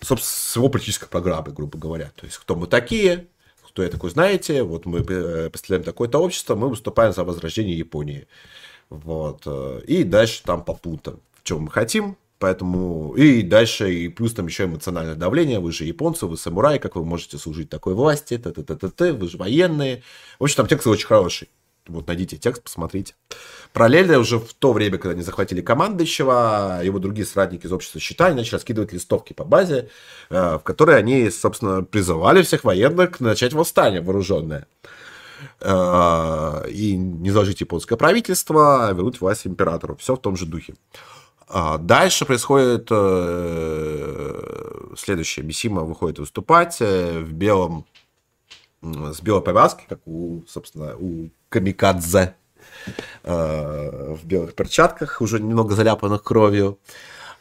собственно, 0.00 0.30
с 0.30 0.56
его 0.56 0.70
политической 0.70 1.08
программы, 1.08 1.52
грубо 1.52 1.78
говоря. 1.78 2.10
То 2.16 2.24
есть, 2.24 2.38
кто 2.38 2.56
мы 2.56 2.66
такие, 2.66 3.26
кто 3.68 3.82
я 3.82 3.90
такой, 3.90 4.08
знаете, 4.08 4.62
вот 4.62 4.86
мы 4.86 5.00
э, 5.00 5.50
представляем 5.50 5.84
такое-то 5.84 6.18
общество, 6.18 6.54
мы 6.54 6.70
выступаем 6.70 7.12
за 7.12 7.24
возрождение 7.24 7.76
Японии. 7.76 8.26
Вот. 8.88 9.42
Э, 9.44 9.82
и 9.86 10.04
дальше 10.04 10.42
там 10.42 10.64
по 10.64 10.72
пунктам. 10.72 11.20
В 11.34 11.42
чем 11.42 11.64
мы 11.64 11.70
хотим, 11.70 12.16
Поэтому 12.42 13.14
и 13.14 13.42
дальше, 13.42 13.94
и 13.94 14.08
плюс 14.08 14.34
там 14.34 14.48
еще 14.48 14.64
эмоциональное 14.64 15.14
давление. 15.14 15.60
Вы 15.60 15.70
же 15.70 15.84
японцы, 15.84 16.26
вы 16.26 16.36
самураи, 16.36 16.78
как 16.78 16.96
вы 16.96 17.04
можете 17.04 17.38
служить 17.38 17.70
такой 17.70 17.94
власти, 17.94 18.36
т 18.36 18.50
т 18.50 18.64
т 18.64 18.74
т 18.74 18.88
т 18.88 19.12
вы 19.12 19.28
же 19.28 19.36
военные. 19.36 20.02
В 20.40 20.42
общем, 20.42 20.56
там 20.56 20.66
текст 20.66 20.88
очень 20.88 21.06
хороший. 21.06 21.50
Вот 21.86 22.08
найдите 22.08 22.36
текст, 22.38 22.64
посмотрите. 22.64 23.14
Параллельно 23.72 24.18
уже 24.18 24.40
в 24.40 24.54
то 24.54 24.72
время, 24.72 24.98
когда 24.98 25.10
они 25.10 25.22
захватили 25.22 25.60
командующего, 25.60 26.80
его 26.82 26.98
другие 26.98 27.24
соратники 27.24 27.66
из 27.66 27.72
общества 27.72 28.00
считали, 28.00 28.34
начали 28.34 28.54
раскидывать 28.54 28.92
листовки 28.92 29.34
по 29.34 29.44
базе, 29.44 29.88
э, 30.28 30.58
в 30.58 30.64
которые 30.64 30.98
они, 30.98 31.30
собственно, 31.30 31.84
призывали 31.84 32.42
всех 32.42 32.64
военных 32.64 33.20
начать 33.20 33.52
восстание 33.52 34.00
вооруженное 34.00 34.66
э, 35.60 36.70
и 36.70 36.96
не 36.96 37.30
заложить 37.30 37.60
японское 37.60 37.96
правительство, 37.96 38.88
а 38.88 38.92
вернуть 38.92 39.20
власть 39.20 39.46
императору. 39.46 39.94
Все 39.94 40.16
в 40.16 40.20
том 40.20 40.36
же 40.36 40.46
духе. 40.46 40.74
А 41.54 41.76
дальше 41.76 42.24
происходит 42.24 42.88
э, 42.90 44.44
следующее. 44.96 45.44
Бисима 45.44 45.82
выходит 45.82 46.18
выступать 46.18 46.78
э, 46.80 47.20
в 47.20 47.34
белом, 47.34 47.84
с 48.80 49.20
белой 49.20 49.42
повязкой, 49.42 49.84
как 49.86 50.00
у, 50.06 50.42
собственно, 50.48 50.96
у 50.96 51.28
Камикадзе, 51.50 52.36
э, 53.24 54.14
в 54.14 54.24
белых 54.24 54.54
перчатках, 54.54 55.20
уже 55.20 55.40
немного 55.40 55.74
заляпанных 55.74 56.22
кровью, 56.22 56.78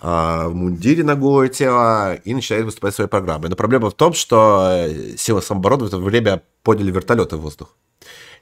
в 0.02 0.50
мундире 0.52 1.04
на 1.04 1.16
голое 1.16 1.48
тело 1.48 2.16
и 2.16 2.34
начинает 2.34 2.66
выступать 2.66 2.96
своей 2.96 3.10
программой. 3.10 3.50
Но 3.50 3.56
проблема 3.56 3.92
в 3.92 3.94
том, 3.94 4.14
что 4.14 4.88
силы 5.16 5.44
самообороны 5.44 5.84
в 5.84 5.88
это 5.88 5.98
время 6.00 6.42
подняли 6.64 6.90
вертолеты 6.90 7.38
в 7.38 7.42
воздух. 7.42 7.78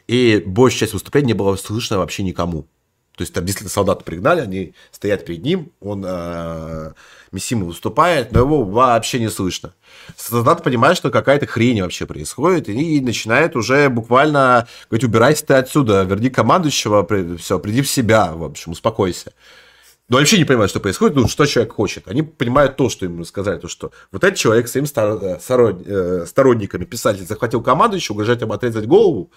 И 0.07 0.41
большая 0.48 0.80
часть 0.80 0.93
выступления 0.93 1.27
не 1.27 1.33
была 1.33 1.57
слышно 1.57 1.98
вообще 1.98 2.23
никому. 2.23 2.65
То 3.19 3.23
есть 3.23 3.33
там 3.33 3.43
действительно 3.43 3.69
солдаты 3.69 4.06
пригнали, 4.06 4.39
они 4.39 4.73
стоят 4.91 5.25
перед 5.25 5.43
ним, 5.43 5.73
он 5.81 6.06
э, 6.07 6.93
Миссима 7.33 7.65
выступает, 7.65 8.31
но 8.31 8.39
его 8.39 8.64
вообще 8.64 9.19
не 9.19 9.30
слышно. 9.30 9.73
Солдат 10.15 10.64
понимает, 10.64 10.95
что 10.95 11.11
какая-то 11.11 11.45
хрень 11.45 11.81
вообще 11.81 12.06
происходит, 12.06 12.69
и 12.69 13.01
начинает 13.01 13.57
уже 13.57 13.89
буквально 13.89 14.69
говорить, 14.89 15.03
убирайся 15.03 15.45
ты 15.48 15.56
отсюда, 15.56 16.03
верни 16.03 16.30
командующего, 16.30 17.06
все, 17.35 17.59
приди 17.59 17.81
в 17.81 17.89
себя, 17.89 18.31
в 18.31 18.45
общем, 18.45 18.72
успокойся. 18.72 19.33
ну, 20.07 20.17
вообще 20.17 20.38
не 20.38 20.45
понимают, 20.45 20.72
что 20.72 20.80
происходит, 20.80 21.17
ну, 21.17 21.27
что 21.27 21.45
человек 21.45 21.73
хочет. 21.73 22.07
Они 22.07 22.22
понимают 22.22 22.77
то, 22.77 22.88
что 22.88 23.03
ему 23.03 23.25
сказали, 23.25 23.59
то, 23.59 23.67
что 23.67 23.91
вот 24.14 24.23
этот 24.23 24.39
человек 24.39 24.69
своими 24.69 24.88
э, 24.88 26.25
сторонниками, 26.25 26.85
писатель, 26.85 27.25
захватил 27.25 27.61
команду, 27.61 27.98
еще 27.98 28.14
угрожает 28.14 28.41
им 28.43 28.53
отрезать 28.53 28.85
голову. 28.85 29.30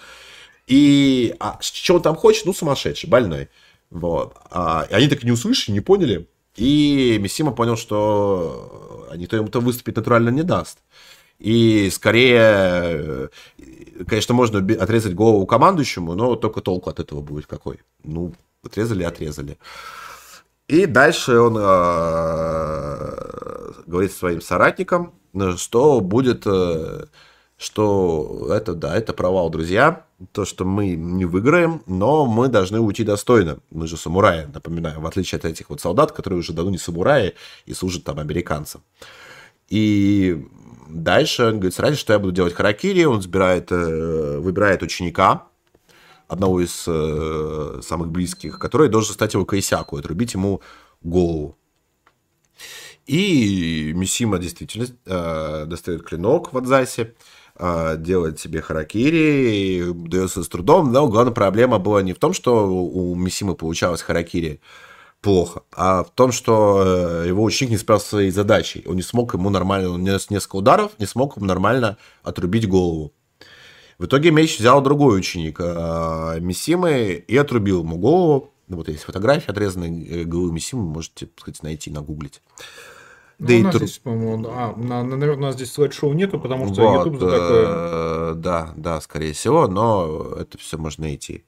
И 0.66 1.34
а, 1.40 1.58
что 1.60 1.96
он 1.96 2.02
там 2.02 2.16
хочет? 2.16 2.46
Ну, 2.46 2.54
сумасшедший, 2.54 3.08
больной. 3.08 3.48
Вот. 3.92 4.34
А, 4.50 4.86
и 4.90 4.94
они 4.94 5.08
так 5.08 5.22
и 5.22 5.26
не 5.26 5.32
услышали, 5.32 5.74
не 5.74 5.80
поняли. 5.80 6.28
И 6.56 7.18
Миссима 7.20 7.52
понял, 7.52 7.76
что 7.76 9.08
никто 9.16 9.36
ему-то 9.36 9.60
выступить 9.60 9.96
натурально 9.96 10.30
не 10.30 10.42
даст. 10.42 10.78
И 11.38 11.90
скорее, 11.90 12.40
э, 12.40 13.28
конечно, 14.06 14.34
можно 14.34 14.58
отрезать 14.58 15.14
голову 15.14 15.46
командующему, 15.46 16.14
но 16.14 16.36
только 16.36 16.60
толку 16.60 16.88
от 16.88 17.00
этого 17.00 17.20
будет 17.20 17.46
какой. 17.46 17.80
Ну, 18.04 18.34
отрезали, 18.64 19.02
отрезали. 19.02 19.58
И 20.68 20.86
дальше 20.86 21.38
он 21.38 21.56
э, 21.58 21.62
говорит 23.86 24.12
своим 24.12 24.40
соратникам, 24.40 25.12
что 25.56 26.00
будет, 26.00 26.46
э, 26.46 27.06
что 27.58 28.48
это, 28.50 28.74
да, 28.74 28.96
это 28.96 29.12
провал, 29.12 29.50
друзья, 29.50 30.06
то, 30.32 30.44
что 30.44 30.64
мы 30.64 30.94
не 30.94 31.24
выиграем, 31.24 31.82
но 31.86 32.26
мы 32.26 32.48
должны 32.48 32.80
уйти 32.80 33.04
достойно. 33.04 33.58
Мы 33.70 33.86
же 33.86 33.96
самураи, 33.96 34.46
напоминаю, 34.52 35.00
в 35.00 35.06
отличие 35.06 35.38
от 35.38 35.44
этих 35.44 35.70
вот 35.70 35.80
солдат, 35.80 36.12
которые 36.12 36.38
уже 36.38 36.52
давно 36.52 36.70
не 36.70 36.78
самураи 36.78 37.34
и 37.66 37.74
служат 37.74 38.04
там 38.04 38.18
американцам. 38.18 38.82
И 39.68 40.46
дальше 40.88 41.44
он 41.44 41.54
говорит, 41.54 41.74
сразу, 41.74 41.96
что 41.96 42.12
я 42.12 42.18
буду 42.18 42.32
делать 42.32 42.54
харакири, 42.54 43.04
он 43.04 43.22
собирает, 43.22 43.72
э, 43.72 44.38
выбирает 44.38 44.82
ученика, 44.82 45.46
одного 46.28 46.60
из 46.60 46.84
э, 46.86 47.80
самых 47.82 48.10
близких, 48.10 48.58
который 48.58 48.88
должен 48.88 49.14
стать 49.14 49.34
его 49.34 49.44
кайсяку, 49.44 49.96
отрубить 49.96 50.34
ему 50.34 50.60
голову. 51.02 51.56
И 53.06 53.92
Мисима 53.94 54.38
действительно 54.38 54.86
э, 55.06 55.64
достает 55.66 56.02
клинок 56.04 56.52
в 56.52 56.58
Адзасе, 56.58 57.14
делает 57.58 58.40
себе 58.40 58.60
харакири, 58.60 59.92
дается 60.08 60.42
с 60.42 60.48
трудом, 60.48 60.92
но 60.92 61.06
главная 61.06 61.34
проблема 61.34 61.78
была 61.78 62.02
не 62.02 62.12
в 62.12 62.18
том, 62.18 62.32
что 62.32 62.66
у 62.66 63.14
Мисимы 63.14 63.54
получалось 63.54 64.02
харакири 64.02 64.60
плохо, 65.22 65.62
а 65.72 66.02
в 66.02 66.10
том, 66.10 66.32
что 66.32 66.82
э, 67.24 67.28
его 67.28 67.44
ученик 67.44 67.70
не 67.70 67.78
справился 67.78 68.06
со 68.06 68.10
своей 68.16 68.30
задачей. 68.30 68.84
Он 68.86 68.96
не 68.96 69.02
смог 69.02 69.32
ему 69.34 69.48
нормально, 69.48 69.90
он 69.90 70.02
нес 70.02 70.28
несколько 70.28 70.56
ударов, 70.56 70.92
не 70.98 71.06
смог 71.06 71.36
ему 71.36 71.46
нормально 71.46 71.96
отрубить 72.22 72.68
голову. 72.68 73.14
В 73.98 74.06
итоге 74.06 74.32
меч 74.32 74.58
взял 74.58 74.82
другой 74.82 75.18
ученик 75.18 75.58
э, 75.60 76.38
Мисимы 76.40 77.24
и 77.26 77.36
отрубил 77.36 77.82
ему 77.82 77.96
голову. 77.96 78.52
Вот 78.68 78.88
есть 78.88 79.04
фотография 79.04 79.52
отрезанной 79.52 80.04
э, 80.04 80.24
головы 80.24 80.52
Мисимы, 80.52 80.82
можете, 80.82 81.26
так 81.26 81.40
сказать, 81.40 81.62
найти, 81.62 81.90
нагуглить. 81.90 82.42
Ну, 83.42 83.48
да 83.48 83.54
у 83.54 83.62
нас 83.62 83.74
тру... 83.74 83.86
здесь, 83.86 83.98
по-моему, 83.98 84.48
а, 84.50 84.74
на, 84.76 85.02
наверное, 85.02 85.36
у 85.36 85.40
нас 85.40 85.56
здесь 85.56 85.72
слайд-шоу 85.72 86.12
нету, 86.12 86.38
потому 86.38 86.72
что 86.72 86.82
вот, 86.82 87.06
YouTube 87.06 87.20
за 87.20 87.30
такое... 87.30 87.66
Э, 87.66 88.34
да, 88.36 88.72
да, 88.76 89.00
скорее 89.00 89.32
всего, 89.32 89.66
но 89.66 90.36
это 90.38 90.58
все 90.58 90.78
можно 90.78 91.04
найти. 91.04 91.44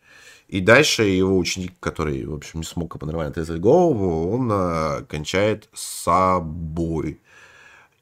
И 0.48 0.60
дальше 0.60 1.04
его 1.04 1.38
ученик, 1.38 1.72
который, 1.78 2.24
в 2.26 2.34
общем, 2.34 2.60
не 2.60 2.66
смог 2.66 3.00
нормально 3.00 3.30
отрезать 3.30 3.60
голову, 3.60 4.28
он 4.32 4.50
а, 4.52 5.02
кончает 5.08 5.68
собой. 5.72 7.20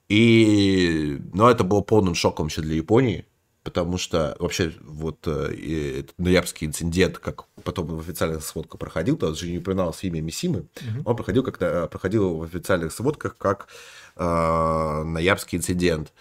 И, 0.08 1.18
ну, 1.34 1.48
это 1.48 1.62
было 1.62 1.82
полным 1.82 2.14
шоком 2.14 2.46
вообще 2.46 2.62
для 2.62 2.76
Японии, 2.76 3.26
потому 3.62 3.98
что 3.98 4.36
вообще 4.38 4.72
вот 4.80 5.26
э, 5.26 6.00
этот 6.00 6.18
ноябрьский 6.18 6.66
инцидент, 6.66 7.18
как 7.18 7.44
потом 7.62 7.86
в 7.86 8.00
официальных 8.00 8.44
сводках 8.44 8.78
проходил, 8.78 9.16
то 9.16 9.32
же 9.34 9.50
не 9.50 9.58
упоминалось 9.58 10.02
имя 10.04 10.20
Мисимы, 10.20 10.60
угу. 10.60 11.02
он 11.04 11.16
проходил, 11.16 11.42
как, 11.42 11.90
проходил 11.90 12.36
в 12.36 12.42
официальных 12.42 12.92
сводках 12.92 13.36
как 13.36 13.68
э, 14.16 15.02
ноябрьский 15.04 15.58
инцидент. 15.58 16.12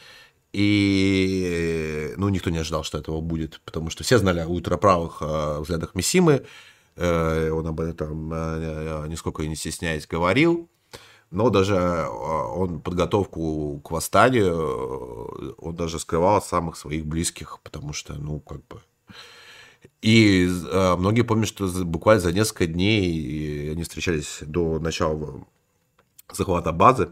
И 0.54 2.14
ну, 2.18 2.28
никто 2.30 2.50
не 2.50 2.58
ожидал, 2.58 2.84
что 2.84 2.98
этого 2.98 3.22
будет, 3.22 3.62
потому 3.64 3.90
что 3.90 4.04
все 4.04 4.18
знали 4.18 4.42
о 4.42 4.48
ультраправых 4.48 5.18
э, 5.22 5.60
взглядах 5.62 5.96
Мисимы, 5.96 6.44
э, 6.98 7.50
он 7.52 7.68
об 7.68 7.80
этом, 7.80 8.32
э, 8.34 9.06
нисколько 9.08 9.44
не 9.44 9.56
стесняясь, 9.56 10.08
говорил 10.08 10.70
но 11.32 11.50
даже 11.50 11.78
а, 11.78 12.10
он 12.54 12.82
подготовку 12.82 13.80
к 13.84 13.92
восстанию, 13.92 14.54
э, 15.40 15.54
он 15.58 15.76
даже 15.76 15.98
скрывал 15.98 16.36
от 16.36 16.46
самых 16.46 16.76
своих 16.76 17.06
близких, 17.06 17.60
потому 17.64 17.94
что, 17.94 18.14
ну, 18.14 18.40
как 18.40 18.66
бы... 18.68 18.82
И 20.02 20.48
э, 20.48 20.96
многие 20.98 21.22
помнят, 21.22 21.48
что 21.48 21.68
буквально 21.86 22.22
за 22.22 22.34
несколько 22.34 22.68
дней 22.68 23.72
они 23.72 23.84
встречались 23.84 24.40
до 24.42 24.80
начала 24.80 25.46
захвата 26.32 26.72
базы, 26.72 27.12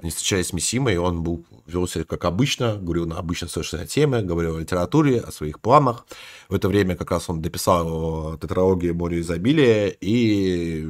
они 0.00 0.10
встречались 0.10 0.48
с 0.48 0.52
Мисимой, 0.52 0.96
он 0.96 1.22
был, 1.22 1.44
вел 1.66 1.88
себя 1.88 2.04
как 2.04 2.24
обычно, 2.24 2.76
говорил 2.76 3.06
на 3.06 3.18
обычно 3.18 3.48
совершенно 3.48 3.84
темы, 3.84 4.22
говорил 4.22 4.56
о 4.56 4.60
литературе, 4.60 5.20
о 5.20 5.32
своих 5.32 5.58
планах. 5.60 6.06
В 6.48 6.54
это 6.54 6.68
время 6.68 6.94
как 6.94 7.10
раз 7.10 7.28
он 7.28 7.42
дописал 7.42 8.38
тетралогию 8.38 8.94
«Море 8.94 9.20
изобилия» 9.20 9.88
и, 9.88 10.86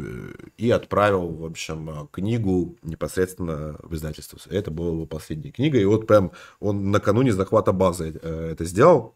и 0.59 0.71
отправил, 0.71 1.29
в 1.29 1.45
общем, 1.47 2.09
книгу 2.13 2.77
непосредственно 2.83 3.77
в 3.83 3.95
издательство. 3.95 4.39
Это 4.51 4.71
была 4.71 4.89
его 4.89 5.07
последняя 5.07 5.53
книга, 5.53 5.79
и 5.79 5.87
вот 5.87 6.07
прям 6.07 6.33
он 6.61 6.91
накануне 6.91 7.33
захвата 7.33 7.73
базы 7.73 8.21
э, 8.23 8.51
это 8.53 8.65
сделал. 8.67 9.15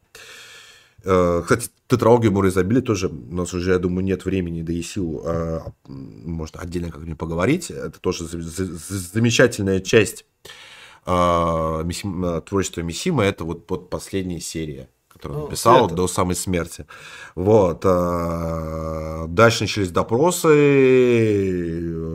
Э, 1.04 1.42
кстати, 1.42 1.70
тетралогию 1.88 2.32
море 2.32 2.48
изобилия 2.48 2.82
тоже 2.82 3.08
у 3.08 3.34
нас 3.34 3.52
уже, 3.54 3.72
я 3.72 3.78
думаю, 3.78 4.04
нет 4.04 4.24
времени, 4.24 4.62
да 4.62 4.72
и 4.72 4.82
сил, 4.82 5.22
а, 5.24 5.72
можно 5.86 6.60
отдельно 6.60 6.90
как-нибудь 6.90 7.18
поговорить. 7.18 7.70
Это 7.70 8.00
тоже 8.00 8.24
замечательная 8.26 9.80
часть 9.80 10.24
а, 11.04 11.84
творчества 12.46 12.80
Мисима. 12.82 13.24
Это 13.24 13.44
вот 13.44 13.66
под 13.66 13.90
последняя 13.90 14.40
серия 14.40 14.88
которую 15.08 15.44
он 15.44 15.50
писал 15.50 15.86
это. 15.86 15.94
до 15.94 16.08
самой 16.08 16.34
смерти. 16.34 16.86
Вот. 17.36 17.82
А, 17.84 19.26
дальше 19.28 19.64
начались 19.64 19.90
допросы 19.90 20.48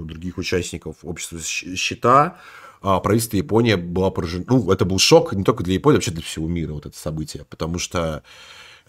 других 0.03 0.37
участников 0.37 0.97
общества 1.03 1.39
щита. 1.41 2.37
Правительство 2.81 3.37
Японии 3.37 3.75
было 3.75 4.09
поражено. 4.09 4.45
Ну, 4.47 4.71
это 4.71 4.85
был 4.85 4.99
шок 4.99 5.33
не 5.33 5.43
только 5.43 5.63
для 5.63 5.75
Японии, 5.75 5.95
а 5.95 5.99
вообще 5.99 6.11
для 6.11 6.21
всего 6.21 6.47
мира, 6.47 6.73
вот 6.73 6.85
это 6.85 6.97
событие. 6.97 7.45
Потому 7.49 7.79
что 7.79 7.97
Э, 8.07 8.21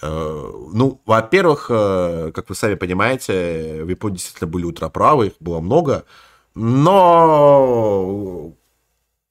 ну, 0.02 1.00
во-первых, 1.04 1.66
э, 1.70 2.30
как 2.34 2.48
вы 2.48 2.54
сами 2.54 2.74
понимаете, 2.74 3.82
в 3.84 3.88
Японии 3.88 4.16
действительно 4.16 4.50
были 4.50 4.64
ультраправы, 4.64 5.28
их 5.28 5.32
было 5.40 5.60
много, 5.60 6.04
но 6.54 7.78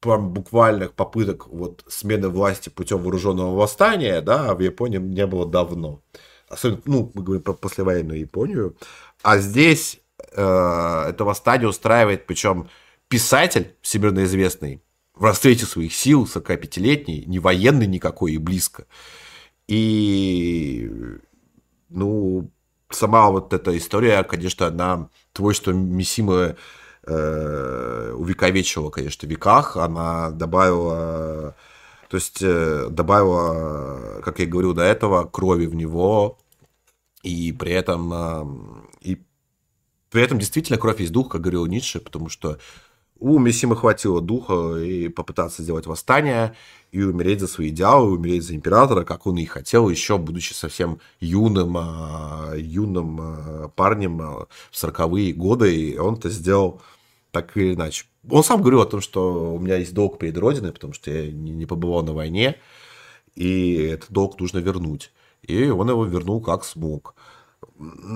буквальных 0.02 0.94
попыток 0.94 1.48
вот 1.48 1.84
смены 1.88 2.30
власти 2.30 2.70
путем 2.70 3.00
вооруженного 3.00 3.56
восстания, 3.56 4.22
да, 4.22 4.54
в 4.54 4.62
Японии 4.62 5.00
не 5.00 5.26
было 5.26 5.46
давно. 5.46 6.02
Особенно, 6.48 6.82
ну, 6.86 7.12
мы 7.14 7.24
говорим 7.24 7.44
про 7.44 7.54
послевоенную 7.54 8.20
Японию. 8.20 8.78
А 9.22 9.38
здесь 9.40 10.00
э, 10.32 11.06
это 11.10 11.24
восстание 11.26 11.68
устраивает, 11.68 12.26
причем 12.26 12.70
писатель 13.10 13.76
всемирно 13.82 14.24
известный, 14.24 14.82
в 15.14 15.24
расцвете 15.24 15.66
своих 15.66 15.94
сил, 15.94 16.26
45-летний, 16.26 17.26
не 17.26 17.40
военный 17.40 17.88
никакой 17.88 18.34
и 18.34 18.38
близко. 18.38 18.86
И, 19.68 20.90
ну, 21.90 22.50
сама 22.90 23.30
вот 23.30 23.54
эта 23.54 23.78
история, 23.78 24.24
конечно, 24.24 24.68
она 24.68 25.10
творчество 25.34 25.72
Мисимы 25.72 26.56
э, 27.06 28.14
увековечила, 28.16 28.90
конечно, 28.90 29.28
в 29.28 29.32
веках. 29.32 29.78
Она 29.78 30.32
добавила, 30.32 31.56
то 32.10 32.16
есть 32.18 32.42
э, 32.42 32.88
добавила, 32.90 34.22
как 34.24 34.40
я 34.40 34.46
говорил 34.46 34.74
до 34.74 34.84
этого, 34.84 35.26
крови 35.26 35.66
в 35.66 35.76
него, 35.76 36.38
и 37.24 37.52
при 37.52 37.74
этом, 37.74 38.14
э, 38.14 38.46
и 39.02 39.22
при 40.10 40.22
этом 40.22 40.40
действительно 40.40 40.78
кровь 40.80 41.02
есть 41.02 41.12
дух, 41.12 41.30
как 41.30 41.42
говорил 41.42 41.66
Ницше, 41.66 42.00
потому 42.00 42.30
что 42.30 42.58
у 43.20 43.40
Мисимы 43.40 43.76
хватило 43.76 44.22
духа 44.22 44.78
и 44.78 45.10
попытаться 45.10 45.64
сделать 45.64 45.88
восстание, 45.88 46.56
и 46.92 47.02
умереть 47.02 47.42
за 47.42 47.48
свои 47.48 47.70
идеалы, 47.70 48.12
умереть 48.12 48.44
за 48.44 48.56
императора, 48.56 49.04
как 49.04 49.28
он 49.28 49.38
и 49.38 49.46
хотел, 49.46 49.90
еще 49.90 50.18
будучи 50.18 50.54
совсем 50.54 51.00
юным, 51.20 51.76
а, 51.78 52.54
юным 52.56 53.20
а, 53.22 53.68
парнем 53.76 54.22
а, 54.22 54.48
в 54.72 54.78
сороковые 54.78 55.34
годы, 55.34 55.76
и 55.76 55.98
он 55.98 56.16
это 56.16 56.30
сделал 56.30 56.82
так 57.32 57.56
или 57.58 57.74
иначе. 57.74 58.06
Он 58.30 58.44
сам 58.44 58.62
говорил 58.62 58.82
о 58.82 58.86
том, 58.86 59.02
что 59.02 59.54
у 59.56 59.60
меня 59.60 59.78
есть 59.78 59.94
долг 59.94 60.18
перед 60.18 60.38
Родиной, 60.38 60.72
потому 60.72 60.94
что 60.94 61.12
я 61.12 61.32
не 61.32 61.66
побывал 61.66 62.04
на 62.04 62.14
войне, 62.14 62.58
и 63.36 63.76
этот 63.76 64.12
долг 64.12 64.40
нужно 64.40 64.60
вернуть. 64.60 65.12
И 65.44 65.70
он 65.70 65.90
его 65.90 66.06
вернул 66.06 66.42
как 66.42 66.66
смог. 66.66 67.16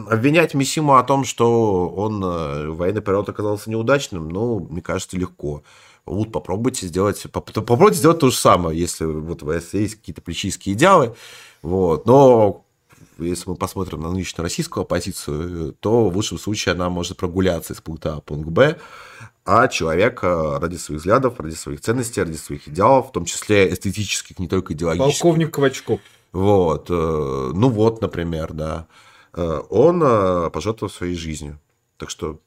Обвинять 0.09 0.53
Мисиму 0.53 0.95
о 0.95 1.03
том, 1.03 1.23
что 1.23 1.89
он 1.89 2.23
э, 2.23 2.67
военный 2.69 3.01
период 3.01 3.29
оказался 3.29 3.69
неудачным, 3.69 4.29
ну, 4.29 4.59
мне 4.59 4.81
кажется, 4.81 5.17
легко. 5.17 5.63
Вот 6.05 6.31
попробуйте 6.31 6.87
сделать, 6.87 7.23
попробуйте 7.31 7.97
сделать 7.97 8.19
то 8.19 8.29
же 8.29 8.35
самое, 8.35 8.79
если 8.79 9.05
вот 9.05 9.43
у 9.43 9.45
вас 9.45 9.73
есть 9.73 9.95
какие-то 9.95 10.21
политические 10.21 10.75
идеалы. 10.75 11.15
Вот. 11.61 12.05
Но 12.05 12.65
если 13.17 13.49
мы 13.49 13.55
посмотрим 13.55 14.01
на 14.01 14.11
нынешнюю 14.11 14.43
российскую 14.43 14.83
оппозицию, 14.83 15.73
то 15.79 16.09
в 16.09 16.15
лучшем 16.15 16.39
случае 16.39 16.73
она 16.73 16.89
может 16.89 17.17
прогуляться 17.17 17.73
из 17.73 17.81
пункта 17.81 18.15
А 18.15 18.17
в 18.17 18.23
пункт 18.23 18.49
Б, 18.49 18.79
а 19.45 19.67
человек 19.67 20.23
ради 20.23 20.75
своих 20.77 21.01
взглядов, 21.01 21.39
ради 21.39 21.55
своих 21.55 21.81
ценностей, 21.81 22.21
ради 22.21 22.37
своих 22.37 22.67
идеалов, 22.67 23.09
в 23.09 23.11
том 23.11 23.25
числе 23.25 23.71
эстетических, 23.71 24.39
не 24.39 24.47
только 24.47 24.73
идеологических. 24.73 25.21
Полковник 25.21 25.53
Ковачков. 25.53 25.99
Вот. 26.31 26.89
Э, 26.89 27.51
ну 27.53 27.69
вот, 27.69 28.01
например, 28.01 28.53
да. 28.53 28.87
Э, 29.33 29.61
он 29.69 30.01
э, 30.03 30.49
пожертвовал 30.51 30.91
своей 30.91 31.15
жизнью. 31.15 31.59
Так 31.97 32.09
что 32.09 32.39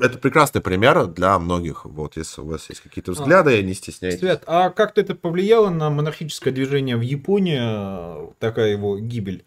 это 0.00 0.18
прекрасный 0.18 0.60
пример 0.60 1.06
для 1.06 1.38
многих. 1.38 1.84
Вот, 1.84 2.16
если 2.16 2.40
у 2.40 2.46
вас 2.46 2.68
есть 2.68 2.80
какие-то 2.80 3.12
взгляды, 3.12 3.58
а, 3.58 3.62
не 3.62 3.74
стесняйтесь. 3.74 4.20
Свет, 4.20 4.42
а 4.46 4.70
как-то 4.70 5.00
это 5.00 5.14
повлияло 5.14 5.70
на 5.70 5.90
монархическое 5.90 6.52
движение 6.52 6.96
в 6.96 7.02
Японии, 7.02 8.32
такая 8.38 8.70
его 8.70 8.98
гибель? 8.98 9.44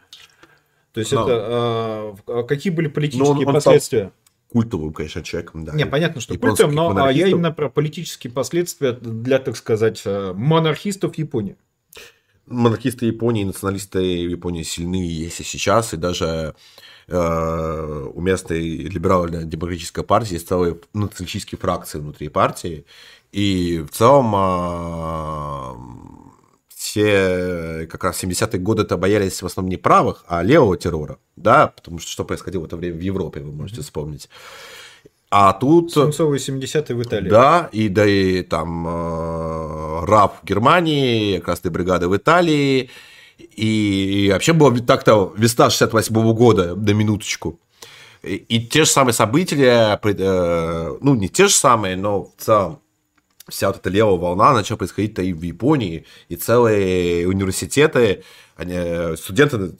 То 0.93 0.99
есть 0.99 1.11
Но... 1.11 1.23
это 1.23 2.15
а, 2.27 2.43
какие 2.43 2.71
были 2.71 2.87
политические 2.87 3.31
он, 3.31 3.47
он 3.47 3.53
последствия? 3.53 4.11
культовым, 4.51 4.91
конечно, 4.91 5.23
человеком, 5.23 5.63
да. 5.63 5.73
Не, 5.73 5.85
понятно, 5.85 6.19
что 6.19 6.37
культовым, 6.37 6.75
но 6.75 7.05
а 7.05 7.11
я 7.11 7.27
именно 7.27 7.51
про 7.51 7.69
политические 7.69 8.33
последствия 8.33 8.91
для, 8.91 9.39
так 9.39 9.55
сказать, 9.55 10.03
монархистов 10.05 11.17
Японии 11.17 11.55
монархисты 12.47 13.05
Японии, 13.05 13.43
националисты 13.43 13.99
Японии 13.99 14.63
сильны 14.63 15.07
есть 15.07 15.39
и 15.39 15.43
сейчас, 15.43 15.93
и 15.93 15.97
даже 15.97 16.55
э, 17.07 18.09
у 18.13 18.21
местной 18.21 18.59
либерально-демократической 18.59 20.03
партии 20.03 20.33
есть 20.33 20.47
целые 20.47 20.79
националистические 20.93 21.59
фракции 21.59 21.99
внутри 21.99 22.29
партии, 22.29 22.85
и 23.31 23.85
в 23.89 23.95
целом 23.95 24.33
э, 24.35 25.75
все 26.75 27.87
как 27.89 28.03
раз 28.03 28.23
70-е 28.23 28.59
годы 28.59 28.81
это 28.83 28.97
боялись 28.97 29.41
в 29.41 29.45
основном 29.45 29.69
не 29.69 29.77
правых, 29.77 30.25
а 30.27 30.43
левого 30.43 30.77
террора, 30.77 31.19
да, 31.35 31.67
потому 31.67 31.99
что 31.99 32.09
что 32.09 32.25
происходило 32.25 32.63
в 32.63 32.65
это 32.65 32.77
время 32.77 32.97
в 32.97 33.01
Европе, 33.01 33.39
вы 33.41 33.51
можете 33.51 33.81
вспомнить. 33.81 34.29
А 35.31 35.53
тут... 35.53 35.93
Свинцовые 35.93 36.39
70-е 36.39 36.93
в 36.93 37.03
Италии. 37.03 37.29
Да, 37.29 37.69
и 37.71 37.87
да 37.87 38.05
и 38.05 38.43
там 38.43 38.85
э, 38.85 40.05
РАФ 40.05 40.41
в 40.41 40.45
Германии, 40.45 41.39
Красные 41.39 41.71
бригады 41.71 42.09
в 42.09 42.17
Италии. 42.17 42.89
И, 43.37 44.25
и 44.25 44.31
вообще 44.31 44.51
было 44.51 44.77
так-то 44.81 45.33
весна 45.37 45.69
68 45.69 46.13
-го 46.13 46.33
года, 46.33 46.75
на 46.75 46.91
минуточку. 46.91 47.61
И, 48.23 48.35
и 48.35 48.67
те 48.67 48.83
же 48.83 48.89
самые 48.89 49.13
события, 49.13 49.97
э, 50.03 50.97
ну, 50.99 51.15
не 51.15 51.29
те 51.29 51.47
же 51.47 51.53
самые, 51.53 51.95
но 51.95 52.23
в 52.23 52.33
целом 52.37 52.79
вся 53.47 53.67
вот 53.67 53.77
эта 53.77 53.89
левая 53.89 54.17
волна 54.17 54.53
начала 54.53 54.77
происходить-то 54.77 55.21
и 55.21 55.31
в 55.31 55.41
Японии, 55.41 56.05
и 56.27 56.35
целые 56.35 57.25
университеты, 57.25 58.23
они, 58.57 59.15
студенты 59.15 59.71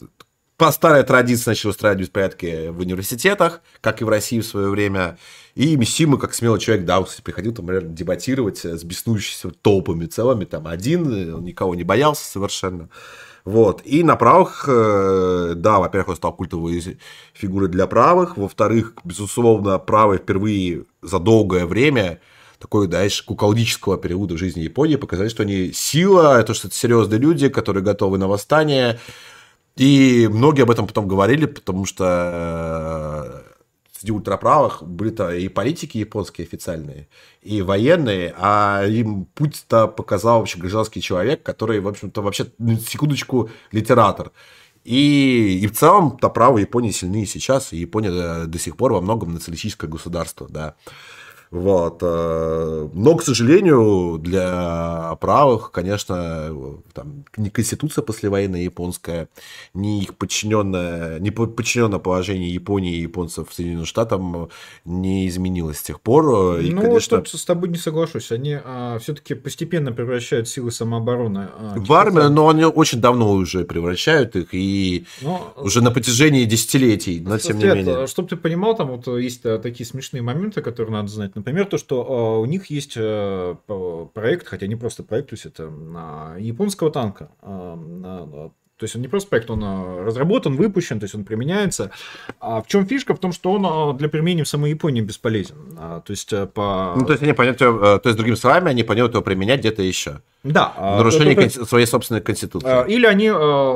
по 0.62 0.72
старой 0.72 1.02
традиции 1.02 1.50
начали 1.50 1.72
устраивать 1.72 2.02
беспорядки 2.02 2.68
в 2.68 2.82
университетах, 2.82 3.62
как 3.82 4.00
и 4.00 4.04
в 4.06 4.10
России 4.10 4.42
в 4.42 4.46
свое 4.46 4.70
время. 4.70 5.18
И 5.56 5.76
Миссима, 5.76 6.20
как 6.20 6.36
смелый 6.36 6.60
человек, 6.60 6.86
да, 6.86 7.04
приходил, 7.24 7.52
там, 7.52 7.66
например, 7.66 7.92
дебатировать 7.92 8.64
с 8.64 8.84
беснующимися 8.84 9.50
толпами 9.64 10.06
целыми, 10.06 10.46
там, 10.46 10.68
один, 10.68 11.34
он 11.34 11.46
никого 11.46 11.74
не 11.74 11.84
боялся 11.84 12.24
совершенно. 12.24 12.90
Вот. 13.44 13.82
И 13.86 14.04
на 14.04 14.16
правых, 14.16 14.66
э, 14.68 15.54
да, 15.56 15.80
во-первых, 15.80 16.10
он 16.10 16.16
стал 16.18 16.34
культовой 16.34 17.00
фигурой 17.34 17.68
для 17.68 17.88
правых, 17.88 18.38
во-вторых, 18.38 18.94
безусловно, 19.04 19.80
правые 19.80 20.20
впервые 20.20 20.84
за 21.02 21.18
долгое 21.18 21.66
время 21.66 22.20
такой, 22.60 22.86
знаешь, 22.86 23.20
куколдического 23.24 23.98
периода 23.98 24.36
в 24.36 24.38
жизни 24.38 24.60
Японии 24.60 24.96
показали, 24.96 25.30
что 25.30 25.42
они 25.42 25.72
сила, 25.74 26.40
это 26.40 26.54
что 26.54 26.68
это 26.68 26.78
серьезные 26.78 27.20
люди, 27.20 27.50
которые 27.50 27.84
готовы 27.84 28.20
на 28.20 28.28
восстание, 28.28 29.00
и 29.76 30.28
многие 30.32 30.64
об 30.64 30.72
этом 30.72 30.88
потом 30.88 31.08
говорили, 31.08 31.46
потому 31.46 31.86
что 31.86 33.42
э, 33.46 33.52
среди 33.98 34.12
ультраправых 34.12 34.84
были-то 34.84 35.32
и 35.32 35.48
политики 35.48 36.00
японские 36.00 36.46
официальные, 36.46 37.08
и 37.42 37.62
военные, 37.62 38.34
а 38.38 38.84
им 38.86 39.26
путь-то 39.26 39.88
показал 39.88 40.40
вообще 40.40 40.60
гражданский 40.60 41.02
человек, 41.02 41.44
который, 41.44 41.80
в 41.80 41.88
общем-то, 41.88 42.22
вообще, 42.22 42.48
секундочку, 42.88 43.50
литератор. 43.72 44.32
И, 44.84 45.60
и 45.62 45.68
в 45.68 45.74
целом-то 45.74 46.30
право 46.30 46.58
Японии 46.58 46.90
сильны 46.90 47.26
сейчас, 47.28 47.72
и 47.72 47.78
Япония 47.78 48.10
до, 48.10 48.48
до 48.48 48.60
сих 48.60 48.76
пор 48.76 48.94
во 48.94 49.02
многом 49.02 49.34
националистическое 49.34 49.90
государство, 49.90 50.48
да. 50.50 50.76
Вот. 51.52 52.00
Э, 52.02 52.88
но, 52.94 53.16
к 53.16 53.24
сожалению, 53.24 54.18
для 54.20 55.18
правых, 55.20 55.72
конечно, 55.72 56.56
там, 56.94 57.26
не 57.36 57.50
конституция 57.50 58.04
послевоенная 58.04 58.62
японская, 58.62 59.28
не 59.74 60.02
их 60.02 60.16
подчиненное, 60.16 61.20
не 61.20 61.30
подчиненное 61.30 62.00
положение 62.00 62.54
Японии 62.54 62.96
и 62.96 63.02
японцев 63.02 63.50
Соединенным 63.52 63.86
Штатам 63.86 64.50
не 64.86 65.28
изменилось 65.28 65.80
с 65.80 65.84
тех 65.84 66.00
пор. 66.00 66.60
И, 66.62 66.72
ну, 66.72 66.84
конечно... 66.84 67.18
тут 67.18 67.28
с 67.28 67.44
тобой 67.44 67.68
не 67.68 67.78
соглашусь. 67.78 68.32
Они 68.32 68.58
а, 68.64 68.98
все-таки 69.00 69.34
постепенно 69.34 69.92
превращают 69.92 70.48
силы 70.48 70.72
самообороны. 70.72 71.50
А, 71.54 71.74
в 71.76 71.92
армию, 71.92 72.30
но 72.30 72.48
они 72.48 72.64
очень 72.64 73.02
давно 73.02 73.30
уже 73.34 73.66
превращают 73.66 74.38
их, 74.38 74.54
и 74.54 75.06
но... 75.22 75.54
уже 75.58 75.84
на 75.84 75.92
протяжении 75.92 76.46
десятилетий, 76.46 77.20
но 77.20 77.38
тем 77.38 77.58
не 77.58 77.66
менее. 77.66 78.08
Чтобы 78.08 78.30
ты 78.30 78.38
понимал, 78.38 78.74
там 78.78 78.96
вот 78.96 79.06
есть 79.20 79.42
такие 79.42 79.86
смешные 79.86 80.22
моменты, 80.22 80.62
которые 80.62 80.94
надо 80.94 81.10
знать 81.10 81.36
Например, 81.42 81.66
то, 81.66 81.80
что 81.80 82.06
а, 82.08 82.40
у 82.40 82.46
них 82.46 82.68
есть 82.68 82.94
э, 82.96 83.56
проект, 84.14 84.48
хотя 84.48 84.68
не 84.68 84.76
просто 84.76 85.02
проект, 85.02 85.30
то 85.30 85.34
есть 85.34 85.48
это 85.48 85.72
японского 86.38 86.92
танка. 86.92 87.32
А, 87.42 88.52
то 88.78 88.84
есть 88.84 88.96
он 88.96 89.02
не 89.02 89.08
просто 89.08 89.28
проект, 89.28 89.50
он 89.50 89.64
а, 89.64 90.04
разработан, 90.06 90.56
выпущен, 90.56 91.00
то 91.00 91.06
есть 91.06 91.16
он 91.16 91.24
применяется. 91.24 91.90
А 92.40 92.62
в 92.62 92.68
чем 92.68 92.86
фишка? 92.86 93.16
В 93.16 93.20
том, 93.20 93.32
что 93.32 93.54
он 93.54 93.98
для 93.98 94.08
применения 94.08 94.44
в 94.44 94.48
самой 94.48 94.70
Японии 94.70 95.02
бесполезен. 95.02 95.56
То 95.76 96.04
есть 96.10 96.32
э, 96.32 96.46
по... 96.46 96.94
Ну, 96.96 97.06
то 97.06 97.14
есть 97.14 97.24
они 97.24 97.34
понятно, 97.34 97.66
э, 97.66 98.00
то 98.00 98.02
есть 98.06 98.18
другими 98.18 98.36
словами, 98.36 98.70
они 98.70 98.84
планируют 98.84 99.16
его 99.16 99.24
применять 99.24 99.62
где-то 99.62 99.82
еще. 99.82 100.22
Да. 100.44 100.74
Нарушение 100.78 101.34
это, 101.34 101.58
кон... 101.58 101.66
своей 101.66 101.88
собственной 101.88 102.22
конституции. 102.22 102.88
Или 102.88 103.08
они 103.08 103.32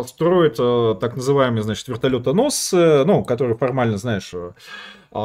строят 0.07 0.57
так 0.99 1.15
называемые, 1.15 1.63
значит, 1.63 1.87
вертолетоносцы, 1.87 3.05
ну, 3.05 3.23
которые 3.23 3.57
формально, 3.57 3.97
знаешь, 3.97 4.31
а, 4.35 4.53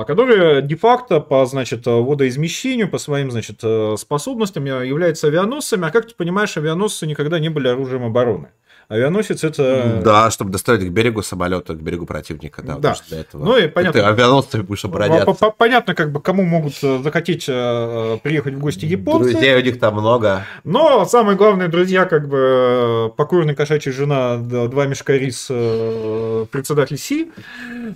которые 0.07 0.63
де-факто 0.63 1.21
по, 1.21 1.45
значит, 1.47 1.87
водоизмещению, 1.87 2.89
по 2.89 2.99
своим, 2.99 3.31
значит, 3.31 3.63
способностям 3.99 4.65
являются 4.65 5.27
авианосцами, 5.27 5.89
а 5.89 5.91
как 5.91 6.07
ты 6.07 6.15
понимаешь, 6.15 6.57
авианосцы 6.57 7.07
никогда 7.07 7.41
не 7.41 7.49
были 7.49 7.69
оружием 7.69 8.05
обороны. 8.05 8.51
Авианосец 8.91 9.45
это... 9.45 10.03
Да, 10.05 10.33
чтобы 10.33 10.51
доставить 10.51 10.89
к 10.89 10.91
берегу 10.91 11.23
самолета, 11.23 11.75
к 11.75 11.81
берегу 11.81 12.07
противника, 12.07 12.61
да. 12.61 12.75
Да. 12.75 12.97
Для 13.09 13.21
этого. 13.21 13.45
Ну 13.45 13.57
и 13.57 13.69
понятно. 13.69 14.01
Ты 14.01 14.07
авианосцами 14.07 14.63
будешь 14.63 14.85
оборонять. 14.85 15.29
Понятно, 15.57 15.95
как 15.95 16.11
бы 16.11 16.21
кому 16.21 16.43
могут 16.43 16.75
э, 16.83 16.99
захотеть 17.01 17.45
э, 17.49 18.19
приехать 18.21 18.55
в 18.55 18.59
гости 18.59 18.87
японцы. 18.87 19.31
Друзей 19.31 19.57
у 19.57 19.61
них 19.61 19.79
там 19.79 19.95
много. 19.95 20.45
Но 20.65 21.05
самые 21.05 21.37
главные 21.37 21.69
друзья, 21.69 22.05
как 22.05 22.29
бы 22.29 23.13
покойная 23.17 23.55
кошачья 23.55 23.93
жена, 23.93 24.39
два 24.39 24.87
мешка 24.87 25.13
рис, 25.13 25.47
э, 25.49 26.47
председатель 26.51 26.99
Си. 26.99 27.31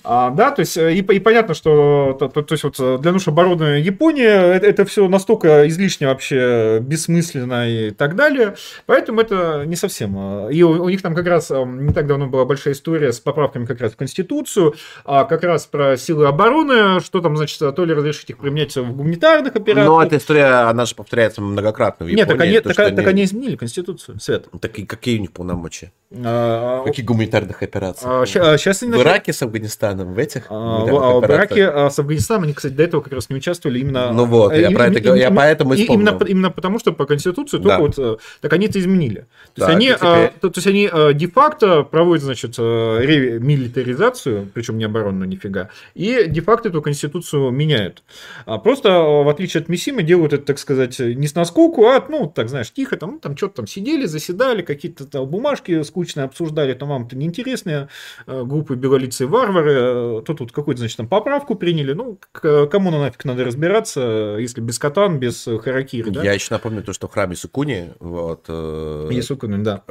А, 0.04 0.30
да, 0.30 0.52
то 0.52 0.60
есть 0.60 0.76
и, 0.76 0.98
и 0.98 1.18
понятно, 1.18 1.54
что 1.54 2.16
то, 2.20 2.28
то, 2.28 2.42
то 2.42 2.52
есть 2.54 2.62
вот 2.62 3.00
для 3.00 3.10
нужд 3.10 3.26
обороны 3.26 3.80
Японии 3.80 4.24
это, 4.24 4.64
это 4.64 4.84
все 4.84 5.08
настолько 5.08 5.66
излишне 5.66 6.06
вообще 6.06 6.78
бессмысленно 6.80 7.68
и 7.68 7.90
так 7.90 8.14
далее. 8.14 8.54
Поэтому 8.86 9.20
это 9.22 9.64
не 9.66 9.74
совсем. 9.74 10.48
И 10.50 10.62
у 10.84 10.88
них 10.88 11.02
там 11.02 11.14
как 11.14 11.26
раз 11.26 11.50
не 11.50 11.92
так 11.92 12.06
давно 12.06 12.26
была 12.26 12.44
большая 12.44 12.74
история 12.74 13.12
с 13.12 13.20
поправками 13.20 13.64
как 13.64 13.80
раз 13.80 13.92
в 13.92 13.96
Конституцию, 13.96 14.74
а 15.04 15.24
как 15.24 15.42
раз 15.42 15.66
про 15.66 15.96
силы 15.96 16.26
обороны, 16.26 17.00
что 17.00 17.20
там, 17.20 17.36
значит, 17.36 17.58
то 17.58 17.84
ли 17.84 17.94
разрешить 17.94 18.30
их 18.30 18.38
применять 18.38 18.76
в 18.76 18.92
гуманитарных 18.92 19.56
операциях. 19.56 19.88
Но 19.88 20.02
эта 20.02 20.16
история, 20.16 20.68
она 20.68 20.86
же 20.86 20.94
повторяется 20.94 21.40
многократно 21.40 22.06
в 22.06 22.08
Японии. 22.08 22.22
Нет, 22.22 22.28
так 22.28 22.40
они, 22.40 22.60
то, 22.60 22.74
так, 22.74 22.76
так 22.76 22.98
они... 22.98 23.08
они 23.08 23.24
изменили 23.24 23.56
Конституцию, 23.56 24.20
Свет. 24.20 24.46
Так 24.60 24.78
и 24.78 24.86
какие 24.86 25.18
у 25.18 25.20
них 25.20 25.32
полномочия? 25.32 25.92
А, 26.16 26.84
какие 26.84 27.04
гуманитарных 27.04 27.62
операций? 27.62 28.06
А, 28.08 28.26
сейчас 28.26 28.82
они... 28.82 28.92
В 28.92 29.00
Ираке 29.00 29.32
с 29.32 29.42
Афганистаном, 29.42 30.14
в 30.14 30.18
этих 30.18 30.46
а, 30.48 30.84
в, 30.84 31.24
Ираке 31.24 31.68
а, 31.68 31.90
с 31.90 31.98
Афганистаном, 31.98 32.44
они, 32.44 32.52
кстати, 32.52 32.72
до 32.72 32.82
этого 32.82 33.00
как 33.00 33.12
раз 33.12 33.30
не 33.30 33.36
участвовали 33.36 33.80
именно... 33.80 34.12
Ну 34.12 34.24
вот, 34.26 34.54
я 34.54 34.70
про 34.70 34.86
это 34.86 35.00
говорю, 35.00 35.20
я 35.20 35.30
поэтому 35.30 35.74
и 35.74 35.84
Именно, 35.84 36.18
именно 36.26 36.50
потому, 36.50 36.78
что 36.78 36.92
по 36.92 37.06
Конституции 37.06 37.58
только 37.58 37.78
вот... 37.78 37.98
Э, 37.98 38.16
так 38.40 38.52
они 38.52 38.66
это 38.66 38.78
изменили. 38.78 39.26
То 39.54 39.64
есть 39.64 39.76
они, 39.76 39.92
то 39.92 40.52
есть 40.54 40.66
они 40.66 40.73
э, 40.82 41.14
де-факто 41.14 41.82
проводят, 41.82 42.24
значит, 42.24 42.54
э, 42.58 43.38
милитаризацию, 43.38 44.50
причем 44.52 44.78
не 44.78 44.84
оборонную 44.84 45.28
нифига, 45.28 45.70
и 45.94 46.24
де-факто 46.28 46.68
эту 46.68 46.82
конституцию 46.82 47.50
меняют. 47.50 48.02
А 48.46 48.58
просто, 48.58 48.88
э, 48.88 49.24
в 49.24 49.28
отличие 49.28 49.62
от 49.62 49.68
Миссимы, 49.68 50.02
делают 50.02 50.32
это, 50.32 50.44
так 50.44 50.58
сказать, 50.58 50.98
не 50.98 51.26
с 51.26 51.34
наскоку, 51.34 51.86
а, 51.86 52.04
ну, 52.08 52.26
так, 52.26 52.48
знаешь, 52.48 52.72
тихо, 52.72 52.96
там, 52.96 53.12
ну, 53.12 53.18
там 53.18 53.36
что-то 53.36 53.56
там 53.56 53.66
сидели, 53.66 54.06
заседали, 54.06 54.62
какие-то 54.62 55.06
там 55.06 55.26
бумажки 55.26 55.82
скучные 55.82 56.24
обсуждали, 56.24 56.74
там 56.74 56.88
вам-то 56.88 57.16
неинтересные 57.16 57.88
э, 58.26 58.44
группы 58.44 58.74
белолицые 58.74 59.28
варвары, 59.28 60.22
то 60.22 60.34
тут 60.34 60.52
какую-то, 60.52 60.80
значит, 60.80 60.96
там 60.96 61.08
поправку 61.08 61.54
приняли, 61.54 61.92
ну, 61.92 62.18
кому 62.32 62.90
на 62.90 63.00
нафиг 63.00 63.24
надо 63.24 63.44
разбираться, 63.44 64.36
если 64.38 64.60
без 64.60 64.78
катан, 64.78 65.18
без 65.18 65.46
харакири, 65.62 66.10
да? 66.10 66.22
Я 66.22 66.32
еще 66.32 66.48
напомню 66.50 66.82
то, 66.82 66.92
что 66.92 67.08
в 67.08 67.12
храме 67.12 67.36
Сукуни, 67.36 67.92
вот... 68.00 68.48
Ясукуни, 68.48 69.62
да. 69.62 69.82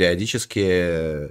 Периодически 0.00 1.30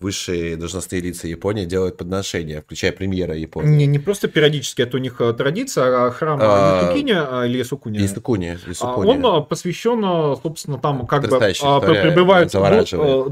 высшие 0.00 0.56
должностные 0.56 1.02
лица 1.02 1.26
Японии 1.26 1.64
делают 1.64 1.96
подношения, 1.96 2.60
включая 2.60 2.92
премьера 2.92 3.34
Японии. 3.34 3.76
Не, 3.76 3.86
не 3.86 3.98
просто 3.98 4.28
периодически, 4.28 4.82
это 4.82 4.96
у 4.96 5.00
них 5.00 5.20
э, 5.20 5.32
традиция, 5.32 6.06
а 6.06 6.10
храм 6.10 6.38
а, 6.40 6.84
Исукиня 6.84 7.44
или 7.44 7.62
Исукуни. 7.62 8.04
Исукуни, 8.04 8.58
Исукуни. 8.68 9.22
Он 9.22 9.44
посвящен, 9.44 10.36
собственно, 10.40 10.78
там 10.78 11.06
как 11.06 11.28
бы 11.28 11.38
прибывают 11.38 12.52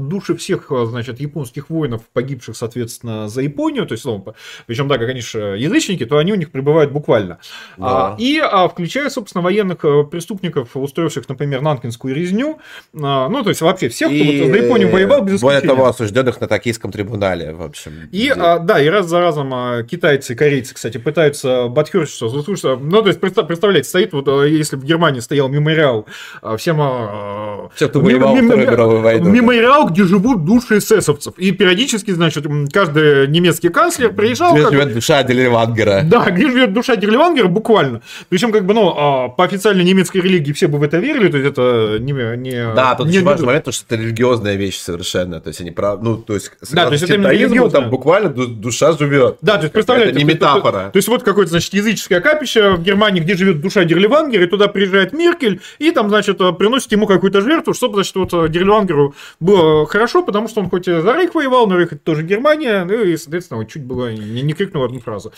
души 0.09 0.35
всех, 0.35 0.69
значит, 0.69 1.19
японских 1.21 1.69
воинов, 1.69 2.01
погибших, 2.11 2.57
соответственно, 2.57 3.29
за 3.29 3.41
Японию, 3.41 3.85
то 3.85 3.93
есть, 3.93 4.03
ну, 4.03 4.25
причем, 4.65 4.87
да, 4.87 4.97
как 4.97 5.09
они 5.09 5.21
же 5.21 5.57
язычники, 5.57 6.05
то 6.05 6.17
они 6.17 6.33
у 6.33 6.35
них 6.35 6.51
прибывают 6.51 6.91
буквально. 6.91 7.39
Да. 7.77 8.15
И 8.19 8.41
включая, 8.71 9.09
собственно, 9.09 9.41
военных 9.41 9.79
преступников, 10.11 10.75
устроивших, 10.75 11.29
например, 11.29 11.61
Нанкинскую 11.61 12.13
резню, 12.13 12.59
ну, 12.91 13.43
то 13.43 13.49
есть 13.49 13.61
вообще 13.61 13.87
всех, 13.89 14.09
кто 14.09 14.23
вот 14.23 14.33
за 14.33 14.65
Японию 14.65 14.91
воевал, 14.91 15.21
без 15.21 15.35
исключения. 15.35 15.61
Более 15.61 15.75
того, 15.75 15.87
осужденных 15.87 16.41
на 16.41 16.47
токийском 16.57 16.91
трибунале, 16.91 17.53
в 17.53 17.61
общем. 17.61 17.91
И, 18.11 18.33
а, 18.35 18.59
да, 18.59 18.81
и 18.81 18.87
раз 18.89 19.07
за 19.07 19.19
разом 19.19 19.53
а, 19.53 19.83
китайцы 19.83 20.33
и 20.33 20.35
корейцы, 20.35 20.73
кстати, 20.73 20.97
пытаются 20.97 21.67
батхерчиться. 21.67 22.25
Ну, 22.25 23.01
то 23.01 23.07
есть, 23.07 23.19
представляете, 23.19 23.87
стоит, 23.87 24.13
вот 24.13 24.27
а, 24.27 24.43
если 24.43 24.75
в 24.75 24.83
Германии 24.83 25.19
стоял 25.19 25.49
мемориал 25.49 26.07
а, 26.41 26.57
всем... 26.57 26.77
А, 26.81 27.69
Все, 27.75 27.89
кто 27.89 27.99
воевал 27.99 28.35
мем, 28.35 28.47
мировой 28.47 29.01
войной. 29.01 29.31
Мемориал, 29.31 29.89
где 29.89 30.03
живут 30.03 30.45
души 30.45 30.79
эсэсовцев. 30.79 31.37
И 31.37 31.51
периодически, 31.51 32.11
значит, 32.11 32.45
каждый 32.73 33.27
немецкий 33.27 33.69
канцлер 33.69 34.13
приезжал... 34.13 34.53
Где 34.53 34.63
как... 34.63 34.73
живет 34.73 34.93
душа 34.93 35.23
Дерлевангера. 35.23 36.01
Да, 36.03 36.29
где 36.31 36.49
живет 36.49 36.73
душа 36.73 36.95
Дерлевангера, 36.95 37.47
буквально. 37.47 38.01
Причем, 38.29 38.51
как 38.51 38.65
бы, 38.65 38.73
ну, 38.73 39.33
по 39.37 39.43
официальной 39.43 39.83
немецкой 39.83 40.21
религии 40.21 40.53
все 40.53 40.67
бы 40.67 40.79
в 40.79 40.83
это 40.83 40.97
верили, 40.97 41.29
то 41.29 41.37
есть 41.37 41.51
это 41.51 41.97
не... 41.99 42.13
не 42.37 42.73
да, 42.73 42.95
тут 42.95 43.07
не, 43.07 43.17
очень 43.17 43.25
важный 43.25 43.45
момент, 43.45 43.65
потому 43.65 43.73
что 43.73 43.85
это 43.87 44.01
религиозная 44.01 44.55
вещь 44.55 44.77
совершенно. 44.77 45.39
То 45.39 45.49
есть 45.49 45.61
они 45.61 45.71
прав... 45.71 46.01
ну, 46.01 46.17
то 46.17 46.33
есть, 46.33 46.46
да, 46.71 46.87
то 46.87 46.93
есть 46.93 47.03
это 47.03 47.29
именно 47.31 47.69
там 47.69 47.89
буквально 47.89 48.29
душа 48.29 48.91
живет. 48.93 49.37
Да, 49.41 49.57
то 49.57 49.63
есть 49.63 49.73
представляете. 49.73 50.11
Это 50.11 50.19
не 50.19 50.25
метафора. 50.25 50.85
То, 50.85 50.91
то, 50.91 50.97
есть 50.97 51.07
вот 51.07 51.23
какое-то, 51.23 51.51
значит, 51.51 51.73
языческое 51.73 52.21
капище 52.21 52.71
в 52.75 52.83
Германии, 52.83 53.21
где 53.21 53.35
живет 53.35 53.61
душа 53.61 53.83
Дерливангера, 53.83 54.43
и 54.43 54.47
туда 54.47 54.67
приезжает 54.67 55.13
Меркель, 55.13 55.61
и 55.79 55.91
там, 55.91 56.09
значит, 56.09 56.37
приносит 56.57 56.91
ему 56.91 57.07
какую-то 57.07 57.41
жертву, 57.41 57.73
чтобы, 57.73 57.95
значит, 57.95 58.15
вот 58.15 58.51
Дерливангеру 58.51 59.15
было 59.39 59.85
хорошо, 59.85 60.23
потому 60.23 60.47
что 60.47 60.61
он 60.61 60.69
хоть 60.69 60.87
и 60.87 61.01
за 61.01 61.13
Рейх 61.13 61.35
воевал, 61.35 61.67
но 61.67 61.77
Рейх 61.77 61.93
это 61.93 62.01
тоже 62.01 62.23
Германия, 62.23 62.83
ну 62.85 63.03
и, 63.03 63.17
соответственно, 63.17 63.59
вот 63.59 63.69
чуть 63.69 63.83
было 63.83 64.13
не, 64.13 64.41
не 64.41 64.53
крикнул 64.53 64.83
одну 64.83 64.99
фразу. 64.99 65.33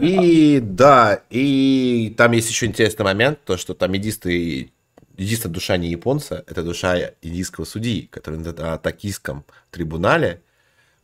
И 0.00 0.60
да, 0.62 1.22
и 1.30 2.14
там 2.16 2.32
есть 2.32 2.50
еще 2.50 2.66
интересный 2.66 3.04
момент, 3.04 3.38
то, 3.44 3.56
что 3.56 3.74
там 3.74 3.92
единственный 3.92 4.72
единственная 5.16 5.54
душа 5.54 5.76
не 5.76 5.88
японца, 5.88 6.44
это 6.46 6.62
душа 6.62 7.12
индийского 7.22 7.64
судьи, 7.64 8.08
который 8.10 8.38
на 8.38 8.78
токийском 8.78 9.44
трибунале 9.70 10.42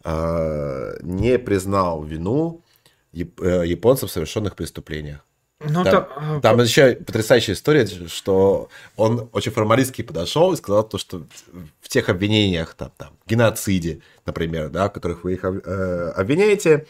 э, 0.05 0.97
не 1.03 1.39
признал 1.39 2.03
вину 2.03 2.63
э, 3.13 3.23
японцев 3.67 4.11
в 4.11 4.13
совершенных 4.13 4.57
преступлениях. 4.57 5.21
Ну, 5.59 5.85
там, 5.85 6.05
то... 6.05 6.41
там 6.43 6.61
еще 6.61 6.97
потрясающая 6.97 7.55
история, 7.55 7.87
что 8.09 8.69
он 8.95 9.31
очень 9.33 9.53
формалистски 9.53 10.03
подошел 10.03 10.53
и 10.53 10.57
сказал 10.57 10.87
то, 10.87 10.99
что 10.99 11.25
в 11.81 11.89
тех 11.89 12.11
обвинениях, 12.11 12.75
там, 12.75 12.93
там, 12.99 13.17
геноциде, 13.27 14.01
например, 14.27 14.69
да, 14.69 14.91
в 14.91 14.93
которых 14.93 15.25
вы 15.25 15.33
их 15.33 15.45
э, 15.45 16.13
обвиняете, 16.15 16.87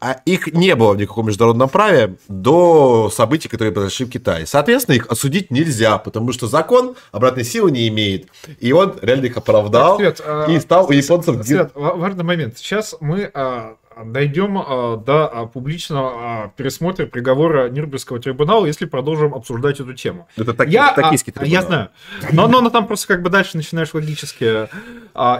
а 0.00 0.20
их 0.26 0.52
не 0.52 0.74
было 0.74 0.92
в 0.92 0.96
никаком 0.96 1.26
международном 1.26 1.68
праве 1.68 2.16
до 2.28 3.10
событий, 3.10 3.48
которые 3.48 3.72
произошли 3.72 4.04
в 4.06 4.10
Китае. 4.10 4.46
Соответственно, 4.46 4.96
их 4.96 5.06
осудить 5.06 5.50
нельзя, 5.50 5.98
потому 5.98 6.32
что 6.32 6.46
закон 6.46 6.96
обратной 7.12 7.44
силы 7.44 7.70
не 7.70 7.88
имеет. 7.88 8.28
И 8.60 8.72
он 8.72 8.94
реально 9.00 9.26
их 9.26 9.36
оправдал 9.36 9.96
Свет, 9.96 10.20
и 10.48 10.60
стал 10.60 10.86
у 10.86 10.92
японцев... 10.92 11.44
Свет, 11.46 11.70
важный 11.74 12.24
момент. 12.24 12.58
Сейчас 12.58 12.94
мы 13.00 13.30
а, 13.32 13.76
дойдем 14.04 14.58
э, 14.58 14.96
до 15.04 15.30
э, 15.32 15.46
публичного 15.46 16.46
э, 16.46 16.50
пересмотра 16.56 17.06
приговора 17.06 17.70
Нюрнбергского 17.70 18.18
трибунала, 18.18 18.66
если 18.66 18.84
продолжим 18.84 19.34
обсуждать 19.34 19.80
эту 19.80 19.94
тему. 19.94 20.28
Это 20.36 20.52
таки, 20.52 20.72
я, 20.72 20.92
токийский 20.92 21.32
трибунал. 21.32 21.52
Я 21.52 21.62
знаю. 21.62 21.88
Но, 22.32 22.46
но, 22.46 22.60
но 22.60 22.70
там 22.70 22.86
просто 22.86 23.08
как 23.08 23.22
бы 23.22 23.30
дальше 23.30 23.56
начинаешь 23.56 23.94
логически. 23.94 24.68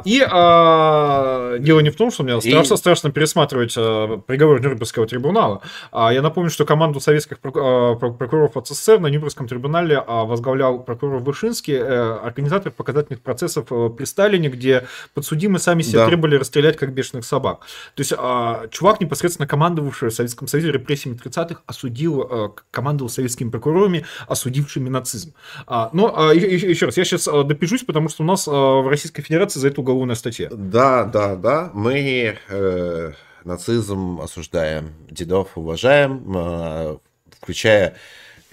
И 0.04 0.26
а, 0.26 1.58
дело 1.58 1.80
не 1.80 1.90
в 1.90 1.96
том, 1.96 2.10
что 2.10 2.22
мне 2.22 2.40
страшно, 2.40 2.74
и... 2.74 2.76
страшно 2.78 3.10
пересматривать 3.10 3.74
а, 3.76 4.18
приговор 4.18 4.60
Нюрнбергского 4.60 5.06
трибунала. 5.06 5.60
А, 5.92 6.12
я 6.12 6.22
напомню, 6.22 6.50
что 6.50 6.64
команду 6.64 6.98
советских 6.98 7.40
прокуроров 7.40 8.52
СССР 8.64 9.00
на 9.00 9.08
Нюрнбергском 9.08 9.48
трибунале 9.48 10.02
возглавлял 10.06 10.78
прокурор 10.78 11.20
Вышинский, 11.20 11.74
э, 11.74 12.18
организатор 12.22 12.72
показательных 12.72 13.20
процессов 13.20 13.66
э, 13.70 13.90
при 13.90 14.04
Сталине, 14.04 14.48
где 14.48 14.86
подсудимые 15.14 15.60
сами 15.60 15.82
себя 15.82 16.00
да. 16.00 16.06
требовали 16.06 16.36
расстрелять 16.36 16.76
как 16.76 16.92
бешеных 16.92 17.24
собак. 17.24 17.60
То 17.94 18.00
есть 18.00 18.14
а, 18.16 18.45
чувак, 18.70 19.00
непосредственно 19.00 19.46
командовавший 19.46 20.10
в 20.10 20.14
Советском 20.14 20.48
Союзе 20.48 20.72
репрессиями 20.72 21.16
30-х, 21.16 21.62
осудил, 21.66 22.22
а, 22.22 22.54
командовал 22.70 23.08
советскими 23.08 23.50
прокурорами, 23.50 24.04
осудившими 24.26 24.88
нацизм. 24.88 25.34
А, 25.66 25.90
но 25.92 26.14
а, 26.16 26.34
еще, 26.34 26.86
раз, 26.86 26.96
я 26.96 27.04
сейчас 27.04 27.24
допишусь, 27.24 27.84
потому 27.84 28.08
что 28.08 28.22
у 28.22 28.26
нас 28.26 28.46
в 28.46 28.88
Российской 28.88 29.22
Федерации 29.22 29.60
за 29.60 29.68
это 29.68 29.80
уголовная 29.80 30.16
статья. 30.16 30.48
Да, 30.50 31.04
да, 31.04 31.36
да. 31.36 31.70
Мы 31.74 32.38
э, 32.48 33.12
нацизм 33.44 34.20
осуждаем, 34.20 34.92
дедов 35.10 35.56
уважаем, 35.56 36.36
э, 36.36 36.96
включая 37.40 37.96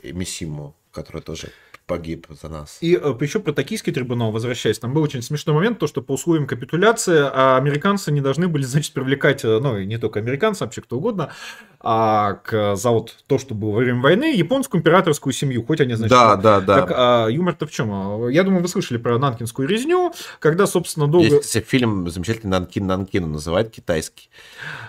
Мисиму, 0.04 0.76
который 0.92 1.22
тоже 1.22 1.50
погиб 1.86 2.28
за 2.30 2.50
нас. 2.50 2.78
И 2.82 2.96
э, 2.96 3.14
еще 3.22 3.40
про 3.40 3.52
токийский 3.52 3.94
трибунал, 3.94 4.32
возвращаясь, 4.32 4.80
там 4.80 4.94
был 4.94 5.02
очень 5.02 5.22
смешной 5.22 5.56
момент, 5.56 5.80
то, 5.80 5.88
что 5.88 6.02
по 6.02 6.14
условиям 6.14 6.48
капитуляции 6.48 7.20
а 7.20 7.58
американцы 7.58 8.12
не 8.12 8.22
должны 8.22 8.48
были, 8.48 8.64
значит, 8.64 8.94
привлекать, 8.94 9.44
э, 9.44 9.60
ну, 9.60 9.78
и 9.78 9.86
не 9.86 9.98
только 9.98 10.20
американцы, 10.20 10.64
вообще 10.64 10.82
кто 10.82 10.98
угодно, 10.98 11.32
а, 11.86 12.36
к, 12.36 12.76
за 12.78 12.92
вот 12.92 13.14
то, 13.28 13.38
что 13.38 13.54
было 13.54 13.72
во 13.72 13.80
время 13.80 14.02
войны, 14.02 14.34
японскую 14.34 14.80
императорскую 14.80 15.34
семью, 15.34 15.66
хоть 15.66 15.82
они, 15.82 15.96
значит... 15.96 16.12
Да, 16.12 16.38
да, 16.38 16.62
да. 16.62 16.82
Так, 16.82 16.92
а, 16.96 17.28
юмор-то 17.28 17.68
в 17.68 17.72
чем? 17.72 18.30
Я 18.30 18.44
думаю, 18.44 18.62
вы 18.62 18.70
слышали 18.70 18.98
про 18.98 19.20
Нанкинскую 19.20 19.68
резню, 19.68 20.14
когда, 20.40 20.66
собственно, 20.66 21.08
долго... 21.08 21.28
Есть 21.28 21.68
фильм 21.68 22.10
замечательный 22.10 22.52
«Нанкин 22.52 22.88
Нанкин», 22.88 23.30
называют 23.30 23.70
китайский. 23.70 24.30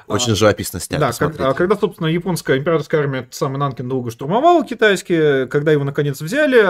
Очень 0.07 0.33
а, 0.33 0.37
живописно 0.37 0.79
снят, 0.79 1.01
Да, 1.01 1.13
как, 1.13 1.41
а, 1.41 1.55
когда, 1.55 1.77
собственно, 1.77 2.07
японская 2.07 2.59
императорская 2.59 3.01
армия, 3.01 3.27
самый 3.33 3.59
Нанкин 3.59 3.89
долго 3.89 4.13
штурмовала 4.13 4.65
китайский, 4.65 5.49
когда 5.49 5.73
его, 5.73 5.83
наконец, 5.83 6.21
взяли, 6.21 6.61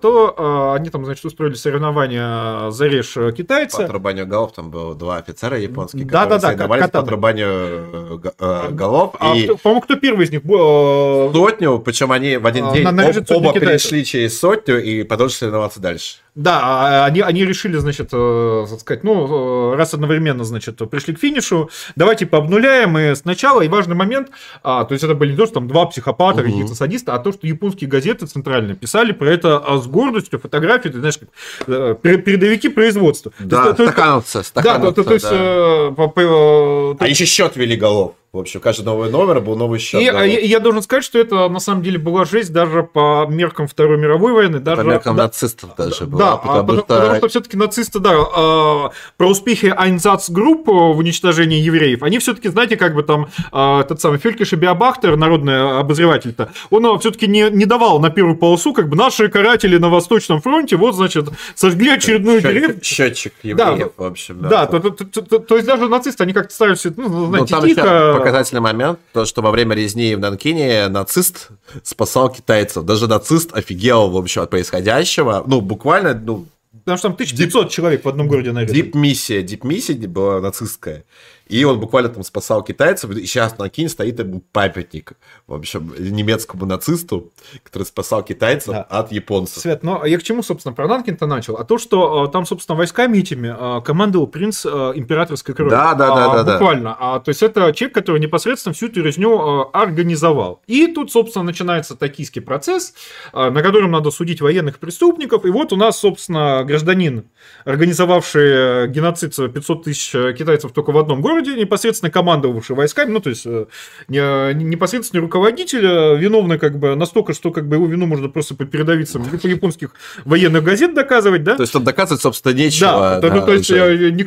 то 0.00 0.34
а, 0.38 0.74
они 0.76 0.88
там, 0.88 1.04
значит, 1.04 1.26
устроили 1.26 1.54
соревнования 1.54 2.70
«Зарежь 2.70 3.18
китайца». 3.36 3.78
По 3.78 3.84
отрубанию 3.84 4.26
голов 4.26 4.54
там 4.54 4.70
было 4.70 4.94
два 4.94 5.16
офицера 5.18 5.58
японских, 5.58 6.06
да, 6.06 6.22
которые 6.22 6.28
да, 6.28 6.38
да, 6.38 6.48
соревновались 6.48 6.90
по 6.90 6.98
отрубанию 7.00 8.32
голов. 8.72 9.14
А, 9.18 9.36
и... 9.36 9.50
По-моему, 9.74 9.80
кто 9.80 9.96
первый 9.96 10.26
из 10.26 10.30
них? 10.30 10.42
Э, 10.44 11.30
сотню, 11.32 11.78
причем 11.80 12.12
они 12.12 12.36
в 12.36 12.46
один 12.46 12.72
день 12.72 12.84
на, 12.84 13.08
об, 13.08 13.16
оба 13.30 13.52
перешли 13.52 14.04
через 14.04 14.38
сотню 14.38 14.80
и 14.80 15.02
продолжили 15.02 15.38
соревноваться 15.38 15.80
дальше. 15.80 16.18
Да, 16.36 16.60
а 16.62 17.04
они, 17.06 17.20
они 17.20 17.44
решили, 17.44 17.76
значит, 17.76 18.10
э, 18.12 18.66
так 18.68 18.80
сказать, 18.80 19.04
ну, 19.04 19.72
э, 19.72 19.76
раз 19.76 19.94
одновременно, 19.94 20.44
значит, 20.44 20.76
пришли 20.90 21.14
к 21.14 21.18
финишу, 21.18 21.70
давайте 21.96 22.26
пообнуляем 22.26 22.98
и 22.98 23.14
сначала, 23.14 23.62
и 23.62 23.68
важный 23.68 23.94
момент, 23.94 24.30
а, 24.62 24.84
то 24.84 24.94
есть 24.94 25.04
это 25.04 25.14
были 25.14 25.32
не 25.32 25.36
то, 25.36 25.46
что 25.46 25.54
там 25.54 25.68
два 25.68 25.86
психопата, 25.86 26.40
угу. 26.40 26.50
каких-то 26.50 26.74
садиста, 26.74 27.14
а 27.14 27.18
то, 27.20 27.32
что 27.32 27.46
японские 27.46 27.88
газеты 27.88 28.26
центральные 28.26 28.74
писали 28.74 29.12
про 29.12 29.30
это 29.30 29.58
а 29.58 29.78
с 29.78 29.86
гордостью, 29.86 30.40
фотографии, 30.40 30.88
ты 30.88 30.98
знаешь, 30.98 31.18
как 31.66 32.00
передовики 32.00 32.68
производства. 32.68 33.32
Да, 33.38 33.72
то, 33.72 33.84
стакановцы, 33.84 34.42
стакановцы, 34.42 34.80
Да, 34.80 34.92
то, 34.92 35.02
то, 35.02 35.04
то 35.04 35.14
есть... 35.14 35.30
Да. 35.30 35.94
По, 35.96 36.08
по, 36.08 36.96
а 36.98 37.08
еще 37.08 37.24
счет 37.26 37.56
вели 37.56 37.76
голов. 37.76 38.14
В 38.34 38.38
общем, 38.38 38.58
каждый 38.58 38.84
новый 38.84 39.10
номер 39.10 39.40
был 39.40 39.54
новый 39.54 39.78
счет. 39.78 40.02
И, 40.02 40.08
а, 40.08 40.24
я, 40.24 40.40
я 40.40 40.58
должен 40.58 40.82
сказать, 40.82 41.04
что 41.04 41.20
это 41.20 41.48
на 41.48 41.60
самом 41.60 41.84
деле 41.84 42.00
была 42.00 42.24
жесть 42.24 42.52
даже 42.52 42.82
по 42.82 43.26
меркам 43.30 43.68
Второй 43.68 43.96
мировой 43.96 44.32
войны. 44.32 44.58
Даже, 44.58 44.82
по 44.82 44.86
меркам 44.88 45.14
да, 45.14 45.22
нацистов 45.22 45.70
даже 45.78 46.06
была. 46.06 46.18
Да, 46.18 46.36
потому, 46.38 46.60
потому, 46.62 46.78
что... 46.80 46.86
потому 46.86 47.14
что 47.14 47.28
все-таки 47.28 47.56
нацисты, 47.56 48.00
да, 48.00 48.12
э, 48.12 48.90
про 49.16 49.28
успехи 49.28 49.66
Айнзац-групп 49.66 50.66
в 50.66 50.98
уничтожении 50.98 51.60
евреев, 51.60 52.02
они 52.02 52.18
все-таки, 52.18 52.48
знаете, 52.48 52.76
как 52.76 52.96
бы 52.96 53.04
там 53.04 53.28
э, 53.52 53.84
тот 53.86 54.00
самый 54.00 54.18
Фелькиш 54.18 54.52
и 54.52 54.56
Биобахтер, 54.56 55.16
народный 55.16 55.78
обозреватель-то, 55.78 56.50
он 56.70 56.98
все-таки 56.98 57.28
не, 57.28 57.48
не 57.50 57.66
давал 57.66 58.00
на 58.00 58.10
первую 58.10 58.36
полосу, 58.36 58.72
как 58.72 58.88
бы 58.88 58.96
наши 58.96 59.28
каратели 59.28 59.76
на 59.76 59.90
Восточном 59.90 60.42
фронте, 60.42 60.74
вот, 60.74 60.96
значит, 60.96 61.28
сожгли 61.54 61.90
очередную 61.90 62.40
деревню. 62.40 62.82
Счетчик 62.82 63.32
евреев, 63.44 63.92
да, 63.96 64.04
в 64.04 64.06
общем. 64.08 64.40
Да, 64.42 64.66
да 64.66 64.66
то, 64.66 64.90
то, 64.90 65.04
то, 65.04 65.22
то, 65.22 65.38
то 65.38 65.54
есть 65.54 65.68
даже 65.68 65.86
нацисты, 65.88 66.24
они 66.24 66.32
как-то 66.32 66.52
стараются, 66.52 66.92
ну, 66.96 67.26
знаете, 67.26 67.54
ну, 67.54 67.68
тихо 67.68 68.23
показательный 68.24 68.60
момент, 68.60 68.98
то, 69.12 69.24
что 69.24 69.42
во 69.42 69.50
время 69.50 69.74
резни 69.74 70.14
в 70.14 70.20
Нанкине 70.20 70.88
нацист 70.88 71.48
спасал 71.82 72.30
китайцев. 72.32 72.84
Даже 72.84 73.08
нацист 73.08 73.54
офигел, 73.54 74.10
в 74.10 74.16
общем, 74.16 74.42
от 74.42 74.50
происходящего. 74.50 75.44
Ну, 75.46 75.60
буквально, 75.60 76.14
ну, 76.14 76.46
Потому 76.84 76.98
что 76.98 77.08
там 77.08 77.14
1500 77.14 77.66
Deep, 77.66 77.70
человек 77.70 78.04
в 78.04 78.08
одном 78.08 78.28
городе 78.28 78.52
нарезали. 78.52 78.82
Дип-миссия, 78.82 79.42
дип-миссия 79.42 79.94
была 80.06 80.40
нацистская. 80.40 81.04
И 81.46 81.62
он 81.64 81.78
буквально 81.78 82.08
там 82.08 82.22
спасал 82.22 82.62
китайцев, 82.62 83.10
и 83.10 83.26
сейчас 83.26 83.58
на 83.58 83.68
Кине 83.68 83.88
стоит 83.88 84.20
памятник, 84.52 85.12
в 85.46 85.54
общем, 85.54 85.92
немецкому 85.98 86.64
нацисту, 86.64 87.32
который 87.62 87.84
спасал 87.84 88.22
китайцев 88.22 88.72
да. 88.72 88.82
от 88.82 89.12
японцев. 89.12 89.58
Свет, 89.58 89.82
но 89.82 90.06
я 90.06 90.18
к 90.18 90.22
чему, 90.22 90.42
собственно, 90.42 90.74
про 90.74 90.88
Нанкин-то 90.88 91.26
начал? 91.26 91.56
А 91.56 91.64
то, 91.64 91.76
что 91.76 92.28
там, 92.28 92.46
собственно, 92.46 92.76
войсками 92.76 93.18
этими 93.18 93.82
командовал 93.82 94.26
принц 94.26 94.64
императорской 94.64 95.54
крови. 95.54 95.70
Да, 95.70 95.94
да, 95.94 96.14
да, 96.14 96.32
а, 96.32 96.42
да. 96.44 96.52
Буквально. 96.54 96.96
А, 96.98 97.20
то 97.20 97.28
есть 97.28 97.42
это 97.42 97.72
человек, 97.74 97.94
который 97.94 98.20
непосредственно 98.20 98.72
всю 98.72 98.86
эту 98.86 99.02
резню 99.02 99.68
организовал. 99.72 100.62
И 100.66 100.86
тут, 100.86 101.12
собственно, 101.12 101.44
начинается 101.44 101.94
токийский 101.94 102.40
процесс, 102.40 102.94
на 103.32 103.62
котором 103.62 103.90
надо 103.90 104.10
судить 104.10 104.40
военных 104.40 104.78
преступников. 104.78 105.44
И 105.44 105.50
вот 105.50 105.72
у 105.72 105.76
нас, 105.76 105.98
собственно, 105.98 106.64
гражданин, 106.64 107.24
организовавший 107.64 108.88
геноцид 108.88 109.34
500 109.34 109.84
тысяч 109.84 110.10
китайцев 110.10 110.72
только 110.72 110.90
в 110.90 110.98
одном 110.98 111.20
городе, 111.20 111.33
городе, 111.34 111.54
непосредственно 111.54 112.10
командовавший 112.10 112.76
войсками, 112.76 113.10
ну, 113.10 113.20
то 113.20 113.30
есть 113.30 113.46
э, 113.46 113.66
непосредственный 114.08 115.20
руководитель, 115.20 115.84
э, 115.84 116.16
виновный 116.16 116.58
как 116.58 116.78
бы 116.78 116.94
настолько, 116.94 117.34
что 117.34 117.50
как 117.50 117.68
бы 117.68 117.76
его 117.76 117.86
вину 117.86 118.06
можно 118.06 118.28
просто 118.28 118.54
по 118.54 118.64
передовицам 118.64 119.24
японских 119.42 119.90
военных 120.24 120.62
газет 120.62 120.94
доказывать, 120.94 121.42
да? 121.42 121.56
То 121.56 121.62
есть 121.62 121.74
он 121.74 121.84
доказывать, 121.84 122.22
собственно, 122.22 122.52
нечего. 122.52 123.18
Да, 123.20 123.20
да, 123.20 123.34
ну, 123.34 123.44
то 123.44 123.52
есть 123.52 123.70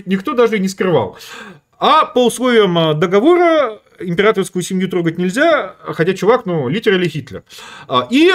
никто 0.06 0.34
даже 0.34 0.60
не 0.60 0.68
скрывал. 0.68 1.18
А 1.80 2.06
по 2.06 2.26
условиям 2.26 2.78
э, 2.78 2.94
договора 2.96 3.80
императорскую 4.00 4.64
семью 4.64 4.90
трогать 4.90 5.18
нельзя, 5.18 5.76
хотя 5.84 6.14
чувак, 6.14 6.46
ну, 6.46 6.68
литерали 6.68 7.08
Хитлер. 7.08 7.44
А, 7.88 8.08
и 8.10 8.32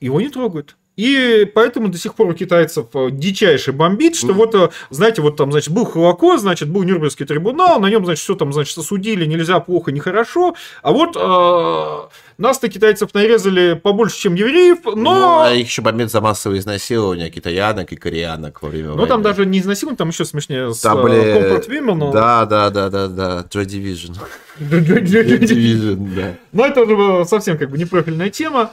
его 0.00 0.20
не 0.20 0.28
трогают. 0.28 0.76
И 0.96 1.50
поэтому 1.54 1.88
до 1.88 1.98
сих 1.98 2.14
пор 2.14 2.28
у 2.28 2.34
китайцев 2.34 2.86
э, 2.94 3.08
дичайше 3.10 3.72
бомбит, 3.72 4.14
что 4.14 4.32
вот, 4.32 4.54
э, 4.54 4.70
знаете, 4.90 5.22
вот 5.22 5.36
там, 5.36 5.50
значит, 5.50 5.74
был 5.74 5.84
Холокост, 5.86 6.42
значит, 6.42 6.68
был 6.68 6.84
Нюрнбергский 6.84 7.26
трибунал, 7.26 7.80
на 7.80 7.90
нем, 7.90 8.04
значит, 8.04 8.22
все 8.22 8.36
там, 8.36 8.52
значит, 8.52 8.78
осудили, 8.78 9.24
нельзя, 9.24 9.58
плохо, 9.58 9.90
нехорошо. 9.90 10.54
А 10.82 10.92
вот 10.92 11.16
э, 11.16 12.14
нас-то 12.38 12.68
китайцев 12.68 13.12
нарезали 13.12 13.74
побольше, 13.74 14.18
чем 14.18 14.34
евреев, 14.36 14.78
но... 14.84 14.92
Ну, 14.94 15.40
а 15.40 15.52
их 15.52 15.66
еще 15.66 15.82
бомбят 15.82 16.12
за 16.12 16.20
массовое 16.20 16.58
изнасилование 16.58 17.28
китаянок 17.28 17.92
и 17.92 17.96
кореянок 17.96 18.62
во 18.62 18.68
время 18.68 18.90
Ну, 18.90 18.94
войны. 18.94 19.08
там 19.08 19.22
даже 19.22 19.46
не 19.46 19.58
изнасилование, 19.58 19.96
там 19.96 20.10
еще 20.10 20.24
смешнее 20.24 20.72
с 20.72 20.78
там 20.78 21.02
были... 21.02 21.16
Comfort 21.16 21.68
Women. 21.68 21.94
Но... 21.94 22.12
Да, 22.12 22.46
да, 22.46 22.70
да, 22.70 22.88
да, 22.88 23.08
да, 23.08 23.46
Joy 23.50 23.64
Division. 23.64 24.16
Joy 24.60 25.40
Division, 25.40 26.14
да. 26.14 26.34
Но 26.52 26.66
это 26.66 26.82
уже 26.82 27.24
совсем 27.28 27.58
как 27.58 27.70
бы 27.70 27.78
непрофильная 27.78 28.30
тема. 28.30 28.70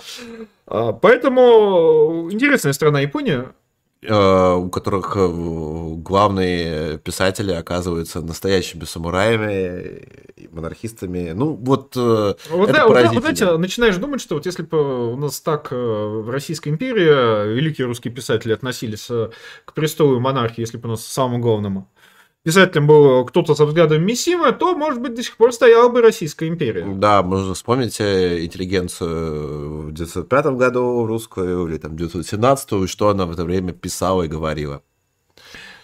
А, 0.72 0.93
поэтому 0.93 2.30
интересная 2.32 2.72
страна 2.72 3.01
Япония. 3.01 3.53
А, 4.09 4.56
у 4.56 4.69
которых 4.69 5.16
э, 5.17 5.27
главные 5.98 6.98
писатели 6.98 7.51
оказываются 7.51 8.22
настоящими 8.22 8.85
самураями, 8.85 10.08
монархистами. 10.50 11.33
Ну, 11.33 11.53
вот, 11.56 11.95
э, 11.98 12.33
вот 12.50 12.69
это 12.69 12.74
да, 12.74 12.88
вот, 12.88 13.14
вот, 13.14 13.22
знаете, 13.22 13.58
начинаешь 13.58 13.98
думать, 13.98 14.22
что 14.22 14.35
вот 14.35 14.45
если 14.45 14.64
бы 14.64 15.11
у 15.11 15.17
нас 15.17 15.41
так 15.41 15.67
э, 15.72 15.75
в 15.75 16.30
Российской 16.30 16.69
империи 16.69 17.53
великие 17.53 17.85
русские 17.85 18.14
писатели 18.14 18.53
относились 18.53 19.08
к 19.08 19.74
престолу 19.74 20.22
монархии, 20.22 20.61
если 20.61 20.77
бы 20.77 20.88
у 20.88 20.91
нас 20.91 21.06
самому 21.06 21.40
главному, 21.40 21.91
писателем 22.43 22.87
был 22.87 23.25
кто-то 23.25 23.55
со 23.55 23.65
взглядом 23.65 24.03
Миссима, 24.03 24.51
то, 24.51 24.75
может 24.75 25.01
быть, 25.01 25.13
до 25.13 25.23
сих 25.23 25.37
пор 25.37 25.53
стояла 25.53 25.89
бы 25.89 26.01
Российская 26.01 26.47
империя. 26.47 26.85
Да, 26.85 27.21
можно 27.23 27.53
вспомнить 27.53 27.99
э, 27.99 28.43
интеллигенцию 28.43 29.87
в 29.87 29.93
905 29.93 30.45
году 30.57 31.05
русскую 31.05 31.67
или 31.67 31.77
там 31.77 31.95
917, 31.95 32.71
и 32.71 32.87
что 32.87 33.09
она 33.09 33.25
в 33.25 33.31
это 33.31 33.43
время 33.43 33.73
писала 33.73 34.23
и 34.23 34.27
говорила. 34.27 34.81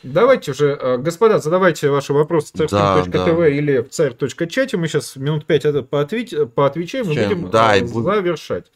Давайте 0.04 0.52
уже, 0.52 0.78
э, 0.80 0.98
господа, 0.98 1.40
задавайте 1.40 1.90
ваши 1.90 2.14
вопросы 2.14 2.52
в 2.54 2.68
царь.тв 2.68 3.12
да, 3.12 3.26
да. 3.26 3.48
или 3.48 3.80
в 3.80 3.90
царь.чате. 3.90 4.78
Мы 4.78 4.88
сейчас 4.88 5.16
минут 5.16 5.46
пять 5.46 5.66
это 5.66 5.82
поотвечаем 5.84 7.12
и 7.12 7.16
будем 7.16 7.50
да, 7.50 7.78
э, 7.78 7.86
завершать. 7.86 8.72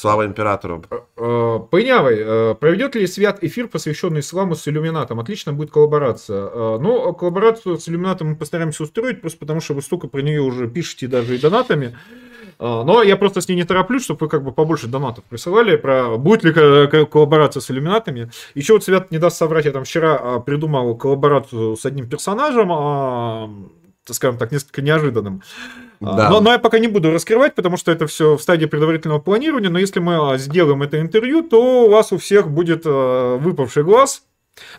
Слава 0.00 0.26
императору. 0.26 0.84
Э, 0.90 0.98
э, 1.16 1.58
Пынявый, 1.72 2.18
э, 2.20 2.54
проведет 2.54 2.94
ли 2.94 3.04
Свят 3.08 3.42
эфир, 3.42 3.66
посвященный 3.66 4.20
исламу 4.20 4.54
с 4.54 4.68
иллюминатом? 4.68 5.18
Отлично 5.18 5.52
будет 5.52 5.72
коллаборация. 5.72 6.78
Но 6.78 7.12
коллаборацию 7.14 7.78
с 7.78 7.88
иллюминатом 7.88 8.28
мы 8.28 8.36
постараемся 8.36 8.84
устроить, 8.84 9.20
просто 9.20 9.40
потому 9.40 9.60
что 9.60 9.74
вы 9.74 9.82
столько 9.82 10.06
про 10.06 10.20
нее 10.20 10.40
уже 10.40 10.68
пишете 10.68 11.08
даже 11.08 11.34
и 11.34 11.40
донатами. 11.40 11.98
Но 12.60 13.02
я 13.02 13.16
просто 13.16 13.40
с 13.40 13.48
ней 13.48 13.56
не 13.56 13.64
тороплюсь, 13.64 14.04
чтобы 14.04 14.26
вы 14.26 14.28
как 14.28 14.44
бы 14.44 14.52
побольше 14.52 14.86
донатов 14.86 15.24
присылали 15.24 15.76
про 15.76 16.16
будет 16.16 16.44
ли 16.44 16.52
коллаборация 17.06 17.60
с 17.60 17.68
иллюминатами. 17.68 18.30
Еще 18.54 18.74
вот 18.74 18.84
Свят 18.84 19.10
не 19.10 19.18
даст 19.18 19.36
соврать, 19.36 19.64
я 19.64 19.72
там 19.72 19.82
вчера 19.82 20.38
придумал 20.38 20.96
коллаборацию 20.96 21.76
с 21.76 21.84
одним 21.84 22.08
персонажем, 22.08 22.68
а, 22.70 23.50
скажем 24.04 24.38
так, 24.38 24.52
несколько 24.52 24.80
неожиданным. 24.80 25.42
А, 26.00 26.16
да. 26.16 26.30
Но, 26.30 26.40
но 26.40 26.52
я 26.52 26.58
пока 26.58 26.78
не 26.78 26.88
буду 26.88 27.10
раскрывать, 27.10 27.54
потому 27.54 27.76
что 27.76 27.90
это 27.92 28.06
все 28.06 28.36
в 28.36 28.42
стадии 28.42 28.66
предварительного 28.66 29.18
планирования. 29.18 29.70
Но 29.70 29.78
если 29.78 30.00
мы 30.00 30.32
а, 30.32 30.38
сделаем 30.38 30.82
это 30.82 31.00
интервью, 31.00 31.42
то 31.42 31.86
у 31.86 31.90
вас 31.90 32.12
у 32.12 32.18
всех 32.18 32.48
будет 32.50 32.82
а, 32.86 33.36
выпавший 33.36 33.84
глаз 33.84 34.22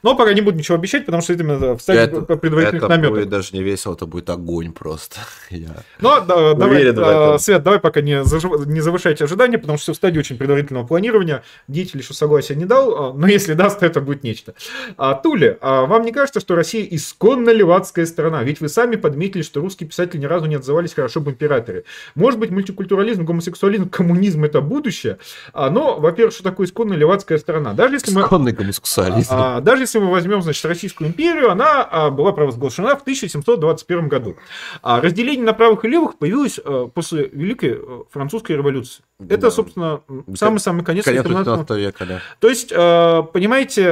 но 0.04 0.16
пока 0.16 0.34
не 0.34 0.42
буду 0.42 0.58
ничего 0.58 0.76
обещать, 0.76 1.06
потому 1.06 1.22
что 1.22 1.34
это 1.34 1.44
в 1.76 1.80
стадии 1.80 2.02
это, 2.02 2.22
предварительных 2.38 2.84
это 2.84 2.90
наметов. 2.90 3.12
будет 3.12 3.30
даже 3.30 3.50
не 3.54 3.64
весело, 3.64 3.94
это 3.94 4.06
будет 4.06 4.30
огонь 4.30 4.72
просто. 4.72 5.18
Я 5.50 5.70
Но 6.02 6.22
да, 6.22 6.54
давай, 6.54 6.94
а, 6.96 7.38
Свет, 7.40 7.64
давай 7.64 7.80
пока 7.80 8.02
не, 8.02 8.24
заж... 8.24 8.44
не 8.44 8.82
завышайте 8.82 9.24
ожидания, 9.24 9.58
потому 9.58 9.78
что 9.78 9.84
все 9.84 9.94
в 9.94 9.96
стадии 9.96 10.20
очень 10.20 10.38
предварительного 10.38 10.86
планирования. 10.86 11.44
Деятель 11.68 12.00
еще 12.00 12.14
согласия 12.14 12.56
не 12.56 12.66
дал, 12.66 12.96
а, 12.96 13.14
но 13.14 13.28
если 13.28 13.54
даст, 13.54 13.80
то 13.80 13.86
это 13.86 14.02
будет 14.02 14.24
нечто. 14.24 14.54
А, 14.98 15.16
Тули, 15.16 15.58
а 15.62 15.86
вам 15.86 16.04
не 16.04 16.12
кажется, 16.12 16.40
что 16.40 16.56
Россия 16.56 16.86
исконно 16.90 17.50
левацкая 17.50 18.06
страна? 18.06 18.44
Ведь 18.44 18.62
вы 18.62 18.70
сами 18.70 18.96
подметили, 18.96 19.42
что 19.42 19.62
русские 19.62 19.90
писатели 19.90 20.22
ни 20.22 20.26
разу 20.26 20.46
не 20.46 20.56
отзывались 20.56 20.94
хорошо 20.94 21.20
об 21.20 21.30
императоре. 21.30 21.84
Может 22.16 22.40
быть, 22.40 22.52
мультикультурализм, 22.52 23.26
гомосексуализм, 23.26 23.90
коммунизм 23.90 24.44
это 24.44 24.62
будущее? 24.62 25.18
А, 25.54 25.70
но, 25.70 26.00
во-первых, 26.00 26.34
что 26.34 26.44
такое 26.44 26.68
исконно 26.68 26.94
левацкая 26.94 27.38
страна? 27.38 27.74
Даже 27.74 27.96
если 27.96 28.12
мы... 28.14 28.22
Исконный 28.22 28.52
гомосексуализм. 28.52 29.30
А, 29.32 29.62
даже 29.70 29.84
если 29.84 30.00
мы 30.00 30.10
возьмем, 30.10 30.42
значит, 30.42 30.66
Российскую 30.66 31.10
империю, 31.10 31.52
она 31.52 31.84
а, 31.84 32.10
была 32.10 32.32
провозглашена 32.32 32.96
в 32.96 33.02
1721 33.02 34.08
году. 34.08 34.36
А 34.82 35.00
разделение 35.00 35.46
на 35.46 35.54
правых 35.54 35.86
и 35.86 35.88
левых 35.88 36.18
появилось 36.18 36.60
а, 36.66 36.88
после 36.88 37.28
Великой 37.28 37.78
э, 37.78 38.04
Французской 38.10 38.54
революции. 38.54 39.04
Это, 39.20 39.38
да. 39.38 39.52
собственно, 39.52 40.02
самый-самый 40.36 40.84
конец, 40.84 41.06
конец 41.06 41.24
18 41.26 41.70
века. 41.72 42.06
Да. 42.06 42.22
То 42.40 42.50
есть, 42.50 42.72
а, 42.76 43.24
понимаете, 43.24 43.84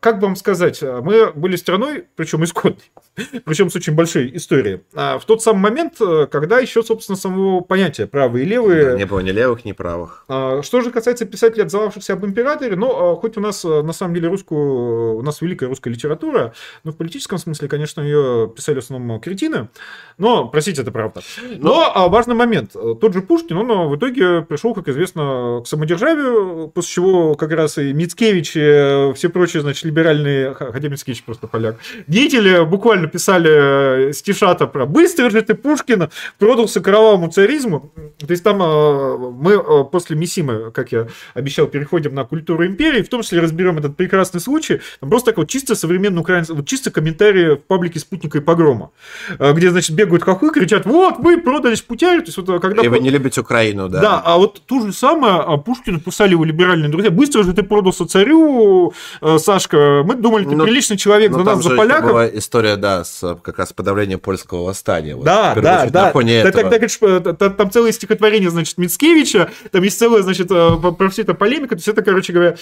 как 0.00 0.18
бы 0.18 0.26
вам 0.26 0.36
сказать, 0.36 0.82
мы 0.82 1.32
были 1.32 1.56
страной, 1.56 2.06
причем 2.16 2.44
исходной, 2.44 2.90
причем 3.44 3.70
с 3.70 3.76
очень 3.76 3.94
большой 3.94 4.34
историей, 4.36 4.80
в 4.92 5.22
тот 5.26 5.42
самый 5.42 5.60
момент, 5.60 5.98
когда 6.30 6.58
еще, 6.58 6.82
собственно, 6.82 7.16
самого 7.16 7.60
понятия 7.60 8.06
правые 8.06 8.44
и 8.44 8.48
левые... 8.48 8.84
Да, 8.92 8.96
не 8.96 9.06
было 9.06 9.20
ни 9.20 9.30
левых, 9.30 9.64
ни 9.64 9.72
правых. 9.72 10.24
Что 10.26 10.80
же 10.80 10.90
касается 10.90 11.24
писателей, 11.24 11.64
отзывавшихся 11.64 12.14
об 12.14 12.24
императоре, 12.24 12.76
ну, 12.76 13.16
хоть 13.16 13.36
у 13.36 13.40
нас, 13.40 13.64
на 13.64 13.92
самом 13.92 14.14
деле, 14.14 14.28
русскую 14.28 15.22
нас 15.28 15.40
великая 15.40 15.66
русская 15.66 15.90
литература, 15.90 16.54
но 16.84 16.92
в 16.92 16.96
политическом 16.96 17.38
смысле, 17.38 17.68
конечно, 17.68 18.00
ее 18.00 18.52
писали 18.54 18.76
в 18.76 18.78
основном 18.78 19.20
кретины, 19.20 19.68
но, 20.16 20.48
простите, 20.48 20.82
это 20.82 20.90
правда. 20.90 21.20
Но, 21.58 21.74
но 21.74 21.92
а, 21.94 22.08
важный 22.08 22.34
момент. 22.34 22.72
Тот 22.72 23.12
же 23.12 23.22
Пушкин, 23.22 23.56
он 23.56 23.70
а, 23.70 23.86
в 23.86 23.96
итоге 23.96 24.37
пришел, 24.42 24.74
как 24.74 24.88
известно, 24.88 25.60
к 25.64 25.66
самодержавию, 25.66 26.68
после 26.68 26.94
чего 26.94 27.34
как 27.34 27.50
раз 27.52 27.78
и 27.78 27.92
Мицкевич, 27.92 28.52
и 28.56 29.12
все 29.14 29.28
прочие, 29.28 29.62
значит, 29.62 29.84
либеральные, 29.84 30.54
хотя 30.54 30.88
Мицкевич 30.88 31.22
просто 31.24 31.46
поляк, 31.46 31.76
деятели 32.06 32.64
буквально 32.64 33.08
писали 33.08 34.08
э, 34.08 34.12
стишата 34.12 34.66
про 34.66 34.86
«Быстро 34.86 35.30
же 35.30 35.42
ты, 35.42 35.54
Пушкин, 35.54 36.10
продался 36.38 36.80
кровавому 36.80 37.30
царизму». 37.30 37.92
То 38.18 38.30
есть 38.30 38.42
там 38.42 38.60
а, 38.62 39.16
мы 39.16 39.84
после 39.84 40.16
Мисимы, 40.16 40.70
как 40.72 40.92
я 40.92 41.08
обещал, 41.34 41.66
переходим 41.66 42.14
на 42.14 42.24
культуру 42.24 42.66
империи, 42.66 43.02
в 43.02 43.08
том 43.08 43.22
числе 43.22 43.40
разберем 43.40 43.78
этот 43.78 43.96
прекрасный 43.96 44.40
случай. 44.40 44.80
Там 45.00 45.10
просто 45.10 45.30
так 45.30 45.38
вот 45.38 45.48
чисто 45.48 45.74
современный 45.74 46.20
украинский, 46.20 46.54
вот 46.54 46.66
чисто 46.66 46.90
комментарии 46.90 47.54
в 47.54 47.62
паблике 47.62 47.98
«Спутника 47.98 48.38
и 48.38 48.40
погрома», 48.40 48.90
э, 49.38 49.52
где, 49.52 49.70
значит, 49.70 49.94
бегают 49.96 50.22
хохлы, 50.22 50.50
кричат, 50.50 50.86
вот, 50.86 51.18
вы 51.18 51.40
продались 51.40 51.82
путяри, 51.82 52.20
то 52.20 52.26
есть 52.26 52.38
вот 52.38 52.48
э, 52.48 52.58
когда... 52.60 52.82
И 52.82 52.88
вы 52.88 53.00
не 53.00 53.10
любите 53.10 53.40
Украину, 53.40 53.88
да. 53.88 54.00
Да, 54.00 54.22
а 54.28 54.36
вот 54.36 54.60
ту 54.66 54.84
же 54.84 54.92
самое 54.92 55.36
а 55.36 55.56
Пушкину 55.56 56.00
писали 56.00 56.32
его 56.32 56.44
либеральные 56.44 56.90
друзья, 56.90 57.10
быстро 57.10 57.44
же 57.44 57.54
ты 57.54 57.62
продался 57.62 58.06
царю, 58.06 58.92
э, 59.22 59.38
Сашка, 59.38 60.02
мы 60.04 60.16
думали, 60.16 60.44
ты 60.44 60.54
ну, 60.54 60.64
приличный 60.64 60.98
человек, 60.98 61.32
за 61.32 61.38
нас, 61.38 61.62
за 61.62 61.70
поляков. 61.70 62.10
была 62.10 62.28
история, 62.28 62.76
да, 62.76 63.04
с 63.04 63.38
как 63.42 63.58
раз 63.58 63.72
подавлением 63.72 64.20
польского 64.20 64.64
восстания. 64.64 65.16
Вот, 65.16 65.24
да, 65.24 65.54
да, 65.54 65.86
да. 65.86 66.02
На 66.06 66.10
фоне 66.12 66.42
да, 66.42 66.50
этого. 66.50 67.20
Так, 67.20 67.38
так, 67.38 67.56
там 67.56 67.70
целое 67.70 67.90
стихотворение, 67.92 68.50
значит, 68.50 68.76
Мицкевича, 68.76 69.50
там 69.70 69.82
есть 69.82 69.98
целое, 69.98 70.20
значит, 70.20 70.48
про 70.48 71.08
все 71.08 71.22
это 71.22 71.32
полемика, 71.32 71.70
то 71.70 71.76
есть 71.76 71.88
это, 71.88 72.02
короче 72.02 72.34
говоря, 72.34 72.56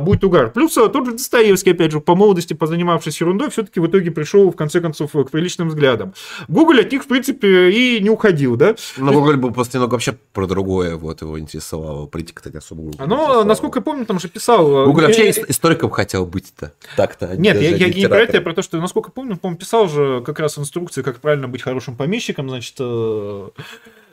будет 0.00 0.24
угар. 0.24 0.50
Плюс 0.50 0.74
тот 0.74 1.06
же 1.06 1.12
Достоевский, 1.12 1.70
опять 1.70 1.92
же, 1.92 2.00
по 2.00 2.16
молодости, 2.16 2.54
позанимавшись 2.54 3.20
ерундой, 3.20 3.50
все-таки 3.50 3.78
в 3.78 3.86
итоге 3.86 4.10
пришел, 4.10 4.50
в 4.50 4.56
конце 4.56 4.80
концов, 4.80 5.12
к 5.12 5.30
приличным 5.30 5.68
взглядам. 5.68 6.12
Google 6.48 6.80
от 6.80 6.90
них, 6.90 7.04
в 7.04 7.06
принципе, 7.06 7.70
и 7.70 8.00
не 8.00 8.10
уходил, 8.10 8.56
да? 8.56 8.74
Но 8.96 9.12
Google 9.12 9.36
был 9.36 9.52
просто 9.52 9.76
немного 9.76 9.92
вообще 9.92 10.16
про 10.32 10.48
другое. 10.48 11.03
Вот 11.04 11.22
его 11.22 11.38
интересовало. 11.38 12.06
Политика-то 12.06 12.50
не 12.50 12.58
особо 12.58 12.92
Оно, 12.98 13.44
насколько 13.44 13.78
я 13.78 13.82
помню, 13.82 14.06
там 14.06 14.18
же 14.18 14.28
писал... 14.28 14.86
Google 14.86 15.02
вообще 15.02 15.30
историком 15.30 15.90
хотел 15.90 16.26
быть-то. 16.26 16.72
Так-то. 16.96 17.36
Нет, 17.36 17.60
я, 17.60 17.70
я 17.70 17.88
не 17.88 18.08
про 18.08 18.18
это, 18.18 18.36
я 18.38 18.42
про 18.42 18.54
то, 18.54 18.62
что, 18.62 18.80
насколько 18.80 19.10
помню, 19.10 19.36
по-моему, 19.36 19.58
писал 19.58 19.88
же 19.88 20.22
как 20.24 20.40
раз 20.40 20.58
инструкции, 20.58 21.02
как 21.02 21.20
правильно 21.20 21.48
быть 21.48 21.62
хорошим 21.62 21.96
помещиком, 21.96 22.48
значит, 22.48 22.80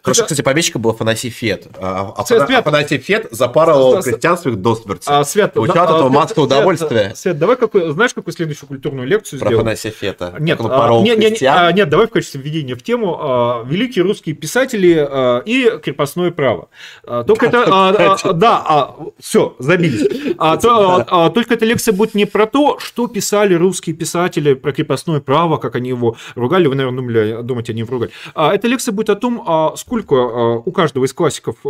Хорошо, 0.03 0.23
кстати, 0.23 0.41
помещика 0.41 0.79
был 0.79 0.91
Афанасий 0.91 1.29
Фет. 1.29 1.67
А, 1.79 2.13
а 2.17 2.25
Свет. 2.25 2.49
Афанасий 2.49 2.97
Фет 2.97 3.27
запарывал 3.31 4.01
крестьянство 4.01 4.49
их 4.49 4.57
до 4.57 4.75
смерти. 4.75 5.03
А, 5.07 5.23
Свет, 5.23 5.53
Получал 5.53 5.75
да, 5.75 5.83
от 5.83 5.89
этого 5.91 6.09
массу 6.09 6.41
удовольствия. 6.41 7.13
Свет, 7.15 7.37
давай 7.37 7.55
какой, 7.55 7.91
знаешь, 7.91 8.13
какую 8.13 8.33
следующую 8.33 8.67
культурную 8.67 9.07
лекцию 9.07 9.39
Про 9.39 9.49
сделаем? 9.49 9.67
Афанасия 9.67 9.91
Фета. 9.91 10.35
Нет, 10.39 10.59
а, 10.59 11.01
не, 11.01 11.15
не, 11.15 11.45
а, 11.45 11.71
нет, 11.71 11.89
давай 11.89 12.07
в 12.07 12.09
качестве 12.09 12.41
введения 12.41 12.75
в 12.75 12.81
тему 12.81 13.17
а, 13.19 13.63
великие 13.63 14.03
русские 14.03 14.33
писатели 14.33 14.95
а, 14.97 15.39
и 15.45 15.69
крепостное 15.83 16.31
право. 16.31 16.69
А, 17.03 17.23
только 17.23 17.45
это, 17.45 17.63
а, 17.67 18.17
а, 18.23 18.33
да, 18.33 18.63
а, 18.65 18.95
все, 19.19 19.55
забились. 19.59 20.35
А, 20.39 20.57
то, 20.57 21.05
а, 21.07 21.29
только 21.29 21.53
эта 21.53 21.65
лекция 21.65 21.93
будет 21.93 22.15
не 22.15 22.25
про 22.25 22.47
то, 22.47 22.79
что 22.79 23.07
писали 23.07 23.53
русские 23.53 23.95
писатели 23.95 24.55
про 24.55 24.71
крепостное 24.71 25.19
право, 25.19 25.57
как 25.57 25.75
они 25.75 25.89
его 25.89 26.15
ругали, 26.33 26.65
вы, 26.65 26.75
наверное, 26.75 26.97
думали, 26.97 27.41
думаете, 27.43 27.73
они 27.73 27.81
его 27.81 27.93
ругали. 27.93 28.11
А, 28.33 28.55
эта 28.55 28.67
лекция 28.67 28.93
будет 28.93 29.11
о 29.11 29.15
том, 29.15 29.43
а, 29.45 29.75
сколько 29.75 29.90
э, 30.15 30.61
у 30.65 30.71
каждого 30.71 31.05
из 31.05 31.13
классиков 31.13 31.57
э, 31.63 31.69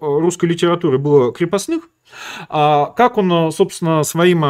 русской 0.00 0.46
литературы 0.46 0.98
было 0.98 1.32
крепостных, 1.32 1.88
а 2.48 2.86
как 2.96 3.18
он, 3.18 3.52
собственно, 3.52 4.02
своим 4.02 4.42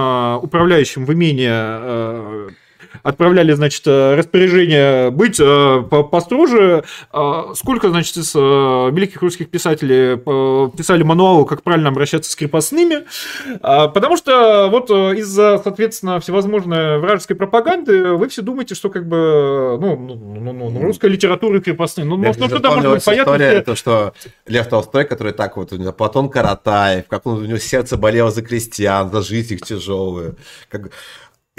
управляющим 0.43 1.05
в 1.05 1.13
имение 1.13 2.55
отправляли, 3.03 3.53
значит, 3.53 3.83
э, 3.87 4.15
распоряжение 4.17 5.11
быть 5.11 5.39
э, 5.41 5.83
построже. 6.11 6.85
А 7.13 7.55
сколько, 7.55 7.91
значит, 7.91 8.17
из 8.17 8.35
э, 8.35 8.39
великих 8.39 9.23
русских 9.23 9.51
писателей 9.51 10.17
писали 10.77 11.03
мануалы, 11.03 11.47
как 11.47 11.63
правильно 11.63 11.89
обращаться 11.89 12.31
с 12.31 12.37
крепостными. 12.37 13.05
А, 13.63 13.89
потому 13.89 14.17
что 14.17 14.69
вот 14.71 14.91
из-за, 14.91 15.61
соответственно, 15.63 16.21
всевозможной 16.21 16.99
вражеской 16.99 17.37
пропаганды 17.37 18.15
вы 18.15 18.29
все 18.29 18.43
думаете, 18.43 18.75
что 18.75 18.91
как 18.91 19.09
бы, 19.09 19.79
ну, 19.81 19.97
ну, 19.97 20.15
ну, 20.15 20.53
ну, 20.53 20.71
ну 20.71 20.83
русская 20.83 21.09
литература 21.09 21.59
и 21.59 21.61
крепостные. 21.61 22.05
Ну, 22.05 22.17
ну, 22.17 22.33
что-то 22.33 22.71
может 22.71 22.91
быть 22.91 23.05
понятно. 23.05 23.33
История, 23.33 23.61
то, 23.63 23.75
что 23.75 24.13
Лев 24.47 24.69
Толстой, 24.69 25.05
который 25.05 25.33
так 25.33 25.57
вот, 25.57 25.73
у 25.73 25.77
него 25.77 25.93
Платон 25.93 26.29
Каратаев, 26.29 27.07
как 27.09 27.27
он, 27.27 27.39
у 27.39 27.45
него 27.45 27.59
сердце 27.59 27.97
болело 27.97 28.31
за 28.31 28.43
крестьян, 28.43 29.11
за 29.11 29.23
жизнь 29.23 29.55
их 29.55 29.63
тяжелую. 29.63 30.37
Как 30.69 30.91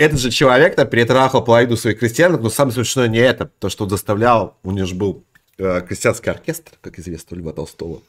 этот 0.01 0.19
же 0.19 0.31
человек-то 0.31 0.85
перетрахал 0.85 1.43
половину 1.43 1.77
своих 1.77 1.99
крестьянок, 1.99 2.41
но 2.41 2.49
самое 2.49 2.73
смешное 2.73 3.07
не 3.07 3.19
это, 3.19 3.51
то, 3.59 3.69
что 3.69 3.83
он 3.83 3.89
заставлял, 3.89 4.57
у 4.63 4.71
него 4.71 4.87
же 4.87 4.95
был 4.95 5.23
э, 5.57 5.81
крестьянский 5.87 6.31
оркестр, 6.31 6.71
как 6.81 6.97
известно 6.99 7.37
у 7.37 7.39
Льва 7.39 7.53
Толстого, 7.53 8.01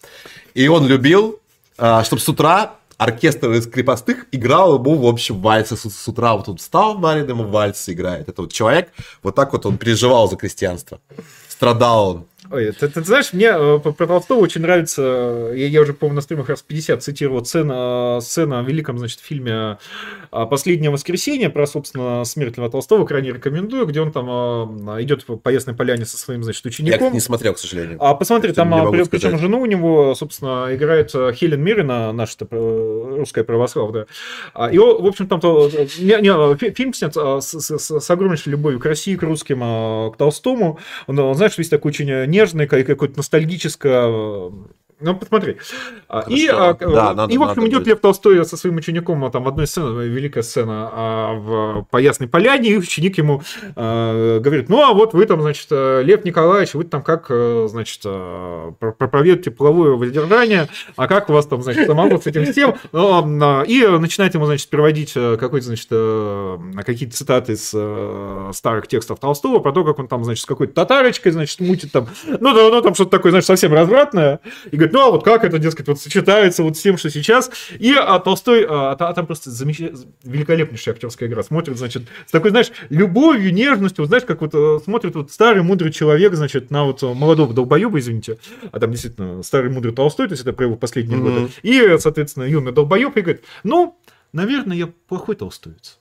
и 0.54 0.68
он 0.68 0.86
любил, 0.86 1.40
э, 1.78 2.02
чтобы 2.04 2.22
с 2.22 2.28
утра 2.28 2.76
оркестр 2.96 3.52
из 3.52 3.66
крепостных 3.66 4.26
играл 4.32 4.76
ему, 4.78 4.96
в 4.96 5.06
общем, 5.06 5.40
вальсы 5.40 5.76
с, 5.76 5.82
с 5.82 6.08
утра. 6.08 6.34
Вот 6.34 6.48
он 6.48 6.56
встал, 6.56 6.96
Марин 6.96 7.28
ему 7.28 7.44
вальсы 7.44 7.92
играет. 7.92 8.28
Это 8.28 8.42
вот 8.42 8.52
человек, 8.52 8.90
вот 9.22 9.34
так 9.34 9.52
вот 9.52 9.66
он 9.66 9.76
переживал 9.76 10.28
за 10.28 10.36
крестьянство. 10.36 11.00
Страдал 11.48 12.08
он. 12.08 12.26
Ой, 12.50 12.72
ты, 12.72 12.88
ты, 12.88 13.00
ты 13.00 13.04
знаешь, 13.04 13.32
мне 13.32 13.50
э, 13.52 13.78
про 13.78 14.06
Толстого 14.06 14.40
очень 14.40 14.62
нравится, 14.62 15.52
я, 15.54 15.68
я 15.68 15.80
уже, 15.80 15.94
по-моему, 15.94 16.16
на 16.16 16.22
стримах 16.22 16.48
раз 16.48 16.62
50 16.62 17.02
цитировал 17.02 17.44
сцена, 17.44 18.18
сцена 18.20 18.62
в 18.62 18.68
великом, 18.68 18.98
значит, 18.98 19.20
фильме 19.20 19.78
э, 20.32 20.46
«Последнее 20.50 20.90
воскресенье» 20.90 21.50
про, 21.50 21.66
собственно, 21.66 22.24
смерть 22.24 22.56
Льва 22.58 22.68
Толстого, 22.68 23.06
крайне 23.06 23.30
рекомендую, 23.30 23.86
где 23.86 24.00
он 24.00 24.10
там 24.10 24.90
э, 24.90 25.02
идет 25.02 25.24
по 25.24 25.48
Ясной 25.50 25.76
Поляне 25.76 26.04
со 26.04 26.18
своим, 26.18 26.42
значит, 26.42 26.66
учеником. 26.66 27.08
Я 27.08 27.12
не 27.12 27.20
смотрел, 27.20 27.54
к 27.54 27.58
сожалению. 27.58 27.98
А 28.00 28.14
посмотри, 28.14 28.52
там, 28.52 28.90
при, 28.90 29.04
причем 29.04 29.38
жену 29.38 29.60
у 29.60 29.66
него, 29.66 30.14
собственно, 30.16 30.66
играет 30.72 31.12
Хелен 31.12 31.62
Мирина, 31.62 32.12
наша 32.12 32.36
русская 32.50 33.44
православная. 33.44 34.06
А, 34.52 34.68
и, 34.68 34.78
в 34.78 35.06
общем, 35.06 35.28
там 35.28 35.38
то, 35.38 35.70
не, 35.98 36.20
не, 36.20 36.72
фильм 36.72 36.92
снят 36.92 37.14
с, 37.14 37.60
с, 37.60 38.00
с 38.00 38.10
огромнейшей 38.10 38.50
любовью 38.50 38.80
к 38.80 38.84
России, 38.84 39.14
к 39.14 39.22
русским, 39.22 39.60
к 40.10 40.16
Толстому. 40.16 40.80
Он 41.06 41.34
знаешь, 41.36 41.56
весь 41.56 41.68
такой 41.68 41.90
очень 41.90 42.31
нежное, 42.32 42.66
какое-то 42.66 43.18
ностальгическое 43.18 44.50
ну, 45.02 45.14
посмотри. 45.14 45.56
А, 46.08 46.24
и, 46.28 46.46
а, 46.46 46.74
да, 46.74 47.14
надо, 47.14 47.32
и 47.32 47.38
в 47.38 47.42
общем, 47.42 47.66
идет 47.66 47.86
Лев 47.86 48.00
Толстой 48.00 48.44
со 48.44 48.56
своим 48.56 48.76
учеником, 48.76 49.30
там, 49.30 49.44
в 49.44 49.48
одной 49.48 49.66
сцене, 49.66 50.06
великая 50.06 50.42
сцена, 50.42 50.90
а, 50.92 51.34
в, 51.34 51.86
по 51.90 51.98
Ясной 51.98 52.28
Поляне, 52.28 52.70
и 52.70 52.76
ученик 52.78 53.18
ему 53.18 53.42
а, 53.76 54.38
говорит, 54.40 54.68
ну, 54.68 54.82
а 54.82 54.92
вот 54.94 55.14
вы 55.14 55.26
там, 55.26 55.42
значит, 55.42 55.68
Лев 55.70 56.24
Николаевич, 56.24 56.74
вы 56.74 56.84
там 56.84 57.02
как, 57.02 57.30
значит, 57.68 58.02
проповедуете 58.78 59.50
половое 59.50 59.92
воздержание, 59.92 60.68
а 60.96 61.08
как 61.08 61.30
у 61.30 61.32
вас 61.32 61.46
там, 61.46 61.62
значит, 61.62 61.86
самого 61.86 62.18
с 62.18 62.26
этим 62.26 62.46
всем, 62.46 62.76
ну, 62.92 63.62
и 63.64 63.86
начинает 63.98 64.34
ему, 64.34 64.46
значит, 64.46 64.68
переводить 64.68 65.12
какой-то, 65.12 65.66
значит, 65.66 65.88
какие-то 66.84 67.16
цитаты 67.16 67.52
из 67.52 67.68
старых 68.56 68.86
текстов 68.86 69.18
Толстого 69.18 69.58
про 69.58 69.72
то, 69.72 69.84
как 69.84 69.98
он 69.98 70.08
там, 70.08 70.24
значит, 70.24 70.42
с 70.42 70.46
какой-то 70.46 70.74
татарочкой, 70.74 71.32
значит, 71.32 71.60
мутит 71.60 71.92
там, 71.92 72.08
ну, 72.26 72.54
да, 72.54 72.70
ну, 72.70 72.80
там 72.80 72.94
что-то 72.94 73.10
такое, 73.10 73.32
значит, 73.32 73.46
совсем 73.46 73.72
развратное, 73.72 74.40
и 74.70 74.76
говорит, 74.76 74.91
ну 74.92 75.08
а 75.08 75.10
вот 75.10 75.24
как 75.24 75.44
это, 75.44 75.58
дескать, 75.58 75.88
вот 75.88 76.00
сочетается 76.00 76.62
вот 76.62 76.76
с 76.76 76.80
тем, 76.80 76.96
что 76.96 77.10
сейчас. 77.10 77.50
И 77.78 77.94
а, 77.94 78.18
Толстой, 78.18 78.66
а, 78.68 78.94
там 78.96 79.26
просто 79.26 79.50
замеч... 79.50 79.80
великолепнейшая 80.22 80.94
актерская 80.94 81.28
игра. 81.28 81.42
Смотрит, 81.42 81.78
значит, 81.78 82.02
с 82.26 82.30
такой, 82.30 82.50
знаешь, 82.50 82.70
любовью, 82.90 83.52
нежностью, 83.52 84.02
вот, 84.02 84.08
знаешь, 84.08 84.24
как 84.24 84.40
вот 84.40 84.54
э, 84.54 84.78
смотрит 84.84 85.14
вот 85.14 85.30
старый 85.32 85.62
мудрый 85.62 85.92
человек, 85.92 86.34
значит, 86.34 86.70
на 86.70 86.84
вот 86.84 87.02
молодого 87.02 87.52
долбоеба, 87.54 87.98
извините, 87.98 88.38
а 88.70 88.78
там 88.78 88.90
действительно 88.90 89.42
старый 89.42 89.70
мудрый 89.70 89.94
Толстой, 89.94 90.28
то 90.28 90.32
есть 90.32 90.42
это 90.42 90.52
про 90.52 90.66
его 90.66 90.76
последние 90.76 91.18
mm-hmm. 91.18 91.40
годы. 91.40 91.52
И, 91.62 91.96
соответственно, 91.98 92.44
юный 92.44 92.72
долбоеб, 92.72 93.16
и 93.16 93.20
говорит, 93.20 93.42
ну, 93.64 93.98
наверное, 94.32 94.76
я 94.76 94.86
плохой 95.08 95.36
толстовец. 95.36 95.98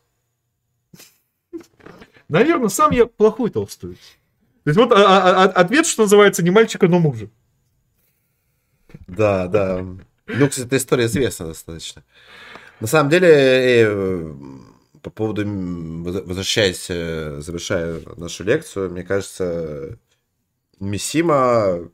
Наверное, 2.29 2.69
сам 2.69 2.91
я 2.91 3.05
плохой 3.05 3.49
толстовец. 3.49 3.97
То 4.63 4.69
есть 4.69 4.79
вот 4.79 4.91
а, 4.91 4.95
а, 4.95 5.43
а, 5.43 5.45
ответ, 5.45 5.87
что 5.87 6.03
называется, 6.03 6.43
не 6.43 6.51
мальчика, 6.51 6.87
но 6.87 6.99
мужа. 6.99 7.29
Да, 9.11 9.47
да. 9.47 9.85
Ну, 10.27 10.49
кстати, 10.49 10.67
эта 10.67 10.77
история 10.77 11.05
известна 11.05 11.47
достаточно. 11.47 12.03
На 12.79 12.87
самом 12.87 13.09
деле, 13.09 13.27
э, 13.29 14.33
по 15.01 15.09
поводу, 15.09 15.43
возвращаясь, 15.45 16.87
э, 16.89 17.41
завершая 17.41 18.01
нашу 18.15 18.43
лекцию, 18.43 18.89
мне 18.91 19.03
кажется, 19.03 19.97
Мисима 20.79 21.91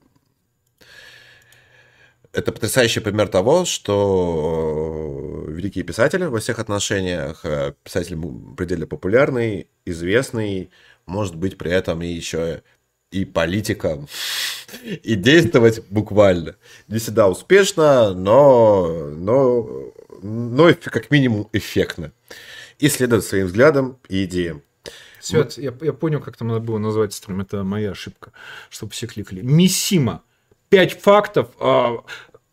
это 2.34 2.52
потрясающий 2.52 3.00
пример 3.00 3.30
того, 3.30 3.66
что 3.66 5.46
великие 5.48 5.84
писатели 5.84 6.26
во 6.26 6.40
всех 6.40 6.60
отношениях, 6.60 7.44
э, 7.44 7.74
писатель 7.84 8.16
предельно 8.56 8.86
популярный, 8.86 9.68
известный, 9.86 10.70
может 11.08 11.36
быть 11.36 11.58
при 11.58 11.72
этом 11.72 12.04
и 12.04 12.08
еще 12.08 12.62
и 13.12 13.26
политиком, 13.26 14.08
и 14.84 15.16
действовать 15.16 15.84
буквально. 15.90 16.56
Не 16.88 17.00
всегда 17.00 17.28
успешно, 17.28 18.14
но, 18.14 19.10
но, 19.12 19.92
но 20.22 20.74
как 20.74 21.12
минимум 21.12 21.48
эффектно. 21.54 22.12
И 22.80 22.90
следовать 22.90 23.26
своим 23.26 23.48
взглядам 23.48 23.98
и 24.08 24.26
идеям. 24.26 24.62
Свет, 25.20 25.58
я, 25.58 25.74
я 25.82 25.94
понял, 25.94 26.22
как 26.22 26.38
там 26.38 26.48
надо 26.48 26.62
было 26.62 26.78
назвать 26.78 27.14
стрим. 27.14 27.42
Это 27.42 27.64
моя 27.64 27.92
ошибка, 27.92 28.32
чтобы 28.70 28.94
все 28.94 29.08
кликали. 29.08 29.42
Миссима. 29.42 30.22
Пять 30.70 31.00
фактов, 31.00 31.48
а, 31.60 32.04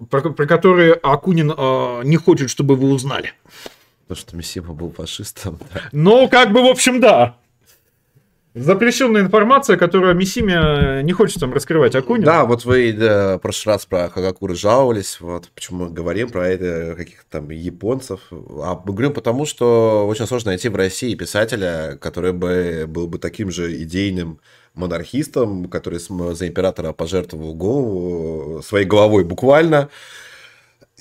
про, 0.09 0.31
про 0.31 0.47
которые 0.47 0.95
Акунин 0.95 1.53
а, 1.57 2.03
не 2.03 2.17
хочет, 2.17 2.49
чтобы 2.49 2.77
вы 2.77 2.91
узнали. 2.91 3.33
Потому 4.03 4.19
что 4.19 4.37
Миссима 4.37 4.73
был 4.73 4.93
фашистом. 4.93 5.59
Да. 5.73 5.83
Ну, 5.93 6.29
как 6.29 6.53
бы, 6.53 6.63
в 6.63 6.67
общем, 6.67 7.01
да. 7.01 7.37
Запрещенная 8.55 9.23
информация, 9.23 9.77
которую 9.77 10.15
Мисиме 10.15 11.03
не 11.03 11.13
хочет 11.13 11.41
там 11.41 11.53
раскрывать 11.53 11.97
Акунин. 11.97 12.25
Да, 12.25 12.45
вот 12.45 12.65
вы 12.65 12.93
да, 12.93 13.37
в 13.37 13.41
прошлый 13.41 13.75
раз 13.75 13.85
про 13.85 14.09
Хагакуры 14.09 14.55
жаловались, 14.55 15.21
вот 15.21 15.49
почему 15.53 15.87
мы 15.87 15.91
говорим 15.91 16.31
про 16.31 16.47
это, 16.47 16.95
каких-то 16.97 17.25
там 17.29 17.51
японцев. 17.51 18.21
А 18.31 18.77
говорим 18.77 19.13
потому, 19.13 19.45
что 19.45 20.07
очень 20.07 20.29
сложно 20.29 20.53
найти 20.53 20.69
в 20.69 20.77
России 20.77 21.17
писателя, 21.17 21.99
который 22.01 22.33
бы 22.33 22.85
был 22.87 23.09
бы 23.09 23.19
таким 23.19 23.51
же 23.51 23.83
идейным 23.83 24.39
монархистом, 24.75 25.69
который 25.69 25.99
за 25.99 26.47
императора 26.47 26.93
пожертвовал 26.93 27.55
голову, 27.55 28.63
своей 28.63 28.87
головой 28.87 29.25
буквально, 29.25 29.89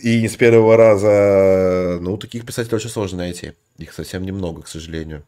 и 0.02 0.22
не 0.22 0.28
с 0.28 0.36
первого 0.36 0.76
раза. 0.76 2.00
Ну, 2.02 2.18
таких 2.18 2.48
писателей 2.48 2.78
очень 2.78 2.90
сложно 2.90 3.20
найти. 3.20 3.54
Их 3.78 3.94
совсем 3.94 4.24
немного, 4.24 4.64
к 4.64 4.68
сожалению. 4.68 5.24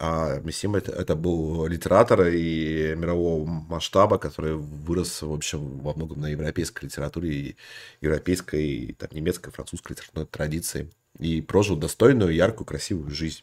А 0.00 0.40
Мисима 0.44 0.78
это, 0.78 0.92
это 0.92 1.16
был 1.16 1.66
литератор 1.66 2.28
и 2.28 2.94
мирового 2.96 3.44
масштаба, 3.44 4.18
который 4.18 4.54
вырос, 4.54 5.22
в 5.22 5.32
общем, 5.32 5.80
во 5.80 5.92
многом 5.92 6.20
на 6.20 6.26
европейской 6.26 6.84
литературе 6.84 7.30
и 7.30 7.56
европейской, 8.00 8.64
и, 8.64 8.92
там, 8.92 9.08
немецкой, 9.12 9.50
французской 9.50 9.92
литературной 9.92 10.26
традиции. 10.26 10.88
И 11.18 11.40
прожил 11.40 11.76
достойную, 11.76 12.32
яркую, 12.32 12.64
красивую 12.64 13.10
жизнь. 13.10 13.42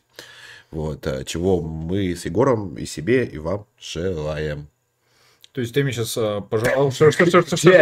Вот, 0.72 1.06
э, 1.08 1.25
чего 1.25 1.61
мы 1.61 2.16
с 2.16 2.24
Егором 2.24 2.77
и 2.77 2.85
себе, 2.85 3.25
и 3.25 3.38
вам 3.38 3.66
желаем. 3.77 4.69
То 5.51 5.61
есть 5.61 5.74
ты 5.74 5.84
мне 5.84 5.92
сейчас 5.92 6.16
а, 6.17 6.40
пожалуй... 6.40 6.92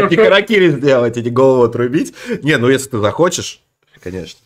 Не 0.10 0.16
каракири 0.16 0.69
сделать, 0.72 1.18
эти 1.18 1.30
голову 1.30 1.64
отрубить. 1.64 2.14
Не, 2.42 2.58
ну 2.58 2.69
если 2.69 2.90
ты 2.90 3.00
захочешь, 3.00 3.61
конечно. 4.00 4.40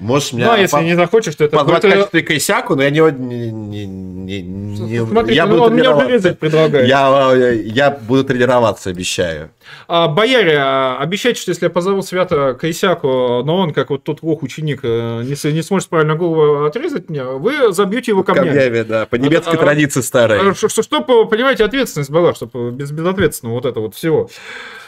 Можешь 0.00 0.32
меня... 0.32 0.46
Ну, 0.46 0.52
а 0.52 0.58
если 0.58 0.76
по... 0.76 0.82
не 0.82 0.94
захочешь, 0.94 1.34
то 1.36 1.44
это... 1.44 1.56
Позвать 1.56 1.84
в 1.84 1.88
качестве 1.88 2.22
Кайсяку, 2.22 2.74
но 2.74 2.82
я 2.82 2.90
не... 2.90 3.00
не, 3.00 3.86
не, 3.86 4.42
не 4.42 5.06
Смотрите, 5.06 5.36
я 5.36 5.46
ну, 5.46 5.52
буду 5.52 5.62
он 5.64 5.76
меня 5.76 5.92
вырезать 5.92 6.38
предлагает. 6.38 6.88
Я, 6.88 7.32
я 7.32 7.90
буду 7.90 8.24
тренироваться, 8.24 8.90
обещаю. 8.90 9.50
А, 9.86 10.08
бояре, 10.08 10.58
а, 10.58 10.98
обещайте, 10.98 11.40
что 11.40 11.52
если 11.52 11.66
я 11.66 11.70
позову 11.70 12.02
Свято 12.02 12.54
Кайсяку, 12.54 13.42
но 13.44 13.58
он, 13.58 13.72
как 13.72 13.90
вот 13.90 14.02
тот 14.02 14.22
лох 14.22 14.42
ученик, 14.42 14.80
э, 14.82 15.22
не, 15.22 15.52
не 15.52 15.62
сможет 15.62 15.88
правильно 15.88 16.16
голову 16.16 16.64
отрезать 16.64 17.08
мне, 17.08 17.22
вы 17.22 17.72
забьете 17.72 18.10
его 18.10 18.24
камнями. 18.24 18.48
Камнями, 18.48 18.82
да, 18.82 19.06
по 19.06 19.14
немецкой 19.14 19.54
а, 19.54 19.58
традиции 19.58 20.00
старой. 20.00 20.50
А, 20.50 20.54
что, 20.54 20.68
что, 20.68 20.82
чтобы, 20.82 21.28
понимаете, 21.28 21.64
ответственность 21.64 22.10
была, 22.10 22.34
чтобы 22.34 22.72
без, 22.72 22.90
безответственно 22.90 23.52
вот 23.52 23.64
это 23.64 23.78
вот 23.78 23.94
всего. 23.94 24.28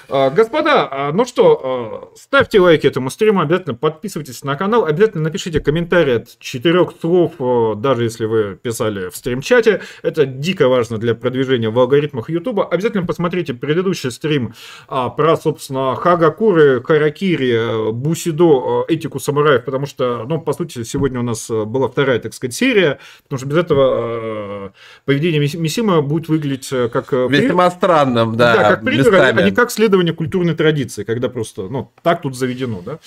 А, 0.09 0.31
господа, 0.31 0.89
а, 0.91 1.13
ну 1.13 1.25
что, 1.25 1.61
а, 1.63 2.17
ставьте 2.17 2.61
лайки 2.61 2.87
этому 2.87 3.11
стриму, 3.11 3.41
обязательно 3.41 3.75
подписывайтесь 3.75 4.45
на 4.45 4.55
канал, 4.55 4.85
обязательно 4.85 5.25
напишите 5.25 5.61
комментарий 5.61 6.17
от 6.17 6.39
четырех 6.39 6.93
слов, 7.01 7.33
даже 7.81 8.05
если 8.05 8.25
вы 8.25 8.59
писали 8.61 9.09
в 9.09 9.17
стрим-чате. 9.17 9.83
Это 10.03 10.27
дико 10.27 10.69
важно 10.69 10.99
для 10.99 11.15
продвижения 11.15 11.71
в 11.71 11.79
алгоритмах 11.79 12.31
YouTube. 12.31 12.61
Обязательно 12.71 13.05
посмотрите 13.05 13.55
предыдущий 13.55 14.11
стрим 14.11 14.55
про, 14.89 15.37
собственно, 15.37 15.97
Хагакуры, 15.97 16.83
Харакири, 16.83 17.93
Бусидо, 17.93 18.85
этику 18.89 19.19
самураев, 19.19 19.65
потому 19.65 19.87
что, 19.87 20.25
ну, 20.29 20.41
по 20.41 20.53
сути, 20.53 20.85
сегодня 20.85 21.21
у 21.21 21.25
нас 21.25 21.49
была 21.51 21.89
вторая, 21.89 22.19
так 22.21 22.35
сказать, 22.35 22.55
серия, 22.55 22.99
потому 23.25 23.39
что 23.39 23.49
без 23.49 23.57
этого 23.57 24.73
поведение 25.05 25.41
Мисима 25.41 26.01
будет 26.03 26.29
выглядеть 26.29 26.69
как... 26.93 27.13
Весьма 27.13 27.71
странным, 27.71 28.37
да, 28.37 28.55
Да, 28.55 28.71
как 28.71 28.85
пример, 28.85 29.15
а 29.15 29.33
не 29.43 29.51
как 29.51 29.71
следование 29.71 29.96
исследование 29.97 30.15
культурной 30.15 30.55
традиции, 30.55 31.05
когда 31.05 31.29
просто, 31.29 31.63
ну, 31.63 31.93
так 32.03 32.23
тут 32.23 32.37
заведено, 32.37 32.83
да. 32.83 32.99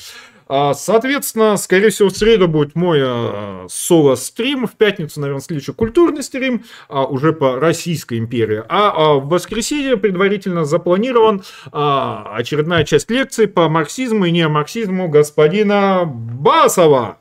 А, 0.48 0.74
соответственно, 0.74 1.58
скорее 1.58 1.90
всего, 1.90 2.09
в 2.09 2.18
среду 2.18 2.48
будет 2.48 2.74
мой 2.74 3.00
а, 3.03 3.68
соло-стрим, 3.69 4.66
в 4.66 4.72
пятницу, 4.72 5.19
наверное, 5.19 5.42
следующий 5.42 5.74
культурный 5.74 6.24
стрим, 6.24 6.64
а, 6.88 7.06
уже 7.06 7.34
по 7.34 7.59
Российской 7.59 8.18
империи. 8.18 8.64
А, 8.68 9.14
в 9.14 9.30
воскресенье 9.30 9.95
предварительно 9.95 10.66
запланирован 10.66 11.43
очередная 11.72 12.84
часть 12.84 13.11
лекций 13.11 13.48
по 13.48 13.69
марксизму 13.69 14.26
и 14.26 14.32
неомарксизму 14.32 15.08
господина 15.08 16.06
Басова. 16.06 17.19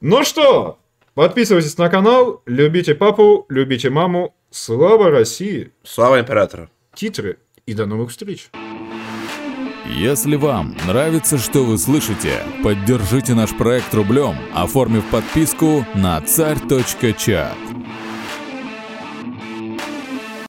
Ну 0.00 0.22
что, 0.22 0.78
подписывайтесь 1.14 1.76
на 1.78 1.88
канал, 1.88 2.42
любите 2.46 2.94
папу, 2.94 3.44
любите 3.48 3.90
маму. 3.90 4.34
Слава 4.52 5.10
России! 5.10 5.72
Слава 5.82 6.20
императору! 6.20 6.68
Титры 6.94 7.38
и 7.66 7.74
до 7.74 7.86
новых 7.86 8.10
встреч! 8.10 8.50
Если 9.86 10.36
вам 10.36 10.76
нравится, 10.86 11.36
что 11.36 11.64
вы 11.64 11.76
слышите, 11.76 12.42
поддержите 12.62 13.34
наш 13.34 13.56
проект 13.56 13.92
рублем, 13.92 14.36
оформив 14.54 15.04
подписку 15.10 15.84
на 15.94 16.20
царь.чат. 16.20 17.69